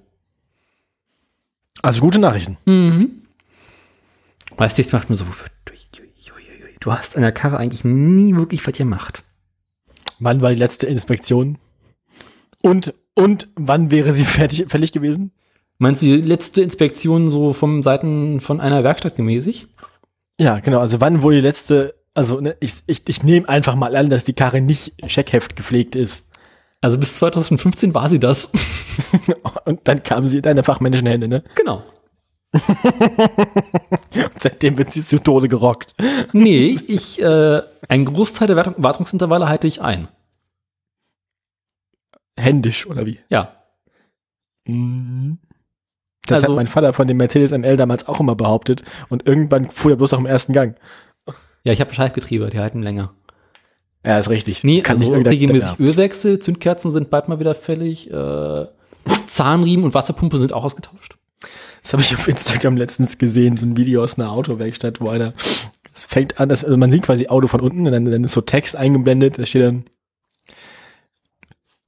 Also 1.83 2.01
gute 2.01 2.19
Nachrichten. 2.19 2.57
Mhm. 2.65 3.23
Weißt 4.57 4.77
du, 4.77 4.83
ich 4.83 4.89
dachte 4.89 5.11
mir 5.11 5.17
so, 5.17 5.25
du 6.81 6.93
hast 6.93 7.17
an 7.17 7.23
der 7.23 7.33
Karre 7.33 7.59
eigentlich 7.59 7.85
nie 7.85 8.35
wirklich 8.35 8.67
was 8.67 8.75
gemacht. 8.75 9.23
Wann 10.19 10.41
war 10.41 10.51
die 10.51 10.57
letzte 10.57 10.87
Inspektion? 10.87 11.59
Und, 12.63 12.95
und 13.15 13.49
wann 13.57 13.91
wäre 13.91 14.13
sie 14.13 14.25
fertig, 14.25 14.67
fällig 14.69 14.93
gewesen? 14.93 15.33
Meinst 15.79 16.03
du 16.03 16.07
die 16.07 16.23
letzte 16.23 16.63
Inspektion 16.63 17.31
so 17.31 17.53
vom 17.53 17.83
Seiten 17.83 18.41
von 18.41 18.61
einer 18.61 18.83
Werkstatt 18.83 19.15
gemäßig? 19.15 19.69
Ja, 20.41 20.59
genau. 20.59 20.81
Also 20.81 21.01
wann 21.01 21.23
wurde 21.23 21.37
die 21.37 21.43
letzte, 21.43 21.95
also 22.15 22.41
ne, 22.41 22.57
ich, 22.59 22.75
ich, 22.87 23.03
ich 23.07 23.23
nehme 23.23 23.49
einfach 23.49 23.77
mal 23.77 23.95
an, 23.95 24.11
dass 24.11 24.25
die 24.25 24.33
Karre 24.33 24.61
nicht 24.61 24.95
Scheckheft 25.07 25.55
gepflegt 25.55 25.95
ist. 25.95 26.28
Also 26.81 26.99
bis 26.99 27.17
2015 27.17 27.95
war 27.95 28.09
sie 28.09 28.21
das. 28.21 28.53
Und 29.65 29.81
dann 29.89 30.03
kam 30.03 30.27
sie 30.29 30.37
in 30.39 30.43
deine 30.43 30.63
fachmännischen 30.63 31.07
Hände, 31.07 31.29
ne? 31.29 31.43
genau. 31.55 31.83
Und 32.53 34.41
seitdem 34.41 34.79
wird 34.79 34.93
sie 34.93 35.03
zu 35.03 35.19
Tode 35.19 35.49
gerockt. 35.49 35.95
Nee, 36.33 36.79
ich, 36.87 37.21
äh, 37.21 37.63
ein 37.89 38.05
Großteil 38.05 38.47
der 38.47 38.57
Wartung, 38.57 38.75
Wartungsintervalle 38.79 39.49
halte 39.49 39.67
ich 39.67 39.83
ein. 39.83 40.09
Händisch, 42.39 42.87
oder 42.87 43.05
wie? 43.07 43.19
Ja. 43.29 43.57
Mhm. 44.67 45.39
Das 46.27 46.43
Also- 46.43 46.53
hat 46.53 46.57
mein 46.57 46.67
Vater 46.69 46.93
von 46.93 47.09
dem 47.09 47.17
Mercedes 47.17 47.51
ML 47.53 47.77
damals 47.77 48.07
auch 48.09 48.21
immer 48.21 48.35
behauptet. 48.37 48.83
Und 49.09 49.27
irgendwann 49.27 49.69
fuhr 49.71 49.93
er 49.93 49.97
bloß 49.97 50.13
auch 50.15 50.19
im 50.19 50.27
ersten 50.27 50.53
Gang. 50.53 50.77
Ja, 51.65 51.73
ich 51.73 51.81
habe 51.81 51.93
Schaltgetriebe, 51.93 52.49
die 52.51 52.59
halten 52.61 52.83
länger. 52.83 53.13
Ja, 54.05 54.19
ist 54.19 54.31
richtig. 54.31 54.65
Nee, 54.65 54.81
Kann 54.83 54.97
also 54.99 55.13
regelmäßig 55.13 55.69
ja. 55.69 55.77
Ölwechsel, 55.79 56.39
Zündkerzen 56.39 56.93
sind 56.93 57.11
bald 57.11 57.29
mal 57.29 57.41
wieder 57.41 57.55
fällig, 57.55 58.11
äh, 58.11 58.67
Zahnriemen 59.27 59.85
und 59.85 59.95
Wasserpumpe 59.95 60.39
sind 60.39 60.53
auch 60.53 60.65
ausgetauscht. 60.65 61.17
Das 61.83 61.93
habe 61.93 62.03
ich 62.03 62.15
auf 62.15 62.27
Instagram 62.29 62.77
letztens 62.77 63.19
gesehen, 63.19 63.57
so 63.57 63.67
ein 63.67 63.77
Video 63.77 64.03
aus 64.03 64.19
einer 64.19 64.31
Autowerkstatt, 64.33 65.01
wo 65.01 65.09
einer, 65.09 65.33
es 65.95 66.05
fängt 66.05 66.39
an, 66.41 66.49
das, 66.49 66.65
also 66.65 66.77
man 66.77 66.91
sieht 66.93 67.03
quasi 67.03 67.29
Auto 67.29 67.49
von 67.49 67.61
unten 67.61 67.87
und 67.87 67.93
dann, 67.93 68.05
dann 68.05 68.25
ist 68.25 68.33
so 68.33 68.41
Text 68.41 68.77
eingeblendet, 68.77 69.39
da 69.39 69.47
steht 69.47 69.63
dann, 69.63 69.85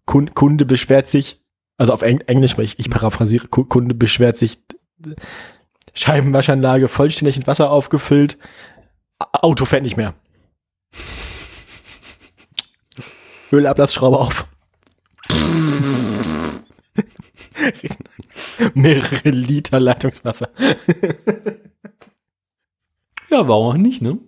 Kun- 0.07 0.35
Kunde 0.35 0.65
beschwert 0.65 1.09
sich, 1.09 1.41
also 1.77 1.93
auf 1.93 2.03
Eng 2.03 2.21
Englisch, 2.27 2.57
weil 2.59 2.65
ich, 2.65 2.79
ich 2.79 2.91
paraphrasiere, 2.91 3.49
Ku- 3.49 3.65
Kunde 3.65 3.95
beschwert 3.95 4.37
sich, 4.37 4.59
Scheibenwaschanlage 5.95 6.89
vollständig 6.89 7.37
mit 7.37 7.47
Wasser 7.47 7.71
aufgefüllt, 7.71 8.39
Auto 9.19 9.65
fährt 9.65 9.83
nicht 9.83 9.97
mehr. 9.97 10.15
Ölablassschraube 13.53 14.19
auf. 14.19 14.47
Mehrere 18.75 19.31
Liter 19.31 19.81
Leitungswasser. 19.81 20.49
Ja, 23.31 23.47
warum 23.49 23.67
auch 23.69 23.75
nicht, 23.75 24.03
ne? 24.03 24.19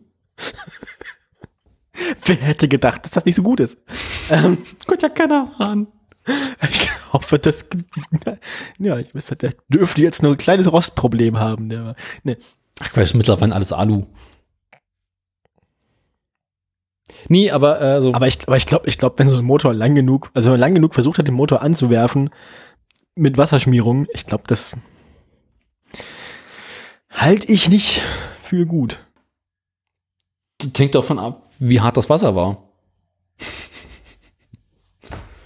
Wer 2.24 2.36
hätte 2.36 2.68
gedacht, 2.68 3.04
dass 3.04 3.12
das 3.12 3.24
nicht 3.24 3.34
so 3.34 3.42
gut 3.42 3.60
ist? 3.60 3.76
Kommt 4.86 5.02
ja 5.02 5.08
keiner 5.08 5.52
an. 5.58 5.86
Ich 6.70 6.90
hoffe, 7.12 7.38
dass, 7.38 7.68
ja, 8.78 8.98
ich 8.98 9.14
weiß, 9.14 9.26
der 9.38 9.54
dürfte 9.68 10.02
jetzt 10.02 10.22
nur 10.22 10.32
ein 10.32 10.38
kleines 10.38 10.70
Rostproblem 10.70 11.38
haben. 11.38 11.68
Der, 11.68 11.96
ne. 12.22 12.38
Ach 12.80 12.92
Quatsch, 12.92 13.14
mittlerweile 13.14 13.54
alles 13.54 13.72
Alu. 13.72 14.06
Nee, 17.28 17.50
aber 17.50 17.80
äh, 17.80 18.02
so. 18.02 18.12
Aber 18.14 18.26
ich, 18.26 18.38
aber 18.46 18.56
ich 18.56 18.66
glaube, 18.66 18.88
ich 18.88 18.98
glaube, 18.98 19.18
wenn 19.18 19.28
so 19.28 19.36
ein 19.38 19.44
Motor 19.44 19.72
lang 19.74 19.94
genug, 19.94 20.30
also 20.34 20.46
wenn 20.46 20.54
man 20.54 20.60
lang 20.60 20.74
genug 20.74 20.94
versucht 20.94 21.18
hat, 21.18 21.26
den 21.28 21.34
Motor 21.34 21.62
anzuwerfen 21.62 22.30
mit 23.14 23.36
Wasserschmierung, 23.38 24.06
ich 24.14 24.26
glaube, 24.26 24.44
das 24.46 24.76
halte 27.10 27.52
ich 27.52 27.68
nicht 27.68 28.02
für 28.42 28.66
gut. 28.66 29.04
hängt 30.76 30.94
davon 30.94 31.18
ab, 31.18 31.50
wie 31.58 31.80
hart 31.80 31.96
das 31.96 32.08
Wasser 32.10 32.34
war. 32.34 32.68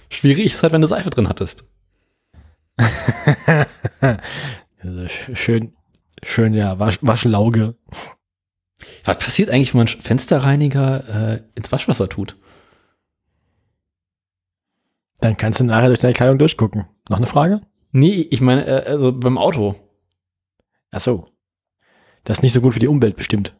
Schwierig 0.09 0.45
ist 0.53 0.63
halt, 0.63 0.73
wenn 0.73 0.81
du 0.81 0.87
Seife 0.87 1.09
drin 1.09 1.29
hattest. 1.29 1.63
Also 4.79 5.01
sch- 5.01 5.35
schön, 5.35 5.73
schön, 6.23 6.53
ja, 6.53 6.77
Wasch, 6.77 6.99
Waschlauge. 7.01 7.75
Was 9.03 9.17
passiert 9.17 9.49
eigentlich, 9.49 9.73
wenn 9.73 9.79
man 9.79 9.87
Fensterreiniger 9.87 11.33
äh, 11.33 11.41
ins 11.55 11.71
Waschwasser 11.71 12.09
tut? 12.09 12.35
Dann 15.19 15.37
kannst 15.37 15.59
du 15.59 15.63
nachher 15.63 15.87
durch 15.87 15.99
deine 15.99 16.13
Kleidung 16.13 16.37
durchgucken. 16.37 16.85
Noch 17.09 17.17
eine 17.17 17.27
Frage? 17.27 17.61
Nee, 17.91 18.27
ich 18.29 18.41
meine, 18.41 18.65
äh, 18.65 18.87
also 18.87 19.11
beim 19.11 19.37
Auto. 19.37 19.75
Ach 20.91 20.99
so. 20.99 21.27
Das 22.23 22.37
ist 22.37 22.43
nicht 22.43 22.53
so 22.53 22.61
gut 22.61 22.73
für 22.73 22.79
die 22.79 22.87
Umwelt 22.87 23.15
bestimmt. 23.15 23.55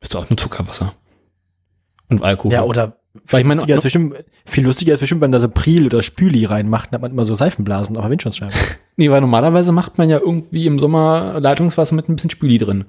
Bist 0.00 0.14
du 0.14 0.18
auch 0.18 0.28
nur 0.28 0.36
Zuckerwasser. 0.36 0.94
Und 2.08 2.22
Alkohol. 2.22 2.52
Ja, 2.52 2.64
oder 2.64 2.98
Weil 3.26 3.42
ich 3.42 3.46
meine, 3.46 3.60
lustiger 3.60 3.76
ist 3.76 3.82
bestimmt, 3.84 4.24
viel 4.46 4.64
lustiger 4.64 4.94
ist 4.94 5.00
bestimmt, 5.00 5.20
wenn 5.20 5.32
da 5.32 5.38
so 5.38 5.48
Pril 5.48 5.86
oder 5.86 6.02
Spüli 6.02 6.44
reinmacht, 6.44 6.88
dann 6.88 6.94
hat 6.94 7.02
man 7.02 7.12
immer 7.12 7.24
so 7.24 7.34
Seifenblasen 7.34 7.96
auf 7.96 8.02
der 8.02 8.10
Windschutzscheibe. 8.10 8.54
nee, 8.96 9.10
weil 9.10 9.20
normalerweise 9.20 9.70
macht 9.70 9.98
man 9.98 10.10
ja 10.10 10.18
irgendwie 10.18 10.66
im 10.66 10.78
Sommer 10.78 11.38
Leitungswasser 11.38 11.94
mit 11.94 12.08
ein 12.08 12.16
bisschen 12.16 12.30
Spüli 12.30 12.58
drin. 12.58 12.86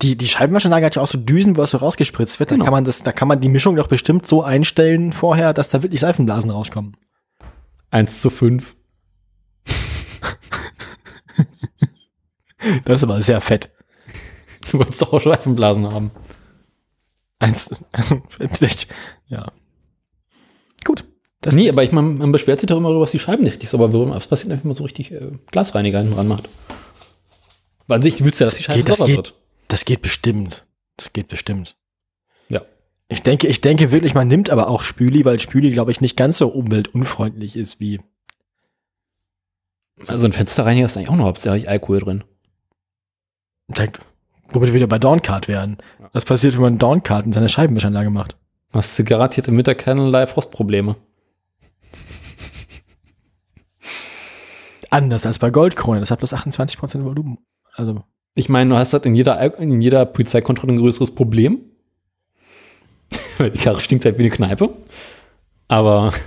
Die, 0.00 0.16
die 0.16 0.28
Scheibenwaschanlage 0.28 0.86
hat 0.86 0.96
ja 0.96 1.02
auch 1.02 1.06
so 1.06 1.18
Düsen, 1.18 1.56
wo 1.56 1.60
das 1.60 1.70
so 1.70 1.78
rausgespritzt 1.78 2.40
wird. 2.40 2.50
Genau. 2.50 2.60
Da 2.60 2.64
kann 2.64 2.72
man 2.72 2.84
das, 2.84 3.02
da 3.02 3.12
kann 3.12 3.28
man 3.28 3.40
die 3.40 3.48
Mischung 3.48 3.76
doch 3.76 3.88
bestimmt 3.88 4.26
so 4.26 4.42
einstellen 4.42 5.12
vorher, 5.12 5.54
dass 5.54 5.70
da 5.70 5.82
wirklich 5.82 6.00
Seifenblasen 6.00 6.50
rauskommen. 6.50 6.96
1 7.90 8.20
zu 8.20 8.30
5. 8.30 8.76
Das 12.84 12.98
ist 12.98 13.02
aber 13.02 13.20
sehr 13.20 13.40
fett. 13.40 13.70
Du 14.70 14.78
wolltest 14.78 15.02
doch 15.02 15.12
auch 15.12 15.20
Schleifenblasen 15.20 15.92
haben. 15.92 16.12
Eins, 17.40 17.74
also, 17.90 18.22
vielleicht, 18.52 18.86
ja. 19.26 19.50
Gut. 20.84 21.04
Das 21.40 21.56
nee, 21.56 21.68
aber 21.68 21.82
ich 21.82 21.90
meine, 21.90 22.08
man 22.08 22.30
beschwert 22.30 22.60
sich 22.60 22.68
doch 22.68 22.76
immer 22.76 22.90
darüber, 22.90 23.04
dass 23.04 23.10
die 23.10 23.18
Scheiben 23.18 23.42
nicht 23.42 23.64
ist, 23.64 23.74
aber 23.74 23.92
warum, 23.92 24.10
was 24.10 24.28
passiert, 24.28 24.52
wenn 24.52 24.60
man 24.62 24.76
so 24.76 24.84
richtig 24.84 25.10
äh, 25.10 25.32
Glasreiniger 25.50 25.98
hinten 25.98 26.14
ran 26.14 26.28
macht? 26.28 26.48
Weil 27.88 28.00
sich 28.00 28.22
willst 28.22 28.38
du 28.38 28.44
ja, 28.44 28.46
dass 28.46 28.54
die 28.54 28.62
Scheibe 28.62 28.94
sauber 28.94 29.10
wird. 29.10 29.34
Das 29.72 29.86
geht 29.86 30.02
bestimmt. 30.02 30.66
Das 30.98 31.14
geht 31.14 31.28
bestimmt. 31.28 31.78
Ja. 32.50 32.60
Ich 33.08 33.22
denke, 33.22 33.46
ich 33.46 33.62
denke 33.62 33.90
wirklich, 33.90 34.12
man 34.12 34.28
nimmt 34.28 34.50
aber 34.50 34.68
auch 34.68 34.82
Spüli, 34.82 35.24
weil 35.24 35.40
Spüli, 35.40 35.70
glaube 35.70 35.90
ich, 35.90 36.02
nicht 36.02 36.14
ganz 36.14 36.36
so 36.36 36.48
umweltunfreundlich 36.48 37.56
ist 37.56 37.80
wie. 37.80 37.98
Also 40.08 40.26
ein 40.26 40.34
Fensterreiniger 40.34 40.84
ist 40.84 40.98
eigentlich 40.98 41.08
auch 41.08 41.16
noch 41.16 41.24
hauptsächlich 41.24 41.70
Alkohol 41.70 42.00
drin. 42.00 42.24
Da, 43.68 43.86
womit 44.50 44.68
wir 44.68 44.74
wieder 44.74 44.86
bei 44.88 44.98
Downcard 44.98 45.48
wären. 45.48 45.78
Was 46.12 46.26
passiert, 46.26 46.52
wenn 46.52 46.60
man 46.60 46.78
Downcard 46.78 47.24
in 47.24 47.32
seiner 47.32 47.48
Scheibenwischanlage 47.48 48.10
macht? 48.10 48.36
Hast 48.74 48.98
du 48.98 49.04
garantiert 49.04 49.48
im 49.48 49.56
Winter 49.56 49.74
keinerlei 49.74 50.26
Frostprobleme. 50.26 50.96
Anders 54.90 55.24
als 55.24 55.38
bei 55.38 55.50
Goldkrone. 55.50 56.00
Das 56.00 56.10
hat 56.10 56.18
bloß 56.18 56.34
28% 56.34 57.04
Volumen. 57.04 57.38
Also 57.72 58.04
Ich 58.34 58.48
meine, 58.48 58.70
du 58.70 58.76
hast 58.76 58.92
halt 58.92 59.06
in 59.06 59.14
jeder, 59.14 59.58
in 59.58 59.80
jeder 59.80 60.06
Polizeikontrolle 60.06 60.72
ein 60.74 60.78
größeres 60.78 61.14
Problem. 61.14 61.60
Weil 63.38 63.50
die 63.50 63.58
Karre 63.58 63.80
stinkt 63.80 64.04
halt 64.04 64.18
wie 64.18 64.22
eine 64.22 64.30
Kneipe. 64.30 64.74
Aber. 65.68 66.12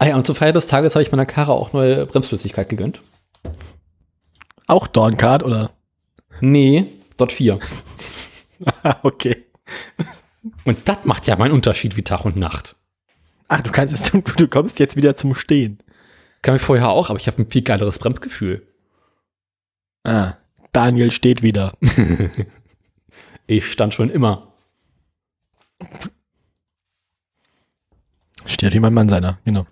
Ah 0.00 0.06
ja, 0.06 0.16
und 0.16 0.24
zur 0.24 0.36
Feier 0.36 0.52
des 0.52 0.68
Tages 0.68 0.94
habe 0.94 1.02
ich 1.02 1.10
meiner 1.10 1.26
Karre 1.26 1.50
auch 1.50 1.72
neue 1.72 2.06
Bremsflüssigkeit 2.06 2.68
gegönnt. 2.68 3.00
Auch 4.68 4.86
Dorncard 4.86 5.42
oder? 5.42 5.72
Nee, 6.40 6.86
dort 7.16 7.32
4. 7.32 7.58
okay. 9.02 9.44
Und 10.64 10.88
das 10.88 10.98
macht 11.02 11.26
ja 11.26 11.34
mal 11.34 11.46
einen 11.46 11.54
Unterschied 11.54 11.96
wie 11.96 12.02
Tag 12.02 12.24
und 12.24 12.36
Nacht. 12.36 12.76
Ach, 13.48 13.60
du 13.60 13.72
kannst 13.72 13.92
jetzt, 13.92 14.12
du 14.38 14.46
kommst 14.46 14.78
jetzt 14.78 14.94
wieder 14.94 15.16
zum 15.16 15.34
Stehen. 15.34 15.78
Kann 16.42 16.56
ich 16.56 16.62
vorher 16.62 16.88
auch, 16.90 17.10
aber 17.10 17.18
ich 17.18 17.26
habe 17.26 17.42
ein 17.42 17.50
viel 17.50 17.62
geileres 17.62 17.98
Bremsgefühl. 17.98 18.66
Ah, 20.04 20.34
Daniel 20.72 21.10
steht 21.10 21.42
wieder. 21.42 21.72
Ich 23.50 23.72
stand 23.72 23.94
schon 23.94 24.10
immer. 24.10 24.52
Steht 28.44 28.74
wie 28.74 28.78
mein 28.80 28.92
Mann 28.94 29.08
seiner, 29.08 29.38
genau. 29.44 29.66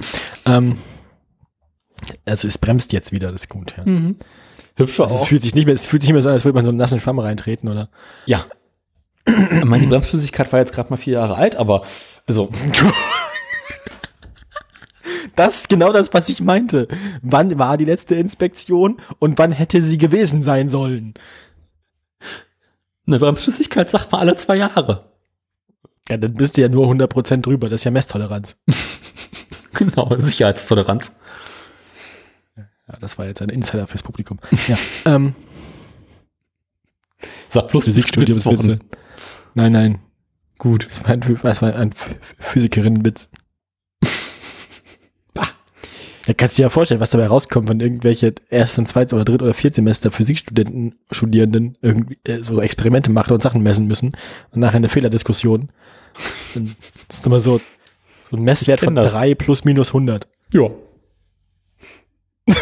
Ähm, 0.45 0.79
also 2.25 2.49
es 2.49 2.57
bremst 2.59 2.93
jetzt 2.95 3.13
wieder, 3.13 3.33
das 3.33 3.43
ist 3.43 3.49
gut. 3.51 3.75
Ja. 3.77 3.85
Mhm. 3.85 4.17
Hübscher 4.77 5.05
Also 5.05 5.17
es 5.17 5.23
auch. 5.23 5.29
fühlt 5.29 5.43
sich 5.43 5.55
nicht 5.55 5.67
mehr, 5.67 5.75
es 5.75 5.87
fühlt 5.87 6.01
sich 6.03 6.09
nicht 6.09 6.15
mehr 6.15 6.23
so 6.23 6.29
an, 6.29 6.35
als 6.35 6.45
würde 6.45 6.55
man 6.55 6.65
so 6.65 6.71
einen 6.71 6.79
nassen 6.79 7.01
Schwamm 7.01 7.19
reintreten, 7.19 7.69
oder? 7.69 7.91
Ja. 8.27 8.47
Meine, 9.65 9.81
die 9.85 9.89
Bremsflüssigkeit 9.89 10.51
war 10.53 10.61
jetzt 10.61 10.73
gerade 10.73 10.89
mal 10.91 10.97
vier 10.97 11.15
Jahre 11.15 11.37
alt, 11.37 11.57
aber 11.57 11.83
also, 12.27 12.51
Das 15.37 15.57
ist 15.59 15.69
genau 15.69 15.93
das, 15.93 16.13
was 16.15 16.29
ich 16.29 16.41
meinte. 16.41 16.89
Wann 17.23 17.59
war 17.59 17.77
die 17.77 17.85
letzte 17.85 18.15
Inspektion 18.17 19.01
und 19.19 19.39
wann 19.39 19.53
hätte 19.53 19.83
sie 19.83 19.99
gewesen 19.99 20.43
sein 20.43 20.69
sollen? 20.69 21.15
eine 23.07 23.21
Bremsflüssigkeit 23.21 23.89
sagt 23.89 24.11
man 24.11 24.21
alle 24.23 24.35
zwei 24.35 24.57
Jahre. 24.57 25.13
Ja, 26.09 26.17
dann 26.17 26.35
bist 26.35 26.57
du 26.57 26.63
ja 26.63 26.69
nur 26.69 26.87
100% 26.89 27.43
drüber, 27.43 27.69
das 27.69 27.83
ist 27.83 27.85
ja 27.85 27.91
Messtoleranz. 27.93 28.57
Genau, 29.75 30.11
Sicherheitstoleranz. 30.19 31.13
Ja, 32.57 32.97
das 32.99 33.19
war 33.19 33.27
jetzt 33.27 33.43
ein 33.43 33.51
Insider 33.51 33.87
fürs 33.87 34.03
Publikum. 34.03 34.39
Ja, 34.69 34.79
ähm, 35.05 35.35
Sag 37.51 37.69
bloß 37.69 37.85
Physikstudiumswitze. 37.85 38.79
Nein, 39.55 39.73
nein, 39.73 39.99
Gut. 40.59 40.87
das 40.89 41.03
war 41.05 41.11
ein, 41.11 41.39
das 41.43 41.61
war 41.61 41.75
ein 41.75 41.93
Ph- 41.93 42.17
Physikerinnenwitz. 42.39 43.29
Da 46.27 46.33
kannst 46.33 46.59
du 46.59 46.63
dir 46.63 46.65
ja 46.65 46.71
vorstellen, 46.71 47.01
was 47.01 47.11
dabei 47.11 47.29
rauskommt, 47.29 47.69
wenn 47.69 47.79
irgendwelche 47.79 48.35
ersten, 48.51 48.85
zweiten 48.85 49.15
oder 49.15 49.25
dritt 49.25 49.43
oder 49.43 49.55
Viertsemester 49.55 50.11
Physikstudenten, 50.11 50.97
Studierenden 51.13 51.79
irgendwie 51.83 52.19
äh, 52.25 52.43
so 52.43 52.61
Experimente 52.61 53.13
machen 53.13 53.33
und 53.33 53.41
Sachen 53.41 53.63
messen 53.63 53.87
müssen 53.87 54.17
und 54.51 54.61
nachher 54.61 54.79
eine 54.79 54.89
Fehlerdiskussion. 54.89 55.69
Dann 56.55 56.75
das 57.07 57.19
ist 57.19 57.27
immer 57.27 57.39
so, 57.39 57.61
so 58.29 58.37
ein 58.37 58.43
Messwert 58.43 58.81
von 58.81 58.97
das. 58.97 59.13
3 59.13 59.37
plus 59.37 59.65
minus 59.65 59.91
100. 59.91 60.27
Ja. 60.53 60.69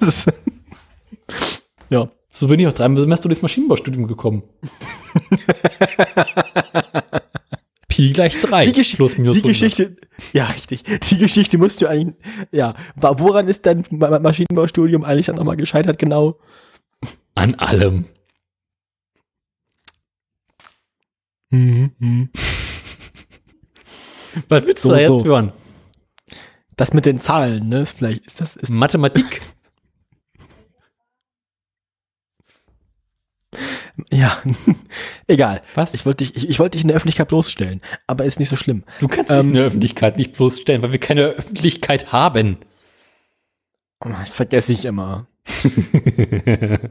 Ist, 0.00 0.32
ja. 1.90 2.08
So 2.32 2.48
bin 2.48 2.58
ich 2.58 2.66
auch 2.66 2.72
drei 2.72 2.92
Semester 2.96 3.28
durchs 3.28 3.42
Maschinenbaustudium 3.42 4.08
gekommen. 4.08 4.42
Pi 7.94 8.12
gleich 8.12 8.40
drei. 8.40 8.64
Die, 8.66 8.72
Gesch 8.72 8.94
plus 8.96 9.16
minus 9.18 9.34
die 9.36 9.42
100. 9.42 9.60
Geschichte, 9.60 9.96
ja, 10.32 10.44
richtig. 10.46 10.82
Die 10.82 11.18
Geschichte 11.18 11.58
musst 11.58 11.80
du 11.80 11.86
eigentlich, 11.86 12.16
ja. 12.52 12.74
Woran 12.96 13.46
ist 13.48 13.66
dein 13.66 13.84
Ma- 13.90 14.18
Maschinenbaustudium 14.18 15.04
eigentlich 15.04 15.26
dann 15.26 15.36
nochmal 15.36 15.56
gescheitert, 15.56 15.98
genau? 15.98 16.38
An 17.34 17.54
allem. 17.56 18.06
Mhm. 21.50 22.30
Was 24.48 24.64
willst 24.64 24.84
du 24.84 24.88
So, 24.88 24.94
da 24.94 25.00
jetzt 25.00 25.08
so. 25.08 25.24
hören? 25.24 25.52
Das 26.76 26.92
mit 26.92 27.06
den 27.06 27.20
Zahlen, 27.20 27.68
ne? 27.68 27.86
Vielleicht 27.86 28.26
ist 28.26 28.40
das, 28.40 28.56
ist, 28.56 28.70
Mathematik? 28.70 29.40
ja. 34.10 34.38
Egal. 35.26 35.62
Was? 35.74 35.94
Ich 35.94 36.04
wollte 36.06 36.24
dich, 36.24 36.36
ich, 36.36 36.48
ich 36.48 36.58
wollte 36.58 36.76
dich 36.76 36.82
in 36.82 36.88
der 36.88 36.96
Öffentlichkeit 36.96 37.28
bloßstellen, 37.28 37.80
aber 38.06 38.24
ist 38.24 38.38
nicht 38.38 38.48
so 38.48 38.56
schlimm. 38.56 38.84
Du 39.00 39.08
kannst 39.08 39.30
Ähm, 39.30 39.48
in 39.48 39.52
der 39.54 39.64
Öffentlichkeit 39.64 40.16
nicht 40.18 40.32
bloßstellen, 40.34 40.82
weil 40.82 40.92
wir 40.92 40.98
keine 40.98 41.22
Öffentlichkeit 41.22 42.12
haben. 42.12 42.58
Das 44.00 44.34
vergesse 44.34 44.72
ich 44.72 44.84
immer. 44.84 45.26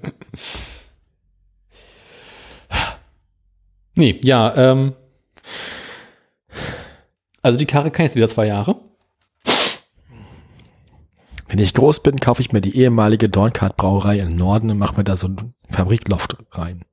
nee, 3.96 4.20
ja, 4.24 4.56
ähm. 4.56 4.94
Also 7.42 7.60
die 7.60 7.66
Karre 7.66 7.92
kann 7.92 8.06
jetzt 8.06 8.16
wieder 8.16 8.30
zwei 8.30 8.48
Jahre. 8.48 8.80
Wenn 11.50 11.60
ich 11.60 11.74
groß 11.76 12.02
bin, 12.02 12.20
kaufe 12.20 12.42
ich 12.42 12.52
mir 12.52 12.62
die 12.62 12.78
ehemalige 12.78 13.30
Dorncard 13.30 13.78
Brauerei 13.78 14.20
im 14.20 14.36
Norden 14.36 14.72
und 14.72 14.80
mache 14.80 14.98
mir 14.98 15.04
da 15.04 15.18
so 15.18 15.28
ein 15.28 15.54
Fabrikloft 15.70 16.38
rein. 16.52 16.84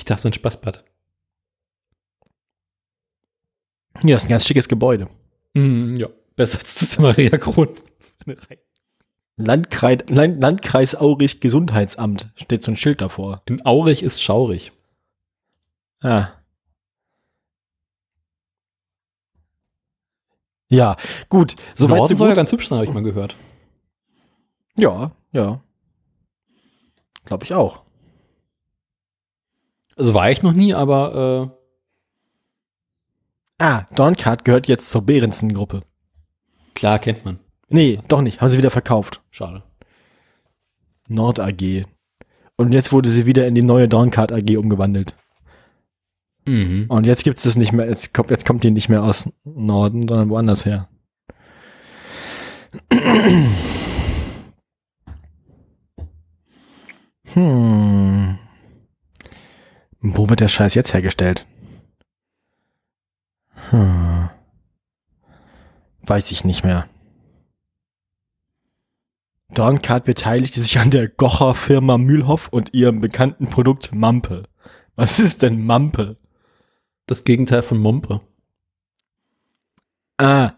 Ich 0.00 0.06
dachte, 0.06 0.22
so 0.22 0.28
ein 0.30 0.32
Spaßbad. 0.32 0.82
Ja, 4.02 4.14
das 4.14 4.22
ist 4.22 4.28
ein 4.28 4.30
ganz 4.30 4.46
schickes 4.46 4.66
Gebäude. 4.66 5.10
Mm, 5.52 5.96
ja, 5.96 6.08
besser 6.36 6.58
als 6.58 6.78
das 6.78 6.98
Maria 6.98 7.36
Kron. 7.36 7.68
Landkreis, 9.36 9.98
Land, 10.08 10.40
Landkreis 10.40 10.94
Aurich 10.94 11.40
Gesundheitsamt 11.40 12.30
steht 12.36 12.62
so 12.62 12.70
ein 12.70 12.78
Schild 12.78 13.02
davor. 13.02 13.42
In 13.44 13.66
Aurich 13.66 14.02
ist 14.02 14.22
schaurig. 14.22 14.72
Ah. 16.02 16.28
Ja, 20.70 20.96
gut. 21.28 21.56
Soweit 21.74 21.98
Norden 21.98 22.16
so 22.16 22.16
soll 22.16 22.28
ja 22.28 22.32
gut. 22.32 22.36
ganz 22.36 22.52
hübsch 22.52 22.68
sein, 22.68 22.78
habe 22.78 22.86
ich 22.86 22.94
mal 22.94 23.02
gehört. 23.02 23.36
Ja, 24.76 25.12
ja. 25.32 25.62
Glaube 27.26 27.44
ich 27.44 27.52
auch. 27.52 27.82
Also 30.00 30.14
war 30.14 30.30
ich 30.30 30.42
noch 30.42 30.54
nie, 30.54 30.72
aber 30.72 31.54
Ah, 33.58 33.82
Dorncard 33.94 34.46
gehört 34.46 34.66
jetzt 34.66 34.88
zur 34.90 35.02
Behrensen-Gruppe. 35.02 35.76
äh, 35.76 36.74
klar 36.74 36.98
kennt 36.98 37.26
man. 37.26 37.38
Nee, 37.68 38.00
doch 38.08 38.22
nicht. 38.22 38.40
Haben 38.40 38.48
sie 38.48 38.56
wieder 38.56 38.70
verkauft. 38.70 39.20
Schade. 39.30 39.62
Nord 41.06 41.38
AG. 41.38 41.84
Und 42.56 42.72
jetzt 42.72 42.92
wurde 42.92 43.10
sie 43.10 43.26
wieder 43.26 43.46
in 43.46 43.54
die 43.54 43.60
neue 43.62 43.86
Dorncard 43.88 44.32
AG 44.32 44.56
umgewandelt. 44.56 45.14
Mhm. 46.46 46.86
Und 46.88 47.04
jetzt 47.04 47.22
gibt 47.24 47.36
es 47.36 47.44
das 47.44 47.56
nicht 47.56 47.72
mehr, 47.72 47.86
jetzt 47.86 48.14
kommt, 48.14 48.30
jetzt 48.30 48.46
kommt 48.46 48.64
die 48.64 48.70
nicht 48.70 48.88
mehr 48.88 49.02
aus 49.04 49.30
Norden, 49.44 50.08
sondern 50.08 50.30
woanders 50.30 50.64
her. 50.64 50.88
Hm. 57.34 58.38
Wo 60.00 60.28
wird 60.28 60.40
der 60.40 60.48
Scheiß 60.48 60.74
jetzt 60.74 60.94
hergestellt? 60.94 61.46
Hm. 63.70 64.30
Weiß 66.02 66.30
ich 66.30 66.44
nicht 66.44 66.64
mehr. 66.64 66.88
Dorncard 69.52 70.04
beteiligte 70.04 70.62
sich 70.62 70.78
an 70.78 70.90
der 70.90 71.08
Gocher 71.08 71.54
Firma 71.54 71.98
Mühlhoff 71.98 72.48
und 72.48 72.72
ihrem 72.72 73.00
bekannten 73.00 73.48
Produkt 73.48 73.94
Mampe. 73.94 74.44
Was 74.94 75.18
ist 75.18 75.42
denn 75.42 75.64
Mampe? 75.64 76.16
Das 77.06 77.24
Gegenteil 77.24 77.62
von 77.62 77.78
Mumpe. 77.78 78.20
Ah. 80.16 80.52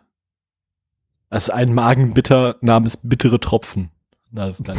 Das 1.31 1.44
ist 1.44 1.51
ein 1.51 1.73
Magenbitter 1.73 2.56
namens 2.60 2.98
bittere 2.98 3.40
Tropfen. 3.40 3.90
Na, 4.31 4.47
das 4.47 4.60
ist 4.60 4.69
dann. 4.69 4.78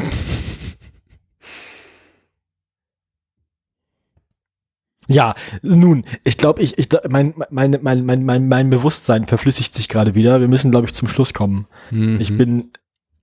Ja, 5.07 5.35
nun, 5.61 6.05
ich 6.23 6.37
glaube, 6.37 6.61
ich, 6.61 6.77
ich, 6.77 6.87
mein, 7.09 7.33
mein, 7.49 7.77
mein, 7.81 8.05
mein, 8.05 8.25
mein, 8.25 8.47
mein 8.47 8.69
Bewusstsein 8.69 9.25
verflüssigt 9.25 9.73
sich 9.73 9.89
gerade 9.89 10.15
wieder. 10.15 10.39
Wir 10.39 10.47
müssen, 10.47 10.71
glaube 10.71 10.87
ich, 10.87 10.93
zum 10.93 11.07
Schluss 11.07 11.33
kommen. 11.33 11.67
Mhm. 11.91 12.19
Ich 12.21 12.35
bin, 12.35 12.71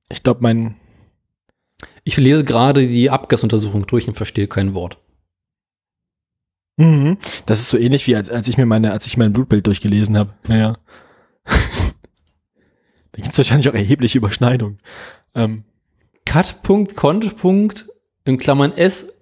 ich 0.08 0.22
glaube, 0.22 0.40
mein, 0.42 0.76
Ich 2.04 2.16
lese 2.16 2.44
gerade 2.44 2.86
die 2.86 3.10
Abgasuntersuchung 3.10 3.86
durch 3.86 4.08
und 4.08 4.14
verstehe 4.14 4.46
kein 4.46 4.74
Wort. 4.74 4.98
Mhm. 6.76 7.18
Das 7.46 7.60
ist 7.60 7.70
so 7.70 7.78
ähnlich 7.78 8.06
wie 8.06 8.16
als, 8.16 8.30
als 8.30 8.48
ich 8.48 8.56
mir 8.56 8.66
meine, 8.66 8.92
als 8.92 9.06
ich 9.06 9.16
mein 9.16 9.32
Blutbild 9.32 9.66
durchgelesen 9.66 10.16
habe. 10.16 10.34
Naja. 10.48 10.78
da 11.44 13.16
gibt 13.16 13.32
es 13.32 13.38
wahrscheinlich 13.38 13.68
auch 13.68 13.74
erhebliche 13.74 14.18
Überschneidungen. 14.18 14.78
Ähm, 15.34 15.64
Cut, 16.24 16.62
Punkt, 16.62 16.96
Cont, 16.96 17.36
Punkt, 17.36 17.88
in 18.24 18.38
Klammern 18.38 18.72
S 18.72 19.14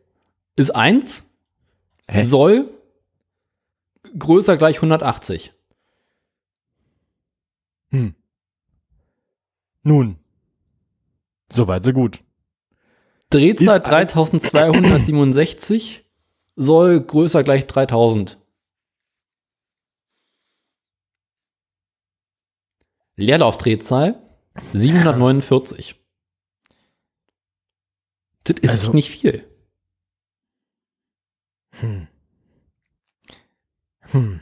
ist 0.57 0.71
1, 0.71 1.25
Hä? 2.11 2.25
soll 2.25 2.71
größer 4.19 4.57
gleich 4.57 4.77
180. 4.77 5.53
hm. 7.91 8.15
Nun. 9.83 10.19
Soweit 11.51 11.85
so 11.85 11.93
gut. 11.93 12.23
Drehzahl 13.31 13.79
Ist 13.79 13.85
ein- 13.87 13.91
3267 13.91 16.05
soll 16.57 17.01
größer 17.01 17.43
gleich 17.45 17.67
3000. 17.67 18.39
Leerlaufdrehzahl 23.17 24.23
749. 24.73 25.97
Das 28.45 28.57
ist 28.61 28.71
Also- 28.71 28.93
nicht 28.93 29.11
viel. 29.11 29.45
Hm. 31.81 32.09
Hm. 34.11 34.41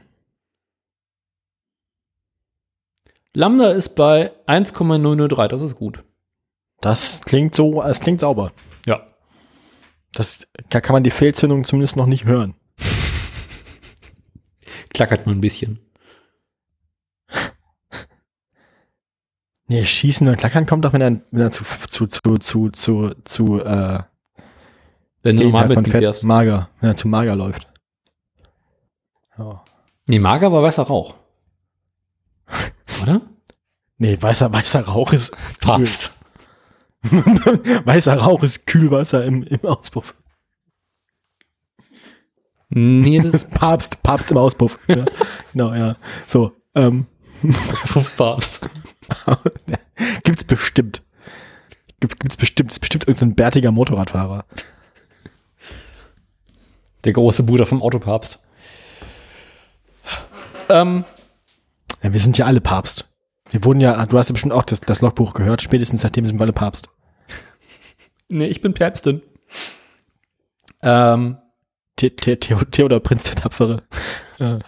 Lambda 3.34 3.72
ist 3.72 3.90
bei 3.90 4.32
1,003, 4.46 5.48
das 5.48 5.62
ist 5.62 5.76
gut. 5.76 6.02
Das 6.80 7.20
klingt 7.22 7.54
so, 7.54 7.82
es 7.82 8.00
klingt 8.00 8.20
sauber. 8.20 8.52
Ja. 8.86 9.06
Das, 10.12 10.46
da 10.70 10.80
kann 10.80 10.94
man 10.94 11.02
die 11.02 11.10
Fehlzündung 11.10 11.64
zumindest 11.64 11.96
noch 11.96 12.06
nicht 12.06 12.24
hören. 12.24 12.54
Klackert 14.94 15.26
nur 15.26 15.34
ein 15.34 15.40
bisschen. 15.40 15.80
Nee, 19.68 19.84
Schießen 19.84 20.28
und 20.28 20.36
Klackern 20.36 20.64
kommt 20.64 20.84
doch, 20.84 20.92
wenn 20.92 21.00
er, 21.00 21.20
wenn 21.32 21.42
er 21.42 21.50
zu, 21.50 21.64
zu, 21.88 22.06
zu, 22.06 22.38
zu, 22.38 22.70
zu, 22.70 23.14
zu, 23.24 23.60
äh, 23.60 24.00
Wenn 25.26 25.36
du 25.36 25.44
normal 25.44 25.66
von 25.66 25.82
mit 25.82 25.88
fett, 25.92 26.02
wärst. 26.02 26.24
mager, 26.24 26.68
wenn 26.80 26.90
er 26.90 26.96
zu 26.96 27.08
mager 27.08 27.36
läuft. 27.36 27.68
Ja. 29.38 29.62
Nee, 30.06 30.18
mager 30.18 30.52
war 30.52 30.62
weißer 30.62 30.84
Rauch. 30.84 31.14
Oder? 33.02 33.20
Nee, 33.98 34.16
weißer, 34.20 34.52
weißer 34.52 34.82
Rauch 34.82 35.12
ist, 35.12 35.36
Papst. 35.60 36.18
weißer 37.02 38.18
Rauch 38.18 38.42
ist 38.42 38.66
Kühlwasser 38.66 39.24
im, 39.24 39.42
im 39.42 39.64
Auspuff. 39.64 40.14
Nee, 42.68 43.18
das 43.18 43.26
Das 43.32 43.44
ist 43.44 43.54
Papst, 43.54 44.02
Papst 44.02 44.30
im 44.30 44.36
Auspuff. 44.36 44.78
ja. 44.88 45.04
Genau, 45.52 45.74
ja. 45.74 45.96
So, 46.26 46.52
ähm, 46.74 47.06
Papst. 48.16 48.68
gibt's 50.24 50.44
bestimmt. 50.44 51.02
Gibt, 52.00 52.20
gibt's 52.20 52.36
bestimmt, 52.36 52.72
ist 52.72 52.80
bestimmt 52.80 53.08
irgendein 53.08 53.34
bärtiger 53.34 53.72
Motorradfahrer. 53.72 54.44
Der 57.04 57.12
große 57.12 57.42
Bruder 57.44 57.66
vom 57.66 57.82
Autopapst. 57.82 58.38
Ähm, 60.68 61.04
Ja, 62.02 62.12
wir 62.12 62.20
sind 62.20 62.38
ja 62.38 62.46
alle 62.46 62.60
Papst. 62.60 63.08
Wir 63.50 63.62
wurden 63.64 63.80
ja, 63.80 64.04
du 64.06 64.18
hast 64.18 64.28
ja 64.28 64.32
bestimmt 64.32 64.52
auch 64.52 64.64
das, 64.64 64.80
das 64.80 65.00
Logbuch 65.00 65.34
gehört, 65.34 65.62
spätestens 65.62 66.00
seitdem 66.02 66.26
sind 66.26 66.38
wir 66.38 66.42
alle 66.42 66.52
Papst. 66.52 66.88
nee, 68.28 68.46
ich 68.46 68.60
bin 68.60 68.74
Päpstin. 68.74 69.22
Ähm, 70.82 71.38
The 71.98 72.12
The 72.22 72.36
Theo 72.36 72.58
Theodor 72.64 73.00
Prinz 73.00 73.24
der 73.24 73.36
Tapfere. 73.36 73.82
Ja. 74.38 74.58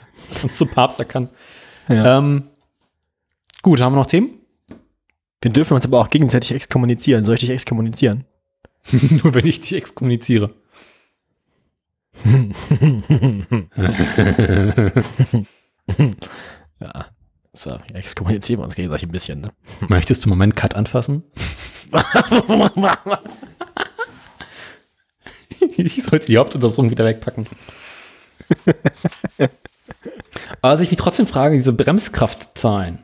und 0.43 0.55
zum 0.55 0.69
Papst 0.71 0.99
erkannt. 0.99 1.29
Ja. 1.89 2.17
Ähm, 2.17 2.49
gut, 3.61 3.83
haben 3.83 3.93
wir 3.93 3.99
noch 3.99 4.07
Themen? 4.07 4.31
Wir 5.43 5.51
dürfen 5.53 5.75
uns 5.75 5.85
aber 5.85 6.01
auch 6.01 6.09
gegenseitig 6.09 6.53
exkommunizieren. 6.53 7.23
Soll 7.23 7.35
ich 7.35 7.41
dich 7.41 7.51
exkommunizieren? 7.51 8.25
Nur 8.91 9.35
wenn 9.35 9.47
ich 9.47 9.61
dich 9.61 9.75
exkommuniziere. 9.75 10.55
Ja. 16.81 17.07
So, 17.53 17.79
exkommunizieren 17.93 18.61
wir 18.61 18.65
uns 18.65 18.77
gegenseitig 18.77 19.09
ein 19.09 19.13
bisschen, 19.13 19.41
ne? 19.41 19.51
Möchtest 19.89 20.25
du 20.25 20.29
mal 20.29 20.37
meinen 20.37 20.55
Cut 20.55 20.77
anfassen? 20.77 21.25
ich 25.77 26.05
sollte 26.05 26.27
die 26.27 26.39
Hauptuntersuchung 26.39 26.91
wieder 26.91 27.05
wegpacken. 27.05 27.47
Aber 30.63 30.75
was 30.75 30.81
ich 30.81 30.91
mich 30.91 30.99
trotzdem 30.99 31.27
frage, 31.27 31.57
diese 31.57 31.73
Bremskraftzahlen. 31.73 33.01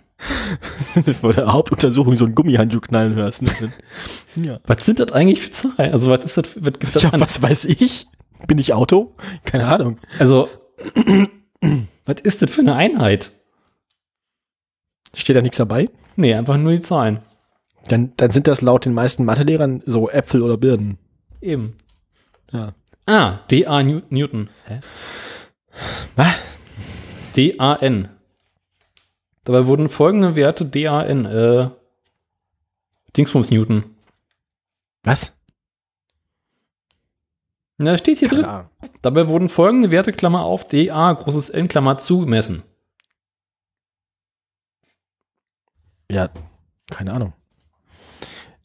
Vor 1.20 1.32
der 1.32 1.52
Hauptuntersuchung 1.52 2.14
so 2.14 2.24
einen 2.24 2.36
Gummihandschuh 2.36 2.80
knallen 2.80 3.14
hörst. 3.14 3.42
Ne? 3.42 3.50
ja. 4.36 4.58
Was 4.66 4.86
sind 4.86 5.00
das 5.00 5.12
eigentlich 5.12 5.40
für 5.40 5.50
Zahlen? 5.50 5.92
Also, 5.92 6.10
was 6.10 6.24
ist 6.24 6.36
das, 6.36 6.46
was 6.54 6.78
gibt 6.78 6.94
das 6.94 7.02
ja, 7.02 7.10
an? 7.10 7.20
was 7.20 7.42
weiß 7.42 7.64
ich? 7.64 8.06
Bin 8.46 8.58
ich 8.58 8.74
Auto? 8.74 9.14
Keine 9.44 9.66
Ahnung. 9.66 9.98
Also, 10.18 10.48
was 12.06 12.20
ist 12.22 12.42
das 12.42 12.50
für 12.50 12.60
eine 12.60 12.74
Einheit? 12.74 13.32
Steht 15.14 15.36
da 15.36 15.42
nichts 15.42 15.56
dabei? 15.56 15.88
Nee, 16.16 16.34
einfach 16.34 16.56
nur 16.56 16.72
die 16.72 16.80
Zahlen. 16.80 17.20
Dann, 17.86 18.12
dann 18.16 18.30
sind 18.30 18.46
das 18.46 18.62
laut 18.62 18.84
den 18.84 18.94
meisten 18.94 19.24
Mathelehrern 19.24 19.82
so 19.86 20.08
Äpfel 20.08 20.42
oder 20.42 20.56
Birnen. 20.56 20.98
Eben. 21.40 21.76
Ja. 22.52 22.74
Ah, 23.06 23.40
DA 23.50 23.82
New 23.82 24.00
Newton. 24.08 24.48
Hä? 24.66 24.80
Was? 26.16 26.34
DAN. 27.36 28.08
Dabei 29.44 29.66
wurden 29.66 29.88
folgende 29.88 30.36
Werte 30.36 30.64
DAN, 30.64 31.26
äh, 31.26 31.68
Dingsbums 33.16 33.50
Newton. 33.50 33.84
Was? 35.02 35.36
Na, 37.78 37.98
steht 37.98 38.18
hier 38.18 38.28
drin. 38.28 38.42
Keine 38.42 38.52
Ahnung. 38.52 38.70
Dabei 39.02 39.28
wurden 39.28 39.48
folgende 39.48 39.90
Werte, 39.90 40.12
Klammer 40.12 40.44
auf, 40.44 40.66
DA, 40.66 41.12
großes 41.12 41.50
N, 41.50 41.68
Klammer 41.68 41.98
zu, 41.98 42.20
gemessen. 42.20 42.62
Ja, 46.10 46.30
keine 46.90 47.12
Ahnung. 47.12 47.32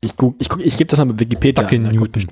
Ich, 0.02 0.16
guck, 0.16 0.36
ich, 0.40 0.50
guck, 0.50 0.64
ich 0.64 0.78
gebe 0.78 0.90
das 0.90 1.00
mal 1.00 1.06
mit 1.06 1.20
Wikipedia. 1.20 1.66
An. 1.66 1.84
Da 1.84 1.92
Newton. 1.92 2.28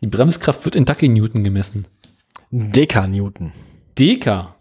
Die 0.00 0.06
Bremskraft 0.06 0.64
wird 0.64 0.76
in 0.76 0.84
Dacke-Newton 0.84 1.42
gemessen. 1.44 1.86
Dekanewton. 2.50 3.52
Deka. 3.98 4.54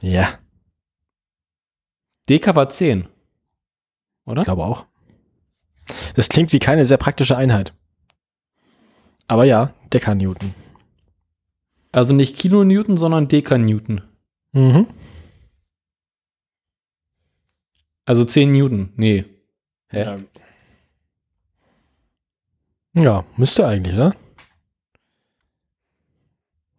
Ja, 0.00 0.38
Deka 2.28 2.54
war 2.56 2.68
10. 2.68 3.06
Oder? 4.26 4.42
ich 4.42 4.46
glaube 4.46 4.64
auch. 4.64 4.86
Das 6.14 6.28
klingt 6.28 6.52
wie 6.52 6.58
keine 6.58 6.84
sehr 6.84 6.96
praktische 6.98 7.36
Einheit. 7.36 7.72
Aber 9.28 9.44
ja, 9.44 9.72
Dekanewton. 9.92 10.54
Also 11.92 12.12
nicht 12.12 12.36
Kilonewton, 12.36 12.98
sondern 12.98 13.28
Deka-Newton. 13.28 14.02
Mhm. 14.52 14.86
Also 18.04 18.24
10 18.24 18.52
Newton. 18.52 18.92
Nee. 18.96 19.24
Hä? 19.88 20.02
Ja. 20.02 20.16
ja, 23.02 23.24
müsste 23.36 23.66
eigentlich, 23.66 23.94
oder? 23.94 24.14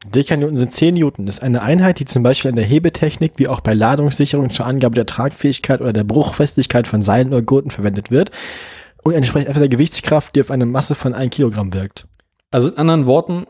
Dekanewton 0.06 0.58
sind 0.58 0.74
10 0.74 0.96
Newton. 0.96 1.26
Das 1.26 1.36
ist 1.36 1.44
eine 1.44 1.62
Einheit, 1.62 2.00
die 2.00 2.06
zum 2.06 2.24
Beispiel 2.24 2.50
in 2.50 2.56
der 2.56 2.66
Hebetechnik 2.66 3.34
wie 3.38 3.48
auch 3.48 3.62
bei 3.62 3.74
Ladungssicherung 3.74 4.50
zur 4.50 4.66
Angabe 4.66 4.96
der 4.96 5.06
Tragfähigkeit 5.06 5.82
oder 5.82 5.94
der 5.94 6.04
Bruchfestigkeit 6.04 6.88
von 6.88 7.02
Seilen 7.02 7.30
oder 7.30 7.42
Gurten 7.42 7.72
verwendet 7.72 8.12
wird 8.12 8.32
und 9.04 9.14
entspricht 9.14 9.48
etwa 9.48 9.60
der 9.60 9.70
Gewichtskraft, 9.70 10.36
die 10.36 10.42
auf 10.42 10.52
eine 10.52 10.66
Masse 10.66 10.96
von 10.96 11.14
1 11.14 11.34
Kilogramm 11.34 11.74
wirkt. 11.74 12.08
Also 12.52 12.70
in 12.70 12.78
anderen 12.78 13.06
Worten, 13.06 13.48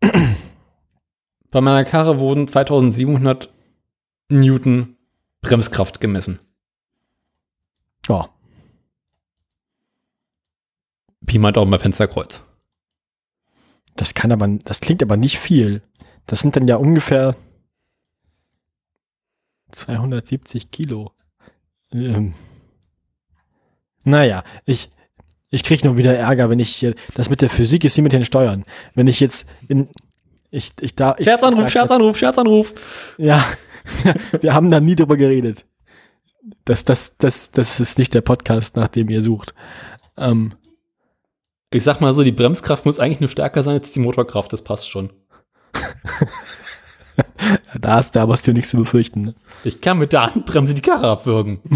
bei 1.50 1.60
meiner 1.60 1.84
Karre 1.84 2.18
wurden 2.18 2.46
2700 2.46 3.50
Newton 4.28 4.96
Bremskraft 5.42 6.00
gemessen. 6.00 6.38
Ja, 8.08 8.28
Pi 11.30 11.38
mal 11.38 11.52
Daumen 11.52 11.70
bei 11.70 11.78
Fensterkreuz. 11.78 12.42
Das 13.96 14.14
kann 14.14 14.32
aber, 14.32 14.48
das 14.64 14.80
klingt 14.80 15.02
aber 15.02 15.16
nicht 15.16 15.38
viel. 15.38 15.82
Das 16.26 16.40
sind 16.40 16.56
dann 16.56 16.68
ja 16.68 16.76
ungefähr 16.76 17.36
270 19.72 20.70
Kilo. 20.70 21.12
Ähm. 21.92 22.34
Naja, 24.04 24.44
ich, 24.64 24.90
ich 25.50 25.62
krieg 25.62 25.84
nur 25.84 25.96
wieder 25.96 26.16
Ärger, 26.16 26.50
wenn 26.50 26.60
ich 26.60 26.74
hier, 26.74 26.94
das 27.14 27.30
mit 27.30 27.42
der 27.42 27.50
Physik 27.50 27.84
ist 27.84 27.96
wie 27.96 28.02
mit 28.02 28.12
den 28.12 28.24
Steuern. 28.24 28.64
Wenn 28.94 29.06
ich 29.06 29.20
jetzt 29.20 29.46
in, 29.68 29.88
ich, 30.50 30.72
ich 30.80 30.94
da, 30.94 31.14
ich, 31.18 31.24
Scherzanruf, 31.24 31.64
sag, 31.64 31.72
Scherzanruf, 31.72 32.18
Scherzanruf. 32.18 32.74
Ja, 33.18 33.44
wir 34.40 34.54
haben 34.54 34.70
da 34.70 34.80
nie 34.80 34.94
drüber 34.94 35.16
geredet. 35.16 35.66
Das, 36.64 36.84
das, 36.84 37.16
das, 37.18 37.50
das 37.50 37.80
ist 37.80 37.98
nicht 37.98 38.14
der 38.14 38.22
Podcast, 38.22 38.76
nach 38.76 38.88
dem 38.88 39.08
ihr 39.10 39.22
sucht. 39.22 39.54
Ähm, 40.16 40.52
Ich 41.72 41.84
sag 41.84 42.00
mal 42.00 42.12
so, 42.14 42.24
die 42.24 42.32
Bremskraft 42.32 42.84
muss 42.84 42.98
eigentlich 42.98 43.20
nur 43.20 43.28
stärker 43.28 43.62
sein 43.62 43.74
als 43.74 43.92
die 43.92 44.00
Motorkraft, 44.00 44.52
das 44.52 44.64
passt 44.64 44.90
schon. 44.90 45.12
da 47.78 47.94
hast 47.94 48.16
du 48.16 48.20
aber 48.20 48.32
hast 48.32 48.48
du 48.48 48.52
nichts 48.52 48.70
zu 48.70 48.76
befürchten. 48.76 49.22
Ne? 49.22 49.36
Ich 49.62 49.80
kann 49.80 49.98
mit 49.98 50.12
der 50.12 50.34
Handbremse 50.34 50.74
die 50.74 50.82
Karre 50.82 51.08
abwürgen. 51.08 51.60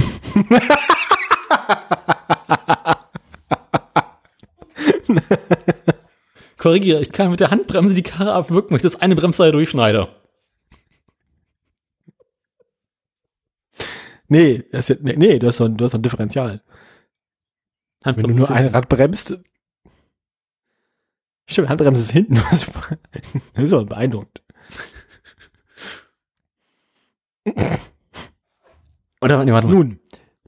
Korrigiere, 6.58 7.00
ich 7.00 7.12
kann 7.12 7.30
mit 7.30 7.38
der 7.38 7.52
Handbremse 7.52 7.94
die 7.94 8.02
Karre 8.02 8.32
abwürgen, 8.32 8.70
wenn 8.70 8.78
ich 8.78 8.82
das 8.82 9.00
eine 9.00 9.14
Bremsseil 9.14 9.52
durchschneide. 9.52 10.08
Nee, 14.26 14.64
das 14.72 14.90
ist 14.90 15.04
nee, 15.04 15.14
nee, 15.16 15.38
du 15.38 15.46
hast 15.46 15.58
so 15.58 15.66
ein, 15.66 15.76
du 15.76 15.84
hast 15.84 15.92
so 15.92 15.98
ein 15.98 16.02
Differential. 16.02 16.60
Wenn 18.02 18.16
du 18.16 18.30
nur 18.30 18.50
ein 18.50 18.66
Rad 18.66 18.88
bremst. 18.88 19.38
Stimmt, 21.46 21.68
Handbremse 21.68 22.02
ist 22.02 22.10
hinten. 22.12 22.34
Das 23.54 23.64
ist 23.64 23.72
aber 23.72 23.84
beeindruckend. 23.84 24.42
Oder, 29.20 29.44
nee, 29.44 29.52
warte 29.52 29.66
mal. 29.66 29.74
Nun, 29.74 30.00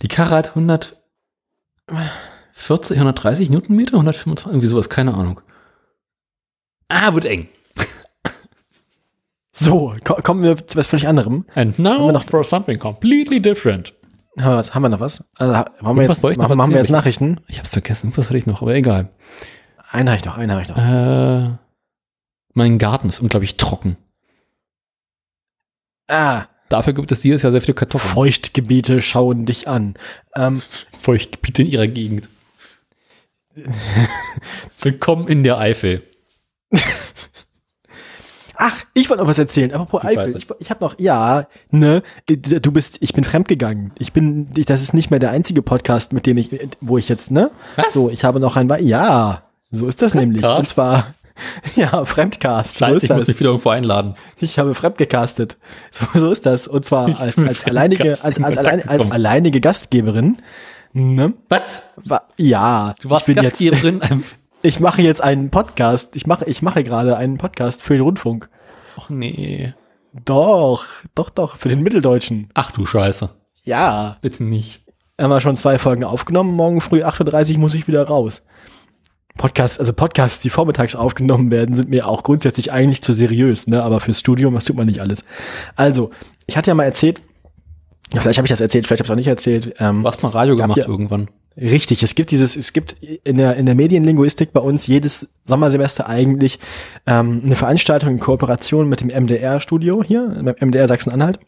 Die 0.03 0.09
Karre 0.09 0.35
hat 0.35 0.49
140, 0.51 0.97
130 2.97 3.51
Newtonmeter, 3.51 3.95
125, 3.95 4.47
irgendwie 4.53 4.67
sowas, 4.67 4.89
keine 4.89 5.15
Ahnung. 5.15 5.41
Ah, 6.89 7.15
wird 7.15 7.25
eng. 7.25 7.49
so, 9.53 9.95
ko 10.05 10.15
kommen 10.23 10.43
wir 10.43 10.67
zu 10.67 10.77
was 10.79 10.87
völlig 10.87 11.09
anderem. 11.09 11.47
And 11.55 11.75
Haben 11.79 11.83
now 11.83 12.07
wir 12.07 12.13
noch- 12.13 12.25
for 12.29 12.45
something 12.45 12.79
completely 12.79 13.41
different. 13.41 13.95
Haben 14.39 14.53
wir, 14.53 14.57
was, 14.59 14.75
haben 14.75 14.83
wir 14.83 14.91
noch 14.91 15.01
was? 15.01 15.31
Also, 15.37 15.57
ha- 15.57 15.71
wollen 15.81 15.97
wir 15.97 16.03
jetzt, 16.05 16.23
machen, 16.23 16.57
machen 16.59 16.71
wir 16.73 16.79
jetzt. 16.79 16.91
Nachrichten? 16.91 17.41
Ich 17.49 17.59
hab's 17.59 17.71
vergessen, 17.71 18.13
was 18.17 18.27
hatte 18.27 18.37
ich 18.37 18.47
noch, 18.47 18.61
aber 18.63 18.75
egal. 18.75 19.09
Einen 19.91 20.09
habe 20.09 20.19
ich 20.19 20.25
noch, 20.25 20.37
einen 20.37 20.51
habe 20.53 20.63
ich 20.63 20.69
noch. 20.69 20.77
Äh, 20.77 21.57
mein 22.55 22.79
Garten 22.79 23.09
ist 23.09 23.21
unglaublich 23.21 23.57
trocken. 23.57 23.97
Ah, 26.09 26.47
Dafür 26.69 26.95
gibt 26.95 27.13
es 27.13 27.21
dieses 27.21 27.43
Jahr 27.43 27.53
sehr 27.53 27.61
viele 27.61 27.75
Kartoffeln. 27.75 28.13
Feuchtgebiete 28.13 29.01
schauen 29.01 29.47
dich 29.47 29.69
an. 29.69 29.95
Ähm, 30.35 30.63
Feuchtgebiete 31.01 31.63
in 31.63 31.69
ihrer 31.69 31.87
Gegend. 31.87 32.29
Willkommen 34.81 35.29
in 35.29 35.43
der 35.43 35.59
Eifel. 35.59 36.03
ach, 38.57 38.85
ich 38.95 39.09
wollte 39.09 39.23
noch 39.23 39.29
was 39.29 39.39
erzählen. 39.39 39.73
Apropos 39.73 40.03
Ich 40.03 40.19
Eifel. 40.19 40.37
Ich, 40.37 40.49
ich 40.59 40.71
habe 40.71 40.85
noch, 40.85 40.99
ja, 40.99 41.47
ne, 41.71 42.03
du 42.27 42.73
bist, 42.73 42.99
ich 43.01 43.13
bin 43.13 43.23
fremdgegangen. 43.25 43.93
Ich 43.99 44.13
bin, 44.13 44.53
das 44.53 44.83
ist 44.83 44.93
nicht 44.93 45.11
mehr 45.11 45.21
der 45.21 45.31
einzige 45.31 45.63
Podcast, 45.63 46.13
mit 46.13 46.27
dem 46.27 46.37
ich, 46.37 46.51
wo 46.81 46.99
ich 46.99 47.09
jetzt, 47.09 47.31
ne? 47.31 47.53
Was? 47.77 47.95
So, 47.95 48.11
ich 48.11 48.25
habe 48.25 48.41
noch 48.41 48.57
ein, 48.57 48.69
ja, 48.85 49.46
so 49.71 49.87
ist 49.87 50.03
das 50.03 50.15
nämlich. 50.15 50.41
Fremdcast? 50.41 50.59
Und 50.61 50.67
zwar, 50.69 51.15
ja, 51.77 52.05
Fremdcast. 52.05 52.79
So 52.79 52.85
Scheiße, 52.85 52.97
ist 52.97 53.03
ich 53.05 53.11
muss 53.11 53.19
das. 53.21 53.29
mich 53.29 53.41
wieder 53.41 53.51
irgendwo 53.51 53.71
einladen. 53.71 54.15
Ich 54.39 54.59
habe 54.59 54.75
fremdgecastet. 54.75 55.57
So, 55.91 56.19
so 56.19 56.31
ist 56.31 56.47
das. 56.47 56.67
Und 56.67 56.87
zwar 56.87 57.07
als, 57.21 57.37
als 57.39 57.65
alleinige, 57.67 58.11
als, 58.11 58.25
als, 58.25 58.41
allein, 58.59 58.89
als 58.89 59.11
alleinige 59.11 59.61
Gastgeberin. 59.61 60.39
Ne? 60.93 61.35
Was? 61.49 61.83
Wa- 62.05 62.23
Ja, 62.39 62.95
Du 63.01 63.11
warst 63.11 63.27
Gastgeberin? 63.35 64.01
Jetzt, 64.03 64.37
ich 64.63 64.81
mache 64.81 65.03
jetzt 65.03 65.23
einen 65.23 65.51
Podcast. 65.51 66.17
Ich 66.17 66.27
mache, 66.27 66.47
ich 66.47 66.63
mache 66.63 66.83
gerade 66.85 67.17
einen 67.17 67.37
Podcast 67.39 67.83
für 67.83 67.93
den 67.95 68.03
Rundfunk. 68.03 68.49
Ach 68.99 69.11
nee. 69.11 69.75
Doch, 70.25 70.87
doch, 71.15 71.29
doch, 71.29 71.57
für 71.59 71.69
den 71.69 71.83
Mitteldeutschen. 71.83 72.49
Ach 72.55 72.71
du 72.71 72.87
Scheiße. 72.87 73.29
Ja. 73.65 74.17
Bitte 74.23 74.43
nicht. 74.45 74.83
Haben 75.21 75.29
wir 75.31 75.41
schon 75.43 75.57
zwei 75.57 75.79
Folgen 75.79 76.05
aufgenommen. 76.05 76.55
Morgen 76.55 76.81
früh 76.81 77.03
8.30 77.03 77.55
Uhr 77.55 77.59
muss 77.59 77.75
ich 77.75 77.87
wieder 77.89 78.07
raus. 78.07 78.43
Podcasts, 79.37 79.79
also 79.79 79.93
Podcasts, 79.93 80.41
die 80.43 80.51
vormittags 80.51 80.95
aufgenommen 80.97 81.51
werden, 81.51 81.75
sind 81.75 81.91
mir 81.91 82.07
auch 82.09 82.23
grundsätzlich 82.23 82.73
eigentlich 82.73 83.03
zu 83.03 83.13
seriös, 83.13 83.67
ne? 83.67 83.83
Aber 83.83 84.01
fürs 84.01 84.21
Studium, 84.21 84.55
das 84.55 84.65
tut 84.65 84.77
man 84.77 84.87
nicht 84.87 85.01
alles. 85.01 85.25
Also, 85.75 86.11
ich 86.47 86.57
hatte 86.57 86.71
ja 86.71 86.75
mal 86.75 86.85
erzählt, 86.85 87.21
ja, 88.15 88.21
vielleicht 88.21 88.39
habe 88.39 88.47
ich 88.47 88.51
das 88.51 88.61
erzählt, 88.61 88.87
vielleicht 88.87 89.01
habe 89.01 89.07
ich 89.07 89.11
es 89.11 89.13
auch 89.13 89.17
nicht 89.17 89.27
erzählt. 89.27 89.75
Ähm, 89.79 90.03
Du 90.03 90.09
hast 90.09 90.23
mal 90.23 90.29
Radio 90.31 90.57
gemacht 90.57 90.79
ja- 90.79 90.87
irgendwann. 90.89 91.29
Richtig, 91.59 92.03
es 92.03 92.15
gibt 92.15 92.33
dieses, 92.33 92.55
es 92.55 92.75
gibt 92.75 92.93
in 93.25 93.39
der, 93.39 93.57
in 93.57 93.65
der 93.65 93.75
Medienlinguistik 93.75 94.53
bei 94.53 94.61
uns 94.61 94.87
jedes 94.87 95.29
Sommersemester 95.47 96.07
eigentlich 96.07 96.59
ähm, 97.07 97.41
eine 97.43 97.57
Veranstaltung 97.57 98.11
in 98.11 98.21
Kooperation 98.21 98.87
mit 98.91 99.01
dem 99.01 99.09
MDR-Studio 99.09 100.03
hier, 100.05 100.37
beim 100.43 100.55
MDR 100.69 100.87
Sachsen-Anhalt, 100.87 101.39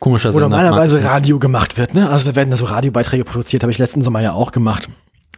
Komischer 0.00 0.30
wo 0.34 0.40
Sender. 0.40 0.48
normalerweise 0.56 1.04
Radio 1.04 1.38
gemacht 1.38 1.78
wird. 1.78 1.94
Ne? 1.94 2.10
Also 2.10 2.30
da 2.30 2.36
werden 2.36 2.50
da 2.50 2.56
so 2.56 2.64
Radiobeiträge 2.64 3.24
produziert, 3.24 3.62
habe 3.62 3.70
ich 3.70 3.78
letzten 3.78 4.02
Sommer 4.02 4.20
ja 4.20 4.32
auch 4.32 4.50
gemacht. 4.50 4.88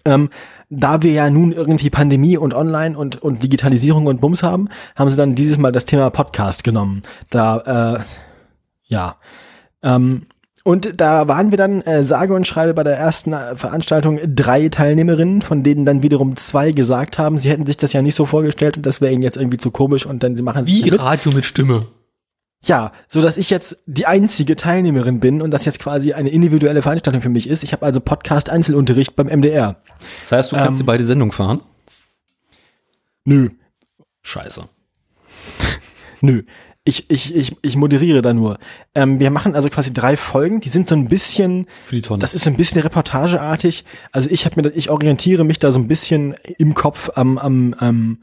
Ähm, 0.07 0.31
da 0.81 1.03
wir 1.03 1.13
ja 1.13 1.31
nun 1.31 1.53
irgendwie 1.53 1.91
Pandemie 1.91 2.37
und 2.37 2.55
Online 2.55 2.97
und, 2.97 3.23
und 3.23 3.43
Digitalisierung 3.43 4.07
und 4.07 4.21
Bums 4.21 4.43
haben, 4.43 4.69
haben 4.97 5.11
sie 5.11 5.17
dann 5.17 5.35
dieses 5.35 5.59
Mal 5.59 5.73
das 5.73 5.85
Thema 5.85 6.11
Podcast 6.11 6.65
genommen. 6.65 7.03
Da, 7.31 7.97
äh, 7.97 8.03
ja. 8.87 9.17
Ähm, 9.83 10.23
und 10.67 10.99
da 10.99 11.29
waren 11.29 11.51
wir 11.51 11.59
dann, 11.59 11.83
äh, 11.83 12.05
sage 12.05 12.33
und 12.33 12.47
schreibe, 12.47 12.73
bei 12.73 12.85
der 12.85 12.97
ersten 12.97 13.35
äh, 13.35 13.55
Veranstaltung 13.57 14.19
drei 14.25 14.69
Teilnehmerinnen, 14.69 15.43
von 15.43 15.63
denen 15.63 15.85
dann 15.85 16.03
wiederum 16.03 16.37
zwei 16.37 16.71
gesagt 16.71 17.19
haben, 17.19 17.37
sie 17.37 17.51
hätten 17.51 17.67
sich 17.67 17.77
das 17.77 17.93
ja 17.93 18.01
nicht 18.01 18.15
so 18.15 18.25
vorgestellt 18.25 18.79
und 18.79 18.87
das 18.87 19.03
wäre 19.03 19.13
ihnen 19.13 19.23
jetzt 19.23 19.37
irgendwie 19.37 19.59
zu 19.59 19.71
komisch 19.71 20.07
und 20.07 20.23
dann 20.23 20.37
sie 20.37 20.43
machen 20.43 20.63
es 20.63 20.67
Wie. 20.67 20.89
Radio 20.89 21.33
mit 21.33 21.45
Stimme. 21.45 21.87
Ja, 22.65 22.93
so 23.09 23.21
dass 23.23 23.37
ich 23.37 23.51
jetzt 23.51 23.79
die 23.87 24.07
einzige 24.07 24.57
Teilnehmerin 24.57 25.21
bin 25.21 25.43
und 25.43 25.51
das 25.51 25.65
jetzt 25.65 25.79
quasi 25.81 26.13
eine 26.15 26.31
individuelle 26.31 26.83
Veranstaltung 26.83 27.21
für 27.21 27.29
mich 27.29 27.49
ist. 27.49 27.63
Ich 27.63 27.73
habe 27.73 27.85
also 27.85 28.01
Podcast 28.01 28.51
Einzelunterricht 28.51 29.17
beim 29.17 29.27
MDR. 29.27 29.77
Das 30.23 30.33
heißt, 30.33 30.53
du 30.53 30.57
kannst 30.57 30.73
Ähm, 30.73 30.79
dir 30.79 30.85
beide 30.85 31.05
Sendung 31.05 31.31
fahren? 31.33 31.61
Nö, 33.25 33.51
Scheiße. 34.23 34.65
nö. 36.21 36.43
Ich, 36.87 37.09
ich, 37.11 37.35
ich, 37.35 37.57
ich 37.63 37.77
moderiere 37.77 38.21
da 38.21 38.35
nur. 38.35 38.59
Ähm, 38.95 39.19
wir 39.19 39.31
machen 39.31 39.55
also 39.55 39.71
quasi 39.71 39.95
drei 39.95 40.19
Folgen, 40.19 40.61
die 40.61 40.69
sind 40.69 40.87
so 40.87 40.95
ein 40.95 41.09
bisschen, 41.09 41.67
Für 41.87 41.95
die 41.95 42.03
Tonne. 42.03 42.21
das 42.21 42.35
ist 42.35 42.45
so 42.45 42.51
ein 42.51 42.57
bisschen 42.59 42.83
reportageartig. 42.83 43.85
Also 44.13 44.29
ich 44.31 44.45
habe 44.45 44.61
mir, 44.61 44.69
ich 44.71 44.91
orientiere 44.91 45.45
mich 45.45 45.59
da 45.59 45.73
so 45.73 45.79
ein 45.79 45.89
bisschen 45.89 46.35
im 46.59 46.75
Kopf 46.75 47.11
am, 47.15 47.39
am, 47.39 47.75
am 47.79 48.19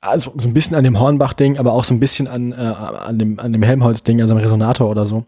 also 0.00 0.32
so 0.38 0.48
ein 0.48 0.54
bisschen 0.54 0.76
an 0.76 0.84
dem 0.84 0.98
Hornbach-Ding, 0.98 1.58
aber 1.58 1.72
auch 1.72 1.84
so 1.84 1.94
ein 1.94 2.00
bisschen 2.00 2.26
an, 2.26 2.52
äh, 2.52 2.56
an 2.56 3.18
dem, 3.18 3.38
an 3.38 3.52
dem 3.52 3.62
Helmholtz-Ding, 3.62 4.20
also 4.20 4.34
am 4.34 4.40
Resonator 4.40 4.88
oder 4.88 5.06
so. 5.06 5.26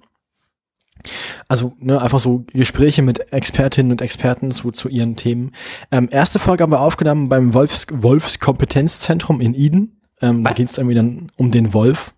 Also 1.49 1.75
ne, 1.81 2.01
einfach 2.01 2.21
so 2.21 2.45
Gespräche 2.53 3.03
mit 3.03 3.33
Expertinnen 3.33 3.93
und 3.93 4.01
Experten 4.01 4.51
zu, 4.51 4.71
zu 4.71 4.89
ihren 4.89 5.17
Themen. 5.17 5.53
Ähm, 5.91 6.09
erste 6.11 6.39
Folge 6.39 6.63
haben 6.63 6.73
wir 6.73 6.81
aufgenommen 6.81 7.29
beim 7.29 7.55
Wolfs, 7.55 7.87
Wolfs 7.91 8.39
Kompetenzzentrum 8.39 9.41
in 9.41 9.55
Eden. 9.55 10.01
Ähm, 10.21 10.45
da 10.45 10.53
geht 10.53 10.71
es 10.71 10.79
irgendwie 10.79 10.95
dann 10.95 11.31
um 11.37 11.51
den 11.51 11.75
Wolf, 11.75 12.15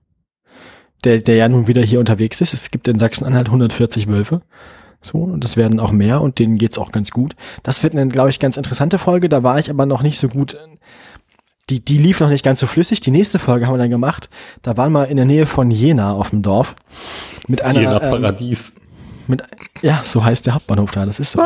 der, 1.05 1.20
der 1.20 1.36
ja 1.36 1.48
nun 1.48 1.66
wieder 1.66 1.82
hier 1.82 2.01
unterwegs 2.01 2.40
ist. 2.40 2.52
Es 2.52 2.70
gibt 2.70 2.86
in 2.86 2.98
Sachsen-Anhalt 2.98 3.47
140 3.47 4.09
Wölfe. 4.09 4.43
So, 5.01 5.18
und 5.18 5.44
das 5.44 5.56
werden 5.56 5.81
auch 5.81 5.93
mehr 5.93 6.22
und 6.22 6.39
denen 6.39 6.56
geht's 6.56 6.78
auch 6.78 6.90
ganz 6.90 7.10
gut. 7.10 7.36
Das 7.62 7.82
wird 7.82 7.94
eine, 7.94 8.09
glaube 8.09 8.31
ich, 8.31 8.40
ganz 8.40 8.56
interessante 8.56 8.98
Folge. 8.98 9.28
Da 9.28 9.43
war 9.43 9.59
ich 9.59 9.68
aber 9.68 9.85
noch 9.85 10.02
nicht 10.02 10.18
so 10.18 10.28
gut. 10.28 10.56
Die, 11.70 11.85
die 11.85 11.99
lief 11.99 12.20
noch 12.20 12.28
nicht 12.28 12.45
ganz 12.45 12.61
so 12.61 12.66
flüssig. 12.66 13.01
Die 13.01 13.11
nächste 13.11 13.39
Folge 13.39 13.66
haben 13.66 13.74
wir 13.74 13.78
dann 13.78 13.91
gemacht. 13.91 14.28
Da 14.62 14.77
waren 14.77 14.93
wir 14.93 15.09
in 15.09 15.16
der 15.16 15.24
Nähe 15.24 15.47
von 15.47 15.70
Jena 15.70 16.12
auf 16.12 16.31
dem 16.31 16.43
Dorf. 16.43 16.77
Mit 17.49 17.62
einer, 17.62 17.81
Jena 17.81 18.03
ähm, 18.03 18.11
Paradies. 18.11 18.74
mit, 19.27 19.43
ja, 19.82 20.01
so 20.05 20.24
heißt 20.24 20.47
der 20.47 20.55
Hauptbahnhof 20.55 20.91
da. 20.91 21.07
Das 21.07 21.20
ist 21.20 21.32
so. 21.32 21.43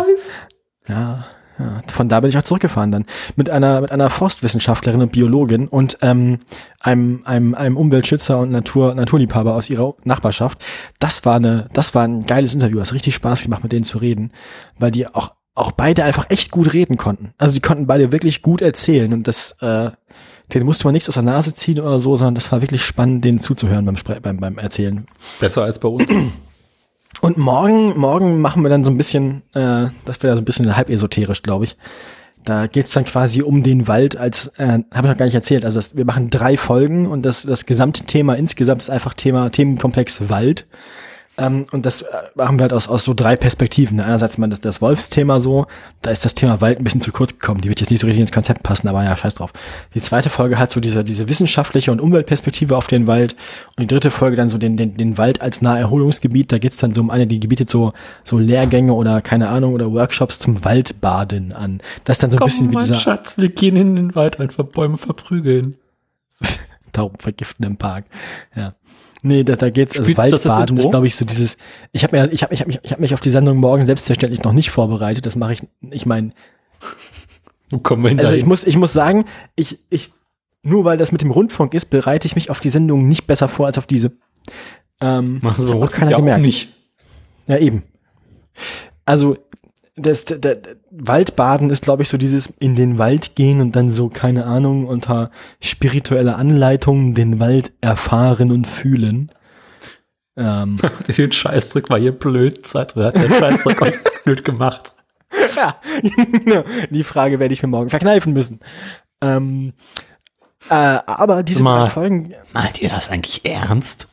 Ja, 0.88 1.26
ja, 1.58 1.82
von 1.92 2.08
da 2.08 2.20
bin 2.20 2.30
ich 2.30 2.38
auch 2.38 2.42
zurückgefahren 2.42 2.92
dann. 2.92 3.04
Mit 3.34 3.50
einer, 3.50 3.80
mit 3.80 3.90
einer 3.90 4.10
Forstwissenschaftlerin 4.10 5.02
und 5.02 5.12
Biologin 5.12 5.66
und 5.66 5.98
ähm, 6.02 6.38
einem, 6.80 7.22
einem, 7.24 7.54
einem 7.54 7.76
Umweltschützer 7.76 8.38
und 8.38 8.52
Natur, 8.52 8.94
Naturliebhaber 8.94 9.54
aus 9.54 9.68
ihrer 9.68 9.94
Nachbarschaft. 10.04 10.64
Das 11.00 11.24
war 11.24 11.36
eine, 11.36 11.68
das 11.72 11.94
war 11.94 12.04
ein 12.04 12.26
geiles 12.26 12.54
Interview. 12.54 12.78
Es 12.78 12.88
hat 12.88 12.94
richtig 12.94 13.14
Spaß 13.16 13.42
gemacht, 13.42 13.62
mit 13.62 13.72
denen 13.72 13.84
zu 13.84 13.98
reden, 13.98 14.32
weil 14.78 14.92
die 14.92 15.06
auch, 15.08 15.34
auch 15.58 15.72
beide 15.72 16.04
einfach 16.04 16.26
echt 16.30 16.50
gut 16.50 16.72
reden 16.72 16.96
konnten. 16.96 17.32
Also 17.38 17.54
die 17.54 17.60
konnten 17.60 17.86
beide 17.86 18.12
wirklich 18.12 18.42
gut 18.42 18.62
erzählen 18.62 19.12
und 19.12 19.26
das, 19.26 19.56
äh, 19.60 19.90
denen 20.52 20.64
musste 20.64 20.84
man 20.84 20.94
nichts 20.94 21.08
aus 21.08 21.14
der 21.14 21.22
Nase 21.22 21.54
ziehen 21.54 21.80
oder 21.80 22.00
so, 22.00 22.16
sondern 22.16 22.34
das 22.34 22.50
war 22.52 22.60
wirklich 22.60 22.84
spannend, 22.84 23.24
denen 23.24 23.38
zuzuhören 23.38 23.84
beim, 23.84 23.96
Spre 23.96 24.20
beim, 24.20 24.38
beim 24.38 24.58
Erzählen. 24.58 25.06
Besser 25.40 25.64
als 25.64 25.78
bei 25.78 25.88
uns. 25.88 26.06
Und 27.20 27.36
morgen, 27.36 27.98
morgen 27.98 28.40
machen 28.40 28.62
wir 28.62 28.70
dann 28.70 28.84
so 28.84 28.90
ein 28.90 28.96
bisschen, 28.96 29.42
äh, 29.52 29.88
das 30.04 30.22
wäre 30.22 30.34
so 30.34 30.40
ein 30.40 30.44
bisschen 30.44 30.76
halb 30.76 30.88
esoterisch, 30.88 31.42
glaube 31.42 31.64
ich. 31.64 31.76
Da 32.44 32.68
geht's 32.68 32.92
dann 32.92 33.04
quasi 33.04 33.42
um 33.42 33.62
den 33.62 33.88
Wald 33.88 34.16
als, 34.16 34.48
äh, 34.58 34.66
habe 34.68 34.86
ich 34.94 35.02
noch 35.02 35.16
gar 35.16 35.24
nicht 35.24 35.34
erzählt. 35.34 35.64
Also 35.64 35.78
das, 35.78 35.96
wir 35.96 36.04
machen 36.04 36.30
drei 36.30 36.56
Folgen 36.56 37.06
und 37.06 37.26
das, 37.26 37.42
das 37.42 37.66
gesamte 37.66 38.04
Thema 38.04 38.34
insgesamt 38.34 38.82
ist 38.82 38.90
einfach 38.90 39.14
Thema 39.14 39.50
Themenkomplex 39.50 40.30
Wald. 40.30 40.66
Ähm, 41.38 41.66
und 41.70 41.86
das 41.86 42.02
äh, 42.02 42.06
machen 42.34 42.58
wir 42.58 42.64
halt 42.64 42.72
aus, 42.72 42.88
aus 42.88 43.04
so 43.04 43.14
drei 43.14 43.36
Perspektiven. 43.36 44.00
Einerseits 44.00 44.38
mal 44.38 44.48
das, 44.48 44.60
das 44.60 44.82
Wolfsthema 44.82 45.40
so, 45.40 45.66
da 46.02 46.10
ist 46.10 46.24
das 46.24 46.34
Thema 46.34 46.60
Wald 46.60 46.78
ein 46.78 46.84
bisschen 46.84 47.00
zu 47.00 47.12
kurz 47.12 47.38
gekommen. 47.38 47.60
Die 47.60 47.68
wird 47.68 47.80
jetzt 47.80 47.90
nicht 47.90 48.00
so 48.00 48.06
richtig 48.06 48.22
ins 48.22 48.32
Konzept 48.32 48.64
passen, 48.64 48.88
aber 48.88 49.04
ja, 49.04 49.16
scheiß 49.16 49.34
drauf. 49.34 49.52
Die 49.94 50.00
zweite 50.00 50.30
Folge 50.30 50.58
hat 50.58 50.72
so 50.72 50.80
diese, 50.80 51.04
diese 51.04 51.28
wissenschaftliche 51.28 51.92
und 51.92 52.00
Umweltperspektive 52.00 52.76
auf 52.76 52.88
den 52.88 53.06
Wald. 53.06 53.36
Und 53.76 53.82
die 53.82 53.86
dritte 53.86 54.10
Folge 54.10 54.36
dann 54.36 54.48
so 54.48 54.58
den, 54.58 54.76
den, 54.76 54.96
den 54.96 55.16
Wald 55.16 55.40
als 55.40 55.62
Naherholungsgebiet. 55.62 56.50
Da 56.50 56.58
geht's 56.58 56.78
dann 56.78 56.92
so 56.92 57.00
um 57.00 57.10
eine, 57.10 57.28
die 57.28 57.38
gebietet 57.38 57.70
so, 57.70 57.92
so 58.24 58.38
Lehrgänge 58.38 58.92
oder 58.92 59.20
keine 59.20 59.48
Ahnung 59.48 59.74
oder 59.74 59.92
Workshops 59.92 60.40
zum 60.40 60.64
Waldbaden 60.64 61.52
an. 61.52 61.80
Das 62.04 62.16
ist 62.16 62.22
dann 62.24 62.32
so 62.32 62.38
ein 62.38 62.44
bisschen 62.44 62.72
wie 62.72 62.76
dieser 62.76 62.98
Schatz, 62.98 63.38
wir 63.38 63.48
gehen 63.48 63.76
in 63.76 63.94
den 63.94 64.14
Wald 64.16 64.40
einfach 64.40 64.64
Bäume 64.64 64.98
verprügeln. 64.98 65.76
Tauben 66.92 67.18
vergiften 67.18 67.64
im 67.64 67.76
Park. 67.76 68.06
Ja. 68.56 68.74
Nee, 69.22 69.42
da, 69.42 69.56
da 69.56 69.70
geht's, 69.70 69.96
also 69.96 70.04
Spielst 70.04 70.32
das 70.32 70.46
Waldbaden 70.46 70.76
ist, 70.76 70.90
glaube 70.90 71.06
ich, 71.06 71.16
so 71.16 71.24
dieses, 71.24 71.56
ich 71.92 72.04
habe 72.04 72.16
mir, 72.16 72.32
ich 72.32 72.42
habe 72.42 72.54
ich 72.54 72.60
hab 72.60 72.68
mich, 72.68 72.78
ich 72.82 72.92
hab 72.92 73.00
mich 73.00 73.14
auf 73.14 73.20
die 73.20 73.30
Sendung 73.30 73.58
morgen 73.58 73.84
selbstverständlich 73.84 74.44
noch 74.44 74.52
nicht 74.52 74.70
vorbereitet. 74.70 75.26
Das 75.26 75.34
mache 75.34 75.54
ich, 75.54 75.66
ich 75.90 76.06
meine, 76.06 76.30
also 77.70 78.34
ich 78.34 78.46
muss, 78.46 78.64
ich 78.64 78.76
muss 78.76 78.92
sagen, 78.92 79.24
ich, 79.56 79.80
ich, 79.90 80.12
nur 80.62 80.84
weil 80.84 80.96
das 80.96 81.12
mit 81.12 81.20
dem 81.20 81.30
Rundfunk 81.30 81.74
ist, 81.74 81.86
bereite 81.86 82.26
ich 82.26 82.34
mich 82.34 82.50
auf 82.50 82.60
die 82.60 82.70
Sendung 82.70 83.08
nicht 83.08 83.26
besser 83.26 83.48
vor 83.48 83.66
als 83.66 83.78
auf 83.78 83.86
diese. 83.86 84.12
Ähm, 85.00 85.38
Machen 85.42 85.62
das 85.62 85.66
Sie 85.66 85.72
hat 85.74 85.82
auch 85.82 85.92
keiner 85.92 86.10
ja 86.12 86.16
auch 86.16 86.20
gemerkt. 86.20 86.42
nicht. 86.42 86.74
Ja, 87.46 87.58
eben. 87.58 87.82
Also, 89.04 89.36
das, 89.98 90.24
der, 90.24 90.38
der 90.38 90.76
Waldbaden 90.90 91.70
ist, 91.70 91.84
glaube 91.84 92.02
ich, 92.02 92.08
so 92.08 92.18
dieses 92.18 92.46
in 92.46 92.74
den 92.74 92.98
Wald 92.98 93.36
gehen 93.36 93.60
und 93.60 93.76
dann 93.76 93.90
so, 93.90 94.08
keine 94.08 94.46
Ahnung, 94.46 94.86
unter 94.86 95.30
spiritueller 95.60 96.36
Anleitung 96.36 97.14
den 97.14 97.40
Wald 97.40 97.72
erfahren 97.80 98.50
und 98.50 98.66
fühlen. 98.66 99.32
Ähm. 100.36 100.78
Den 101.08 101.32
Scheißdruck 101.32 101.90
war 101.90 101.98
hier 101.98 102.12
blöd, 102.12 102.64
Zeit, 102.64 102.96
oder 102.96 103.08
hat 103.08 103.16
der 103.16 103.28
Scheißdruck 103.28 103.82
euch 103.82 103.94
blöd 104.24 104.44
gemacht? 104.44 104.92
Ja, 105.56 105.80
die 106.90 107.04
Frage 107.04 107.40
werde 107.40 107.52
ich 107.52 107.62
mir 107.62 107.68
morgen 107.68 107.90
verkneifen 107.90 108.32
müssen. 108.32 108.60
Ähm, 109.20 109.72
äh, 110.70 110.74
aber 110.74 111.42
diese 111.42 111.62
Mal, 111.62 111.90
Folgen. 111.90 112.34
Meint 112.52 112.80
ihr 112.80 112.88
das 112.88 113.10
eigentlich 113.10 113.44
ernst? 113.44 114.06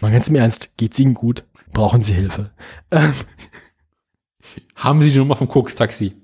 Mal 0.00 0.10
ganz 0.10 0.28
im 0.28 0.34
Ernst, 0.34 0.70
geht's 0.76 0.98
Ihnen 0.98 1.14
gut? 1.14 1.44
Brauchen 1.72 2.02
Sie 2.02 2.12
Hilfe? 2.12 2.50
Ähm, 2.90 3.14
Haben 4.76 5.02
Sie 5.02 5.10
die 5.12 5.18
Nummer 5.18 5.36
vom 5.36 5.48
Koks-Taxi? 5.48 6.14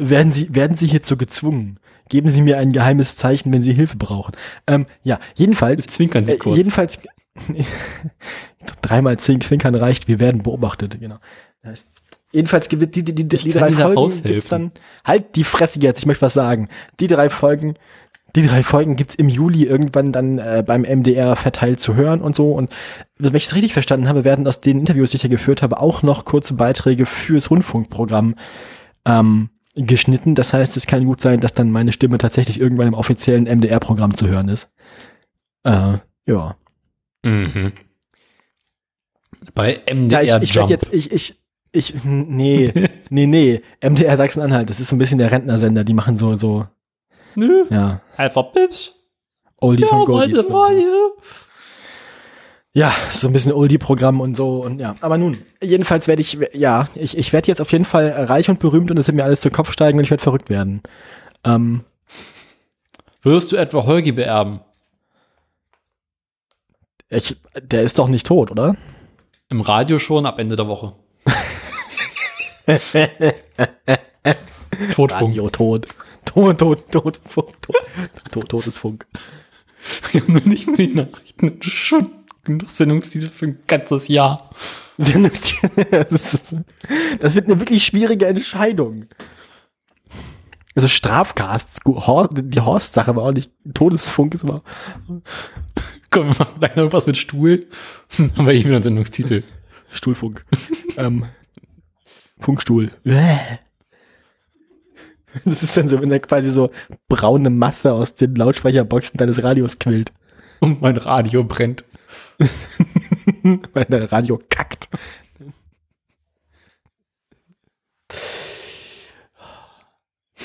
werden 0.00 0.32
Sie, 0.32 0.54
werden 0.54 0.76
Sie 0.76 0.86
hierzu 0.86 1.16
gezwungen? 1.16 1.80
Geben 2.08 2.28
Sie 2.28 2.40
mir 2.42 2.58
ein 2.58 2.72
geheimes 2.72 3.16
Zeichen, 3.16 3.52
wenn 3.52 3.62
Sie 3.62 3.72
Hilfe 3.72 3.96
brauchen. 3.96 4.32
Ähm, 4.66 4.86
ja, 5.02 5.18
jedenfalls. 5.34 5.86
Zwinkern 5.86 6.24
Sie 6.24 6.32
Äh, 6.32 6.36
kurz. 6.38 6.56
jedenfalls. 6.56 7.00
dreimal 8.82 9.16
zehn 9.18 9.40
Zwinkern 9.40 9.74
reicht, 9.74 10.08
wir 10.08 10.18
werden 10.18 10.42
beobachtet, 10.42 10.98
genau. 11.00 11.18
Das 11.62 11.70
heißt, 11.70 11.88
jedenfalls 12.32 12.68
die, 12.68 12.76
die, 12.78 13.04
die, 13.04 13.14
die 13.28 13.52
drei 13.52 13.72
Folgen 13.72 14.22
gibt's 14.22 14.48
dann. 14.48 14.72
Halt 15.04 15.36
die 15.36 15.44
Fresse 15.44 15.80
jetzt, 15.80 16.00
ich 16.00 16.06
möchte 16.06 16.22
was 16.22 16.34
sagen. 16.34 16.68
Die 17.00 17.06
drei 17.06 17.30
Folgen, 17.30 17.74
die 18.36 18.46
drei 18.46 18.62
Folgen 18.62 18.96
gibt's 18.96 19.14
im 19.14 19.28
Juli 19.28 19.64
irgendwann 19.64 20.12
dann 20.12 20.38
äh, 20.38 20.62
beim 20.66 20.82
MDR 20.82 21.34
verteilt 21.36 21.80
zu 21.80 21.94
hören 21.94 22.20
und 22.20 22.36
so. 22.36 22.52
Und 22.52 22.70
wenn 23.18 23.34
ich 23.34 23.44
es 23.46 23.54
richtig 23.54 23.72
verstanden 23.72 24.08
habe, 24.08 24.24
werden 24.24 24.46
aus 24.46 24.60
den 24.60 24.80
Interviews, 24.80 25.10
die 25.10 25.16
ich 25.16 25.22
da 25.22 25.28
geführt 25.28 25.62
habe, 25.62 25.80
auch 25.80 26.02
noch 26.02 26.24
kurze 26.24 26.54
Beiträge 26.54 27.06
fürs 27.06 27.50
Rundfunkprogramm 27.50 28.34
ähm, 29.06 29.48
geschnitten. 29.74 30.34
Das 30.34 30.52
heißt, 30.52 30.76
es 30.76 30.86
kann 30.86 31.04
gut 31.04 31.20
sein, 31.20 31.40
dass 31.40 31.54
dann 31.54 31.70
meine 31.70 31.92
Stimme 31.92 32.18
tatsächlich 32.18 32.60
irgendwann 32.60 32.88
im 32.88 32.94
offiziellen 32.94 33.44
MDR-Programm 33.44 34.14
zu 34.14 34.28
hören 34.28 34.48
ist. 34.48 34.72
Äh, 35.64 35.98
ja. 36.26 36.56
Mhm. 37.22 37.72
Bei 39.54 39.80
Ja, 39.88 39.94
MDR 39.94 40.36
ich, 40.42 40.50
ich 40.50 40.54
Jump. 40.54 40.70
werde 40.70 40.84
jetzt, 40.84 40.94
ich, 40.94 41.12
ich, 41.12 41.40
ich, 41.72 42.04
nee, 42.04 42.72
nee, 43.10 43.26
nee, 43.26 43.62
MDR 43.82 44.16
Sachsen-Anhalt, 44.16 44.68
das 44.68 44.80
ist 44.80 44.88
so 44.88 44.96
ein 44.96 44.98
bisschen 44.98 45.18
der 45.18 45.30
Rentnersender, 45.32 45.84
die 45.84 45.94
machen 45.94 46.16
so, 46.16 46.34
so, 46.36 46.66
Nö, 47.34 47.64
ja, 47.70 48.00
Alpha 48.16 48.42
Pips. 48.42 48.94
Oldies 49.60 49.90
Ja, 49.90 49.96
und 49.96 50.06
Goldies. 50.06 50.48
neue. 50.48 51.12
Ja, 52.74 52.92
so 53.10 53.26
ein 53.26 53.32
bisschen 53.32 53.52
Oldie-Programm 53.52 54.20
und 54.20 54.36
so 54.36 54.62
und 54.62 54.78
ja. 54.78 54.94
Aber 55.00 55.18
nun, 55.18 55.38
jedenfalls 55.62 56.06
werde 56.06 56.22
ich, 56.22 56.38
ja, 56.52 56.86
ich, 56.94 57.16
ich 57.18 57.32
werde 57.32 57.48
jetzt 57.48 57.60
auf 57.60 57.72
jeden 57.72 57.84
Fall 57.84 58.08
reich 58.10 58.48
und 58.48 58.60
berühmt 58.60 58.90
und 58.90 58.98
es 58.98 59.06
wird 59.08 59.16
mir 59.16 59.24
alles 59.24 59.40
zu 59.40 59.50
Kopf 59.50 59.72
steigen 59.72 59.98
und 59.98 60.04
ich 60.04 60.10
werde 60.10 60.22
verrückt 60.22 60.48
werden. 60.50 60.82
Ähm, 61.44 61.84
Wirst 63.22 63.50
du 63.52 63.56
etwa 63.56 63.84
Holgi 63.84 64.12
beerben? 64.12 64.60
ich, 67.10 67.36
der 67.60 67.82
ist 67.82 67.98
doch 67.98 68.06
nicht 68.08 68.26
tot, 68.26 68.50
oder? 68.52 68.76
Im 69.48 69.60
Radio 69.62 69.98
schon 69.98 70.26
ab 70.26 70.38
Ende 70.38 70.54
der 70.56 70.68
Woche. 70.68 70.92
Totfunk. 74.94 75.30
Radio 75.30 75.48
tot. 75.50 75.86
Tot, 76.28 76.58
tot, 76.58 76.90
tot, 76.90 77.20
tot, 77.32 77.54
tot, 78.30 78.48
totes 78.48 78.78
Funk. 78.78 79.06
Wir 80.12 80.20
haben 80.20 80.34
noch 80.34 80.44
nicht 80.44 80.66
mal 80.66 80.76
die 80.76 80.94
Nachrichten. 80.94 81.58
Schon 81.62 82.06
genug 82.44 82.68
Sendungstitel 82.68 83.28
für 83.28 83.46
ein 83.46 83.58
ganzes 83.66 84.08
Jahr. 84.08 84.50
Das 87.20 87.34
wird 87.34 87.46
eine 87.46 87.60
wirklich 87.60 87.84
schwierige 87.84 88.26
Entscheidung. 88.26 89.06
Also 90.74 90.88
Strafcasts, 90.88 91.80
die 91.84 92.60
Horst-Sache 92.60 93.16
war 93.16 93.24
auch 93.24 93.32
nicht, 93.32 93.50
Todesfunk 93.74 94.34
ist 94.34 94.44
aber, 94.44 94.62
Komm, 96.10 96.28
wir 96.28 96.38
machen 96.38 96.58
gleich 96.58 96.70
noch 96.72 96.78
irgendwas 96.78 97.06
mit 97.06 97.16
Stuhl. 97.16 97.68
Dann 98.16 98.36
haben 98.36 98.46
wir 98.46 98.54
eh 98.54 98.64
wieder 98.64 98.74
einen 98.74 98.82
Sendungstitel. 98.82 99.44
Stuhlfunk. 99.90 100.44
ähm, 100.96 101.26
Funkstuhl. 102.40 102.90
Das 105.44 105.62
ist 105.62 105.76
dann 105.76 105.88
so, 105.88 106.00
wenn 106.00 106.10
da 106.10 106.18
quasi 106.18 106.50
so 106.50 106.70
braune 107.08 107.50
Masse 107.50 107.92
aus 107.92 108.14
den 108.14 108.34
Lautsprecherboxen 108.34 109.18
deines 109.18 109.42
Radios 109.42 109.78
quillt. 109.78 110.12
Und 110.60 110.80
mein 110.80 110.96
Radio 110.96 111.44
brennt. 111.44 111.84
Weil 113.72 113.84
dein 113.84 114.04
Radio 114.04 114.38
kackt. 114.48 114.88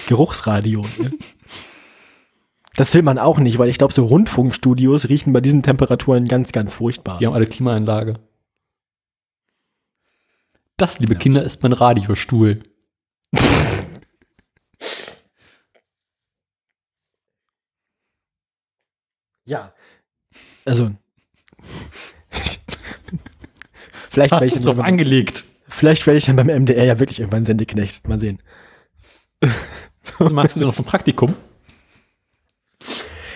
Geruchsradio. 0.08 0.86
Ne? 1.00 1.14
Das 2.76 2.94
will 2.94 3.04
man 3.04 3.20
auch 3.20 3.38
nicht, 3.38 3.60
weil 3.60 3.70
ich 3.70 3.78
glaube, 3.78 3.94
so 3.94 4.06
Rundfunkstudios 4.06 5.08
riechen 5.08 5.32
bei 5.32 5.42
diesen 5.42 5.62
Temperaturen 5.62 6.26
ganz, 6.26 6.52
ganz 6.52 6.74
furchtbar. 6.74 7.20
Die 7.20 7.28
haben 7.28 7.34
alle 7.34 7.46
Klimaanlage. 7.46 8.16
Das, 10.78 11.00
liebe 11.00 11.16
Kinder, 11.16 11.44
ist 11.44 11.62
mein 11.62 11.74
Radiostuhl. 11.74 12.64
Ja. 19.45 19.74
Also. 20.65 20.91
vielleicht 24.10 24.32
werde 24.32 24.45
ich, 24.45 24.60
drauf 24.61 24.78
beim- 24.78 24.86
angelegt. 24.86 25.44
vielleicht 25.68 26.06
werde 26.07 26.18
ich 26.18 26.26
dann 26.26 26.36
beim 26.36 26.48
MDR 26.48 26.84
ja 26.86 26.99
wirklich 26.99 27.20
irgendwann 27.20 27.45
Sendeknecht. 27.45 28.07
Mal 28.07 28.20
sehen. 28.20 28.40
Magst 30.20 30.56
du 30.56 30.60
denn 30.60 30.68
noch 30.70 30.78
ein 30.78 30.86
Praktikum? 30.86 31.34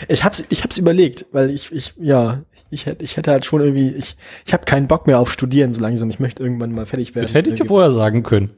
Ich 0.08 0.24
hab's, 0.24 0.44
ich 0.50 0.64
hab's 0.64 0.78
überlegt, 0.78 1.26
weil 1.32 1.50
ich, 1.50 1.72
ich, 1.72 1.94
ja, 1.98 2.44
ich 2.70 2.86
hätte, 2.86 3.04
ich 3.04 3.18
hätte 3.18 3.32
halt 3.32 3.46
schon 3.46 3.62
irgendwie, 3.62 3.90
ich, 3.90 4.16
ich 4.46 4.54
habe 4.54 4.66
keinen 4.66 4.88
Bock 4.88 5.08
mehr 5.08 5.20
auf 5.20 5.32
Studieren 5.32 5.74
so 5.74 5.82
langsam. 5.82 6.10
Ich 6.10 6.20
möchte 6.20 6.44
irgendwann 6.44 6.74
mal 6.74 6.86
fertig 6.86 7.16
werden. 7.16 7.26
Das 7.26 7.34
hätte 7.34 7.50
ich 7.50 7.60
dir 7.60 7.66
vorher 7.66 7.92
sagen 7.92 8.24
können. 8.24 8.52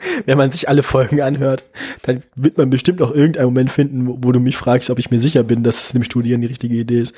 Wenn 0.26 0.38
man 0.38 0.50
sich 0.50 0.68
alle 0.68 0.82
Folgen 0.82 1.20
anhört, 1.20 1.64
dann 2.02 2.22
wird 2.34 2.58
man 2.58 2.70
bestimmt 2.70 3.02
auch 3.02 3.12
irgendeinen 3.12 3.46
Moment 3.46 3.70
finden, 3.70 4.06
wo, 4.06 4.18
wo 4.20 4.32
du 4.32 4.40
mich 4.40 4.56
fragst, 4.56 4.90
ob 4.90 4.98
ich 4.98 5.10
mir 5.10 5.18
sicher 5.18 5.42
bin, 5.42 5.62
dass 5.62 5.76
es 5.76 5.92
dem 5.92 6.02
Studieren 6.04 6.40
die 6.40 6.46
richtige 6.46 6.76
Idee 6.76 7.00
ist. 7.00 7.14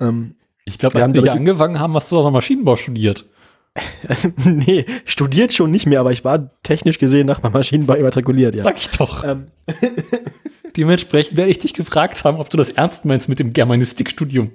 Ähm, 0.00 0.34
Ich 0.64 0.78
glaube, 0.78 0.94
Wir 0.94 1.02
als 1.04 1.10
haben 1.10 1.14
wir 1.14 1.22
hier 1.22 1.32
angefangen 1.32 1.78
haben, 1.78 1.94
hast 1.94 2.10
du 2.10 2.16
doch 2.16 2.24
noch 2.24 2.30
Maschinenbau 2.32 2.76
studiert. 2.76 3.26
nee, 4.44 4.86
studiert 5.04 5.52
schon 5.52 5.70
nicht 5.70 5.84
mehr, 5.86 6.00
aber 6.00 6.10
ich 6.10 6.24
war 6.24 6.50
technisch 6.62 6.98
gesehen 6.98 7.26
nach 7.26 7.42
meinem 7.42 7.52
Maschinenbau 7.52 7.94
immatrikuliert, 7.94 8.54
ja. 8.54 8.62
Sag 8.62 8.78
ich 8.78 8.88
doch. 8.90 9.22
Ähm, 9.22 9.48
Dementsprechend 10.76 11.36
werde 11.36 11.50
ich 11.50 11.58
dich 11.58 11.74
gefragt 11.74 12.24
haben, 12.24 12.38
ob 12.38 12.50
du 12.50 12.56
das 12.56 12.70
ernst 12.70 13.04
meinst 13.04 13.28
mit 13.28 13.38
dem 13.38 13.52
Germanistikstudium. 13.52 14.50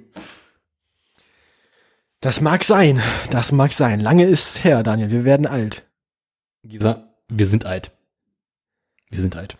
das 2.20 2.40
mag 2.40 2.64
sein, 2.64 3.00
das 3.30 3.52
mag 3.52 3.72
sein. 3.72 4.00
Lange 4.00 4.24
ist's 4.24 4.62
her, 4.64 4.82
Daniel, 4.82 5.10
wir 5.10 5.24
werden 5.24 5.46
alt. 5.46 5.84
Gisa, 6.64 7.11
wir 7.38 7.46
sind 7.46 7.64
alt. 7.64 7.90
Wir 9.10 9.20
sind 9.20 9.36
alt. 9.36 9.56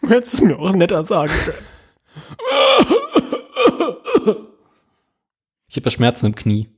Du 0.00 0.08
hättest 0.08 0.34
es 0.34 0.40
mir 0.40 0.58
auch 0.58 0.72
netter 0.72 1.04
sagen 1.04 1.32
können. 1.44 1.58
Ich 5.68 5.76
habe 5.76 5.84
ja 5.84 5.90
Schmerzen 5.90 6.26
im 6.26 6.34
Knie. 6.34 6.68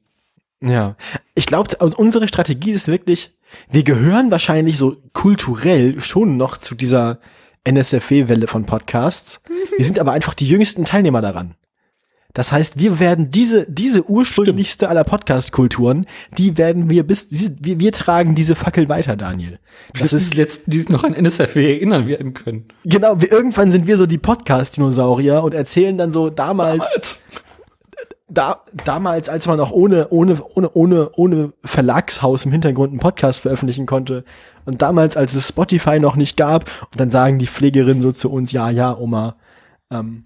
Ja, 0.62 0.96
ich 1.34 1.46
glaube, 1.46 1.80
also 1.80 1.96
unsere 1.96 2.28
Strategie 2.28 2.72
ist 2.72 2.88
wirklich, 2.88 3.32
wir 3.70 3.82
gehören 3.84 4.30
wahrscheinlich 4.30 4.76
so 4.76 4.96
kulturell 5.12 6.00
schon 6.00 6.36
noch 6.36 6.56
zu 6.58 6.74
dieser 6.74 7.20
NSFW-Welle 7.64 8.46
von 8.46 8.66
Podcasts. 8.66 9.42
Wir 9.76 9.84
sind 9.84 9.98
aber 9.98 10.12
einfach 10.12 10.34
die 10.34 10.48
jüngsten 10.48 10.84
Teilnehmer 10.84 11.20
daran. 11.20 11.54
Das 12.34 12.52
heißt, 12.52 12.78
wir 12.78 12.98
werden 13.00 13.30
diese, 13.30 13.66
diese 13.68 14.08
ursprünglichste 14.08 14.88
aller 14.88 15.04
Podcast-Kulturen, 15.04 16.06
die 16.38 16.56
werden 16.56 16.88
wir 16.88 17.02
bis, 17.04 17.28
diese, 17.28 17.56
wir, 17.60 17.80
wir 17.80 17.92
tragen 17.92 18.34
diese 18.34 18.54
Fackel 18.54 18.88
weiter, 18.88 19.16
Daniel. 19.16 19.58
Das 19.98 20.12
ist, 20.12 20.34
letzten, 20.34 20.70
die 20.70 20.78
sich 20.78 20.88
noch 20.88 21.04
an 21.04 21.14
NSFW 21.14 21.74
erinnern 21.74 22.06
werden 22.06 22.34
können. 22.34 22.68
genau, 22.84 23.20
wir, 23.20 23.32
irgendwann 23.32 23.72
sind 23.72 23.86
wir 23.86 23.96
so 23.96 24.06
die 24.06 24.18
Podcast-Dinosaurier 24.18 25.42
und 25.42 25.54
erzählen 25.54 25.98
dann 25.98 26.12
so 26.12 26.30
damals, 26.30 27.20
da, 28.30 28.62
damals, 28.84 29.28
als 29.28 29.46
man 29.46 29.58
auch 29.58 29.72
ohne, 29.72 30.08
ohne, 30.10 30.40
ohne, 30.54 30.70
ohne, 30.72 31.10
ohne 31.16 31.52
Verlagshaus 31.64 32.44
im 32.44 32.52
Hintergrund 32.52 32.90
einen 32.90 33.00
Podcast 33.00 33.40
veröffentlichen 33.40 33.86
konnte. 33.86 34.24
Und 34.64 34.82
damals, 34.82 35.16
als 35.16 35.34
es 35.34 35.48
Spotify 35.48 35.98
noch 35.98 36.16
nicht 36.16 36.36
gab, 36.36 36.64
und 36.92 37.00
dann 37.00 37.10
sagen 37.10 37.38
die 37.38 37.48
Pflegerinnen 37.48 38.02
so 38.02 38.12
zu 38.12 38.30
uns, 38.30 38.52
ja, 38.52 38.70
ja, 38.70 38.96
Oma, 38.96 39.36
ähm, 39.90 40.22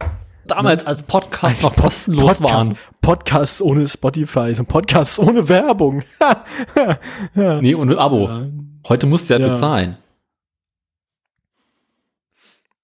Damals 0.46 0.86
als 0.86 1.02
Podcast 1.02 1.62
noch 1.62 1.74
kostenlos 1.74 2.38
Podcast, 2.38 2.42
waren. 2.42 2.78
Podcasts 3.00 3.62
ohne 3.62 3.86
Spotify, 3.86 4.54
so 4.54 4.64
Podcasts 4.64 5.18
ohne 5.18 5.48
Werbung. 5.48 6.02
Nee, 7.34 7.74
ohne 7.74 7.96
Abo. 7.98 8.28
Heute 8.88 9.06
musst 9.06 9.30
du 9.30 9.34
ja, 9.34 9.40
Ja. 9.40 9.46
dafür 9.46 9.60
zahlen. 9.60 9.96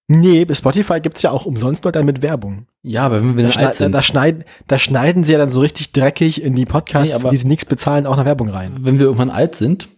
Nee, 0.09 0.45
bei 0.45 0.55
Spotify 0.55 1.01
gibt's 1.01 1.23
ja 1.23 1.31
auch 1.31 1.47
umsonst 1.47 1.85
Leute 1.85 2.03
mit 2.03 2.21
Werbung. 2.21 2.67
Ja, 2.83 3.07
aber 3.07 3.21
wenn 3.21 3.37
wir 3.37 3.45
Da, 3.45 3.51
dann 3.51 3.59
alt 3.65 3.71
da, 3.75 3.75
sind, 3.85 3.93
da, 3.93 4.03
schneiden, 4.03 4.45
da 4.67 4.79
schneiden 4.79 5.23
sie 5.23 5.33
ja 5.33 5.39
dann 5.39 5.51
so 5.51 5.61
richtig 5.61 5.93
dreckig 5.93 6.43
in 6.43 6.57
die 6.57 6.65
Podcasts, 6.67 7.17
Nee, 7.23 7.31
die 7.31 7.37
sie 7.37 7.47
nichts 7.47 7.65
bezahlen, 7.65 8.07
auch 8.07 8.17
noch 8.17 8.25
Werbung 8.25 8.49
rein. 8.49 8.77
wenn 8.81 8.99
wir 8.99 9.07
irgendwann 9.07 9.31
alt 9.31 9.55
sind, 9.55 9.89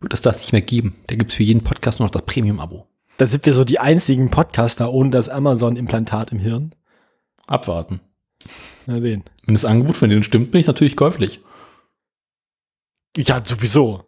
wird 0.00 0.14
es 0.14 0.20
das 0.20 0.38
nicht 0.38 0.52
mehr 0.52 0.62
geben. 0.62 0.94
Da 1.08 1.16
gibt's 1.16 1.34
für 1.34 1.42
jeden 1.42 1.64
Podcast 1.64 1.98
nur 1.98 2.06
noch 2.06 2.12
das 2.12 2.22
Premium-Abo. 2.22 2.86
Da 3.18 3.26
sind 3.26 3.44
wir 3.46 3.52
so 3.52 3.64
die 3.64 3.78
einzigen 3.80 4.30
Podcaster 4.30 4.92
ohne 4.92 5.10
das 5.10 5.28
Amazon-Implantat 5.28 6.32
im 6.32 6.38
Hirn. 6.38 6.74
Abwarten. 7.46 8.00
Na, 8.86 9.00
den. 9.00 9.24
Wenn 9.44 9.54
das 9.54 9.64
Angebot 9.64 9.96
von 9.96 10.08
denen 10.08 10.22
stimmt, 10.22 10.50
bin 10.52 10.60
ich 10.60 10.66
natürlich 10.66 10.96
käuflich. 10.96 11.40
Ja, 13.16 13.42
sowieso. 13.44 14.04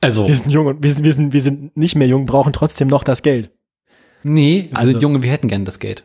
Also, 0.00 0.26
Wir 0.26 0.36
sind 0.36 0.50
jung 0.50 0.66
und 0.66 0.82
wir 0.82 0.92
sind, 0.92 1.04
wir 1.04 1.12
sind, 1.12 1.32
wir 1.32 1.40
sind 1.42 1.76
nicht 1.76 1.94
mehr 1.94 2.08
jung, 2.08 2.26
brauchen 2.26 2.52
trotzdem 2.52 2.88
noch 2.88 3.04
das 3.04 3.22
Geld. 3.22 3.50
nee, 4.22 4.68
wir 4.70 4.76
Also- 4.78 4.92
sind 4.92 5.02
Junge, 5.02 5.22
wir 5.22 5.30
hätten 5.30 5.48
gern 5.48 5.64
das 5.66 5.78
Geld. 5.78 6.04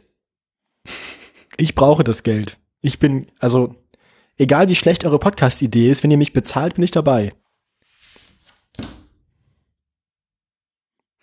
Ich 1.58 1.76
brauche 1.76 2.04
das 2.04 2.24
Geld. 2.24 2.58
Ich 2.82 3.00
bin, 3.00 3.28
also, 3.40 3.76
egal 4.38 4.68
wie 4.70 4.76
schlecht 4.76 5.06
eure 5.06 5.20
Podcast-Idee 5.20 5.90
ist, 5.90 6.04
wenn 6.04 6.12
ihr 6.12 6.18
mich 6.18 6.34
bezahlt, 6.34 6.76
bin 6.76 6.84
ich 6.84 6.92
dabei. 6.92 7.34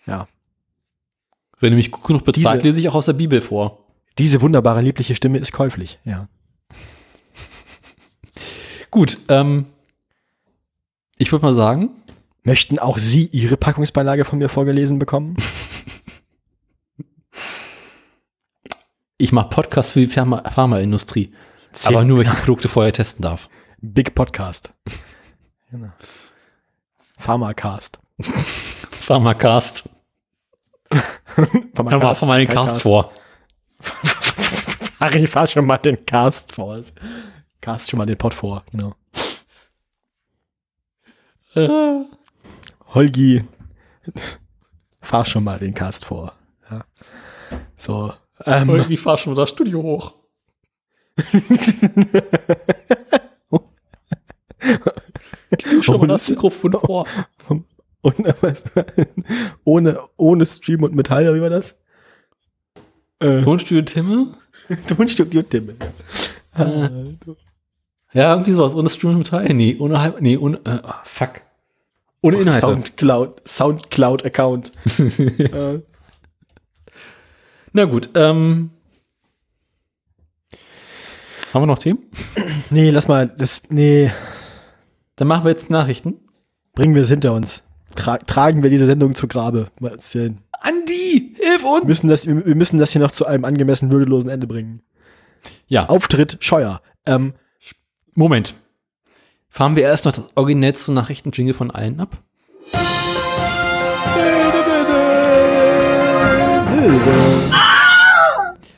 Ja. 0.05 0.27
Wenn 1.59 1.73
ihr 1.73 1.77
mich 1.77 1.91
gut 1.91 2.03
genug 2.03 2.23
bezahlt, 2.23 2.61
Diese- 2.61 2.67
lese 2.67 2.79
ich 2.79 2.89
auch 2.89 2.95
aus 2.95 3.05
der 3.05 3.13
Bibel 3.13 3.41
vor. 3.41 3.85
Diese 4.17 4.41
wunderbare, 4.41 4.81
liebliche 4.81 5.15
Stimme 5.15 5.37
ist 5.37 5.51
käuflich. 5.51 5.99
Ja. 6.03 6.27
Gut, 8.91 9.17
ähm, 9.29 9.67
ich 11.17 11.31
würde 11.31 11.45
mal 11.45 11.53
sagen, 11.53 11.89
Möchten 12.47 12.79
auch 12.79 12.97
Sie 12.97 13.25
Ihre 13.25 13.57
Packungsbeilage 13.57 14.23
von 14.23 14.39
mir 14.39 14.47
vorgelesen 14.47 14.99
bekommen? 14.99 15.35
ich 19.17 19.33
mache 19.33 19.49
Podcasts 19.49 19.91
für 19.91 19.99
die 19.99 20.07
Pharma 20.07 20.49
Pharmaindustrie, 20.49 21.33
Zehn- 21.73 21.93
aber 21.93 22.05
nur, 22.05 22.19
wenn 22.19 22.27
ich 22.27 22.31
die 22.31 22.39
Produkte 22.39 22.69
vorher 22.69 22.93
testen 22.93 23.21
darf. 23.21 23.49
Big 23.81 24.15
Podcast. 24.15 24.71
Genau. 25.69 25.91
Pharmacast. 27.17 27.99
Pharmacast. 28.91 29.89
Hör 31.75 31.99
mal 31.99 32.15
von 32.15 32.27
meinen 32.27 32.47
Cast 32.47 32.81
vor. 32.81 33.11
Ach, 34.99 35.13
ich 35.13 35.29
fahr 35.29 35.47
schon 35.47 35.65
mal 35.65 35.77
den 35.77 36.05
Cast 36.05 36.53
vor. 36.53 36.81
Cast 37.61 37.89
schon 37.89 37.97
mal 37.97 38.05
den 38.05 38.17
Pod 38.17 38.33
vor, 38.33 38.63
genau. 38.71 38.95
Äh, 41.55 42.05
Holgi, 42.93 43.43
fahr 45.01 45.25
schon 45.25 45.43
mal 45.43 45.59
den 45.59 45.73
Cast 45.73 46.05
vor. 46.05 46.33
Ja. 46.69 46.85
So. 47.75 48.13
Ähm, 48.45 48.69
irgendwie 48.69 48.97
fahr 48.97 49.17
schon 49.17 49.33
mal 49.33 49.41
das 49.41 49.49
Studio 49.49 49.81
hoch. 49.81 50.13
Gib 55.57 55.83
schon 55.83 55.99
mal 55.99 56.07
das 56.07 56.29
Mikrofon 56.29 56.73
vor. 56.73 57.07
Und, 58.07 58.33
ohne, 59.63 59.99
ohne 60.17 60.45
Stream 60.45 60.83
und 60.83 60.95
Metall, 60.95 61.33
wie 61.35 61.41
war 61.41 61.49
das? 61.49 61.77
Äh, 63.19 63.41
Tonstudio 63.43 63.83
Timme? 63.83 64.37
Tonstudio 64.87 65.41
Tim. 65.41 65.69
Äh, 66.55 66.89
ja, 68.13 68.31
irgendwie 68.33 68.51
sowas. 68.51 68.75
Ohne 68.75 68.89
Stream 68.89 69.11
und 69.11 69.17
Metall? 69.19 69.53
Nee, 69.53 69.75
ohne 69.79 69.99
halb, 70.01 70.21
nee, 70.21 70.37
ohne, 70.37 70.57
äh, 70.65 70.79
oh, 70.83 70.93
fuck. 71.03 71.41
Ohne 72.21 72.37
Inhalte. 72.37 72.61
Soundcloud, 72.61 73.47
Soundcloud-Account. 73.47 74.71
äh, 74.99 75.79
Na 77.73 77.85
gut, 77.85 78.09
ähm. 78.15 78.71
Haben 81.53 81.61
wir 81.61 81.67
noch 81.67 81.79
Themen? 81.79 81.99
nee, 82.69 82.89
lass 82.89 83.07
mal, 83.07 83.27
das, 83.37 83.63
nee, 83.69 84.11
Dann 85.15 85.27
machen 85.27 85.45
wir 85.45 85.51
jetzt 85.51 85.69
Nachrichten. 85.69 86.15
bringen 86.73 86.95
wir 86.95 87.03
es 87.03 87.09
hinter 87.09 87.33
uns. 87.33 87.63
Tra 87.97 88.19
tragen 88.19 88.63
wir 88.63 88.69
diese 88.69 88.85
Sendung 88.85 89.15
zu 89.15 89.27
Grabe. 89.27 89.67
Mal 89.79 89.91
erzählen. 89.91 90.37
Andi, 90.51 91.35
hilf 91.35 91.63
Wir 91.63 91.69
uns! 91.69 91.85
müssen 91.85 92.07
das, 92.07 92.27
wir 92.27 92.55
müssen 92.55 92.77
das 92.77 92.91
hier 92.91 93.01
noch 93.01 93.11
zu 93.11 93.25
einem 93.25 93.43
angemessen 93.43 93.91
würdelosen 93.91 94.29
Ende 94.29 94.47
bringen. 94.47 94.81
Ja, 95.67 95.89
Auftritt 95.89 96.37
Scheuer. 96.39 96.81
Ähm, 97.05 97.33
Moment. 98.13 98.53
Fahren 99.49 99.75
wir 99.75 99.83
erst 99.83 100.05
noch 100.05 100.11
das 100.11 100.29
originellste 100.35 100.93
Nachrichten-Jingle 100.93 101.53
von 101.53 101.71
allen 101.71 101.99
ab? 101.99 102.17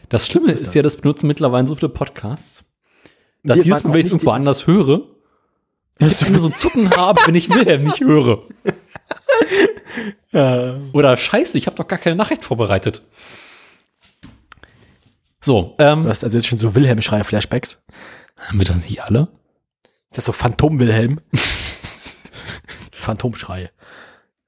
Das 0.07 0.25
Schlimme 0.25 0.51
ist, 0.51 0.73
ja, 0.73 0.81
das 0.81 0.95
benutzen 0.95 1.27
mittlerweile 1.27 1.67
so 1.67 1.75
viele 1.75 1.89
Podcasts, 1.89 2.65
dass 3.43 3.57
Wir 3.57 3.65
jedes 3.65 3.83
Mal, 3.83 3.93
wenn 3.93 3.99
ich 3.99 4.05
es 4.07 4.11
irgendwo 4.13 4.31
anders 4.31 4.65
höre, 4.65 5.01
ich 5.99 6.17
so 6.17 6.25
ein 6.25 6.55
Zucken 6.55 6.89
habe, 6.91 7.19
wenn 7.25 7.35
ich 7.35 7.53
Wilhelm 7.53 7.83
nicht 7.83 7.99
höre. 7.99 8.43
Oder 10.93 11.17
scheiße, 11.17 11.57
ich 11.57 11.65
habe 11.67 11.75
doch 11.75 11.87
gar 11.87 11.99
keine 11.99 12.15
Nachricht 12.15 12.45
vorbereitet. 12.45 13.01
So, 15.41 15.75
ähm, 15.79 16.03
du 16.03 16.09
hast 16.09 16.23
also 16.23 16.37
jetzt 16.37 16.47
schon 16.47 16.57
so 16.57 16.75
Wilhelm-Schrei-Flashbacks. 16.75 17.83
haben 18.37 18.59
wir 18.59 18.65
das 18.65 18.77
nicht 18.77 19.01
alle? 19.01 19.29
Ist 20.11 20.17
das 20.17 20.25
so 20.25 20.31
Phantom-Wilhelm? 20.33 21.21
Phantomschrei. 22.91 23.71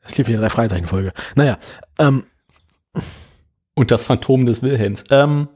Das 0.03 0.17
lief 0.17 0.27
in 0.27 0.33
der 0.33 0.41
drei 0.41 0.49
Fragezeichen-Folge. 0.49 1.13
Naja, 1.35 1.57
ähm, 1.99 2.25
Und 3.73 3.91
das 3.91 4.03
Phantom 4.03 4.45
des 4.45 4.61
Wilhelms. 4.61 5.05
Ähm, 5.09 5.47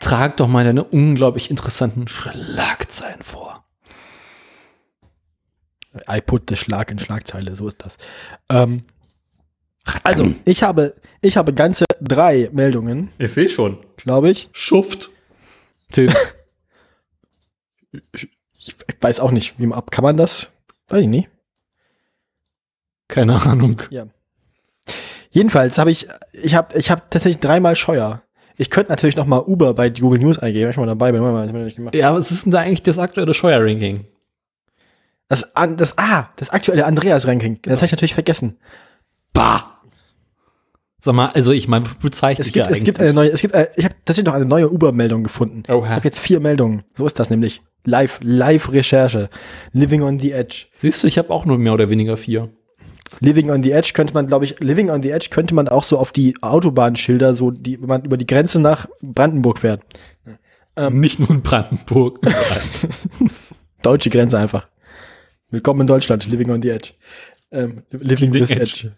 trag 0.00 0.36
doch 0.36 0.46
mal 0.48 0.64
deine 0.64 0.84
unglaublich 0.84 1.50
interessanten 1.50 2.08
Schlagzeilen 2.08 3.22
vor. 3.22 3.59
I 6.08 6.20
put 6.20 6.44
the 6.48 6.56
Schlag 6.56 6.90
in 6.90 6.98
Schlagzeile, 6.98 7.54
so 7.56 7.66
ist 7.68 7.84
das. 7.84 7.96
Ähm, 8.48 8.84
also, 10.04 10.32
ich 10.44 10.62
habe, 10.62 10.94
ich 11.20 11.36
habe 11.36 11.52
ganze 11.54 11.84
drei 12.00 12.48
Meldungen, 12.52 13.10
Ich 13.18 13.32
sehe 13.32 13.48
schon. 13.48 13.78
glaube 13.96 14.30
ich. 14.30 14.48
Schuft. 14.52 15.10
Tim. 15.90 16.12
Ich 18.58 18.76
weiß 19.00 19.20
auch 19.20 19.30
nicht, 19.30 19.58
wie 19.58 19.66
man 19.66 19.78
ab, 19.78 19.90
kann 19.90 20.04
man 20.04 20.16
das? 20.16 20.52
Weiß 20.88 21.00
ich 21.02 21.08
nicht. 21.08 21.28
Keine 23.08 23.42
Ahnung. 23.42 23.82
Ja. 23.90 24.06
Jedenfalls 25.30 25.78
habe 25.78 25.90
ich, 25.90 26.06
ich 26.32 26.54
habe, 26.54 26.76
ich 26.78 26.90
habe 26.90 27.02
tatsächlich 27.10 27.40
dreimal 27.40 27.74
Scheuer. 27.76 28.22
Ich 28.56 28.68
könnte 28.70 28.90
natürlich 28.92 29.16
noch 29.16 29.26
mal 29.26 29.38
Uber 29.38 29.74
bei 29.74 29.88
Google 29.88 30.20
News 30.20 30.38
eingeben, 30.38 30.64
wenn 30.64 30.70
ich 30.70 30.76
mal 30.76 30.86
dabei 30.86 31.12
bin. 31.12 31.20
Mal, 31.22 31.66
ich 31.66 31.74
gemacht. 31.76 31.94
Ja, 31.94 32.12
was 32.12 32.30
ist 32.30 32.44
denn 32.44 32.52
da 32.52 32.60
eigentlich 32.60 32.82
das 32.82 32.98
aktuelle 32.98 33.32
Scheuer-Ranking? 33.32 34.06
Das, 35.30 35.52
das, 35.76 35.96
ah, 35.96 36.28
das 36.36 36.50
aktuelle 36.50 36.84
Andreas-Ranking. 36.86 37.60
Das 37.62 37.76
habe 37.76 37.86
ich 37.86 37.92
natürlich 37.92 38.14
vergessen. 38.14 38.58
Bah! 39.32 39.80
Sag 41.00 41.14
mal, 41.14 41.30
also 41.30 41.52
ich 41.52 41.68
meine, 41.68 41.86
bezeichne 42.02 42.42
Es 42.42 42.48
ich 42.48 42.52
gibt, 42.52 42.66
ja 42.66 42.72
es 42.72 42.82
gibt 42.82 43.00
eine 43.00 43.14
neue, 43.14 43.30
es 43.30 43.40
gibt, 43.40 43.54
äh, 43.54 43.68
ich 43.76 43.84
habe 43.84 43.94
tatsächlich 44.04 44.26
noch 44.26 44.34
eine 44.34 44.44
neue 44.44 44.68
Uber-Meldung 44.70 45.22
gefunden. 45.22 45.62
Ich 45.64 45.72
Oha. 45.72 45.88
habe 45.88 46.04
jetzt 46.04 46.18
vier 46.18 46.40
Meldungen. 46.40 46.82
So 46.94 47.06
ist 47.06 47.18
das 47.18 47.30
nämlich. 47.30 47.62
Live, 47.84 48.18
Live-Recherche. 48.22 49.30
Living 49.72 50.02
on 50.02 50.18
the 50.18 50.32
Edge. 50.32 50.66
Siehst 50.78 51.02
du, 51.02 51.06
ich 51.06 51.16
habe 51.16 51.30
auch 51.30 51.46
nur 51.46 51.56
mehr 51.58 51.72
oder 51.74 51.88
weniger 51.88 52.16
vier. 52.16 52.50
Living 53.20 53.50
on 53.50 53.62
the 53.62 53.70
Edge 53.70 53.92
könnte 53.94 54.12
man, 54.14 54.26
glaube 54.26 54.44
ich, 54.44 54.58
Living 54.58 54.90
on 54.90 55.02
the 55.02 55.10
Edge 55.10 55.28
könnte 55.30 55.54
man 55.54 55.68
auch 55.68 55.84
so 55.84 55.96
auf 55.96 56.10
die 56.10 56.34
Autobahnschilder, 56.42 57.34
so 57.34 57.52
die, 57.52 57.80
wenn 57.80 57.88
man 57.88 58.04
über 58.04 58.16
die 58.16 58.26
Grenze 58.26 58.60
nach 58.60 58.88
Brandenburg 59.00 59.60
fährt. 59.60 59.82
Ähm. 60.76 61.00
Nicht 61.00 61.20
nur 61.20 61.30
in 61.30 61.42
Brandenburg. 61.42 62.20
Deutsche 63.82 64.10
Grenze 64.10 64.38
einfach. 64.38 64.68
Willkommen 65.52 65.80
in 65.80 65.86
Deutschland, 65.88 66.26
Living 66.26 66.50
on 66.50 66.62
the 66.62 66.70
Edge. 66.70 66.92
Ähm, 67.50 67.82
living 67.90 68.32
The 68.32 68.40
with 68.42 68.50
Edge. 68.50 68.62
Edge. 68.62 68.92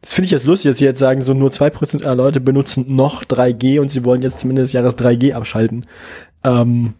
Das 0.00 0.14
finde 0.14 0.24
ich 0.24 0.30
jetzt 0.30 0.46
lustig, 0.46 0.70
dass 0.70 0.78
sie 0.78 0.86
jetzt 0.86 0.98
sagen, 0.98 1.20
so 1.20 1.34
nur 1.34 1.50
2% 1.50 2.02
aller 2.02 2.14
Leute 2.14 2.40
benutzen 2.40 2.94
noch 2.96 3.24
3G 3.24 3.78
und 3.78 3.90
sie 3.90 4.02
wollen 4.06 4.22
jetzt 4.22 4.40
zumindest 4.40 4.68
des 4.68 4.72
Jahres 4.72 4.96
3G 4.96 5.34
abschalten. 5.34 5.86
Ähm, 6.44 6.94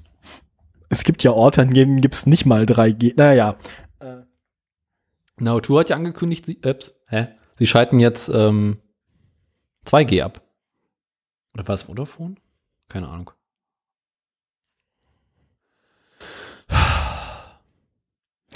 es 0.91 1.05
gibt 1.05 1.23
ja 1.23 1.31
Orte, 1.31 1.63
an 1.63 1.71
denen 1.71 2.03
gibt 2.03 2.15
es 2.15 2.27
nicht 2.27 2.45
mal 2.45 2.65
3G. 2.65 3.15
Naja. 3.17 3.57
Äh, 4.01 4.25
Na, 5.39 5.59
Tour 5.61 5.81
hat 5.81 5.89
ja 5.89 5.97
angekündigt, 5.97 6.45
sie, 6.45 6.59
ups, 6.63 6.95
hä? 7.07 7.29
sie 7.59 7.67
schalten 7.67 7.99
jetzt 7.99 8.29
ähm, 8.29 8.77
2G 9.87 10.23
ab. 10.23 10.43
Oder 11.55 11.67
war 11.67 11.77
es 11.77 11.83
Vodafone? 11.83 12.35
Keine 12.89 13.09
Ahnung. 13.09 13.31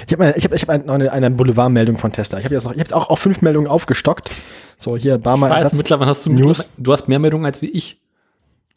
Ich 0.06 0.12
habe 0.12 0.34
ich 0.36 0.44
hab, 0.44 0.52
ich 0.54 0.62
hab 0.66 0.86
noch 0.86 0.94
eine, 0.94 1.12
eine 1.12 1.30
Boulevardmeldung 1.30 1.98
von 1.98 2.10
Tester. 2.12 2.38
Ich 2.38 2.44
habe 2.44 2.54
jetzt 2.54 2.64
noch, 2.64 2.72
ich 2.72 2.76
habe 2.76 2.80
jetzt 2.80 2.94
auch 2.94 3.10
auf 3.10 3.20
fünf 3.20 3.42
Meldungen 3.42 3.68
aufgestockt. 3.68 4.30
So, 4.76 4.96
hier, 4.96 5.18
Barmer 5.18 5.46
Ich 5.48 5.52
weiß, 5.54 5.62
Ersatz. 5.64 5.78
mittlerweile 5.78 6.10
hast 6.10 6.26
du, 6.26 6.32
News. 6.32 6.68
du 6.76 6.92
hast 6.92 7.06
mehr 7.08 7.18
Meldungen 7.20 7.46
als 7.46 7.62
wie 7.62 7.70
ich. 7.70 8.00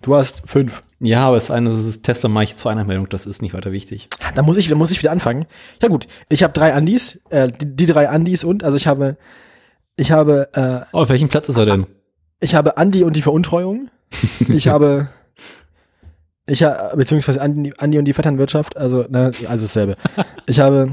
Du 0.03 0.15
hast 0.15 0.43
fünf. 0.47 0.83
Ja, 0.99 1.25
aber 1.27 1.37
es 1.37 1.45
ist 1.45 1.51
eine, 1.51 1.71
das 1.71 1.85
ist 1.85 2.03
Tesla 2.03 2.29
mache 2.29 2.43
ich 2.43 2.55
zu 2.55 2.69
einer 2.69 2.83
Meldung, 2.83 3.09
das 3.09 3.25
ist 3.25 3.41
nicht 3.41 3.55
weiter 3.55 3.71
wichtig. 3.71 4.09
Da 4.35 4.43
muss 4.43 4.57
ich, 4.57 4.67
da 4.67 4.75
muss 4.75 4.91
ich 4.91 4.99
wieder 4.99 5.11
anfangen. 5.11 5.45
Ja 5.81 5.87
gut, 5.87 6.07
ich 6.29 6.43
habe 6.43 6.53
drei 6.53 6.73
Andis, 6.75 7.19
äh, 7.31 7.47
die, 7.47 7.75
die 7.75 7.85
drei 7.87 8.07
Andis 8.09 8.43
und, 8.43 8.63
also 8.63 8.77
ich 8.77 8.85
habe 8.85 9.17
Ich 9.95 10.11
habe, 10.11 10.49
äh, 10.53 10.81
Auf 10.95 11.09
welchem 11.09 11.29
Platz 11.29 11.49
ist 11.49 11.57
er 11.57 11.65
denn? 11.65 11.87
ich 12.39 12.53
habe 12.53 12.77
Andi 12.77 13.03
und 13.03 13.15
die 13.15 13.23
Veruntreuung. 13.23 13.89
Ich 14.49 14.67
habe, 14.67 15.07
ich 16.45 16.61
habe, 16.61 16.95
beziehungsweise 16.95 17.41
Andi, 17.41 17.73
Andi 17.79 17.97
und 17.97 18.05
die 18.05 18.13
Vetternwirtschaft, 18.13 18.77
also, 18.77 19.05
ne, 19.09 19.31
also 19.47 19.65
dasselbe. 19.65 19.95
Ich 20.45 20.59
habe 20.59 20.91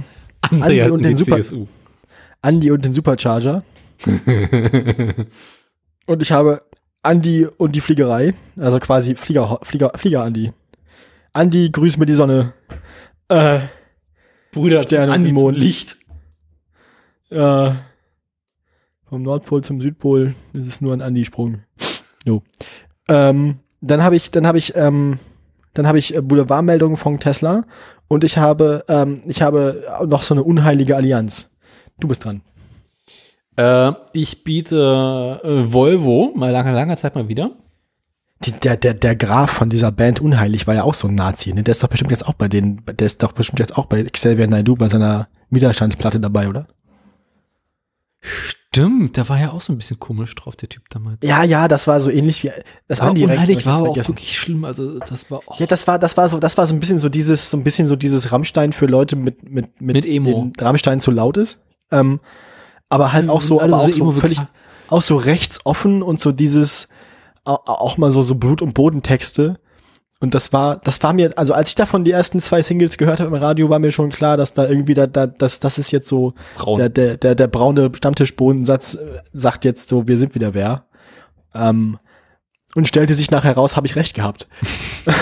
Andreas 0.62 0.90
und 0.90 1.04
den 1.04 1.16
Super- 1.16 1.36
CSU. 1.36 1.66
Andi 2.42 2.70
und 2.70 2.84
den 2.84 2.92
Supercharger. 2.92 3.62
Und 6.06 6.22
ich 6.22 6.32
habe 6.32 6.60
Andi 7.02 7.46
und 7.56 7.74
die 7.74 7.80
Fliegerei, 7.80 8.34
also 8.58 8.78
quasi 8.78 9.14
Flieger, 9.14 9.58
Flieger, 9.62 9.90
Flieger 9.96 10.22
Andi. 10.22 10.52
Andi, 11.32 11.70
grüß 11.70 11.96
mir 11.96 12.04
die 12.06 12.12
Sonne. 12.12 12.52
Äh, 13.28 13.60
Bruder, 14.52 14.82
Sterne 14.82 15.12
Andi 15.12 15.30
zum 15.30 15.38
Mond. 15.38 15.56
Licht. 15.58 15.96
äh, 17.30 17.70
vom 19.08 19.22
Nordpol 19.22 19.62
zum 19.64 19.80
Südpol 19.80 20.34
ist 20.52 20.66
es 20.68 20.80
nur 20.80 20.92
ein 20.92 21.00
Andi-Sprung. 21.00 21.62
Jo. 22.26 22.42
Ähm, 23.08 23.60
dann 23.80 24.02
habe 24.02 24.16
ich, 24.16 24.30
dann 24.30 24.46
habe 24.46 24.58
ich, 24.58 24.74
ähm, 24.76 25.18
dann 25.74 25.86
habe 25.86 25.98
ich 25.98 26.14
äh, 26.14 26.20
Boulevardmeldungen 26.22 26.96
von 26.96 27.18
Tesla 27.18 27.64
und 28.08 28.24
ich 28.24 28.38
habe, 28.38 28.84
ähm, 28.88 29.22
ich 29.26 29.42
habe 29.42 29.82
noch 30.06 30.22
so 30.22 30.34
eine 30.34 30.42
unheilige 30.42 30.96
Allianz. 30.96 31.56
Du 32.00 32.08
bist 32.08 32.24
dran. 32.24 32.42
Äh, 33.56 33.92
ich 34.12 34.44
biete 34.44 35.40
äh, 35.42 35.72
Volvo, 35.72 36.32
mal 36.34 36.50
lange, 36.50 36.72
lange 36.72 36.96
Zeit 36.96 37.14
mal 37.14 37.28
wieder. 37.28 37.52
Die, 38.44 38.52
der, 38.52 38.76
der, 38.76 38.94
der 38.94 39.16
Graf 39.16 39.50
von 39.50 39.70
dieser 39.70 39.92
Band 39.92 40.20
Unheilig 40.20 40.66
war 40.66 40.74
ja 40.74 40.82
auch 40.82 40.94
so 40.94 41.08
ein 41.08 41.14
Nazi, 41.14 41.52
ne? 41.52 41.62
Der 41.62 41.72
ist 41.72 41.82
doch 41.82 41.88
bestimmt 41.88 42.10
jetzt 42.10 42.26
auch 42.26 42.34
bei 42.34 42.48
denen, 42.48 42.82
der 42.86 43.06
ist 43.06 43.22
doch 43.22 43.32
bestimmt 43.32 43.60
jetzt 43.60 43.78
auch 43.78 43.86
bei 43.86 44.02
Xavier 44.02 44.46
Naidoo 44.48 44.74
bei 44.74 44.88
seiner 44.88 45.28
Widerstandsplatte 45.50 46.20
dabei, 46.20 46.48
oder? 46.48 46.66
Stimmt, 48.20 48.63
der 48.76 49.28
war 49.28 49.38
ja 49.40 49.52
auch 49.52 49.60
so 49.60 49.72
ein 49.72 49.76
bisschen 49.78 49.98
komisch 49.98 50.34
drauf, 50.34 50.56
der 50.56 50.68
Typ 50.68 50.88
damals. 50.90 51.18
Ja, 51.22 51.42
ja, 51.44 51.68
das 51.68 51.86
war 51.86 52.00
so 52.00 52.10
ähnlich 52.10 52.42
wie 52.44 52.50
das 52.88 53.00
Aber 53.00 53.10
Andi 53.10 53.24
unheilig 53.24 53.64
war 53.66 53.78
aber 53.78 53.90
auch 53.90 53.96
wirklich 53.96 54.38
schlimm. 54.38 54.64
Also 54.64 54.98
das 54.98 55.30
war 55.30 55.40
auch 55.46 55.60
Ja, 55.60 55.66
das 55.66 55.86
war, 55.86 55.98
das 55.98 56.16
war 56.16 56.28
so, 56.28 56.38
das 56.38 56.56
war 56.58 56.66
so 56.66 56.74
ein 56.74 56.80
bisschen 56.80 56.98
so 56.98 57.08
dieses, 57.08 57.50
so 57.50 57.56
ein 57.56 57.64
bisschen 57.64 57.86
so 57.86 57.96
dieses 57.96 58.32
Rammstein 58.32 58.72
für 58.72 58.86
Leute 58.86 59.16
mit, 59.16 59.42
mit, 59.48 59.80
mit, 59.80 59.94
Mit 59.96 60.06
Emo. 60.06 60.50
Rammstein 60.58 61.00
zu 61.00 61.10
laut 61.10 61.36
ist. 61.36 61.58
Ähm, 61.92 62.20
aber 62.88 63.12
halt 63.12 63.28
auch 63.28 63.42
so, 63.42 63.60
Alles 63.60 63.72
aber 63.74 63.82
auch 63.82 63.92
so 63.92 64.12
so 64.12 64.20
völlig, 64.20 64.40
auch 64.88 65.02
so 65.02 65.16
rechtsoffen 65.16 66.02
und 66.02 66.20
so 66.20 66.32
dieses, 66.32 66.88
au- 67.44 67.60
auch 67.64 67.96
mal 67.98 68.10
so, 68.12 68.22
so 68.22 68.34
Blut- 68.34 68.62
und 68.62 68.74
Bodentexte. 68.74 69.58
Und 70.20 70.34
das 70.34 70.52
war, 70.52 70.78
das 70.78 71.02
war 71.02 71.12
mir, 71.12 71.36
also 71.36 71.52
als 71.52 71.70
ich 71.70 71.74
davon 71.74 72.04
die 72.04 72.12
ersten 72.12 72.40
zwei 72.40 72.62
Singles 72.62 72.96
gehört 72.98 73.20
habe 73.20 73.36
im 73.36 73.42
Radio, 73.42 73.68
war 73.68 73.78
mir 73.78 73.92
schon 73.92 74.10
klar, 74.10 74.36
dass 74.36 74.54
da 74.54 74.66
irgendwie 74.66 74.94
da, 74.94 75.06
da 75.06 75.26
das, 75.26 75.60
das 75.60 75.78
ist 75.78 75.90
jetzt 75.90 76.08
so, 76.08 76.34
braun. 76.56 76.78
der, 76.78 76.88
der, 76.88 77.16
der, 77.16 77.34
der 77.34 77.46
braune 77.48 77.90
Stammtischbodensatz 77.94 78.94
äh, 78.94 79.20
sagt 79.32 79.64
jetzt 79.64 79.88
so, 79.88 80.08
wir 80.08 80.16
sind 80.16 80.34
wieder 80.34 80.54
wer. 80.54 80.86
Ähm, 81.54 81.98
und 82.74 82.88
stellte 82.88 83.14
sich 83.14 83.30
nachher 83.30 83.54
raus, 83.54 83.76
habe 83.76 83.86
ich 83.86 83.96
recht 83.96 84.14
gehabt. 84.14 84.48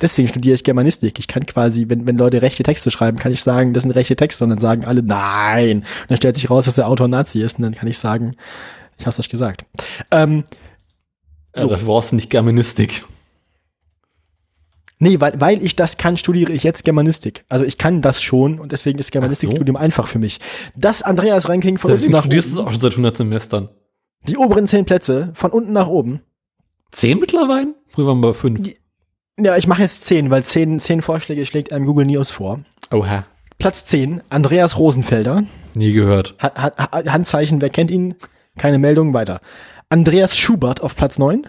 Deswegen 0.00 0.28
studiere 0.28 0.54
ich 0.54 0.64
Germanistik. 0.64 1.18
Ich 1.18 1.28
kann 1.28 1.44
quasi, 1.44 1.88
wenn, 1.88 2.06
wenn 2.06 2.16
Leute 2.16 2.42
rechte 2.42 2.62
Texte 2.62 2.90
schreiben, 2.90 3.18
kann 3.18 3.32
ich 3.32 3.42
sagen, 3.42 3.72
das 3.72 3.82
sind 3.82 3.92
rechte 3.92 4.16
Texte 4.16 4.44
und 4.44 4.50
dann 4.50 4.58
sagen 4.58 4.84
alle, 4.84 5.02
nein. 5.02 5.78
Und 5.78 5.86
dann 6.08 6.16
stellt 6.16 6.36
sich 6.36 6.50
raus, 6.50 6.64
dass 6.64 6.76
der 6.76 6.88
Autor 6.88 7.08
Nazi 7.08 7.40
ist 7.40 7.58
und 7.58 7.62
dann 7.62 7.74
kann 7.74 7.88
ich 7.88 7.98
sagen, 7.98 8.36
ich 8.98 9.06
hab's 9.06 9.20
euch 9.20 9.28
gesagt. 9.28 9.66
Ähm, 10.10 10.44
ja, 11.56 11.62
so. 11.62 11.68
dafür 11.68 11.86
brauchst 11.86 12.12
du 12.12 12.16
nicht 12.16 12.30
Germanistik. 12.30 13.04
nee, 14.98 15.18
weil, 15.20 15.40
weil 15.40 15.62
ich 15.62 15.76
das 15.76 15.96
kann, 15.98 16.16
studiere 16.16 16.52
ich 16.52 16.62
jetzt 16.62 16.84
Germanistik. 16.84 17.44
Also 17.48 17.64
ich 17.64 17.78
kann 17.78 18.00
das 18.02 18.22
schon 18.22 18.58
und 18.60 18.72
deswegen 18.72 18.98
ist 18.98 19.12
Germanistikstudium 19.12 19.76
einfach 19.76 20.06
für 20.06 20.18
mich. 20.18 20.38
Das 20.76 21.02
Andreas-Ranking 21.02 21.78
von 21.78 21.90
Deswegen 21.90 22.08
unten 22.14 22.16
nach 22.18 22.24
studierst 22.24 22.48
du 22.48 22.52
es 22.52 22.58
oben, 22.58 22.68
auch 22.68 22.72
schon 22.72 22.80
seit 22.80 22.92
100 22.92 23.16
Semestern. 23.16 23.68
die 24.28 24.36
oberen 24.36 24.66
zehn 24.66 24.84
Plätze, 24.84 25.32
von 25.34 25.50
unten 25.50 25.72
nach 25.72 25.88
oben. 25.88 26.20
Zehn 26.92 27.18
mittlerweile? 27.18 27.74
Früher 27.88 28.06
waren 28.06 28.22
wir 28.22 28.34
fünf. 28.34 28.68
Ja, 29.40 29.56
ich 29.56 29.66
mache 29.66 29.82
jetzt 29.82 30.04
zehn, 30.06 30.30
weil 30.30 30.44
zehn, 30.44 30.78
zehn 30.78 31.00
Vorschläge 31.02 31.46
schlägt 31.46 31.72
einem 31.72 31.86
Google 31.86 32.06
News 32.06 32.30
vor. 32.30 32.58
Oha. 32.90 33.24
Platz 33.58 33.86
10, 33.86 34.22
Andreas 34.28 34.76
Rosenfelder. 34.76 35.44
Nie 35.74 35.92
gehört. 35.92 36.34
Ha 36.42 36.52
ha- 36.56 37.04
Handzeichen, 37.12 37.60
wer 37.60 37.70
kennt 37.70 37.90
ihn? 37.90 38.14
Keine 38.58 38.78
Meldung, 38.78 39.14
weiter. 39.14 39.40
Andreas 39.92 40.38
Schubert 40.38 40.82
auf 40.82 40.96
Platz 40.96 41.18
9. 41.18 41.46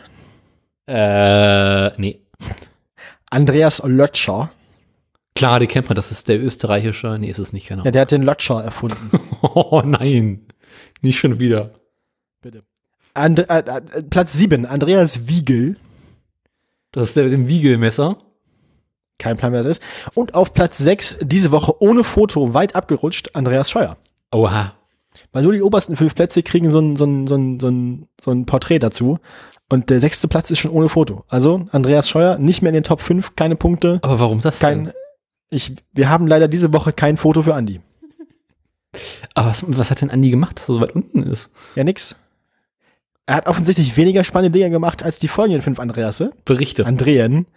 Äh, 0.86 1.98
nee. 1.98 2.20
Andreas 3.30 3.82
Lötscher. 3.86 4.52
Klar, 5.34 5.62
die 5.62 5.68
kennt 5.68 5.88
man, 5.88 5.96
das 5.96 6.12
ist 6.12 6.28
der 6.28 6.44
österreichische. 6.44 7.18
Nee, 7.18 7.30
ist 7.30 7.40
es 7.40 7.54
nicht, 7.54 7.70
genau. 7.70 7.86
Ja, 7.86 7.92
der 7.92 8.02
hat 8.02 8.12
den 8.12 8.22
Lötscher 8.24 8.62
erfunden. 8.62 9.12
Oh 9.42 9.82
nein. 9.86 10.46
Nicht 11.02 11.20
schon 11.20 11.40
wieder. 11.40 11.72
Bitte. 12.42 12.64
And, 13.14 13.40
äh, 13.40 13.60
äh, 13.60 14.04
Platz 14.10 14.34
7, 14.34 14.66
Andreas 14.66 15.26
Wiegel. 15.28 15.78
Das 16.92 17.06
ist 17.06 17.16
der 17.16 17.24
mit 17.24 17.34
dem 17.34 17.48
Wiegelmesser. 17.48 18.18
Kein 19.20 19.38
Plan, 19.38 19.54
wer 19.54 19.64
das 19.64 19.78
ist. 19.78 19.84
Und 20.16 20.36
auf 20.36 20.54
Platz 20.54 20.80
6, 20.80 21.20
diese 21.22 21.52
Woche 21.52 21.82
ohne 21.82 22.04
Foto, 22.04 22.54
weit 22.54 22.76
abgerutscht, 22.76 23.38
Andreas 23.38 23.72
Scheuer. 23.72 23.96
Oha. 24.34 24.74
Weil 25.32 25.44
nur 25.44 25.54
die 25.54 25.62
obersten 25.62 25.96
fünf 25.96 26.16
Plätze 26.16 26.44
kriegen 26.44 26.72
so 26.72 26.80
ein, 26.80 26.96
so 26.96 27.06
ein, 27.06 27.28
so 27.28 27.36
ein, 27.36 27.60
so 27.60 27.70
ein, 27.70 28.08
so 28.22 28.32
ein 28.32 28.46
Porträt 28.46 28.80
dazu. 28.80 29.20
Und 29.70 29.90
der 29.90 30.00
sechste 30.00 30.28
Platz 30.28 30.52
ist 30.52 30.60
schon 30.60 30.72
ohne 30.72 30.90
Foto. 30.90 31.24
Also 31.28 31.66
Andreas 31.72 32.10
Scheuer 32.10 32.38
nicht 32.38 32.62
mehr 32.62 32.70
in 32.70 32.76
den 32.76 32.84
Top 32.84 33.02
5, 33.02 33.36
keine 33.36 33.56
Punkte. 33.56 34.00
Aber 34.04 34.20
warum 34.20 34.42
das 34.42 34.60
Kein, 34.60 34.86
denn? 34.86 34.94
ich, 35.50 35.74
wir 35.94 36.10
haben 36.10 36.28
leider 36.28 36.48
diese 36.48 36.74
Woche 36.74 36.94
kein 36.94 37.18
Foto 37.18 37.44
für 37.44 37.56
Andi. 37.56 37.80
Aber 39.34 39.50
was, 39.50 39.64
was 39.68 39.90
hat 39.90 40.02
denn 40.02 40.10
Andi 40.12 40.30
gemacht, 40.30 40.60
dass 40.60 40.70
er 40.70 40.74
so 40.76 40.82
weit 40.82 40.96
unten 40.96 41.24
ist? 41.24 41.50
Ja, 41.76 41.84
nix. 41.84 42.16
Er 43.26 43.36
hat 43.36 43.48
offensichtlich 43.48 43.96
weniger 43.98 44.24
spannende 44.24 44.58
Dinge 44.58 44.70
gemacht 44.70 45.02
als 45.02 45.18
die 45.18 45.30
folgenden 45.30 45.62
fünf 45.62 45.80
Andreasse. 45.80 46.34
Berichte. 46.46 46.86
Andreen. 46.86 47.48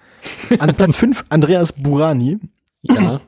An 0.59 0.75
Platz 0.75 0.97
5 0.97 1.25
Andreas 1.29 1.73
Burani. 1.73 2.39
ja. 2.83 3.21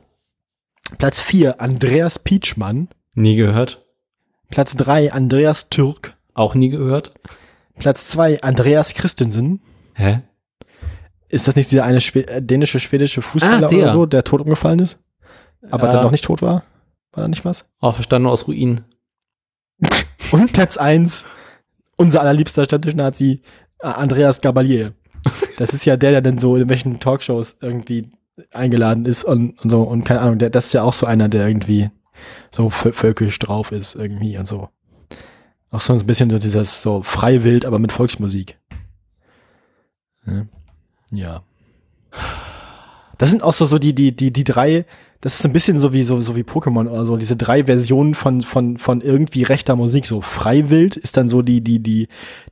Platz 0.96 1.20
4 1.20 1.60
Andreas 1.60 2.18
Pietschmann. 2.18 2.88
Nie 3.14 3.36
gehört. 3.36 3.84
Platz 4.48 4.76
3 4.76 5.12
Andreas 5.12 5.68
Türk. 5.68 6.16
Auch 6.34 6.54
nie 6.54 6.68
gehört. 6.68 7.12
Platz 7.78 8.08
2 8.08 8.42
Andreas 8.42 8.94
Christensen. 8.94 9.60
Hä? 9.94 10.20
Ist 11.28 11.46
das 11.48 11.56
nicht 11.56 11.70
dieser 11.70 11.84
eine 11.84 12.00
Schwe 12.00 12.26
äh, 12.26 12.42
dänische, 12.42 12.80
schwedische 12.80 13.20
Fußballer 13.22 13.66
Ah, 13.66 13.68
der. 13.70 13.78
oder 13.78 13.90
so, 13.92 14.06
der 14.06 14.24
tot 14.24 14.40
umgefallen 14.40 14.78
ist? 14.78 15.02
Aber 15.70 15.86
Ja. 15.88 15.94
dann 15.94 16.02
noch 16.04 16.10
nicht 16.10 16.24
tot 16.24 16.40
war? 16.42 16.64
War 17.12 17.22
da 17.22 17.28
nicht 17.28 17.44
was? 17.44 17.66
Auferstanden 17.80 18.30
aus 18.30 18.46
Ruinen. 18.48 18.84
Und 20.32 20.52
Platz 20.52 20.76
1 20.76 21.24
unser 21.96 22.20
allerliebster 22.20 22.64
Stammtisch-Nazi 22.64 23.42
äh, 23.80 23.86
Andreas 23.86 24.40
Gabalier. 24.40 24.92
Das 25.58 25.70
ist 25.74 25.84
ja 25.84 25.96
der, 25.96 26.12
der 26.12 26.20
dann 26.22 26.38
so 26.38 26.56
in 26.56 26.68
welchen 26.68 27.00
Talkshows 27.00 27.58
irgendwie 27.60 28.10
eingeladen 28.52 29.04
ist 29.04 29.24
und, 29.24 29.60
und 29.62 29.68
so 29.68 29.82
und 29.82 30.04
keine 30.04 30.20
Ahnung, 30.20 30.38
der, 30.38 30.48
das 30.50 30.66
ist 30.66 30.74
ja 30.74 30.84
auch 30.84 30.92
so 30.92 31.06
einer, 31.06 31.28
der 31.28 31.48
irgendwie 31.48 31.90
so 32.50 32.68
vö- 32.68 32.92
völkisch 32.92 33.38
drauf 33.38 33.72
ist 33.72 33.94
irgendwie 33.94 34.38
und 34.38 34.46
so. 34.46 34.68
Auch 35.70 35.80
so 35.80 35.92
ein 35.92 36.06
bisschen 36.06 36.30
so 36.30 36.38
dieses 36.38 36.82
so 36.82 37.02
freiwild, 37.02 37.66
aber 37.66 37.78
mit 37.78 37.92
Volksmusik. 37.92 38.58
Ja. 40.26 40.46
ja. 41.12 41.42
Das 43.18 43.30
sind 43.30 43.42
auch 43.42 43.52
so, 43.52 43.64
so 43.64 43.78
die, 43.78 43.94
die, 43.94 44.14
die, 44.14 44.32
die 44.32 44.44
drei, 44.44 44.86
das 45.20 45.38
ist 45.38 45.44
ein 45.44 45.52
bisschen 45.52 45.80
so 45.80 45.92
wie, 45.92 46.02
so, 46.02 46.20
so 46.20 46.36
wie 46.36 46.42
Pokémon 46.42 46.88
oder 46.88 47.04
so, 47.04 47.16
diese 47.16 47.36
drei 47.36 47.64
Versionen 47.64 48.14
von, 48.14 48.40
von, 48.42 48.78
von 48.78 49.00
irgendwie 49.00 49.42
rechter 49.42 49.76
Musik. 49.76 50.06
So 50.06 50.20
Freiwild 50.22 50.96
ist 50.96 51.16
dann 51.16 51.28
so 51.28 51.42
die, 51.42 51.60
die, 51.60 51.80
die, 51.80 52.08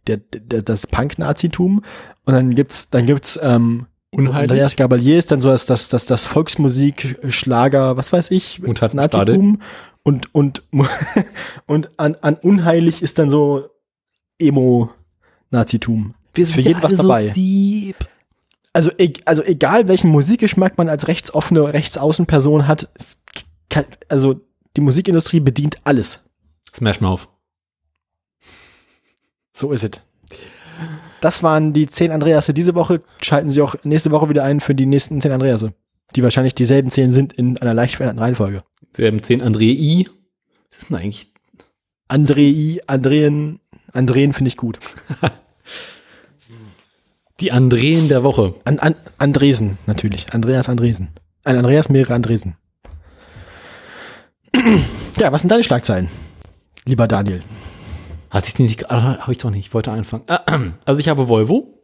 der, 0.06 0.18
der, 0.18 0.62
das 0.62 0.86
Punk-Nazitum. 0.86 1.82
Und 2.24 2.34
dann 2.34 2.55
gibt's, 2.55 2.90
dann 2.90 3.06
gibt's, 3.06 3.38
ähm, 3.43 3.86
Unheilig. 4.16 4.51
Andreas 4.51 4.76
Gabalier 4.76 5.18
ist 5.18 5.30
dann 5.30 5.40
so 5.40 5.48
das, 5.48 5.66
das, 5.66 5.88
das, 5.88 6.06
das 6.06 6.26
Volksmusik, 6.26 7.18
Schlager, 7.28 7.97
was 7.97 8.12
weiß 8.12 8.30
ich, 8.30 8.62
Und 8.62 8.80
hat 8.80 8.94
Nazitum. 8.94 9.60
Und, 10.02 10.34
und, 10.34 10.62
und 11.66 11.90
an, 11.98 12.16
an 12.22 12.36
unheilig 12.36 13.02
ist 13.02 13.18
dann 13.18 13.28
so 13.28 13.68
Emo-Nazitum. 14.38 16.14
Ist 16.34 16.55
für 16.55 16.60
jeden 16.60 16.82
was 16.82 16.94
dabei. 16.94 17.28
Dieb. 17.28 17.97
Also, 18.72 18.90
e 18.98 19.12
also 19.24 19.43
egal 19.43 19.88
welchen 19.88 20.10
Musikgeschmack 20.10 20.76
man 20.76 20.88
als 20.88 21.09
rechtsoffene, 21.09 21.72
rechtsaußenperson 21.72 22.68
hat, 22.68 22.88
kann, 23.70 23.84
also 24.09 24.40
die 24.76 24.82
Musikindustrie 24.82 25.40
bedient 25.40 25.78
alles. 25.84 26.24
Smash 26.74 27.01
Mouth. 27.01 27.28
So 29.55 29.72
ist 29.72 29.84
es. 29.84 29.90
Das 31.20 31.43
waren 31.43 31.72
die 31.72 31.86
zehn 31.86 32.12
Andreasse 32.12 32.55
diese 32.55 32.74
Woche. 32.74 33.01
Schalten 33.22 33.51
Sie 33.51 33.62
auch 33.62 33.74
nächste 33.84 34.10
Woche 34.10 34.28
wieder 34.28 34.44
ein 34.44 34.60
für 34.60 34.74
die 34.74 34.86
nächsten 34.86 35.20
zehn 35.20 35.32
Andreasse. 35.32 35.72
Die 36.14 36.22
wahrscheinlich 36.22 36.55
dieselben 36.55 36.90
zehn 36.90 37.12
sind 37.12 37.32
in 37.32 37.59
einer 37.59 37.74
leicht 37.74 37.97
veränderten 37.97 38.22
Reihenfolge. 38.22 38.62
Sie 38.97 39.06
haben 39.06 39.22
10 39.22 39.43
Andrei. 39.43 40.05
Was 40.70 40.78
ist 40.78 40.88
denn 40.88 40.97
eigentlich? 40.97 41.32
Andrei, 42.09 42.78
Andreen, 42.86 43.60
Andreen 43.93 44.32
finde 44.32 44.48
ich 44.48 44.56
gut. 44.56 44.78
Die 47.40 47.52
Andreen 47.52 48.09
der 48.09 48.22
Woche. 48.22 48.55
An, 48.64 48.78
an, 48.78 48.94
Andresen, 49.18 49.76
natürlich. 49.86 50.32
Andreas 50.32 50.70
Andresen. 50.70 51.09
Ein 51.44 51.59
Andreas, 51.59 51.90
mehrere 51.90 52.14
Andresen. 52.14 52.56
Ja, 55.18 55.32
was 55.32 55.40
sind 55.40 55.51
deine 55.51 55.64
Schlagzeilen? 55.64 56.10
lieber 56.84 57.09
Daniel? 57.09 57.43
Hatte 58.31 58.48
ich 58.48 58.59
nicht, 58.59 58.90
ah, 58.90 59.19
habe 59.19 59.32
ich 59.32 59.39
doch 59.39 59.51
nicht, 59.51 59.66
ich 59.66 59.74
wollte 59.74 59.93
anfangen. 59.93 60.24
Also 60.85 61.01
ich 61.01 61.09
habe 61.09 61.28
Volvo, 61.28 61.81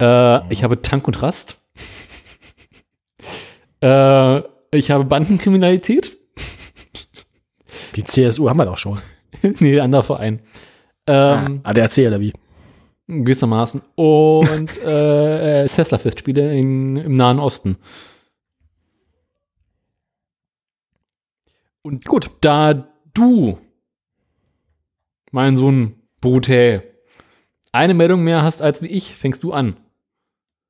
äh, 0.00 0.52
ich 0.52 0.62
habe 0.62 0.82
Tank 0.82 1.06
und 1.06 1.22
Rast, 1.22 1.58
äh, 3.82 4.40
ich 4.76 4.90
habe 4.90 5.04
Bandenkriminalität. 5.04 6.16
Die 7.96 8.04
CSU 8.04 8.48
haben 8.48 8.56
wir 8.56 8.64
doch 8.64 8.78
schon. 8.78 9.00
nee, 9.42 9.78
anderer 9.78 10.02
Verein. 10.02 10.40
Ähm, 11.06 11.60
ah, 11.62 11.70
ADAC 11.70 11.98
oder 12.06 12.20
wie? 12.20 12.32
gewissermaßen. 13.06 13.82
Und 13.94 14.76
äh, 14.84 15.64
äh, 15.64 15.68
Tesla-Festspiele 15.68 16.58
im 16.58 17.16
Nahen 17.16 17.38
Osten. 17.38 17.76
Und 21.82 22.04
gut, 22.04 22.30
da 22.40 22.88
du, 23.12 23.58
mein 25.32 25.56
Sohn 25.56 25.96
Brute, 26.20 26.84
eine 27.72 27.94
Meldung 27.94 28.22
mehr 28.22 28.42
hast 28.42 28.62
als 28.62 28.80
wie 28.82 28.86
ich, 28.86 29.16
fängst 29.16 29.42
du 29.42 29.52
an. 29.52 29.76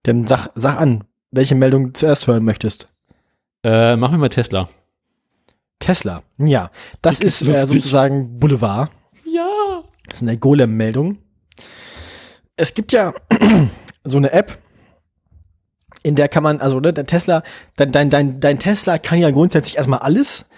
Dann 0.04 0.26
sag, 0.26 0.48
sag 0.54 0.80
an, 0.80 1.04
welche 1.30 1.54
Meldung 1.54 1.88
du 1.88 1.92
zuerst 1.92 2.26
hören 2.26 2.44
möchtest. 2.44 2.88
Äh, 3.64 3.96
mach 3.96 4.10
mir 4.10 4.18
mal 4.18 4.28
Tesla. 4.28 4.68
Tesla, 5.78 6.22
ja. 6.38 6.70
Das 7.02 7.20
ist 7.20 7.42
äh, 7.42 7.66
sozusagen 7.66 8.38
Boulevard. 8.38 8.90
Ja. 9.24 9.82
Das 10.06 10.22
ist 10.22 10.28
eine 10.28 10.38
Golem-Meldung. 10.38 11.18
Es 12.56 12.74
gibt 12.74 12.92
ja 12.92 13.12
so 14.04 14.16
eine 14.16 14.32
App, 14.32 14.58
in 16.02 16.14
der 16.14 16.28
kann 16.28 16.42
man, 16.42 16.60
also 16.60 16.80
ne, 16.80 16.92
der 16.92 17.06
Tesla, 17.06 17.42
dein, 17.76 17.92
dein, 17.92 18.10
dein, 18.10 18.40
dein 18.40 18.58
Tesla 18.58 18.98
kann 18.98 19.18
ja 19.18 19.30
grundsätzlich 19.30 19.76
erstmal 19.76 20.00
alles, 20.00 20.48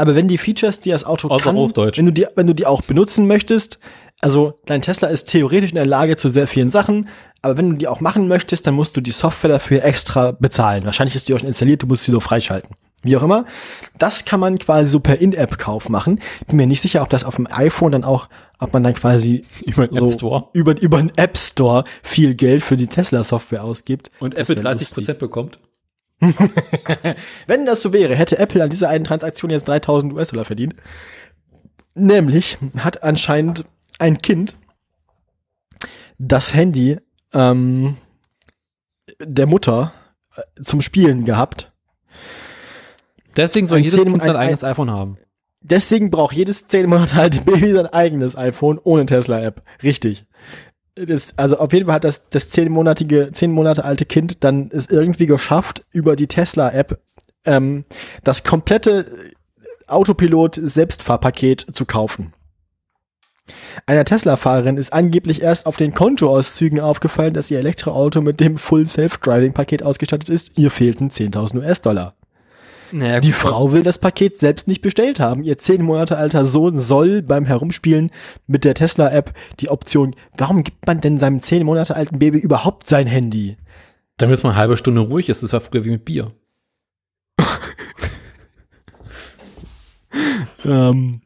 aber 0.00 0.14
wenn 0.14 0.28
die 0.28 0.38
Features, 0.38 0.80
die 0.80 0.90
das 0.90 1.04
Auto 1.04 1.28
Außer 1.28 1.44
kann, 1.44 1.56
Hochdeutsch. 1.56 1.98
wenn 1.98 2.06
du 2.06 2.12
die, 2.12 2.26
wenn 2.34 2.46
du 2.46 2.54
die 2.54 2.66
auch 2.66 2.82
benutzen 2.82 3.26
möchtest, 3.26 3.78
also 4.20 4.58
dein 4.66 4.82
Tesla 4.82 5.08
ist 5.08 5.26
theoretisch 5.30 5.70
in 5.70 5.76
der 5.76 5.86
Lage 5.86 6.16
zu 6.16 6.28
sehr 6.28 6.46
vielen 6.46 6.68
Sachen, 6.68 7.08
aber 7.42 7.56
wenn 7.56 7.70
du 7.70 7.76
die 7.76 7.88
auch 7.88 8.00
machen 8.00 8.28
möchtest, 8.28 8.66
dann 8.66 8.74
musst 8.74 8.96
du 8.96 9.00
die 9.00 9.12
Software 9.12 9.50
dafür 9.50 9.84
extra 9.84 10.32
bezahlen. 10.32 10.84
Wahrscheinlich 10.84 11.14
ist 11.14 11.28
die 11.28 11.34
auch 11.34 11.38
schon 11.38 11.48
installiert, 11.48 11.82
du 11.82 11.86
musst 11.86 12.04
sie 12.04 12.12
nur 12.12 12.20
freischalten. 12.20 12.74
Wie 13.02 13.16
auch 13.16 13.22
immer. 13.22 13.46
Das 13.98 14.26
kann 14.26 14.40
man 14.40 14.58
quasi 14.58 14.90
so 14.90 15.00
per 15.00 15.18
In-App-Kauf 15.20 15.88
machen. 15.88 16.20
Bin 16.48 16.56
mir 16.56 16.66
nicht 16.66 16.82
sicher, 16.82 17.00
ob 17.00 17.08
das 17.08 17.24
auf 17.24 17.36
dem 17.36 17.46
iPhone 17.50 17.92
dann 17.92 18.04
auch, 18.04 18.28
ob 18.58 18.74
man 18.74 18.82
dann 18.82 18.92
quasi 18.92 19.44
Über 19.64 19.86
den 19.86 19.96
so 19.98 20.06
App 20.06 20.12
Store. 20.12 20.44
über, 20.52 20.78
über 20.80 20.98
den 20.98 21.10
App 21.16 21.38
Store 21.38 21.84
viel 22.02 22.34
Geld 22.34 22.62
für 22.62 22.76
die 22.76 22.88
Tesla-Software 22.88 23.64
ausgibt. 23.64 24.10
Und 24.20 24.36
Apple 24.36 24.56
wär 24.56 24.62
30 24.64 24.90
Prozent 24.90 25.18
bekommt. 25.18 25.58
Wenn 27.46 27.66
das 27.66 27.82
so 27.82 27.92
wäre, 27.92 28.14
hätte 28.14 28.38
Apple 28.38 28.62
an 28.62 28.70
dieser 28.70 28.88
einen 28.88 29.04
Transaktion 29.04 29.50
jetzt 29.50 29.66
3000 29.68 30.12
US-Dollar 30.12 30.44
verdient. 30.44 30.74
Nämlich 31.94 32.58
hat 32.78 33.02
anscheinend 33.02 33.64
ein 33.98 34.18
Kind 34.18 34.54
das 36.18 36.54
Handy 36.54 36.98
ähm, 37.32 37.96
der 39.20 39.46
Mutter 39.46 39.92
äh, 40.36 40.62
zum 40.62 40.80
Spielen 40.82 41.24
gehabt. 41.24 41.72
Deswegen 43.36 43.66
soll 43.66 43.78
Ein 43.78 43.84
jedes 43.84 44.00
Kind 44.02 44.20
sein 44.22 44.30
ein- 44.30 44.36
eigenes 44.36 44.64
iPhone 44.64 44.90
haben. 44.90 45.16
Deswegen 45.62 46.10
braucht 46.10 46.34
jedes 46.34 46.66
10 46.66 46.88
Monate 46.88 47.16
alte 47.20 47.40
Baby 47.42 47.72
sein 47.72 47.86
eigenes 47.86 48.36
iPhone 48.36 48.78
ohne 48.82 49.04
Tesla-App. 49.06 49.62
Richtig. 49.82 50.24
Das, 50.94 51.32
also 51.36 51.58
auf 51.58 51.72
jeden 51.72 51.86
Fall 51.86 51.96
hat 51.96 52.04
das, 52.04 52.28
das 52.28 52.52
10-monatige, 52.52 53.32
10 53.32 53.52
Monate 53.52 53.84
alte 53.84 54.04
Kind 54.04 54.42
dann 54.44 54.70
es 54.72 54.88
irgendwie 54.88 55.26
geschafft, 55.26 55.84
über 55.92 56.16
die 56.16 56.26
Tesla-App 56.26 57.00
ähm, 57.44 57.84
das 58.24 58.44
komplette 58.44 59.06
Autopilot-Selbstfahrpaket 59.86 61.66
zu 61.72 61.84
kaufen. 61.84 62.32
Einer 63.86 64.04
Tesla-Fahrerin 64.04 64.76
ist 64.76 64.92
angeblich 64.92 65.42
erst 65.42 65.66
auf 65.66 65.76
den 65.76 65.92
Kontoauszügen 65.92 66.80
aufgefallen, 66.80 67.34
dass 67.34 67.50
ihr 67.50 67.58
Elektroauto 67.58 68.20
mit 68.20 68.40
dem 68.40 68.58
Full 68.58 68.86
Self-Driving-Paket 68.86 69.82
ausgestattet 69.82 70.28
ist. 70.28 70.58
Ihr 70.58 70.70
fehlten 70.70 71.10
10.000 71.10 71.58
US-Dollar. 71.58 72.14
Naja, 72.92 73.20
Die 73.20 73.32
Frau 73.32 73.72
will 73.72 73.82
das 73.82 73.98
Paket 73.98 74.38
selbst 74.38 74.68
nicht 74.68 74.82
bestellt 74.82 75.20
haben. 75.20 75.44
Ihr 75.44 75.58
zehn 75.58 75.82
Monate 75.82 76.16
alter 76.16 76.44
Sohn 76.44 76.78
soll 76.78 77.22
beim 77.22 77.44
Herumspielen 77.44 78.10
mit 78.46 78.64
der 78.64 78.74
Tesla-App 78.74 79.32
die 79.60 79.68
Option, 79.68 80.16
warum 80.36 80.64
gibt 80.64 80.86
man 80.86 81.00
denn 81.00 81.18
seinem 81.18 81.40
zehn 81.40 81.64
Monate 81.64 81.94
alten 81.96 82.18
Baby 82.18 82.38
überhaupt 82.38 82.88
sein 82.88 83.06
Handy? 83.06 83.56
Damit 84.16 84.38
es 84.38 84.42
mal 84.42 84.50
eine 84.50 84.58
halbe 84.58 84.76
Stunde 84.76 85.00
ruhig 85.02 85.28
ist, 85.28 85.42
das 85.42 85.52
war 85.52 85.60
früher 85.60 85.84
wie 85.84 85.90
mit 85.90 86.04
Bier. 86.04 86.32
Ähm, 90.62 91.22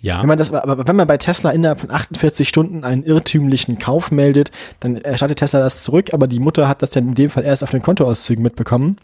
Ja. 0.00 0.20
wenn 0.20 0.28
man 0.28 0.38
das, 0.38 0.52
aber 0.52 0.86
wenn 0.86 0.96
man 0.96 1.08
bei 1.08 1.16
Tesla 1.16 1.50
innerhalb 1.50 1.80
von 1.80 1.90
48 1.90 2.48
Stunden 2.48 2.84
einen 2.84 3.02
irrtümlichen 3.02 3.78
Kauf 3.78 4.10
meldet, 4.10 4.52
dann 4.80 4.96
erstattet 4.96 5.38
Tesla 5.38 5.60
das 5.60 5.82
zurück, 5.82 6.14
aber 6.14 6.28
die 6.28 6.38
Mutter 6.38 6.68
hat 6.68 6.82
das 6.82 6.90
dann 6.90 7.08
in 7.08 7.14
dem 7.14 7.30
Fall 7.30 7.44
erst 7.44 7.64
auf 7.64 7.70
den 7.70 7.82
Kontoauszügen 7.82 8.42
mitbekommen. 8.42 8.96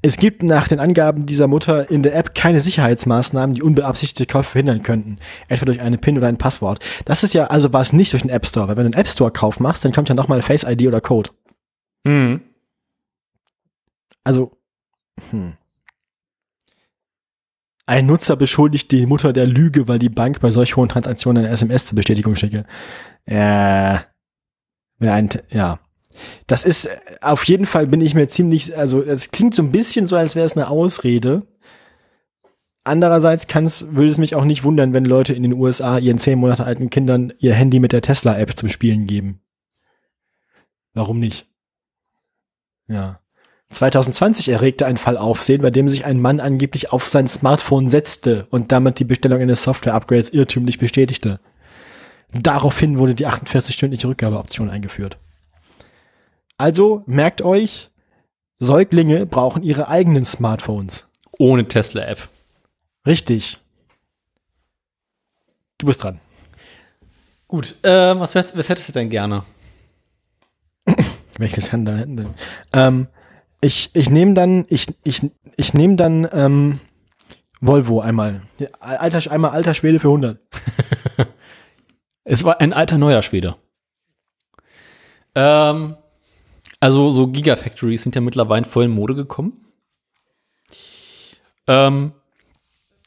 Es 0.00 0.16
gibt 0.16 0.42
nach 0.42 0.68
den 0.68 0.80
Angaben 0.80 1.26
dieser 1.26 1.46
Mutter 1.46 1.90
in 1.90 2.02
der 2.02 2.16
App 2.16 2.34
keine 2.34 2.60
Sicherheitsmaßnahmen, 2.60 3.54
die 3.54 3.62
unbeabsichtigte 3.62 4.26
Käufe 4.26 4.50
verhindern 4.50 4.82
könnten. 4.82 5.18
Etwa 5.48 5.66
durch 5.66 5.80
eine 5.80 5.98
PIN 5.98 6.16
oder 6.16 6.28
ein 6.28 6.38
Passwort. 6.38 6.84
Das 7.04 7.22
ist 7.22 7.34
ja, 7.34 7.46
also 7.46 7.72
war 7.72 7.82
es 7.82 7.92
nicht 7.92 8.12
durch 8.12 8.22
den 8.22 8.30
App 8.30 8.46
Store, 8.46 8.68
weil 8.68 8.76
wenn 8.76 8.90
du 8.90 8.96
einen 8.96 9.00
App 9.00 9.08
Store 9.08 9.30
Kauf 9.30 9.60
machst, 9.60 9.84
dann 9.84 9.92
kommt 9.92 10.08
ja 10.08 10.14
nochmal 10.14 10.42
Face 10.42 10.64
ID 10.64 10.86
oder 10.86 11.00
Code. 11.00 11.30
Mhm. 12.04 12.40
Also, 14.24 14.52
hm. 15.30 15.54
Ein 17.86 18.06
Nutzer 18.06 18.36
beschuldigt 18.36 18.90
die 18.92 19.06
Mutter 19.06 19.32
der 19.32 19.46
Lüge, 19.46 19.88
weil 19.88 19.98
die 19.98 20.08
Bank 20.08 20.40
bei 20.40 20.50
solch 20.50 20.76
hohen 20.76 20.88
Transaktionen 20.88 21.44
eine 21.44 21.52
SMS 21.52 21.86
zur 21.86 21.96
Bestätigung 21.96 22.34
schicke. 22.34 22.64
Äh, 23.26 23.98
ja. 25.00 25.78
Das 26.46 26.64
ist, 26.64 26.86
äh, 26.86 26.96
auf 27.20 27.44
jeden 27.44 27.66
Fall 27.66 27.86
bin 27.86 28.00
ich 28.00 28.14
mir 28.14 28.28
ziemlich, 28.28 28.76
also 28.76 29.02
es 29.02 29.30
klingt 29.30 29.54
so 29.54 29.62
ein 29.62 29.72
bisschen 29.72 30.06
so, 30.06 30.16
als 30.16 30.34
wäre 30.34 30.46
es 30.46 30.56
eine 30.56 30.68
Ausrede. 30.68 31.46
Andererseits 32.84 33.46
kann's, 33.46 33.86
würde 33.90 34.08
es 34.08 34.18
mich 34.18 34.34
auch 34.34 34.44
nicht 34.44 34.64
wundern, 34.64 34.92
wenn 34.92 35.04
Leute 35.04 35.34
in 35.34 35.42
den 35.42 35.54
USA 35.54 35.98
ihren 35.98 36.18
zehn 36.18 36.38
Monate 36.38 36.64
alten 36.64 36.90
Kindern 36.90 37.32
ihr 37.38 37.54
Handy 37.54 37.80
mit 37.80 37.92
der 37.92 38.02
Tesla-App 38.02 38.56
zum 38.56 38.68
Spielen 38.68 39.06
geben. 39.06 39.40
Warum 40.94 41.18
nicht? 41.18 41.48
Ja. 42.86 43.20
2020 43.74 44.48
erregte 44.48 44.86
ein 44.86 44.96
Fall 44.96 45.16
Aufsehen, 45.16 45.62
bei 45.62 45.70
dem 45.70 45.88
sich 45.88 46.04
ein 46.04 46.20
Mann 46.20 46.40
angeblich 46.40 46.92
auf 46.92 47.06
sein 47.06 47.28
Smartphone 47.28 47.88
setzte 47.88 48.46
und 48.50 48.72
damit 48.72 48.98
die 48.98 49.04
Bestellung 49.04 49.40
eines 49.40 49.62
Software-Upgrades 49.62 50.30
irrtümlich 50.30 50.78
bestätigte. 50.78 51.40
Daraufhin 52.32 52.98
wurde 52.98 53.14
die 53.14 53.26
48-stündliche 53.26 54.08
Rückgabeoption 54.08 54.70
eingeführt. 54.70 55.18
Also 56.56 57.02
merkt 57.06 57.42
euch, 57.42 57.90
Säuglinge 58.58 59.26
brauchen 59.26 59.62
ihre 59.62 59.88
eigenen 59.88 60.24
Smartphones. 60.24 61.08
Ohne 61.38 61.66
Tesla-App. 61.66 62.28
Richtig. 63.06 63.58
Du 65.78 65.86
bist 65.86 66.02
dran. 66.02 66.20
Gut, 67.48 67.76
äh, 67.82 68.18
was, 68.18 68.34
was 68.34 68.68
hättest 68.68 68.88
du 68.88 68.92
denn 68.92 69.10
gerne? 69.10 69.44
Welches 71.38 71.72
Handel 71.72 71.98
hätten 71.98 72.16
denn? 72.16 72.34
Ähm, 72.72 73.08
ich 73.64 73.90
ich 73.94 74.10
nehme 74.10 74.34
dann, 74.34 74.66
ich, 74.68 74.86
ich, 75.04 75.22
ich 75.56 75.74
nehme 75.74 75.96
dann 75.96 76.28
ähm, 76.32 76.80
Volvo 77.60 78.00
einmal. 78.00 78.42
Alter, 78.80 79.30
einmal 79.30 79.52
alter 79.52 79.74
Schwede 79.74 79.98
für 80.00 80.08
100. 80.08 80.38
Es 82.26 82.42
war 82.42 82.58
ein 82.62 82.72
alter 82.72 82.96
neuer 82.96 83.22
Schwede. 83.22 83.56
Ähm, 85.34 85.94
also 86.80 87.10
so 87.10 87.26
Gigafactories 87.28 88.02
sind 88.02 88.14
ja 88.14 88.22
mittlerweile 88.22 88.64
voll 88.64 88.84
in 88.84 88.92
Mode 88.92 89.14
gekommen. 89.14 89.66
Ähm, 91.66 92.12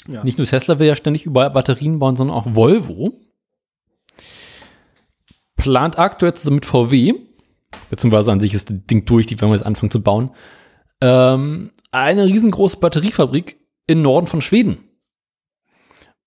Ja. 0.08 0.24
Nicht 0.24 0.38
nur 0.38 0.46
Tesla 0.48 0.78
will 0.80 0.88
ja 0.88 0.96
ständig 0.96 1.26
überall 1.26 1.50
Batterien 1.50 1.98
bauen, 2.00 2.16
sondern 2.16 2.38
auch 2.38 2.46
Volvo. 2.56 3.20
Plant 5.56 5.98
aktuell 5.98 6.34
zusammen 6.36 6.58
mit 6.58 6.66
VW, 6.66 7.16
beziehungsweise 7.90 8.32
an 8.32 8.40
sich 8.40 8.54
ist 8.54 8.70
das 8.70 8.78
Ding 8.86 9.06
durch, 9.06 9.26
die 9.26 9.40
werden 9.40 9.52
wir 9.52 9.56
jetzt 9.56 9.66
anfangen 9.66 9.92
zu 9.92 10.02
bauen, 10.02 10.32
ähm, 11.02 11.72
eine 11.92 12.26
riesengroße 12.26 12.80
Batteriefabrik 12.80 13.60
im 13.88 14.02
Norden 14.02 14.28
von 14.28 14.42
Schweden. 14.42 14.80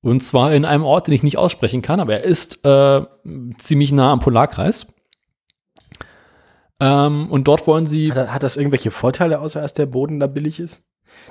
Und 0.03 0.21
zwar 0.21 0.55
in 0.55 0.65
einem 0.65 0.85
Ort, 0.85 1.07
den 1.07 1.15
ich 1.15 1.23
nicht 1.23 1.37
aussprechen 1.37 1.83
kann, 1.83 2.01
aber 2.01 2.15
er 2.15 2.25
ist 2.25 2.65
äh, 2.65 3.03
ziemlich 3.59 3.93
nah 3.93 4.13
am 4.13 4.19
Polarkreis. 4.19 4.87
Ähm, 6.81 7.31
und 7.31 7.47
dort 7.47 7.67
wollen 7.67 7.87
sie. 7.87 8.13
Hat, 8.13 8.33
hat 8.33 8.43
das 8.43 8.57
irgendwelche 8.57 8.91
Vorteile, 8.91 9.41
außer 9.41 9.61
dass 9.61 9.75
der 9.75 9.87
Boden 9.87 10.19
da 10.19 10.27
billig 10.27 10.59
ist? 10.59 10.83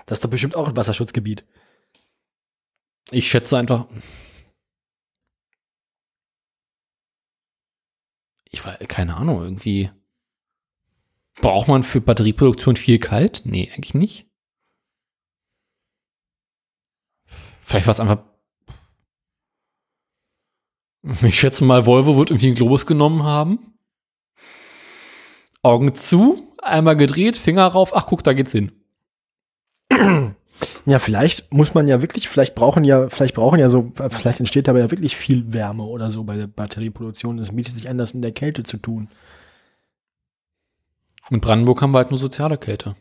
Das 0.05 0.17
ist 0.17 0.23
doch 0.23 0.29
bestimmt 0.29 0.55
auch 0.55 0.67
ein 0.67 0.77
Wasserschutzgebiet. 0.77 1.45
Ich 3.11 3.27
schätze 3.27 3.57
einfach. 3.57 3.87
Ich 8.51 8.63
war 8.65 8.77
keine 8.77 9.17
Ahnung, 9.17 9.41
irgendwie. 9.41 9.89
Braucht 11.41 11.67
man 11.67 11.83
für 11.83 12.01
Batterieproduktion 12.01 12.75
viel 12.75 12.99
kalt? 12.99 13.43
Nee, 13.45 13.69
eigentlich 13.73 13.93
nicht. 13.93 14.27
Vielleicht 17.63 17.87
war 17.87 17.93
es 17.93 17.99
einfach. 17.99 18.23
Ich 21.21 21.39
schätze 21.39 21.63
mal, 21.63 21.85
Volvo 21.85 22.17
wird 22.17 22.31
irgendwie 22.31 22.47
einen 22.47 22.55
Globus 22.55 22.85
genommen 22.85 23.23
haben. 23.23 23.73
Augen 25.61 25.93
zu, 25.95 26.53
einmal 26.57 26.97
gedreht, 26.97 27.37
Finger 27.37 27.67
rauf, 27.67 27.95
ach 27.95 28.05
guck, 28.05 28.23
da 28.23 28.33
geht's 28.33 28.51
hin. 28.51 28.71
Ja, 30.85 30.99
vielleicht 30.99 31.53
muss 31.53 31.73
man 31.73 31.87
ja 31.87 32.01
wirklich, 32.01 32.27
vielleicht 32.27 32.55
brauchen 32.55 32.83
ja, 32.83 33.09
vielleicht 33.09 33.35
brauchen 33.35 33.59
ja 33.59 33.69
so, 33.69 33.91
vielleicht 34.09 34.39
entsteht 34.39 34.67
dabei 34.67 34.79
ja 34.79 34.91
wirklich 34.91 35.15
viel 35.15 35.53
Wärme 35.53 35.83
oder 35.83 36.09
so 36.09 36.23
bei 36.23 36.35
der 36.35 36.47
Batterieproduktion. 36.47 37.39
Es 37.39 37.55
bietet 37.55 37.73
sich 37.75 37.89
an, 37.89 37.97
das 37.97 38.11
in 38.11 38.21
der 38.21 38.31
Kälte 38.31 38.63
zu 38.63 38.77
tun. 38.77 39.09
In 41.29 41.41
Brandenburg 41.41 41.81
haben 41.81 41.91
wir 41.91 41.99
halt 41.99 42.11
nur 42.11 42.19
soziale 42.19 42.57
Kälte. 42.57 42.95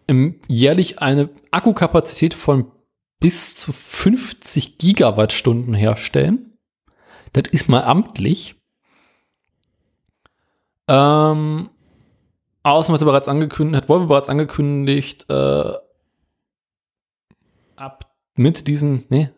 im, 0.07 0.39
jährlich 0.47 0.99
eine 0.99 1.29
Akkukapazität 1.51 2.33
von 2.35 2.71
bis 3.19 3.55
zu 3.55 3.71
50 3.71 4.77
Gigawattstunden 4.77 5.73
herstellen. 5.73 6.57
Das 7.31 7.45
ist 7.51 7.67
mal 7.69 7.83
amtlich. 7.83 8.55
Ähm, 10.87 11.69
außerdem 12.63 12.93
hat 12.93 12.99
sie 12.99 13.05
bereits 13.05 13.27
angekündigt, 13.27 13.83
hat 13.83 13.89
Volvo 13.89 14.07
bereits 14.07 14.29
angekündigt, 14.29 15.25
äh, 15.29 15.73
mit 18.35 18.67
diesen, 18.67 19.03
nee. 19.09 19.29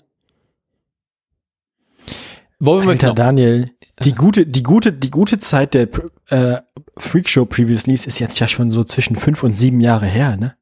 Volvo 2.59 2.85
möchte 2.85 3.07
Alter 3.07 3.09
noch- 3.09 3.15
Daniel, 3.15 3.72
die 4.03 4.13
gute, 4.13 4.45
die 4.45 4.63
gute, 4.63 4.93
die 4.93 5.11
gute 5.11 5.38
Zeit 5.39 5.73
der 5.73 5.88
äh, 6.27 6.61
Freakshow 6.97 7.45
Previously 7.45 7.93
ist 7.93 8.19
jetzt 8.19 8.39
ja 8.39 8.47
schon 8.47 8.69
so 8.69 8.84
zwischen 8.84 9.15
fünf 9.15 9.43
und 9.43 9.53
sieben 9.53 9.81
Jahre 9.81 10.05
her, 10.07 10.38
ne? 10.38 10.55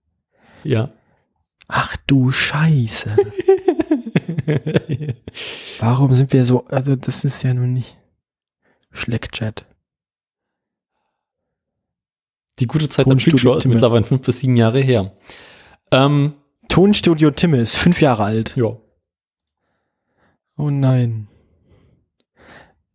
Ja. 0.64 0.91
Ach 1.68 1.95
du 2.07 2.31
Scheiße. 2.31 3.15
Warum 5.80 6.14
sind 6.15 6.34
wir 6.34 6.45
so, 6.45 6.65
also 6.65 6.95
das 6.95 7.23
ist 7.23 7.43
ja 7.43 7.53
nun 7.53 7.73
nicht 7.73 7.97
Schleckchat. 8.91 9.65
Die 12.60 12.68
gute 12.68 12.89
Zeit 12.89 13.07
der 13.07 13.18
Freakshow 13.19 13.55
ist 13.55 13.65
mittlerweile 13.65 14.03
fünf 14.03 14.26
bis 14.26 14.39
sieben 14.39 14.57
Jahre 14.57 14.80
her. 14.80 15.15
Ähm, 15.91 16.34
Tonstudio 16.69 17.31
Timme 17.31 17.57
ist 17.57 17.76
fünf 17.76 18.02
Jahre 18.02 18.23
alt. 18.23 18.56
ja. 18.56 18.77
Oh 20.56 20.69
nein. 20.69 21.27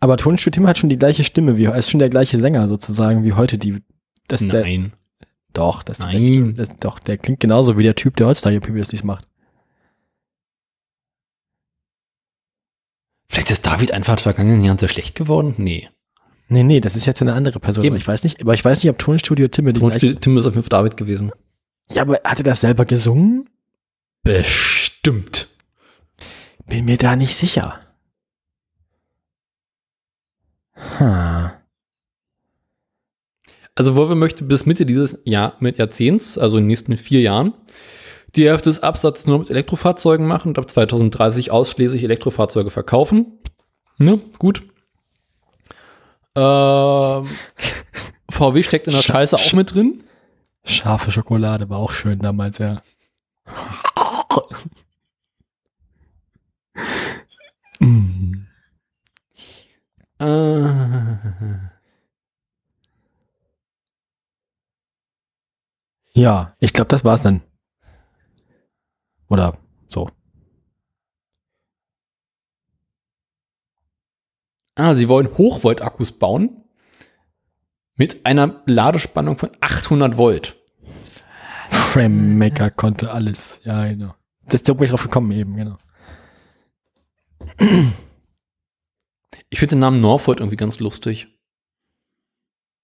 Aber 0.01 0.16
Tonstudio 0.16 0.55
Timme 0.55 0.69
hat 0.69 0.78
schon 0.78 0.90
die 0.90 0.99
gleiche 0.99 1.24
Stimme 1.24 1.57
wie, 1.57 1.65
ist 1.66 1.90
schon 1.90 1.99
der 1.99 2.09
gleiche 2.09 2.39
Sänger 2.39 2.69
sozusagen 2.69 3.24
wie 3.24 3.32
heute 3.32 3.59
die, 3.59 3.82
das, 4.28 4.40
der, 4.40 4.62
Nein. 4.62 4.93
doch, 5.53 5.82
das, 5.82 5.99
Nein. 5.99 6.55
Der, 6.55 6.66
das, 6.66 6.77
doch, 6.78 6.99
der 7.01 7.19
klingt 7.19 7.40
genauso 7.40 7.77
wie 7.78 7.82
der 7.82 7.97
Typ, 7.97 8.16
der 8.16 8.28
heutzutage 8.28 8.61
Previously 8.61 9.01
macht. 9.03 9.27
Vielleicht 13.28 13.51
ist 13.51 13.66
David 13.66 13.93
einfach 13.93 14.12
in 14.12 14.16
den 14.16 14.23
vergangenen 14.23 14.65
Jahren 14.65 14.78
sehr 14.78 14.89
schlecht 14.89 15.15
geworden? 15.15 15.55
Nee. 15.59 15.89
Nee, 16.49 16.62
nee, 16.62 16.81
das 16.81 16.97
ist 16.97 17.05
jetzt 17.05 17.20
eine 17.20 17.35
andere 17.35 17.61
Person. 17.61 17.85
Eben. 17.85 17.95
Aber 17.95 18.01
ich 18.01 18.09
weiß 18.09 18.23
nicht, 18.23 18.40
aber 18.40 18.55
ich 18.55 18.65
weiß 18.65 18.82
nicht, 18.82 18.90
ob 18.90 18.99
Tonstudio 18.99 19.49
Timme 19.49 19.73
die 19.73 19.81
gleiche. 19.81 19.99
Tonstudio 19.99 20.20
Tim 20.20 20.36
ist 20.39 20.47
auf 20.47 20.55
jeden 20.55 20.62
Fall 20.62 20.78
David 20.78 20.97
gewesen. 20.97 21.31
Ja, 21.90 22.03
aber 22.03 22.20
hat 22.24 22.39
er 22.39 22.45
das 22.45 22.61
selber 22.61 22.85
gesungen? 22.85 23.49
Bestimmt. 24.29 25.49
Bin 26.67 26.85
mir 26.85 26.99
da 26.99 27.17
nicht 27.17 27.35
sicher. 27.35 27.81
Ha. 31.01 31.63
Also 33.75 33.95
Volvo 33.97 34.15
möchte 34.15 34.45
bis 34.45 34.67
Mitte 34.67 34.85
dieses 34.85 35.19
Jahr 35.25 35.57
mit 35.61 35.79
Jahrzehnts, 35.79 36.37
also 36.37 36.59
in 36.59 36.65
den 36.65 36.67
nächsten 36.67 36.99
vier 36.99 37.23
Jahren, 37.23 37.55
die 38.37 38.47
Hälfte 38.47 38.69
des 38.69 38.83
Absatzes 38.83 39.27
nur 39.27 39.39
mit 39.39 39.49
Elektrofahrzeugen 39.49 40.27
machen 40.27 40.49
und 40.49 40.59
ab 40.59 40.69
2030 40.69 41.51
ausschließlich 41.51 42.05
Elektrofahrzeuge 42.05 42.69
verkaufen. 42.69 43.39
Ne, 43.97 44.21
gut. 44.39 44.63
Ähm, 46.35 47.27
VW 48.31 48.63
steckt 48.63 48.89
in 48.89 48.93
der 48.93 49.01
Sch- 49.03 49.07
Scheiße 49.07 49.37
auch 49.37 49.53
mit 49.55 49.73
drin. 49.73 50.05
Scharfe 50.65 51.13
Schokolade 51.13 51.71
war 51.71 51.79
auch 51.79 51.93
schön 51.93 52.19
damals, 52.19 52.59
ja. 52.59 52.83
Mm. 57.81 58.47
Äh, 60.20 61.69
Ja, 66.15 66.55
ich 66.59 66.73
glaube, 66.73 66.89
das 66.89 67.05
war's 67.05 67.23
dann. 67.23 67.43
Oder 69.28 69.57
so. 69.89 70.11
ah, 74.74 74.95
sie 74.95 75.09
wollen 75.09 75.36
Hochvolt-Akkus 75.36 76.12
bauen 76.19 76.65
mit 77.97 78.24
einer 78.27 78.62
Ladespannung 78.66 79.36
von 79.39 79.51
800 79.61 80.16
Volt. 80.16 80.57
Framemaker 81.70 82.70
konnte 82.70 83.11
alles. 83.11 83.61
Ja, 83.65 83.86
genau. 83.86 84.15
Das 84.47 84.55
ist 84.55 84.69
da 84.69 84.73
bin 84.73 84.85
ich 84.85 84.90
drauf 84.90 85.03
gekommen 85.03 85.31
eben, 85.32 85.57
genau. 85.57 85.78
Ich 89.51 89.59
finde 89.59 89.77
den 89.77 89.81
Namen 89.81 90.01
Norfolk 90.01 90.41
irgendwie 90.41 90.57
ganz 90.57 90.79
lustig. 90.79 91.29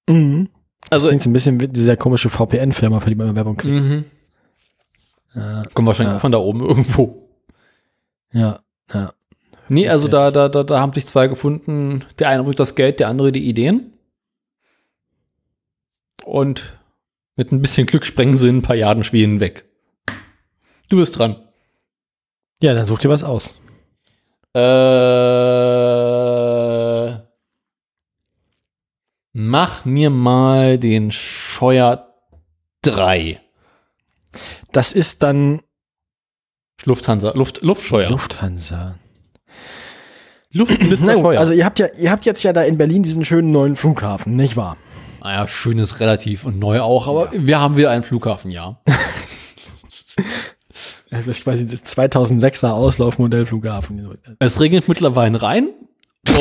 Mhm. 0.08 0.48
Also, 0.90 1.08
Klingt 1.08 1.24
ein 1.26 1.32
bisschen 1.32 1.60
wie 1.60 1.68
diese 1.68 1.96
komische 1.96 2.30
VPN-Firma, 2.30 3.00
für 3.00 3.08
die 3.10 3.14
man 3.16 3.26
immer 3.28 3.36
Werbung 3.36 3.56
kriegt. 3.56 3.74
mhm. 3.74 4.04
Ja, 5.34 5.64
kommt 5.74 5.86
wahrscheinlich 5.88 6.12
Ja. 6.12 6.16
auch 6.16 6.20
von 6.20 6.32
da 6.32 6.38
oben 6.38 6.60
irgendwo. 6.60 7.28
ja, 8.32 8.60
ja. 8.92 9.12
Nee, 9.68 9.88
also 9.88 10.08
da, 10.08 10.30
da, 10.30 10.48
da, 10.50 10.62
da 10.62 10.78
haben 10.80 10.92
sich 10.92 11.06
zwei 11.06 11.26
gefunden. 11.26 12.04
Der 12.18 12.28
eine 12.28 12.42
bringt 12.44 12.60
das 12.60 12.74
Geld, 12.74 13.00
der 13.00 13.08
andere 13.08 13.32
die 13.32 13.48
Ideen. 13.48 13.94
Und 16.22 16.78
mit 17.36 17.50
ein 17.50 17.62
bisschen 17.62 17.86
Glück 17.86 18.04
sprengen 18.04 18.36
sie 18.36 18.48
in 18.48 18.58
ein 18.58 18.62
paar 18.62 18.76
Jahren 18.76 19.04
Schweden 19.04 19.40
weg. 19.40 19.64
Du 20.90 20.98
bist 20.98 21.18
dran. 21.18 21.36
Ja, 22.62 22.74
dann 22.74 22.86
such 22.86 22.98
dir 23.00 23.08
was 23.08 23.24
aus. 23.24 23.54
Äh, 24.54 24.60
mach 29.32 29.84
mir 29.84 30.10
mal 30.10 30.78
den 30.78 31.10
Scheuer 31.12 32.14
3. 32.82 33.40
Das 34.72 34.92
ist 34.92 35.22
dann 35.22 35.60
Lufthansa, 36.84 37.32
Luft, 37.34 37.62
Luftscheuer. 37.62 38.10
Lufthansa. 38.10 38.96
Luftminister 40.52 41.12
Scheuer. 41.20 41.40
also 41.40 41.52
ihr 41.52 41.64
habt 41.64 41.78
ja, 41.78 41.86
ihr 41.98 42.10
habt 42.10 42.24
jetzt 42.24 42.42
ja 42.42 42.52
da 42.52 42.62
in 42.62 42.78
Berlin 42.78 43.02
diesen 43.02 43.24
schönen 43.24 43.50
neuen 43.50 43.76
Flughafen, 43.76 44.36
nicht 44.36 44.56
wahr? 44.56 44.76
naja, 45.24 45.48
schön 45.48 45.78
ist 45.78 46.00
relativ 46.00 46.44
und 46.44 46.58
neu 46.58 46.80
auch, 46.82 47.08
aber 47.08 47.30
wir 47.32 47.58
haben 47.58 47.78
wieder 47.78 47.90
einen 47.90 48.02
Flughafen, 48.02 48.50
ja. 48.50 48.78
Das 51.16 51.26
ist 51.26 51.44
quasi 51.44 51.64
das 51.66 51.82
2006er 51.84 52.70
Auslaufmodellflughafen. 52.70 54.18
Es 54.40 54.60
regnet 54.60 54.88
mittlerweile 54.88 55.40
rein 55.40 55.68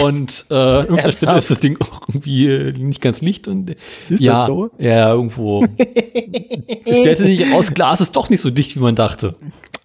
und 0.02 0.46
äh, 0.50 0.54
irgendwann 0.86 1.10
ist 1.10 1.52
das 1.52 1.60
Ding 1.60 1.78
auch 1.82 2.02
irgendwie 2.08 2.48
äh, 2.48 2.72
nicht 2.74 3.02
ganz 3.02 3.22
licht 3.22 3.48
und 3.48 3.76
Ist 4.10 4.22
ja, 4.22 4.34
das 4.34 4.46
so? 4.48 4.72
ja, 4.80 5.12
irgendwo. 5.14 5.64
Stellte 6.86 7.24
sich 7.24 7.52
raus, 7.52 7.74
Glas 7.74 8.02
ist 8.02 8.16
doch 8.16 8.30
nicht 8.30 8.42
so 8.42 8.50
dicht, 8.50 8.76
wie 8.76 8.80
man 8.80 8.96
dachte. 8.96 9.36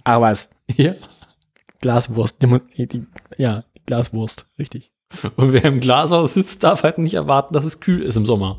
Aber 0.05 0.27
was? 0.27 0.49
Ja. 0.77 0.95
Glaswurst. 1.81 2.39
die- 2.77 2.87
die- 2.87 3.07
Ja, 3.37 3.65
Glaswurst, 3.87 4.47
richtig. 4.59 4.91
Und 5.37 5.53
wer 5.53 5.65
im 5.65 5.81
Glashaus 5.81 6.35
sitzt, 6.35 6.63
darf 6.65 6.83
halt 6.83 6.99
nicht 6.99 7.15
erwarten, 7.15 7.55
dass 7.55 7.65
es 7.65 7.81
kühl 7.81 8.03
ist 8.03 8.17
im 8.17 8.27
Sommer. 8.27 8.59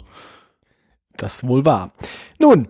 Das 1.18 1.46
wohl 1.48 1.66
wahr. 1.66 1.92
Nun, 2.40 2.68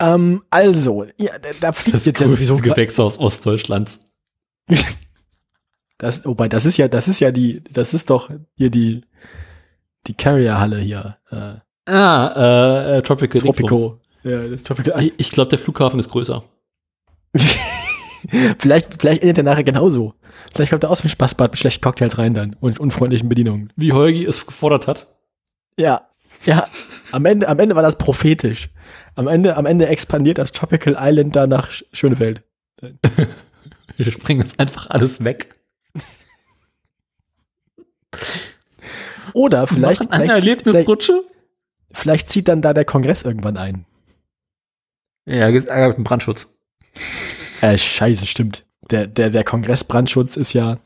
ähm, 0.00 0.42
also, 0.50 1.04
ja, 1.16 1.32
da, 1.60 1.72
fliegt 1.72 1.94
Das 1.94 2.04
jetzt 2.04 2.20
ja 2.20 2.28
sowieso 2.28 2.54
größte 2.54 2.70
Gewächshaus 2.70 3.18
Ostdeutschlands. 3.18 4.00
Das, 5.98 6.26
wobei, 6.26 6.46
das 6.46 6.66
ist 6.66 6.76
ja, 6.76 6.88
das 6.88 7.08
ist 7.08 7.20
ja 7.20 7.30
die, 7.30 7.64
das 7.72 7.94
ist 7.94 8.10
doch 8.10 8.30
hier 8.54 8.68
die, 8.68 9.00
die 10.06 10.12
Carrier-Halle 10.12 10.78
hier. 10.78 11.16
Äh, 11.30 11.54
Ah, 11.86 12.32
äh, 12.36 12.98
äh, 12.98 13.02
Tropical. 13.02 13.40
Tropico. 13.40 14.00
Ja, 14.24 14.46
das 14.48 14.64
Tropico. 14.64 14.98
Ich, 14.98 15.12
ich 15.16 15.30
glaube, 15.30 15.50
der 15.50 15.58
Flughafen 15.58 16.00
ist 16.00 16.10
größer. 16.10 16.42
vielleicht, 18.58 19.00
vielleicht 19.00 19.22
endet 19.22 19.38
er 19.38 19.44
nachher 19.44 19.64
genauso. 19.64 20.14
Vielleicht 20.52 20.70
kommt 20.70 20.82
er 20.82 20.90
aus 20.90 21.04
wie 21.04 21.06
ein 21.06 21.10
Spaßbad 21.10 21.52
mit 21.52 21.58
schlechten 21.58 21.82
Cocktails 21.82 22.18
rein 22.18 22.34
dann 22.34 22.56
und 22.60 22.80
unfreundlichen 22.80 23.28
Bedienungen. 23.28 23.72
Wie 23.76 23.92
Holgi 23.92 24.24
es 24.24 24.44
gefordert 24.44 24.88
hat. 24.88 25.06
Ja, 25.78 26.08
ja. 26.44 26.66
Am 27.12 27.24
Ende, 27.24 27.48
am 27.48 27.58
Ende 27.58 27.76
war 27.76 27.82
das 27.82 27.98
prophetisch. 27.98 28.68
Am 29.14 29.28
Ende, 29.28 29.56
am 29.56 29.64
Ende 29.66 29.86
expandiert 29.86 30.38
das 30.38 30.52
Tropical 30.52 30.96
Island 30.98 31.34
da 31.36 31.46
nach 31.46 31.70
Sch- 31.70 31.84
Schönefeld. 31.92 32.42
Wir 33.96 34.12
springen 34.12 34.40
jetzt 34.42 34.58
einfach 34.60 34.90
alles 34.90 35.24
weg. 35.24 35.54
Oder 39.32 39.66
vielleicht, 39.66 40.00
Machen 40.02 40.12
eine 40.12 40.24
vielleicht, 40.24 40.44
Erlebnisrutsche. 40.66 41.22
vielleicht 41.92 42.28
zieht 42.30 42.48
dann 42.48 42.62
da 42.62 42.72
der 42.74 42.84
Kongress 42.84 43.22
irgendwann 43.22 43.56
ein. 43.56 43.84
Ja, 45.26 45.50
gibt 45.50 45.68
dem 45.68 46.04
Brandschutz. 46.04 46.46
Äh, 47.60 47.76
scheiße, 47.76 48.26
stimmt. 48.26 48.64
Der, 48.90 49.06
der, 49.06 49.30
der 49.30 49.42
Kongressbrandschutz 49.44 50.36
ist 50.36 50.52
ja, 50.52 50.78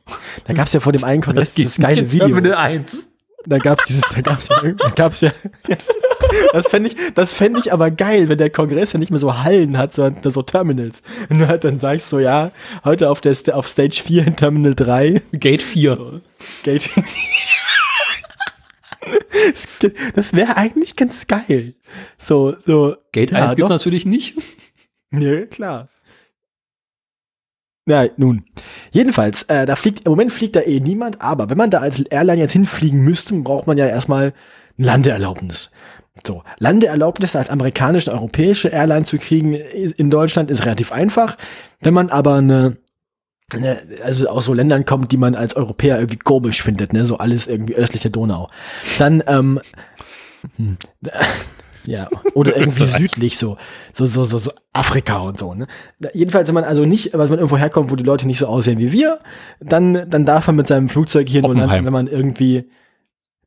da 0.44 0.55
gab's 0.55 0.72
ja 0.72 0.81
vor 0.81 0.93
dem 0.93 1.05
einen 1.05 1.22
Kongress 1.24 1.55
dieses 1.55 1.77
geile 1.78 2.02
nicht 2.02 2.05
in 2.05 2.12
Video. 2.12 2.27
Terminal 2.28 2.55
1. 2.56 2.97
Da 3.46 3.58
gab's 3.58 3.84
dieses, 3.84 4.02
da 4.14 4.20
gab's 4.20 4.48
ja, 4.48 4.60
da 4.62 4.90
gab's 4.90 5.20
ja, 5.22 5.32
das 6.52 6.66
fände 6.68 6.90
ich, 6.90 6.96
das 7.14 7.32
fände 7.32 7.58
ich 7.58 7.72
aber 7.72 7.90
geil, 7.90 8.28
wenn 8.28 8.36
der 8.38 8.50
Kongress 8.50 8.92
ja 8.92 8.98
nicht 8.98 9.10
mehr 9.10 9.18
so 9.18 9.42
Hallen 9.42 9.78
hat, 9.78 9.94
sondern 9.94 10.30
so 10.30 10.42
Terminals. 10.42 11.02
Und 11.30 11.38
du 11.38 11.48
halt 11.48 11.64
dann 11.64 11.78
sagst 11.78 12.10
so, 12.10 12.18
ja, 12.18 12.52
heute 12.84 13.08
auf 13.08 13.20
der, 13.22 13.34
auf 13.54 13.66
Stage 13.66 14.02
4 14.04 14.26
in 14.26 14.36
Terminal 14.36 14.74
3, 14.74 15.22
Gate 15.32 15.62
4. 15.62 16.20
Gate. 16.64 16.90
Das- 19.52 19.68
Das 20.14 20.32
wäre 20.34 20.56
eigentlich 20.56 20.94
ganz 20.96 21.26
geil. 21.26 21.74
So, 22.18 22.54
so. 22.66 22.96
Gate 23.12 23.30
ja, 23.32 23.46
1 23.46 23.56
gibt's 23.56 23.68
doch. 23.68 23.74
natürlich 23.76 24.04
nicht. 24.06 24.36
Ja, 25.12 25.46
klar. 25.46 25.88
Ja, 27.90 28.04
nun. 28.16 28.44
Jedenfalls, 28.92 29.42
äh, 29.48 29.66
da 29.66 29.74
fliegt, 29.74 30.06
im 30.06 30.12
Moment 30.12 30.32
fliegt 30.32 30.54
da 30.54 30.60
eh 30.60 30.78
niemand, 30.78 31.20
aber 31.20 31.50
wenn 31.50 31.58
man 31.58 31.70
da 31.70 31.80
als 31.80 31.98
Airline 31.98 32.40
jetzt 32.40 32.52
hinfliegen 32.52 33.00
müsste, 33.02 33.34
braucht 33.34 33.66
man 33.66 33.76
ja 33.78 33.86
erstmal 33.86 34.32
ein 34.78 34.84
Landeerlaubnis. 34.84 35.72
So, 36.24 36.44
Landeerlaubnis 36.60 37.34
als 37.34 37.50
amerikanische, 37.50 38.12
europäische 38.12 38.68
Airline 38.68 39.04
zu 39.04 39.18
kriegen 39.18 39.54
in 39.54 40.08
Deutschland 40.08 40.52
ist 40.52 40.64
relativ 40.64 40.92
einfach. 40.92 41.36
Wenn 41.80 41.94
man 41.94 42.10
aber 42.10 42.36
eine, 42.36 42.76
eine 43.52 43.80
also 44.04 44.28
aus 44.28 44.44
so 44.44 44.54
Ländern 44.54 44.84
kommt, 44.84 45.10
die 45.10 45.16
man 45.16 45.34
als 45.34 45.56
Europäer 45.56 45.96
irgendwie 45.98 46.18
komisch 46.18 46.62
findet, 46.62 46.92
ne, 46.92 47.04
so 47.06 47.16
alles 47.16 47.48
irgendwie 47.48 47.74
östlich 47.74 48.02
der 48.02 48.12
Donau, 48.12 48.46
dann, 48.98 49.20
ähm, 49.26 49.58
hm, 50.56 50.76
ja, 51.85 52.09
oder 52.35 52.57
irgendwie 52.57 52.85
südlich 52.85 53.39
so, 53.39 53.57
so, 53.93 54.07
so, 54.07 54.24
so, 54.24 54.39
so 54.39 54.51
Afrika 54.73 55.19
und 55.20 55.39
so, 55.39 55.55
ne. 55.55 55.66
Jedenfalls, 56.12 56.48
wenn 56.48 56.55
man 56.55 56.65
also 56.65 56.85
nicht, 56.85 57.12
wenn 57.12 57.28
man 57.28 57.39
irgendwo 57.39 57.57
herkommt, 57.57 57.90
wo 57.90 57.97
die 57.97 58.05
Leute 58.05 58.27
nicht 58.27 58.39
so 58.39 58.47
aussehen 58.47 58.78
wie 58.78 58.93
wir, 58.93 59.19
dann, 59.61 60.09
dann 60.09 60.24
darf 60.24 60.47
man 60.47 60.57
mit 60.57 60.66
seinem 60.66 60.89
Flugzeug 60.89 61.28
hier 61.28 61.43
nur 61.43 61.55
landen, 61.55 61.85
wenn 61.85 61.93
man 61.93 62.07
irgendwie, 62.07 62.65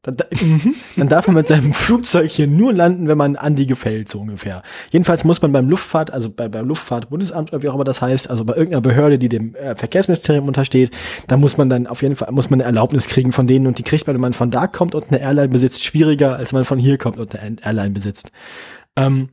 dann, 0.04 0.18
da- 0.18 0.26
mhm. 0.42 0.76
dann 0.98 1.08
darf 1.08 1.28
man 1.28 1.38
mit 1.38 1.48
seinem 1.48 1.74
Flugzeug 1.74 2.30
hier 2.30 2.48
nur 2.48 2.74
landen, 2.74 3.08
wenn 3.08 3.18
man 3.18 3.36
Andi 3.36 3.66
gefällt, 3.66 4.10
so 4.10 4.20
ungefähr. 4.20 4.62
Jedenfalls 4.92 5.24
muss 5.24 5.42
man 5.42 5.52
beim 5.52 5.70
Luftfahrt, 5.70 6.12
also 6.12 6.30
bei, 6.30 6.48
beim 6.50 6.68
Luftfahrtbundesamt, 6.68 7.52
oder 7.52 7.64
wie 7.64 7.70
auch 7.70 7.76
immer 7.76 7.86
das 7.86 8.02
heißt, 8.02 8.30
also 8.30 8.44
bei 8.46 8.54
irgendeiner 8.54 8.82
Behörde, 8.82 9.18
die 9.18 9.30
dem 9.30 9.56
äh, 9.56 9.76
Verkehrsministerium 9.76 10.48
untersteht, 10.48 10.92
da 11.28 11.38
muss 11.38 11.58
man 11.58 11.70
dann 11.70 11.88
auf 11.88 12.02
jeden 12.02 12.16
Fall, 12.16 12.32
muss 12.32 12.50
man 12.50 12.60
eine 12.60 12.68
Erlaubnis 12.68 13.08
kriegen 13.08 13.32
von 13.32 13.48
denen 13.48 13.66
und 13.66 13.78
die 13.80 13.84
kriegt 13.84 14.06
man, 14.06 14.16
wenn 14.16 14.22
man 14.22 14.34
von 14.34 14.52
da 14.52 14.68
kommt 14.68 14.94
und 14.94 15.10
eine 15.10 15.22
Airline 15.22 15.50
besitzt, 15.50 15.84
schwieriger, 15.84 16.36
als 16.36 16.52
wenn 16.52 16.60
man 16.60 16.66
von 16.66 16.80
hier 16.80 16.98
kommt 16.98 17.18
und 17.18 17.36
eine 17.40 17.58
Airline 17.64 17.92
besitzt. 17.92 18.32
Ähm, 18.96 19.30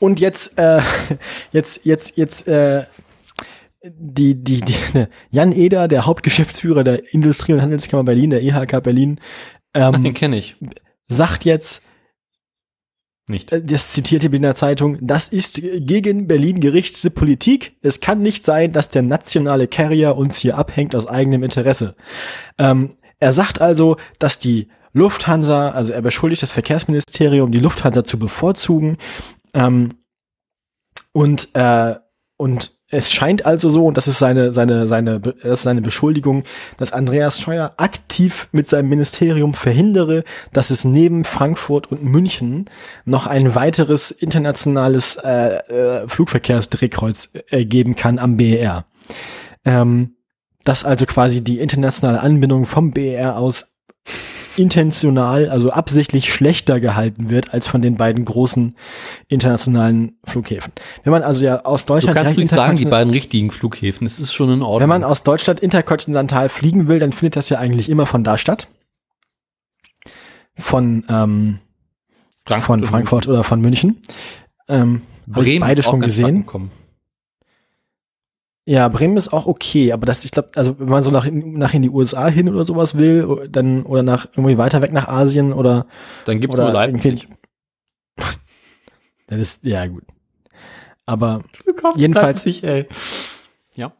und 0.00 0.20
jetzt, 0.20 0.58
äh, 0.58 0.80
jetzt, 1.52 1.84
jetzt, 1.84 2.16
jetzt, 2.16 2.48
äh, 2.48 2.84
die, 3.96 4.42
die, 4.42 4.60
die, 4.60 4.74
ne, 4.94 5.08
Jan 5.30 5.52
Eder, 5.52 5.88
der 5.88 6.06
Hauptgeschäftsführer 6.06 6.84
der 6.84 7.12
Industrie- 7.12 7.52
und 7.52 7.62
Handelskammer 7.62 8.04
Berlin, 8.04 8.30
der 8.30 8.42
IHK 8.42 8.82
Berlin, 8.82 9.20
Ach, 9.72 9.92
den 9.92 10.06
ähm, 10.06 10.14
kenne 10.14 10.38
ich. 10.38 10.56
sagt 11.08 11.44
jetzt, 11.44 11.82
Nicht. 13.26 13.52
äh, 13.52 13.62
das 13.62 13.92
zitierte 13.92 14.28
in 14.28 14.42
der 14.42 14.54
Zeitung, 14.54 14.98
das 15.00 15.28
ist 15.28 15.60
gegen 15.62 16.26
Berlin 16.26 16.60
gerichtete 16.60 17.10
Politik. 17.10 17.76
Es 17.82 18.00
kann 18.00 18.22
nicht 18.22 18.44
sein, 18.44 18.72
dass 18.72 18.88
der 18.88 19.02
nationale 19.02 19.68
Carrier 19.68 20.16
uns 20.16 20.38
hier 20.38 20.56
abhängt 20.56 20.94
aus 20.94 21.06
eigenem 21.06 21.42
Interesse. 21.42 21.94
Ähm, 22.58 22.94
er 23.20 23.32
sagt 23.32 23.60
also, 23.60 23.96
dass 24.18 24.38
die 24.38 24.68
Lufthansa, 24.92 25.70
also 25.70 25.92
er 25.92 26.02
beschuldigt 26.02 26.42
das 26.42 26.52
Verkehrsministerium, 26.52 27.52
die 27.52 27.60
Lufthansa 27.60 28.04
zu 28.04 28.18
bevorzugen. 28.18 28.96
Ähm, 29.54 29.94
und, 31.12 31.54
äh, 31.54 31.96
und 32.36 32.77
es 32.90 33.12
scheint 33.12 33.44
also 33.44 33.68
so, 33.68 33.86
und 33.86 33.96
das 33.96 34.08
ist 34.08 34.18
seine, 34.18 34.52
seine, 34.52 34.88
seine, 34.88 35.20
das 35.20 35.34
ist 35.42 35.62
seine 35.62 35.82
Beschuldigung, 35.82 36.44
dass 36.78 36.92
Andreas 36.92 37.38
Scheuer 37.38 37.74
aktiv 37.76 38.48
mit 38.52 38.68
seinem 38.68 38.88
Ministerium 38.88 39.52
verhindere, 39.52 40.24
dass 40.54 40.70
es 40.70 40.84
neben 40.84 41.24
Frankfurt 41.24 41.92
und 41.92 42.02
München 42.02 42.70
noch 43.04 43.26
ein 43.26 43.54
weiteres 43.54 44.10
internationales 44.10 45.16
äh, 45.16 45.56
äh, 45.56 46.08
Flugverkehrsdrehkreuz 46.08 47.30
äh, 47.50 47.66
geben 47.66 47.94
kann 47.94 48.18
am 48.18 48.38
BER. 48.38 48.86
Ähm, 49.66 50.14
dass 50.64 50.84
also 50.84 51.04
quasi 51.04 51.42
die 51.42 51.60
internationale 51.60 52.20
Anbindung 52.20 52.64
vom 52.64 52.92
BER 52.92 53.36
aus 53.36 53.66
intentional, 54.58 55.48
also 55.48 55.70
absichtlich 55.70 56.32
schlechter 56.32 56.80
gehalten 56.80 57.30
wird 57.30 57.54
als 57.54 57.68
von 57.68 57.80
den 57.80 57.96
beiden 57.96 58.24
großen 58.24 58.76
internationalen 59.28 60.18
Flughäfen. 60.24 60.72
Wenn 61.04 61.12
man 61.12 61.22
also 61.22 61.44
ja 61.44 61.64
aus 61.64 61.84
Du 61.84 61.94
Deutschland 61.94 62.16
kannst 62.16 62.36
direkt 62.36 62.52
ruhig 62.52 62.56
sagen, 62.58 62.76
die 62.76 62.84
interkontinental- 62.84 62.90
beiden 62.90 63.10
richtigen 63.12 63.50
Flughäfen. 63.50 64.04
Das 64.06 64.18
ist 64.18 64.32
schon 64.32 64.50
in 64.50 64.62
Ordnung. 64.62 64.80
wenn 64.80 64.88
man 64.88 65.04
aus 65.04 65.22
Deutschland 65.22 65.60
interkontinental 65.60 66.48
fliegen 66.48 66.88
will, 66.88 66.98
dann 66.98 67.12
findet 67.12 67.36
das 67.36 67.48
ja 67.48 67.58
eigentlich 67.58 67.88
immer 67.88 68.06
von 68.06 68.24
da 68.24 68.38
statt. 68.38 68.68
Von, 70.54 71.04
ähm, 71.08 71.58
von 72.44 72.84
Frankfurt 72.84 73.28
oder 73.28 73.44
von 73.44 73.60
München. 73.60 74.02
Ähm, 74.68 75.02
Bremen 75.26 75.60
beide 75.60 75.82
schon 75.82 76.00
gesehen. 76.00 76.46
Ja, 78.70 78.88
Bremen 78.88 79.16
ist 79.16 79.32
auch 79.32 79.46
okay, 79.46 79.92
aber 79.92 80.04
das, 80.04 80.26
ich 80.26 80.30
glaube, 80.30 80.50
also 80.54 80.78
wenn 80.78 80.90
man 80.90 81.02
so 81.02 81.10
nach, 81.10 81.24
in- 81.24 81.54
nach 81.54 81.72
in 81.72 81.80
die 81.80 81.88
USA 81.88 82.28
hin 82.28 82.50
oder 82.50 82.66
sowas 82.66 82.98
will, 82.98 83.48
dann 83.50 83.82
oder 83.84 84.02
nach 84.02 84.26
irgendwie 84.32 84.58
weiter 84.58 84.82
weg 84.82 84.92
nach 84.92 85.08
Asien 85.08 85.54
oder 85.54 85.86
Dann 86.26 86.38
gibt 86.38 86.52
es 86.52 86.60
nur 86.60 86.70
Leipzig. 86.70 87.28
das 89.26 89.38
ist 89.38 89.64
ja 89.64 89.86
gut. 89.86 90.04
Aber 91.06 91.42
Jedenfalls- 91.96 92.44
Leipzig, 92.44 92.62
ey. 92.64 92.86
Ja. 93.74 93.92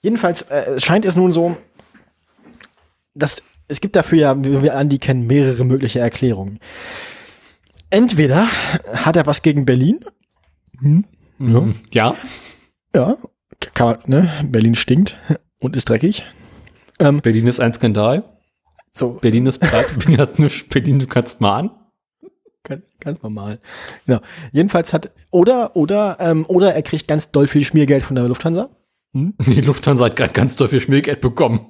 Jedenfalls 0.00 0.42
äh, 0.50 0.80
scheint 0.80 1.04
es 1.04 1.14
nun 1.14 1.30
so, 1.30 1.56
dass 3.14 3.42
es 3.68 3.82
gibt 3.82 3.94
dafür 3.94 4.18
ja, 4.18 4.42
wie 4.42 4.62
wir 4.62 4.74
Andi 4.74 4.96
kennen, 4.98 5.26
mehrere 5.26 5.64
mögliche 5.64 6.00
Erklärungen. 6.00 6.60
Entweder 7.90 8.46
hat 8.94 9.16
er 9.16 9.26
was 9.26 9.42
gegen 9.42 9.66
Berlin. 9.66 10.00
Hm, 10.80 11.04
Mhm. 11.36 11.74
Ja. 11.92 12.14
ja, 12.96 13.16
kann 13.74 13.98
ne? 14.06 14.30
Berlin 14.44 14.74
stinkt 14.74 15.18
und 15.60 15.76
ist 15.76 15.88
dreckig. 15.88 16.24
Ähm, 17.00 17.20
Berlin 17.20 17.46
ist 17.46 17.60
ein 17.60 17.72
Skandal. 17.72 18.24
So, 18.92 19.10
Berlin 19.20 19.46
ist 19.46 19.58
pleite, 19.58 19.94
Berlin 19.98 20.18
hat 20.18 20.38
nichts, 20.38 20.68
Berlin, 20.68 20.98
du 20.98 21.06
kannst 21.06 21.40
mal 21.40 21.58
an. 21.58 21.70
ganz, 23.00 23.22
normal. 23.22 23.58
Genau. 24.06 24.20
Jedenfalls 24.52 24.92
hat, 24.92 25.12
oder, 25.30 25.74
oder, 25.76 26.16
ähm, 26.20 26.44
oder 26.46 26.74
er 26.74 26.82
kriegt 26.82 27.08
ganz 27.08 27.30
doll 27.30 27.48
viel 27.48 27.64
Schmiergeld 27.64 28.04
von 28.04 28.16
der 28.16 28.28
Lufthansa. 28.28 28.70
Die 29.12 29.60
Lufthansa 29.60 30.06
hat 30.06 30.16
gerade 30.16 30.32
ganz 30.32 30.56
doll 30.56 30.68
viel 30.68 30.80
Schmiergeld 30.80 31.20
bekommen. 31.20 31.66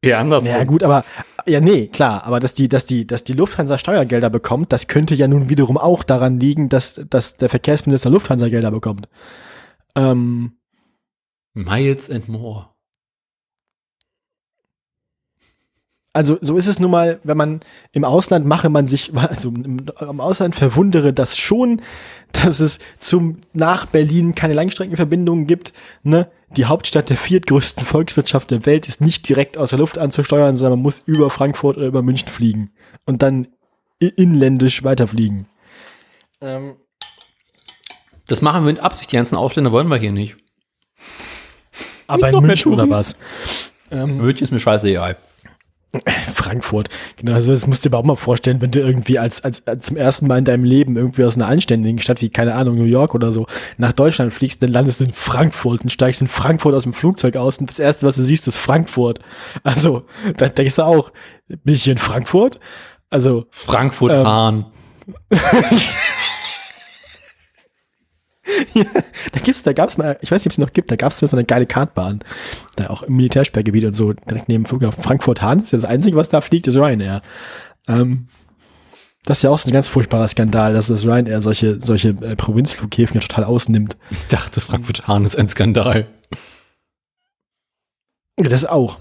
Eher 0.00 0.18
andersrum. 0.18 0.52
Ja, 0.52 0.62
gut, 0.62 0.84
aber, 0.84 1.04
ja, 1.46 1.60
nee, 1.60 1.88
klar, 1.88 2.24
aber 2.24 2.38
dass 2.38 2.54
die, 2.54 2.68
dass 2.68 2.84
die, 2.84 3.04
dass 3.04 3.24
die 3.24 3.32
Lufthansa 3.32 3.78
Steuergelder 3.78 4.30
bekommt, 4.30 4.72
das 4.72 4.86
könnte 4.86 5.16
ja 5.16 5.26
nun 5.26 5.48
wiederum 5.48 5.76
auch 5.76 6.04
daran 6.04 6.38
liegen, 6.38 6.68
dass, 6.68 7.00
dass 7.10 7.36
der 7.36 7.48
Verkehrsminister 7.48 8.08
Lufthansa 8.08 8.48
Gelder 8.48 8.70
bekommt. 8.70 9.08
Ähm, 9.98 10.58
Miles 11.54 12.10
and 12.10 12.28
more. 12.28 12.68
also 16.18 16.36
so 16.40 16.56
ist 16.56 16.66
es 16.66 16.80
nun 16.80 16.90
mal, 16.90 17.20
wenn 17.22 17.36
man 17.36 17.60
im 17.92 18.04
Ausland 18.04 18.44
mache 18.44 18.68
man 18.68 18.88
sich, 18.88 19.12
also 19.14 19.50
im, 19.50 19.86
im 20.00 20.20
Ausland 20.20 20.56
verwundere 20.56 21.12
das 21.12 21.38
schon, 21.38 21.80
dass 22.32 22.58
es 22.58 22.80
zum 22.98 23.38
nach 23.52 23.86
Berlin 23.86 24.34
keine 24.34 24.54
Langstreckenverbindungen 24.54 25.46
gibt. 25.46 25.72
Ne? 26.02 26.28
Die 26.56 26.64
Hauptstadt 26.64 27.08
der 27.08 27.16
viertgrößten 27.16 27.84
Volkswirtschaft 27.84 28.50
der 28.50 28.66
Welt 28.66 28.88
ist 28.88 29.00
nicht 29.00 29.28
direkt 29.28 29.56
aus 29.58 29.70
der 29.70 29.78
Luft 29.78 29.96
anzusteuern, 29.96 30.56
sondern 30.56 30.80
man 30.80 30.82
muss 30.82 31.02
über 31.06 31.30
Frankfurt 31.30 31.76
oder 31.76 31.86
über 31.86 32.02
München 32.02 32.28
fliegen 32.28 32.72
und 33.04 33.22
dann 33.22 33.46
inländisch 34.00 34.82
weiterfliegen. 34.82 35.46
Ähm, 36.40 36.76
Das 38.28 38.42
machen 38.42 38.64
wir 38.64 38.72
mit 38.72 38.80
Absicht. 38.80 39.10
Die 39.10 39.16
ganzen 39.16 39.36
Ausländer 39.36 39.72
wollen 39.72 39.88
wir 39.88 39.96
hier 39.96 40.12
nicht. 40.12 40.36
aber 42.06 42.28
in 42.28 42.32
noch 42.32 42.40
mehr 42.40 42.48
München 42.48 42.72
oder 42.72 42.88
was? 42.88 43.16
Ähm, 43.90 44.18
München 44.18 44.44
ist 44.44 44.50
mir 44.52 44.60
scheißegal. 44.60 45.16
Frankfurt. 46.34 46.90
Genau, 47.16 47.32
also 47.32 47.50
das 47.50 47.66
musst 47.66 47.82
du 47.82 47.88
dir 47.88 47.90
überhaupt 47.90 48.06
mal 48.06 48.16
vorstellen, 48.16 48.60
wenn 48.60 48.70
du 48.70 48.80
irgendwie 48.80 49.18
als, 49.18 49.42
als, 49.42 49.66
als 49.66 49.86
zum 49.86 49.96
ersten 49.96 50.26
Mal 50.26 50.38
in 50.38 50.44
deinem 50.44 50.64
Leben 50.64 50.96
irgendwie 50.96 51.24
aus 51.24 51.36
einer 51.36 51.46
anständigen 51.46 51.98
Stadt 51.98 52.20
wie, 52.20 52.28
keine 52.28 52.54
Ahnung, 52.54 52.76
New 52.76 52.84
York 52.84 53.14
oder 53.14 53.32
so, 53.32 53.46
nach 53.78 53.92
Deutschland 53.92 54.34
fliegst, 54.34 54.62
dann 54.62 54.70
landest 54.70 55.00
du 55.00 55.04
in 55.04 55.12
Frankfurt 55.14 55.80
und 55.82 55.90
steigst 55.90 56.20
in 56.20 56.28
Frankfurt 56.28 56.74
aus 56.74 56.82
dem 56.82 56.92
Flugzeug 56.92 57.36
aus 57.36 57.56
und 57.58 57.70
das 57.70 57.78
erste, 57.78 58.06
was 58.06 58.16
du 58.16 58.24
siehst, 58.24 58.46
ist 58.46 58.58
Frankfurt. 58.58 59.20
Also, 59.62 60.04
da 60.36 60.50
denkst 60.50 60.76
du 60.76 60.82
auch, 60.82 61.10
bin 61.46 61.74
ich 61.74 61.84
hier 61.84 61.94
in 61.94 61.98
Frankfurt? 61.98 62.60
Also, 63.08 63.46
Frankfurt 63.50 64.12
Ähm. 64.12 64.66
Da 69.32 69.40
gibt's, 69.40 69.62
da 69.62 69.72
gab's 69.72 69.98
mal, 69.98 70.18
ich 70.22 70.30
weiß 70.30 70.40
nicht, 70.42 70.46
ob 70.46 70.52
es 70.52 70.58
noch 70.58 70.72
gibt, 70.72 70.90
da 70.90 70.96
gab's 70.96 71.18
zumindest 71.18 71.32
mal 71.34 71.38
eine 71.38 71.46
geile 71.46 71.66
Kartbahn. 71.66 72.20
Da 72.76 72.88
auch 72.88 73.02
im 73.02 73.16
Militärsperrgebiet 73.16 73.84
und 73.84 73.92
so, 73.92 74.12
direkt 74.12 74.48
neben 74.48 74.64
dem 74.64 74.66
Flughafen 74.66 75.02
Frankfurt-Hahn. 75.02 75.58
Das 75.58 75.66
ist 75.66 75.72
ja 75.72 75.78
das 75.78 75.84
Einzige, 75.90 76.16
was 76.16 76.28
da 76.28 76.40
fliegt, 76.40 76.66
ist 76.66 76.76
Ryanair. 76.76 77.22
Ähm, 77.88 78.28
das 79.24 79.38
ist 79.38 79.42
ja 79.42 79.50
auch 79.50 79.58
so 79.58 79.70
ein 79.70 79.74
ganz 79.74 79.88
furchtbarer 79.88 80.28
Skandal, 80.28 80.72
dass 80.72 80.86
das 80.86 81.04
Ryanair 81.04 81.42
solche, 81.42 81.80
solche 81.80 82.10
äh, 82.10 82.36
Provinzflughäfen 82.36 83.14
ja 83.14 83.20
total 83.20 83.44
ausnimmt. 83.44 83.96
Ich 84.10 84.26
dachte, 84.28 84.60
Frankfurt 84.60 85.06
Hahn 85.06 85.24
ist 85.24 85.36
ein 85.36 85.48
Skandal. 85.48 86.06
Ja, 88.40 88.48
Das 88.48 88.64
auch. 88.64 88.98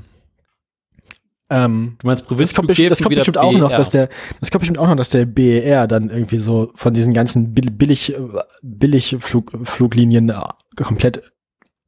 Ähm, 1.50 1.96
Du 2.00 2.08
meinst 2.08 2.24
das 2.24 2.54
kommt, 2.54 2.68
bestimmt, 2.68 2.92
das 2.92 3.02
kommt 3.02 3.16
bestimmt 3.16 3.38
auch 3.38 3.54
noch, 3.54 3.70
BER. 3.70 3.78
dass 3.78 3.90
der, 3.90 4.10
das 4.42 4.52
kommt 4.52 4.62
bestimmt 4.62 4.80
auch 4.80 4.88
noch, 4.88 4.96
dass 4.98 5.10
der 5.10 5.26
BER 5.26 5.88
dann 5.88 6.10
irgendwie 6.10 6.38
so 6.40 6.72
von 6.76 6.94
diesen 6.94 7.14
ganzen 7.14 7.54
Bill- 7.54 7.72
billig, 7.72 8.16
billig 8.62 9.16
Flug, 9.20 9.54
Fluglinien 9.64 10.30
äh, 10.30 10.36
komplett 10.76 11.24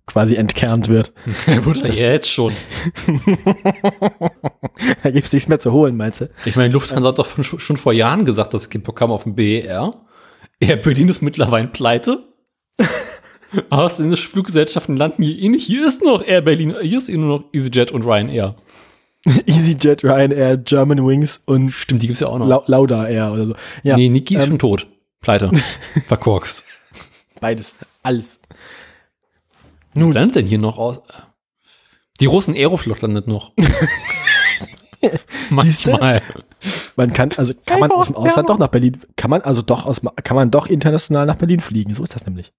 quasi 0.06 0.36
entkernt 0.36 0.88
wird. 0.88 1.12
Er 1.46 1.66
wurde 1.66 1.82
Das- 1.82 2.00
ja 2.00 2.10
jetzt 2.10 2.32
schon. 2.32 2.54
da 5.04 5.12
gibt's 5.12 5.34
nichts 5.34 5.48
mehr 5.50 5.60
zu 5.60 5.72
holen, 5.72 5.98
meinst 5.98 6.22
du? 6.22 6.30
Ich 6.46 6.56
meine, 6.56 6.74
Lufthansa 6.74 7.10
hat 7.10 7.20
doch 7.20 7.28
schon, 7.44 7.78
vor 7.78 7.94
Jahren 7.94 8.26
gesagt, 8.26 8.54
dass 8.54 8.68
es 8.68 8.82
Bock 8.84 9.00
haben 9.02 9.12
auf 9.12 9.24
den 9.24 9.36
BER. 9.36 9.94
Air 10.60 10.78
Berlin 10.78 11.10
ist 11.10 11.22
mittlerweile 11.22 11.68
pleite. 11.68 12.24
Ausländische 13.70 14.28
Fluggesellschaften 14.28 14.96
landen 14.96 15.24
hier 15.24 15.38
eh 15.40 15.50
nicht. 15.50 15.66
Hier 15.66 15.88
ist 15.88 16.04
noch 16.04 16.24
Air 16.26 16.42
Berlin, 16.42 16.76
hier 16.82 16.98
ist 16.98 17.10
eh 17.10 17.18
nur 17.18 17.40
noch 17.40 17.44
EasyJet 17.54 17.92
und 17.92 18.04
Ryanair. 18.06 18.56
EasyJet, 19.46 20.04
Ryanair, 20.04 20.58
German 20.58 21.06
Wings 21.06 21.42
und 21.46 21.72
Stimmt, 21.72 22.02
die 22.02 22.08
gibt's 22.08 22.22
ja 22.22 22.28
auch 22.28 22.40
noch. 22.40 22.48
La 22.48 22.64
Lauda 22.68 23.08
Air 23.08 23.34
oder 23.34 23.48
so. 23.48 23.56
Ja, 23.84 23.98
nee, 23.98 24.10
Niki 24.10 24.36
ist 24.36 24.44
ähm, 24.44 24.50
schon 24.50 24.60
tot. 24.60 24.88
Pleite. 25.22 25.52
Verkorkst. 26.08 26.64
beides. 27.42 27.76
Alles. 28.04 28.40
Nun. 29.96 30.14
landet 30.14 30.36
denn 30.36 30.46
hier 30.46 30.60
noch 30.60 30.78
aus? 30.78 31.02
Die 32.20 32.26
Russen 32.26 32.56
Aeroflot 32.56 33.02
landet 33.02 33.28
noch. 33.28 33.52
Manchmal. 35.50 36.22
Man 36.96 37.14
kann, 37.14 37.32
also 37.34 37.54
kann 37.66 37.80
man 37.80 37.92
aus 37.92 38.08
dem 38.08 38.16
Ausland 38.16 38.50
doch 38.50 38.58
nach 38.58 38.68
Berlin, 38.68 39.02
kann 39.16 39.30
man 39.30 39.42
also 39.42 39.62
doch 39.62 39.86
aus, 39.86 40.02
kann 40.24 40.36
man 40.36 40.52
doch 40.52 40.68
international 40.68 41.26
nach 41.26 41.36
Berlin 41.36 41.60
fliegen. 41.60 41.94
So 41.94 42.04
ist 42.04 42.16
das 42.16 42.26
nämlich. 42.26 42.52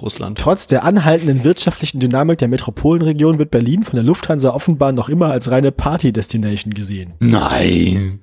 Russland. 0.00 0.38
Trotz 0.38 0.66
der 0.66 0.84
anhaltenden 0.84 1.44
wirtschaftlichen 1.44 2.00
Dynamik 2.00 2.38
der 2.38 2.48
Metropolenregion 2.48 3.38
wird 3.38 3.50
Berlin 3.50 3.84
von 3.84 3.96
der 3.96 4.04
Lufthansa 4.04 4.50
offenbar 4.50 4.92
noch 4.92 5.08
immer 5.08 5.30
als 5.30 5.50
reine 5.50 5.72
Party-Destination 5.72 6.74
gesehen. 6.74 7.14
Nein. 7.20 8.20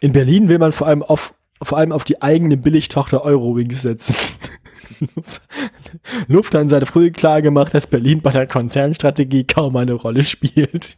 In 0.00 0.12
Berlin 0.12 0.48
will 0.48 0.58
man 0.58 0.72
vor 0.72 0.86
allem 0.86 1.02
auf, 1.02 1.34
vor 1.62 1.78
allem 1.78 1.92
auf 1.92 2.04
die 2.04 2.22
eigene 2.22 2.56
Billigtochter 2.56 3.24
Eurowings 3.24 3.82
setzen. 3.82 4.36
Lufthansa 6.28 6.76
hat 6.76 6.88
früh 6.88 7.10
klar 7.10 7.42
gemacht, 7.42 7.74
dass 7.74 7.86
Berlin 7.86 8.20
bei 8.22 8.30
der 8.30 8.46
Konzernstrategie 8.46 9.44
kaum 9.44 9.76
eine 9.76 9.94
Rolle 9.94 10.22
spielt. 10.22 10.96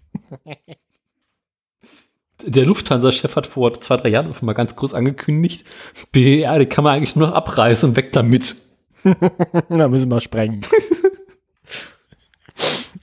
Der 2.47 2.65
Lufthansa-Chef 2.65 3.37
hat 3.37 3.47
vor 3.47 3.81
zwei, 3.81 3.99
drei 3.99 4.09
Jahren 4.11 4.35
mal 4.41 4.55
ganz 4.55 4.75
kurz 4.75 4.95
angekündigt, 4.95 5.65
BER, 6.13 6.59
die 6.59 6.67
kann 6.67 6.85
man 6.85 6.95
eigentlich 6.97 7.17
nur 7.17 7.29
noch 7.29 7.35
abreißen 7.35 7.91
und 7.91 7.97
weg 7.97 8.13
damit. 8.13 8.57
da 9.69 9.89
müssen 9.89 10.11
wir 10.11 10.21
sprengen. 10.21 10.63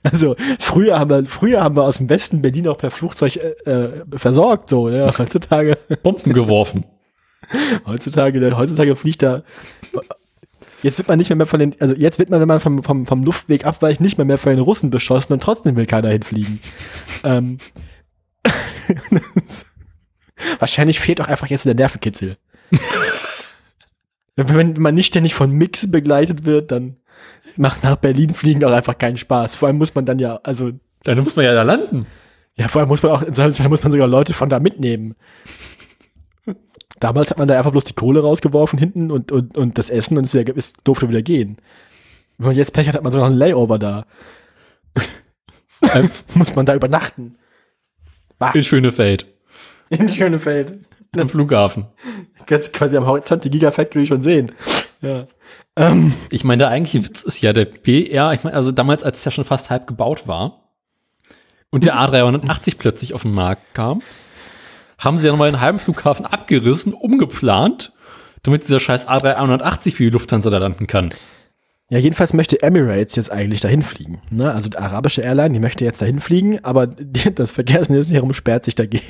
Also 0.02 0.36
früher 0.58 0.98
haben 0.98 1.10
wir, 1.10 1.24
früher 1.26 1.62
haben 1.62 1.76
wir 1.76 1.84
aus 1.84 1.98
dem 1.98 2.08
Westen 2.08 2.40
Berlin 2.40 2.68
auch 2.68 2.78
per 2.78 2.90
Flugzeug 2.90 3.36
äh, 3.36 3.70
äh, 3.70 4.04
versorgt, 4.16 4.70
so. 4.70 4.88
Ne? 4.88 5.12
Heutzutage, 5.18 5.76
Bomben 6.02 6.32
geworfen. 6.32 6.84
heutzutage, 7.86 8.56
heutzutage 8.56 8.94
fliegt 8.94 9.22
da. 9.22 9.42
Jetzt 10.82 10.98
wird 10.98 11.08
man 11.08 11.18
nicht 11.18 11.28
mehr, 11.30 11.36
mehr 11.36 11.46
von 11.46 11.58
den, 11.58 11.74
also 11.80 11.94
jetzt 11.94 12.18
wird 12.18 12.30
man, 12.30 12.40
wenn 12.40 12.48
man 12.48 12.60
vom, 12.60 12.82
vom, 12.82 13.06
vom 13.06 13.24
Luftweg 13.24 13.66
abweicht, 13.66 14.00
nicht 14.00 14.18
mehr, 14.18 14.24
mehr 14.24 14.38
von 14.38 14.50
den 14.50 14.60
Russen 14.60 14.90
beschossen 14.90 15.32
und 15.32 15.42
trotzdem 15.42 15.76
will 15.76 15.86
keiner 15.86 16.10
hinfliegen. 16.10 16.60
ähm, 17.24 17.58
wahrscheinlich 20.58 21.00
fehlt 21.00 21.20
auch 21.20 21.28
einfach 21.28 21.48
jetzt 21.48 21.64
so 21.64 21.68
der 21.68 21.74
Nervenkitzel. 21.74 22.36
Wenn, 24.46 24.74
man 24.74 24.94
nicht 24.94 25.06
ständig 25.08 25.34
von 25.34 25.50
Mix 25.50 25.90
begleitet 25.90 26.44
wird, 26.44 26.70
dann 26.70 26.96
macht 27.56 27.82
nach 27.82 27.96
Berlin 27.96 28.30
fliegen 28.30 28.64
auch 28.64 28.72
einfach 28.72 28.96
keinen 28.96 29.16
Spaß. 29.16 29.56
Vor 29.56 29.66
allem 29.68 29.78
muss 29.78 29.94
man 29.94 30.04
dann 30.04 30.18
ja, 30.18 30.38
also, 30.44 30.70
Dann 31.04 31.18
muss 31.18 31.34
man 31.34 31.44
ja 31.44 31.54
da 31.54 31.62
landen. 31.62 32.06
ja, 32.54 32.68
vor 32.68 32.80
allem 32.80 32.88
muss 32.88 33.02
man 33.02 33.12
auch, 33.12 33.22
Fällen 33.22 33.70
muss 33.70 33.82
man 33.82 33.92
sogar 33.92 34.06
Leute 34.06 34.34
von 34.34 34.48
da 34.48 34.60
mitnehmen. 34.60 35.16
Damals 37.00 37.30
hat 37.30 37.38
man 37.38 37.48
da 37.48 37.56
einfach 37.56 37.70
bloß 37.70 37.84
die 37.84 37.94
Kohle 37.94 38.20
rausgeworfen 38.20 38.78
hinten 38.78 39.10
und, 39.10 39.30
und, 39.32 39.56
und 39.56 39.78
das 39.78 39.90
Essen 39.90 40.18
und 40.18 40.24
es 40.24 40.34
es 40.34 40.72
durfte 40.84 41.08
wieder 41.08 41.22
gehen. 41.22 41.56
Wenn 42.38 42.48
man 42.48 42.56
jetzt 42.56 42.72
Pech 42.72 42.88
hat, 42.88 42.94
hat 42.94 43.02
man 43.02 43.12
sogar 43.12 43.28
noch 43.28 43.32
einen 43.32 43.38
Layover 43.38 43.78
da. 43.78 44.04
Ähm, 45.94 46.10
Muss 46.34 46.54
man 46.54 46.66
da 46.66 46.74
übernachten. 46.74 47.36
Bah, 48.38 48.52
in 48.52 48.64
Schönefeld. 48.64 49.26
in 49.90 50.08
Schönefeld. 50.08 50.78
Am 51.16 51.28
Flughafen. 51.28 51.86
Kannst 52.46 52.72
quasi 52.72 52.96
am 52.96 53.06
Horizont 53.06 53.44
die 53.44 53.50
Gigafactory 53.50 54.06
schon 54.06 54.20
sehen. 54.20 54.52
Ja. 55.00 55.26
Ähm, 55.76 56.12
Ich 56.30 56.44
meine, 56.44 56.58
der 56.60 56.68
eigentliche 56.68 57.04
Witz 57.04 57.22
ist 57.22 57.40
ja 57.40 57.52
der 57.52 57.64
BR, 57.64 58.32
ich 58.32 58.44
meine, 58.44 58.56
also 58.56 58.72
damals, 58.72 59.02
als 59.04 59.18
es 59.18 59.24
ja 59.24 59.30
schon 59.30 59.44
fast 59.44 59.70
halb 59.70 59.86
gebaut 59.86 60.26
war 60.26 60.68
und 61.70 61.84
der 61.84 61.96
A380 61.96 62.76
plötzlich 62.78 63.14
auf 63.14 63.22
den 63.22 63.32
Markt 63.32 63.74
kam, 63.74 64.02
haben 64.98 65.18
sie 65.18 65.26
ja 65.26 65.32
nochmal 65.32 65.50
den 65.50 65.60
halben 65.60 65.78
Flughafen 65.78 66.26
abgerissen, 66.26 66.92
umgeplant, 66.92 67.92
damit 68.42 68.64
dieser 68.64 68.80
scheiß 68.80 69.08
A381 69.08 69.94
für 69.94 70.04
die 70.04 70.10
Lufthansa 70.10 70.50
da 70.50 70.58
landen 70.58 70.86
kann. 70.86 71.10
Ja, 71.90 71.98
jedenfalls 71.98 72.34
möchte 72.34 72.60
Emirates 72.62 73.16
jetzt 73.16 73.32
eigentlich 73.32 73.60
dahin 73.60 73.80
fliegen. 73.82 74.20
Ne? 74.30 74.52
Also 74.52 74.68
die 74.68 74.76
arabische 74.76 75.22
Airline, 75.22 75.54
die 75.54 75.60
möchte 75.60 75.84
jetzt 75.84 76.02
dahin 76.02 76.20
fliegen, 76.20 76.62
aber 76.64 76.86
das 77.34 77.52
Verkehrsministerium 77.52 78.32
sperrt 78.34 78.64
sich 78.64 78.74
dagegen. 78.74 79.06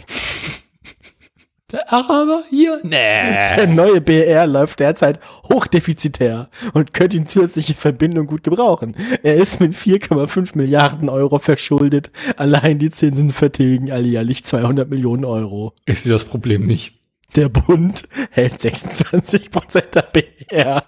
Der 1.71 1.93
Araber 1.93 2.45
hier? 2.49 2.81
Der 2.83 3.67
Nee. 3.67 3.75
neue 3.75 4.01
BR 4.01 4.47
läuft 4.47 4.81
derzeit 4.81 5.21
hochdefizitär 5.51 6.49
und 6.73 6.95
könnte 6.95 7.19
die 7.19 7.27
zusätzliche 7.27 7.75
Verbindung 7.75 8.27
gut 8.27 8.43
gebrauchen. 8.43 8.97
Er 9.23 9.35
ist 9.35 9.61
mit 9.61 9.75
4,5 9.75 10.57
Milliarden 10.57 11.11
Euro 11.11 11.39
verschuldet. 11.39 12.11
Allein 12.39 12.79
die 12.79 12.89
Zinsen 12.89 13.33
vertilgen 13.33 13.91
alljährlich 13.93 14.45
200 14.45 14.89
Millionen 14.89 15.27
Euro. 15.27 15.75
Ich 15.85 16.01
sehe 16.01 16.11
das 16.13 16.25
Problem 16.25 16.65
nicht. 16.65 16.95
Der 17.37 17.51
Bund 17.51 18.09
hält 18.31 18.63
26 18.63 19.51
Prozent 19.51 19.95
der 19.95 20.03
BR. 20.11 20.85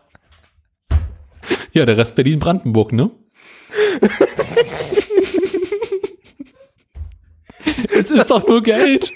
Ja, 1.72 1.84
der 1.84 1.98
Rest 1.98 2.14
Berlin-Brandenburg, 2.14 2.94
ne? 2.94 3.10
es 7.98 8.10
ist 8.10 8.30
doch 8.30 8.46
nur 8.48 8.62
Geld. 8.62 9.12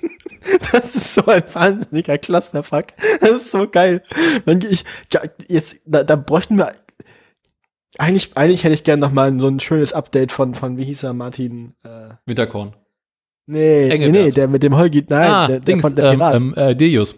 Das 0.72 0.94
ist 0.94 1.14
so 1.14 1.26
ein 1.26 1.42
wahnsinniger 1.52 2.18
Clusterfuck. 2.18 2.86
Das 3.20 3.30
ist 3.30 3.50
so 3.50 3.68
geil. 3.68 4.02
Wenn 4.44 4.60
ich, 4.60 4.84
ja, 5.12 5.20
jetzt, 5.48 5.76
da, 5.86 6.02
da 6.02 6.16
bräuchten 6.16 6.58
wir, 6.58 6.72
eigentlich, 7.98 8.36
eigentlich 8.36 8.64
hätte 8.64 8.74
ich 8.74 8.84
gern 8.84 9.00
noch 9.00 9.12
mal 9.12 9.38
so 9.38 9.48
ein 9.48 9.60
schönes 9.60 9.92
Update 9.92 10.32
von, 10.32 10.54
von, 10.54 10.76
wie 10.78 10.84
hieß 10.84 11.04
er, 11.04 11.12
Martin, 11.12 11.74
äh, 11.84 12.14
Winterkorn. 12.26 12.74
nee, 13.46 13.86
nee, 13.86 13.90
Engelbert. 13.90 14.24
nee, 14.24 14.30
der 14.32 14.48
mit 14.48 14.62
dem 14.62 14.76
Holgi, 14.76 15.04
nein, 15.08 15.30
ah, 15.30 15.46
der, 15.46 15.60
der 15.60 15.66
Dings, 15.66 15.80
von 15.82 15.94
der 15.94 16.12
ähm, 16.12 16.18
Pirat. 16.18 16.34
ähm, 16.34 16.54
äh, 16.56 16.74
Delius. 16.74 17.14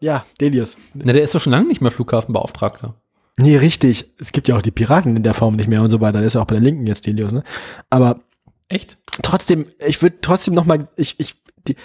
ja, 0.00 0.26
Delius. 0.40 0.76
Na, 0.94 1.12
der 1.12 1.22
ist 1.22 1.34
doch 1.34 1.40
schon 1.40 1.52
lange 1.52 1.68
nicht 1.68 1.80
mehr 1.80 1.90
Flughafenbeauftragter. 1.90 2.94
Nee, 3.36 3.56
richtig. 3.56 4.12
Es 4.20 4.30
gibt 4.30 4.46
ja 4.46 4.56
auch 4.56 4.62
die 4.62 4.70
Piraten 4.70 5.16
in 5.16 5.22
der 5.22 5.34
Form 5.34 5.56
nicht 5.56 5.68
mehr 5.68 5.82
und 5.82 5.90
so 5.90 6.00
weiter. 6.00 6.18
Der 6.18 6.26
ist 6.26 6.34
ja 6.34 6.42
auch 6.42 6.46
bei 6.46 6.54
der 6.54 6.62
Linken 6.62 6.86
jetzt 6.86 7.06
Delius, 7.06 7.32
ne? 7.32 7.42
Aber 7.90 8.20
Echt? 8.68 8.98
trotzdem, 9.22 9.66
ich 9.84 10.02
würde 10.02 10.18
trotzdem 10.20 10.54
noch 10.54 10.66
mal, 10.66 10.86
ich, 10.96 11.18
ich, 11.18 11.42
die, 11.66 11.76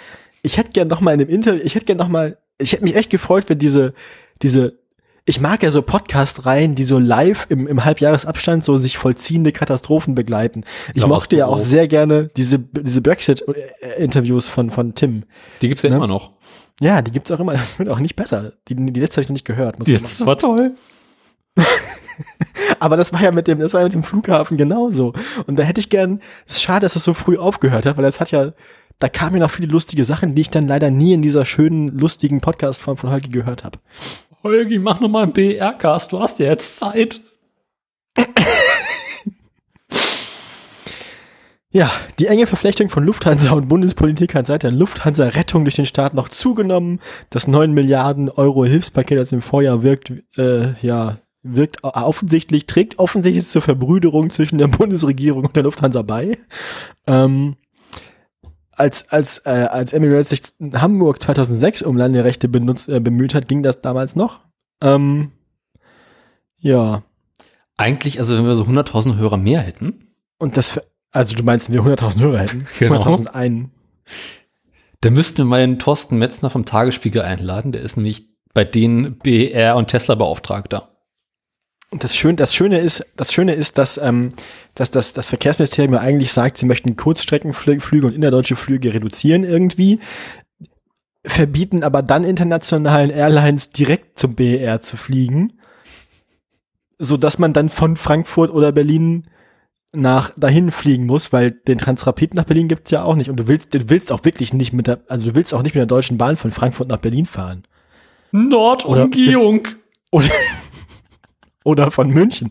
ich 0.42 0.56
hätte 0.56 0.70
gern 0.72 0.88
noch 0.88 1.00
mal 1.00 1.12
in 1.14 1.20
einem 1.20 1.28
Interview, 1.30 1.60
ich 1.64 1.74
hätte 1.74 1.86
gern 1.86 1.98
noch 1.98 2.08
mal, 2.08 2.38
ich 2.58 2.72
hätte 2.72 2.84
mich 2.84 2.96
echt 2.96 3.10
gefreut, 3.10 3.44
wenn 3.48 3.58
diese, 3.58 3.94
diese, 4.42 4.78
ich 5.26 5.40
mag 5.40 5.62
ja 5.62 5.70
so 5.70 5.82
Podcast-Reihen, 5.82 6.74
die 6.74 6.84
so 6.84 6.98
live 6.98 7.46
im, 7.50 7.66
im 7.66 7.84
Halbjahresabstand 7.84 8.64
so 8.64 8.78
sich 8.78 8.98
vollziehende 8.98 9.52
Katastrophen 9.52 10.14
begleiten. 10.14 10.64
Ich 10.94 11.02
Ja, 11.02 11.08
mochte 11.08 11.36
ja 11.36 11.46
auch 11.46 11.60
sehr 11.60 11.88
gerne 11.88 12.30
diese, 12.36 12.58
diese 12.58 13.00
Brexit-Interviews 13.02 14.48
von, 14.48 14.70
von 14.70 14.94
Tim. 14.94 15.24
Die 15.62 15.68
gibt's 15.68 15.82
ja 15.82 15.90
Ne? 15.90 15.96
immer 15.96 16.06
noch. 16.06 16.32
Ja, 16.80 17.02
die 17.02 17.10
gibt's 17.12 17.30
auch 17.30 17.38
immer, 17.40 17.52
das 17.52 17.78
wird 17.78 17.90
auch 17.90 17.98
nicht 17.98 18.16
besser. 18.16 18.54
Die, 18.68 18.74
die 18.74 19.00
letzte 19.00 19.16
habe 19.16 19.22
ich 19.24 19.28
noch 19.28 19.34
nicht 19.34 19.44
gehört. 19.46 19.78
muss 19.78 19.86
man 19.88 19.98
Jetzt 19.98 20.24
war 20.24 20.38
toll. 20.38 20.72
Aber 22.78 22.96
das 22.96 23.12
war 23.12 23.22
ja 23.22 23.32
mit 23.32 23.46
dem, 23.46 23.58
das 23.58 23.74
war 23.74 23.80
ja 23.80 23.84
mit 23.84 23.92
dem 23.92 24.02
Flughafen 24.02 24.56
genauso. 24.56 25.12
Und 25.46 25.58
da 25.58 25.62
hätte 25.62 25.80
ich 25.80 25.90
gern, 25.90 26.20
es 26.46 26.56
ist 26.56 26.62
schade, 26.62 26.80
dass 26.84 26.94
das 26.94 27.04
so 27.04 27.14
früh 27.14 27.36
aufgehört 27.36 27.86
hat, 27.86 27.96
weil 27.96 28.04
das 28.04 28.20
hat 28.20 28.30
ja, 28.30 28.52
da 29.00 29.08
kamen 29.08 29.36
ja 29.36 29.40
noch 29.40 29.50
viele 29.50 29.68
lustige 29.68 30.04
Sachen, 30.04 30.34
die 30.34 30.42
ich 30.42 30.50
dann 30.50 30.68
leider 30.68 30.90
nie 30.90 31.14
in 31.14 31.22
dieser 31.22 31.44
schönen, 31.46 31.88
lustigen 31.88 32.40
Podcast-Form 32.40 32.98
von 32.98 33.10
Holgi 33.10 33.30
gehört 33.30 33.64
habe. 33.64 33.78
Holgi, 34.42 34.78
mach 34.78 35.00
noch 35.00 35.08
mal 35.08 35.24
einen 35.24 35.32
BR-Cast, 35.32 36.12
du 36.12 36.20
hast 36.20 36.38
ja 36.38 36.46
jetzt 36.46 36.78
Zeit. 36.78 37.20
Ja, 41.72 41.92
die 42.18 42.26
enge 42.26 42.48
Verflechtung 42.48 42.88
von 42.88 43.04
Lufthansa 43.04 43.52
und 43.52 43.68
Bundespolitik 43.68 44.34
hat 44.34 44.48
seit 44.48 44.64
der 44.64 44.72
Lufthansa-Rettung 44.72 45.64
durch 45.64 45.76
den 45.76 45.86
Staat 45.86 46.14
noch 46.14 46.28
zugenommen. 46.28 46.98
Das 47.30 47.46
9 47.46 47.72
Milliarden 47.72 48.28
Euro 48.28 48.64
Hilfspaket 48.64 49.20
aus 49.20 49.30
dem 49.30 49.40
Vorjahr 49.40 49.84
wirkt, 49.84 50.12
äh, 50.36 50.72
ja, 50.84 51.18
wirkt 51.44 51.84
offensichtlich, 51.84 52.66
trägt 52.66 52.98
offensichtlich 52.98 53.46
zur 53.46 53.62
Verbrüderung 53.62 54.30
zwischen 54.30 54.58
der 54.58 54.66
Bundesregierung 54.66 55.44
und 55.44 55.54
der 55.54 55.62
Lufthansa 55.62 56.02
bei. 56.02 56.38
Ähm, 57.06 57.54
als, 58.80 59.08
als, 59.10 59.38
äh, 59.46 59.50
als 59.50 59.92
Emirates 59.92 60.30
sich 60.30 60.40
in 60.58 60.80
Hamburg 60.80 61.22
2006 61.22 61.82
um 61.82 61.96
Landerechte 61.96 62.48
benutzt, 62.48 62.88
äh, 62.88 62.98
bemüht 62.98 63.34
hat, 63.34 63.46
ging 63.46 63.62
das 63.62 63.80
damals 63.82 64.16
noch. 64.16 64.40
Ähm, 64.82 65.30
ja. 66.58 67.02
Eigentlich, 67.76 68.18
also 68.18 68.36
wenn 68.36 68.44
wir 68.46 68.56
so 68.56 68.64
100.000 68.64 69.16
Hörer 69.16 69.36
mehr 69.36 69.60
hätten, 69.60 70.08
Und 70.38 70.56
das, 70.56 70.72
für- 70.72 70.84
also 71.12 71.36
du 71.36 71.42
meinst, 71.42 71.68
wenn 71.68 71.74
wir 71.74 71.82
100.000 71.82 72.20
Hörer 72.22 72.38
hätten? 72.40 72.66
Genau. 72.78 73.02
100.000 73.02 73.28
einen. 73.28 73.70
dann 75.02 75.12
müssten 75.14 75.38
wir 75.38 75.44
mal 75.44 75.60
den 75.60 75.78
Thorsten 75.78 76.18
Metzner 76.18 76.50
vom 76.50 76.64
Tagesspiegel 76.64 77.22
einladen. 77.22 77.72
Der 77.72 77.82
ist 77.82 77.96
nämlich 77.96 78.28
bei 78.52 78.64
denen 78.64 79.18
BR 79.18 79.76
und 79.76 79.88
Tesla 79.88 80.14
Beauftragter. 80.14 80.89
Und 81.92 82.04
das 82.04 82.14
Schöne, 82.14 82.36
das 82.36 82.54
Schöne 82.54 82.78
ist, 82.78 83.04
das 83.16 83.32
Schöne 83.32 83.52
ist, 83.52 83.76
dass, 83.76 83.98
ähm, 83.98 84.30
dass 84.74 84.92
das, 84.92 85.12
das 85.12 85.28
Verkehrsministerium 85.28 85.94
ja 85.94 86.00
eigentlich 86.00 86.32
sagt, 86.32 86.56
sie 86.56 86.66
möchten 86.66 86.96
Kurzstreckenflüge 86.96 88.06
und 88.06 88.14
innerdeutsche 88.14 88.54
Flüge 88.54 88.94
reduzieren 88.94 89.42
irgendwie, 89.42 89.98
verbieten 91.26 91.82
aber 91.82 92.02
dann 92.02 92.22
internationalen 92.22 93.10
Airlines 93.10 93.70
direkt 93.70 94.20
zum 94.20 94.36
BER 94.36 94.80
zu 94.80 94.96
fliegen, 94.96 95.54
so 96.98 97.16
dass 97.16 97.40
man 97.40 97.52
dann 97.52 97.68
von 97.68 97.96
Frankfurt 97.96 98.50
oder 98.50 98.70
Berlin 98.70 99.26
nach 99.92 100.30
dahin 100.36 100.70
fliegen 100.70 101.06
muss, 101.06 101.32
weil 101.32 101.50
den 101.50 101.78
Transrapid 101.78 102.34
nach 102.34 102.44
Berlin 102.44 102.68
gibt's 102.68 102.92
ja 102.92 103.02
auch 103.02 103.16
nicht 103.16 103.28
und 103.30 103.36
du 103.36 103.48
willst, 103.48 103.74
du 103.74 103.90
willst 103.90 104.12
auch 104.12 104.24
wirklich 104.24 104.52
nicht 104.52 104.72
mit 104.72 104.86
der, 104.86 105.00
also 105.08 105.30
du 105.30 105.34
willst 105.34 105.52
auch 105.52 105.62
nicht 105.62 105.74
mit 105.74 105.80
der 105.80 105.86
Deutschen 105.86 106.18
Bahn 106.18 106.36
von 106.36 106.52
Frankfurt 106.52 106.86
nach 106.86 106.98
Berlin 106.98 107.26
fahren. 107.26 107.64
Nordumgehung. 108.30 109.66
Oder, 110.12 110.26
oder 110.26 110.34
von 111.64 112.10
München. 112.10 112.48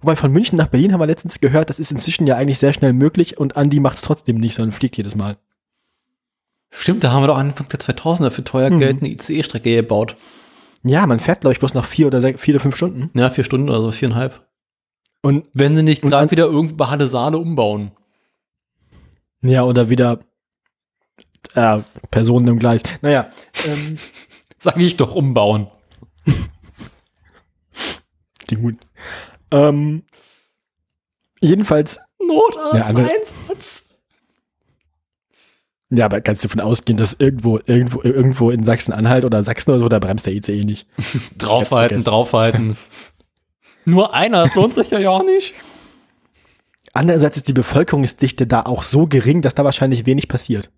Wobei 0.00 0.16
von 0.16 0.32
München 0.32 0.56
nach 0.56 0.68
Berlin 0.68 0.92
haben 0.92 1.00
wir 1.00 1.06
letztens 1.06 1.40
gehört, 1.40 1.70
das 1.70 1.78
ist 1.78 1.92
inzwischen 1.92 2.26
ja 2.26 2.36
eigentlich 2.36 2.58
sehr 2.58 2.72
schnell 2.72 2.92
möglich 2.92 3.38
und 3.38 3.56
Andi 3.56 3.80
macht 3.80 3.96
es 3.96 4.02
trotzdem 4.02 4.36
nicht, 4.38 4.54
sondern 4.54 4.72
fliegt 4.72 4.96
jedes 4.96 5.14
Mal. 5.14 5.36
Stimmt, 6.70 7.04
da 7.04 7.12
haben 7.12 7.22
wir 7.22 7.28
doch 7.28 7.36
Anfang 7.38 7.68
der 7.68 7.78
2000er 7.78 8.30
für 8.30 8.42
teuer 8.42 8.70
Mhm. 8.70 8.80
Geld 8.80 8.98
eine 9.00 9.10
ICE-Strecke 9.10 9.76
gebaut. 9.76 10.16
Ja, 10.82 11.06
man 11.06 11.20
fährt, 11.20 11.40
glaube 11.42 11.52
ich, 11.52 11.60
bloß 11.60 11.74
noch 11.74 11.84
vier 11.86 12.08
oder 12.08 12.20
sech, 12.20 12.38
vier 12.38 12.54
oder 12.54 12.62
fünf 12.62 12.76
Stunden. 12.76 13.10
Ja, 13.18 13.30
vier 13.30 13.44
Stunden 13.44 13.68
oder 13.68 13.80
so, 13.80 13.92
viereinhalb. 13.92 14.46
Und 15.22 15.46
Wenn 15.54 15.76
sie 15.76 15.82
nicht 15.82 16.02
Und 16.02 16.10
gerade 16.10 16.30
wieder 16.30 16.44
irgendwie 16.44 16.74
bei 16.74 16.88
Halle 16.88 17.08
Saale 17.08 17.38
umbauen. 17.38 17.92
ja, 19.42 19.62
oder 19.62 19.88
wieder 19.88 20.18
äh, 21.54 21.78
Personen 22.10 22.48
im 22.48 22.58
Gleis. 22.58 22.82
Naja, 23.00 23.30
ähm, 23.66 23.96
Sag 24.58 24.76
ich 24.78 24.96
doch 24.96 25.14
umbauen. 25.14 25.68
die 28.50 28.56
gut. 28.56 28.76
Ähm, 29.50 30.02
jedenfalls, 31.40 31.96
Ja, 32.20 32.84
andere- 32.84 33.02
Notarzteinsatz. 33.06 33.88
ja, 35.90 36.06
aber 36.06 36.20
kannst 36.20 36.42
du 36.44 36.48
davon 36.48 36.60
ausgehen, 36.60 36.96
dass 36.96 37.14
irgendwo, 37.14 37.58
irgendwo, 37.66 38.02
irgendwo 38.02 38.50
in 38.50 38.64
Sachsen-Anhalt 38.64 39.24
oder 39.24 39.42
Sachsen 39.44 39.70
oder 39.70 39.80
so, 39.80 39.88
da 39.88 39.98
bremst 39.98 40.26
der 40.26 40.32
ICE 40.34 40.64
nicht. 40.64 40.86
Draufhalten, 41.38 42.02
draufhalten. 42.04 42.76
Nur 43.84 44.14
einer, 44.14 44.44
das 44.44 44.54
lohnt 44.54 44.74
sich 44.74 44.90
ja 44.90 45.08
auch 45.10 45.22
nicht. 45.24 45.52
Andererseits 46.94 47.36
ist 47.36 47.48
die 47.48 47.52
Bevölkerungsdichte 47.52 48.46
da 48.46 48.62
auch 48.62 48.82
so 48.82 49.06
gering, 49.06 49.42
dass 49.42 49.54
da 49.54 49.64
wahrscheinlich 49.64 50.06
wenig 50.06 50.28
passiert. 50.28 50.70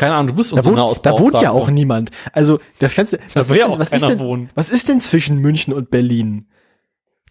Keine 0.00 0.14
Ahnung, 0.14 0.28
du 0.28 0.34
bist 0.34 0.50
Da 0.50 0.56
unser 0.56 0.70
wohnt, 0.74 1.04
da 1.04 1.18
wohnt 1.18 1.40
ja 1.42 1.50
auch 1.50 1.68
niemand. 1.68 2.10
Also, 2.32 2.58
das 2.78 2.94
kannst 2.94 3.12
du, 3.12 3.18
Da 3.18 3.24
was, 3.34 3.50
will 3.50 3.56
ist 3.58 3.66
denn, 3.68 3.78
was, 3.78 3.92
ist 3.92 4.02
denn, 4.02 4.18
wohnen. 4.18 4.48
was 4.54 4.70
ist 4.70 4.88
denn 4.88 5.00
zwischen 5.02 5.36
München 5.40 5.74
und 5.74 5.90
Berlin? 5.90 6.48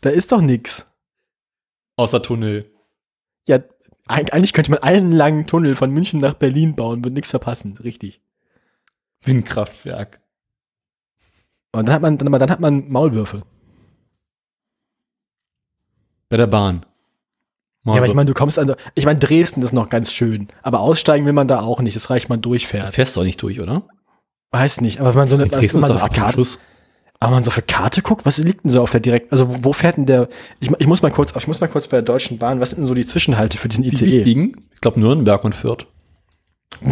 Da 0.02 0.12
ist 0.12 0.32
doch 0.32 0.40
nix. 0.40 0.86
Außer 1.96 2.22
Tunnel. 2.22 2.72
Ja, 3.48 3.58
eig- 4.08 4.32
eigentlich 4.34 4.54
könnte 4.54 4.70
man 4.70 4.84
einen 4.84 5.12
langen 5.12 5.48
Tunnel 5.48 5.76
von 5.76 5.90
München 5.90 6.20
nach 6.20 6.36
Berlin 6.36 6.76
bauen, 6.76 7.04
wird 7.04 7.16
nichts 7.16 7.32
verpassen, 7.32 7.76
richtig. 7.84 8.22
Windkraftwerk. 9.24 10.22
Und 11.72 11.88
dann 11.88 11.96
hat 11.96 12.04
man, 12.04 12.20
dann, 12.20 12.32
dann 12.32 12.52
hat 12.52 12.60
man 12.60 12.88
Maulwürfe. 12.88 13.42
Bei 16.30 16.38
der 16.38 16.46
Bahn. 16.48 16.86
Ja, 17.86 17.94
aber 17.94 18.08
ich 18.08 18.14
meine, 18.14 18.28
du 18.28 18.34
kommst 18.34 18.60
an, 18.60 18.76
ich 18.94 19.06
meine, 19.06 19.20
Dresden 19.20 19.62
ist 19.62 19.72
noch 19.72 19.90
ganz 19.90 20.12
schön, 20.12 20.50
aber 20.62 20.82
aussteigen 20.82 21.26
will 21.26 21.34
man 21.34 21.48
da 21.48 21.62
auch 21.62 21.82
nicht, 21.82 21.96
es 21.96 22.10
reicht, 22.10 22.30
man 22.30 22.42
da 22.42 22.50
durchfährt. 22.50 22.94
fährst 22.94 23.16
du 23.16 23.22
auch 23.22 23.26
nicht 23.26 23.42
durch, 23.42 23.60
oder? 23.60 23.88
Weiß 24.52 24.82
nicht, 24.82 25.00
aber 25.00 25.10
wenn 25.10 25.20
man 25.20 25.28
so 25.28 25.36
eine, 25.36 25.46
man 25.46 25.60
doch 25.60 25.88
so 25.88 26.00
auf 26.00 26.12
Karte. 26.12 26.44
Aber 27.22 27.32
man 27.32 27.44
so 27.44 27.50
auf 27.50 27.62
Karte 27.68 28.02
guckt, 28.02 28.26
was 28.26 28.38
liegt 28.38 28.64
denn 28.64 28.70
so 28.70 28.82
auf 28.82 28.92
der 28.92 29.00
direkt, 29.00 29.32
also 29.32 29.50
wo, 29.50 29.64
wo 29.64 29.74
fährt 29.74 29.98
denn 29.98 30.06
der, 30.06 30.30
ich, 30.60 30.72
ich 30.78 30.88
muss 30.88 31.02
mal 31.02 31.12
kurz, 31.12 31.34
ich 31.36 31.48
muss 31.48 31.60
mal 31.60 31.68
kurz 31.68 31.88
bei 31.88 31.98
der 31.98 32.02
Deutschen 32.02 32.38
Bahn, 32.38 32.60
was 32.60 32.72
sind 32.72 32.80
denn 32.80 32.86
so 32.88 32.94
die 32.94 33.06
Zwischenhalte 33.06 33.58
für 33.58 33.70
diesen 33.70 33.84
Die 33.84 33.90
ICE? 33.90 34.06
wichtigen, 34.06 34.66
ich 34.74 34.82
glaube 34.82 35.00
Nürnberg 35.00 35.44
und 35.44 35.56
Fürth. 35.56 35.86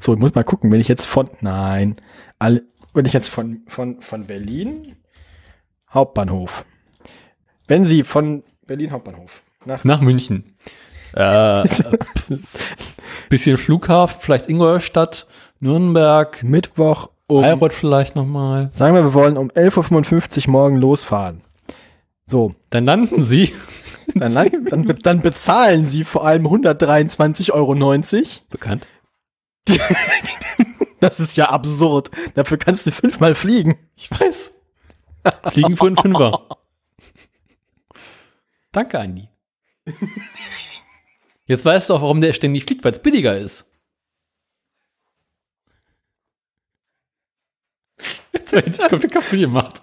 So, 0.00 0.14
ich 0.14 0.18
muss 0.18 0.34
mal 0.34 0.44
gucken, 0.44 0.72
wenn 0.72 0.80
ich 0.80 0.88
jetzt 0.88 1.06
von, 1.06 1.28
nein, 1.40 1.96
alle, 2.38 2.62
wenn 2.94 3.04
ich 3.04 3.12
jetzt 3.12 3.28
von, 3.28 3.60
von, 3.68 4.00
von 4.00 4.26
Berlin 4.26 4.96
Hauptbahnhof, 5.92 6.64
wenn 7.70 7.86
Sie 7.86 8.02
von 8.02 8.42
Berlin 8.66 8.90
Hauptbahnhof 8.90 9.42
nach, 9.64 9.84
Nach 9.84 10.00
München. 10.00 10.56
Äh, 11.12 11.64
bisschen 13.28 13.56
Flughafen, 13.56 14.20
vielleicht 14.20 14.48
Ingolstadt, 14.48 15.26
Nürnberg, 15.60 16.42
Mittwoch 16.42 17.10
um, 17.26 17.42
Bayreuth 17.42 17.72
vielleicht 17.72 18.16
nochmal. 18.16 18.70
sagen 18.72 18.94
wir, 18.94 19.04
wir 19.04 19.14
wollen 19.14 19.36
um 19.36 19.48
11.55 19.48 20.46
Uhr 20.46 20.52
morgen 20.52 20.76
losfahren. 20.76 21.42
So, 22.26 22.54
Dann 22.70 22.84
landen 22.84 23.22
sie. 23.22 23.54
dann, 24.14 24.34
dann, 24.70 24.84
dann 25.02 25.20
bezahlen 25.20 25.84
Sie 25.84 26.04
vor 26.04 26.24
allem 26.24 26.46
123,90 26.46 27.52
Euro. 27.52 27.74
Bekannt. 28.50 28.86
Das 31.00 31.18
ist 31.18 31.34
ja 31.34 31.48
absurd. 31.48 32.10
Dafür 32.34 32.58
kannst 32.58 32.86
du 32.86 32.90
fünfmal 32.90 33.34
fliegen. 33.34 33.78
Ich 33.96 34.10
weiß. 34.10 34.52
Fliegen 35.50 35.74
für 35.74 35.86
einen 35.86 35.96
Fünfer. 35.96 36.42
Danke, 38.72 38.98
Andi. 39.00 39.28
Jetzt 41.46 41.64
weißt 41.64 41.90
du 41.90 41.94
auch, 41.94 42.02
warum 42.02 42.20
der 42.20 42.32
ständig 42.32 42.64
fliegt, 42.64 42.84
weil 42.84 42.92
es 42.92 43.02
billiger 43.02 43.36
ist. 43.36 43.66
Jetzt 48.32 48.52
habe 48.52 48.68
ich 48.68 48.76
dich 48.76 48.88
komplett 48.88 49.12
kaputt 49.12 49.38
gemacht. 49.38 49.82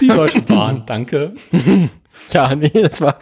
Die 0.00 0.08
Deutsche 0.08 0.42
Bahn, 0.42 0.84
danke. 0.86 1.34
Ja, 2.30 2.54
nee, 2.54 2.68
das 2.70 3.00
war. 3.00 3.18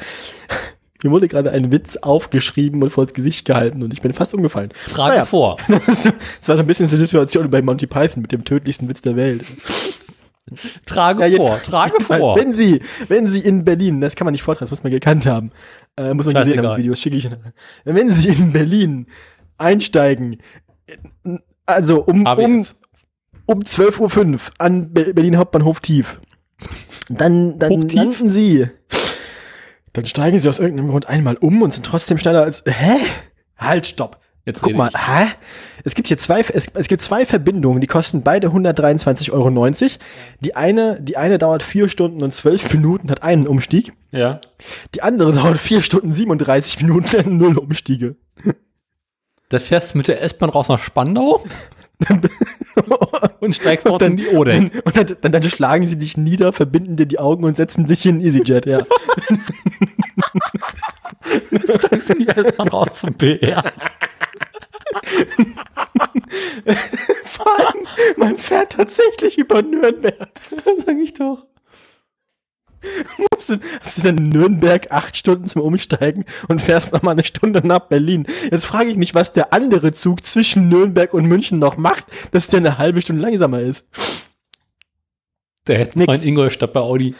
Mir 1.02 1.10
wurde 1.10 1.28
gerade 1.28 1.50
ein 1.52 1.70
Witz 1.70 1.96
aufgeschrieben 1.98 2.82
und 2.82 2.90
vor 2.90 3.04
das 3.04 3.14
Gesicht 3.14 3.44
gehalten 3.46 3.82
und 3.82 3.92
ich 3.92 4.00
bin 4.00 4.12
fast 4.12 4.32
umgefallen. 4.34 4.72
Trage 4.88 5.10
Naja. 5.14 5.24
vor. 5.26 5.56
Das 5.68 6.48
war 6.48 6.56
so 6.56 6.62
ein 6.62 6.66
bisschen 6.66 6.88
die 6.88 6.96
Situation 6.96 7.50
bei 7.50 7.60
Monty 7.62 7.86
Python 7.86 8.22
mit 8.22 8.32
dem 8.32 8.44
tödlichsten 8.44 8.88
Witz 8.88 9.02
der 9.02 9.16
Welt. 9.16 9.44
Trage 10.86 11.26
Ja, 11.26 11.36
vor. 11.36 11.62
Trage 11.62 12.00
vor. 12.02 12.36
Wenn 12.36 12.52
Sie, 12.52 12.80
wenn 13.08 13.26
Sie 13.26 13.40
in 13.40 13.64
Berlin, 13.64 14.00
das 14.00 14.14
kann 14.16 14.24
man 14.26 14.32
nicht 14.32 14.42
vortragen, 14.42 14.64
das 14.64 14.70
muss 14.70 14.82
man 14.82 14.92
gekannt 14.92 15.26
haben, 15.26 15.50
äh, 15.96 16.14
muss 16.14 16.26
man 16.26 16.34
gesehen 16.34 16.58
haben, 16.58 16.64
das 16.64 16.76
Video, 16.76 16.94
schicke 16.94 17.16
ich 17.16 17.24
Ihnen. 17.24 17.52
Wenn 17.84 18.10
Sie 18.10 18.28
in 18.28 18.52
Berlin 18.52 19.06
einsteigen, 19.58 20.38
äh, 21.24 21.38
also 21.66 22.04
um, 22.04 22.24
um, 22.26 22.66
um 23.46 23.58
12.05 23.60 24.18
Uhr 24.34 24.40
an 24.58 24.92
Be- 24.92 25.14
Berlin 25.14 25.36
Hauptbahnhof 25.36 25.80
Tief, 25.80 26.20
dann, 27.08 27.58
dann 27.58 27.70
Hochtief? 27.70 27.94
landen 27.94 28.30
Sie, 28.30 28.66
dann 29.92 30.06
steigen 30.06 30.38
Sie 30.40 30.48
aus 30.48 30.58
irgendeinem 30.58 30.90
Grund 30.90 31.08
einmal 31.08 31.36
um 31.36 31.62
und 31.62 31.72
sind 31.72 31.84
trotzdem 31.86 32.18
schneller 32.18 32.42
als, 32.42 32.62
hä? 32.66 32.96
Halt, 33.58 33.86
stopp. 33.86 34.20
Jetzt 34.44 34.62
Guck 34.62 34.74
mal, 34.76 34.90
hä? 34.94 35.26
Es 35.86 35.94
gibt 35.94 36.08
hier 36.08 36.18
zwei, 36.18 36.40
es, 36.40 36.66
es 36.74 36.88
gibt 36.88 37.00
zwei 37.00 37.24
Verbindungen, 37.24 37.80
die 37.80 37.86
kosten 37.86 38.22
beide 38.22 38.48
123,90 38.48 39.30
Euro. 39.30 39.70
Die 40.40 40.56
eine, 40.56 41.00
die 41.00 41.16
eine 41.16 41.38
dauert 41.38 41.62
vier 41.62 41.88
Stunden 41.88 42.24
und 42.24 42.34
zwölf 42.34 42.74
Minuten, 42.74 43.08
hat 43.08 43.22
einen 43.22 43.46
Umstieg. 43.46 43.92
Ja. 44.10 44.40
Die 44.96 45.02
andere 45.02 45.32
dauert 45.32 45.58
vier 45.58 45.82
Stunden 45.82 46.10
37 46.10 46.82
Minuten, 46.82 47.06
hat 47.16 47.26
null 47.28 47.56
Umstiege. 47.56 48.16
Da 49.48 49.60
fährst 49.60 49.94
du 49.94 49.98
mit 49.98 50.08
der 50.08 50.22
S-Bahn 50.22 50.50
raus 50.50 50.68
nach 50.68 50.80
Spandau 50.80 51.44
und 53.38 53.54
steigst 53.54 53.86
dort 53.86 54.02
in 54.02 54.16
die 54.16 54.26
Ode. 54.26 54.68
Und 54.84 54.96
dann, 54.96 55.16
dann, 55.20 55.30
dann 55.30 55.42
schlagen 55.44 55.86
sie 55.86 55.98
dich 55.98 56.16
nieder, 56.16 56.52
verbinden 56.52 56.96
dir 56.96 57.06
die 57.06 57.20
Augen 57.20 57.44
und 57.44 57.54
setzen 57.56 57.86
dich 57.86 58.04
in 58.06 58.20
EasyJet, 58.20 58.66
ja. 58.66 58.80
Steigst 61.78 62.10
in 62.10 62.18
die 62.18 62.28
S-Bahn 62.28 62.66
raus 62.66 62.88
zum 62.94 63.14
BR. 63.14 63.62
Vor 67.24 67.46
allem, 67.58 67.86
man 68.16 68.38
fährt 68.38 68.72
tatsächlich 68.72 69.38
über 69.38 69.62
Nürnberg. 69.62 70.28
Sag 70.86 70.96
ich 70.98 71.14
doch. 71.14 71.46
Musst 73.18 73.48
du- 73.48 73.58
Hast 73.80 73.98
du 73.98 74.02
dann 74.02 74.18
in 74.18 74.28
Nürnberg 74.28 74.90
acht 74.92 75.16
Stunden 75.16 75.46
zum 75.48 75.62
Umsteigen 75.62 76.24
und 76.48 76.62
fährst 76.62 76.92
nochmal 76.92 77.12
eine 77.12 77.24
Stunde 77.24 77.66
nach 77.66 77.80
Berlin. 77.80 78.26
Jetzt 78.50 78.66
frage 78.66 78.90
ich 78.90 78.96
mich, 78.96 79.14
was 79.14 79.32
der 79.32 79.52
andere 79.52 79.92
Zug 79.92 80.24
zwischen 80.24 80.68
Nürnberg 80.68 81.12
und 81.14 81.24
München 81.26 81.58
noch 81.58 81.76
macht, 81.76 82.04
dass 82.32 82.46
der 82.48 82.60
eine 82.60 82.78
halbe 82.78 83.00
Stunde 83.02 83.22
langsamer 83.22 83.60
ist. 83.60 83.88
Der 85.66 85.78
hätte 85.78 85.98
Nix. 85.98 86.06
mein 86.06 86.22
Ingolstadt 86.22 86.72
bei 86.72 86.80
Audi. 86.80 87.14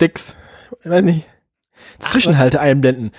Dix. 0.00 0.34
Ich 0.82 0.88
weiß 0.90 1.02
nicht. 1.04 1.26
Zwischenhalte 1.98 2.60
einblenden. 2.60 3.10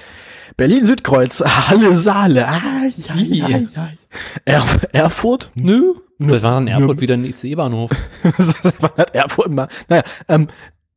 Berlin 0.57 0.87
Südkreuz, 0.87 1.41
Halle 1.41 1.95
Saale. 1.95 2.47
Ah, 2.47 2.61
ja, 2.97 3.15
ja, 3.15 3.47
ja. 3.57 3.91
Erf 4.45 4.87
Erfurt? 4.91 5.51
Nö. 5.55 5.93
Das 6.19 6.43
war 6.43 6.55
dann 6.55 6.67
Erfurt 6.67 6.97
Nö. 6.97 7.01
wieder 7.01 7.15
ein 7.15 7.25
ICE-Bahnhof. 7.25 7.91
Man 8.81 8.91
hat 8.97 9.15
Erfurt 9.15 9.47
immer. 9.47 9.67
Naja, 9.87 10.03
ähm, 10.27 10.47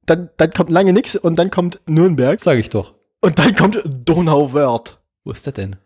dann, 0.06 0.30
dann 0.36 0.50
kommt 0.50 0.70
lange 0.70 0.92
nix 0.92 1.16
und 1.16 1.36
dann 1.36 1.50
kommt 1.50 1.80
Nürnberg 1.86 2.40
Sag 2.40 2.58
ich 2.58 2.68
doch. 2.70 2.94
und 3.20 3.38
dann 3.38 3.54
kommt 3.54 3.82
Donauwörth. 3.86 4.98
Wo 5.24 5.30
ist 5.30 5.46
das 5.46 5.54
denn? 5.54 5.76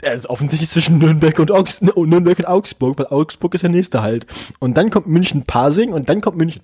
Er 0.00 0.14
ist 0.14 0.28
offensichtlich 0.28 0.70
zwischen 0.70 0.98
Nürnberg 0.98 1.38
und, 1.38 1.50
Augs 1.50 1.80
oh, 1.94 2.04
Nürnberg 2.04 2.38
und 2.38 2.46
Augsburg, 2.46 2.98
weil 2.98 3.06
Augsburg 3.06 3.54
ist 3.54 3.62
der 3.62 3.70
nächste 3.70 4.02
halt. 4.02 4.26
Und 4.60 4.76
dann 4.76 4.90
kommt 4.90 5.06
München-Pasing 5.06 5.92
und 5.92 6.08
dann 6.08 6.20
kommt 6.20 6.36
München. 6.36 6.62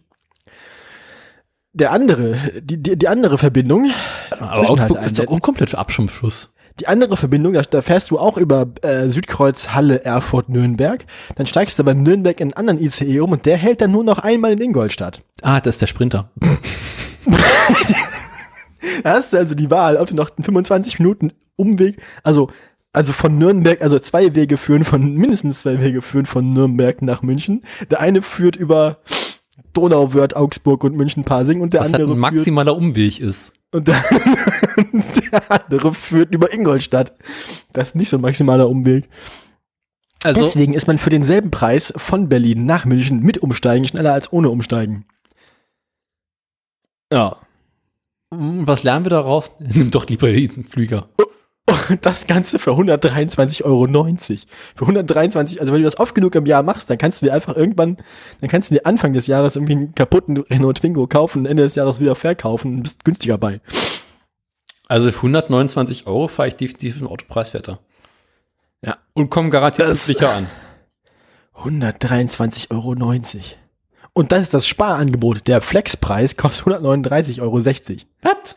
Der 1.73 1.91
andere, 1.91 2.39
die, 2.61 2.81
die, 2.81 2.97
die 2.97 3.09
andere 3.09 3.37
Verbindung, 3.37 3.91
Aber 4.31 4.53
Zwischenhalte 4.53 4.83
Augsburg 4.83 5.05
ist 5.05 5.19
doch 5.19 5.27
auch 5.27 5.41
komplett 5.41 5.71
für 5.71 5.79
Abschirmschuss. 5.79 6.54
Die 6.81 6.89
andere 6.89 7.17
Verbindung, 7.17 7.53
da, 7.53 7.63
da 7.63 7.83
fährst 7.83 8.11
du 8.11 8.19
auch 8.19 8.37
über 8.37 8.67
äh, 8.83 9.09
Südkreuz, 9.09 9.69
Halle, 9.75 10.05
Erfurt, 10.05 10.49
Nürnberg. 10.49 11.07
Dann 11.37 11.47
steigst 11.47 11.79
du 11.79 11.85
bei 11.85 11.95
Nürnberg 11.95 12.41
in 12.41 12.53
einen 12.53 12.69
anderen 12.69 12.85
ICE 12.85 13.21
um 13.21 13.33
und 13.33 13.47
der 13.47 13.57
hält 13.57 13.81
dann 13.81 13.93
nur 13.93 14.05
noch 14.05 14.19
einmal 14.19 14.53
in 14.53 14.61
Ingolstadt. 14.61 15.23
Ah, 15.43 15.61
das 15.61 15.77
ist 15.77 15.83
der 15.83 15.87
Sprinter. 15.87 16.31
Da 19.03 19.15
hast 19.15 19.33
du 19.33 19.39
also 19.39 19.55
die 19.55 19.71
Wahl, 19.71 19.97
ob 19.97 20.07
du 20.09 20.15
noch 20.15 20.31
einen 20.37 20.45
25 20.45 20.99
Minuten 20.99 21.33
Umweg, 21.57 22.03
also, 22.23 22.51
also 22.93 23.13
von 23.13 23.39
Nürnberg, 23.39 23.81
also 23.81 23.99
zwei 23.99 24.35
Wege 24.35 24.57
führen, 24.57 24.85
von 24.85 25.15
mindestens 25.15 25.61
zwei 25.61 25.81
Wege 25.81 26.03
führen 26.03 26.27
von 26.27 26.53
Nürnberg 26.53 27.01
nach 27.03 27.23
München. 27.23 27.63
Der 27.91 28.01
eine 28.01 28.21
führt 28.23 28.57
über 28.57 28.99
Donauwörth, 29.73 30.37
Augsburg 30.37 30.85
und 30.85 30.97
München-Pasing 30.97 31.61
und 31.61 31.73
der 31.73 31.81
Was 31.81 31.93
halt 31.93 31.95
andere 32.03 32.11
ein 32.11 32.21
führt, 32.21 32.35
maximaler 32.35 32.77
Umweg 32.77 33.21
ist. 33.21 33.54
Und 33.75 33.89
der, 33.89 34.03
der 34.93 35.51
andere 35.51 35.93
führt 35.95 36.33
über 36.33 36.53
Ingolstadt. 36.55 37.15
Das 37.73 37.89
ist 37.89 37.95
nicht 37.97 38.09
so 38.09 38.17
ein 38.17 38.23
maximaler 38.23 38.69
Umweg. 38.69 39.09
Also, 40.23 40.41
Deswegen 40.43 40.75
ist 40.75 40.87
man 40.87 40.99
für 40.99 41.11
denselben 41.11 41.51
Preis 41.51 41.93
von 41.97 42.29
Berlin 42.29 42.65
nach 42.65 42.85
München 42.85 43.21
mit 43.21 43.39
Umsteigen 43.39 43.87
schneller 43.87 44.15
als 44.15 44.33
ohne 44.33 44.49
Umsteigen. 44.49 45.05
Ja. 47.13 47.37
mh, 48.31 48.67
was 48.67 48.85
lernen 48.85 49.05
wir 49.05 49.11
daraus? 49.11 49.51
Nimm 49.59 49.91
doch 49.91 50.07
lieber 50.07 50.33
den 50.33 50.65
Flüger. 50.65 51.09
Und 51.67 52.05
das 52.05 52.27
Ganze 52.27 52.59
für 52.59 52.73
123,90 52.73 53.65
Euro. 53.65 53.87
Für 53.87 54.83
123, 54.85 55.61
also 55.61 55.73
wenn 55.73 55.81
du 55.81 55.85
das 55.85 55.99
oft 55.99 56.15
genug 56.15 56.35
im 56.35 56.45
Jahr 56.47 56.63
machst, 56.63 56.91
dann 56.91 56.99
kannst 56.99 57.23
du 57.23 57.27
dir 57.27 57.33
einfach 57.33 57.57
irgendwann, 57.57 57.97
dann 58.41 58.51
kannst 58.51 58.71
du 58.71 58.75
dir 58.75 58.85
Anfang 58.87 59.15
des 59.15 59.27
Jahres 59.27 59.57
irgendwie 59.57 59.73
einen 59.73 59.95
kaputten 59.95 60.37
Renault 60.39 60.79
Twingo 60.79 61.07
kaufen 61.07 61.41
und 61.41 61.47
Ende 61.47 61.63
des 61.63 61.75
Jahres 61.75 62.01
wieder 62.01 62.15
verkaufen 62.17 62.75
und 62.77 62.83
bist 62.83 63.05
günstiger 63.05 63.39
bei. 63.39 63.61
Also 64.89 65.11
für 65.11 65.19
129 65.19 66.07
Euro 66.07 66.29
fahre 66.29 66.49
ich 66.49 66.57
definitiv 66.57 67.01
im 67.01 67.09
Auto 67.09 67.25
preiswerter. 67.27 67.79
Ja. 68.83 68.99
Und 69.15 69.31
komme 69.31 69.49
garantiert 69.49 69.89
Das- 69.89 70.05
sicher 70.05 70.31
an. 70.35 70.47
123,90 71.57 72.71
Euro. 72.71 72.95
Und 74.13 74.33
das 74.33 74.43
ist 74.43 74.55
das 74.55 74.67
Sparangebot. 74.67 75.47
Der 75.49 75.63
Flexpreis 75.63 76.37
kostet 76.37 76.67
139,60 76.67 77.41
Euro. 77.41 77.59
Was? 78.23 78.57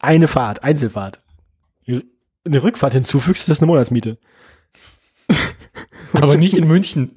Eine 0.00 0.28
Fahrt, 0.28 0.64
Einzelfahrt. 0.64 1.20
Eine 1.88 2.62
Rückfahrt 2.62 2.92
hinzufügst, 2.92 3.42
ist 3.42 3.48
das 3.50 3.60
eine 3.60 3.66
Monatsmiete. 3.66 4.18
Aber 6.12 6.36
nicht 6.36 6.54
in 6.54 6.66
München. 6.66 7.14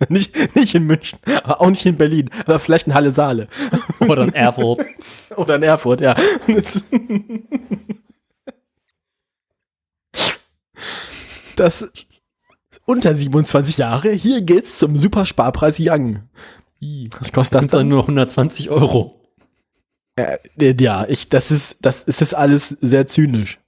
Nicht, 0.08 0.56
nicht 0.56 0.74
in 0.74 0.84
München, 0.86 1.18
aber 1.26 1.60
auch 1.60 1.68
nicht 1.68 1.84
in 1.84 1.98
Berlin, 1.98 2.30
aber 2.46 2.58
vielleicht 2.58 2.86
in 2.86 2.94
Halle 2.94 3.10
Saale. 3.10 3.48
Oder 4.00 4.22
in 4.22 4.32
Erfurt. 4.32 4.80
Oder 5.36 5.56
in 5.56 5.62
Erfurt, 5.62 6.00
ja. 6.00 6.16
Das, 11.56 11.92
unter 12.86 13.14
27 13.14 13.78
Jahre. 13.78 14.10
Hier 14.12 14.40
geht's 14.40 14.78
zum 14.78 14.96
Supersparpreis 14.96 15.76
Young. 15.78 16.28
Was 17.18 17.32
kostet 17.32 17.56
Das 17.56 17.66
das 17.66 17.70
dann? 17.80 17.88
nur 17.88 18.00
120 18.00 18.70
Euro. 18.70 19.20
Äh, 20.16 20.38
ja, 20.80 21.06
ich, 21.08 21.28
das 21.28 21.50
ist, 21.50 21.76
das 21.82 22.02
ist 22.02 22.22
das 22.22 22.32
alles 22.34 22.70
sehr 22.80 23.06
zynisch. 23.06 23.59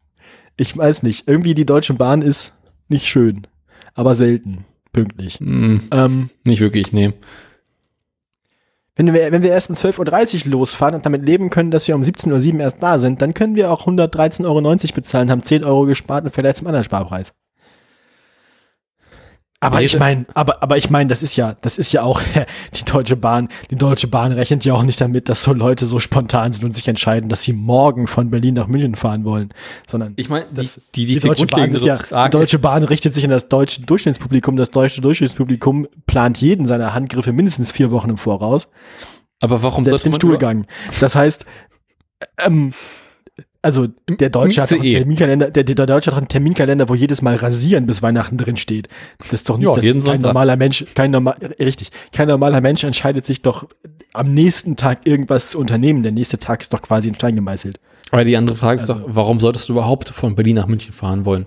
Ich 0.57 0.77
weiß 0.77 1.03
nicht. 1.03 1.27
Irgendwie 1.29 1.55
die 1.55 1.67
Deutsche 1.67 1.95
Bahn 1.95 2.23
ist 2.23 2.55
nicht 2.89 3.07
schön, 3.07 3.47
aber 3.95 4.15
selten 4.15 4.65
pünktlich. 4.93 5.37
Hm, 5.37 5.89
Ähm, 5.91 6.31
nicht 6.45 6.61
wirklich, 6.61 6.93
nee. 6.93 7.13
wenn 8.97 9.13
wir, 9.13 9.33
wenn 9.33 9.43
wir 9.43 9.51
erst 9.51 9.71
um 9.71 9.77
12.30 9.77 10.47
Uhr 10.47 10.53
losfahren 10.53 10.95
und 10.95 11.07
damit 11.07 11.25
leben 11.25 11.51
können, 11.51 11.71
dass 11.71 11.89
wir 11.89 11.95
um 11.95 12.03
17.07 12.03 12.55
Uhr 12.55 12.61
erst 12.61 12.83
da 12.83 12.99
sind, 12.99 13.23
dann 13.23 13.35
können 13.35 13.57
wir 13.57 13.73
auch 13.73 13.87
113,90 13.87 14.45
Euro 14.45 14.95
bezahlen, 14.95 15.31
haben 15.31 15.43
10 15.43 15.65
Euro 15.65 15.87
gespart 15.87 16.25
und 16.25 16.35
vielleicht 16.35 16.59
zum 16.59 16.67
anderen 16.67 16.85
Sparpreis. 16.85 17.33
Aber 19.63 19.81
ich 19.81 19.97
meine, 19.97 20.27
aber, 20.35 20.61
aber 20.61 20.77
ich 20.77 20.91
meine, 20.91 21.09
das 21.09 21.23
ist 21.23 21.37
ja, 21.37 21.55
das 21.61 21.79
ist 21.79 21.93
ja 21.93 22.03
auch 22.03 22.21
die 22.75 22.85
Deutsche 22.85 23.15
Bahn. 23.15 23.49
Die 23.71 23.77
Deutsche 23.77 24.09
Bahn 24.09 24.33
rechnet 24.33 24.65
ja 24.65 24.75
auch 24.75 24.83
nicht 24.83 25.01
damit, 25.01 25.29
dass 25.29 25.43
so 25.43 25.53
Leute 25.53 25.87
so 25.87 26.01
spontan 26.01 26.53
sind 26.53 26.65
und 26.65 26.73
sich 26.73 26.89
entscheiden, 26.89 27.29
dass 27.29 27.43
sie 27.43 27.53
morgen 27.53 28.09
von 28.09 28.29
Berlin 28.29 28.55
nach 28.55 28.67
München 28.67 28.97
fahren 28.97 29.25
wollen, 29.25 29.55
sondern 29.87 30.15
Ich 30.17 30.29
meine, 30.29 30.47
die, 30.51 30.63
die, 30.97 31.07
die, 31.07 31.15
die 31.15 31.21
Deutsche 31.21 31.47
Bahn 31.47 31.71
ist 31.71 31.85
ja, 31.85 31.99
Frage, 31.99 32.31
die 32.31 32.39
Deutsche 32.39 32.59
Bahn 32.59 32.83
richtet 32.83 33.15
sich 33.15 33.23
an 33.23 33.31
das 33.31 33.49
deutsche 33.49 33.83
Durchschnittspublikum. 33.83 34.57
Das 34.57 34.73
deutsche 34.73 35.01
Durchschnittspublikum 35.01 35.87
plant 36.09 36.39
jeden 36.39 36.67
seiner 36.67 36.93
Handgriffe 36.93 37.33
mindestens 37.33 37.71
vier 37.71 37.93
Wochen 37.93 38.11
im 38.11 38.19
Voraus. 38.19 38.69
aber 39.41 39.63
warum 39.63 39.85
selbst 39.85 40.05
den 40.05 40.15
Stuhlgang. 40.15 40.67
Das 40.99 41.15
heißt, 41.15 41.47
ähm, 42.45 42.73
also 43.63 43.87
der 44.09 44.29
Deutsche 44.31 44.61
hat 44.61 44.73
einen 44.73 44.83
ICE. 44.83 44.97
Terminkalender, 44.99 45.51
der, 45.51 45.63
der 45.65 45.87
Deutsche 45.87 46.11
hat 46.11 46.19
einen 46.19 46.29
Terminkalender, 46.29 46.89
wo 46.89 46.95
jedes 46.95 47.23
Mal 47.23 47.37
Rasieren 47.37 47.87
bis 47.87 48.03
Weihnachten 48.03 48.37
drin 48.37 48.57
steht. 48.57 48.89
Das 49.19 49.33
ist 49.33 49.49
doch 49.49 49.57
nicht, 49.57 49.67
Ja, 49.67 49.79
jeden 49.79 50.01
kein 50.01 50.03
Sonntag. 50.03 50.23
normaler 50.29 50.57
Mensch, 50.57 50.85
kein 50.95 51.13
normal, 51.13 51.37
richtig, 51.61 51.91
kein 52.13 52.27
normaler 52.29 52.61
Mensch 52.61 52.83
entscheidet 52.85 53.25
sich 53.25 53.41
doch 53.43 53.69
am 54.13 54.35
nächsten 54.35 54.77
Tag 54.77 55.07
irgendwas 55.07 55.51
zu 55.51 55.59
unternehmen. 55.61 56.03
Der 56.03 56.13
nächste 56.13 56.39
Tag 56.39 56.61
ist 56.63 56.73
doch 56.73 56.83
quasi 56.83 57.09
in 57.09 57.15
Stein 57.15 57.37
gemeißelt. 57.37 57.79
Aber 58.11 58.25
die 58.25 58.37
andere 58.37 58.57
Frage 58.57 58.83
ist 58.83 58.91
Also- 58.91 59.03
doch, 59.07 59.15
warum 59.15 59.39
solltest 59.41 59.69
du 59.69 59.75
überhaupt 59.75 60.11
von 60.11 60.35
Berlin 60.35 60.57
nach 60.57 60.67
München 60.67 60.93
fahren 60.93 61.25
wollen? 61.25 61.47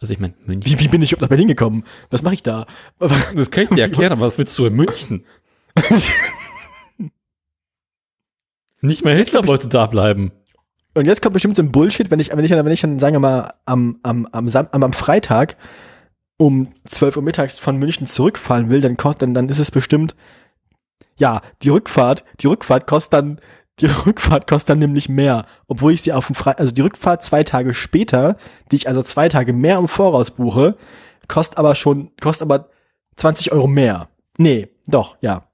Also 0.00 0.14
ich 0.14 0.18
meine, 0.18 0.32
München. 0.46 0.72
Wie, 0.72 0.80
wie 0.82 0.88
bin 0.88 1.02
ich 1.02 1.12
überhaupt 1.12 1.22
nach 1.22 1.28
Berlin 1.28 1.48
gekommen? 1.48 1.84
Was 2.10 2.22
mache 2.22 2.34
ich 2.34 2.42
da? 2.42 2.66
Das 3.36 3.50
kann 3.50 3.64
ich 3.64 3.68
dir 3.70 3.82
erklären, 3.82 4.12
aber 4.12 4.22
was 4.22 4.38
willst 4.38 4.58
du 4.58 4.64
in 4.64 4.74
München? 4.74 5.24
Nicht 8.82 9.04
mehr 9.04 9.14
Hitler 9.14 9.46
wollte 9.46 9.68
da 9.68 9.86
bleiben. 9.86 10.32
Und 10.94 11.06
jetzt 11.06 11.22
kommt 11.22 11.34
bestimmt 11.34 11.56
so 11.56 11.62
ein 11.62 11.72
Bullshit, 11.72 12.10
wenn 12.10 12.20
ich, 12.20 12.30
wenn 12.30 12.44
ich, 12.44 12.50
wenn 12.50 12.66
ich 12.66 12.80
dann, 12.80 12.98
sagen 12.98 13.14
wir 13.14 13.20
mal, 13.20 13.54
am, 13.64 13.98
am, 14.02 14.26
am, 14.32 14.48
Sam 14.48 14.68
am, 14.72 14.82
am 14.82 14.92
Freitag 14.92 15.56
um 16.36 16.68
12 16.86 17.18
Uhr 17.18 17.22
mittags 17.22 17.58
von 17.58 17.76
München 17.76 18.06
zurückfahren 18.06 18.70
will, 18.70 18.80
dann 18.80 18.96
kostet, 18.96 19.22
dann, 19.22 19.34
dann 19.34 19.48
ist 19.48 19.58
es 19.58 19.70
bestimmt, 19.70 20.14
ja, 21.16 21.42
die 21.62 21.68
Rückfahrt, 21.68 22.24
die 22.40 22.46
Rückfahrt 22.46 22.86
kostet 22.86 23.12
dann, 23.12 23.40
die 23.78 23.86
Rückfahrt 24.06 24.48
kostet 24.48 24.70
dann 24.70 24.78
nämlich 24.78 25.08
mehr, 25.08 25.44
obwohl 25.68 25.92
ich 25.92 26.02
sie 26.02 26.12
auf 26.12 26.26
dem 26.26 26.34
Freitag, 26.34 26.60
also 26.60 26.72
die 26.72 26.80
Rückfahrt 26.80 27.22
zwei 27.22 27.44
Tage 27.44 27.74
später, 27.74 28.36
die 28.70 28.76
ich 28.76 28.88
also 28.88 29.02
zwei 29.02 29.28
Tage 29.28 29.52
mehr 29.52 29.78
im 29.78 29.86
Voraus 29.86 30.32
buche, 30.32 30.76
kostet 31.28 31.58
aber 31.58 31.74
schon, 31.74 32.10
kostet 32.20 32.50
aber 32.50 32.70
20 33.16 33.52
Euro 33.52 33.66
mehr. 33.66 34.08
Nee, 34.38 34.68
doch, 34.86 35.16
ja. 35.20 35.46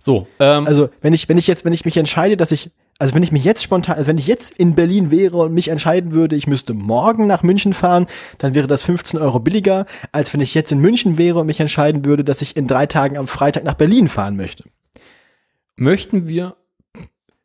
So, 0.00 0.26
ähm, 0.40 0.66
Also, 0.66 0.90
wenn 1.00 1.12
ich, 1.12 1.28
wenn 1.28 1.38
ich 1.38 1.46
jetzt, 1.46 1.64
wenn 1.64 1.72
ich 1.72 1.84
mich 1.84 1.96
entscheide, 1.96 2.36
dass 2.36 2.50
ich, 2.50 2.72
also 3.02 3.16
wenn 3.16 3.24
ich 3.24 3.32
mich 3.32 3.42
jetzt 3.42 3.64
spontan, 3.64 3.96
also 3.96 4.06
wenn 4.06 4.16
ich 4.16 4.28
jetzt 4.28 4.52
in 4.52 4.76
Berlin 4.76 5.10
wäre 5.10 5.38
und 5.38 5.52
mich 5.52 5.66
entscheiden 5.66 6.12
würde, 6.12 6.36
ich 6.36 6.46
müsste 6.46 6.72
morgen 6.72 7.26
nach 7.26 7.42
München 7.42 7.74
fahren, 7.74 8.06
dann 8.38 8.54
wäre 8.54 8.68
das 8.68 8.84
15 8.84 9.18
Euro 9.18 9.40
billiger, 9.40 9.86
als 10.12 10.32
wenn 10.32 10.38
ich 10.38 10.54
jetzt 10.54 10.70
in 10.70 10.78
München 10.78 11.18
wäre 11.18 11.40
und 11.40 11.46
mich 11.46 11.58
entscheiden 11.58 12.04
würde, 12.04 12.22
dass 12.22 12.42
ich 12.42 12.56
in 12.56 12.68
drei 12.68 12.86
Tagen 12.86 13.18
am 13.18 13.26
Freitag 13.26 13.64
nach 13.64 13.74
Berlin 13.74 14.08
fahren 14.08 14.36
möchte. 14.36 14.62
möchten 15.74 16.28
wir 16.28 16.54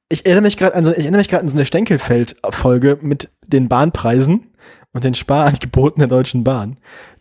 Ich 0.10 0.28
erinnere 0.28 0.44
mich 0.44 0.58
gerade 0.58 0.76
an 0.76 0.86
so, 0.86 0.92
ich 0.92 1.00
erinnere 1.00 1.22
mich 1.22 1.28
gerade 1.28 1.42
an 1.42 1.50
so 1.50 1.58
eine 1.58 1.66
Stenkelfeld-Folge 1.66 3.00
mit 3.02 3.32
den 3.48 3.68
Bahnpreisen 3.68 4.52
und 4.94 5.06
den 5.06 5.16
Sparangeboten 5.16 6.02
der 6.02 6.08
Deutschen 6.08 6.44
Bahn. 6.44 6.78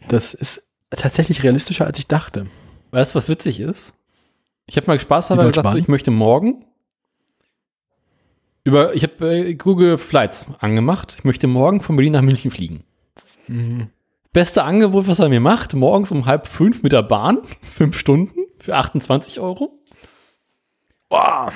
Das 0.08 0.34
ist 0.34 0.68
tatsächlich 0.90 1.42
realistischer, 1.42 1.86
als 1.86 1.98
ich 1.98 2.06
dachte. 2.06 2.48
Weißt 2.90 3.14
du, 3.14 3.18
was 3.18 3.30
witzig 3.30 3.60
ist? 3.60 3.94
Ich 4.66 4.76
habe 4.76 4.88
mal 4.88 4.98
Die 4.98 5.06
Deutsche 5.06 5.46
gesagt, 5.46 5.62
Bahn? 5.62 5.78
ich 5.78 5.88
möchte 5.88 6.10
morgen 6.10 6.66
über, 8.66 8.94
ich 8.94 9.04
habe 9.04 9.32
äh, 9.32 9.54
Google 9.54 9.96
Flights 9.96 10.48
angemacht. 10.58 11.14
Ich 11.18 11.24
möchte 11.24 11.46
morgen 11.46 11.80
von 11.80 11.94
Berlin 11.94 12.14
nach 12.14 12.22
München 12.22 12.50
fliegen. 12.50 12.82
Beste 14.32 14.64
Angebot, 14.64 15.06
was 15.06 15.20
er 15.20 15.28
mir 15.28 15.38
macht, 15.40 15.74
morgens 15.74 16.10
um 16.10 16.26
halb 16.26 16.48
fünf 16.48 16.82
mit 16.82 16.90
der 16.92 17.02
Bahn, 17.02 17.38
fünf 17.62 17.96
Stunden 17.96 18.40
für 18.58 18.74
28 18.74 19.38
Euro. 19.38 19.78
Boah, 21.08 21.52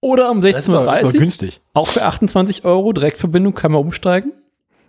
Oder 0.00 0.30
um 0.30 0.40
das 0.40 0.54
ist 0.54 0.68
aber, 0.68 0.84
das 0.86 1.00
ist 1.00 1.04
aber 1.04 1.08
16.30 1.08 1.14
Uhr, 1.14 1.20
günstig. 1.20 1.60
auch 1.74 1.88
für 1.88 2.04
28 2.04 2.64
Euro, 2.64 2.92
Direktverbindung, 2.92 3.54
kann 3.54 3.72
man 3.72 3.80
umsteigen. 3.80 4.32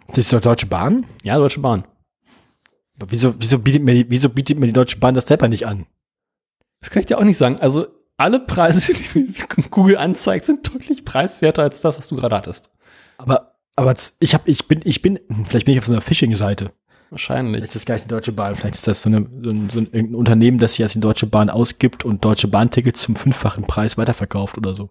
Das 0.10 0.20
ist 0.20 0.32
doch 0.34 0.40
Deutsche 0.40 0.68
Bahn? 0.68 1.08
Ja, 1.24 1.38
Deutsche 1.38 1.60
Bahn. 1.62 1.84
Aber 3.00 3.12
Wieso, 3.12 3.34
wieso, 3.40 3.58
bietet 3.58 3.82
mir 3.82 3.96
die, 3.96 4.10
wieso 4.10 4.30
bietet 4.30 4.60
mir 4.60 4.68
die 4.68 4.74
Deutsche 4.74 4.98
Bahn 4.98 5.16
das 5.16 5.24
Stepper 5.24 5.48
nicht 5.48 5.66
an? 5.66 5.88
Das 6.80 6.92
kann 6.92 7.00
ich 7.00 7.08
dir 7.08 7.18
auch 7.18 7.24
nicht 7.24 7.40
sagen. 7.40 7.60
Also 7.60 7.88
alle 8.18 8.40
Preise, 8.40 8.94
die 8.94 9.34
Google 9.72 9.98
anzeigt, 9.98 10.48
sind 10.48 10.74
deutlich 10.74 11.06
preiswerter 11.06 11.64
als 11.64 11.82
das, 11.82 11.98
was 11.98 12.08
du 12.08 12.16
gerade 12.16 12.36
hattest. 12.36 12.70
Aber, 13.18 13.56
aber 13.76 13.96
ich 14.20 14.34
hab, 14.34 14.48
ich 14.48 14.68
bin, 14.68 14.82
ich 14.84 15.02
bin, 15.02 15.20
vielleicht 15.46 15.66
bin 15.66 15.74
ich 15.74 15.80
auf 15.80 15.86
so 15.86 15.94
einer 15.94 16.02
Phishing-Seite. 16.02 16.72
Wahrscheinlich. 17.10 17.60
Vielleicht 17.60 17.76
ist 17.76 17.76
das 17.76 17.86
gar 17.86 17.96
nicht 17.96 18.06
die 18.06 18.10
Deutsche 18.10 18.34
Bahn. 18.34 18.56
Vielleicht 18.56 18.76
ist 18.76 18.88
das 18.88 19.02
so, 19.02 19.10
eine, 19.10 19.26
so, 19.42 19.50
ein, 19.50 19.70
so 19.70 19.80
ein 19.80 20.16
Unternehmen, 20.16 20.58
das 20.58 20.74
sich 20.74 20.84
als 20.84 20.94
die 20.94 21.00
Deutsche 21.00 21.28
Bahn 21.28 21.50
ausgibt 21.50 22.04
und 22.04 22.26
Deutsche 22.26 22.48
Bahntickets 22.48 23.02
zum 23.02 23.16
fünffachen 23.16 23.66
Preis 23.66 23.98
weiterverkauft 23.98 24.58
oder 24.58 24.76
so. 24.76 24.90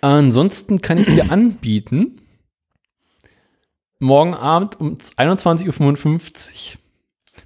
Ansonsten 0.00 0.80
kann 0.80 0.96
ich 0.96 1.06
dir 1.06 1.30
anbieten, 1.30 2.22
morgen 3.98 4.32
Abend 4.32 4.80
um 4.80 4.96
21.55 5.16 5.66
Uhr 5.66 6.80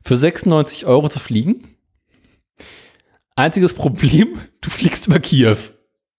für 0.05 0.17
96 0.17 0.87
Euro 0.87 1.09
zu 1.09 1.19
fliegen. 1.19 1.74
Einziges 3.37 3.75
Problem, 3.75 4.39
du 4.61 4.71
fliegst 4.71 5.09
über 5.09 5.19
Kiew. 5.19 5.57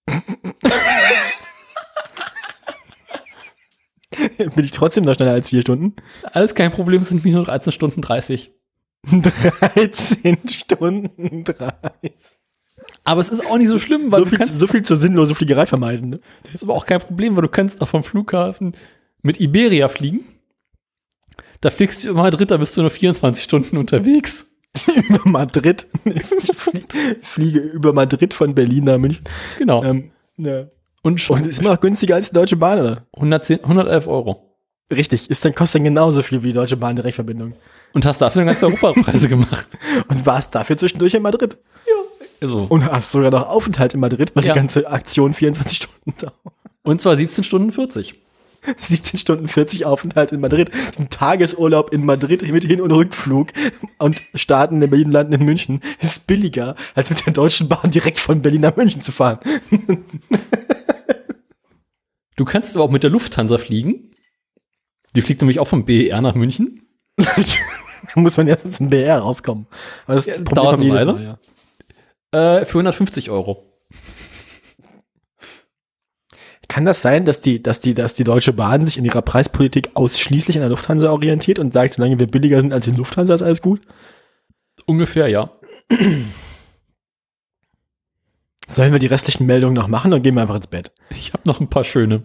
bin 4.54 4.64
ich 4.64 4.72
trotzdem 4.72 5.04
noch 5.04 5.14
schneller 5.14 5.32
als 5.32 5.48
vier 5.48 5.62
Stunden? 5.62 5.96
Alles 6.22 6.54
kein 6.54 6.70
Problem, 6.72 7.00
es 7.00 7.08
sind 7.08 7.18
nämlich 7.18 7.34
nur 7.34 7.44
13 7.44 7.72
Stunden 7.72 8.02
30. 8.02 8.52
13 9.04 10.38
Stunden 10.48 11.44
30. 11.44 12.12
Aber 13.04 13.20
es 13.20 13.30
ist 13.30 13.46
auch 13.46 13.56
nicht 13.56 13.68
so 13.68 13.78
schlimm, 13.78 14.12
weil 14.12 14.18
So 14.20 14.24
du 14.24 14.30
viel, 14.30 14.38
kannst, 14.38 14.58
so 14.58 14.66
viel 14.66 14.82
zur 14.82 14.96
sinnlose 14.96 15.34
Fliegerei 15.34 15.64
vermeiden. 15.66 16.10
Ne? 16.10 16.20
das 16.42 16.56
ist 16.56 16.62
aber 16.64 16.74
auch 16.74 16.86
kein 16.86 17.00
Problem, 17.00 17.34
weil 17.36 17.42
du 17.42 17.48
kannst 17.48 17.80
auch 17.80 17.88
vom 17.88 18.02
Flughafen 18.02 18.76
mit 19.22 19.40
Iberia 19.40 19.88
fliegen. 19.88 20.24
Da 21.60 21.70
fliegst 21.70 22.04
du 22.04 22.12
Madrid, 22.12 22.50
da 22.50 22.58
bist 22.58 22.76
du 22.76 22.82
nur 22.82 22.90
24 22.90 23.42
Stunden 23.42 23.78
unterwegs. 23.78 24.45
über 25.08 25.20
Madrid. 25.28 25.86
Ich 26.04 26.22
flie- 26.56 26.84
fliege 27.22 27.58
über 27.60 27.92
Madrid 27.92 28.34
von 28.34 28.54
Berlin 28.54 28.84
nach 28.84 28.98
München. 28.98 29.24
Genau. 29.58 29.82
Ähm, 29.84 30.10
ja. 30.38 30.66
und 31.02 31.20
schon 31.20 31.42
Und 31.42 31.46
ist 31.48 31.60
immer 31.60 31.70
noch 31.70 31.80
günstiger 31.80 32.14
als 32.16 32.30
die 32.30 32.34
Deutsche 32.34 32.56
Bahn, 32.56 32.80
oder? 32.80 33.06
110, 33.14 33.60
111 33.64 34.06
Euro. 34.06 34.42
Richtig, 34.90 35.28
ist 35.30 35.44
dann 35.44 35.54
kostet 35.54 35.80
dann 35.80 35.84
genauso 35.84 36.22
viel 36.22 36.42
wie 36.42 36.48
die 36.48 36.52
Deutsche 36.52 36.76
Bahn 36.76 36.94
Direktverbindung. 36.96 37.54
Und 37.92 38.06
hast 38.06 38.20
dafür 38.20 38.42
eine 38.42 38.50
ganze 38.52 38.66
Europapreise 38.82 39.28
gemacht. 39.28 39.66
Und 40.08 40.24
warst 40.26 40.54
dafür 40.54 40.76
zwischendurch 40.76 41.14
in 41.14 41.22
Madrid. 41.22 41.56
Also, 42.40 42.66
Und 42.68 42.84
hast 42.92 43.10
sogar 43.12 43.30
noch 43.30 43.48
Aufenthalt 43.48 43.94
in 43.94 44.00
Madrid, 44.00 44.30
weil 44.34 44.44
Ja. 44.44 44.52
die 44.52 44.58
ganze 44.58 44.86
Aktion 44.88 45.32
24 45.32 45.76
Stunden 45.78 46.14
dauert. 46.20 46.34
und 46.82 47.00
zwar 47.00 47.16
17 47.16 47.42
Stunden 47.44 47.72
40. 47.72 48.14
17 48.76 49.18
Stunden 49.18 49.48
40 49.48 49.86
Aufenthalt 49.86 50.32
in 50.32 50.40
Madrid. 50.40 50.70
Ein 50.98 51.10
Tagesurlaub 51.10 51.92
in 51.92 52.04
Madrid 52.04 52.42
mit 52.50 52.64
Hin- 52.64 52.80
und 52.80 52.90
Rückflug 52.92 53.48
und 53.98 54.22
starten 54.34 54.80
in 54.80 54.90
Berlin, 54.90 55.10
landen 55.10 55.34
in 55.34 55.44
München. 55.44 55.80
Ist 56.00 56.26
billiger, 56.26 56.76
als 56.94 57.10
mit 57.10 57.24
der 57.26 57.32
Deutschen 57.32 57.68
Bahn 57.68 57.90
direkt 57.90 58.18
von 58.18 58.42
Berlin 58.42 58.62
nach 58.62 58.76
München 58.76 59.00
zu 59.02 59.12
fahren. 59.12 59.40
Du 62.36 62.44
kannst 62.44 62.74
aber 62.76 62.84
auch 62.84 62.90
mit 62.90 63.02
der 63.02 63.10
Lufthansa 63.10 63.58
fliegen. 63.58 64.12
Die 65.14 65.22
fliegt 65.22 65.40
nämlich 65.40 65.58
auch 65.58 65.68
vom 65.68 65.84
BER 65.84 66.20
nach 66.20 66.34
München. 66.34 66.82
da 67.16 67.24
muss 68.16 68.36
man 68.36 68.46
erst 68.48 68.74
zum 68.74 68.90
BR 68.90 69.18
rauskommen. 69.20 69.66
Aber 70.06 70.16
das 70.16 70.26
Ja, 70.26 70.38
dauert 70.38 70.80
eine 70.80 70.92
Weile. 70.92 71.12
Mal, 71.12 71.38
ja. 72.32 72.58
Äh, 72.58 72.64
für 72.66 72.78
150 72.78 73.30
Euro. 73.30 73.72
Kann 76.68 76.84
das 76.84 77.02
sein, 77.02 77.24
dass 77.24 77.40
die, 77.40 77.62
dass 77.62 77.80
die, 77.80 77.94
dass 77.94 78.14
die 78.14 78.24
Deutsche 78.24 78.52
Bahn 78.52 78.84
sich 78.84 78.98
in 78.98 79.04
ihrer 79.04 79.22
Preispolitik 79.22 79.90
ausschließlich 79.94 80.56
an 80.56 80.62
der 80.62 80.70
Lufthansa 80.70 81.10
orientiert 81.10 81.58
und 81.58 81.72
sagt, 81.72 81.94
solange 81.94 82.18
wir 82.18 82.26
billiger 82.26 82.60
sind 82.60 82.72
als 82.72 82.86
die 82.86 82.90
Lufthansa, 82.90 83.34
ist 83.34 83.42
alles 83.42 83.62
gut? 83.62 83.80
Ungefähr, 84.84 85.28
ja. 85.28 85.50
Sollen 88.66 88.92
wir 88.92 88.98
die 88.98 89.06
restlichen 89.06 89.46
Meldungen 89.46 89.74
noch 89.74 89.88
machen 89.88 90.12
oder 90.12 90.20
gehen 90.20 90.34
wir 90.34 90.42
einfach 90.42 90.56
ins 90.56 90.66
Bett? 90.66 90.92
Ich 91.10 91.32
habe 91.32 91.42
noch 91.46 91.60
ein 91.60 91.70
paar 91.70 91.84
schöne. 91.84 92.24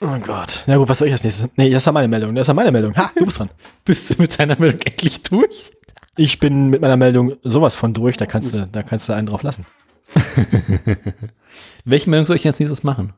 Oh 0.00 0.18
Gott. 0.24 0.62
Na 0.66 0.76
gut, 0.76 0.88
was 0.88 0.98
soll 0.98 1.08
ich 1.08 1.12
als 1.12 1.24
nächstes? 1.24 1.50
Nee, 1.56 1.70
das 1.70 1.82
ist 1.82 1.86
ja 1.86 1.92
meine 1.92 2.08
Meldung. 2.08 2.34
Das 2.34 2.44
ist 2.44 2.48
ja 2.48 2.54
meine 2.54 2.72
Meldung. 2.72 2.96
Ha, 2.96 3.10
du 3.14 3.24
bist 3.24 3.38
dran. 3.38 3.50
Bist 3.84 4.08
du 4.08 4.14
mit 4.18 4.38
deiner 4.38 4.58
Meldung 4.58 4.80
endlich 4.80 5.22
durch? 5.22 5.72
Ich 6.16 6.38
bin 6.38 6.68
mit 6.68 6.80
meiner 6.80 6.96
Meldung 6.96 7.36
sowas 7.42 7.76
von 7.76 7.92
durch, 7.92 8.16
da 8.16 8.26
kannst 8.26 8.52
du, 8.52 8.66
da 8.66 8.82
kannst 8.82 9.08
du 9.08 9.12
einen 9.12 9.26
drauf 9.26 9.42
lassen. 9.42 9.66
Welche 11.84 12.10
Meldung 12.10 12.24
soll 12.24 12.36
ich 12.36 12.46
als 12.46 12.58
nächstes 12.58 12.82
machen? 12.82 13.12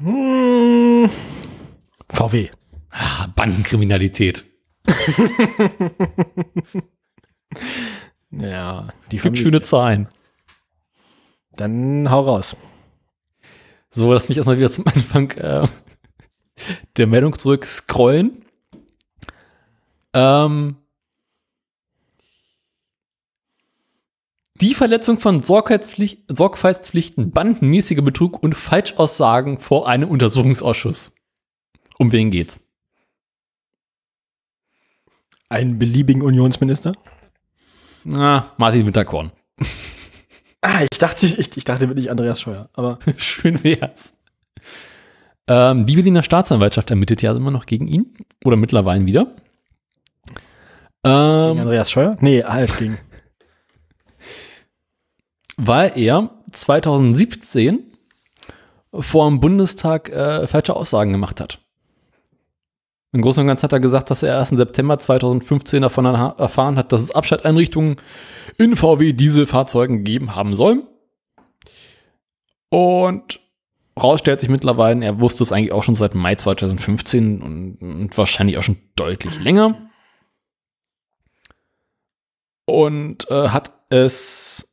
Hm, 0.00 1.10
VW. 2.10 2.48
Ah, 2.90 3.26
Bandenkriminalität. 3.34 4.44
Ja, 8.32 8.88
die 9.10 9.16
Gibt 9.16 9.22
Familie. 9.22 9.42
schöne 9.44 9.60
Zahlen. 9.60 10.06
Dann 11.56 12.08
hau 12.10 12.20
raus. 12.20 12.56
So, 13.90 14.12
lass 14.12 14.28
mich 14.28 14.38
erstmal 14.38 14.56
wieder 14.56 14.70
zum 14.70 14.86
Anfang 14.86 15.32
äh, 15.32 15.66
der 16.96 17.06
Meldung 17.08 17.36
zurück 17.36 17.64
scrollen. 17.66 18.44
Ähm, 20.14 20.76
die 24.60 24.74
Verletzung 24.74 25.18
von 25.18 25.40
Sorgfaltspflicht, 25.42 26.24
Sorgfaltspflichten, 26.28 27.30
bandenmäßiger 27.30 28.02
Betrug 28.02 28.42
und 28.42 28.54
Falschaussagen 28.54 29.58
vor 29.58 29.88
einem 29.88 30.10
Untersuchungsausschuss. 30.10 31.14
Um 31.98 32.12
wen 32.12 32.30
geht's? 32.30 32.60
Einen 35.48 35.78
beliebigen 35.78 36.22
Unionsminister? 36.22 36.92
Na, 38.04 38.52
Martin 38.56 38.86
Winterkorn. 38.86 39.32
Ah, 40.62 40.82
ich 40.82 40.98
dachte, 40.98 41.24
ich, 41.24 41.56
ich 41.56 41.64
dachte 41.64 41.88
wirklich 41.88 42.10
Andreas 42.10 42.38
Scheuer, 42.38 42.68
aber 42.74 42.98
Schön 43.16 43.64
wär's. 43.64 44.12
Ähm, 45.46 45.86
die 45.86 45.94
Berliner 45.94 46.22
Staatsanwaltschaft 46.22 46.90
ermittelt 46.90 47.22
ja 47.22 47.34
immer 47.34 47.50
noch 47.50 47.64
gegen 47.64 47.88
ihn. 47.88 48.14
Oder 48.44 48.56
mittlerweile 48.56 49.06
wieder. 49.06 49.34
Ähm, 51.02 51.52
gegen 51.52 51.60
Andreas 51.60 51.90
Scheuer? 51.90 52.18
Nee, 52.20 52.44
halt 52.44 52.76
gegen. 52.76 52.98
Weil 55.62 55.92
er 55.96 56.30
2017 56.52 57.84
vor 58.92 59.28
dem 59.28 59.40
Bundestag 59.40 60.08
äh, 60.08 60.46
falsche 60.46 60.74
Aussagen 60.74 61.12
gemacht 61.12 61.40
hat. 61.40 61.60
Im 63.12 63.22
Großen 63.22 63.40
und 63.42 63.48
Ganzen 63.48 63.64
hat 63.64 63.72
er 63.72 63.80
gesagt, 63.80 64.10
dass 64.10 64.22
er 64.22 64.36
erst 64.36 64.52
im 64.52 64.58
September 64.58 64.98
2015 64.98 65.82
davon 65.82 66.06
erfahren 66.06 66.76
hat, 66.76 66.92
dass 66.92 67.02
es 67.02 67.10
Abschalteinrichtungen 67.10 67.96
in 68.56 68.76
VW 68.76 69.12
diese 69.12 69.46
Fahrzeugen 69.46 69.98
gegeben 69.98 70.34
haben 70.34 70.54
soll. 70.54 70.84
Und 72.68 73.40
rausstellt 74.00 74.40
sich 74.40 74.48
mittlerweile, 74.48 75.04
er 75.04 75.20
wusste 75.20 75.42
es 75.42 75.50
eigentlich 75.52 75.72
auch 75.72 75.82
schon 75.82 75.96
seit 75.96 76.14
Mai 76.14 76.36
2015 76.36 77.42
und, 77.42 77.82
und 77.82 78.16
wahrscheinlich 78.16 78.58
auch 78.58 78.62
schon 78.62 78.78
deutlich 78.94 79.40
länger. 79.40 79.90
Und 82.64 83.28
äh, 83.28 83.48
hat 83.48 83.72
es 83.88 84.69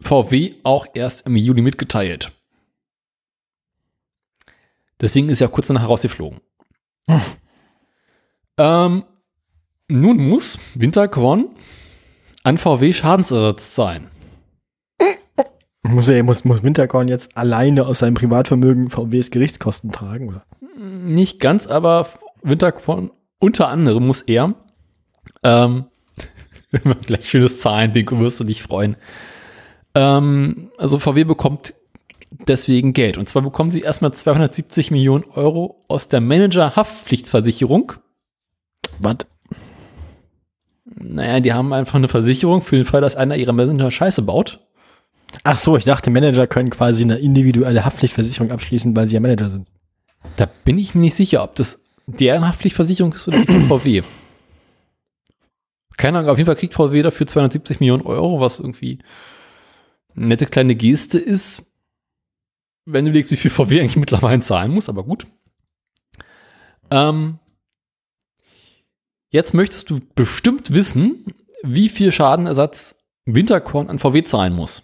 VW 0.00 0.54
auch 0.62 0.86
erst 0.94 1.26
im 1.26 1.36
Juli 1.36 1.62
mitgeteilt. 1.62 2.32
Deswegen 5.00 5.28
ist 5.28 5.40
er 5.40 5.48
kurz 5.48 5.68
danach 5.68 5.88
rausgeflogen. 5.88 6.40
Hm. 7.08 7.20
Ähm, 8.58 9.04
nun 9.88 10.16
muss 10.16 10.58
Winterkorn 10.74 11.50
an 12.42 12.56
VW 12.56 12.94
Schadensersatz 12.94 13.74
zahlen. 13.74 14.08
Muss 15.82 16.08
er, 16.08 16.22
muss, 16.22 16.44
muss 16.44 16.62
Winterkorn 16.62 17.08
jetzt 17.08 17.36
alleine 17.36 17.86
aus 17.86 18.00
seinem 18.00 18.14
Privatvermögen 18.14 18.90
VWs 18.90 19.30
Gerichtskosten 19.30 19.92
tragen, 19.92 20.28
oder? 20.28 20.44
Nicht 20.78 21.38
ganz, 21.38 21.66
aber 21.66 22.08
Winterkorn 22.42 23.10
unter 23.38 23.68
anderem 23.68 24.06
muss 24.06 24.22
er, 24.22 24.54
ähm, 25.42 25.86
wenn 26.70 26.82
man 26.84 27.00
gleich 27.02 27.28
schönes 27.28 27.60
Zahlenbingo 27.60 28.18
wirst 28.18 28.40
du 28.40 28.44
dich 28.44 28.62
freuen. 28.62 28.96
Ähm, 29.96 30.70
also 30.76 30.98
VW 30.98 31.24
bekommt 31.24 31.72
deswegen 32.30 32.92
Geld. 32.92 33.16
Und 33.16 33.28
zwar 33.28 33.40
bekommen 33.40 33.70
sie 33.70 33.80
erstmal 33.80 34.12
270 34.12 34.90
Millionen 34.90 35.24
Euro 35.24 35.82
aus 35.88 36.08
der 36.08 36.20
Manager-Haftpflichtversicherung. 36.20 37.94
Was? 38.98 39.16
Naja, 40.84 41.40
die 41.40 41.54
haben 41.54 41.72
einfach 41.72 41.94
eine 41.94 42.08
Versicherung 42.08 42.60
für 42.60 42.76
den 42.76 42.84
Fall, 42.84 43.00
dass 43.00 43.16
einer 43.16 43.36
ihrer 43.36 43.54
Manager 43.54 43.90
Scheiße 43.90 44.22
baut. 44.22 44.60
Ach 45.44 45.58
so, 45.58 45.76
ich 45.76 45.84
dachte, 45.84 46.10
Manager 46.10 46.46
können 46.46 46.70
quasi 46.70 47.02
eine 47.02 47.16
individuelle 47.16 47.84
Haftpflichtversicherung 47.84 48.52
abschließen, 48.52 48.94
weil 48.94 49.08
sie 49.08 49.14
ja 49.14 49.20
Manager 49.20 49.48
sind. 49.48 49.68
Da 50.36 50.46
bin 50.64 50.76
ich 50.76 50.94
mir 50.94 51.00
nicht 51.00 51.14
sicher, 51.14 51.42
ob 51.42 51.54
das 51.56 51.82
deren 52.06 52.46
Haftpflichtversicherung 52.46 53.14
ist 53.14 53.28
oder 53.28 53.38
die 53.38 53.46
von 53.46 53.62
VW. 53.62 54.02
Keine 55.96 56.18
Ahnung, 56.18 56.30
auf 56.30 56.38
jeden 56.38 56.46
Fall 56.46 56.56
kriegt 56.56 56.74
VW 56.74 57.02
dafür 57.02 57.26
270 57.26 57.80
Millionen 57.80 58.02
Euro, 58.02 58.40
was 58.40 58.60
irgendwie 58.60 58.98
nette 60.16 60.46
kleine 60.46 60.74
Geste 60.74 61.18
ist, 61.18 61.62
wenn 62.84 63.04
du 63.04 63.10
legst, 63.10 63.30
wie 63.32 63.36
viel 63.36 63.50
VW 63.50 63.80
eigentlich 63.80 63.96
mittlerweile 63.96 64.40
zahlen 64.40 64.72
muss, 64.72 64.88
aber 64.88 65.04
gut. 65.04 65.26
Ähm, 66.90 67.38
jetzt 69.30 69.54
möchtest 69.54 69.90
du 69.90 70.00
bestimmt 70.14 70.72
wissen, 70.72 71.24
wie 71.62 71.88
viel 71.88 72.12
Schadenersatz 72.12 72.94
Winterkorn 73.24 73.88
an 73.88 73.98
VW 73.98 74.22
zahlen 74.22 74.54
muss. 74.54 74.82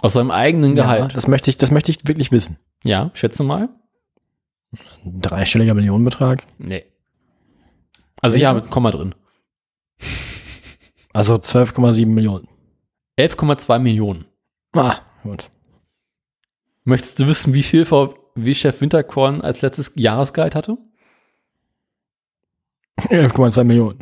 Aus 0.00 0.14
seinem 0.14 0.30
eigenen 0.30 0.76
Ja, 0.76 0.84
Gehalt. 0.84 1.14
das 1.16 1.28
möchte 1.28 1.50
ich, 1.50 1.56
das 1.58 1.70
möchte 1.70 1.90
ich 1.90 1.98
wirklich 2.06 2.32
wissen. 2.32 2.58
Ja, 2.82 3.10
schätze 3.14 3.42
mal. 3.42 3.68
Ein 5.04 5.20
dreistelliger 5.20 5.74
Millionenbetrag. 5.74 6.44
Nee. 6.58 6.84
Also 8.20 8.36
ja, 8.36 8.52
mit 8.54 8.70
Komma 8.70 8.90
drin. 8.90 9.14
Also 11.12 11.34
12,7 11.34 12.06
Millionen. 12.06 12.48
11,2 13.18 13.78
Millionen. 13.78 14.24
Ah, 14.74 15.00
gut. 15.22 15.50
Möchtest 16.84 17.20
du 17.20 17.26
wissen, 17.26 17.54
wie 17.54 17.62
viel 17.62 17.84
VW-Chef 17.86 18.80
Winterkorn 18.80 19.40
als 19.40 19.62
letztes 19.62 19.92
Jahresgehalt 19.94 20.54
hatte? 20.54 20.76
11,2 22.98 23.64
Millionen. 23.64 24.00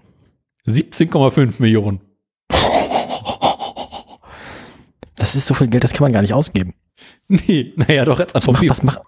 17,5 0.66 1.54
Millionen. 1.58 2.00
Das 5.16 5.36
ist 5.36 5.46
so 5.46 5.54
viel 5.54 5.68
Geld, 5.68 5.84
das 5.84 5.92
kann 5.92 6.02
man 6.02 6.12
gar 6.12 6.22
nicht 6.22 6.34
ausgeben. 6.34 6.74
Nee, 7.28 7.72
naja, 7.76 8.04
doch 8.04 8.18
jetzt 8.18 8.34
Was, 8.34 8.48
einfach 8.48 8.60
macht, 8.60 8.70
was, 8.70 8.82
macht, 8.82 9.02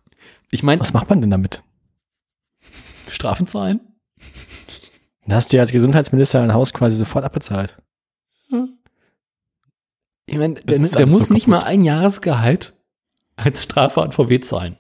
Ich 0.51 0.63
meine, 0.63 0.81
was 0.81 0.93
macht 0.93 1.11
man 1.11 1.21
denn 1.21 1.31
damit? 1.31 1.63
Strafen 3.09 3.47
zahlen? 3.47 3.81
Da 5.27 5.37
hast 5.37 5.53
du 5.53 5.57
ja 5.57 5.63
als 5.63 5.73
Gesundheitsminister 5.73 6.43
ein 6.43 6.55
Haus 6.55 6.73
quasi 6.73 6.97
sofort 6.97 7.25
abbezahlt. 7.25 7.77
Ich 10.27 10.39
meine, 10.39 10.55
der, 10.55 10.79
der 10.79 11.07
muss 11.07 11.27
so 11.27 11.35
nicht 11.35 11.47
mal 11.47 11.61
ein 11.61 11.83
Jahresgehalt 11.83 12.75
als 13.37 13.65
Strafe 13.65 14.03
an 14.03 14.13
VW 14.13 14.41
zahlen. 14.41 14.79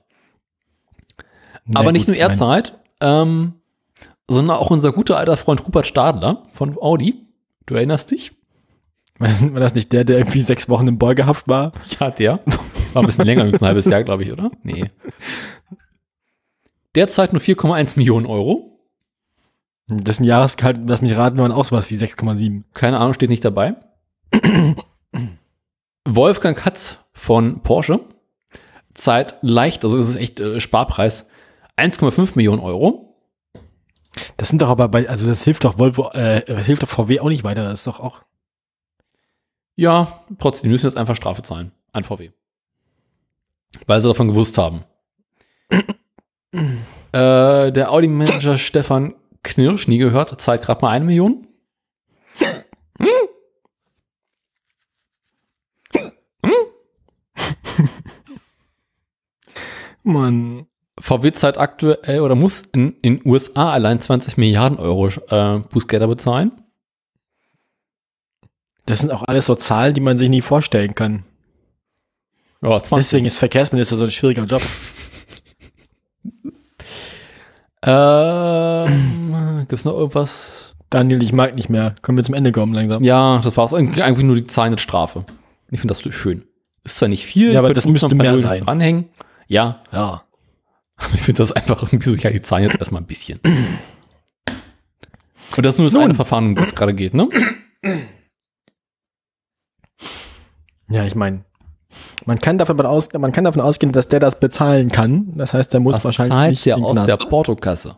Na 1.67 1.81
Aber 1.81 1.89
gut, 1.89 1.95
nicht 1.95 2.09
nur 2.09 2.17
er 2.17 2.33
zahlt, 2.33 2.79
ähm, 3.01 3.55
sondern 4.29 4.57
auch 4.57 4.71
unser 4.71 4.93
guter 4.93 5.17
alter 5.17 5.37
Freund 5.37 5.65
Rupert 5.67 5.87
Stadler 5.87 6.45
von 6.53 6.77
Audi. 6.81 7.27
Du 7.67 7.75
erinnerst 7.75 8.11
dich? 8.11 8.33
War 9.19 9.29
das, 9.29 9.53
war 9.53 9.61
das 9.61 9.75
nicht 9.75 9.93
der, 9.93 10.05
der 10.05 10.19
irgendwie 10.19 10.41
sechs 10.41 10.69
Wochen 10.69 10.89
im 10.89 10.99
Beugehaft 10.99 11.49
war? 11.49 11.73
Ja, 12.01 12.11
der. 12.11 12.41
War 12.93 13.03
ein 13.03 13.07
bisschen 13.07 13.27
länger, 13.27 13.45
ein 13.45 13.61
halbes 13.61 13.87
Jahr, 13.87 14.05
glaube 14.05 14.25
ich, 14.25 14.33
oder? 14.33 14.51
Nee. 14.63 14.91
Der 16.95 17.09
zahlt 17.09 17.33
nur 17.33 17.43
4,1 17.43 17.97
Millionen 17.97 18.27
Euro. 18.27 18.79
Das 19.89 20.17
ist 20.17 20.21
ein 20.21 20.25
Jahresgehalt, 20.25 20.81
lass 20.87 21.03
mich 21.03 21.17
raten, 21.17 21.37
wenn 21.37 21.45
man 21.45 21.53
auch 21.53 21.65
sowas 21.65 21.91
wie 21.91 21.97
6,7. 21.97 22.63
Keine 22.73 22.99
Ahnung, 22.99 23.15
steht 23.15 23.31
nicht 23.31 23.45
dabei. 23.45 23.77
Wolfgang 26.05 26.57
Katz 26.57 26.99
von 27.13 27.63
Porsche 27.63 28.01
zahlt 28.95 29.37
leicht, 29.43 29.85
also 29.85 29.99
es 29.99 30.09
ist 30.09 30.17
echt 30.17 30.41
äh, 30.41 30.61
Sparpreis, 30.61 31.27
1,5 31.77 32.33
Millionen 32.35 32.61
Euro. 32.61 33.17
Das 34.37 34.49
sind 34.49 34.63
doch 34.63 34.69
aber 34.69 34.89
bei, 34.89 35.09
also 35.09 35.27
das 35.27 35.43
hilft 35.43 35.65
doch 35.65 35.79
Volvo, 35.79 36.11
äh, 36.13 36.43
hilft 36.63 36.83
doch 36.83 36.89
VW 36.89 37.21
auch 37.21 37.29
nicht 37.29 37.45
weiter. 37.45 37.65
Das 37.65 37.81
ist 37.81 37.87
doch 37.87 38.01
auch. 38.01 38.23
Ja, 39.77 40.25
trotzdem 40.39 40.71
müssen 40.71 40.87
jetzt 40.87 40.97
einfach 40.97 41.17
Strafe 41.17 41.43
zahlen 41.43 41.73
an 41.93 42.05
VW. 42.05 42.31
Weil 43.87 44.01
sie 44.01 44.09
davon 44.09 44.29
gewusst 44.29 44.57
haben. 44.57 44.85
äh, 46.53 47.73
der 47.73 47.91
Audi-Manager 47.91 48.57
Stefan 48.59 49.15
Knirsch, 49.43 49.89
nie 49.89 49.99
gehört, 49.99 50.41
zahlt 50.41 50.63
gerade 50.63 50.81
mal 50.83 50.91
eine 50.91 51.05
Million. 51.05 51.49
Mann. 60.05 60.67
VW 61.01 61.33
zahlt 61.33 61.59
aktuell 61.59 62.21
oder 62.21 62.37
muss 62.37 62.63
in 62.73 62.95
in 63.03 63.21
USA 63.25 63.73
allein 63.73 64.01
20 64.01 64.37
Milliarden 64.37 64.79
Euro 64.79 65.09
äh, 65.29 65.59
Bußgelder 65.59 66.07
bezahlen. 66.07 66.53
Das 68.87 69.01
sind 69.01 69.11
auch 69.11 69.23
alles 69.23 69.47
so 69.47 69.55
Zahlen, 69.55 69.95
die 69.95 70.01
man 70.01 70.19
sich 70.19 70.29
nie 70.29 70.43
vorstellen 70.43 70.95
kann. 70.95 71.25
Ja, 72.63 72.81
20. 72.81 72.91
Deswegen 72.97 73.27
ist 73.27 73.39
Verkehrsminister 73.39 73.97
so 73.97 74.05
ein 74.05 74.11
schwieriger 74.11 74.45
Job. 74.45 74.63
Ähm, 77.87 79.67
gibt's 79.69 79.85
noch 79.85 79.93
irgendwas? 79.93 80.75
Daniel, 80.89 81.23
ich 81.23 81.33
mag 81.33 81.55
nicht 81.55 81.69
mehr. 81.69 81.95
Können 82.03 82.17
wir 82.17 82.25
zum 82.25 82.35
Ende 82.35 82.51
kommen 82.51 82.73
langsam? 82.73 83.03
Ja, 83.03 83.41
das 83.45 83.57
war's. 83.57 83.75
Eigentlich 83.75 84.03
eigentlich 84.03 84.25
nur 84.25 84.37
die 84.37 84.47
Zahlen 84.47 84.73
als 84.73 84.83
Strafe. 84.83 85.25
Ich 85.71 85.81
finde 85.81 85.95
das 85.95 86.15
schön. 86.15 86.45
Ist 86.85 86.97
zwar 86.97 87.09
nicht 87.09 87.27
viel, 87.27 87.53
Ja, 87.53 87.59
aber 87.59 87.75
das 87.75 87.87
müsste 87.87 88.15
mehr 88.15 88.39
sein. 88.39 88.67
Anhängen. 88.67 89.07
Ja, 89.47 89.83
Ja. 89.93 90.23
ich 91.15 91.23
finde 91.23 91.39
das 91.43 91.51
einfach 91.53 91.83
irgendwie 91.83 92.09
so, 92.09 92.15
ja, 92.15 92.31
die 92.31 92.41
Zahlen 92.43 92.65
jetzt 92.65 92.77
erstmal 92.79 93.03
ein 93.03 93.07
bisschen. 93.07 93.41
Und 95.57 95.65
das 95.67 95.75
ist 95.75 95.79
nur 95.81 95.91
das 95.91 96.01
eine 96.01 96.15
Verfahren, 96.15 96.47
um 96.47 96.55
das 96.55 96.75
gerade 96.75 96.95
geht, 96.95 97.15
ne? 97.15 97.29
Ja, 100.89 101.05
ich 101.05 101.15
meine, 101.15 101.45
man 102.27 102.39
kann 102.39 102.59
davon 102.59 102.81
aus, 102.87 103.13
man 103.13 103.33
kann 103.33 103.45
davon 103.45 103.61
ausgehen, 103.61 103.93
dass 103.93 104.09
der 104.09 104.21
das 104.21 104.39
bezahlen 104.39 104.91
kann. 104.91 105.37
Das 105.37 105.53
heißt, 105.53 105.73
der 105.73 105.81
muss 105.81 105.97
Was 105.97 106.05
wahrscheinlich 106.05 106.33
zahlt 106.35 106.51
nicht 106.51 106.67
der 106.67 106.77
aus 106.77 106.93
Knast. 106.93 107.09
der 107.09 107.17
Portokasse? 107.17 107.97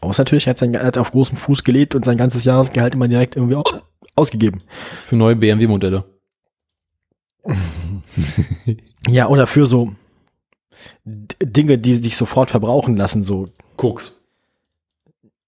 Außer 0.00 0.20
natürlich 0.22 0.46
hat 0.48 0.58
sein, 0.58 0.74
er 0.74 0.84
hat 0.84 0.98
auf 0.98 1.10
großem 1.12 1.36
Fuß 1.36 1.64
gelebt 1.64 1.94
und 1.94 2.04
sein 2.04 2.16
ganzes 2.16 2.44
Jahresgehalt 2.44 2.94
immer 2.94 3.08
direkt 3.08 3.36
irgendwie 3.36 3.56
au- 3.56 3.64
ausgegeben. 4.16 4.60
Für 5.04 5.16
neue 5.16 5.34
BMW-Modelle. 5.36 6.04
Ja, 9.08 9.28
oder 9.28 9.46
für 9.46 9.66
so 9.66 9.92
Dinge, 11.04 11.78
die 11.78 11.94
sich 11.94 12.16
sofort 12.16 12.50
verbrauchen 12.50 12.96
lassen, 12.96 13.24
so. 13.24 13.48
Koks. 13.76 14.20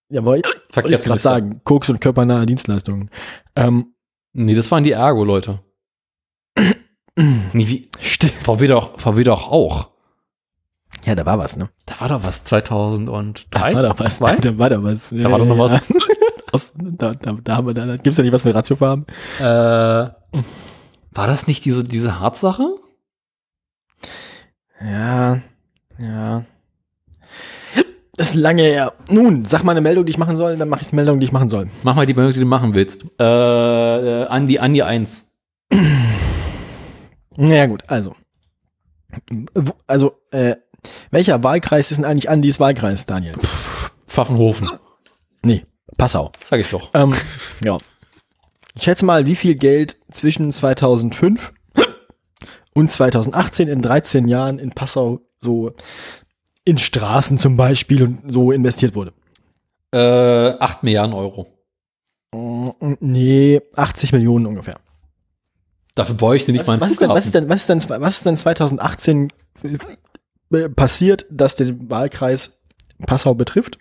Ja, 0.08 0.24
wollte 0.24 0.48
ich 0.48 0.54
gerade 0.54 0.72
Verkehrsminister. 0.72 1.30
sagen, 1.30 1.60
Koks 1.64 1.88
und 1.90 2.00
körpernahe 2.00 2.46
Dienstleistungen. 2.46 3.10
Ähm, 3.56 3.94
Nee, 4.32 4.54
das 4.54 4.70
waren 4.70 4.84
die 4.84 4.92
Ergo-Leute. 4.92 5.58
nee, 7.16 7.66
wie? 7.66 7.88
stimmt. 8.00 8.32
VW 8.34 8.66
doch, 8.68 8.98
VW 9.00 9.24
doch 9.24 9.50
auch. 9.50 9.90
Ja, 11.04 11.14
da 11.14 11.26
war 11.26 11.38
was, 11.38 11.56
ne? 11.56 11.68
Da 11.86 12.00
war 12.00 12.08
doch 12.08 12.22
was 12.22 12.44
2003. 12.44 13.72
Da 13.72 13.74
war 13.74 13.82
doch 13.82 13.98
was. 13.98 14.18
Zwei? 14.18 14.36
Da 14.36 14.56
war 14.58 14.70
doch 14.70 14.82
was. 14.84 15.06
Da 15.10 15.30
war 15.30 15.38
doch 15.38 15.46
noch 15.46 15.58
was. 15.58 15.82
Aus, 16.52 16.72
da, 16.76 17.12
da, 17.12 17.32
da, 17.32 17.56
haben 17.56 17.66
wir, 17.68 17.74
da, 17.74 17.86
da 17.86 17.96
gibt's 17.96 18.18
ja 18.18 18.24
nicht 18.24 18.32
was 18.32 18.42
für 18.42 18.54
Ratiofarben. 18.54 19.06
Äh, 19.38 19.42
war 19.42 20.12
das 21.14 21.46
nicht 21.46 21.64
diese, 21.64 21.84
diese 21.84 22.20
Harzsache? 22.20 22.76
Ja, 24.80 25.40
ja. 25.98 26.44
Das 28.16 28.30
ist 28.30 28.34
lange 28.34 28.62
her. 28.62 28.92
Nun, 29.08 29.44
sag 29.44 29.62
mal 29.64 29.72
eine 29.72 29.80
Meldung, 29.80 30.04
die 30.04 30.10
ich 30.10 30.18
machen 30.18 30.36
soll, 30.36 30.56
dann 30.56 30.68
mache 30.68 30.82
ich 30.82 30.88
eine 30.88 30.96
Meldung, 30.96 31.20
die 31.20 31.26
ich 31.26 31.32
machen 31.32 31.48
soll. 31.48 31.68
Mach 31.82 31.94
mal 31.94 32.06
die 32.06 32.14
Meldung, 32.14 32.32
die 32.32 32.40
du 32.40 32.46
machen 32.46 32.74
willst. 32.74 33.04
Äh, 33.18 33.24
äh 33.24 34.26
Andi, 34.26 34.58
Andi 34.58 34.82
1. 34.82 35.30
Naja, 37.36 37.66
gut, 37.66 37.82
also. 37.88 38.14
Also, 39.86 40.20
äh, 40.30 40.56
welcher 41.10 41.42
Wahlkreis 41.42 41.90
ist 41.90 41.98
denn 41.98 42.04
eigentlich 42.04 42.28
Andis 42.28 42.60
Wahlkreis, 42.60 43.06
Daniel? 43.06 43.34
Pfaffenhofen. 44.06 44.68
Nee, 45.42 45.64
Passau. 45.96 46.32
Sag 46.44 46.60
ich 46.60 46.68
doch. 46.68 46.90
Ähm, 46.94 47.14
ja. 47.64 47.78
Ich 48.74 48.82
schätze 48.82 49.04
mal, 49.04 49.26
wie 49.26 49.36
viel 49.36 49.56
Geld 49.56 49.96
zwischen 50.10 50.52
2005 50.52 51.52
und 52.74 52.90
2018 52.90 53.68
in 53.68 53.82
13 53.82 54.28
Jahren 54.28 54.58
in 54.58 54.70
Passau 54.70 55.20
so 55.40 55.72
in 56.64 56.78
Straßen 56.78 57.38
zum 57.38 57.56
Beispiel 57.56 58.02
und 58.02 58.32
so 58.32 58.52
investiert 58.52 58.94
wurde. 58.94 59.12
Äh, 59.92 60.56
8 60.58 60.82
Milliarden 60.82 61.14
Euro. 61.14 61.46
Mm, 62.34 62.70
Nee, 63.00 63.60
80 63.74 64.12
Millionen 64.12 64.46
ungefähr. 64.46 64.78
Dafür 65.94 66.14
bräuchte 66.14 66.52
ich 66.52 66.58
nicht 66.58 66.60
Was, 66.60 66.78
mal 66.78 66.80
was, 66.80 66.92
ist 66.92 67.00
denn, 67.00 67.08
was, 67.10 67.24
ist 67.26 67.34
denn, 67.34 67.48
was, 67.48 67.60
ist 67.60 67.68
denn, 67.68 68.00
was 68.00 68.16
ist 68.18 68.26
denn 68.26 68.36
2018 68.36 69.32
äh, 70.52 70.68
passiert, 70.68 71.26
dass 71.30 71.56
den 71.56 71.90
Wahlkreis 71.90 72.58
Passau 73.06 73.34
betrifft? 73.34 73.78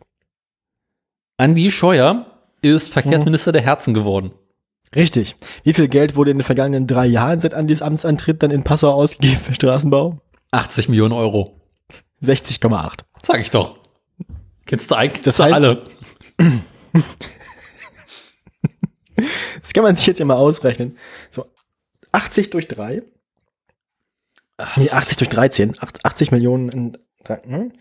Andi 1.37 1.71
Scheuer 1.71 2.25
Mhm. 2.61 2.69
ist 2.69 2.91
Verkehrsminister 2.91 3.51
der 3.53 3.61
Herzen 3.61 3.93
geworden. 3.93 4.31
Richtig. 4.95 5.35
Wie 5.63 5.73
viel 5.73 5.87
Geld 5.87 6.15
wurde 6.15 6.31
in 6.31 6.37
den 6.39 6.43
vergangenen 6.43 6.87
drei 6.87 7.05
Jahren 7.05 7.39
seit 7.39 7.53
Andis 7.53 7.81
Amtsantritt 7.81 8.41
dann 8.41 8.51
in 8.51 8.63
Passau 8.63 8.91
ausgegeben 8.91 9.37
für 9.39 9.53
Straßenbau? 9.53 10.19
80 10.51 10.89
Millionen 10.89 11.13
Euro. 11.13 11.59
60,8. 12.23 12.99
Sag 13.23 13.39
ich 13.39 13.51
doch. 13.51 13.77
Kennst 14.65 14.89
du 14.91 14.95
eigentlich 14.95 15.23
Das 15.23 15.39
heißt- 15.39 15.53
alle? 15.53 15.83
Das 19.61 19.73
kann 19.73 19.83
man 19.83 19.95
sich 19.95 20.07
jetzt 20.07 20.19
ja 20.19 20.25
mal 20.25 20.35
ausrechnen. 20.37 20.97
So, 21.29 21.45
80 22.13 22.49
durch 22.51 22.67
3. 22.69 23.03
Nee, 24.77 24.89
80 24.91 25.17
durch 25.17 25.29
13. 25.29 25.75
Acht- 25.81 26.05
80 26.05 26.31
Millionen 26.31 26.69
in 26.69 26.97
drei, 27.23 27.35
hm? 27.45 27.73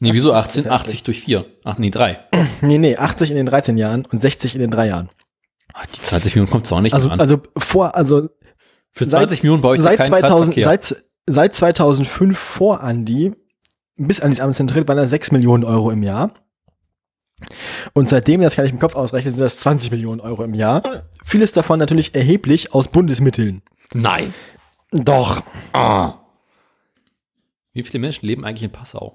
Nee, 0.00 0.12
wieso 0.12 0.32
18? 0.32 0.64
Ja, 0.64 0.72
80 0.72 1.02
durch 1.04 1.20
4. 1.22 1.44
Ach 1.64 1.78
nee, 1.78 1.90
3. 1.90 2.18
Nee, 2.60 2.78
nee, 2.78 2.96
80 2.96 3.30
in 3.30 3.36
den 3.36 3.46
13 3.46 3.78
Jahren 3.78 4.04
und 4.06 4.18
60 4.18 4.54
in 4.54 4.60
den 4.60 4.70
drei 4.70 4.86
Jahren. 4.88 5.08
Ach, 5.80 5.86
die 5.86 6.00
20 6.00 6.34
Millionen 6.34 6.50
kommt 6.50 6.70
auch 6.72 6.80
nicht 6.80 6.92
Also, 6.92 7.08
an. 7.08 7.20
also 7.20 7.38
vor, 7.56 7.94
also 7.94 8.28
Für 8.90 9.08
seit- 9.08 9.20
20 9.22 9.42
Millionen 9.44 9.62
baue 9.62 9.76
ich 9.76 9.82
seit 9.82 9.96
keinen 9.98 10.08
2000, 10.08 10.54
Kreisverkehr. 10.54 10.64
seit, 10.64 11.04
seit 11.26 11.54
2005 11.54 12.36
vor 12.38 12.82
Andi, 12.82 13.32
bis 13.96 14.20
Andis 14.20 14.40
Amtsantritt, 14.40 14.88
waren 14.88 14.96
das 14.96 15.10
6 15.10 15.30
Millionen 15.32 15.64
Euro 15.64 15.90
im 15.90 16.02
Jahr. 16.02 16.32
Und 17.92 18.08
seitdem, 18.08 18.40
das 18.40 18.56
kann 18.56 18.64
ich 18.66 18.72
im 18.72 18.80
Kopf 18.80 18.96
ausrechnen, 18.96 19.32
sind 19.32 19.44
das 19.44 19.60
20 19.60 19.92
Millionen 19.92 20.20
Euro 20.20 20.42
im 20.42 20.54
Jahr. 20.54 20.82
Vieles 21.24 21.52
davon 21.52 21.78
natürlich 21.78 22.14
erheblich 22.14 22.74
aus 22.74 22.88
Bundesmitteln. 22.88 23.62
Nein. 23.94 24.34
Doch. 24.90 25.42
Ah. 25.72 26.14
Wie 27.74 27.82
viele 27.82 28.00
Menschen 28.00 28.26
leben 28.26 28.44
eigentlich 28.44 28.64
in 28.64 28.70
Passau? 28.70 29.14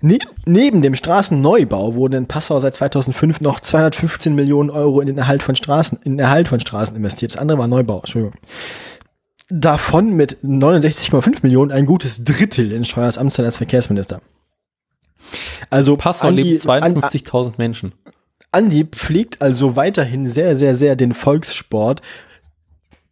Ne 0.00 0.18
neben 0.46 0.82
dem 0.82 0.94
Straßenneubau 0.94 1.94
wurden 1.94 2.14
in 2.14 2.26
Passau 2.26 2.60
seit 2.60 2.74
2005 2.74 3.40
noch 3.40 3.60
215 3.60 4.34
Millionen 4.34 4.70
Euro 4.70 5.00
in 5.00 5.08
den 5.08 5.18
Erhalt 5.18 5.42
von 5.42 5.56
Straßen, 5.56 5.98
in 6.04 6.18
Erhalt 6.18 6.48
von 6.48 6.60
Straßen 6.60 6.96
investiert. 6.96 7.32
Das 7.32 7.40
andere 7.40 7.58
war 7.58 7.66
Neubau, 7.66 7.98
Entschuldigung. 7.98 8.38
Davon 9.50 10.12
mit 10.14 10.38
69,5 10.44 11.38
Millionen 11.42 11.72
ein 11.72 11.86
gutes 11.86 12.22
Drittel 12.22 12.70
in 12.70 12.84
Scheuers 12.84 13.18
Amtszeit 13.18 13.46
als 13.46 13.56
Verkehrsminister. 13.56 14.20
Also 15.70 15.96
Passau 15.96 16.28
Andi, 16.28 16.42
leben 16.42 16.60
52.000 16.60 17.54
Menschen. 17.58 17.92
Andi 18.52 18.84
pflegt 18.84 19.42
also 19.42 19.76
weiterhin 19.76 20.24
sehr, 20.26 20.56
sehr, 20.56 20.74
sehr 20.74 20.96
den 20.96 21.14
Volkssport 21.14 22.00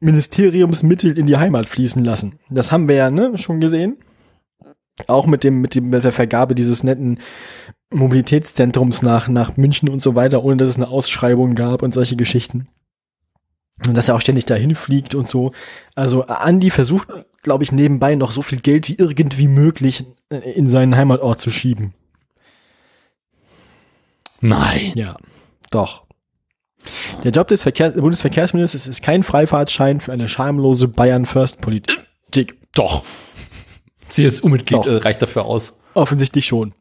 Ministeriumsmittel 0.00 1.18
in 1.18 1.26
die 1.26 1.36
Heimat 1.36 1.68
fließen 1.68 2.04
lassen. 2.04 2.38
Das 2.50 2.70
haben 2.70 2.88
wir 2.88 2.96
ja 2.96 3.10
ne, 3.10 3.36
schon 3.38 3.60
gesehen. 3.60 3.96
Auch 5.06 5.26
mit 5.26 5.44
dem, 5.44 5.60
mit 5.60 5.74
dem, 5.74 5.90
mit 5.90 6.04
der 6.04 6.12
Vergabe 6.12 6.54
dieses 6.54 6.82
netten 6.82 7.18
Mobilitätszentrums 7.92 9.02
nach, 9.02 9.28
nach 9.28 9.56
München 9.56 9.88
und 9.88 10.00
so 10.00 10.14
weiter, 10.14 10.42
ohne 10.42 10.56
dass 10.56 10.70
es 10.70 10.76
eine 10.76 10.88
Ausschreibung 10.88 11.54
gab 11.54 11.82
und 11.82 11.94
solche 11.94 12.16
Geschichten. 12.16 12.68
Und 13.86 13.94
dass 13.94 14.08
er 14.08 14.14
auch 14.14 14.20
ständig 14.22 14.46
dahin 14.46 14.74
fliegt 14.74 15.14
und 15.14 15.28
so. 15.28 15.52
Also 15.94 16.22
Andi 16.22 16.70
versucht, 16.70 17.08
glaube 17.42 17.62
ich, 17.62 17.72
nebenbei 17.72 18.14
noch 18.14 18.30
so 18.30 18.40
viel 18.40 18.60
Geld 18.60 18.88
wie 18.88 18.96
irgendwie 18.96 19.48
möglich 19.48 20.04
in 20.30 20.68
seinen 20.68 20.96
Heimatort 20.96 21.40
zu 21.40 21.50
schieben. 21.50 21.92
Nein. 24.40 24.92
Ja, 24.94 25.16
doch. 25.70 26.04
Der 27.24 27.32
Job 27.32 27.48
des 27.48 27.62
Verkehr 27.62 27.90
Bundesverkehrsministers 27.90 28.86
ist 28.86 29.02
kein 29.02 29.22
Freifahrtschein 29.22 30.00
für 30.00 30.12
eine 30.12 30.28
schamlose 30.28 30.88
Bayern-First-Politik. 30.88 32.54
Doch. 32.74 33.02
CSU-Mitglied 34.08 34.86
äh, 34.86 34.96
reicht 34.96 35.22
dafür 35.22 35.44
aus. 35.44 35.78
Offensichtlich 35.94 36.46
schon. 36.46 36.74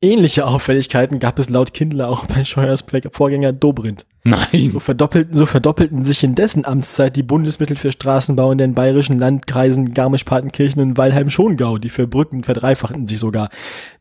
Ähnliche 0.00 0.46
Auffälligkeiten 0.46 1.18
gab 1.18 1.40
es 1.40 1.50
laut 1.50 1.74
Kindler 1.74 2.08
auch 2.08 2.24
bei 2.26 2.44
Scheuers 2.44 2.84
Vorgänger 3.10 3.52
Dobrindt. 3.52 4.06
Nein. 4.22 4.70
So 4.70 4.78
verdoppelten, 4.78 5.36
so 5.36 5.44
verdoppelten 5.44 6.04
sich 6.04 6.22
in 6.22 6.36
dessen 6.36 6.64
Amtszeit 6.64 7.16
die 7.16 7.24
Bundesmittel 7.24 7.76
für 7.76 7.90
Straßenbau 7.90 8.52
in 8.52 8.58
den 8.58 8.74
bayerischen 8.74 9.18
Landkreisen 9.18 9.94
Garmisch-Partenkirchen 9.94 10.80
und 10.82 10.96
Weilheim-Schongau. 10.96 11.78
Die 11.78 11.88
für 11.88 12.06
Brücken 12.06 12.44
verdreifachten 12.44 13.08
sich 13.08 13.18
sogar. 13.18 13.48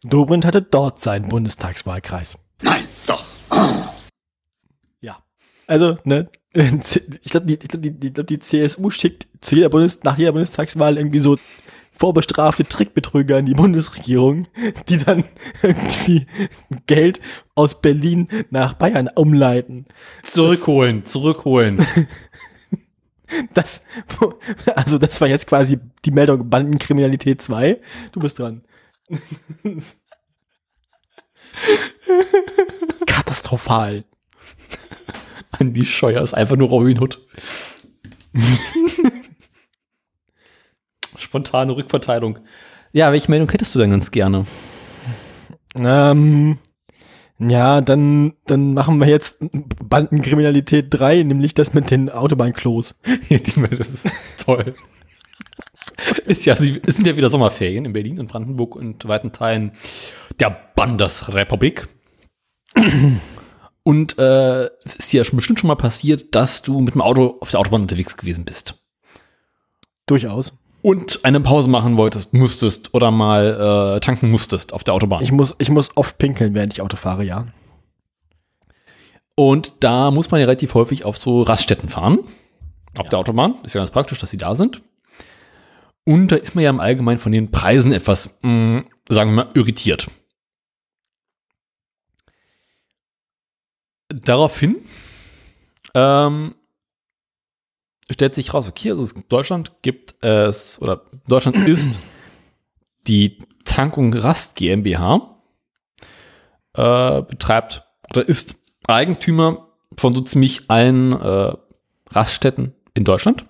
Dobrindt 0.04 0.46
hatte 0.46 0.62
dort 0.62 1.00
seinen 1.00 1.30
Bundestagswahlkreis. 1.30 2.38
Nein, 2.62 2.84
doch. 3.08 3.24
Ja. 5.02 5.18
Also, 5.66 5.96
ne, 6.04 6.30
ich 7.24 7.30
glaube, 7.32 7.46
die, 7.46 7.60
glaub, 7.60 7.82
die, 7.82 8.14
glaub, 8.14 8.28
die 8.28 8.40
CSU 8.40 8.90
schickt 8.90 9.28
zu 9.42 9.56
jeder 9.56 9.70
Bundes 9.70 10.04
nach 10.04 10.18
jeder 10.18 10.32
Bundestagswahl 10.32 10.98
irgendwie 10.98 11.20
so 11.20 11.38
vorbestrafte 11.96 12.64
Trickbetrüger 12.64 13.38
in 13.38 13.46
die 13.46 13.54
Bundesregierung, 13.54 14.48
die 14.90 14.98
dann 14.98 15.24
irgendwie 15.62 16.26
Geld 16.88 17.20
aus 17.54 17.80
Berlin 17.80 18.28
nach 18.50 18.74
Bayern 18.74 19.10
umleiten. 19.14 19.86
Zurückholen, 20.24 21.06
zurückholen. 21.06 21.86
Das, 23.54 23.82
also 24.74 24.98
das 24.98 25.20
war 25.20 25.28
jetzt 25.28 25.48
quasi 25.48 25.80
die 26.06 26.12
Meldung 26.12 26.50
Bandenkriminalität 26.50 27.42
2. 27.42 27.82
Du 28.14 28.22
bist 28.22 28.40
dran. 28.40 28.64
Katastrophal. 33.06 34.06
Andi 35.52 35.86
Scheuer 35.86 36.22
ist 36.22 36.34
einfach 36.34 36.56
nur 36.56 36.70
Robin 36.70 37.00
Hood. 37.00 37.20
Spontane 41.18 41.76
Rückverteilung. 41.76 42.40
Ja, 42.94 43.12
welche 43.12 43.30
Meldung 43.30 43.50
hättest 43.52 43.76
du 43.76 43.80
denn 43.80 43.92
ganz 43.92 44.12
gerne? 44.12 44.46
Ähm, 45.80 46.58
ja, 47.40 47.82
dann, 47.82 48.34
dann 48.46 48.74
machen 48.74 49.00
wir 49.00 49.08
jetzt 49.08 49.38
Bandenkriminalität 49.84 50.88
3, 50.90 51.24
nämlich 51.24 51.54
das 51.54 51.74
mit 51.74 51.92
den 51.92 52.10
Autobahnklos. 52.10 52.96
Ja, 53.30 53.38
die 53.40 53.60
Meldung 53.60 53.82
ist 53.82 54.10
toll. 54.38 54.74
Ist 56.26 56.46
ja, 56.46 56.54
es 56.54 56.96
sind 56.96 57.08
ja 57.08 57.16
wieder 57.16 57.30
Sommerferien 57.30 57.86
in 57.86 57.94
Berlin 57.94 58.20
und 58.20 58.28
Brandenburg 58.28 58.76
und 58.76 59.08
weiten 59.08 59.32
Teilen 59.32 59.72
der 60.40 60.56
Bundesrepublik. 60.76 61.88
Und 63.88 64.20
äh, 64.20 64.66
es 64.84 64.96
ist 64.96 65.14
dir 65.14 65.20
ja 65.20 65.24
schon 65.24 65.38
bestimmt 65.38 65.62
schon 65.62 65.70
mal 65.70 65.76
passiert, 65.76 66.36
dass 66.36 66.62
du 66.62 66.82
mit 66.82 66.94
dem 66.94 67.00
Auto 67.00 67.38
auf 67.40 67.52
der 67.52 67.62
Autobahn 67.62 67.84
unterwegs 67.84 68.18
gewesen 68.18 68.44
bist. 68.44 68.84
Durchaus. 70.08 70.60
Und 70.82 71.24
eine 71.24 71.40
Pause 71.40 71.70
machen 71.70 71.96
wolltest, 71.96 72.34
musstest 72.34 72.94
oder 72.94 73.12
mal 73.12 73.96
äh, 73.96 74.00
tanken 74.02 74.30
musstest 74.30 74.74
auf 74.74 74.84
der 74.84 74.94
Autobahn. 74.94 75.24
Ich 75.24 75.32
muss, 75.32 75.56
ich 75.58 75.70
muss 75.70 75.96
oft 75.96 76.18
pinkeln, 76.18 76.54
während 76.54 76.74
ich 76.74 76.82
Auto 76.82 76.98
fahre, 76.98 77.24
ja. 77.24 77.48
Und 79.36 79.72
da 79.80 80.12
muss 80.12 80.32
man 80.32 80.42
ja 80.42 80.48
relativ 80.48 80.74
häufig 80.74 81.06
auf 81.06 81.18
so 81.18 81.44
Raststätten 81.44 81.88
fahren. 81.88 82.20
Auf 82.98 83.08
der 83.08 83.20
Autobahn. 83.20 83.56
Ist 83.64 83.74
ja 83.74 83.80
ganz 83.80 83.92
praktisch, 83.92 84.20
dass 84.20 84.32
sie 84.32 84.38
da 84.38 84.54
sind. 84.56 84.82
Und 86.04 86.28
da 86.28 86.36
ist 86.36 86.56
man 86.56 86.64
ja 86.66 86.72
im 86.72 86.82
Allgemeinen 86.82 87.20
von 87.20 87.32
den 87.32 87.52
Preisen 87.52 87.94
etwas, 87.94 88.38
mh, 88.42 88.84
sagen 89.08 89.32
wir 89.34 89.46
mal, 89.46 89.50
irritiert. 89.54 90.10
Daraufhin 94.10 94.78
ähm, 95.94 96.56
stellt 98.10 98.36
sich 98.36 98.54
raus, 98.54 98.70
okay, 98.70 98.92
also 98.92 99.16
in 99.16 99.24
Deutschland 99.28 99.74
gibt 99.82 100.24
es, 100.24 100.82
oder 100.82 101.06
Deutschland 101.28 101.58
ist 101.68 102.00
die 103.08 103.40
Tankung 103.66 104.14
Rast 104.14 104.56
GmbH, 104.56 105.38
äh, 106.74 107.22
betreibt 107.24 107.84
oder 108.10 108.28
ist 108.28 108.56
Eigentümer 108.88 109.68
von 109.98 110.14
so 110.14 110.22
ziemlich 110.22 110.70
allen 110.70 111.14
äh, 111.14 111.54
Raststätten 112.10 112.74
in 112.94 113.04
Deutschland 113.04 113.46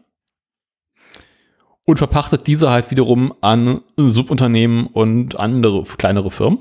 und 1.86 1.98
verpachtet 1.98 2.48
diese 2.48 2.70
halt 2.70 2.90
wiederum 2.92 3.34
an 3.42 3.82
Subunternehmen 3.96 4.88
und 4.88 5.40
andere 5.40 5.84
kleinere 5.84 6.32
Firmen. 6.32 6.60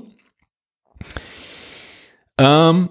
Ähm, 2.37 2.89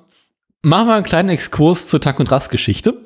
machen 0.66 0.88
wir 0.88 0.94
einen 0.94 1.04
kleinen 1.04 1.28
Exkurs 1.28 1.86
zur 1.86 2.00
Tank- 2.00 2.18
und 2.18 2.30
Rastgeschichte. 2.30 3.00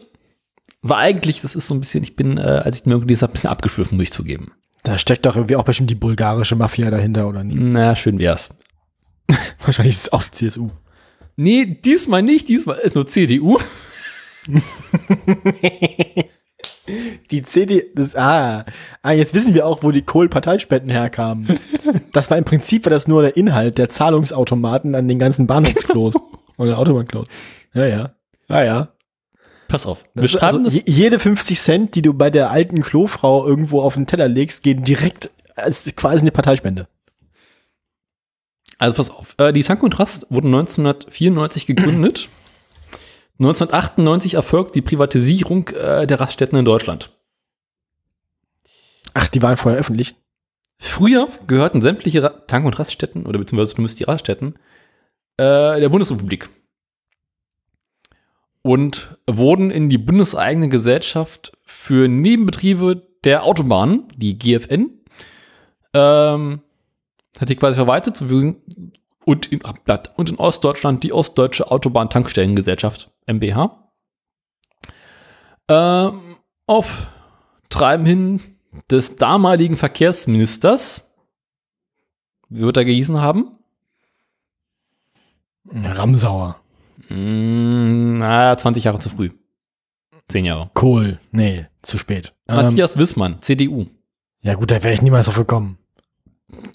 War 0.82 0.96
eigentlich, 0.96 1.42
das 1.42 1.54
ist 1.54 1.68
so 1.68 1.74
ein 1.74 1.80
bisschen, 1.80 2.02
ich 2.02 2.16
bin, 2.16 2.38
äh, 2.38 2.40
als 2.40 2.80
ich 2.80 2.86
mir 2.86 2.94
irgendwie 2.94 3.22
ein 3.22 3.30
bisschen 3.30 3.50
abgeschliffen, 3.50 3.98
muss 3.98 4.04
ich 4.04 4.12
zugeben. 4.12 4.52
Da 4.82 4.96
steckt 4.96 5.26
doch 5.26 5.36
irgendwie 5.36 5.56
auch 5.56 5.64
bestimmt 5.64 5.90
die 5.90 5.94
bulgarische 5.94 6.56
Mafia 6.56 6.88
dahinter, 6.88 7.28
oder 7.28 7.44
nicht? 7.44 7.60
Na, 7.60 7.94
schön 7.96 8.18
wär's. 8.18 8.48
Wahrscheinlich 9.64 9.94
ist 9.94 10.04
es 10.04 10.12
auch 10.12 10.24
die 10.24 10.30
CSU. 10.30 10.70
Nee, 11.36 11.66
diesmal 11.66 12.22
nicht, 12.22 12.48
diesmal 12.48 12.78
ist 12.78 12.94
nur 12.94 13.06
CDU. 13.06 13.58
Die 17.30 17.42
CD, 17.42 17.84
das, 17.94 18.16
ah, 18.16 18.64
ah, 19.02 19.12
jetzt 19.12 19.32
wissen 19.32 19.54
wir 19.54 19.64
auch, 19.64 19.84
wo 19.84 19.92
die 19.92 20.02
Kohl-Parteispenden 20.02 20.90
herkamen. 20.90 21.60
Das 22.12 22.28
war 22.30 22.36
im 22.36 22.44
Prinzip 22.44 22.84
war 22.84 22.90
das 22.90 23.06
nur 23.06 23.22
der 23.22 23.36
Inhalt 23.36 23.78
der 23.78 23.88
Zahlungsautomaten 23.88 24.96
an 24.96 25.06
den 25.06 25.20
ganzen 25.20 25.46
Bahnhofsklos 25.46 26.16
oder 26.60 26.78
Autobahnklos. 26.78 27.26
Ja, 27.74 27.86
ja. 27.86 28.14
Ah, 28.48 28.62
ja. 28.62 28.88
Pass 29.68 29.86
auf. 29.86 30.04
Wir 30.14 30.22
Das, 30.22 30.32
schreiben 30.32 30.64
also, 30.64 30.80
jede 30.86 31.18
50 31.18 31.58
Cent, 31.58 31.94
die 31.94 32.02
du 32.02 32.12
bei 32.12 32.30
der 32.30 32.50
alten 32.50 32.82
Klofrau 32.82 33.46
irgendwo 33.46 33.82
auf 33.82 33.94
den 33.94 34.06
Teller 34.06 34.28
legst, 34.28 34.62
gehen 34.62 34.84
direkt 34.84 35.30
als 35.56 35.94
quasi 35.96 36.20
eine 36.20 36.32
Parteispende. 36.32 36.88
Also 38.78 38.96
pass 38.96 39.10
auf. 39.10 39.34
Äh, 39.38 39.52
die 39.52 39.62
Tank 39.62 39.82
und 39.82 39.98
Rast 39.98 40.26
wurden 40.30 40.48
1994 40.48 41.66
gegründet. 41.66 42.28
1998 43.38 44.34
erfolgt 44.34 44.74
die 44.74 44.82
Privatisierung 44.82 45.68
äh, 45.68 46.06
der 46.06 46.20
Raststätten 46.20 46.58
in 46.58 46.64
Deutschland. 46.64 47.10
Ach, 49.14 49.28
die 49.28 49.42
waren 49.42 49.56
vorher 49.56 49.80
öffentlich. 49.80 50.14
Früher 50.78 51.28
gehörten 51.46 51.80
sämtliche 51.80 52.42
Tank- 52.46 52.66
und 52.66 52.78
Raststätten, 52.78 53.26
oder 53.26 53.38
beziehungsweise 53.38 53.74
zumindest 53.74 54.00
die 54.00 54.04
Raststätten, 54.04 54.54
äh, 55.40 55.80
der 55.80 55.88
Bundesrepublik. 55.88 56.50
Und 58.62 59.16
wurden 59.26 59.70
in 59.70 59.88
die 59.88 59.96
bundeseigene 59.96 60.68
Gesellschaft 60.68 61.56
für 61.62 62.08
Nebenbetriebe 62.08 63.08
der 63.24 63.44
Autobahnen, 63.44 64.06
die 64.14 64.38
GFN, 64.38 65.00
ähm, 65.94 66.60
hat 67.38 67.48
die 67.48 67.56
quasi 67.56 67.76
verwaltet, 67.76 68.20
und 68.20 69.46
in, 69.50 69.60
und 70.16 70.30
in 70.30 70.36
Ostdeutschland 70.36 71.04
die 71.04 71.12
Ostdeutsche 71.14 71.70
Autobahn-Tankstellengesellschaft, 71.70 73.10
MBH. 73.26 73.92
Ähm, 75.68 76.36
auf 76.66 77.06
Treiben 77.70 78.04
hin 78.04 78.40
des 78.90 79.16
damaligen 79.16 79.78
Verkehrsministers, 79.78 81.16
wie 82.50 82.60
wird 82.60 82.76
er 82.76 82.84
gehießen 82.84 83.22
haben? 83.22 83.59
Ramsauer. 85.72 86.60
Mm, 87.08 88.18
na, 88.18 88.56
20 88.56 88.84
Jahre 88.84 88.98
zu 88.98 89.08
früh. 89.10 89.30
10 90.28 90.44
Jahre. 90.44 90.70
Kohl. 90.74 91.18
Nee, 91.32 91.66
zu 91.82 91.98
spät. 91.98 92.34
Ähm, 92.48 92.56
Matthias 92.56 92.96
Wissmann, 92.96 93.40
CDU. 93.42 93.86
ja 94.42 94.54
gut, 94.54 94.70
da 94.70 94.82
wäre 94.82 94.94
ich 94.94 95.02
niemals 95.02 95.26
drauf 95.26 95.36
gekommen. 95.36 95.78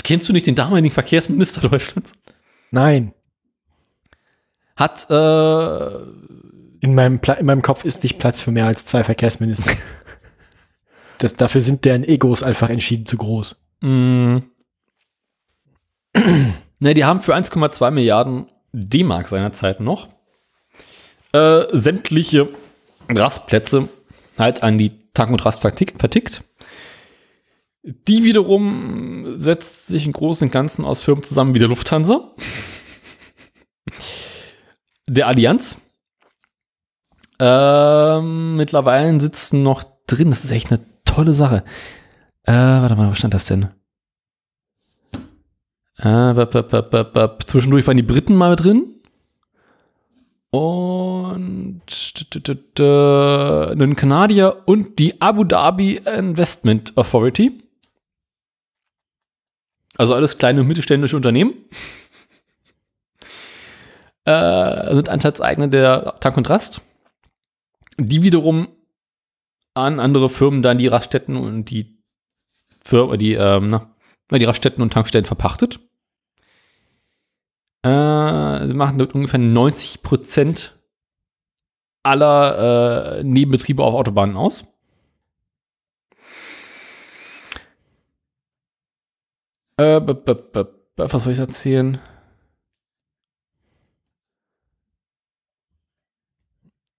Kennst 0.04 0.28
du 0.30 0.34
nicht 0.34 0.48
den 0.48 0.56
damaligen 0.56 0.92
Verkehrsminister 0.94 1.62
Deutschlands? 1.70 2.14
Nein. 2.72 3.14
Hat, 4.76 5.10
äh, 5.10 5.96
In 6.82 6.96
meinem, 6.96 7.20
Pla 7.20 7.36
in 7.36 7.46
meinem 7.46 7.62
Kopf 7.62 7.86
ist 7.86 8.04
nicht 8.04 8.20
Platz 8.20 8.42
für 8.42 8.52
mehr 8.52 8.66
als 8.68 8.86
zwei 8.86 9.04
Verkehrsminister. 9.06 9.72
das, 11.20 11.36
dafür 11.36 11.62
sind 11.62 11.86
deren 11.86 12.04
Egos 12.04 12.44
einfach 12.44 12.70
entschieden 12.70 13.06
zu 13.06 13.16
groß. 13.18 13.56
mh, 13.82 14.42
ne, 16.80 16.94
die 16.94 17.06
haben 17.06 17.22
für 17.22 17.36
1,2 17.36 17.92
Milliarden 17.92 18.48
D-Mark 18.78 19.28
seinerzeit 19.30 19.80
noch 19.80 20.10
äh, 21.32 21.64
sämtliche 21.72 22.50
Rastplätze 23.10 23.88
halt 24.38 24.64
an 24.64 24.78
die 24.78 24.92
Tank 25.14 25.32
und 25.32 25.46
Rast 25.46 25.62
vertick- 25.64 25.98
vertickt. 25.98 26.44
Die 27.84 28.24
wiederum 28.24 29.38
setzt 29.40 29.88
sich 29.88 30.06
im 30.06 30.12
Großen 30.12 30.48
und 30.48 30.52
Ganzen 30.52 30.84
aus 30.84 31.02
Firmen 31.02 31.24
zusammen 31.24 31.54
wie 31.54 31.60
der 31.60 31.68
Lufthansa, 31.68 32.34
der 35.08 35.28
Allianz. 35.28 35.78
Ähm, 37.40 38.56
mittlerweile 38.56 39.20
sitzen 39.20 39.62
noch 39.62 39.84
drin, 40.08 40.30
das 40.32 40.44
ist 40.46 40.52
echt 40.52 40.72
eine 40.72 40.84
tolle 41.06 41.34
Sache. 41.34 41.64
Äh, 42.44 42.54
warte 42.54 42.96
mal, 42.96 43.10
wo 43.10 43.16
stand 43.16 43.34
das 43.34 43.46
denn? 43.46 43.70
Äh, 45.98 46.34
bap, 46.34 46.52
bap, 46.52 47.14
bap. 47.14 47.44
Zwischendurch 47.50 47.88
waren 47.88 47.98
die 47.98 48.04
Briten 48.04 48.36
mal 48.36 48.56
drin. 48.56 48.92
Und 50.52 51.82
t- 51.88 52.24
t- 52.26 52.40
t- 52.40 52.56
t- 52.56 52.84
ein 52.84 53.96
Kanadier 53.96 54.64
und 54.66 55.00
die 55.00 55.22
Abu 55.22 55.44
Dhabi 55.44 55.98
Investment 56.06 56.98
Authority. 56.98 57.62
Also 59.98 60.14
alles 60.14 60.38
kleine 60.38 60.62
und 60.62 60.68
mittelständische 60.68 61.16
Unternehmen. 61.16 61.54
Äh, 64.28 64.96
sind 64.96 65.08
Anteilseigner 65.10 65.68
der 65.68 66.16
Tank 66.20 66.36
und 66.36 66.50
Rast. 66.50 66.82
Die 68.00 68.24
wiederum 68.24 68.68
an 69.76 70.00
andere 70.00 70.32
Firmen 70.32 70.64
dann 70.64 70.80
die 70.80 70.88
Raststätten 70.88 71.36
und 71.38 71.66
die 71.66 72.00
Firmen, 72.84 73.20
die, 73.20 73.34
ähm, 73.34 73.70
na, 73.70 73.95
die 74.32 74.46
Raststätten 74.46 74.82
und 74.82 74.94
Tankstellen 74.94 75.26
verpachtet. 75.26 75.80
Äh, 77.84 78.68
sie 78.68 78.74
machen 78.74 78.98
dort 78.98 79.14
ungefähr 79.14 79.40
90 79.40 80.02
Prozent 80.02 80.78
aller 82.04 83.20
äh, 83.20 83.24
Nebenbetriebe 83.24 83.84
auf 83.84 83.94
Autobahnen 83.94 84.38
aus. 84.38 84.66
Äh, 89.78 90.00
b- 90.02 90.14
b- 90.14 90.34
b- 90.34 90.66
was 90.96 91.24
soll 91.24 91.34
ich 91.34 91.40
erzählen? 91.40 92.00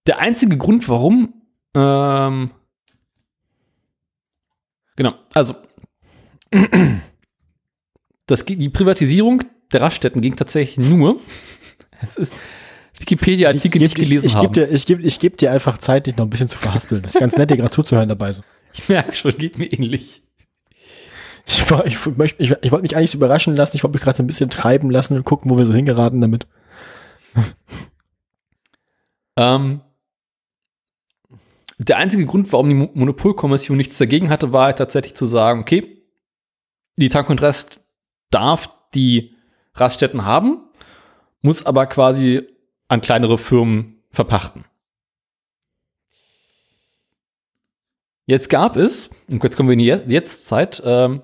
Der 0.05 0.19
einzige 0.19 0.57
Grund, 0.57 0.87
warum, 0.87 1.41
ähm, 1.75 2.51
genau, 4.95 5.15
also 5.33 5.53
das, 8.27 8.45
die 8.45 8.69
Privatisierung 8.69 9.43
der 9.73 9.81
Raststätten 9.81 10.21
ging 10.21 10.35
tatsächlich 10.35 10.85
nur, 10.87 11.19
es 12.07 12.15
ist 12.17 12.33
Wikipedia-Artikel, 12.99 13.81
ich 13.83 13.93
gelesen 13.95 14.25
ich, 14.25 14.31
ich, 14.31 14.35
habe. 14.35 14.47
geb 14.47 14.53
dir, 14.53 14.73
ich 14.73 14.85
gebe 14.85 15.01
ich 15.03 15.19
geb 15.19 15.37
dir 15.37 15.51
einfach 15.51 15.77
Zeit, 15.77 16.07
dich 16.07 16.15
noch 16.17 16.25
ein 16.25 16.29
bisschen 16.29 16.47
zu 16.47 16.57
verhaspeln. 16.57 17.01
Das 17.03 17.13
ist 17.15 17.19
ganz 17.19 17.35
nett, 17.35 17.49
dir 17.51 17.57
gerade 17.57 17.69
zuzuhören 17.69 18.09
dabei. 18.09 18.31
So. 18.31 18.41
Ich 18.73 18.89
merke 18.89 19.15
schon, 19.15 19.35
geht 19.37 19.57
mir 19.57 19.65
ähnlich. 19.65 20.21
Ich, 21.47 21.71
war- 21.71 21.85
ich, 21.85 21.95
ich, 21.95 22.51
ich 22.61 22.71
wollte 22.71 22.81
mich 22.81 22.95
eigentlich 22.97 23.11
so 23.11 23.17
überraschen 23.17 23.55
lassen. 23.55 23.75
Ich 23.77 23.83
wollte 23.83 23.95
mich 23.95 24.01
gerade 24.03 24.17
so 24.17 24.23
ein 24.23 24.27
bisschen 24.27 24.49
treiben 24.49 24.89
lassen 24.91 25.15
und 25.15 25.23
gucken, 25.25 25.49
wo 25.49 25.57
wir 25.57 25.65
so 25.65 25.73
hingeraten 25.73 26.21
damit. 26.21 26.45
Ähm, 29.37 29.81
der 31.77 31.97
einzige 31.97 32.25
Grund, 32.25 32.51
warum 32.51 32.69
die 32.69 32.75
Mo- 32.75 32.91
Monopolkommission 32.93 33.77
nichts 33.77 33.97
dagegen 33.97 34.29
hatte, 34.29 34.51
war 34.51 34.65
halt 34.65 34.77
tatsächlich 34.79 35.15
zu 35.15 35.25
sagen, 35.25 35.61
okay, 35.61 36.03
die 36.97 37.09
Tank 37.09 37.29
und 37.29 37.41
Rest 37.41 37.81
darf 38.29 38.69
die 38.93 39.35
Raststätten 39.73 40.25
haben, 40.25 40.59
muss 41.41 41.65
aber 41.65 41.85
quasi 41.85 42.47
an 42.87 43.01
kleinere 43.01 43.37
Firmen 43.37 44.03
verpachten. 44.11 44.65
Jetzt 48.25 48.49
gab 48.49 48.75
es, 48.75 49.09
und 49.29 49.41
jetzt 49.43 49.55
kommen 49.55 49.69
wir 49.69 49.73
in 49.73 49.79
die 49.79 49.85
Je- 49.85 50.03
Jetztzeit, 50.07 50.81
ähm, 50.85 51.21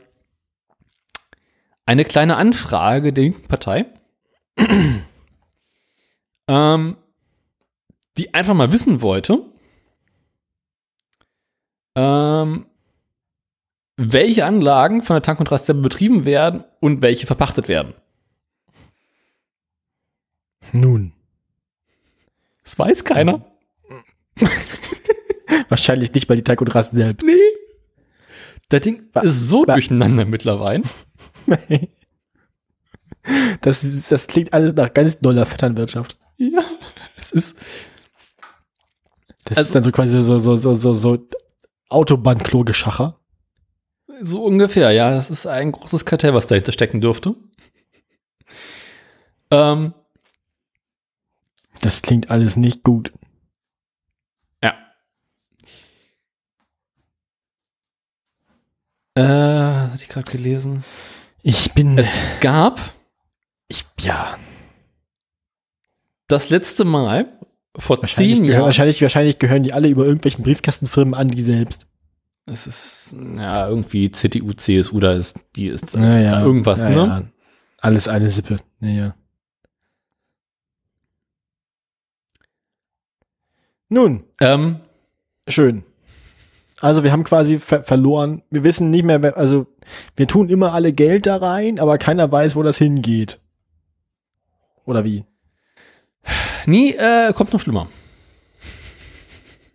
eine 1.85 2.05
kleine 2.05 2.37
Anfrage 2.37 3.11
der 3.11 3.25
linken 3.25 3.47
Partei, 3.47 3.85
ähm, 6.47 6.97
die 8.17 8.33
einfach 8.33 8.53
mal 8.53 8.71
wissen 8.71 9.01
wollte, 9.01 9.51
ähm, 11.95 12.67
welche 13.97 14.45
Anlagen 14.45 15.01
von 15.01 15.15
der 15.15 15.21
Tank 15.21 15.39
und 15.39 15.51
Rast 15.51 15.65
selber 15.67 15.81
betrieben 15.83 16.25
werden 16.25 16.63
und 16.79 17.01
welche 17.01 17.27
verpachtet 17.27 17.67
werden. 17.67 17.93
Nun. 20.71 21.13
Das 22.63 22.79
weiß 22.79 23.03
keiner. 23.03 23.45
Wahrscheinlich 25.69 26.13
nicht 26.13 26.27
bei 26.27 26.35
die 26.35 26.43
Tank 26.43 26.61
und 26.61 26.73
Rast 26.73 26.93
selbst. 26.93 27.25
Nee. 27.25 27.33
Das 28.69 28.81
Ding 28.81 29.09
ist 29.21 29.47
so 29.49 29.61
wa- 29.67 29.73
durcheinander 29.73 30.25
mittlerweile. 30.25 30.83
Das, 33.61 33.87
das 34.09 34.27
klingt 34.27 34.51
alles 34.51 34.73
nach 34.73 34.93
ganz 34.93 35.17
doller 35.19 35.45
Vetternwirtschaft. 35.45 36.17
Ja, 36.35 36.65
es 37.17 37.31
ist. 37.31 37.57
Das 39.45 39.57
Also- 39.59 39.67
ist 39.69 39.75
dann 39.75 39.83
so 39.83 39.91
quasi 39.93 40.21
so, 40.21 40.37
so, 40.39 40.57
so, 40.57 40.73
so, 40.73 40.93
so 40.93 41.25
Autobahnklo-Geschacher. 41.87 43.17
So 44.25 44.45
ungefähr, 44.45 44.91
ja. 44.91 45.11
Das 45.11 45.29
ist 45.29 45.45
ein 45.45 45.73
großes 45.73 46.05
Kartell, 46.05 46.33
was 46.33 46.47
dahinter 46.47 46.71
stecken 46.71 47.01
dürfte. 47.01 47.35
Ähm, 49.51 49.93
das 51.81 52.01
klingt 52.01 52.31
alles 52.31 52.55
nicht 52.55 52.83
gut. 52.83 53.11
Ja. 54.61 54.75
Äh, 59.15 59.21
hatte 59.91 60.03
ich 60.03 60.07
gerade 60.07 60.31
gelesen. 60.31 60.85
Ich 61.41 61.73
bin. 61.73 61.97
Es 61.97 62.15
gab. 62.39 62.79
Ich, 63.67 63.85
ja. 63.99 64.37
Das 66.29 66.49
letzte 66.49 66.85
Mal, 66.85 67.37
vor 67.77 68.01
zehn 68.03 68.45
Jahren. 68.45 68.63
Wahrscheinlich, 68.63 69.01
wahrscheinlich 69.01 69.37
gehören 69.37 69.63
die 69.63 69.73
alle 69.73 69.89
über 69.89 70.05
irgendwelchen 70.05 70.43
Briefkastenfirmen 70.45 71.13
an 71.13 71.27
die 71.27 71.41
selbst. 71.41 71.87
Es 72.45 72.67
ist 72.67 73.15
ja 73.37 73.69
irgendwie 73.69 74.11
CDU, 74.11 74.51
CSU, 74.53 74.99
da 74.99 75.13
ist 75.13 75.39
die 75.55 75.67
ist 75.67 75.95
Naja, 75.95 76.41
irgendwas, 76.41 76.83
naja. 76.83 77.05
ne? 77.19 77.31
Alles 77.79 78.07
eine 78.07 78.29
Sippe. 78.29 78.59
Naja. 78.79 79.15
Nun, 83.89 84.23
Ähm, 84.41 84.77
schön. 85.47 85.83
Also 86.81 87.03
wir 87.03 87.11
haben 87.13 87.23
quasi 87.23 87.59
ver 87.59 87.83
verloren. 87.83 88.41
Wir 88.49 88.63
wissen 88.65 88.89
nicht 88.89 89.05
mehr, 89.05 89.37
also 89.37 89.67
wir 90.17 90.27
tun 90.27 90.49
immer 90.49 90.73
alle 90.73 90.91
Geld 90.91 91.25
da 91.27 91.37
rein, 91.37 91.79
aber 91.79 91.97
keiner 91.97 92.29
weiß, 92.29 92.55
wo 92.57 92.63
das 92.63 92.77
hingeht. 92.77 93.39
Oder 94.85 95.05
wie? 95.05 95.23
nee, 96.65 96.91
äh, 96.91 97.31
kommt 97.33 97.53
noch 97.53 97.59
schlimmer. 97.61 97.87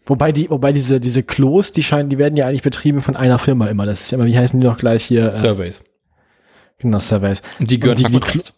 Wobei 0.08 0.32
die, 0.32 0.48
wobei 0.50 0.72
diese, 0.72 0.98
diese 1.00 1.22
Klos, 1.22 1.70
die 1.72 1.82
scheinen, 1.82 2.08
die 2.08 2.18
werden 2.18 2.36
ja 2.36 2.46
eigentlich 2.46 2.62
betrieben 2.62 3.00
von 3.00 3.14
einer 3.14 3.38
Firma 3.38 3.66
immer. 3.68 3.86
Das 3.86 4.00
ist 4.00 4.10
ja 4.10 4.16
immer, 4.18 4.26
wie 4.26 4.38
heißen 4.38 4.58
die 4.60 4.66
noch 4.66 4.78
gleich 4.78 5.04
hier? 5.04 5.34
Äh, 5.34 5.36
Surveys. 5.36 5.82
genau, 6.78 6.98
Surveys. 6.98 7.42
Und 7.60 7.70
die 7.70 7.78
gehören 7.78 7.96
die- 7.96 8.04
die 8.04 8.14
und 8.14 8.24
Klo- 8.24 8.36
Rast. 8.38 8.54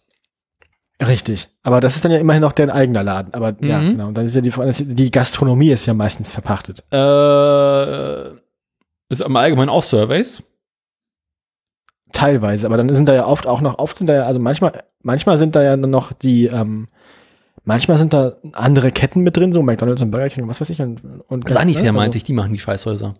Richtig. 1.05 1.49
Aber 1.63 1.81
das 1.81 1.95
ist 1.95 2.05
dann 2.05 2.11
ja 2.11 2.19
immerhin 2.19 2.41
noch 2.41 2.51
deren 2.53 2.69
eigener 2.69 3.01
Laden. 3.03 3.33
Aber 3.33 3.55
ja, 3.61 3.79
Mhm. 3.79 3.91
genau. 3.91 4.07
Und 4.09 4.13
dann 4.17 4.25
ist 4.25 4.35
ja 4.35 4.41
die 4.41 4.51
Frage, 4.51 4.71
die 4.71 5.09
Gastronomie 5.11 5.71
ist 5.71 5.85
ja 5.87 5.93
meistens 5.95 6.31
verpachtet. 6.31 6.83
Äh, 6.91 8.29
ist 9.09 9.21
im 9.21 9.35
Allgemeinen 9.35 9.69
auch 9.69 9.83
Surveys. 9.83 10.43
Teilweise, 12.13 12.65
aber 12.67 12.77
dann 12.77 12.93
sind 12.93 13.07
da 13.07 13.13
ja 13.15 13.25
oft 13.25 13.47
auch 13.47 13.61
noch, 13.61 13.79
oft 13.79 13.97
sind 13.97 14.07
da 14.07 14.13
ja, 14.13 14.23
also 14.23 14.39
manchmal, 14.39 14.83
manchmal 15.01 15.37
sind 15.37 15.55
da 15.55 15.63
ja 15.63 15.77
noch 15.77 16.11
die, 16.11 16.45
ähm, 16.47 16.87
manchmal 17.63 17.97
sind 17.97 18.13
da 18.13 18.33
andere 18.53 18.91
Ketten 18.91 19.21
mit 19.21 19.37
drin, 19.37 19.53
so 19.53 19.61
McDonalds 19.61 20.01
und 20.01 20.11
Burger 20.11 20.29
King 20.29 20.43
und 20.43 20.49
was 20.49 20.61
weiß 20.61 20.69
ich. 20.69 20.81
Und, 20.81 21.01
und 21.27 21.49
Sanifair 21.49 21.83
ne? 21.83 21.91
meinte 21.93 22.17
ich, 22.17 22.23
die 22.23 22.33
machen 22.33 22.53
die 22.53 22.59
Scheißhäuser. 22.59 23.15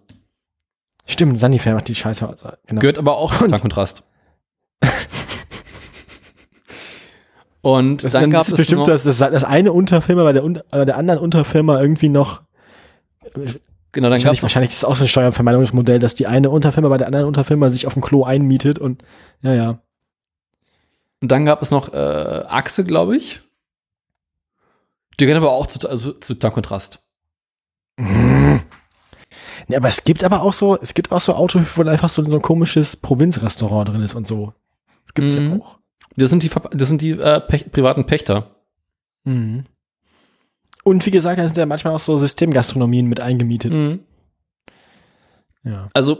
Stimmt, 1.05 1.37
Sanifair 1.39 1.73
macht 1.73 1.87
die 1.87 1.95
Scheiße. 1.95 2.27
Also, 2.27 2.49
genau. 2.65 2.81
Gehört 2.81 2.97
aber 2.97 3.17
auch 3.17 3.33
zu 3.33 3.47
Tag 3.47 3.63
und 7.61 8.03
Das, 8.03 8.13
dann 8.13 8.31
gab 8.31 8.41
ist 8.41 8.49
es 8.49 8.55
bestimmt 8.55 8.85
so, 8.85 8.91
dass 8.91 9.03
das, 9.03 9.17
das 9.19 9.43
eine 9.43 9.71
Unterfirma 9.71 10.23
bei 10.23 10.33
der, 10.33 10.43
äh, 10.43 10.85
der 10.85 10.97
anderen 10.97 11.19
Unterfirma 11.19 11.79
irgendwie 11.79 12.09
noch 12.09 12.41
genau, 13.91 14.09
dann 14.09 14.21
gab 14.21 14.33
Wahrscheinlich, 14.33 14.39
es 14.39 14.43
wahrscheinlich 14.43 14.69
ist 14.71 14.77
es 14.77 14.85
auch 14.85 14.95
so 14.95 15.03
ein 15.05 15.07
Steuervermeidungsmodell, 15.07 15.99
dass 15.99 16.15
die 16.15 16.27
eine 16.27 16.49
Unterfirma 16.49 16.89
bei 16.89 16.97
der 16.97 17.07
anderen 17.07 17.27
Unterfirma 17.27 17.69
sich 17.69 17.85
auf 17.87 17.93
dem 17.93 18.01
Klo 18.01 18.23
einmietet 18.23 18.79
und 18.79 19.03
ja, 19.41 19.53
ja. 19.53 19.79
und 21.21 21.31
dann 21.31 21.45
gab 21.45 21.61
es 21.61 21.71
noch 21.71 21.93
äh, 21.93 21.97
Achse, 21.97 22.83
glaube 22.83 23.15
ich. 23.15 23.41
Die 25.21 25.27
gehören 25.27 25.43
aber 25.43 25.51
auch 25.51 25.67
zu, 25.67 25.87
also, 25.87 26.13
zu 26.13 26.35
Rast. 26.41 26.99
Nee, 29.67 29.75
aber 29.75 29.87
es 29.87 30.03
gibt 30.03 30.23
aber 30.23 30.41
auch 30.41 30.53
so, 30.53 30.75
es 30.81 30.95
gibt 30.95 31.11
auch 31.11 31.21
so 31.21 31.35
Autos, 31.35 31.63
wo 31.75 31.83
einfach 31.83 32.09
so, 32.09 32.23
so 32.23 32.35
ein 32.35 32.41
komisches 32.41 32.97
Provinzrestaurant 32.97 33.89
drin 33.89 34.01
ist 34.01 34.15
und 34.15 34.25
so. 34.25 34.53
Gibt's 35.13 35.35
Mhm. 35.35 35.49
ja 35.51 35.57
auch. 35.57 35.77
Das 36.15 36.31
sind 36.31 36.41
die, 36.41 36.49
das 36.71 36.87
sind 36.87 37.01
die 37.03 37.11
äh, 37.11 37.39
Pech, 37.39 37.71
privaten 37.71 38.07
Pächter. 38.07 38.55
Mhm. 39.23 39.65
Und 40.83 41.05
wie 41.05 41.11
gesagt, 41.11 41.37
da 41.37 41.45
sind 41.45 41.57
ja 41.57 41.67
manchmal 41.67 41.93
auch 41.93 41.99
so 41.99 42.17
Systemgastronomien 42.17 43.05
mit 43.05 43.19
eingemietet. 43.19 43.71
Mhm. 43.73 43.99
Ja. 45.63 45.89
Also, 45.93 46.17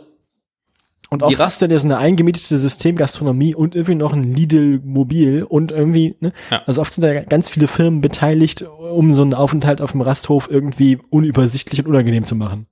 Und 1.11 1.23
auch 1.23 1.37
hast 1.39 1.61
du 1.61 1.65
ja 1.65 1.77
so 1.77 1.87
eine 1.87 1.97
eingemietete 1.97 2.57
Systemgastronomie 2.57 3.53
und 3.53 3.75
irgendwie 3.75 3.95
noch 3.95 4.13
ein 4.13 4.33
Lidl 4.33 4.79
Mobil 4.83 5.43
und 5.43 5.71
irgendwie, 5.71 6.15
ne? 6.21 6.31
Ja. 6.49 6.63
Also 6.65 6.79
oft 6.79 6.93
sind 6.93 7.03
da 7.03 7.11
ja 7.11 7.23
ganz 7.23 7.49
viele 7.49 7.67
Firmen 7.67 7.99
beteiligt, 7.99 8.61
um 8.61 9.13
so 9.13 9.21
einen 9.21 9.33
Aufenthalt 9.33 9.81
auf 9.81 9.91
dem 9.91 10.01
Rasthof 10.01 10.49
irgendwie 10.49 10.99
unübersichtlich 11.09 11.81
und 11.81 11.87
unangenehm 11.87 12.23
zu 12.23 12.35
machen. 12.35 12.65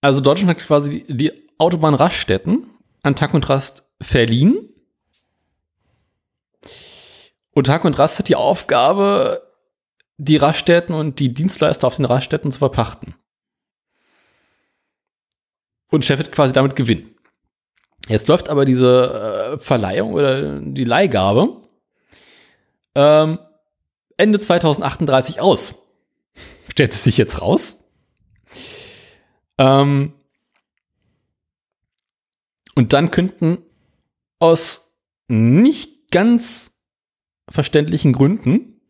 also 0.00 0.20
Deutschland 0.20 0.50
hat 0.50 0.66
quasi 0.66 1.04
die, 1.04 1.16
die 1.16 1.48
Autobahnraststätten 1.58 2.66
an 3.02 3.16
Tag 3.16 3.34
und 3.34 3.48
Rast 3.48 3.84
verliehen. 4.00 4.68
Und 7.52 7.66
Tag 7.66 7.84
und 7.84 7.98
Rast 7.98 8.18
hat 8.18 8.28
die 8.28 8.36
Aufgabe, 8.36 9.42
die 10.16 10.36
Raststätten 10.36 10.94
und 10.94 11.18
die 11.18 11.34
Dienstleister 11.34 11.86
auf 11.86 11.96
den 11.96 12.04
Raststätten 12.04 12.50
zu 12.50 12.58
verpachten. 12.58 13.14
Und 15.90 16.04
scheffelt 16.04 16.32
quasi 16.32 16.52
damit 16.52 16.76
Gewinn. 16.76 17.14
Jetzt 18.08 18.28
läuft 18.28 18.48
aber 18.48 18.64
diese 18.64 19.56
äh, 19.56 19.58
Verleihung 19.58 20.14
oder 20.14 20.60
die 20.60 20.84
Leihgabe 20.84 21.62
ähm, 22.94 23.38
Ende 24.16 24.40
2038 24.40 25.40
aus. 25.40 25.86
Stellt 26.70 26.92
es 26.92 27.04
sich 27.04 27.16
jetzt 27.16 27.40
raus. 27.40 27.84
Ähm, 29.58 30.14
und 32.74 32.92
dann 32.92 33.10
könnten 33.10 33.58
aus 34.38 34.94
nicht 35.28 36.10
ganz 36.10 36.80
verständlichen 37.48 38.12
Gründen, 38.12 38.80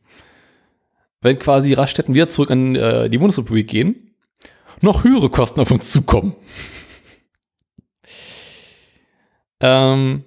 wenn 1.21 1.39
quasi 1.39 1.73
Raststätten 1.73 2.15
wieder 2.15 2.29
zurück 2.29 2.51
an 2.51 2.77
äh, 2.77 3.11
die 3.11 3.19
Bundesrepublik 3.19 3.69
gehen, 3.69 4.15
noch 4.81 5.05
höhere 5.05 5.29
Kosten 5.29 5.61
auf 5.61 5.71
uns 5.71 5.91
zukommen. 5.91 6.35
Ähm, 9.61 10.25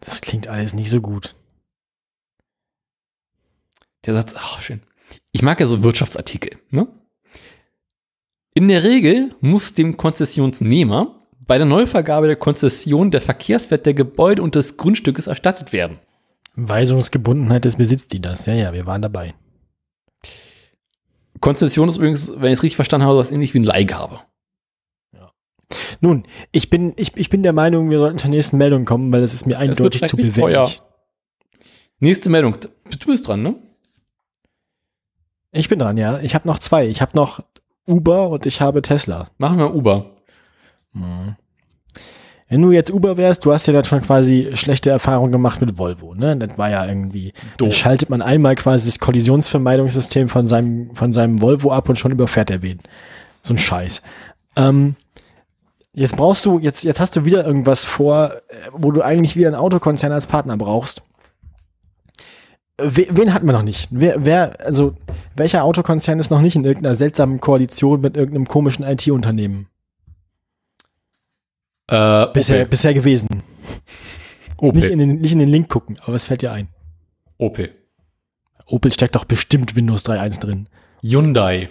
Das 0.00 0.20
klingt 0.20 0.48
alles 0.48 0.74
nicht 0.74 0.90
so 0.90 1.00
gut. 1.00 1.34
Der 4.06 4.14
Satz, 4.14 4.34
ach, 4.36 4.60
schön. 4.60 4.80
Ich 5.32 5.42
mag 5.42 5.60
ja 5.60 5.66
so 5.66 5.82
Wirtschaftsartikel, 5.82 6.58
ne? 6.70 6.86
In 8.54 8.68
der 8.68 8.82
Regel 8.82 9.34
muss 9.40 9.74
dem 9.74 9.96
Konzessionsnehmer 9.96 11.26
bei 11.40 11.58
der 11.58 11.66
Neuvergabe 11.66 12.26
der 12.26 12.36
Konzession 12.36 13.10
der 13.10 13.20
Verkehrswert 13.20 13.86
der 13.86 13.94
Gebäude 13.94 14.42
und 14.42 14.54
des 14.54 14.76
Grundstückes 14.76 15.26
erstattet 15.26 15.72
werden. 15.72 15.98
Weisungsgebundenheit 16.54 17.64
des 17.64 17.76
Besitzdieners. 17.76 18.46
Ja, 18.46 18.54
ja, 18.54 18.72
wir 18.72 18.86
waren 18.86 19.02
dabei. 19.02 19.34
Konzession 21.40 21.88
ist 21.88 21.96
übrigens, 21.96 22.32
wenn 22.36 22.52
ich 22.52 22.58
es 22.58 22.62
richtig 22.62 22.76
verstanden 22.76 23.06
habe, 23.06 23.18
was 23.18 23.30
ähnlich 23.30 23.54
wie 23.54 23.58
eine 23.58 23.68
Leihgabe. 23.68 24.20
Nun, 26.00 26.24
ich 26.52 26.70
bin, 26.70 26.94
ich, 26.96 27.16
ich 27.16 27.28
bin 27.28 27.42
der 27.42 27.52
Meinung, 27.52 27.90
wir 27.90 27.98
sollten 27.98 28.18
zur 28.18 28.30
nächsten 28.30 28.56
Meldung 28.56 28.84
kommen, 28.84 29.12
weil 29.12 29.20
das 29.20 29.34
ist 29.34 29.46
mir 29.46 29.58
eindeutig 29.58 30.06
zu 30.06 30.16
beweglich. 30.16 30.42
teuer. 30.42 30.68
Nächste 32.00 32.30
Meldung. 32.30 32.56
Du 32.60 33.06
bist 33.06 33.26
dran, 33.28 33.42
ne? 33.42 33.56
Ich 35.52 35.68
bin 35.68 35.78
dran, 35.78 35.96
ja. 35.96 36.20
Ich 36.20 36.34
habe 36.34 36.46
noch 36.46 36.58
zwei. 36.58 36.86
Ich 36.86 37.00
habe 37.00 37.12
noch 37.14 37.40
Uber 37.86 38.28
und 38.28 38.46
ich 38.46 38.60
habe 38.60 38.82
Tesla. 38.82 39.28
Machen 39.38 39.58
wir 39.58 39.74
Uber. 39.74 40.10
Wenn 42.48 42.62
du 42.62 42.72
jetzt 42.72 42.90
Uber 42.90 43.16
wärst, 43.16 43.44
du 43.44 43.52
hast 43.52 43.66
ja 43.66 43.72
dann 43.72 43.84
schon 43.84 44.00
quasi 44.00 44.50
schlechte 44.54 44.90
Erfahrungen 44.90 45.32
gemacht 45.32 45.60
mit 45.60 45.76
Volvo, 45.76 46.14
ne? 46.14 46.36
Das 46.36 46.56
war 46.56 46.70
ja 46.70 46.86
irgendwie, 46.86 47.32
dann 47.58 47.68
Doof. 47.68 47.74
schaltet 47.74 48.08
man 48.08 48.22
einmal 48.22 48.54
quasi 48.54 48.86
das 48.86 48.98
Kollisionsvermeidungssystem 48.98 50.28
von 50.28 50.46
seinem, 50.46 50.94
von 50.94 51.12
seinem 51.12 51.42
Volvo 51.42 51.72
ab 51.72 51.88
und 51.88 51.98
schon 51.98 52.12
überfährt 52.12 52.50
er 52.50 52.62
wen. 52.62 52.78
So 53.42 53.54
ein 53.54 53.58
Scheiß. 53.58 54.02
Ähm, 54.56 54.96
jetzt 55.94 56.16
brauchst 56.16 56.44
du, 56.44 56.58
jetzt, 56.58 56.84
jetzt 56.84 57.00
hast 57.00 57.16
du 57.16 57.24
wieder 57.24 57.44
irgendwas 57.46 57.84
vor, 57.84 58.32
äh, 58.48 58.54
wo 58.72 58.92
du 58.92 59.02
eigentlich 59.02 59.36
wieder 59.36 59.48
einen 59.48 59.56
Autokonzern 59.56 60.12
als 60.12 60.26
Partner 60.26 60.56
brauchst. 60.56 61.02
We- 62.80 63.08
Wen 63.10 63.34
hatten 63.34 63.46
wir 63.48 63.52
noch 63.52 63.62
nicht? 63.62 63.88
Wer, 63.90 64.24
wer, 64.24 64.64
also, 64.64 64.94
welcher 65.34 65.64
Autokonzern 65.64 66.18
ist 66.20 66.30
noch 66.30 66.40
nicht 66.40 66.54
in 66.56 66.64
irgendeiner 66.64 66.94
seltsamen 66.94 67.40
Koalition 67.40 68.00
mit 68.00 68.16
irgendeinem 68.16 68.46
komischen 68.46 68.84
IT-Unternehmen? 68.84 69.66
Äh, 71.90 72.26
Bisher, 72.32 72.56
Opel. 72.60 72.66
bisher 72.66 72.94
gewesen. 72.94 73.42
Opel. 74.58 74.80
Nicht 74.82 74.90
in, 74.90 74.98
den, 74.98 75.20
nicht 75.20 75.32
in 75.32 75.38
den 75.38 75.48
Link 75.48 75.68
gucken, 75.68 75.98
aber 76.02 76.12
was 76.14 76.24
fällt 76.24 76.42
dir 76.42 76.52
ein? 76.52 76.68
Opel. 77.38 77.74
Opel 78.66 78.92
steckt 78.92 79.14
doch 79.14 79.24
bestimmt 79.24 79.74
Windows 79.76 80.04
3.1 80.04 80.40
drin. 80.40 80.68
Hyundai. 81.02 81.70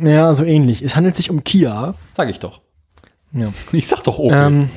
Ja, 0.00 0.34
so 0.34 0.44
ähnlich. 0.44 0.82
Es 0.82 0.96
handelt 0.96 1.14
sich 1.16 1.30
um 1.30 1.44
Kia. 1.44 1.94
Sag 2.12 2.28
ich 2.28 2.40
doch. 2.40 2.60
Ja. 3.32 3.52
Ich 3.72 3.86
sag 3.88 4.02
doch 4.04 4.18
Opel. 4.18 4.36
Ähm, 4.36 4.70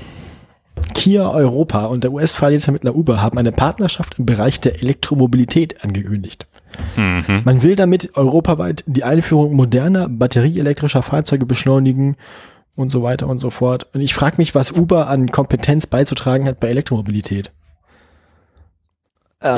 Kia 0.94 1.30
Europa 1.30 1.86
und 1.86 2.04
der 2.04 2.12
US-Fahrdienstvermittler 2.12 2.96
Uber 2.96 3.22
haben 3.22 3.38
eine 3.38 3.52
Partnerschaft 3.52 4.18
im 4.18 4.26
Bereich 4.26 4.60
der 4.60 4.82
Elektromobilität 4.82 5.84
angekündigt. 5.84 6.48
Mhm. 6.96 7.42
Man 7.44 7.62
will 7.62 7.76
damit 7.76 8.16
europaweit 8.16 8.84
die 8.88 9.04
Einführung 9.04 9.54
moderner 9.54 10.08
batterieelektrischer 10.10 11.04
Fahrzeuge 11.04 11.46
beschleunigen 11.46 12.16
und 12.76 12.90
so 12.92 13.04
weiter 13.04 13.28
und 13.28 13.38
so 13.38 13.50
fort. 13.50 13.88
Und 13.94 14.02
ich 14.02 14.14
frage 14.14 14.38
mich, 14.38 14.56
was 14.56 14.72
Uber 14.72 15.08
an 15.08 15.30
Kompetenz 15.30 15.88
beizutragen 15.88 16.46
hat 16.48 16.60
bei 16.60 16.70
Elektromobilität. 16.70 17.52
Äh, 19.42 19.50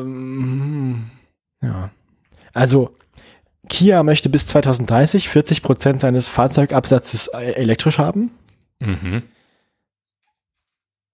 Ähm, 0.00 1.10
Ja. 1.62 1.90
Also, 2.54 2.90
Kia 3.72 4.02
möchte 4.02 4.28
bis 4.28 4.46
2030 4.48 5.30
40 5.30 5.62
Prozent 5.62 5.98
seines 5.98 6.28
Fahrzeugabsatzes 6.28 7.28
äh, 7.28 7.52
elektrisch 7.52 7.98
haben. 7.98 8.30
Mhm. 8.80 9.22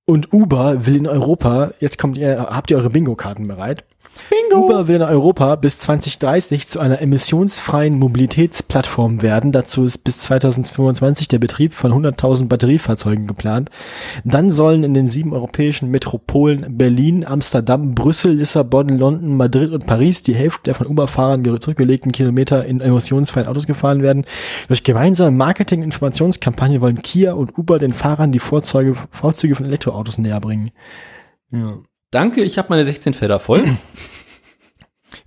Und 0.05 0.33
Uber 0.33 0.85
will 0.85 0.97
in 0.97 1.07
Europa, 1.07 1.71
jetzt 1.79 1.99
kommt 1.99 2.19
ihr, 2.19 2.37
habt 2.51 2.73
ihr 2.73 2.79
eure 2.79 2.91
Bingo-Karten 2.91 3.47
bereit? 3.47 3.85
Bingo! 4.31 4.65
Uber 4.65 4.89
will 4.89 4.97
in 4.97 5.03
Europa 5.03 5.57
bis 5.57 5.79
2030 5.81 6.69
zu 6.69 6.81
einer 6.81 7.01
emissionsfreien 7.01 7.99
Mobilitätsplattform 7.99 9.23
werden. 9.23 9.53
Dazu 9.53 9.85
ist 9.85 9.99
bis 9.99 10.19
2025 10.19 11.29
der 11.29 11.39
Betrieb 11.39 11.75
von 11.75 11.93
100.000 11.93 12.49
Batteriefahrzeugen 12.49 13.27
geplant. 13.27 13.71
Dann 14.25 14.51
sollen 14.51 14.85
in 14.85 14.95
den 14.95 15.09
sieben 15.09 15.33
europäischen 15.33 15.91
Metropolen 15.91 16.77
Berlin, 16.77 17.27
Amsterdam, 17.27 17.95
Brüssel, 17.95 18.33
Lissabon, 18.35 18.89
London, 18.89 19.37
Madrid 19.37 19.73
und 19.73 19.87
Paris 19.87 20.23
die 20.23 20.35
Hälfte 20.35 20.63
der 20.65 20.75
von 20.75 20.87
Uber-Fahrern 20.87 21.45
zurückgelegten 21.61 22.13
Kilometer 22.13 22.65
in 22.65 22.81
emissionsfreien 22.81 23.47
Autos 23.47 23.67
gefahren 23.67 24.03
werden. 24.03 24.25
Durch 24.69 24.85
gemeinsame 24.85 25.31
Marketing- 25.31 25.81
und 25.81 25.87
Informationskampagne 25.87 26.81
wollen 26.81 27.03
Kia 27.03 27.33
und 27.33 27.57
Uber 27.59 27.79
den 27.79 27.93
Fahrern 27.93 28.33
die 28.33 28.39
Vorzüge, 28.39 28.95
Vorzüge 29.11 29.57
von 29.57 29.67
Elektroautos 29.67 30.19
näher 30.19 30.41
bringen. 30.41 30.71
Ja. 31.51 31.79
Danke, 32.11 32.43
ich 32.43 32.59
habe 32.59 32.69
meine 32.71 32.85
16 32.85 33.15
Felder 33.15 33.39
voll. 33.39 33.65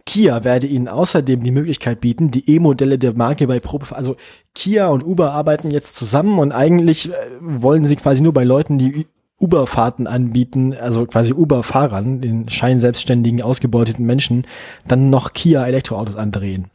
Kia 0.05 0.43
werde 0.43 0.67
Ihnen 0.67 0.87
außerdem 0.87 1.43
die 1.43 1.51
Möglichkeit 1.51 2.01
bieten, 2.01 2.31
die 2.31 2.49
E-Modelle 2.49 2.97
der 2.97 3.15
Marke 3.15 3.47
bei 3.47 3.59
Probe, 3.59 3.95
also 3.95 4.15
Kia 4.53 4.87
und 4.87 5.03
Uber 5.03 5.31
arbeiten 5.31 5.71
jetzt 5.71 5.95
zusammen 5.95 6.39
und 6.39 6.51
eigentlich 6.51 7.09
äh, 7.09 7.13
wollen 7.39 7.85
sie 7.85 7.95
quasi 7.95 8.21
nur 8.21 8.33
bei 8.33 8.43
Leuten, 8.43 8.77
die 8.77 9.07
Uber-Fahrten 9.39 10.07
anbieten, 10.07 10.73
also 10.73 11.05
quasi 11.05 11.33
Uber-Fahrern, 11.33 12.21
den 12.21 12.49
scheinselbstständigen, 12.49 13.41
ausgebeuteten 13.41 14.05
Menschen, 14.05 14.45
dann 14.87 15.09
noch 15.09 15.33
Kia 15.33 15.65
Elektroautos 15.65 16.15
andrehen. 16.15 16.69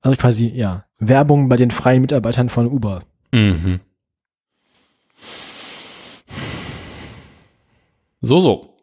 Also 0.00 0.16
quasi, 0.16 0.48
ja, 0.48 0.84
Werbung 0.98 1.48
bei 1.48 1.56
den 1.56 1.70
freien 1.70 2.02
Mitarbeitern 2.02 2.50
von 2.50 2.66
Uber. 2.66 3.04
Mhm. 3.32 3.80
So, 8.20 8.40
so. 8.40 8.73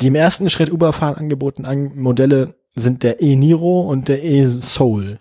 Die 0.00 0.08
im 0.08 0.14
ersten 0.14 0.50
Schritt 0.50 0.72
Uber-Fahren 0.72 1.16
angebotenen 1.16 1.96
Modelle 2.00 2.54
sind 2.74 3.02
der 3.02 3.22
e-Niro 3.22 3.82
und 3.82 4.08
der 4.08 4.24
e-Soul. 4.24 5.20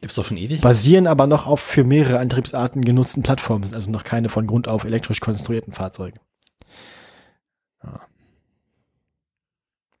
Gibt's 0.00 0.16
doch 0.16 0.24
schon 0.24 0.38
ewig. 0.38 0.60
Basieren 0.60 1.06
aber 1.06 1.26
noch 1.26 1.46
auf 1.46 1.60
für 1.60 1.84
mehrere 1.84 2.18
Antriebsarten 2.18 2.84
genutzten 2.84 3.22
Plattformen, 3.22 3.64
sind 3.64 3.74
also 3.74 3.90
noch 3.90 4.04
keine 4.04 4.28
von 4.28 4.46
Grund 4.46 4.66
auf 4.66 4.84
elektrisch 4.84 5.20
konstruierten 5.20 5.72
Fahrzeuge. 5.72 6.18
Ja. 7.84 8.00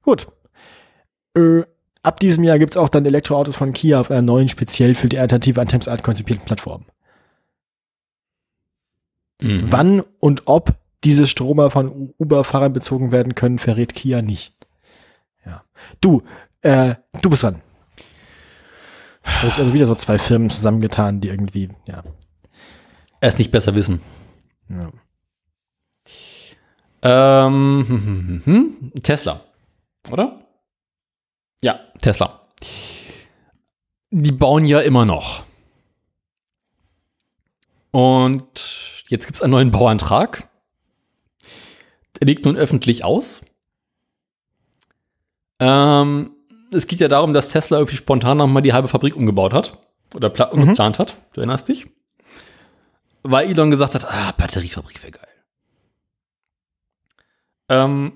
Gut. 0.02 0.28
Äh, 1.36 1.62
ab 2.02 2.18
diesem 2.18 2.44
Jahr 2.44 2.58
gibt's 2.58 2.78
auch 2.78 2.88
dann 2.88 3.04
Elektroautos 3.04 3.56
von 3.56 3.72
Kia 3.72 4.00
auf 4.00 4.10
einer 4.10 4.22
neuen, 4.22 4.48
speziell 4.48 4.94
für 4.94 5.08
die 5.08 5.18
alternative 5.18 5.60
Antriebsart 5.60 6.02
konzipierten 6.02 6.46
Plattform. 6.46 6.86
Mhm. 9.40 9.66
Wann 9.70 10.00
und 10.18 10.42
ob 10.46 10.74
diese 11.04 11.26
Stromer 11.26 11.70
von 11.70 12.14
Uber-Fahrern 12.18 12.72
bezogen 12.72 13.12
werden 13.12 13.34
können, 13.34 13.58
verrät 13.58 13.94
Kia 13.94 14.22
nicht. 14.22 14.54
Ja. 15.44 15.64
Du, 16.00 16.22
äh, 16.62 16.96
du 17.22 17.30
bist 17.30 17.42
dran. 17.42 17.62
Du 19.22 19.46
hast 19.46 19.58
also 19.58 19.72
wieder 19.72 19.86
so 19.86 19.94
zwei 19.94 20.18
Firmen 20.18 20.50
zusammengetan, 20.50 21.20
die 21.20 21.28
irgendwie, 21.28 21.68
ja. 21.86 22.02
Erst 23.20 23.38
nicht 23.38 23.50
besser 23.50 23.74
wissen. 23.74 24.00
ja. 24.68 24.90
Ähm, 27.02 27.86
hm, 27.88 28.04
hm, 28.04 28.26
hm, 28.26 28.42
hm. 28.44 29.02
Tesla, 29.02 29.40
oder? 30.10 30.44
Ja, 31.62 31.80
Tesla. 31.98 32.46
Die 34.10 34.32
bauen 34.32 34.66
ja 34.66 34.80
immer 34.80 35.06
noch. 35.06 35.44
Und 37.90 39.04
jetzt 39.08 39.26
gibt 39.26 39.36
es 39.36 39.42
einen 39.42 39.52
neuen 39.52 39.70
Bauantrag. 39.70 40.49
Liegt 42.20 42.44
nun 42.44 42.56
öffentlich 42.56 43.02
aus. 43.04 43.42
Ähm, 45.58 46.32
es 46.72 46.86
geht 46.86 47.00
ja 47.00 47.08
darum, 47.08 47.32
dass 47.32 47.48
Tesla 47.48 47.78
irgendwie 47.78 47.96
spontan 47.96 48.38
nochmal 48.38 48.62
die 48.62 48.72
halbe 48.72 48.88
Fabrik 48.88 49.16
umgebaut 49.16 49.52
hat. 49.52 49.78
Oder 50.14 50.28
Mhm. 50.54 50.66
geplant 50.68 50.98
hat. 50.98 51.16
Du 51.32 51.40
erinnerst 51.40 51.68
dich? 51.68 51.86
Weil 53.22 53.48
Elon 53.50 53.70
gesagt 53.70 53.94
hat, 53.94 54.04
ah, 54.10 54.32
Batteriefabrik 54.32 55.02
wäre 55.02 55.12
geil. 55.12 55.26
Ähm, 57.68 58.12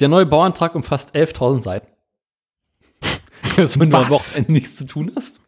der 0.00 0.08
neue 0.08 0.26
Bauantrag 0.26 0.74
umfasst 0.74 1.14
11.000 1.14 1.62
Seiten. 1.62 1.88
Wenn 3.56 3.90
du 3.90 3.96
am 3.96 4.04
Was? 4.04 4.10
Wochenende 4.10 4.52
nichts 4.52 4.76
zu 4.76 4.86
tun 4.86 5.12
hast. 5.16 5.40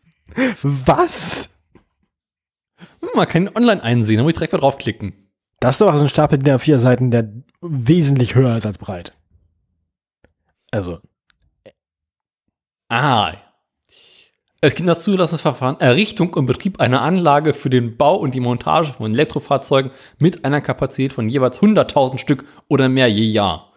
Was? 0.62 1.50
Man 3.14 3.28
kann 3.28 3.44
ihn 3.46 3.56
online 3.56 3.82
einsehen, 3.82 4.16
da 4.16 4.22
muss 4.24 4.30
ich 4.30 4.34
direkt 4.38 4.52
mal 4.54 4.58
draufklicken. 4.58 5.23
Das 5.64 5.76
ist 5.76 5.80
doch 5.80 5.96
so 5.96 6.04
ein 6.04 6.10
Stapel 6.10 6.38
DIN 6.38 6.56
A4 6.56 6.78
Seiten, 6.78 7.10
der 7.10 7.32
wesentlich 7.62 8.34
höher 8.34 8.54
ist 8.54 8.66
als 8.66 8.76
breit. 8.76 9.14
Also, 10.70 10.98
Ah. 12.90 13.32
Es 14.60 14.74
gibt 14.74 14.86
das 14.86 15.04
Zulassungsverfahren 15.04 15.80
Errichtung 15.80 16.34
und 16.34 16.44
Betrieb 16.44 16.80
einer 16.80 17.00
Anlage 17.00 17.54
für 17.54 17.70
den 17.70 17.96
Bau 17.96 18.16
und 18.16 18.34
die 18.34 18.40
Montage 18.40 18.92
von 18.92 19.14
Elektrofahrzeugen 19.14 19.90
mit 20.18 20.44
einer 20.44 20.60
Kapazität 20.60 21.14
von 21.14 21.30
jeweils 21.30 21.62
100.000 21.62 22.18
Stück 22.18 22.44
oder 22.68 22.90
mehr 22.90 23.08
je 23.08 23.24
Jahr. 23.24 23.72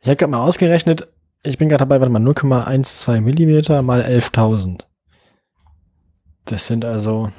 ich 0.00 0.08
habe 0.08 0.16
gerade 0.16 0.30
mal 0.30 0.46
ausgerechnet, 0.46 1.08
ich 1.42 1.58
bin 1.58 1.68
gerade 1.68 1.80
dabei, 1.80 2.00
warte 2.00 2.12
mal, 2.12 2.22
0,12 2.22 3.20
Millimeter 3.20 3.82
mal 3.82 4.02
11.000. 4.02 4.84
Das 6.46 6.66
sind 6.66 6.84
also, 6.84 7.30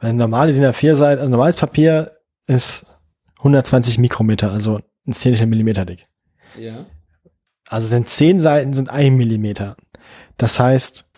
weil 0.00 0.12
normale 0.14 0.52
DIN 0.52 0.64
A4 0.64 0.94
Seite, 0.96 1.20
also 1.20 1.30
normales 1.30 1.56
Papier 1.56 2.10
ist 2.46 2.86
120 3.38 3.98
Mikrometer, 3.98 4.50
also 4.50 4.80
ein 5.06 5.12
Zehntel 5.12 5.46
Millimeter 5.46 5.84
dick. 5.84 6.08
Ja. 6.58 6.86
Also 7.68 7.86
sind 7.86 8.08
10 8.08 8.40
Seiten 8.40 8.74
sind 8.74 8.90
ein 8.90 9.14
Millimeter. 9.14 9.76
Das 10.36 10.58
heißt, 10.58 11.10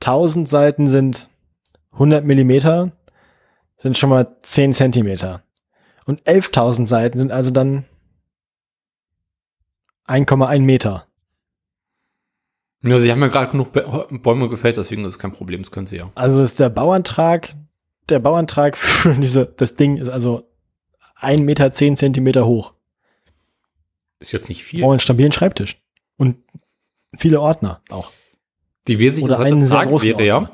1000 0.00 0.48
Seiten 0.48 0.86
sind 0.86 1.28
100 1.92 2.24
Millimeter, 2.24 2.92
sind 3.78 3.96
schon 3.96 4.10
mal 4.10 4.36
10 4.42 4.74
Zentimeter. 4.74 5.42
Und 6.04 6.22
11.000 6.22 6.86
Seiten 6.86 7.18
sind 7.18 7.32
also 7.32 7.50
dann 7.50 7.84
1,1 10.06 10.60
Meter. 10.60 11.06
Ja, 12.82 13.00
sie 13.00 13.10
haben 13.10 13.20
ja 13.20 13.26
gerade 13.28 13.50
genug 13.50 13.74
Bä- 13.74 14.18
Bäume 14.18 14.48
gefällt, 14.48 14.76
deswegen 14.76 15.02
ist 15.04 15.10
es 15.14 15.18
kein 15.18 15.32
Problem, 15.32 15.62
das 15.62 15.70
können 15.70 15.86
sie 15.86 15.96
ja. 15.96 16.10
Also 16.14 16.42
ist 16.42 16.58
der 16.60 16.70
Bauantrag, 16.70 17.54
der 18.08 18.20
Bauantrag 18.20 18.76
für 18.76 19.14
diese, 19.14 19.46
das 19.46 19.74
Ding 19.76 19.96
ist 19.96 20.08
also 20.08 20.48
1 21.16 21.42
Meter 21.42 21.72
10 21.72 21.96
Zentimeter 21.96 22.46
hoch. 22.46 22.72
Ist 24.20 24.32
jetzt 24.32 24.48
nicht 24.48 24.64
viel. 24.64 24.80
Brauchen 24.80 24.92
einen 24.92 25.00
stabilen 25.00 25.32
Schreibtisch. 25.32 25.80
Und 26.16 26.36
viele 27.16 27.40
Ordner 27.40 27.82
auch. 27.90 28.10
Die 28.88 28.98
wesentliche 28.98 29.26
Oder 29.26 29.40
einen 29.44 29.66
Frage 29.66 30.02
wäre 30.02 30.24
ja. 30.24 30.50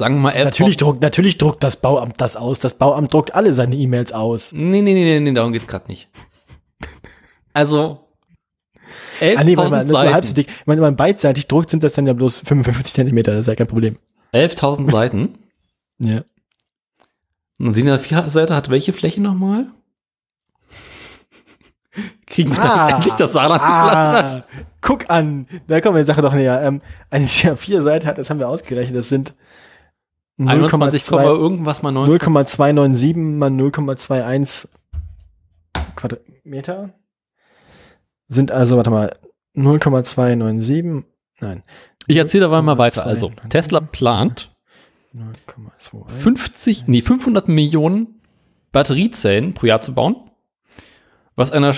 Sagen 0.00 0.16
wir 0.16 0.20
mal, 0.22 0.30
er 0.30 0.46
Natürlich 0.46 0.76
druckt, 0.76 1.00
natürlich 1.02 1.38
druckt 1.38 1.62
das 1.62 1.76
Bauamt 1.80 2.20
das 2.20 2.34
aus. 2.36 2.58
Das 2.58 2.74
Bauamt 2.74 3.12
druckt 3.12 3.34
alle 3.34 3.52
seine 3.54 3.76
E-Mails 3.76 4.12
aus. 4.12 4.50
Nee, 4.52 4.82
nee, 4.82 4.94
nee, 4.94 5.04
nee, 5.04 5.20
nee, 5.20 5.32
darum 5.32 5.52
geht's 5.52 5.66
gerade 5.68 5.86
nicht. 5.88 6.08
Also, 7.52 8.08
11.000 9.20 9.36
Ah, 9.36 9.44
nee, 9.44 9.56
warte 9.56 9.70
mal, 9.70 9.80
das 9.82 9.90
ist 9.90 9.96
mal 9.98 10.12
halb 10.12 10.24
so 10.24 10.34
dick. 10.34 10.48
Wenn 10.66 10.78
man 10.80 10.96
beidseitig 10.96 11.46
druckt, 11.46 11.70
sind 11.70 11.82
das 11.84 11.92
dann 11.92 12.06
ja 12.06 12.12
bloß 12.14 12.38
55 12.38 12.92
Zentimeter. 12.94 13.32
Das 13.32 13.40
ist 13.40 13.46
ja 13.46 13.54
kein 13.54 13.66
Problem. 13.66 13.98
11.000 14.32 14.90
Seiten. 14.92 15.38
Ja. 15.98 16.22
Und 17.58 17.72
Sina 17.74 17.98
Seite 17.98 18.56
hat 18.56 18.70
welche 18.70 18.92
Fläche 18.92 19.20
nochmal? 19.20 19.66
Kriegen 22.26 22.52
wir 22.52 22.62
Ah. 22.62 22.86
das 22.86 22.94
endlich 22.94 23.14
das 23.14 23.32
Saarland 23.32 23.60
Ah, 23.62 24.22
gepflastert? 24.22 24.44
Guck 24.80 25.10
an, 25.10 25.46
da 25.66 25.80
kommen 25.80 25.96
wir 25.96 26.04
der 26.04 26.06
Sache 26.06 26.22
doch 26.22 26.32
näher. 26.32 26.62
Ähm, 26.62 26.80
eine 27.10 27.26
DIN-A4-Seite 27.26 28.06
hat, 28.06 28.16
das 28.18 28.30
haben 28.30 28.38
wir 28.38 28.48
ausgerechnet, 28.48 28.96
das 28.96 29.08
sind 29.10 29.34
21, 30.48 31.06
Komma 31.08 31.22
0,2 31.24 31.26
irgendwas 31.26 31.82
mal 31.82 31.92
9. 31.92 32.08
0,297 32.08 33.16
mal 33.16 33.50
0,21 33.50 34.68
Quadratmeter. 35.96 36.94
Sind 38.28 38.52
also, 38.52 38.76
warte 38.76 38.90
mal, 38.90 39.12
0,297, 39.54 41.04
nein, 41.40 41.62
Ich 42.06 42.16
erzähle 42.16 42.46
aber 42.46 42.62
mal 42.62 42.78
weiter. 42.78 43.04
0,2. 43.04 43.08
Also, 43.08 43.32
Tesla 43.48 43.80
plant 43.80 44.54
0,21. 45.14 46.08
50, 46.08 46.86
nee, 46.86 47.02
500 47.02 47.48
Millionen 47.48 48.20
Batteriezellen 48.72 49.54
pro 49.54 49.66
Jahr 49.66 49.80
zu 49.80 49.94
bauen, 49.94 50.16
was 51.34 51.50
einer 51.50 51.74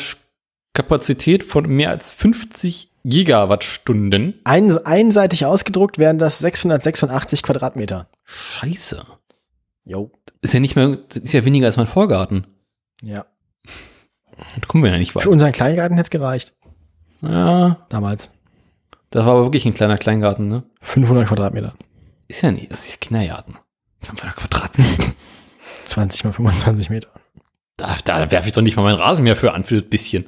Kapazität 0.74 1.44
von 1.44 1.66
mehr 1.66 1.90
als 1.90 2.12
50 2.12 2.90
Gigawattstunden. 3.04 4.40
Ein, 4.44 4.76
einseitig 4.86 5.46
ausgedruckt 5.46 5.98
wären 5.98 6.18
das 6.18 6.38
686 6.38 7.42
Quadratmeter. 7.42 8.08
Scheiße. 8.32 9.04
Jo. 9.84 10.10
Ist 10.40 10.54
ja 10.54 10.60
nicht 10.60 10.76
mehr, 10.76 10.98
ist 11.14 11.32
ja 11.32 11.44
weniger 11.44 11.66
als 11.66 11.76
mein 11.76 11.86
Vorgarten. 11.86 12.46
Ja. 13.02 13.26
Da 14.36 14.66
kommen 14.66 14.82
wir 14.84 14.90
ja 14.90 14.98
nicht 14.98 15.12
Für 15.12 15.20
weiter. 15.20 15.30
unseren 15.30 15.52
Kleingarten 15.52 15.96
hätte 15.96 16.06
es 16.06 16.10
gereicht. 16.10 16.54
Ja, 17.20 17.86
Damals. 17.88 18.30
das 19.10 19.24
war 19.26 19.32
aber 19.34 19.44
wirklich 19.44 19.64
ein 19.66 19.74
kleiner 19.74 19.98
Kleingarten, 19.98 20.48
ne? 20.48 20.64
500 20.80 21.28
Quadratmeter. 21.28 21.74
Ist 22.28 22.40
ja 22.42 22.50
nicht, 22.50 22.72
das 22.72 22.84
ist 22.86 22.90
ja 22.92 22.96
Kindergarten. 22.98 23.56
500 24.02 24.36
Quadratmeter. 24.36 25.12
20 25.84 26.24
mal 26.24 26.32
25 26.32 26.90
Meter. 26.90 27.08
Da, 27.76 27.96
da 28.04 28.30
werfe 28.30 28.48
ich 28.48 28.54
doch 28.54 28.62
nicht 28.62 28.76
mal 28.76 28.82
meinen 28.82 28.96
Rasenmäher 28.98 29.36
für 29.36 29.52
an, 29.52 29.64
für 29.64 29.80
das 29.80 29.88
bisschen. 29.90 30.26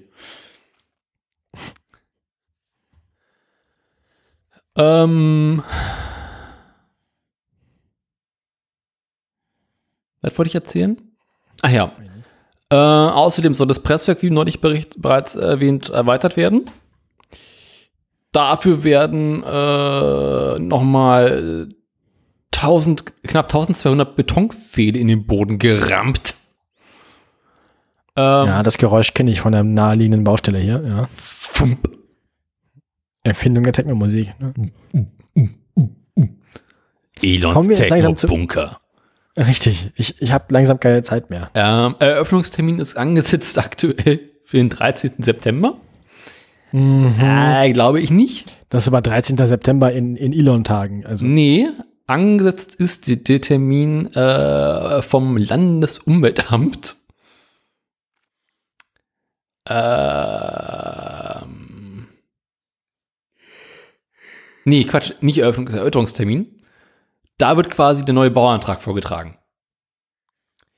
Ähm. 4.76 5.62
Was 10.24 10.38
wollte 10.38 10.48
ich 10.48 10.54
erzählen? 10.54 10.96
Ach 11.62 11.70
ja. 11.70 11.92
Äh, 12.70 12.76
außerdem 12.76 13.52
soll 13.54 13.66
das 13.66 13.80
Presswerk, 13.80 14.22
wie 14.22 14.30
neulich 14.30 14.60
bericht, 14.60 15.00
bereits 15.00 15.34
erwähnt, 15.36 15.90
erweitert 15.90 16.36
werden. 16.36 16.70
Dafür 18.32 18.82
werden 18.82 19.44
äh, 19.44 20.58
nochmal 20.58 21.68
1000, 22.52 23.22
knapp 23.22 23.46
1200 23.46 24.16
Betonpfähle 24.16 24.98
in 24.98 25.08
den 25.08 25.26
Boden 25.26 25.58
gerammt. 25.58 26.34
Ähm, 28.16 28.46
Ja, 28.46 28.62
das 28.62 28.78
Geräusch 28.78 29.12
kenne 29.14 29.30
ich 29.30 29.40
von 29.40 29.52
der 29.52 29.62
naheliegenden 29.62 30.24
Baustelle 30.24 30.58
hier. 30.58 30.82
Ja. 30.84 31.08
Fump. 31.14 31.90
Erfindung 33.22 33.64
der 33.64 33.72
Technomusik. 33.72 34.32
Ne? 34.40 34.54
Elons 37.22 37.68
Techno-Bunker. 37.68 38.78
Richtig. 39.36 39.90
Ich, 39.96 40.20
ich 40.22 40.32
habe 40.32 40.44
langsam 40.50 40.78
keine 40.80 41.02
Zeit 41.02 41.30
mehr. 41.30 41.50
Ähm, 41.54 41.96
Eröffnungstermin 41.98 42.78
ist 42.78 42.96
angesetzt 42.96 43.58
aktuell 43.64 44.20
für 44.44 44.58
den 44.58 44.68
13. 44.70 45.14
September. 45.18 45.76
Mhm. 46.72 47.14
Äh, 47.20 47.72
glaube 47.72 48.00
ich 48.00 48.10
nicht. 48.10 48.52
Das 48.68 48.84
ist 48.84 48.88
aber 48.88 49.00
13. 49.00 49.36
September 49.46 49.92
in, 49.92 50.16
in 50.16 50.32
Elon-Tagen. 50.32 51.06
Also 51.06 51.26
Nee, 51.26 51.68
angesetzt 52.06 52.74
ist 52.76 53.28
der 53.28 53.40
Termin 53.40 54.12
äh, 54.14 55.02
vom 55.02 55.36
Landesumweltamt. 55.36 56.96
Ähm, 59.66 59.78
nee, 64.64 64.84
Quatsch, 64.84 65.12
nicht 65.20 65.38
Eröffnungs 65.38 65.72
Erörterungstermin. 65.72 66.60
Da 67.38 67.56
wird 67.56 67.70
quasi 67.70 68.04
der 68.04 68.14
neue 68.14 68.30
Bauantrag 68.30 68.80
vorgetragen. 68.80 69.36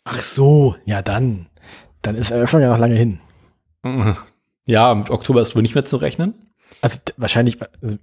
Ach 0.04 0.20
so, 0.20 0.76
ja 0.84 1.02
dann. 1.02 1.46
Dann 2.02 2.14
ist 2.14 2.30
Eröffnung 2.30 2.62
ja 2.62 2.70
noch 2.70 2.78
lange 2.78 2.94
hin. 2.94 3.20
Ja, 4.68 4.92
mit 4.96 5.10
Oktober 5.10 5.42
ist 5.42 5.54
wohl 5.54 5.62
nicht 5.62 5.76
mehr 5.76 5.84
zu 5.84 5.96
rechnen. 5.96 6.34
Also 6.82 6.98
wahrscheinlich, 7.16 7.58
also, 7.82 7.98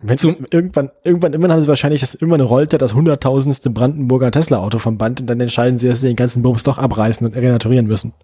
wenn 0.00 0.16
irgendwann, 0.50 0.90
irgendwann, 1.04 1.32
irgendwann 1.32 1.52
haben 1.52 1.62
sie 1.62 1.68
wahrscheinlich 1.68 2.00
das 2.00 2.14
irgendwann 2.14 2.40
rollt 2.40 2.72
ja 2.72 2.78
das 2.78 2.94
hunderttausendste 2.94 3.70
Brandenburger 3.70 4.30
Tesla-Auto 4.30 4.78
vom 4.78 4.98
Band 4.98 5.20
und 5.20 5.26
dann 5.26 5.40
entscheiden 5.40 5.78
sie, 5.78 5.88
dass 5.88 6.00
sie 6.00 6.08
den 6.08 6.16
ganzen 6.16 6.42
Bums 6.42 6.62
doch 6.64 6.78
abreißen 6.78 7.26
und 7.26 7.36
renaturieren 7.36 7.86
müssen. 7.86 8.14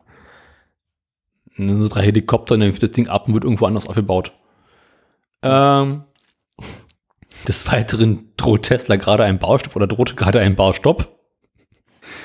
Und 1.58 1.68
dann 1.68 1.82
so 1.82 1.88
drei 1.88 2.02
Helikopter 2.02 2.54
und 2.54 2.60
dann 2.60 2.72
wird 2.72 2.82
das 2.82 2.92
Ding 2.92 3.08
ab 3.08 3.28
und 3.28 3.34
wird 3.34 3.44
irgendwo 3.44 3.66
anders 3.66 3.86
aufgebaut. 3.86 4.32
Ähm, 5.42 6.04
des 7.48 7.70
Weiteren 7.70 8.32
droht 8.36 8.64
Tesla 8.64 8.96
gerade 8.96 9.24
einen 9.24 9.38
Baustopp 9.38 9.76
oder 9.76 9.86
drohte 9.86 10.14
gerade 10.14 10.40
einen 10.40 10.56
Baustopp, 10.56 11.08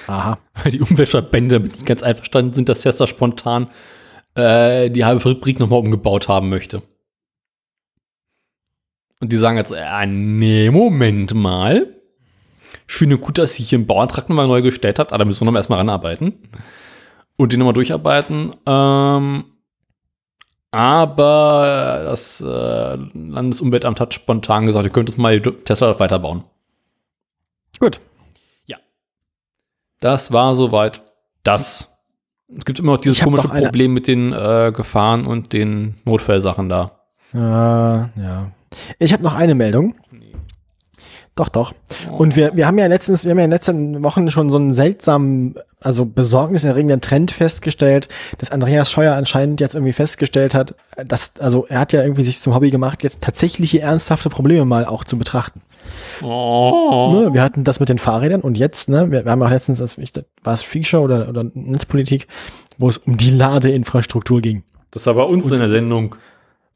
Aha. 0.07 0.37
weil 0.55 0.71
die 0.71 0.81
Umweltverbände 0.81 1.55
damit 1.55 1.73
nicht 1.73 1.85
ganz 1.85 2.03
einverstanden 2.03 2.53
sind, 2.53 2.69
dass 2.69 2.81
Tesla 2.81 3.07
spontan 3.07 3.69
äh, 4.35 4.89
die 4.89 5.05
halbe 5.05 5.21
Fabrik 5.21 5.59
nochmal 5.59 5.79
umgebaut 5.79 6.27
haben 6.27 6.49
möchte. 6.49 6.81
Und 9.19 9.31
die 9.31 9.37
sagen 9.37 9.57
jetzt, 9.57 9.71
äh, 9.71 10.05
nee, 10.05 10.69
Moment 10.69 11.33
mal. 11.33 11.93
Schön 12.85 13.11
und 13.11 13.21
gut, 13.21 13.37
dass 13.37 13.59
ihr 13.59 13.65
hier 13.65 13.79
einen 13.79 13.87
Bauantrag 13.87 14.29
nochmal 14.29 14.47
neu 14.47 14.61
gestellt 14.61 14.99
habt, 14.99 15.11
aber 15.11 15.19
da 15.19 15.25
müssen 15.25 15.41
wir 15.41 15.45
nochmal 15.45 15.61
erstmal 15.61 15.79
ranarbeiten. 15.79 16.33
Und 17.35 17.51
den 17.51 17.59
nochmal 17.59 17.73
durcharbeiten. 17.73 18.51
Ähm, 18.65 19.45
aber 20.71 22.01
das 22.05 22.41
äh, 22.41 22.95
Landesumweltamt 23.13 23.99
hat 23.99 24.13
spontan 24.13 24.65
gesagt, 24.65 24.85
ihr 24.85 24.91
könnt 24.91 25.09
es 25.09 25.17
mal 25.17 25.41
Tesla 25.41 25.99
weiterbauen. 25.99 26.43
Gut. 27.79 27.99
Das 29.99 30.31
war 30.31 30.55
soweit 30.55 31.01
das. 31.43 31.97
Es 32.55 32.65
gibt 32.65 32.79
immer 32.79 32.93
noch 32.93 33.01
dieses 33.01 33.19
komische 33.21 33.47
noch 33.47 33.55
Problem 33.55 33.93
mit 33.93 34.07
den 34.07 34.31
äh, 34.31 34.71
Gefahren 34.73 35.25
und 35.25 35.53
den 35.53 35.95
Notfallsachen 36.05 36.69
da. 36.69 36.91
Äh, 37.33 37.37
ja. 37.37 38.51
Ich 38.99 39.11
habe 39.11 39.23
noch 39.23 39.35
eine 39.35 39.55
Meldung. 39.55 39.95
Doch, 41.37 41.49
doch. 41.49 41.73
Und 42.17 42.35
wir, 42.35 42.55
wir 42.55 42.65
haben 42.67 42.77
ja 42.79 42.87
letztens, 42.87 43.23
wir 43.23 43.31
haben 43.31 43.37
ja 43.37 43.45
in 43.45 43.51
den 43.51 43.55
letzten 43.55 44.03
Wochen 44.03 44.29
schon 44.31 44.49
so 44.49 44.57
einen 44.57 44.73
seltsamen, 44.73 45.55
also 45.79 46.05
besorgniserregenden 46.05 46.99
Trend 46.99 47.29
festgestellt, 47.29 48.09
dass 48.39 48.51
Andreas 48.51 48.91
Scheuer 48.91 49.13
anscheinend 49.13 49.61
jetzt 49.61 49.75
irgendwie 49.75 49.93
festgestellt 49.93 50.55
hat, 50.55 50.73
dass, 51.05 51.33
also 51.39 51.67
er 51.67 51.79
hat 51.79 51.93
ja 51.93 52.01
irgendwie 52.01 52.23
sich 52.23 52.39
zum 52.39 52.55
Hobby 52.55 52.71
gemacht, 52.71 53.03
jetzt 53.03 53.21
tatsächliche 53.21 53.79
ernsthafte 53.81 54.29
Probleme 54.29 54.65
mal 54.65 54.85
auch 54.85 55.03
zu 55.03 55.19
betrachten. 55.19 55.61
Oh. 56.23 57.11
Ne, 57.13 57.33
wir 57.33 57.43
hatten 57.43 57.63
das 57.63 57.79
mit 57.79 57.89
den 57.89 57.99
Fahrrädern 57.99 58.41
und 58.41 58.57
jetzt, 58.57 58.89
ne, 58.89 59.11
wir, 59.11 59.23
wir 59.23 59.31
haben 59.31 59.43
auch 59.43 59.51
letztens, 59.51 59.77
das, 59.77 59.97
war 60.43 60.53
es 60.53 60.63
Feature 60.63 61.03
oder, 61.03 61.29
oder 61.29 61.45
Netzpolitik, 61.53 62.27
wo 62.79 62.89
es 62.89 62.97
um 62.97 63.15
die 63.15 63.29
Ladeinfrastruktur 63.29 64.41
ging 64.41 64.63
Das 64.89 65.05
war 65.05 65.13
bei 65.13 65.23
uns 65.23 65.49
in 65.51 65.59
der 65.59 65.69
Sendung. 65.69 66.15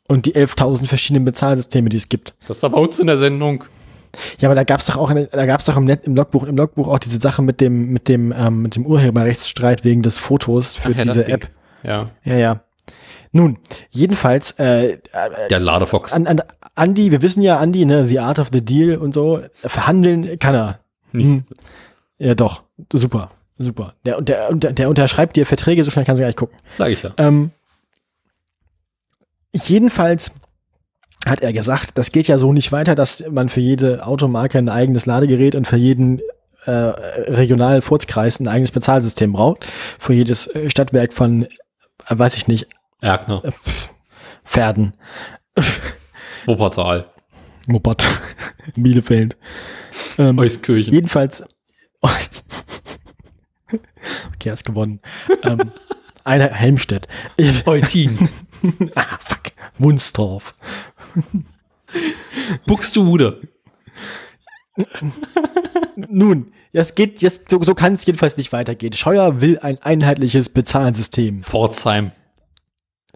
und 0.07 0.27
die 0.27 0.35
11.000 0.35 0.85
verschiedenen 0.85 1.25
Bezahlsysteme, 1.25 1.89
die 1.89 1.97
es 1.97 2.09
gibt. 2.09 2.35
Das 2.47 2.61
war 2.61 2.69
bei 2.69 2.79
uns 2.79 2.99
in 2.99 3.07
der 3.07 3.17
Sendung. 3.17 3.65
Ja, 4.39 4.49
aber 4.49 4.55
da 4.55 4.63
gab's 4.63 4.85
doch 4.85 4.97
auch, 4.97 5.11
da 5.13 5.45
gab's 5.45 5.65
doch 5.65 5.77
im, 5.77 5.85
Net, 5.85 6.05
im 6.05 6.15
Logbuch, 6.15 6.43
im 6.43 6.57
Logbuch 6.57 6.87
auch 6.87 6.99
diese 6.99 7.19
Sache 7.19 7.41
mit 7.41 7.61
dem, 7.61 7.91
mit 7.91 8.07
dem, 8.07 8.33
ähm, 8.37 8.61
mit 8.61 8.75
dem 8.75 8.85
Urheberrechtsstreit 8.85 9.83
wegen 9.83 10.01
des 10.01 10.17
Fotos 10.17 10.75
für 10.75 10.89
Ach 10.93 10.97
ja, 10.97 11.03
diese 11.03 11.23
Ding. 11.23 11.33
App. 11.35 11.49
Ja. 11.83 12.09
Ja, 12.23 12.35
ja. 12.35 12.59
Nun, 13.31 13.57
jedenfalls, 13.89 14.51
äh, 14.59 14.99
Der 15.49 15.59
Ladefox. 15.59 16.11
an, 16.11 16.27
an 16.27 16.41
Andi, 16.75 17.11
wir 17.11 17.21
wissen 17.21 17.41
ja, 17.41 17.59
Andi, 17.59 17.85
ne, 17.85 18.05
The 18.05 18.19
Art 18.19 18.39
of 18.39 18.49
the 18.51 18.63
Deal 18.63 18.97
und 18.97 19.13
so, 19.13 19.39
verhandeln 19.61 20.37
kann 20.39 20.55
er. 20.55 20.79
Hm. 21.11 21.43
Ja, 22.17 22.35
doch, 22.35 22.63
super, 22.91 23.31
super. 23.57 23.93
Der, 24.05 24.17
und 24.17 24.27
der, 24.29 24.49
und 24.49 24.63
der, 24.63 24.73
der 24.73 24.89
unterschreibt 24.89 25.37
dir 25.37 25.45
Verträge, 25.45 25.83
so 25.83 25.91
schnell 25.91 26.03
kannst 26.05 26.19
du 26.19 26.23
gar 26.23 26.27
nicht 26.27 26.37
gucken. 26.37 26.57
Sag 26.77 26.89
ich 26.89 27.03
ja. 27.03 27.11
Ähm, 27.17 27.51
jedenfalls 29.53 30.31
hat 31.27 31.41
er 31.41 31.53
gesagt, 31.53 31.91
das 31.95 32.11
geht 32.11 32.27
ja 32.27 32.37
so 32.39 32.51
nicht 32.53 32.71
weiter, 32.71 32.95
dass 32.95 33.23
man 33.29 33.49
für 33.49 33.59
jede 33.59 34.05
Automarke 34.05 34.57
ein 34.57 34.69
eigenes 34.69 35.05
Ladegerät 35.05 35.55
und 35.55 35.67
für 35.67 35.77
jeden 35.77 36.19
äh, 36.65 36.71
regionalen 36.71 37.81
Furzkreis 37.81 38.39
ein 38.39 38.47
eigenes 38.47 38.71
Bezahlsystem 38.71 39.33
braucht. 39.33 39.65
Für 39.99 40.13
jedes 40.13 40.47
äh, 40.47 40.69
Stadtwerk 40.69 41.13
von, 41.13 41.43
äh, 41.43 41.47
weiß 42.09 42.37
ich 42.37 42.47
nicht, 42.47 42.67
Erkner. 43.01 43.41
äh, 43.43 43.51
pf, 43.51 43.93
Pferden, 44.43 44.93
Wuppertal. 46.45 47.05
Moped, 47.67 48.07
Bielefeld. 48.75 49.37
Ähm, 50.17 50.39
Euskirchen. 50.39 50.93
jedenfalls, 50.93 51.43
okay, 54.33 54.49
hast 54.49 54.65
gewonnen. 54.65 54.99
ähm, 55.43 55.71
einer 56.23 56.47
Helmstedt. 56.49 57.07
Eutin. 57.65 58.29
ah, 58.95 59.05
fuck. 59.19 59.41
Wunstorf. 59.77 60.53
Buxtehude. 62.65 63.41
Nun, 65.95 66.53
es 66.73 66.95
geht 66.95 67.21
jetzt, 67.21 67.49
so, 67.49 67.61
so 67.63 67.75
kann 67.75 67.93
es 67.93 68.05
jedenfalls 68.05 68.37
nicht 68.37 68.53
weitergehen. 68.53 68.93
Scheuer 68.93 69.41
will 69.41 69.59
ein 69.59 69.77
einheitliches 69.81 70.49
Bezahlsystem. 70.49 71.43
Pforzheim. 71.43 72.11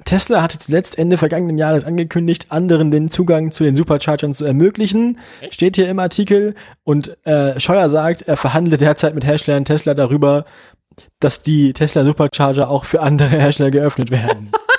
Tesla 0.03 0.41
hatte 0.41 0.59
zuletzt 0.59 0.97
Ende 0.97 1.17
vergangenen 1.17 1.57
Jahres 1.57 1.85
angekündigt, 1.85 2.47
anderen 2.49 2.91
den 2.91 3.09
Zugang 3.09 3.51
zu 3.51 3.63
den 3.63 3.75
Superchargern 3.75 4.33
zu 4.33 4.45
ermöglichen. 4.45 5.19
Steht 5.49 5.77
hier 5.77 5.87
im 5.87 5.99
Artikel. 5.99 6.53
Und 6.83 7.17
äh, 7.25 7.59
Scheuer 7.59 7.89
sagt, 7.89 8.23
er 8.23 8.37
verhandelt 8.37 8.81
derzeit 8.81 9.15
mit 9.15 9.25
Herstellern 9.25 9.65
Tesla 9.65 9.93
darüber, 9.93 10.45
dass 11.19 11.41
die 11.41 11.73
Tesla 11.73 12.03
Supercharger 12.03 12.69
auch 12.69 12.85
für 12.85 13.01
andere 13.01 13.29
Hersteller 13.29 13.71
geöffnet 13.71 14.11
werden. 14.11 14.51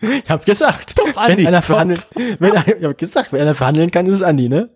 ich 0.24 0.30
habe 0.30 0.44
gesagt, 0.44 0.94
Andi, 1.16 1.38
wenn 1.38 1.46
einer 1.48 1.58
top. 1.58 1.64
verhandelt, 1.66 2.06
wenn 2.38 2.52
einer, 2.56 2.76
ich 2.78 2.84
hab 2.84 2.98
gesagt, 2.98 3.32
wenn 3.32 3.40
einer 3.40 3.54
verhandeln 3.54 3.90
kann, 3.90 4.06
ist 4.06 4.16
es 4.16 4.22
Andi, 4.22 4.48
ne? 4.48 4.70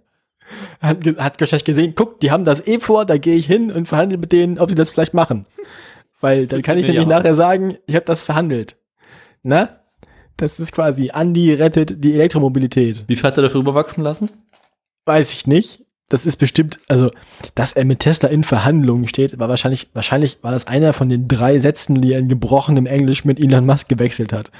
Hat, 0.81 0.99
hat 1.19 1.41
wahrscheinlich 1.41 1.65
gesehen, 1.65 1.95
guck, 1.95 2.21
die 2.21 2.31
haben 2.31 2.45
das 2.45 2.67
eh 2.67 2.79
vor, 2.81 3.07
da 3.07 3.17
gehe 3.17 3.37
ich 3.37 3.47
hin 3.47 3.71
und 3.71 3.87
verhandle 3.89 4.19
mit 4.19 4.33
denen, 4.33 4.59
ob 4.59 4.69
die 4.69 4.75
das 4.75 4.91
vielleicht 4.91 5.15
machen. 5.15 5.47
Weil 6.21 6.47
dann 6.47 6.63
kann 6.63 6.77
ich 6.79 6.87
Ja. 6.87 6.93
nämlich 6.93 7.09
nachher 7.09 7.35
sagen, 7.35 7.77
ich 7.87 7.95
habe 7.95 8.05
das 8.05 8.25
verhandelt. 8.25 8.77
Ne? 9.43 9.81
Das 10.37 10.61
ist 10.61 10.73
quasi, 10.73 11.11
Andi 11.11 11.55
rettet 11.55 12.03
die 12.05 12.15
Elektromobilität. 12.15 13.05
Wie 13.07 13.17
viel 13.17 13.25
hat 13.25 13.37
er 13.39 13.45
dafür 13.45 13.61
überwachsen 13.61 14.03
lassen? 14.03 14.31
Weiß 15.07 15.33
ich 15.33 15.47
nicht. 15.47 15.87
Das 16.09 16.27
ist 16.27 16.37
bestimmt, 16.37 16.79
also, 16.89 17.11
dass 17.55 17.73
er 17.73 17.87
mit 17.87 18.01
Tesla 18.01 18.29
in 18.29 18.45
Verhandlungen 18.45 19.09
steht, 19.09 19.39
war 19.39 19.49
wahrscheinlich, 19.49 19.89
wahrscheinlich 19.95 20.39
war 20.43 20.53
das 20.53 20.67
einer 20.67 20.93
von 20.93 21.09
den 21.09 21.27
drei 21.27 21.59
Sätzen, 21.61 22.03
die 22.03 22.13
er 22.13 22.19
in 22.19 22.29
gebrochenem 22.29 22.85
Englisch 22.85 23.25
mit 23.25 23.41
Elon 23.41 23.65
Musk 23.65 23.89
gewechselt 23.89 24.31
hat. 24.33 24.51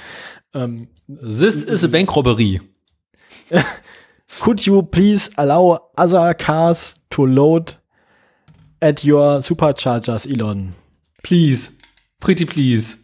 Ähm, 0.53 0.87
This 1.07 1.63
is 1.65 1.83
a 1.83 1.87
bank 1.87 2.15
robbery. 2.15 2.61
could 4.41 4.65
you 4.65 4.81
please 4.83 5.29
allow 5.37 5.79
other 5.97 6.33
cars 6.33 6.95
to 7.11 7.25
load 7.25 7.75
at 8.81 9.03
your 9.03 9.41
superchargers, 9.41 10.25
Elon? 10.25 10.73
Please. 11.23 11.71
Pretty 12.19 12.45
please. 12.45 12.97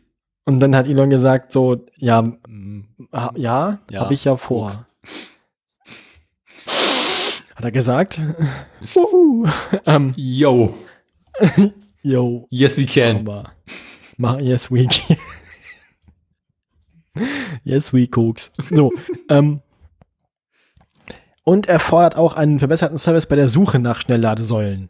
Und 0.46 0.60
dann 0.60 0.76
hat 0.76 0.88
Elon 0.88 1.10
gesagt, 1.10 1.52
so, 1.52 1.86
ja, 1.98 2.22
Mm, 2.22 2.86
ha- 3.14 3.34
ja, 3.36 3.80
Ja, 3.92 4.02
habe 4.02 4.14
ich 4.14 4.24
ja 4.26 4.36
vor. 4.38 4.72
Hat 7.56 7.66
er 7.66 7.72
gesagt? 7.72 8.22
Wuhu. 8.94 9.48
ähm, 9.86 10.14
Yo. 10.16 10.74
yo, 12.02 12.48
Yes, 12.50 12.78
we 12.78 12.86
can. 12.86 13.28
yes, 14.42 14.72
we 14.72 14.86
can. 14.88 15.18
Yes, 17.64 17.94
we 17.94 18.08
cooks. 18.08 18.52
So, 18.72 18.92
ähm, 19.30 19.62
und 21.44 21.68
er 21.68 21.80
fordert 21.80 22.16
auch 22.16 22.36
einen 22.36 22.60
verbesserten 22.60 23.00
Service 23.00 23.26
bei 23.26 23.36
der 23.36 23.48
Suche 23.48 23.80
nach 23.80 24.02
Schnellladesäulen. 24.02 24.90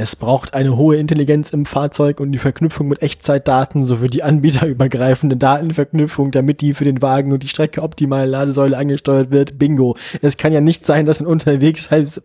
Es 0.00 0.14
braucht 0.14 0.54
eine 0.54 0.76
hohe 0.76 0.96
Intelligenz 0.96 1.50
im 1.50 1.66
Fahrzeug 1.66 2.20
und 2.20 2.30
die 2.30 2.38
Verknüpfung 2.38 2.86
mit 2.86 3.02
Echtzeitdaten 3.02 3.82
sowie 3.82 4.06
die 4.06 4.22
anbieterübergreifende 4.22 5.36
Datenverknüpfung, 5.36 6.30
damit 6.30 6.60
die 6.60 6.72
für 6.74 6.84
den 6.84 7.02
Wagen 7.02 7.32
und 7.32 7.42
die 7.42 7.48
Strecke 7.48 7.82
optimale 7.82 8.30
Ladesäule 8.30 8.78
angesteuert 8.78 9.32
wird. 9.32 9.58
Bingo. 9.58 9.96
Es 10.22 10.36
kann 10.36 10.52
ja 10.52 10.60
nicht 10.60 10.86
sein, 10.86 11.04
dass 11.04 11.18
man 11.18 11.28
unterwegs 11.28 11.90
halt, 11.90 12.22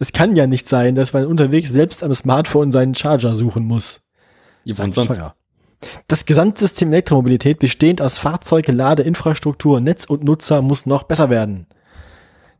es 0.00 0.12
kann 0.12 0.34
ja 0.34 0.48
nicht 0.48 0.68
sein, 0.68 0.96
dass 0.96 1.12
man 1.12 1.24
unterwegs 1.24 1.70
selbst 1.70 2.02
am 2.02 2.12
Smartphone 2.12 2.72
seinen 2.72 2.96
Charger 2.96 3.36
suchen 3.36 3.64
muss. 3.64 4.04
Ja, 4.64 4.74
sonst? 4.74 4.96
Scheuer. 4.96 5.36
Das 6.08 6.26
Gesamtsystem 6.26 6.92
Elektromobilität, 6.92 7.58
bestehend 7.58 8.00
aus 8.00 8.18
Fahrzeuge, 8.18 8.72
Ladeinfrastruktur, 8.72 9.80
Netz 9.80 10.04
und 10.04 10.24
Nutzer, 10.24 10.62
muss 10.62 10.86
noch 10.86 11.04
besser 11.04 11.30
werden. 11.30 11.66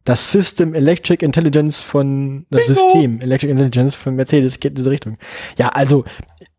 Das 0.05 0.31
System 0.31 0.75
Electric 0.75 1.25
Intelligence 1.25 1.81
von, 1.81 2.47
das 2.51 2.67
System 2.67 3.21
Electric 3.21 3.51
Intelligence 3.51 3.95
von 3.95 4.17
Mercedes 4.17 4.61
geht 4.61 4.73
in 4.73 4.77
diese 4.77 4.91
Richtung. 4.91 5.17
Ja, 5.57 5.71
also, 5.71 6.05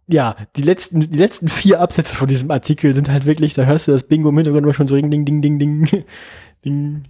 ja, 0.08 0.36
die 0.56 0.64
letzten, 0.64 1.00
die 1.00 1.18
letzten 1.18 1.48
vier 1.48 1.80
Absätze 1.80 2.18
von 2.18 2.28
diesem 2.28 2.50
Artikel 2.52 2.94
sind 2.96 3.10
halt 3.10 3.26
wirklich, 3.26 3.54
da 3.54 3.64
hörst 3.64 3.88
du 3.88 3.92
das 3.92 4.04
Bingo 4.04 4.30
im 4.30 4.36
Hintergrund 4.36 4.64
immer 4.64 4.74
schon 4.74 4.88
so 4.88 4.96
ring, 4.96 5.12
ding, 5.12 5.26
ding, 5.26 5.42
ding, 5.42 5.60
ding, 5.60 6.04
ding. 6.66 7.04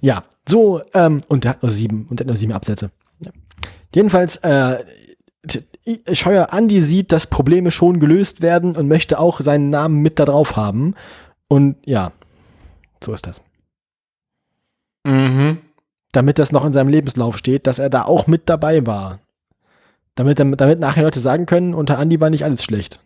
Ja, 0.00 0.24
so, 0.48 0.82
ähm, 0.94 1.22
und 1.28 1.44
der 1.44 1.52
hat 1.52 1.62
nur 1.62 1.70
sieben, 1.70 2.06
und 2.08 2.20
der 2.20 2.24
hat 2.24 2.28
nur 2.28 2.36
sieben 2.36 2.52
Absätze. 2.52 2.90
Ja. 3.24 3.32
Jedenfalls, 3.94 4.36
äh, 4.38 4.78
Scheuer 6.12 6.52
Andi 6.52 6.80
sieht, 6.80 7.12
dass 7.12 7.28
Probleme 7.28 7.70
schon 7.70 8.00
gelöst 8.00 8.40
werden 8.40 8.76
und 8.76 8.88
möchte 8.88 9.18
auch 9.18 9.40
seinen 9.40 9.70
Namen 9.70 10.02
mit 10.02 10.18
da 10.18 10.24
drauf 10.24 10.56
haben. 10.56 10.94
Und 11.48 11.76
ja, 11.86 12.12
so 13.02 13.12
ist 13.12 13.26
das. 13.26 13.40
Mhm. 15.04 15.58
Damit 16.12 16.38
das 16.38 16.50
noch 16.50 16.64
in 16.64 16.72
seinem 16.72 16.88
Lebenslauf 16.88 17.38
steht, 17.38 17.66
dass 17.66 17.78
er 17.78 17.90
da 17.90 18.02
auch 18.02 18.26
mit 18.26 18.48
dabei 18.48 18.86
war. 18.86 19.20
Damit, 20.16 20.38
damit, 20.38 20.80
nachher 20.80 21.02
Leute 21.02 21.20
sagen 21.20 21.46
können, 21.46 21.74
unter 21.74 21.98
Andi 21.98 22.20
war 22.20 22.30
nicht 22.30 22.44
alles 22.44 22.64
schlecht. 22.64 23.00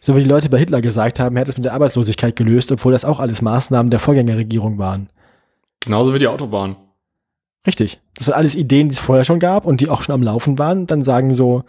So 0.00 0.16
wie 0.16 0.22
die 0.22 0.28
Leute 0.28 0.48
bei 0.48 0.58
Hitler 0.58 0.80
gesagt 0.80 1.20
haben, 1.20 1.36
er 1.36 1.40
hat 1.40 1.48
es 1.48 1.56
mit 1.56 1.66
der 1.66 1.74
Arbeitslosigkeit 1.74 2.36
gelöst, 2.36 2.72
obwohl 2.72 2.92
das 2.92 3.04
auch 3.04 3.20
alles 3.20 3.42
Maßnahmen 3.42 3.90
der 3.90 4.00
Vorgängerregierung 4.00 4.78
waren. 4.78 5.10
Genauso 5.80 6.14
wie 6.14 6.18
die 6.18 6.28
Autobahn. 6.28 6.76
Richtig. 7.66 8.00
Das 8.14 8.26
sind 8.26 8.34
alles 8.34 8.54
Ideen, 8.54 8.88
die 8.88 8.94
es 8.94 9.00
vorher 9.00 9.24
schon 9.24 9.38
gab 9.38 9.66
und 9.66 9.80
die 9.80 9.88
auch 9.88 10.02
schon 10.02 10.14
am 10.14 10.22
Laufen 10.22 10.58
waren. 10.58 10.86
Dann 10.86 11.04
sagen 11.04 11.34
so, 11.34 11.64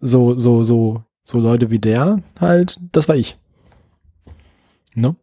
so, 0.00 0.38
so, 0.38 0.62
so, 0.64 1.02
so 1.22 1.38
Leute 1.38 1.70
wie 1.70 1.78
der 1.78 2.22
halt, 2.40 2.78
das 2.92 3.08
war 3.08 3.16
ich. 3.16 3.36
Ne? 4.94 5.16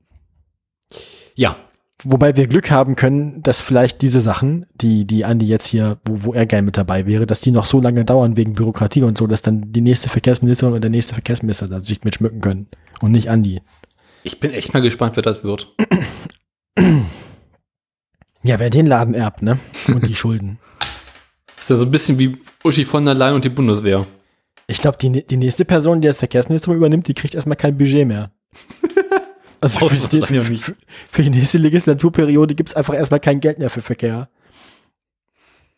Ja. 1.36 1.56
Wobei 2.06 2.36
wir 2.36 2.48
Glück 2.48 2.70
haben 2.70 2.96
können, 2.96 3.42
dass 3.44 3.62
vielleicht 3.62 4.02
diese 4.02 4.20
Sachen, 4.20 4.66
die, 4.76 5.06
die 5.06 5.24
Andi 5.24 5.48
jetzt 5.48 5.68
hier, 5.68 6.00
wo, 6.04 6.26
wo 6.26 6.34
er 6.34 6.46
gern 6.46 6.66
mit 6.66 6.76
dabei 6.76 7.06
wäre, 7.06 7.26
dass 7.26 7.40
die 7.40 7.52
noch 7.52 7.66
so 7.66 7.80
lange 7.80 8.04
dauern 8.04 8.36
wegen 8.36 8.54
Bürokratie 8.54 9.04
und 9.04 9.18
so, 9.18 9.26
dass 9.26 9.42
dann 9.42 9.72
die 9.72 9.80
nächste 9.80 10.10
Verkehrsministerin 10.10 10.74
und 10.74 10.82
der 10.82 10.90
nächste 10.90 11.14
Verkehrsminister 11.14 11.70
da 11.70 11.80
sich 11.80 12.04
mitschmücken 12.04 12.42
können. 12.42 12.68
Und 13.00 13.12
nicht 13.12 13.30
Andi. 13.30 13.62
Ich 14.24 14.42
bin 14.42 14.52
echt 14.52 14.74
mal 14.74 14.82
gespannt, 14.82 15.16
wer 15.16 15.24
das 15.24 15.46
wird. 15.46 15.74
Ja, 18.44 18.60
wer 18.60 18.70
den 18.70 18.86
Laden 18.88 19.14
erbt, 19.14 19.42
ne? 19.42 19.58
Und 19.88 20.08
die 20.08 20.16
Schulden. 20.16 20.60
Das 21.56 21.64
ist 21.66 21.70
ja 21.70 21.76
so 21.78 21.86
ein 21.86 21.92
bisschen 21.92 22.20
wie 22.20 22.38
Uschi 22.64 22.84
von 22.86 23.06
der 23.06 23.14
Leyen 23.14 23.36
und 23.36 23.46
die 23.46 23.50
Bundeswehr. 23.50 24.06
Ich 24.68 24.80
glaube, 24.80 24.98
die, 24.98 25.26
die 25.26 25.38
nächste 25.38 25.66
Person, 25.66 26.02
die 26.02 26.08
das 26.08 26.18
Verkehrsministerium 26.18 26.78
übernimmt, 26.78 27.08
die 27.08 27.14
kriegt 27.14 27.36
erstmal 27.36 27.56
kein 27.58 27.78
Budget 27.78 28.08
mehr. 28.08 28.32
Also 29.62 29.88
für, 29.88 30.10
die, 30.10 30.22
für, 30.22 30.74
für, 31.10 31.22
die 31.24 31.30
nächste 31.30 31.58
Legislaturperiode 31.58 32.54
gibt's 32.54 32.74
einfach 32.74 32.96
erstmal 32.96 33.22
kein 33.22 33.40
Geld 33.40 33.60
mehr 33.60 33.70
für 33.70 33.80
Verkehr. 33.80 34.28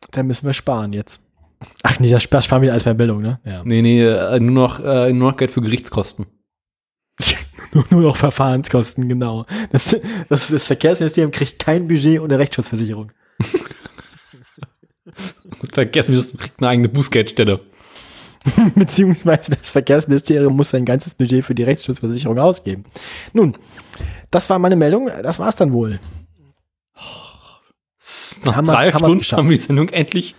Da 0.09 0.23
müssen 0.23 0.47
wir 0.47 0.53
sparen 0.53 0.91
jetzt. 0.91 1.19
Ach 1.83 1.99
nee, 1.99 2.09
das 2.09 2.23
spar- 2.23 2.41
sparen 2.41 2.63
wir 2.63 2.71
alles 2.71 2.83
bei 2.83 2.95
Bildung, 2.95 3.21
ne? 3.21 3.39
Ja. 3.45 3.61
Nee, 3.63 3.83
nee, 3.83 4.03
äh, 4.03 4.39
nur 4.39 4.51
noch, 4.53 4.79
äh, 4.79 5.13
nur 5.13 5.29
noch 5.29 5.37
Geld 5.37 5.51
für 5.51 5.61
Gerichtskosten. 5.61 6.25
Nur, 7.73 7.85
nur 7.89 8.01
noch 8.01 8.17
Verfahrenskosten, 8.17 9.07
genau. 9.09 9.45
Das, 9.71 9.95
das, 10.29 10.47
das 10.49 10.67
Verkehrsministerium 10.67 11.31
kriegt 11.31 11.59
kein 11.59 11.87
Budget 11.87 12.19
ohne 12.21 12.37
Rechtsschutzversicherung. 12.39 13.11
Verkehrsministerium 15.73 16.39
kriegt 16.41 16.59
eine 16.59 16.69
eigene 16.69 16.89
Bußgeldstelle. 16.89 17.61
Beziehungsweise 18.75 19.51
das 19.55 19.71
Verkehrsministerium 19.71 20.55
muss 20.55 20.69
sein 20.69 20.85
ganzes 20.85 21.15
Budget 21.15 21.43
für 21.45 21.55
die 21.55 21.63
Rechtsschutzversicherung 21.63 22.37
ausgeben. 22.39 22.83
Nun, 23.33 23.57
das 24.31 24.49
war 24.49 24.59
meine 24.59 24.75
Meldung. 24.75 25.09
Das 25.23 25.39
war's 25.39 25.55
dann 25.55 25.73
wohl. 25.73 25.99
Nach 28.45 28.55
Haben 28.55 28.67
wir- 28.67 28.73
drei 28.73 28.85
wir's 28.93 28.97
Stunden 28.99 29.23
haben 29.37 29.49
wir 29.49 29.57
die 29.57 29.63
Sendung 29.63 29.89
endlich. 29.89 30.35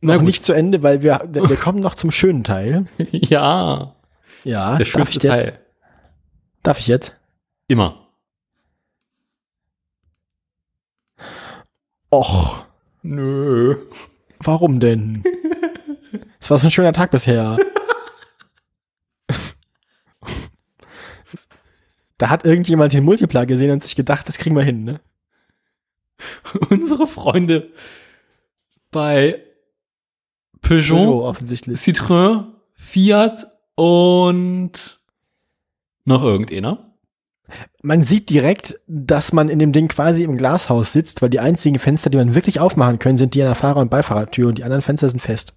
Noch 0.00 0.22
nicht 0.22 0.44
zu 0.44 0.52
Ende, 0.52 0.82
weil 0.82 1.02
wir, 1.02 1.20
wir 1.30 1.56
kommen 1.60 1.80
noch 1.80 1.94
zum 1.94 2.10
schönen 2.10 2.42
Teil. 2.44 2.86
Ja, 3.10 3.94
Ja, 4.44 4.76
der 4.76 4.84
schönste? 4.84 5.28
Teil. 5.28 5.58
Darf 6.62 6.78
ich 6.78 6.86
jetzt? 6.86 7.14
Immer. 7.68 8.08
Och, 12.12 12.66
Nö. 13.02 13.76
warum 14.38 14.78
denn? 14.78 15.24
Es 16.38 16.50
war 16.50 16.58
so 16.58 16.66
ein 16.66 16.70
schöner 16.70 16.92
Tag 16.92 17.10
bisher. 17.10 17.56
Da 22.18 22.30
hat 22.30 22.44
irgendjemand 22.44 22.92
den 22.92 23.04
Multipler 23.04 23.46
gesehen 23.46 23.72
und 23.72 23.82
sich 23.82 23.96
gedacht, 23.96 24.28
das 24.28 24.38
kriegen 24.38 24.54
wir 24.54 24.62
hin, 24.62 24.84
ne? 24.84 25.00
Unsere 26.70 27.08
Freunde 27.08 27.72
bei 28.92 29.42
Peugeot, 30.60 30.94
Peugeot 30.94 31.24
offensichtlich. 31.24 31.80
Citroën, 31.80 32.44
Fiat 32.74 33.46
und 33.74 35.01
noch 36.04 36.22
irgendeiner. 36.22 36.88
Man 37.82 38.02
sieht 38.02 38.30
direkt, 38.30 38.76
dass 38.86 39.32
man 39.32 39.48
in 39.48 39.58
dem 39.58 39.72
Ding 39.72 39.88
quasi 39.88 40.22
im 40.22 40.36
Glashaus 40.36 40.92
sitzt, 40.92 41.20
weil 41.22 41.28
die 41.30 41.40
einzigen 41.40 41.78
Fenster, 41.78 42.08
die 42.08 42.16
man 42.16 42.34
wirklich 42.34 42.60
aufmachen 42.60 42.98
können, 42.98 43.18
sind 43.18 43.34
die 43.34 43.42
an 43.42 43.48
der 43.48 43.56
Fahrer- 43.56 43.80
und 43.80 43.90
Beifahrertür 43.90 44.48
und 44.48 44.58
die 44.58 44.64
anderen 44.64 44.82
Fenster 44.82 45.10
sind 45.10 45.20
fest. 45.20 45.54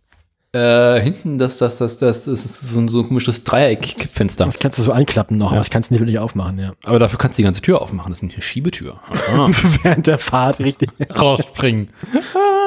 Äh, 0.52 1.02
hinten, 1.02 1.38
das, 1.38 1.58
das, 1.58 1.78
das, 1.78 1.98
das, 1.98 2.26
das 2.26 2.46
ist 2.46 2.62
so 2.70 2.80
ein, 2.80 2.88
so 2.88 3.02
ein 3.02 3.08
komisches 3.08 3.44
Dreieck-Kippfenster. 3.44 4.46
Das 4.46 4.58
kannst 4.58 4.80
du 4.80 4.84
so 4.84 4.94
anklappen 4.94 5.38
noch, 5.38 5.48
Ja. 5.48 5.52
aber 5.52 5.58
das 5.60 5.70
kannst 5.70 5.90
du 5.90 5.94
nicht 5.94 6.00
wirklich 6.02 6.20
aufmachen, 6.20 6.58
ja. 6.60 6.72
Aber 6.84 6.98
dafür 6.98 7.20
kannst 7.20 7.38
du 7.38 7.42
die 7.42 7.44
ganze 7.44 7.62
Tür 7.62 7.82
aufmachen. 7.82 8.12
Das 8.12 8.20
ist 8.22 8.34
eine 8.34 8.42
Schiebetür. 8.42 9.00
Aha. 9.34 9.50
Während 9.84 10.08
der 10.08 10.18
Fahrt, 10.18 10.60
richtig. 10.60 10.90
Rausspringen. 11.14 11.90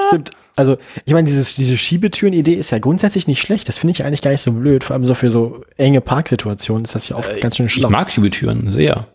Stimmt. 0.08 0.30
Also, 0.58 0.76
ich 1.04 1.12
meine, 1.12 1.26
dieses, 1.26 1.54
diese 1.54 1.76
Schiebetüren-Idee 1.76 2.54
ist 2.54 2.70
ja 2.70 2.78
grundsätzlich 2.80 3.26
nicht 3.28 3.40
schlecht. 3.40 3.68
Das 3.68 3.78
finde 3.78 3.92
ich 3.92 4.04
eigentlich 4.04 4.22
gar 4.22 4.32
nicht 4.32 4.42
so 4.42 4.52
blöd. 4.52 4.82
Vor 4.84 4.94
allem 4.94 5.06
so 5.06 5.14
für 5.14 5.30
so 5.30 5.64
enge 5.76 6.00
Parksituationen 6.00 6.84
ist 6.84 6.94
das 6.94 7.08
ja 7.08 7.16
oft 7.16 7.28
Äh, 7.30 7.40
ganz 7.40 7.56
schön 7.56 7.66
Ich 7.66 7.72
schlau. 7.74 7.88
mag 7.90 8.10
Schiebetüren 8.12 8.70
sehr. 8.70 9.06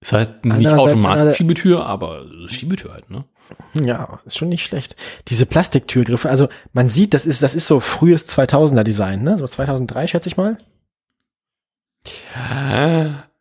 Ist 0.00 0.12
halt 0.12 0.44
nicht 0.44 0.68
automatisch 0.68 1.38
Schiebetür, 1.38 1.84
aber 1.86 2.24
Schiebetür 2.46 2.92
halt, 2.92 3.10
ne? 3.10 3.24
Ja, 3.72 4.20
ist 4.26 4.36
schon 4.36 4.50
nicht 4.50 4.64
schlecht. 4.64 4.94
Diese 5.28 5.46
Plastiktürgriffe, 5.46 6.28
also 6.28 6.48
man 6.74 6.88
sieht, 6.88 7.14
das 7.14 7.24
ist, 7.26 7.42
das 7.42 7.54
ist 7.54 7.66
so 7.66 7.80
frühes 7.80 8.28
2000er 8.28 8.82
Design, 8.84 9.22
ne? 9.22 9.38
So 9.38 9.46
2003 9.46 10.06
schätze 10.06 10.28
ich 10.28 10.36
mal. 10.36 10.58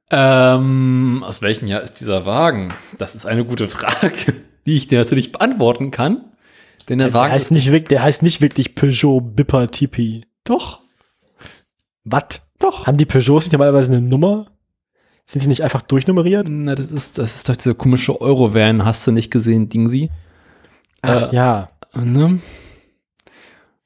Ähm, 0.10 1.24
aus 1.28 1.42
welchem 1.42 1.68
Jahr 1.68 1.82
ist 1.82 1.96
dieser 2.00 2.26
Wagen? 2.26 2.74
Das 2.98 3.16
ist 3.16 3.26
eine 3.26 3.44
gute 3.46 3.68
Frage, 3.68 4.34
die 4.68 4.78
ich 4.78 4.88
dir 4.88 5.00
natürlich 5.00 5.32
beantworten 5.32 5.90
kann. 5.90 6.26
Denn 6.90 7.00
der, 7.00 7.08
Der 7.08 7.14
Wagen 7.16 7.34
heißt 7.34 7.52
nicht 7.52 7.72
wirklich, 7.72 7.90
der 7.90 8.04
heißt 8.04 8.22
nicht 8.22 8.42
wirklich 8.42 8.76
Peugeot 8.76 9.22
Bipper 9.22 9.72
Tipi. 9.72 10.26
doch, 10.44 10.82
Was? 12.04 12.42
doch. 12.60 12.86
Haben 12.86 12.98
die 12.98 13.06
Peugeots 13.06 13.46
nicht 13.48 13.54
normalerweise 13.54 13.92
eine 13.92 14.02
Nummer? 14.02 14.48
Sind 15.26 15.44
die 15.44 15.48
nicht 15.50 15.64
einfach 15.64 15.82
durchnummeriert? 15.82 16.48
Na, 16.50 16.76
das 16.76 16.92
ist, 16.92 17.18
das 17.18 17.36
ist 17.36 17.50
doch 17.50 17.56
diese 17.56 17.76
komische 17.76 18.22
Euro-Van, 18.22 18.86
hast 18.86 19.06
du 19.08 19.12
nicht 19.12 19.32
gesehen, 19.32 19.68
Dingsi? 19.68 20.10
Ach 21.02 21.32
Äh, 21.32 21.36
ja. 21.36 21.70
Ne? 21.94 22.40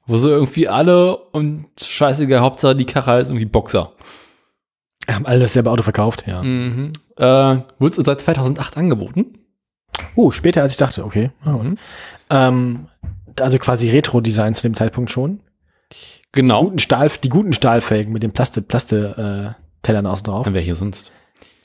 Wo 0.06 0.16
so 0.16 0.28
irgendwie 0.28 0.68
alle 0.68 1.16
und 1.16 1.66
scheißegal, 1.80 2.40
Hauptsache 2.40 2.76
die 2.76 2.84
Karre 2.84 3.20
ist 3.20 3.30
irgendwie 3.30 3.46
Boxer. 3.46 3.92
Haben 5.08 5.26
alle 5.26 5.40
dasselbe 5.40 5.70
Auto 5.70 5.82
verkauft, 5.82 6.24
ja. 6.26 6.42
Mhm. 6.42 6.92
Äh, 7.16 7.56
wurde 7.78 8.02
seit 8.04 8.20
2008 8.20 8.76
angeboten. 8.76 9.38
Oh, 10.14 10.30
später 10.30 10.62
als 10.62 10.72
ich 10.72 10.78
dachte, 10.78 11.04
okay. 11.04 11.30
Mhm. 11.44 11.78
Ähm, 12.30 12.86
also 13.40 13.58
quasi 13.58 13.90
Retro-Design 13.90 14.54
zu 14.54 14.62
dem 14.62 14.74
Zeitpunkt 14.74 15.10
schon. 15.10 15.40
Genau. 16.32 16.64
Guten 16.64 16.78
Stahl, 16.78 17.10
die 17.22 17.28
guten 17.28 17.52
Stahlfelgen 17.52 18.12
mit 18.12 18.22
den 18.22 18.32
Plaste, 18.32 18.62
Plaste, 18.62 19.56
äh, 19.56 19.62
Tellern 19.82 20.06
außen 20.06 20.24
drauf. 20.24 20.46
Wer 20.48 20.60
hier 20.62 20.76
sonst? 20.76 21.12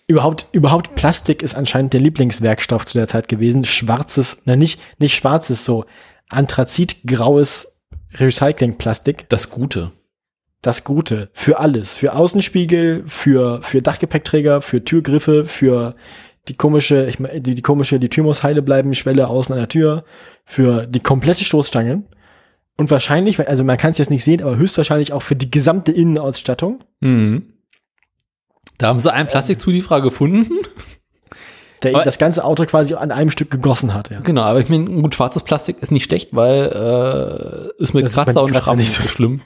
Überhaupt, 0.07 0.47
überhaupt 0.51 0.95
Plastik 0.95 1.43
ist 1.43 1.55
anscheinend 1.55 1.93
der 1.93 2.01
Lieblingswerkstoff 2.01 2.85
zu 2.85 2.97
der 2.97 3.07
Zeit 3.07 3.27
gewesen. 3.27 3.65
Schwarzes, 3.65 4.43
na 4.45 4.55
nicht, 4.55 4.79
nicht 4.99 5.15
schwarzes, 5.15 5.65
so 5.65 5.85
anthrazitgraues 6.29 7.79
Recyclingplastik. 8.13 9.27
Das 9.29 9.49
Gute. 9.49 9.91
Das 10.61 10.83
Gute. 10.83 11.29
Für 11.33 11.59
alles. 11.59 11.97
Für 11.97 12.13
Außenspiegel, 12.13 13.03
für, 13.07 13.61
für 13.61 13.81
Dachgepäckträger, 13.81 14.61
für 14.61 14.83
Türgriffe, 14.83 15.45
für 15.45 15.95
die 16.47 16.55
komische, 16.55 17.05
ich 17.07 17.19
meine, 17.19 17.41
die, 17.41 17.55
die 17.55 17.61
komische, 17.61 17.99
die 17.99 18.09
Tür 18.09 18.23
muss 18.23 18.43
heile 18.43 18.61
bleiben, 18.61 18.93
Schwelle 18.93 19.27
außen 19.27 19.53
an 19.53 19.59
der 19.59 19.69
Tür, 19.69 20.03
für 20.45 20.87
die 20.87 20.99
komplette 20.99 21.43
Stoßstange. 21.43 22.03
Und 22.77 22.91
wahrscheinlich, 22.91 23.39
also 23.47 23.63
man 23.63 23.77
kann 23.77 23.91
es 23.91 23.97
jetzt 23.97 24.11
nicht 24.11 24.23
sehen, 24.23 24.41
aber 24.43 24.55
höchstwahrscheinlich 24.55 25.11
auch 25.13 25.23
für 25.23 25.35
die 25.35 25.49
gesamte 25.49 25.91
Innenausstattung. 25.91 26.79
Mhm. 26.99 27.53
Da 28.77 28.87
haben 28.87 28.99
sie 28.99 29.11
einen 29.11 29.27
Plastikzulieferer 29.27 30.01
gefunden. 30.01 30.47
Der 31.83 31.93
Aber- 31.93 32.03
das 32.03 32.17
ganze 32.17 32.43
Auto 32.43 32.65
quasi 32.65 32.95
an 32.95 33.11
einem 33.11 33.29
Stück 33.29 33.51
gegossen 33.51 33.93
hat. 33.93 34.09
Ja. 34.09 34.19
Genau, 34.21 34.41
aber 34.41 34.59
ich 34.59 34.69
meine, 34.69 34.85
gut, 34.85 35.13
schwarzes 35.13 35.43
Plastik 35.43 35.77
ist 35.79 35.91
nicht 35.91 36.05
schlecht, 36.05 36.29
weil 36.35 36.71
äh, 37.77 37.83
ist 37.83 37.93
mit 37.93 38.03
Das 38.03 38.13
Kratzer 38.15 38.41
und 38.43 38.55
Schrammen 38.55 38.79
nicht 38.79 38.91
so 38.91 39.07
schlimm. 39.07 39.41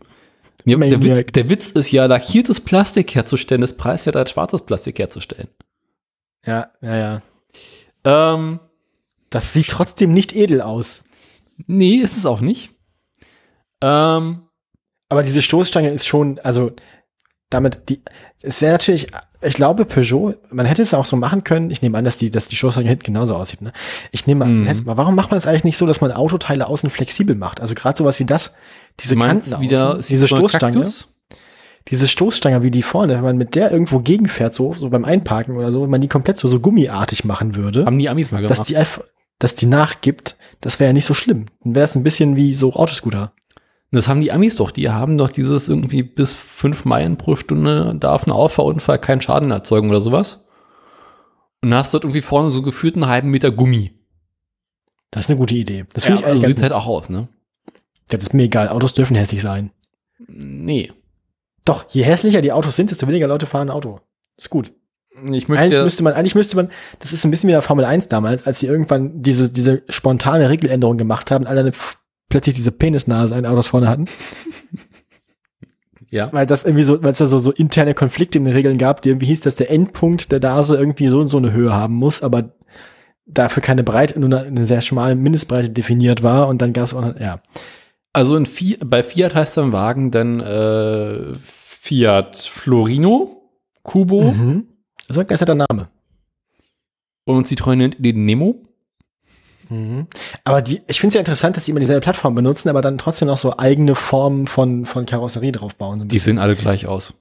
Ja, 0.64 0.78
der, 0.78 1.24
der 1.24 1.50
Witz 1.50 1.72
ist 1.72 1.92
ja, 1.92 2.06
lackiertes 2.06 2.62
Plastik 2.62 3.16
herzustellen, 3.16 3.64
ist 3.64 3.78
preiswert 3.78 4.16
als 4.16 4.32
schwarzes 4.32 4.62
Plastik 4.62 5.00
herzustellen. 5.00 5.50
Ja, 6.46 6.72
ja, 6.82 6.96
ja. 6.96 7.22
Ähm, 8.04 8.60
Das 9.30 9.54
sieht 9.54 9.70
trotzdem 9.70 10.14
nicht 10.14 10.36
edel 10.36 10.62
aus. 10.62 11.04
nee, 11.68 11.96
ist 11.98 12.18
es 12.18 12.26
auch 12.26 12.42
nicht. 12.42 12.72
Ähm, 13.82 14.48
Aber 15.10 15.24
diese 15.24 15.42
Stoßstange 15.42 15.90
ist 15.90 16.08
schon, 16.08 16.40
also 16.40 16.72
damit 17.50 17.90
die, 17.90 18.02
es 18.42 18.62
wäre 18.62 18.72
natürlich, 18.72 19.08
ich 19.42 19.54
glaube 19.56 19.84
Peugeot, 19.86 20.36
man 20.52 20.66
hätte 20.66 20.82
es 20.82 20.94
auch 20.94 21.04
so 21.06 21.18
machen 21.18 21.44
können. 21.44 21.70
Ich 21.70 21.82
nehme 21.82 21.98
an, 21.98 22.06
dass 22.06 22.18
die, 22.18 22.30
dass 22.30 22.48
die 22.48 22.56
Stoßstange 22.56 22.88
hinten 22.88 23.04
genauso 23.04 23.36
aussieht. 23.36 23.62
Ne? 23.62 23.74
Ich 24.12 24.26
nehme 24.26 24.46
an, 24.46 24.62
Mhm. 24.62 24.68
hätte- 24.68 24.86
warum 24.86 25.16
macht 25.16 25.30
man 25.32 25.36
das 25.38 25.48
eigentlich 25.48 25.66
nicht 25.66 25.78
so, 25.78 25.86
dass 25.86 26.00
man 26.00 26.12
Autoteile 26.14 26.68
außen 26.68 26.90
flexibel 26.90 27.36
macht? 27.36 27.60
Also 27.60 27.76
gerade 27.76 27.98
sowas 27.98 28.20
wie 28.20 28.26
das, 28.26 28.56
diese 29.02 29.16
meinst 29.18 29.52
Kanten 29.52 29.62
wieder, 29.64 29.98
außen, 29.98 30.04
diese 30.08 30.28
Stoßstange, 30.28 30.76
Kaktus? 30.78 31.11
Diese 31.88 32.08
Stoßstange 32.08 32.64
wie 32.64 32.72
die 32.72 32.84
vorne, 32.84 33.16
wenn 33.16 33.24
man 33.24 33.38
mit 33.38 33.56
der 33.56 33.72
irgendwo 33.72 34.00
gegenfährt, 34.00 34.54
so, 34.54 34.74
so 34.74 34.90
beim 34.90 35.06
Einparken 35.06 35.56
oder 35.58 35.72
so, 35.72 35.82
wenn 35.84 35.90
man 35.90 36.02
die 36.02 36.08
komplett 36.08 36.38
so, 36.38 36.48
so 36.48 36.60
gummiartig 36.60 37.26
machen 37.26 37.56
würde, 37.56 37.86
Haben 37.86 38.00
die 38.00 38.10
Amis 38.10 38.32
mal 38.32 38.42
gemacht. 38.42 38.58
dass 38.60 38.68
die 38.68 38.78
einfach, 38.78 39.04
dass 39.40 39.56
die 39.56 39.66
nachgibt, 39.66 40.38
das 40.62 40.80
wäre 40.80 40.90
ja 40.90 40.94
nicht 40.94 41.06
so 41.06 41.14
schlimm. 41.14 41.48
Dann 41.64 41.76
wäre 41.76 41.86
es 41.86 41.96
ein 41.96 42.04
bisschen 42.04 42.36
wie 42.36 42.54
so 42.54 42.74
Autoscooter. 42.74 43.34
Das 43.94 44.08
haben 44.08 44.22
die 44.22 44.32
Amis 44.32 44.56
doch. 44.56 44.72
Die 44.72 44.90
haben 44.90 45.18
doch 45.18 45.32
dieses 45.32 45.68
irgendwie 45.68 46.04
bis 46.04 46.34
fünf 46.34 46.86
Meilen 46.86 47.18
pro 47.18 47.36
Stunde 47.36 47.94
darf 48.00 48.26
ein 48.26 48.32
Auffahrunfall 48.32 49.00
keinen 49.00 49.20
Schaden 49.20 49.52
erzeugen 49.52 49.90
oder 49.90 50.00
sowas. 50.00 50.46
Und 51.62 51.72
dann 51.72 51.80
hast 51.80 51.94
du 51.94 51.98
dort 51.98 52.06
irgendwie 52.06 52.22
vorne 52.22 52.50
so 52.52 52.62
gefühlt 52.62 52.96
einen 52.96 53.08
halben 53.08 53.30
Meter 53.32 53.52
Gummi. 53.52 53.92
Das 55.10 55.26
ist 55.26 55.32
eine 55.32 55.40
gute 55.40 55.56
Idee. 55.56 55.86
Das 55.94 56.06
Ja, 56.06 56.12
finde 56.16 56.22
ich 56.22 56.28
also 56.28 56.48
sieht 56.48 56.62
halt 56.62 56.72
auch 56.72 56.86
aus, 56.88 57.10
ne? 57.10 57.28
Ja, 58.12 58.18
das 58.18 58.24
ist 58.28 58.34
mir 58.34 58.44
egal. 58.44 58.70
Autos 58.70 58.94
dürfen 58.94 59.16
hässlich 59.18 59.42
sein. 59.42 59.72
Nee. 60.28 60.92
Doch, 61.66 61.86
je 61.90 62.04
hässlicher 62.04 62.42
die 62.42 62.52
Autos 62.52 62.76
sind, 62.76 62.90
desto 62.92 63.08
weniger 63.08 63.28
Leute 63.28 63.46
fahren 63.46 63.70
Auto. 63.70 64.00
Ist 64.38 64.50
gut. 64.50 64.74
Ich 65.14 65.22
Eigentlich 65.22 65.48
möchte, 65.50 65.84
müsste 65.84 66.04
man, 66.04 66.14
eigentlich 66.14 66.36
müsste 66.36 66.56
man, 66.56 66.70
das 67.00 67.12
ist 67.12 67.24
ein 67.26 67.32
bisschen 67.32 67.48
wie 67.50 67.52
der 67.52 67.62
Formel 67.62 67.86
1 67.86 68.08
damals, 68.08 68.46
als 68.48 68.60
sie 68.60 68.68
irgendwann 68.68 69.22
diese, 69.22 69.50
diese 69.52 69.84
spontane 69.90 70.50
Regeländerung 70.50 70.98
gemacht 70.98 71.32
haben, 71.32 71.46
alle 71.48 71.60
eine, 71.60 71.72
plötzlich 72.30 72.56
diese 72.56 72.72
Penisnase 72.72 73.36
den 73.36 73.46
Autos 73.46 73.68
vorne 73.68 73.90
hatten. 73.90 74.06
ja. 76.10 76.32
Weil 76.32 76.46
das 76.46 76.64
irgendwie 76.64 76.84
so, 76.84 77.04
weil 77.04 77.12
es 77.12 77.18
da 77.20 77.28
so, 77.28 77.40
so 77.40 77.52
interne 77.52 77.94
Konflikte 77.94 78.38
in 78.38 78.46
den 78.46 78.54
Regeln 78.54 78.78
gab, 78.78 79.02
die 79.02 79.10
irgendwie 79.10 79.28
hieß, 79.28 79.42
dass 79.42 79.56
der 79.56 79.70
Endpunkt 79.70 80.32
der 80.32 80.40
Nase 80.40 80.78
irgendwie 80.78 81.10
so 81.10 81.20
und 81.20 81.28
so 81.28 81.38
eine 81.38 81.52
Höhe 81.52 81.74
haben 81.74 81.96
muss, 81.96 82.24
aber 82.24 82.56
dafür 83.26 83.62
keine 83.62 83.84
Breite, 83.84 84.20
nur 84.20 84.38
eine, 84.40 84.66
sehr 84.66 84.82
schmale 84.82 85.16
Mindestbreite 85.16 85.70
definiert 85.70 86.24
war 86.24 86.48
und 86.48 86.62
dann 86.62 86.74
gab 86.74 86.86
es 86.86 86.94
auch, 86.94 87.02
noch- 87.02 87.20
ja. 87.20 87.42
Also 88.14 88.36
in 88.36 88.46
Fi 88.46 88.78
bei 88.84 89.04
Fiat 89.04 89.34
heißt 89.36 89.58
der 89.58 89.72
Wagen 89.72 90.12
dann 90.12 90.40
äh, 90.42 91.34
Fiat 91.42 92.38
Florino, 92.38 93.42
Kubo 93.84 94.32
Mhm. 94.32 94.68
Das 95.08 95.18
ist 95.18 95.22
ein 95.22 95.28
geisterter 95.28 95.56
Name. 95.56 95.90
und 97.26 97.48
Citroën 97.48 97.76
nennt 97.76 97.98
den 98.00 98.24
Nemo. 98.26 98.64
Mhm. 99.70 100.08
Aber 100.44 100.62
die, 100.62 100.82
ich 100.88 101.00
finde 101.00 101.10
es 101.10 101.14
ja 101.16 101.20
interessant, 101.22 101.56
dass 101.56 101.66
sie 101.66 101.72
immer 101.72 101.80
dieselbe 101.80 102.02
Plattform 102.02 102.36
benutzen, 102.36 102.70
aber 102.70 102.82
dann 102.82 102.98
trotzdem 102.98 103.28
noch 103.28 103.38
so 103.38 103.58
eigene 103.58 103.96
Formen 103.96 104.48
von, 104.48 104.86
von 104.86 105.06
Karosserie 105.06 105.52
draufbauen. 105.54 106.00
So 106.00 106.06
Die 106.06 106.18
sehen 106.18 106.40
alle 106.40 106.56
gleich 106.56 106.88
aus. 106.88 107.14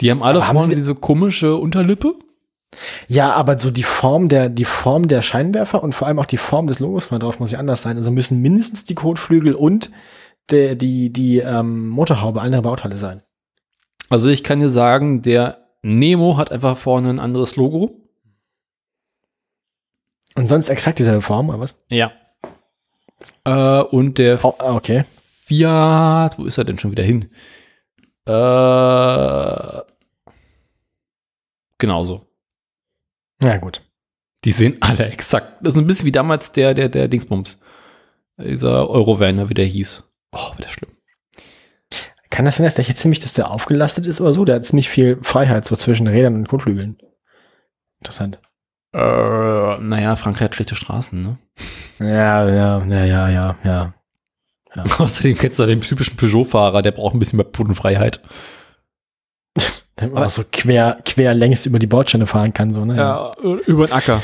Die 0.00 0.10
haben 0.10 0.22
alle 0.22 0.38
Aber 0.38 0.48
haben 0.48 0.56
vorne 0.58 0.70
sie- 0.70 0.76
diese 0.76 0.94
komische 0.94 1.56
Unterlippe. 1.56 2.14
Ja, 3.08 3.32
aber 3.32 3.58
so 3.58 3.70
die 3.70 3.82
Form 3.82 4.28
der, 4.28 4.48
die 4.48 4.64
Form 4.64 5.08
der 5.08 5.22
Scheinwerfer 5.22 5.82
und 5.82 5.94
vor 5.94 6.06
allem 6.06 6.18
auch 6.18 6.26
die 6.26 6.36
Form 6.36 6.66
des 6.66 6.78
Logos 6.78 7.06
von 7.06 7.18
drauf 7.18 7.40
muss 7.40 7.50
ja 7.50 7.58
anders 7.58 7.82
sein. 7.82 7.96
Also 7.96 8.10
müssen 8.10 8.40
mindestens 8.40 8.84
die 8.84 8.94
Kotflügel 8.94 9.54
und 9.54 9.90
der, 10.50 10.76
die, 10.76 11.12
die 11.12 11.38
ähm, 11.38 11.88
Motorhaube 11.88 12.40
andere 12.40 12.62
Bauteile 12.62 12.96
sein. 12.96 13.22
Also 14.08 14.28
ich 14.28 14.44
kann 14.44 14.60
dir 14.60 14.68
sagen, 14.68 15.22
der 15.22 15.66
Nemo 15.82 16.36
hat 16.36 16.52
einfach 16.52 16.76
vorne 16.76 17.10
ein 17.10 17.20
anderes 17.20 17.56
Logo. 17.56 17.96
Und 20.36 20.46
sonst 20.46 20.68
exakt 20.68 20.98
dieselbe 20.98 21.22
Form, 21.22 21.48
oder 21.48 21.60
was? 21.60 21.74
Ja. 21.88 22.12
Äh, 23.44 23.82
und 23.82 24.18
der 24.18 24.44
Oh, 24.44 24.54
ah, 24.58 24.74
okay. 24.74 25.04
Fiat, 25.44 26.38
wo 26.38 26.44
ist 26.44 26.58
er 26.58 26.64
denn 26.64 26.78
schon 26.78 26.92
wieder 26.92 27.02
hin? 27.02 27.30
Äh, 28.26 29.82
genauso. 31.78 32.29
Ja, 33.42 33.56
gut. 33.56 33.82
Die 34.44 34.52
sehen 34.52 34.76
alle 34.80 35.06
exakt. 35.06 35.58
Das 35.62 35.74
ist 35.74 35.80
ein 35.80 35.86
bisschen 35.86 36.06
wie 36.06 36.12
damals 36.12 36.52
der, 36.52 36.74
der, 36.74 36.88
der 36.88 37.08
Dingsbums. 37.08 37.60
Dieser 38.38 38.88
Eurovan, 38.88 39.48
wie 39.50 39.54
der 39.54 39.66
hieß. 39.66 40.02
Oh, 40.32 40.56
wieder 40.56 40.68
schlimm. 40.68 40.90
Kann 42.30 42.44
das 42.44 42.56
sein, 42.56 42.64
dass 42.64 42.74
der 42.74 42.84
hier 42.84 42.94
ziemlich, 42.94 43.18
dass 43.18 43.32
der 43.32 43.50
aufgelastet 43.50 44.06
ist 44.06 44.20
oder 44.20 44.32
so? 44.32 44.44
Der 44.44 44.54
hat 44.56 44.64
ziemlich 44.64 44.88
viel 44.88 45.18
Freiheit 45.20 45.64
so 45.64 45.76
zwischen 45.76 46.06
Rädern 46.06 46.36
und 46.36 46.48
Kotflügeln. 46.48 46.96
Interessant. 48.00 48.40
Äh, 48.94 48.98
naja, 49.78 50.16
Frankreich 50.16 50.46
hat 50.46 50.54
schlechte 50.54 50.74
Straßen, 50.74 51.22
ne? 51.22 51.38
Ja, 51.98 52.48
ja, 52.48 52.84
ja, 52.84 53.04
ja, 53.04 53.28
ja, 53.28 53.56
ja. 53.64 53.94
Außerdem 54.98 55.36
kennst 55.36 55.58
du 55.58 55.66
den 55.66 55.80
typischen 55.80 56.16
Peugeot-Fahrer, 56.16 56.82
der 56.82 56.92
braucht 56.92 57.14
ein 57.14 57.18
bisschen 57.18 57.38
mehr 57.38 57.44
Bodenfreiheit. 57.44 58.20
Auch 60.14 60.28
so 60.30 60.42
quer, 60.50 60.98
quer 61.04 61.34
längs 61.34 61.66
über 61.66 61.78
die 61.78 61.86
Bordsteine 61.86 62.26
fahren 62.26 62.52
kann, 62.54 62.72
so, 62.72 62.84
ne? 62.84 62.96
Ja, 62.96 63.32
über 63.66 63.86
den 63.86 63.92
Acker. 63.92 64.22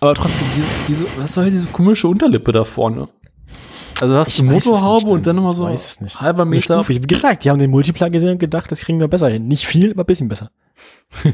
Aber 0.00 0.14
trotzdem, 0.14 0.46
diese, 0.56 0.66
diese, 1.04 1.20
was 1.20 1.34
soll 1.34 1.50
diese 1.50 1.66
komische 1.66 2.08
Unterlippe 2.08 2.52
da 2.52 2.64
vorne? 2.64 3.08
Also 4.00 4.16
hast 4.16 4.28
Ich 4.28 4.36
du 4.38 4.44
Motorhaube 4.44 5.08
und 5.08 5.26
dann 5.26 5.36
nochmal 5.36 5.52
ich 5.52 5.56
so 5.56 5.64
weiß 5.64 5.86
es 5.86 6.00
nicht. 6.00 6.20
halber 6.20 6.44
Meter. 6.44 6.82
Stufe. 6.82 6.94
Wie 6.94 7.00
gesagt, 7.00 7.44
die 7.44 7.50
haben 7.50 7.58
den 7.58 7.70
Multipler 7.70 8.10
gesehen 8.10 8.30
und 8.30 8.38
gedacht, 8.38 8.70
das 8.72 8.80
kriegen 8.80 8.98
wir 9.00 9.08
besser 9.08 9.28
hin. 9.28 9.46
Nicht 9.46 9.66
viel, 9.66 9.92
aber 9.92 10.02
ein 10.02 10.06
bisschen 10.06 10.28
besser. 10.28 10.50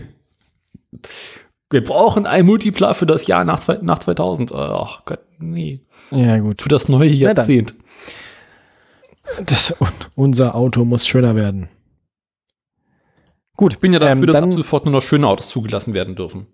Wir 1.73 1.85
brauchen 1.85 2.27
ein 2.27 2.47
Multipler 2.47 2.95
für 2.95 3.07
das 3.07 3.29
Jahr 3.29 3.45
nach, 3.45 3.65
nach 3.81 4.01
2000. 4.01 4.53
Ach 4.53 5.05
Gott, 5.05 5.21
nee. 5.39 5.81
Ja, 6.11 6.39
gut. 6.39 6.63
Für 6.63 6.69
das 6.69 6.89
neue. 6.89 7.09
Jahrzehnt. 7.11 7.77
Das, 9.47 9.73
unser 10.17 10.57
Auto 10.57 10.85
muss 10.85 11.07
schöner 11.07 11.37
werden. 11.37 11.69
Gut, 13.61 13.75
Ich 13.75 13.79
bin 13.79 13.93
ja 13.93 13.99
dafür, 13.99 14.13
ähm, 14.17 14.27
dass 14.27 14.33
dann- 14.35 14.51
ab 14.53 14.57
sofort 14.57 14.85
nur 14.87 14.93
noch 14.93 15.03
schöne 15.03 15.27
Autos 15.29 15.51
zugelassen 15.51 15.93
werden 15.95 16.17
dürfen. 16.17 16.47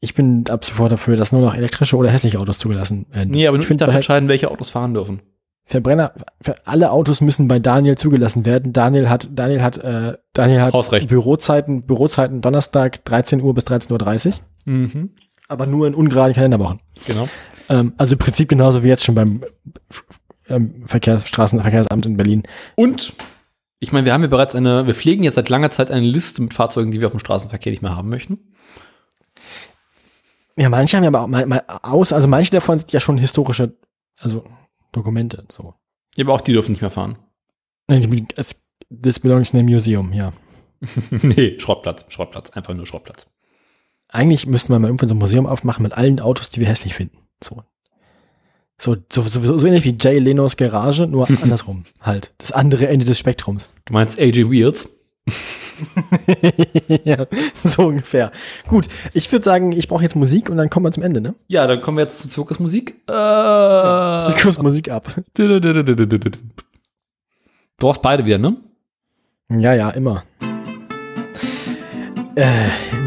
ich 0.00 0.14
bin 0.14 0.44
ab 0.50 0.62
sofort 0.66 0.92
dafür, 0.92 1.16
dass 1.16 1.32
nur 1.32 1.40
noch 1.40 1.54
elektrische 1.54 1.96
oder 1.96 2.10
hässliche 2.10 2.38
Autos 2.38 2.58
zugelassen 2.58 3.06
werden. 3.10 3.30
Nee, 3.30 3.46
aber 3.46 3.56
ich 3.56 3.62
ich 3.62 3.66
finde, 3.68 3.80
darf 3.86 3.90
bei- 3.92 3.96
entscheiden, 3.96 4.28
welche 4.28 4.50
Autos 4.50 4.68
fahren 4.68 4.92
dürfen. 4.92 5.22
Verbrenner, 5.64 6.12
alle 6.66 6.90
Autos 6.92 7.22
müssen 7.22 7.48
bei 7.48 7.58
Daniel 7.58 7.96
zugelassen 7.96 8.44
werden. 8.44 8.74
Daniel 8.74 9.08
hat, 9.08 9.30
Daniel 9.32 9.62
hat, 9.62 9.78
äh, 9.78 10.18
Daniel 10.34 10.60
hat 10.60 10.74
Hausrecht. 10.74 11.08
Bürozeiten, 11.08 11.84
Bürozeiten 11.86 12.42
Donnerstag 12.42 13.02
13 13.06 13.40
Uhr 13.40 13.54
bis 13.54 13.64
13.30 13.64 14.42
Uhr, 14.66 14.72
Mhm. 14.74 15.10
aber 15.48 15.64
nur 15.64 15.86
in 15.86 15.94
ungeraden 15.94 16.34
Kalenderwochen. 16.34 16.80
Genau. 17.06 17.26
Ähm, 17.70 17.94
also 17.96 18.12
im 18.16 18.18
Prinzip 18.18 18.50
genauso 18.50 18.84
wie 18.84 18.88
jetzt 18.88 19.04
schon 19.04 19.14
beim 19.14 19.40
ähm, 20.50 20.82
Verkehrs 20.84 21.26
Straßenverkehrsamt 21.26 22.04
in 22.04 22.18
Berlin. 22.18 22.42
Und 22.74 23.14
ich 23.84 23.92
meine, 23.92 24.04
wir 24.04 24.12
haben 24.12 24.22
ja 24.22 24.28
bereits 24.28 24.54
eine, 24.54 24.86
wir 24.86 24.94
pflegen 24.94 25.22
jetzt 25.22 25.34
seit 25.36 25.48
langer 25.48 25.70
Zeit 25.70 25.90
eine 25.90 26.06
Liste 26.06 26.42
mit 26.42 26.54
Fahrzeugen, 26.54 26.90
die 26.90 27.00
wir 27.00 27.06
auf 27.06 27.12
dem 27.12 27.20
Straßenverkehr 27.20 27.70
nicht 27.70 27.82
mehr 27.82 27.94
haben 27.94 28.08
möchten. 28.08 28.38
Ja, 30.56 30.68
manche 30.68 30.96
haben 30.96 31.04
ja 31.04 31.08
aber 31.08 31.22
auch 31.22 31.26
mal, 31.26 31.46
mal 31.46 31.62
aus, 31.82 32.12
also 32.12 32.28
manche 32.28 32.50
davon 32.52 32.78
sind 32.78 32.92
ja 32.92 33.00
schon 33.00 33.18
historische, 33.18 33.76
also 34.18 34.44
Dokumente, 34.92 35.44
so. 35.50 35.74
Ja, 36.16 36.24
aber 36.24 36.34
auch 36.34 36.40
die 36.40 36.52
dürfen 36.52 36.72
nicht 36.72 36.80
mehr 36.80 36.90
fahren. 36.90 37.18
Es- 38.36 38.62
This 39.02 39.18
belongs 39.18 39.52
in 39.52 39.60
a 39.60 39.62
museum, 39.62 40.12
ja. 40.12 40.32
nee, 41.10 41.58
Schrottplatz, 41.58 42.04
Schrottplatz, 42.08 42.50
einfach 42.50 42.74
nur 42.74 42.86
Schrottplatz. 42.86 43.26
Eigentlich 44.08 44.46
müssten 44.46 44.72
wir 44.72 44.78
mal 44.78 44.88
irgendwann 44.88 45.08
so 45.08 45.14
ein 45.14 45.18
Museum 45.18 45.46
aufmachen 45.46 45.82
mit 45.82 45.94
allen 45.94 46.20
Autos, 46.20 46.50
die 46.50 46.60
wir 46.60 46.68
hässlich 46.68 46.94
finden. 46.94 47.18
So. 47.42 47.62
So, 48.78 48.96
so, 49.10 49.22
so, 49.22 49.58
so, 49.58 49.66
ähnlich 49.66 49.84
wie 49.84 49.96
Jay 49.98 50.18
Lenos 50.18 50.56
Garage, 50.56 51.06
nur 51.06 51.28
andersrum 51.42 51.84
halt. 52.00 52.32
Das 52.38 52.52
andere 52.52 52.88
Ende 52.88 53.04
des 53.04 53.18
Spektrums. 53.18 53.70
Du 53.84 53.92
meinst 53.92 54.18
AJ 54.18 54.50
Wheels? 54.50 54.88
ja, 57.04 57.26
so 57.62 57.86
ungefähr. 57.86 58.30
Gut, 58.68 58.88
ich 59.14 59.30
würde 59.32 59.44
sagen, 59.44 59.72
ich 59.72 59.88
brauche 59.88 60.02
jetzt 60.02 60.16
Musik 60.16 60.50
und 60.50 60.56
dann 60.58 60.70
kommen 60.70 60.86
wir 60.86 60.92
zum 60.92 61.02
Ende, 61.02 61.20
ne? 61.20 61.34
Ja, 61.48 61.66
dann 61.66 61.80
kommen 61.80 61.96
wir 61.96 62.04
jetzt 62.04 62.20
zu 62.20 62.28
Zirkusmusik. 62.28 62.96
Äh, 63.08 64.20
Zirkus 64.26 64.58
Musik 64.58 64.90
ab. 64.90 65.14
Du 65.34 66.26
brauchst 67.78 68.02
beide 68.02 68.26
wieder, 68.26 68.38
ne? 68.38 68.56
Ja, 69.50 69.74
ja, 69.74 69.90
immer. 69.90 70.24
Äh, 72.36 72.46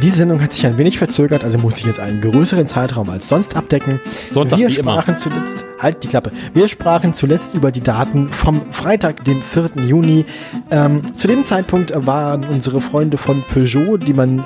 diese 0.01 0.19
Sendung 0.19 0.41
hat 0.41 0.53
sich 0.53 0.65
ein 0.65 0.77
wenig 0.77 0.97
verzögert, 0.97 1.43
also 1.43 1.57
muss 1.57 1.77
ich 1.79 1.85
jetzt 1.85 1.99
einen 1.99 2.21
größeren 2.21 2.65
Zeitraum 2.65 3.09
als 3.09 3.27
sonst 3.27 3.57
abdecken. 3.57 3.99
Sonntag 4.29 4.57
wir 4.57 4.69
wie 4.69 4.75
immer. 4.75 4.93
sprachen 4.93 5.17
zuletzt, 5.17 5.65
halt 5.79 6.01
die 6.03 6.07
Klappe, 6.07 6.31
wir 6.53 6.67
sprachen 6.69 7.13
zuletzt 7.13 7.53
über 7.53 7.71
die 7.71 7.81
Daten 7.81 8.29
vom 8.29 8.71
Freitag, 8.71 9.25
dem 9.25 9.41
4. 9.41 9.83
Juni. 9.85 10.25
Ähm, 10.71 11.13
zu 11.13 11.27
dem 11.27 11.43
Zeitpunkt 11.43 11.91
waren 12.05 12.45
unsere 12.45 12.79
Freunde 12.79 13.17
von 13.17 13.43
Peugeot, 13.53 13.97
die 13.97 14.13
man 14.13 14.45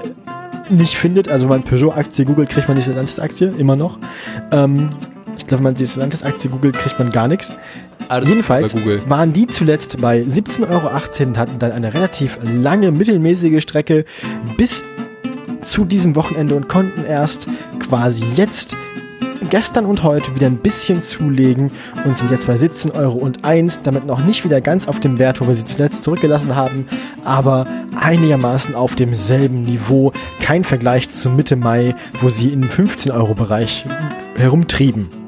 nicht 0.71 0.95
findet, 0.95 1.29
also 1.29 1.47
wenn 1.47 1.59
man 1.59 1.63
Peugeot-Aktie 1.63 2.25
googelt, 2.25 2.49
kriegt 2.49 2.67
man 2.67 2.75
die 2.75 2.83
Stellantis-Aktie, 2.83 3.53
immer 3.57 3.75
noch. 3.75 3.99
Ähm, 4.51 4.91
ich 5.37 5.45
glaube, 5.45 5.59
wenn 5.59 5.71
man 5.71 5.75
die 5.75 5.85
Stellantis-Aktie 5.85 6.49
googelt, 6.49 6.75
kriegt 6.75 6.97
man 6.97 7.09
gar 7.11 7.27
nichts. 7.27 7.53
Alles 8.09 8.29
Jedenfalls 8.29 8.75
waren 9.07 9.33
die 9.33 9.47
zuletzt 9.47 9.99
bei 10.01 10.21
17,18 10.21 10.69
Euro 10.69 10.89
und 11.27 11.37
hatten 11.37 11.59
dann 11.59 11.71
eine 11.71 11.93
relativ 11.93 12.37
lange, 12.43 12.91
mittelmäßige 12.91 13.61
Strecke 13.61 14.05
bis 14.57 14.83
zu 15.61 15.85
diesem 15.85 16.15
Wochenende 16.15 16.55
und 16.55 16.67
konnten 16.67 17.05
erst 17.05 17.47
quasi 17.79 18.23
jetzt 18.35 18.75
gestern 19.49 19.85
und 19.85 20.03
heute 20.03 20.33
wieder 20.35 20.47
ein 20.47 20.57
bisschen 20.57 21.01
zulegen 21.01 21.71
und 22.05 22.15
sind 22.15 22.31
jetzt 22.31 22.47
bei 22.47 22.55
17,01 22.55 22.95
Euro, 22.95 23.29
damit 23.83 24.05
noch 24.05 24.23
nicht 24.23 24.43
wieder 24.45 24.61
ganz 24.61 24.87
auf 24.87 24.99
dem 24.99 25.19
Wert, 25.19 25.41
wo 25.41 25.47
wir 25.47 25.55
sie 25.55 25.65
zuletzt 25.65 26.03
zurückgelassen 26.03 26.55
haben, 26.55 26.85
aber 27.25 27.67
einigermaßen 27.99 28.75
auf 28.75 28.95
demselben 28.95 29.63
Niveau. 29.63 30.11
Kein 30.41 30.63
Vergleich 30.63 31.09
zu 31.09 31.29
Mitte 31.29 31.55
Mai, 31.55 31.95
wo 32.21 32.29
sie 32.29 32.53
im 32.53 32.63
15-Euro-Bereich 32.63 33.85
herumtrieben. 34.35 35.20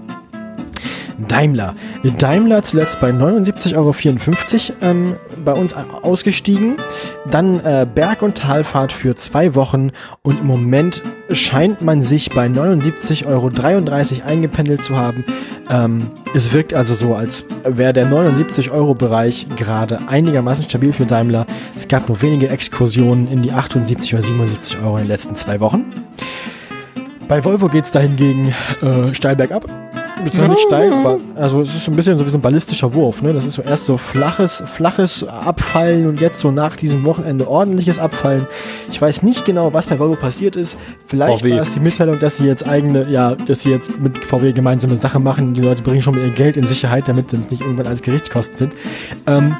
Daimler. 1.27 1.75
Daimler 2.17 2.63
zuletzt 2.63 2.99
bei 3.01 3.09
79,54 3.09 3.75
Euro 3.75 3.95
ähm, 4.81 5.15
bei 5.43 5.53
uns 5.53 5.73
ausgestiegen. 5.73 6.75
Dann 7.29 7.59
äh, 7.59 7.85
Berg- 7.93 8.21
und 8.21 8.37
Talfahrt 8.37 8.91
für 8.91 9.15
zwei 9.15 9.55
Wochen 9.55 9.91
und 10.21 10.41
im 10.41 10.47
Moment 10.47 11.01
scheint 11.31 11.81
man 11.81 12.01
sich 12.01 12.29
bei 12.29 12.47
79,33 12.47 13.25
Euro 13.25 13.51
eingependelt 14.25 14.83
zu 14.83 14.97
haben. 14.97 15.23
Ähm, 15.69 16.09
es 16.33 16.53
wirkt 16.53 16.73
also 16.73 16.93
so, 16.93 17.15
als 17.15 17.45
wäre 17.63 17.93
der 17.93 18.07
79-Euro-Bereich 18.07 19.47
gerade 19.55 20.07
einigermaßen 20.07 20.65
stabil 20.65 20.93
für 20.93 21.05
Daimler. 21.05 21.45
Es 21.75 21.87
gab 21.87 22.09
nur 22.09 22.21
wenige 22.21 22.49
Exkursionen 22.49 23.27
in 23.27 23.41
die 23.41 23.51
78 23.51 24.13
oder 24.13 24.23
77 24.23 24.77
Euro 24.79 24.97
in 24.97 25.03
den 25.03 25.09
letzten 25.09 25.35
zwei 25.35 25.59
Wochen. 25.59 25.85
Bei 27.27 27.43
Volvo 27.43 27.69
geht 27.69 27.85
es 27.85 27.91
dahingegen 27.91 28.53
äh, 28.81 29.13
steil 29.13 29.35
bergab. 29.35 29.65
Ist 30.25 30.37
ja 30.37 30.47
nicht 30.47 30.61
steil, 30.61 30.93
aber 30.93 31.19
also 31.35 31.61
es 31.61 31.73
ist 31.73 31.85
so 31.85 31.91
ein 31.91 31.95
bisschen 31.95 32.17
so 32.17 32.25
wie 32.25 32.29
so 32.29 32.37
ein 32.37 32.41
ballistischer 32.41 32.93
Wurf. 32.93 33.21
Ne? 33.21 33.33
Das 33.33 33.45
ist 33.45 33.55
so 33.55 33.61
erst 33.61 33.85
so 33.85 33.97
flaches, 33.97 34.63
flaches 34.65 35.23
Abfallen 35.23 36.07
und 36.07 36.21
jetzt 36.21 36.39
so 36.39 36.51
nach 36.51 36.75
diesem 36.75 37.05
Wochenende 37.05 37.47
ordentliches 37.47 37.99
Abfallen. 37.99 38.47
Ich 38.91 39.01
weiß 39.01 39.23
nicht 39.23 39.45
genau, 39.45 39.73
was 39.73 39.87
bei 39.87 39.99
Volvo 39.99 40.15
passiert 40.15 40.55
ist. 40.55 40.77
Vielleicht 41.05 41.41
VW. 41.41 41.51
war 41.51 41.61
es 41.61 41.71
die 41.71 41.79
Mitteilung, 41.79 42.19
dass 42.19 42.37
sie 42.37 42.45
jetzt 42.45 42.67
eigene, 42.67 43.09
ja, 43.09 43.35
dass 43.35 43.63
sie 43.63 43.71
jetzt 43.71 43.99
mit 43.99 44.17
VW 44.17 44.53
gemeinsame 44.53 44.95
Sache 44.95 45.19
machen. 45.19 45.53
Die 45.53 45.61
Leute 45.61 45.83
bringen 45.83 46.01
schon 46.01 46.15
mal 46.15 46.23
ihr 46.23 46.31
Geld 46.31 46.57
in 46.57 46.65
Sicherheit, 46.65 47.07
damit 47.07 47.33
es 47.33 47.51
nicht 47.51 47.61
irgendwann 47.61 47.87
alles 47.87 48.01
Gerichtskosten 48.01 48.57
sind. 48.57 48.73
Ähm, 49.27 49.55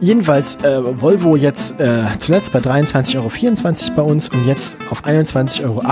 Jedenfalls 0.00 0.54
äh, 0.56 0.80
Volvo 1.00 1.34
jetzt 1.34 1.80
äh, 1.80 2.04
zuletzt 2.18 2.52
bei 2.52 2.60
23,24 2.60 3.16
Euro 3.16 3.96
bei 3.96 4.02
uns 4.02 4.28
und 4.28 4.46
jetzt 4.46 4.76
auf 4.90 5.04
21,98 5.04 5.64
Euro 5.64 5.82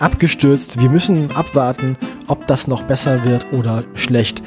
abgestürzt. 0.00 0.80
Wir 0.80 0.90
müssen 0.90 1.30
abwarten, 1.36 1.96
ob 2.26 2.46
das 2.46 2.66
noch 2.66 2.82
besser 2.82 3.24
wird 3.24 3.46
oder 3.52 3.84
schlecht 3.94 4.42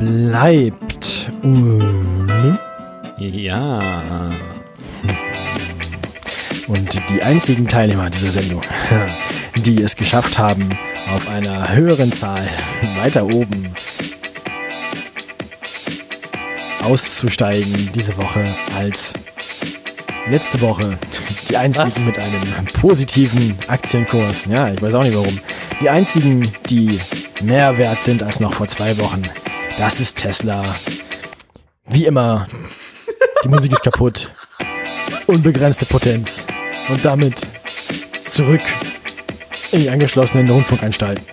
bleibt. 0.00 1.30
Und 1.42 2.58
Ja. 3.18 3.78
Und 6.66 7.02
die 7.10 7.22
einzigen 7.22 7.68
Teilnehmer 7.68 8.10
dieser 8.10 8.30
Sendung, 8.30 8.62
die 9.64 9.80
es 9.82 9.94
geschafft 9.94 10.38
haben, 10.38 10.76
auf 11.14 11.28
einer 11.28 11.72
höheren 11.74 12.12
Zahl 12.12 12.48
weiter 13.00 13.26
oben 13.26 13.72
auszusteigen 16.82 17.90
diese 17.94 18.16
Woche 18.16 18.44
als 18.76 19.14
letzte 20.28 20.60
Woche. 20.60 20.98
Die 21.48 21.56
einzigen 21.56 21.94
Was? 21.94 22.04
mit 22.04 22.18
einem 22.18 22.64
positiven 22.80 23.58
Aktienkurs. 23.68 24.46
Ja, 24.46 24.72
ich 24.72 24.80
weiß 24.80 24.94
auch 24.94 25.02
nicht 25.02 25.16
warum. 25.16 25.38
Die 25.80 25.88
einzigen, 25.88 26.52
die 26.68 26.98
mehr 27.42 27.76
wert 27.78 28.02
sind 28.02 28.22
als 28.22 28.40
noch 28.40 28.54
vor 28.54 28.66
zwei 28.66 28.96
Wochen. 28.98 29.22
Das 29.78 30.00
ist 30.00 30.18
Tesla. 30.18 30.62
Wie 31.86 32.06
immer, 32.06 32.46
die 33.44 33.48
Musik 33.48 33.72
ist 33.72 33.82
kaputt. 33.82 34.30
Unbegrenzte 35.26 35.86
Potenz. 35.86 36.42
Und 36.88 37.04
damit 37.04 37.46
zurück 38.22 38.62
in 39.72 39.80
die 39.80 39.90
angeschlossenen 39.90 40.48
Rundfunkanstalten. 40.48 41.24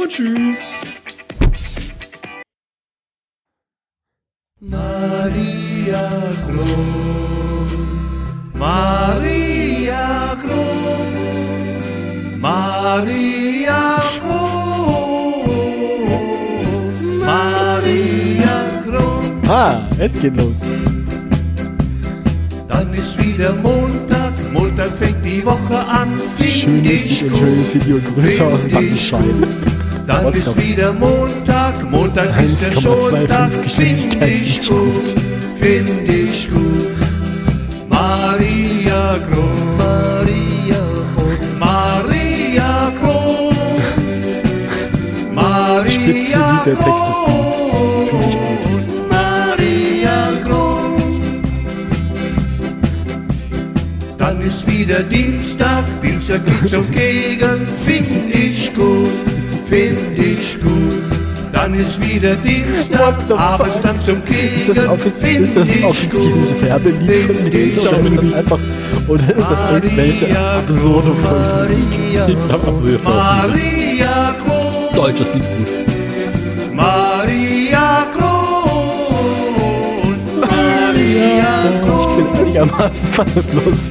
Und 0.00 0.10
tschüss. 0.10 0.60
Maria 4.60 6.10
Kron, 6.44 7.68
Maria 8.54 10.36
Kron, 10.42 12.40
Maria 12.40 14.02
Kron, 14.18 15.46
Maria 17.20 18.82
Kron. 18.82 19.22
Ah, 19.46 19.86
jetzt 19.96 20.20
geht 20.20 20.36
los. 20.36 20.62
Dann 22.66 22.92
ist 22.94 23.16
wieder 23.22 23.54
Montag, 23.62 24.32
Montag 24.52 24.90
fängt 24.98 25.24
die 25.24 25.44
Woche 25.44 25.78
an. 25.78 26.08
Schönes 26.40 27.08
schönes 27.08 27.74
Video. 27.74 28.00
Grüße 28.16 28.44
aus 28.44 28.72
Wattenscheid. 28.72 29.24
Dann 30.08 30.32
ist 30.32 30.56
wieder 30.56 30.90
Montag, 30.94 31.90
Montag 31.90 32.42
ist 32.42 32.64
der 32.64 32.72
1,25 32.72 32.80
Schontag. 32.80 33.50
Find 33.76 34.22
ich 34.22 34.66
gut, 34.66 35.14
find 35.60 36.10
ich 36.10 36.50
gut. 36.50 36.96
Maria 37.90 39.18
Kron, 39.30 39.76
Maria 39.76 40.80
Kron, 41.14 41.58
Maria 41.58 42.90
Kron. 43.02 43.54
Maria 45.34 45.90
Spitze 45.90 46.38
Lied, 46.38 46.64
der 46.64 46.78
Text 46.78 47.04
ist. 47.10 47.18
Finde 48.08 48.24
ich. 48.24 48.38
Dann 54.16 54.40
ist 54.40 54.66
wieder 54.70 55.02
Dienstag, 55.02 55.84
Dienstag 56.00 56.40
geht's 56.46 56.74
um 56.74 56.90
Gegen, 56.90 57.68
find 57.84 58.34
ich 58.34 58.74
gut, 58.74 59.12
find 59.68 60.18
ich 60.18 60.60
gut. 60.60 61.04
ist 61.74 62.00
wieder 62.00 62.34
Dienstag, 62.36 63.14
abends 63.36 63.80
dann 63.82 63.98
zum 63.98 64.22
Ist 64.58 64.68
das 64.68 64.78
ein, 64.78 64.88
offi 64.88 65.10
Kicken, 65.10 65.44
ist 65.44 65.56
das 65.56 65.68
ein 65.70 65.78
ich 65.78 65.84
offizielles. 65.84 66.54
Werbelied 66.62 67.26
von 67.26 67.50
denen 67.50 67.76
ich 67.76 67.88
oder 67.88 68.00
ist 68.06 68.16
das 68.16 68.34
einfach 68.34 68.58
oder 69.08 69.36
ist 69.36 69.48
das 69.50 69.72
irgendwelche 69.72 70.38
absurde 70.40 71.12
Volksmusik? 71.24 71.78
Maria, 71.88 72.28
Ich 72.28 72.36
auch 72.68 72.76
sehr 72.76 72.98
Maria 73.02 74.34
Kron, 74.46 74.94
Deutsches 74.94 75.34
Lied 75.34 75.42
gut. 75.42 76.74
Maria 76.74 78.06
Kron, 78.16 80.14
Maria 80.40 81.64
Ich 81.64 81.80
Kron. 81.86 82.16
bin 82.16 82.26
einigermaßen 82.46 83.06
fassungslos. 83.12 83.90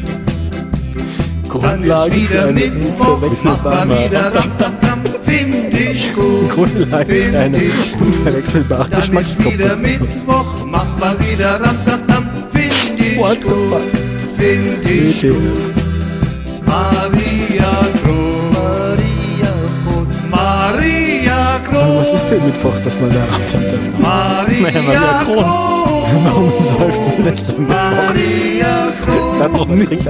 Grundlage 1.49 2.13
für 2.13 2.43
eine 2.43 2.65
unverwechselbare, 2.65 4.09
find 5.23 5.79
ich 5.79 6.13
gut. 6.13 6.49
Grundlage 6.49 7.13
für 7.13 7.39
eine 7.39 7.61
unverwechselbare 7.99 8.89
Geschmackskomposition. 8.89 9.81
Mittwoch, 9.81 10.65
mach 10.65 10.99
mal 10.99 11.15
wieder 11.19 11.59
ram, 11.61 11.77
tam, 11.85 12.07
tam, 12.07 12.29
find 12.51 12.99
ich 13.01 13.17
What 13.17 13.41
gut. 13.41 13.81
Find 14.37 14.89
ich 14.89 15.21
gut. 15.21 15.77
Maria 16.65 17.71
Kron, 18.03 18.36
Aber 21.71 21.97
was 21.99 22.13
ist 22.13 22.25
denn 22.29 22.45
mittwochs, 22.45 22.81
dass 22.81 22.99
man 22.99 23.09
da 23.09 23.21
abtappt? 23.23 23.99
Maria, 23.99 24.61
Naja, 24.61 24.81
Maria 24.81 25.23
Kron. 25.23 25.45
Warum 26.25 26.51
säuft 26.61 27.17
man 27.19 27.33
nicht 27.33 27.49
am 27.55 27.63
Mittwoch? 27.63 27.77
Maria 28.07 28.87
Kron. 29.55 29.75
Nicht? 29.77 30.07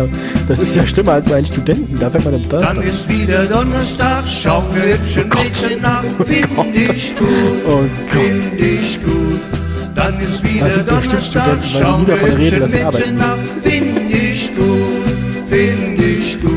Das 0.48 0.60
ist 0.60 0.76
ja 0.76 0.86
schlimmer 0.88 1.14
als 1.14 1.26
bei 1.28 1.36
einen 1.38 1.46
Studenten. 1.48 1.96
Da 2.00 2.10
fängt 2.10 2.26
man 2.26 2.36
am 2.36 2.42
Dann 2.50 2.62
Donnerstag. 2.76 2.86
ist 2.86 3.10
wieder 3.10 3.44
Donnerstag, 3.46 4.24
schau 4.28 4.64
mir 4.74 4.94
hübsche 4.98 5.26
Mädchen 5.26 5.82
nach, 5.82 6.04
find 6.26 6.48
ich 6.76 7.16
gut, 7.18 7.28
Oh 7.68 7.80
Gott. 7.80 8.22
find 8.22 8.62
ich 8.62 9.04
gut. 9.04 9.40
Dann 9.96 10.20
ist 10.20 10.44
wieder 10.44 10.66
Das 10.66 10.76
sind 10.76 10.86
bestimmt 10.88 11.36
Donnerstag, 11.36 11.58
Studenten, 11.64 12.08
weil 12.12 12.20
schau 12.22 12.38
die 12.38 12.44
nie 12.44 12.52
mir 12.52 12.60
davon 12.60 12.70
reden, 12.70 12.92
hübsche 12.92 12.92
Mädchen 12.98 13.18
nach, 13.18 13.38
find 13.62 14.14
ich 14.14 14.56
gut, 14.56 15.50
find 15.50 16.02
ich 16.02 16.42
gut. 16.42 16.52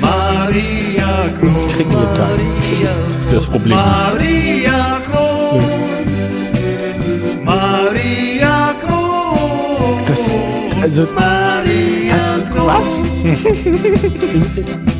Maria 0.00 0.60
Kron, 0.60 0.87
Und 1.40 1.60
sie 1.60 1.66
trinken 1.68 1.92
jeden 1.92 2.14
Tag. 2.14 2.28
Das 3.16 3.26
ist 3.26 3.32
das 3.34 3.46
Problem. 3.46 3.76
Maria 3.76 4.98
Das, 10.06 10.30
also, 10.82 11.06
das, 11.06 12.42
was? 12.54 13.04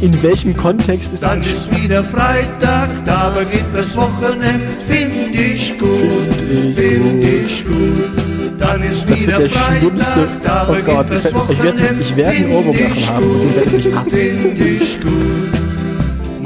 In, 0.00 0.12
in, 0.12 0.22
welchem 0.22 0.56
Kontext 0.56 1.12
ist 1.12 1.22
Dann 1.22 1.40
das? 1.40 1.52
ist 1.52 1.82
wieder 1.82 2.02
Freitag, 2.04 2.90
da 3.04 3.30
beginnt 3.30 3.74
das 3.74 3.94
Wochenende, 3.96 4.66
find 4.86 5.34
ich 5.34 5.78
gut, 5.78 5.88
Find 5.88 6.78
ich 6.78 6.84
find 6.84 7.02
gut. 7.02 7.28
ich 7.28 7.64
gut. 7.66 8.58
Dann 8.58 8.82
ist 8.82 9.08
Das 9.08 9.20
wieder 9.20 9.38
wird 9.38 9.52
der 9.52 9.58
schlimmste. 9.78 10.10
Freitag, 10.10 10.42
da 10.42 10.68
Oh 10.70 10.76
Gott, 10.84 11.06
ich 11.10 11.62
werde 11.62 11.96
ich 12.00 12.16
werd, 12.16 12.34
einen 12.34 12.50
Ohrwurm 12.52 12.76
davon 12.76 13.08
haben 13.08 13.24
und 13.24 13.42
ihr 13.44 13.56
werdet 13.56 13.72
mich 13.72 13.94
hassen. 13.94 14.10
Find 14.10 14.60
ich 14.60 15.00
gut. 15.00 15.27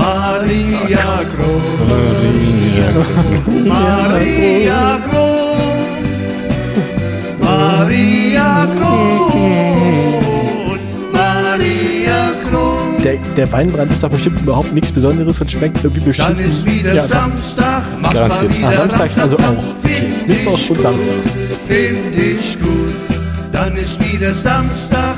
Maria 0.02 1.20
Kron, 1.30 1.62
Maria 3.68 4.98
Kron, 5.08 5.86
Maria 7.40 8.66
Kron, 8.76 10.78
Maria 11.12 12.30
Kron. 12.42 12.98
Der, 13.04 13.14
der 13.36 13.52
Weinbrand 13.52 13.92
ist 13.92 14.02
doch 14.02 14.10
bestimmt 14.10 14.40
überhaupt 14.40 14.72
nichts 14.72 14.90
Besonderes 14.90 15.40
und 15.40 15.48
schmeckt 15.50 15.84
irgendwie 15.84 16.10
Dann 16.12 16.32
ist 16.32 16.42
beschissen. 16.42 16.66
wieder 16.66 16.94
Ja, 16.94 17.02
Samstag, 17.02 17.82
mach 18.00 18.12
mal 18.12 18.50
wieder 18.50 18.68
Ah, 18.68 18.74
samstags 18.74 19.18
also 19.18 19.36
auch. 19.36 19.64
Mittwochs 20.26 20.62
ich 20.62 20.70
und 20.70 20.80
samstags. 20.80 21.30
Find 21.68 22.16
ich 22.18 22.58
gut. 22.60 22.92
Dann 23.52 23.76
ist 23.76 24.12
wieder 24.12 24.34
Samstag, 24.34 25.11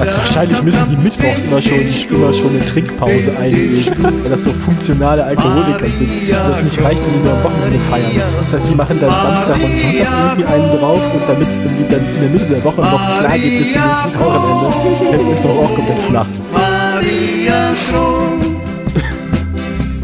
Also 0.00 0.16
wahrscheinlich 0.16 0.62
müssen 0.62 0.84
die 0.90 0.96
mittwochs 0.96 1.42
immer 1.42 1.62
schon, 1.62 1.78
immer 2.10 2.32
schon 2.32 2.50
eine 2.50 2.64
Trinkpause 2.64 3.36
einlegen, 3.38 3.84
weil 4.22 4.30
das 4.30 4.42
so 4.44 4.52
funktionale 4.52 5.24
Alkoholiker 5.24 5.86
sind. 5.86 6.10
Und 6.10 6.30
das 6.30 6.62
nicht 6.62 6.82
reicht, 6.82 7.00
wenn 7.04 7.12
die 7.12 7.20
nur 7.20 7.32
am 7.32 7.44
Wochenende 7.44 7.78
feiern. 7.90 8.10
Das 8.40 8.52
heißt, 8.54 8.70
die 8.70 8.74
machen 8.74 8.98
dann 9.00 9.10
Samstag 9.10 9.56
und 9.62 9.78
Sonntag 9.78 10.08
irgendwie 10.10 10.44
einen 10.44 10.78
drauf 10.78 11.00
und 11.14 11.22
damit 11.28 11.48
es 11.48 11.58
irgendwie 11.58 11.84
dann 11.90 12.00
in 12.00 12.20
der 12.20 12.30
Mitte 12.30 12.46
der 12.46 12.64
Woche 12.64 12.80
noch 12.80 13.18
klar 13.20 13.38
geht 13.38 13.58
bis 13.58 13.72
zum 13.72 13.82
nächsten 13.86 14.18
Wochenende, 14.18 15.10
fällt 15.10 15.26
Mittwoch 15.28 15.64
auch 15.64 15.74
komplett 15.74 15.98
flach. 16.08 16.26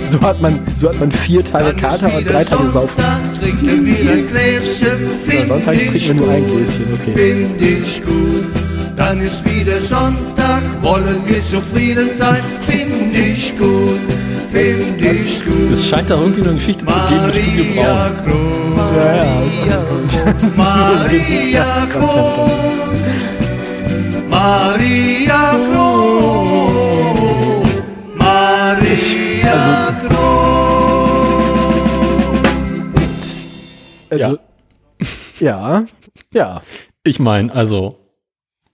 So 0.09 0.21
hat 0.23 0.41
man, 0.41 0.59
so 0.77 0.89
hat 0.89 0.99
man 0.99 1.11
vier 1.13 1.45
Tage 1.45 1.73
Kater 1.75 2.13
und 2.13 2.29
drei 2.29 2.43
Tage 2.43 2.67
Saufen. 2.67 3.05
Find 5.25 5.47
sonntags 5.47 5.83
ich 5.83 5.91
trinken 5.91 6.09
wir 6.09 6.15
nur 6.15 6.31
ein 6.31 6.45
Gläschen, 6.45 6.85
okay. 6.93 7.47
Dann 9.01 9.23
ist 9.23 9.43
wieder 9.51 9.81
Sonntag, 9.81 10.61
wollen 10.83 11.23
wir 11.27 11.41
zufrieden 11.43 12.11
sein, 12.13 12.43
find 12.69 13.17
ich 13.17 13.57
gut, 13.57 13.99
find 14.53 15.01
ich 15.01 15.43
gut. 15.43 15.73
Es 15.73 15.87
scheint 15.89 16.11
da 16.11 16.17
irgendwie 16.21 16.43
eine 16.43 16.55
Geschichte 16.57 16.85
zu 16.85 16.93
geben 17.09 17.25
mit 17.25 17.35
Studio 17.35 17.83
Maria 17.83 18.11
Braun. 18.23 18.77
Kron, 18.77 18.93
Ja, 18.95 19.15
ja. 19.71 19.81
Maria 20.55 21.87
Kron, 21.93 22.51
Maria 24.29 25.57
Kron, 25.73 27.01
Maria 28.19 29.95
Kron. 30.07 30.51
Also, 34.11 34.39
ja, 35.39 35.85
ja. 36.35 36.61
Ich 37.03 37.19
meine, 37.19 37.51
also, 37.55 38.00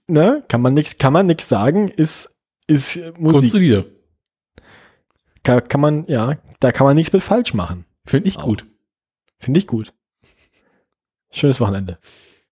Ne? 0.07 0.43
Kann 0.47 0.61
man 0.61 0.73
nichts, 0.73 0.97
kann 0.97 1.13
man 1.13 1.25
nix 1.25 1.49
sagen, 1.49 1.89
ist, 1.89 2.35
ist 2.67 2.95
Musik. 3.19 3.39
grundsolide. 3.41 3.91
Kann, 5.43 5.67
kann 5.67 5.81
man, 5.81 6.05
ja, 6.07 6.37
da 6.59 6.71
kann 6.71 6.85
man 6.85 6.95
nichts 6.95 7.13
mit 7.13 7.23
falsch 7.23 7.53
machen. 7.53 7.85
Finde 8.05 8.27
ich 8.29 8.37
Auch. 8.37 8.43
gut. 8.43 8.65
Finde 9.39 9.59
ich 9.59 9.67
gut. 9.67 9.93
Schönes 11.29 11.59
Wochenende. 11.59 11.99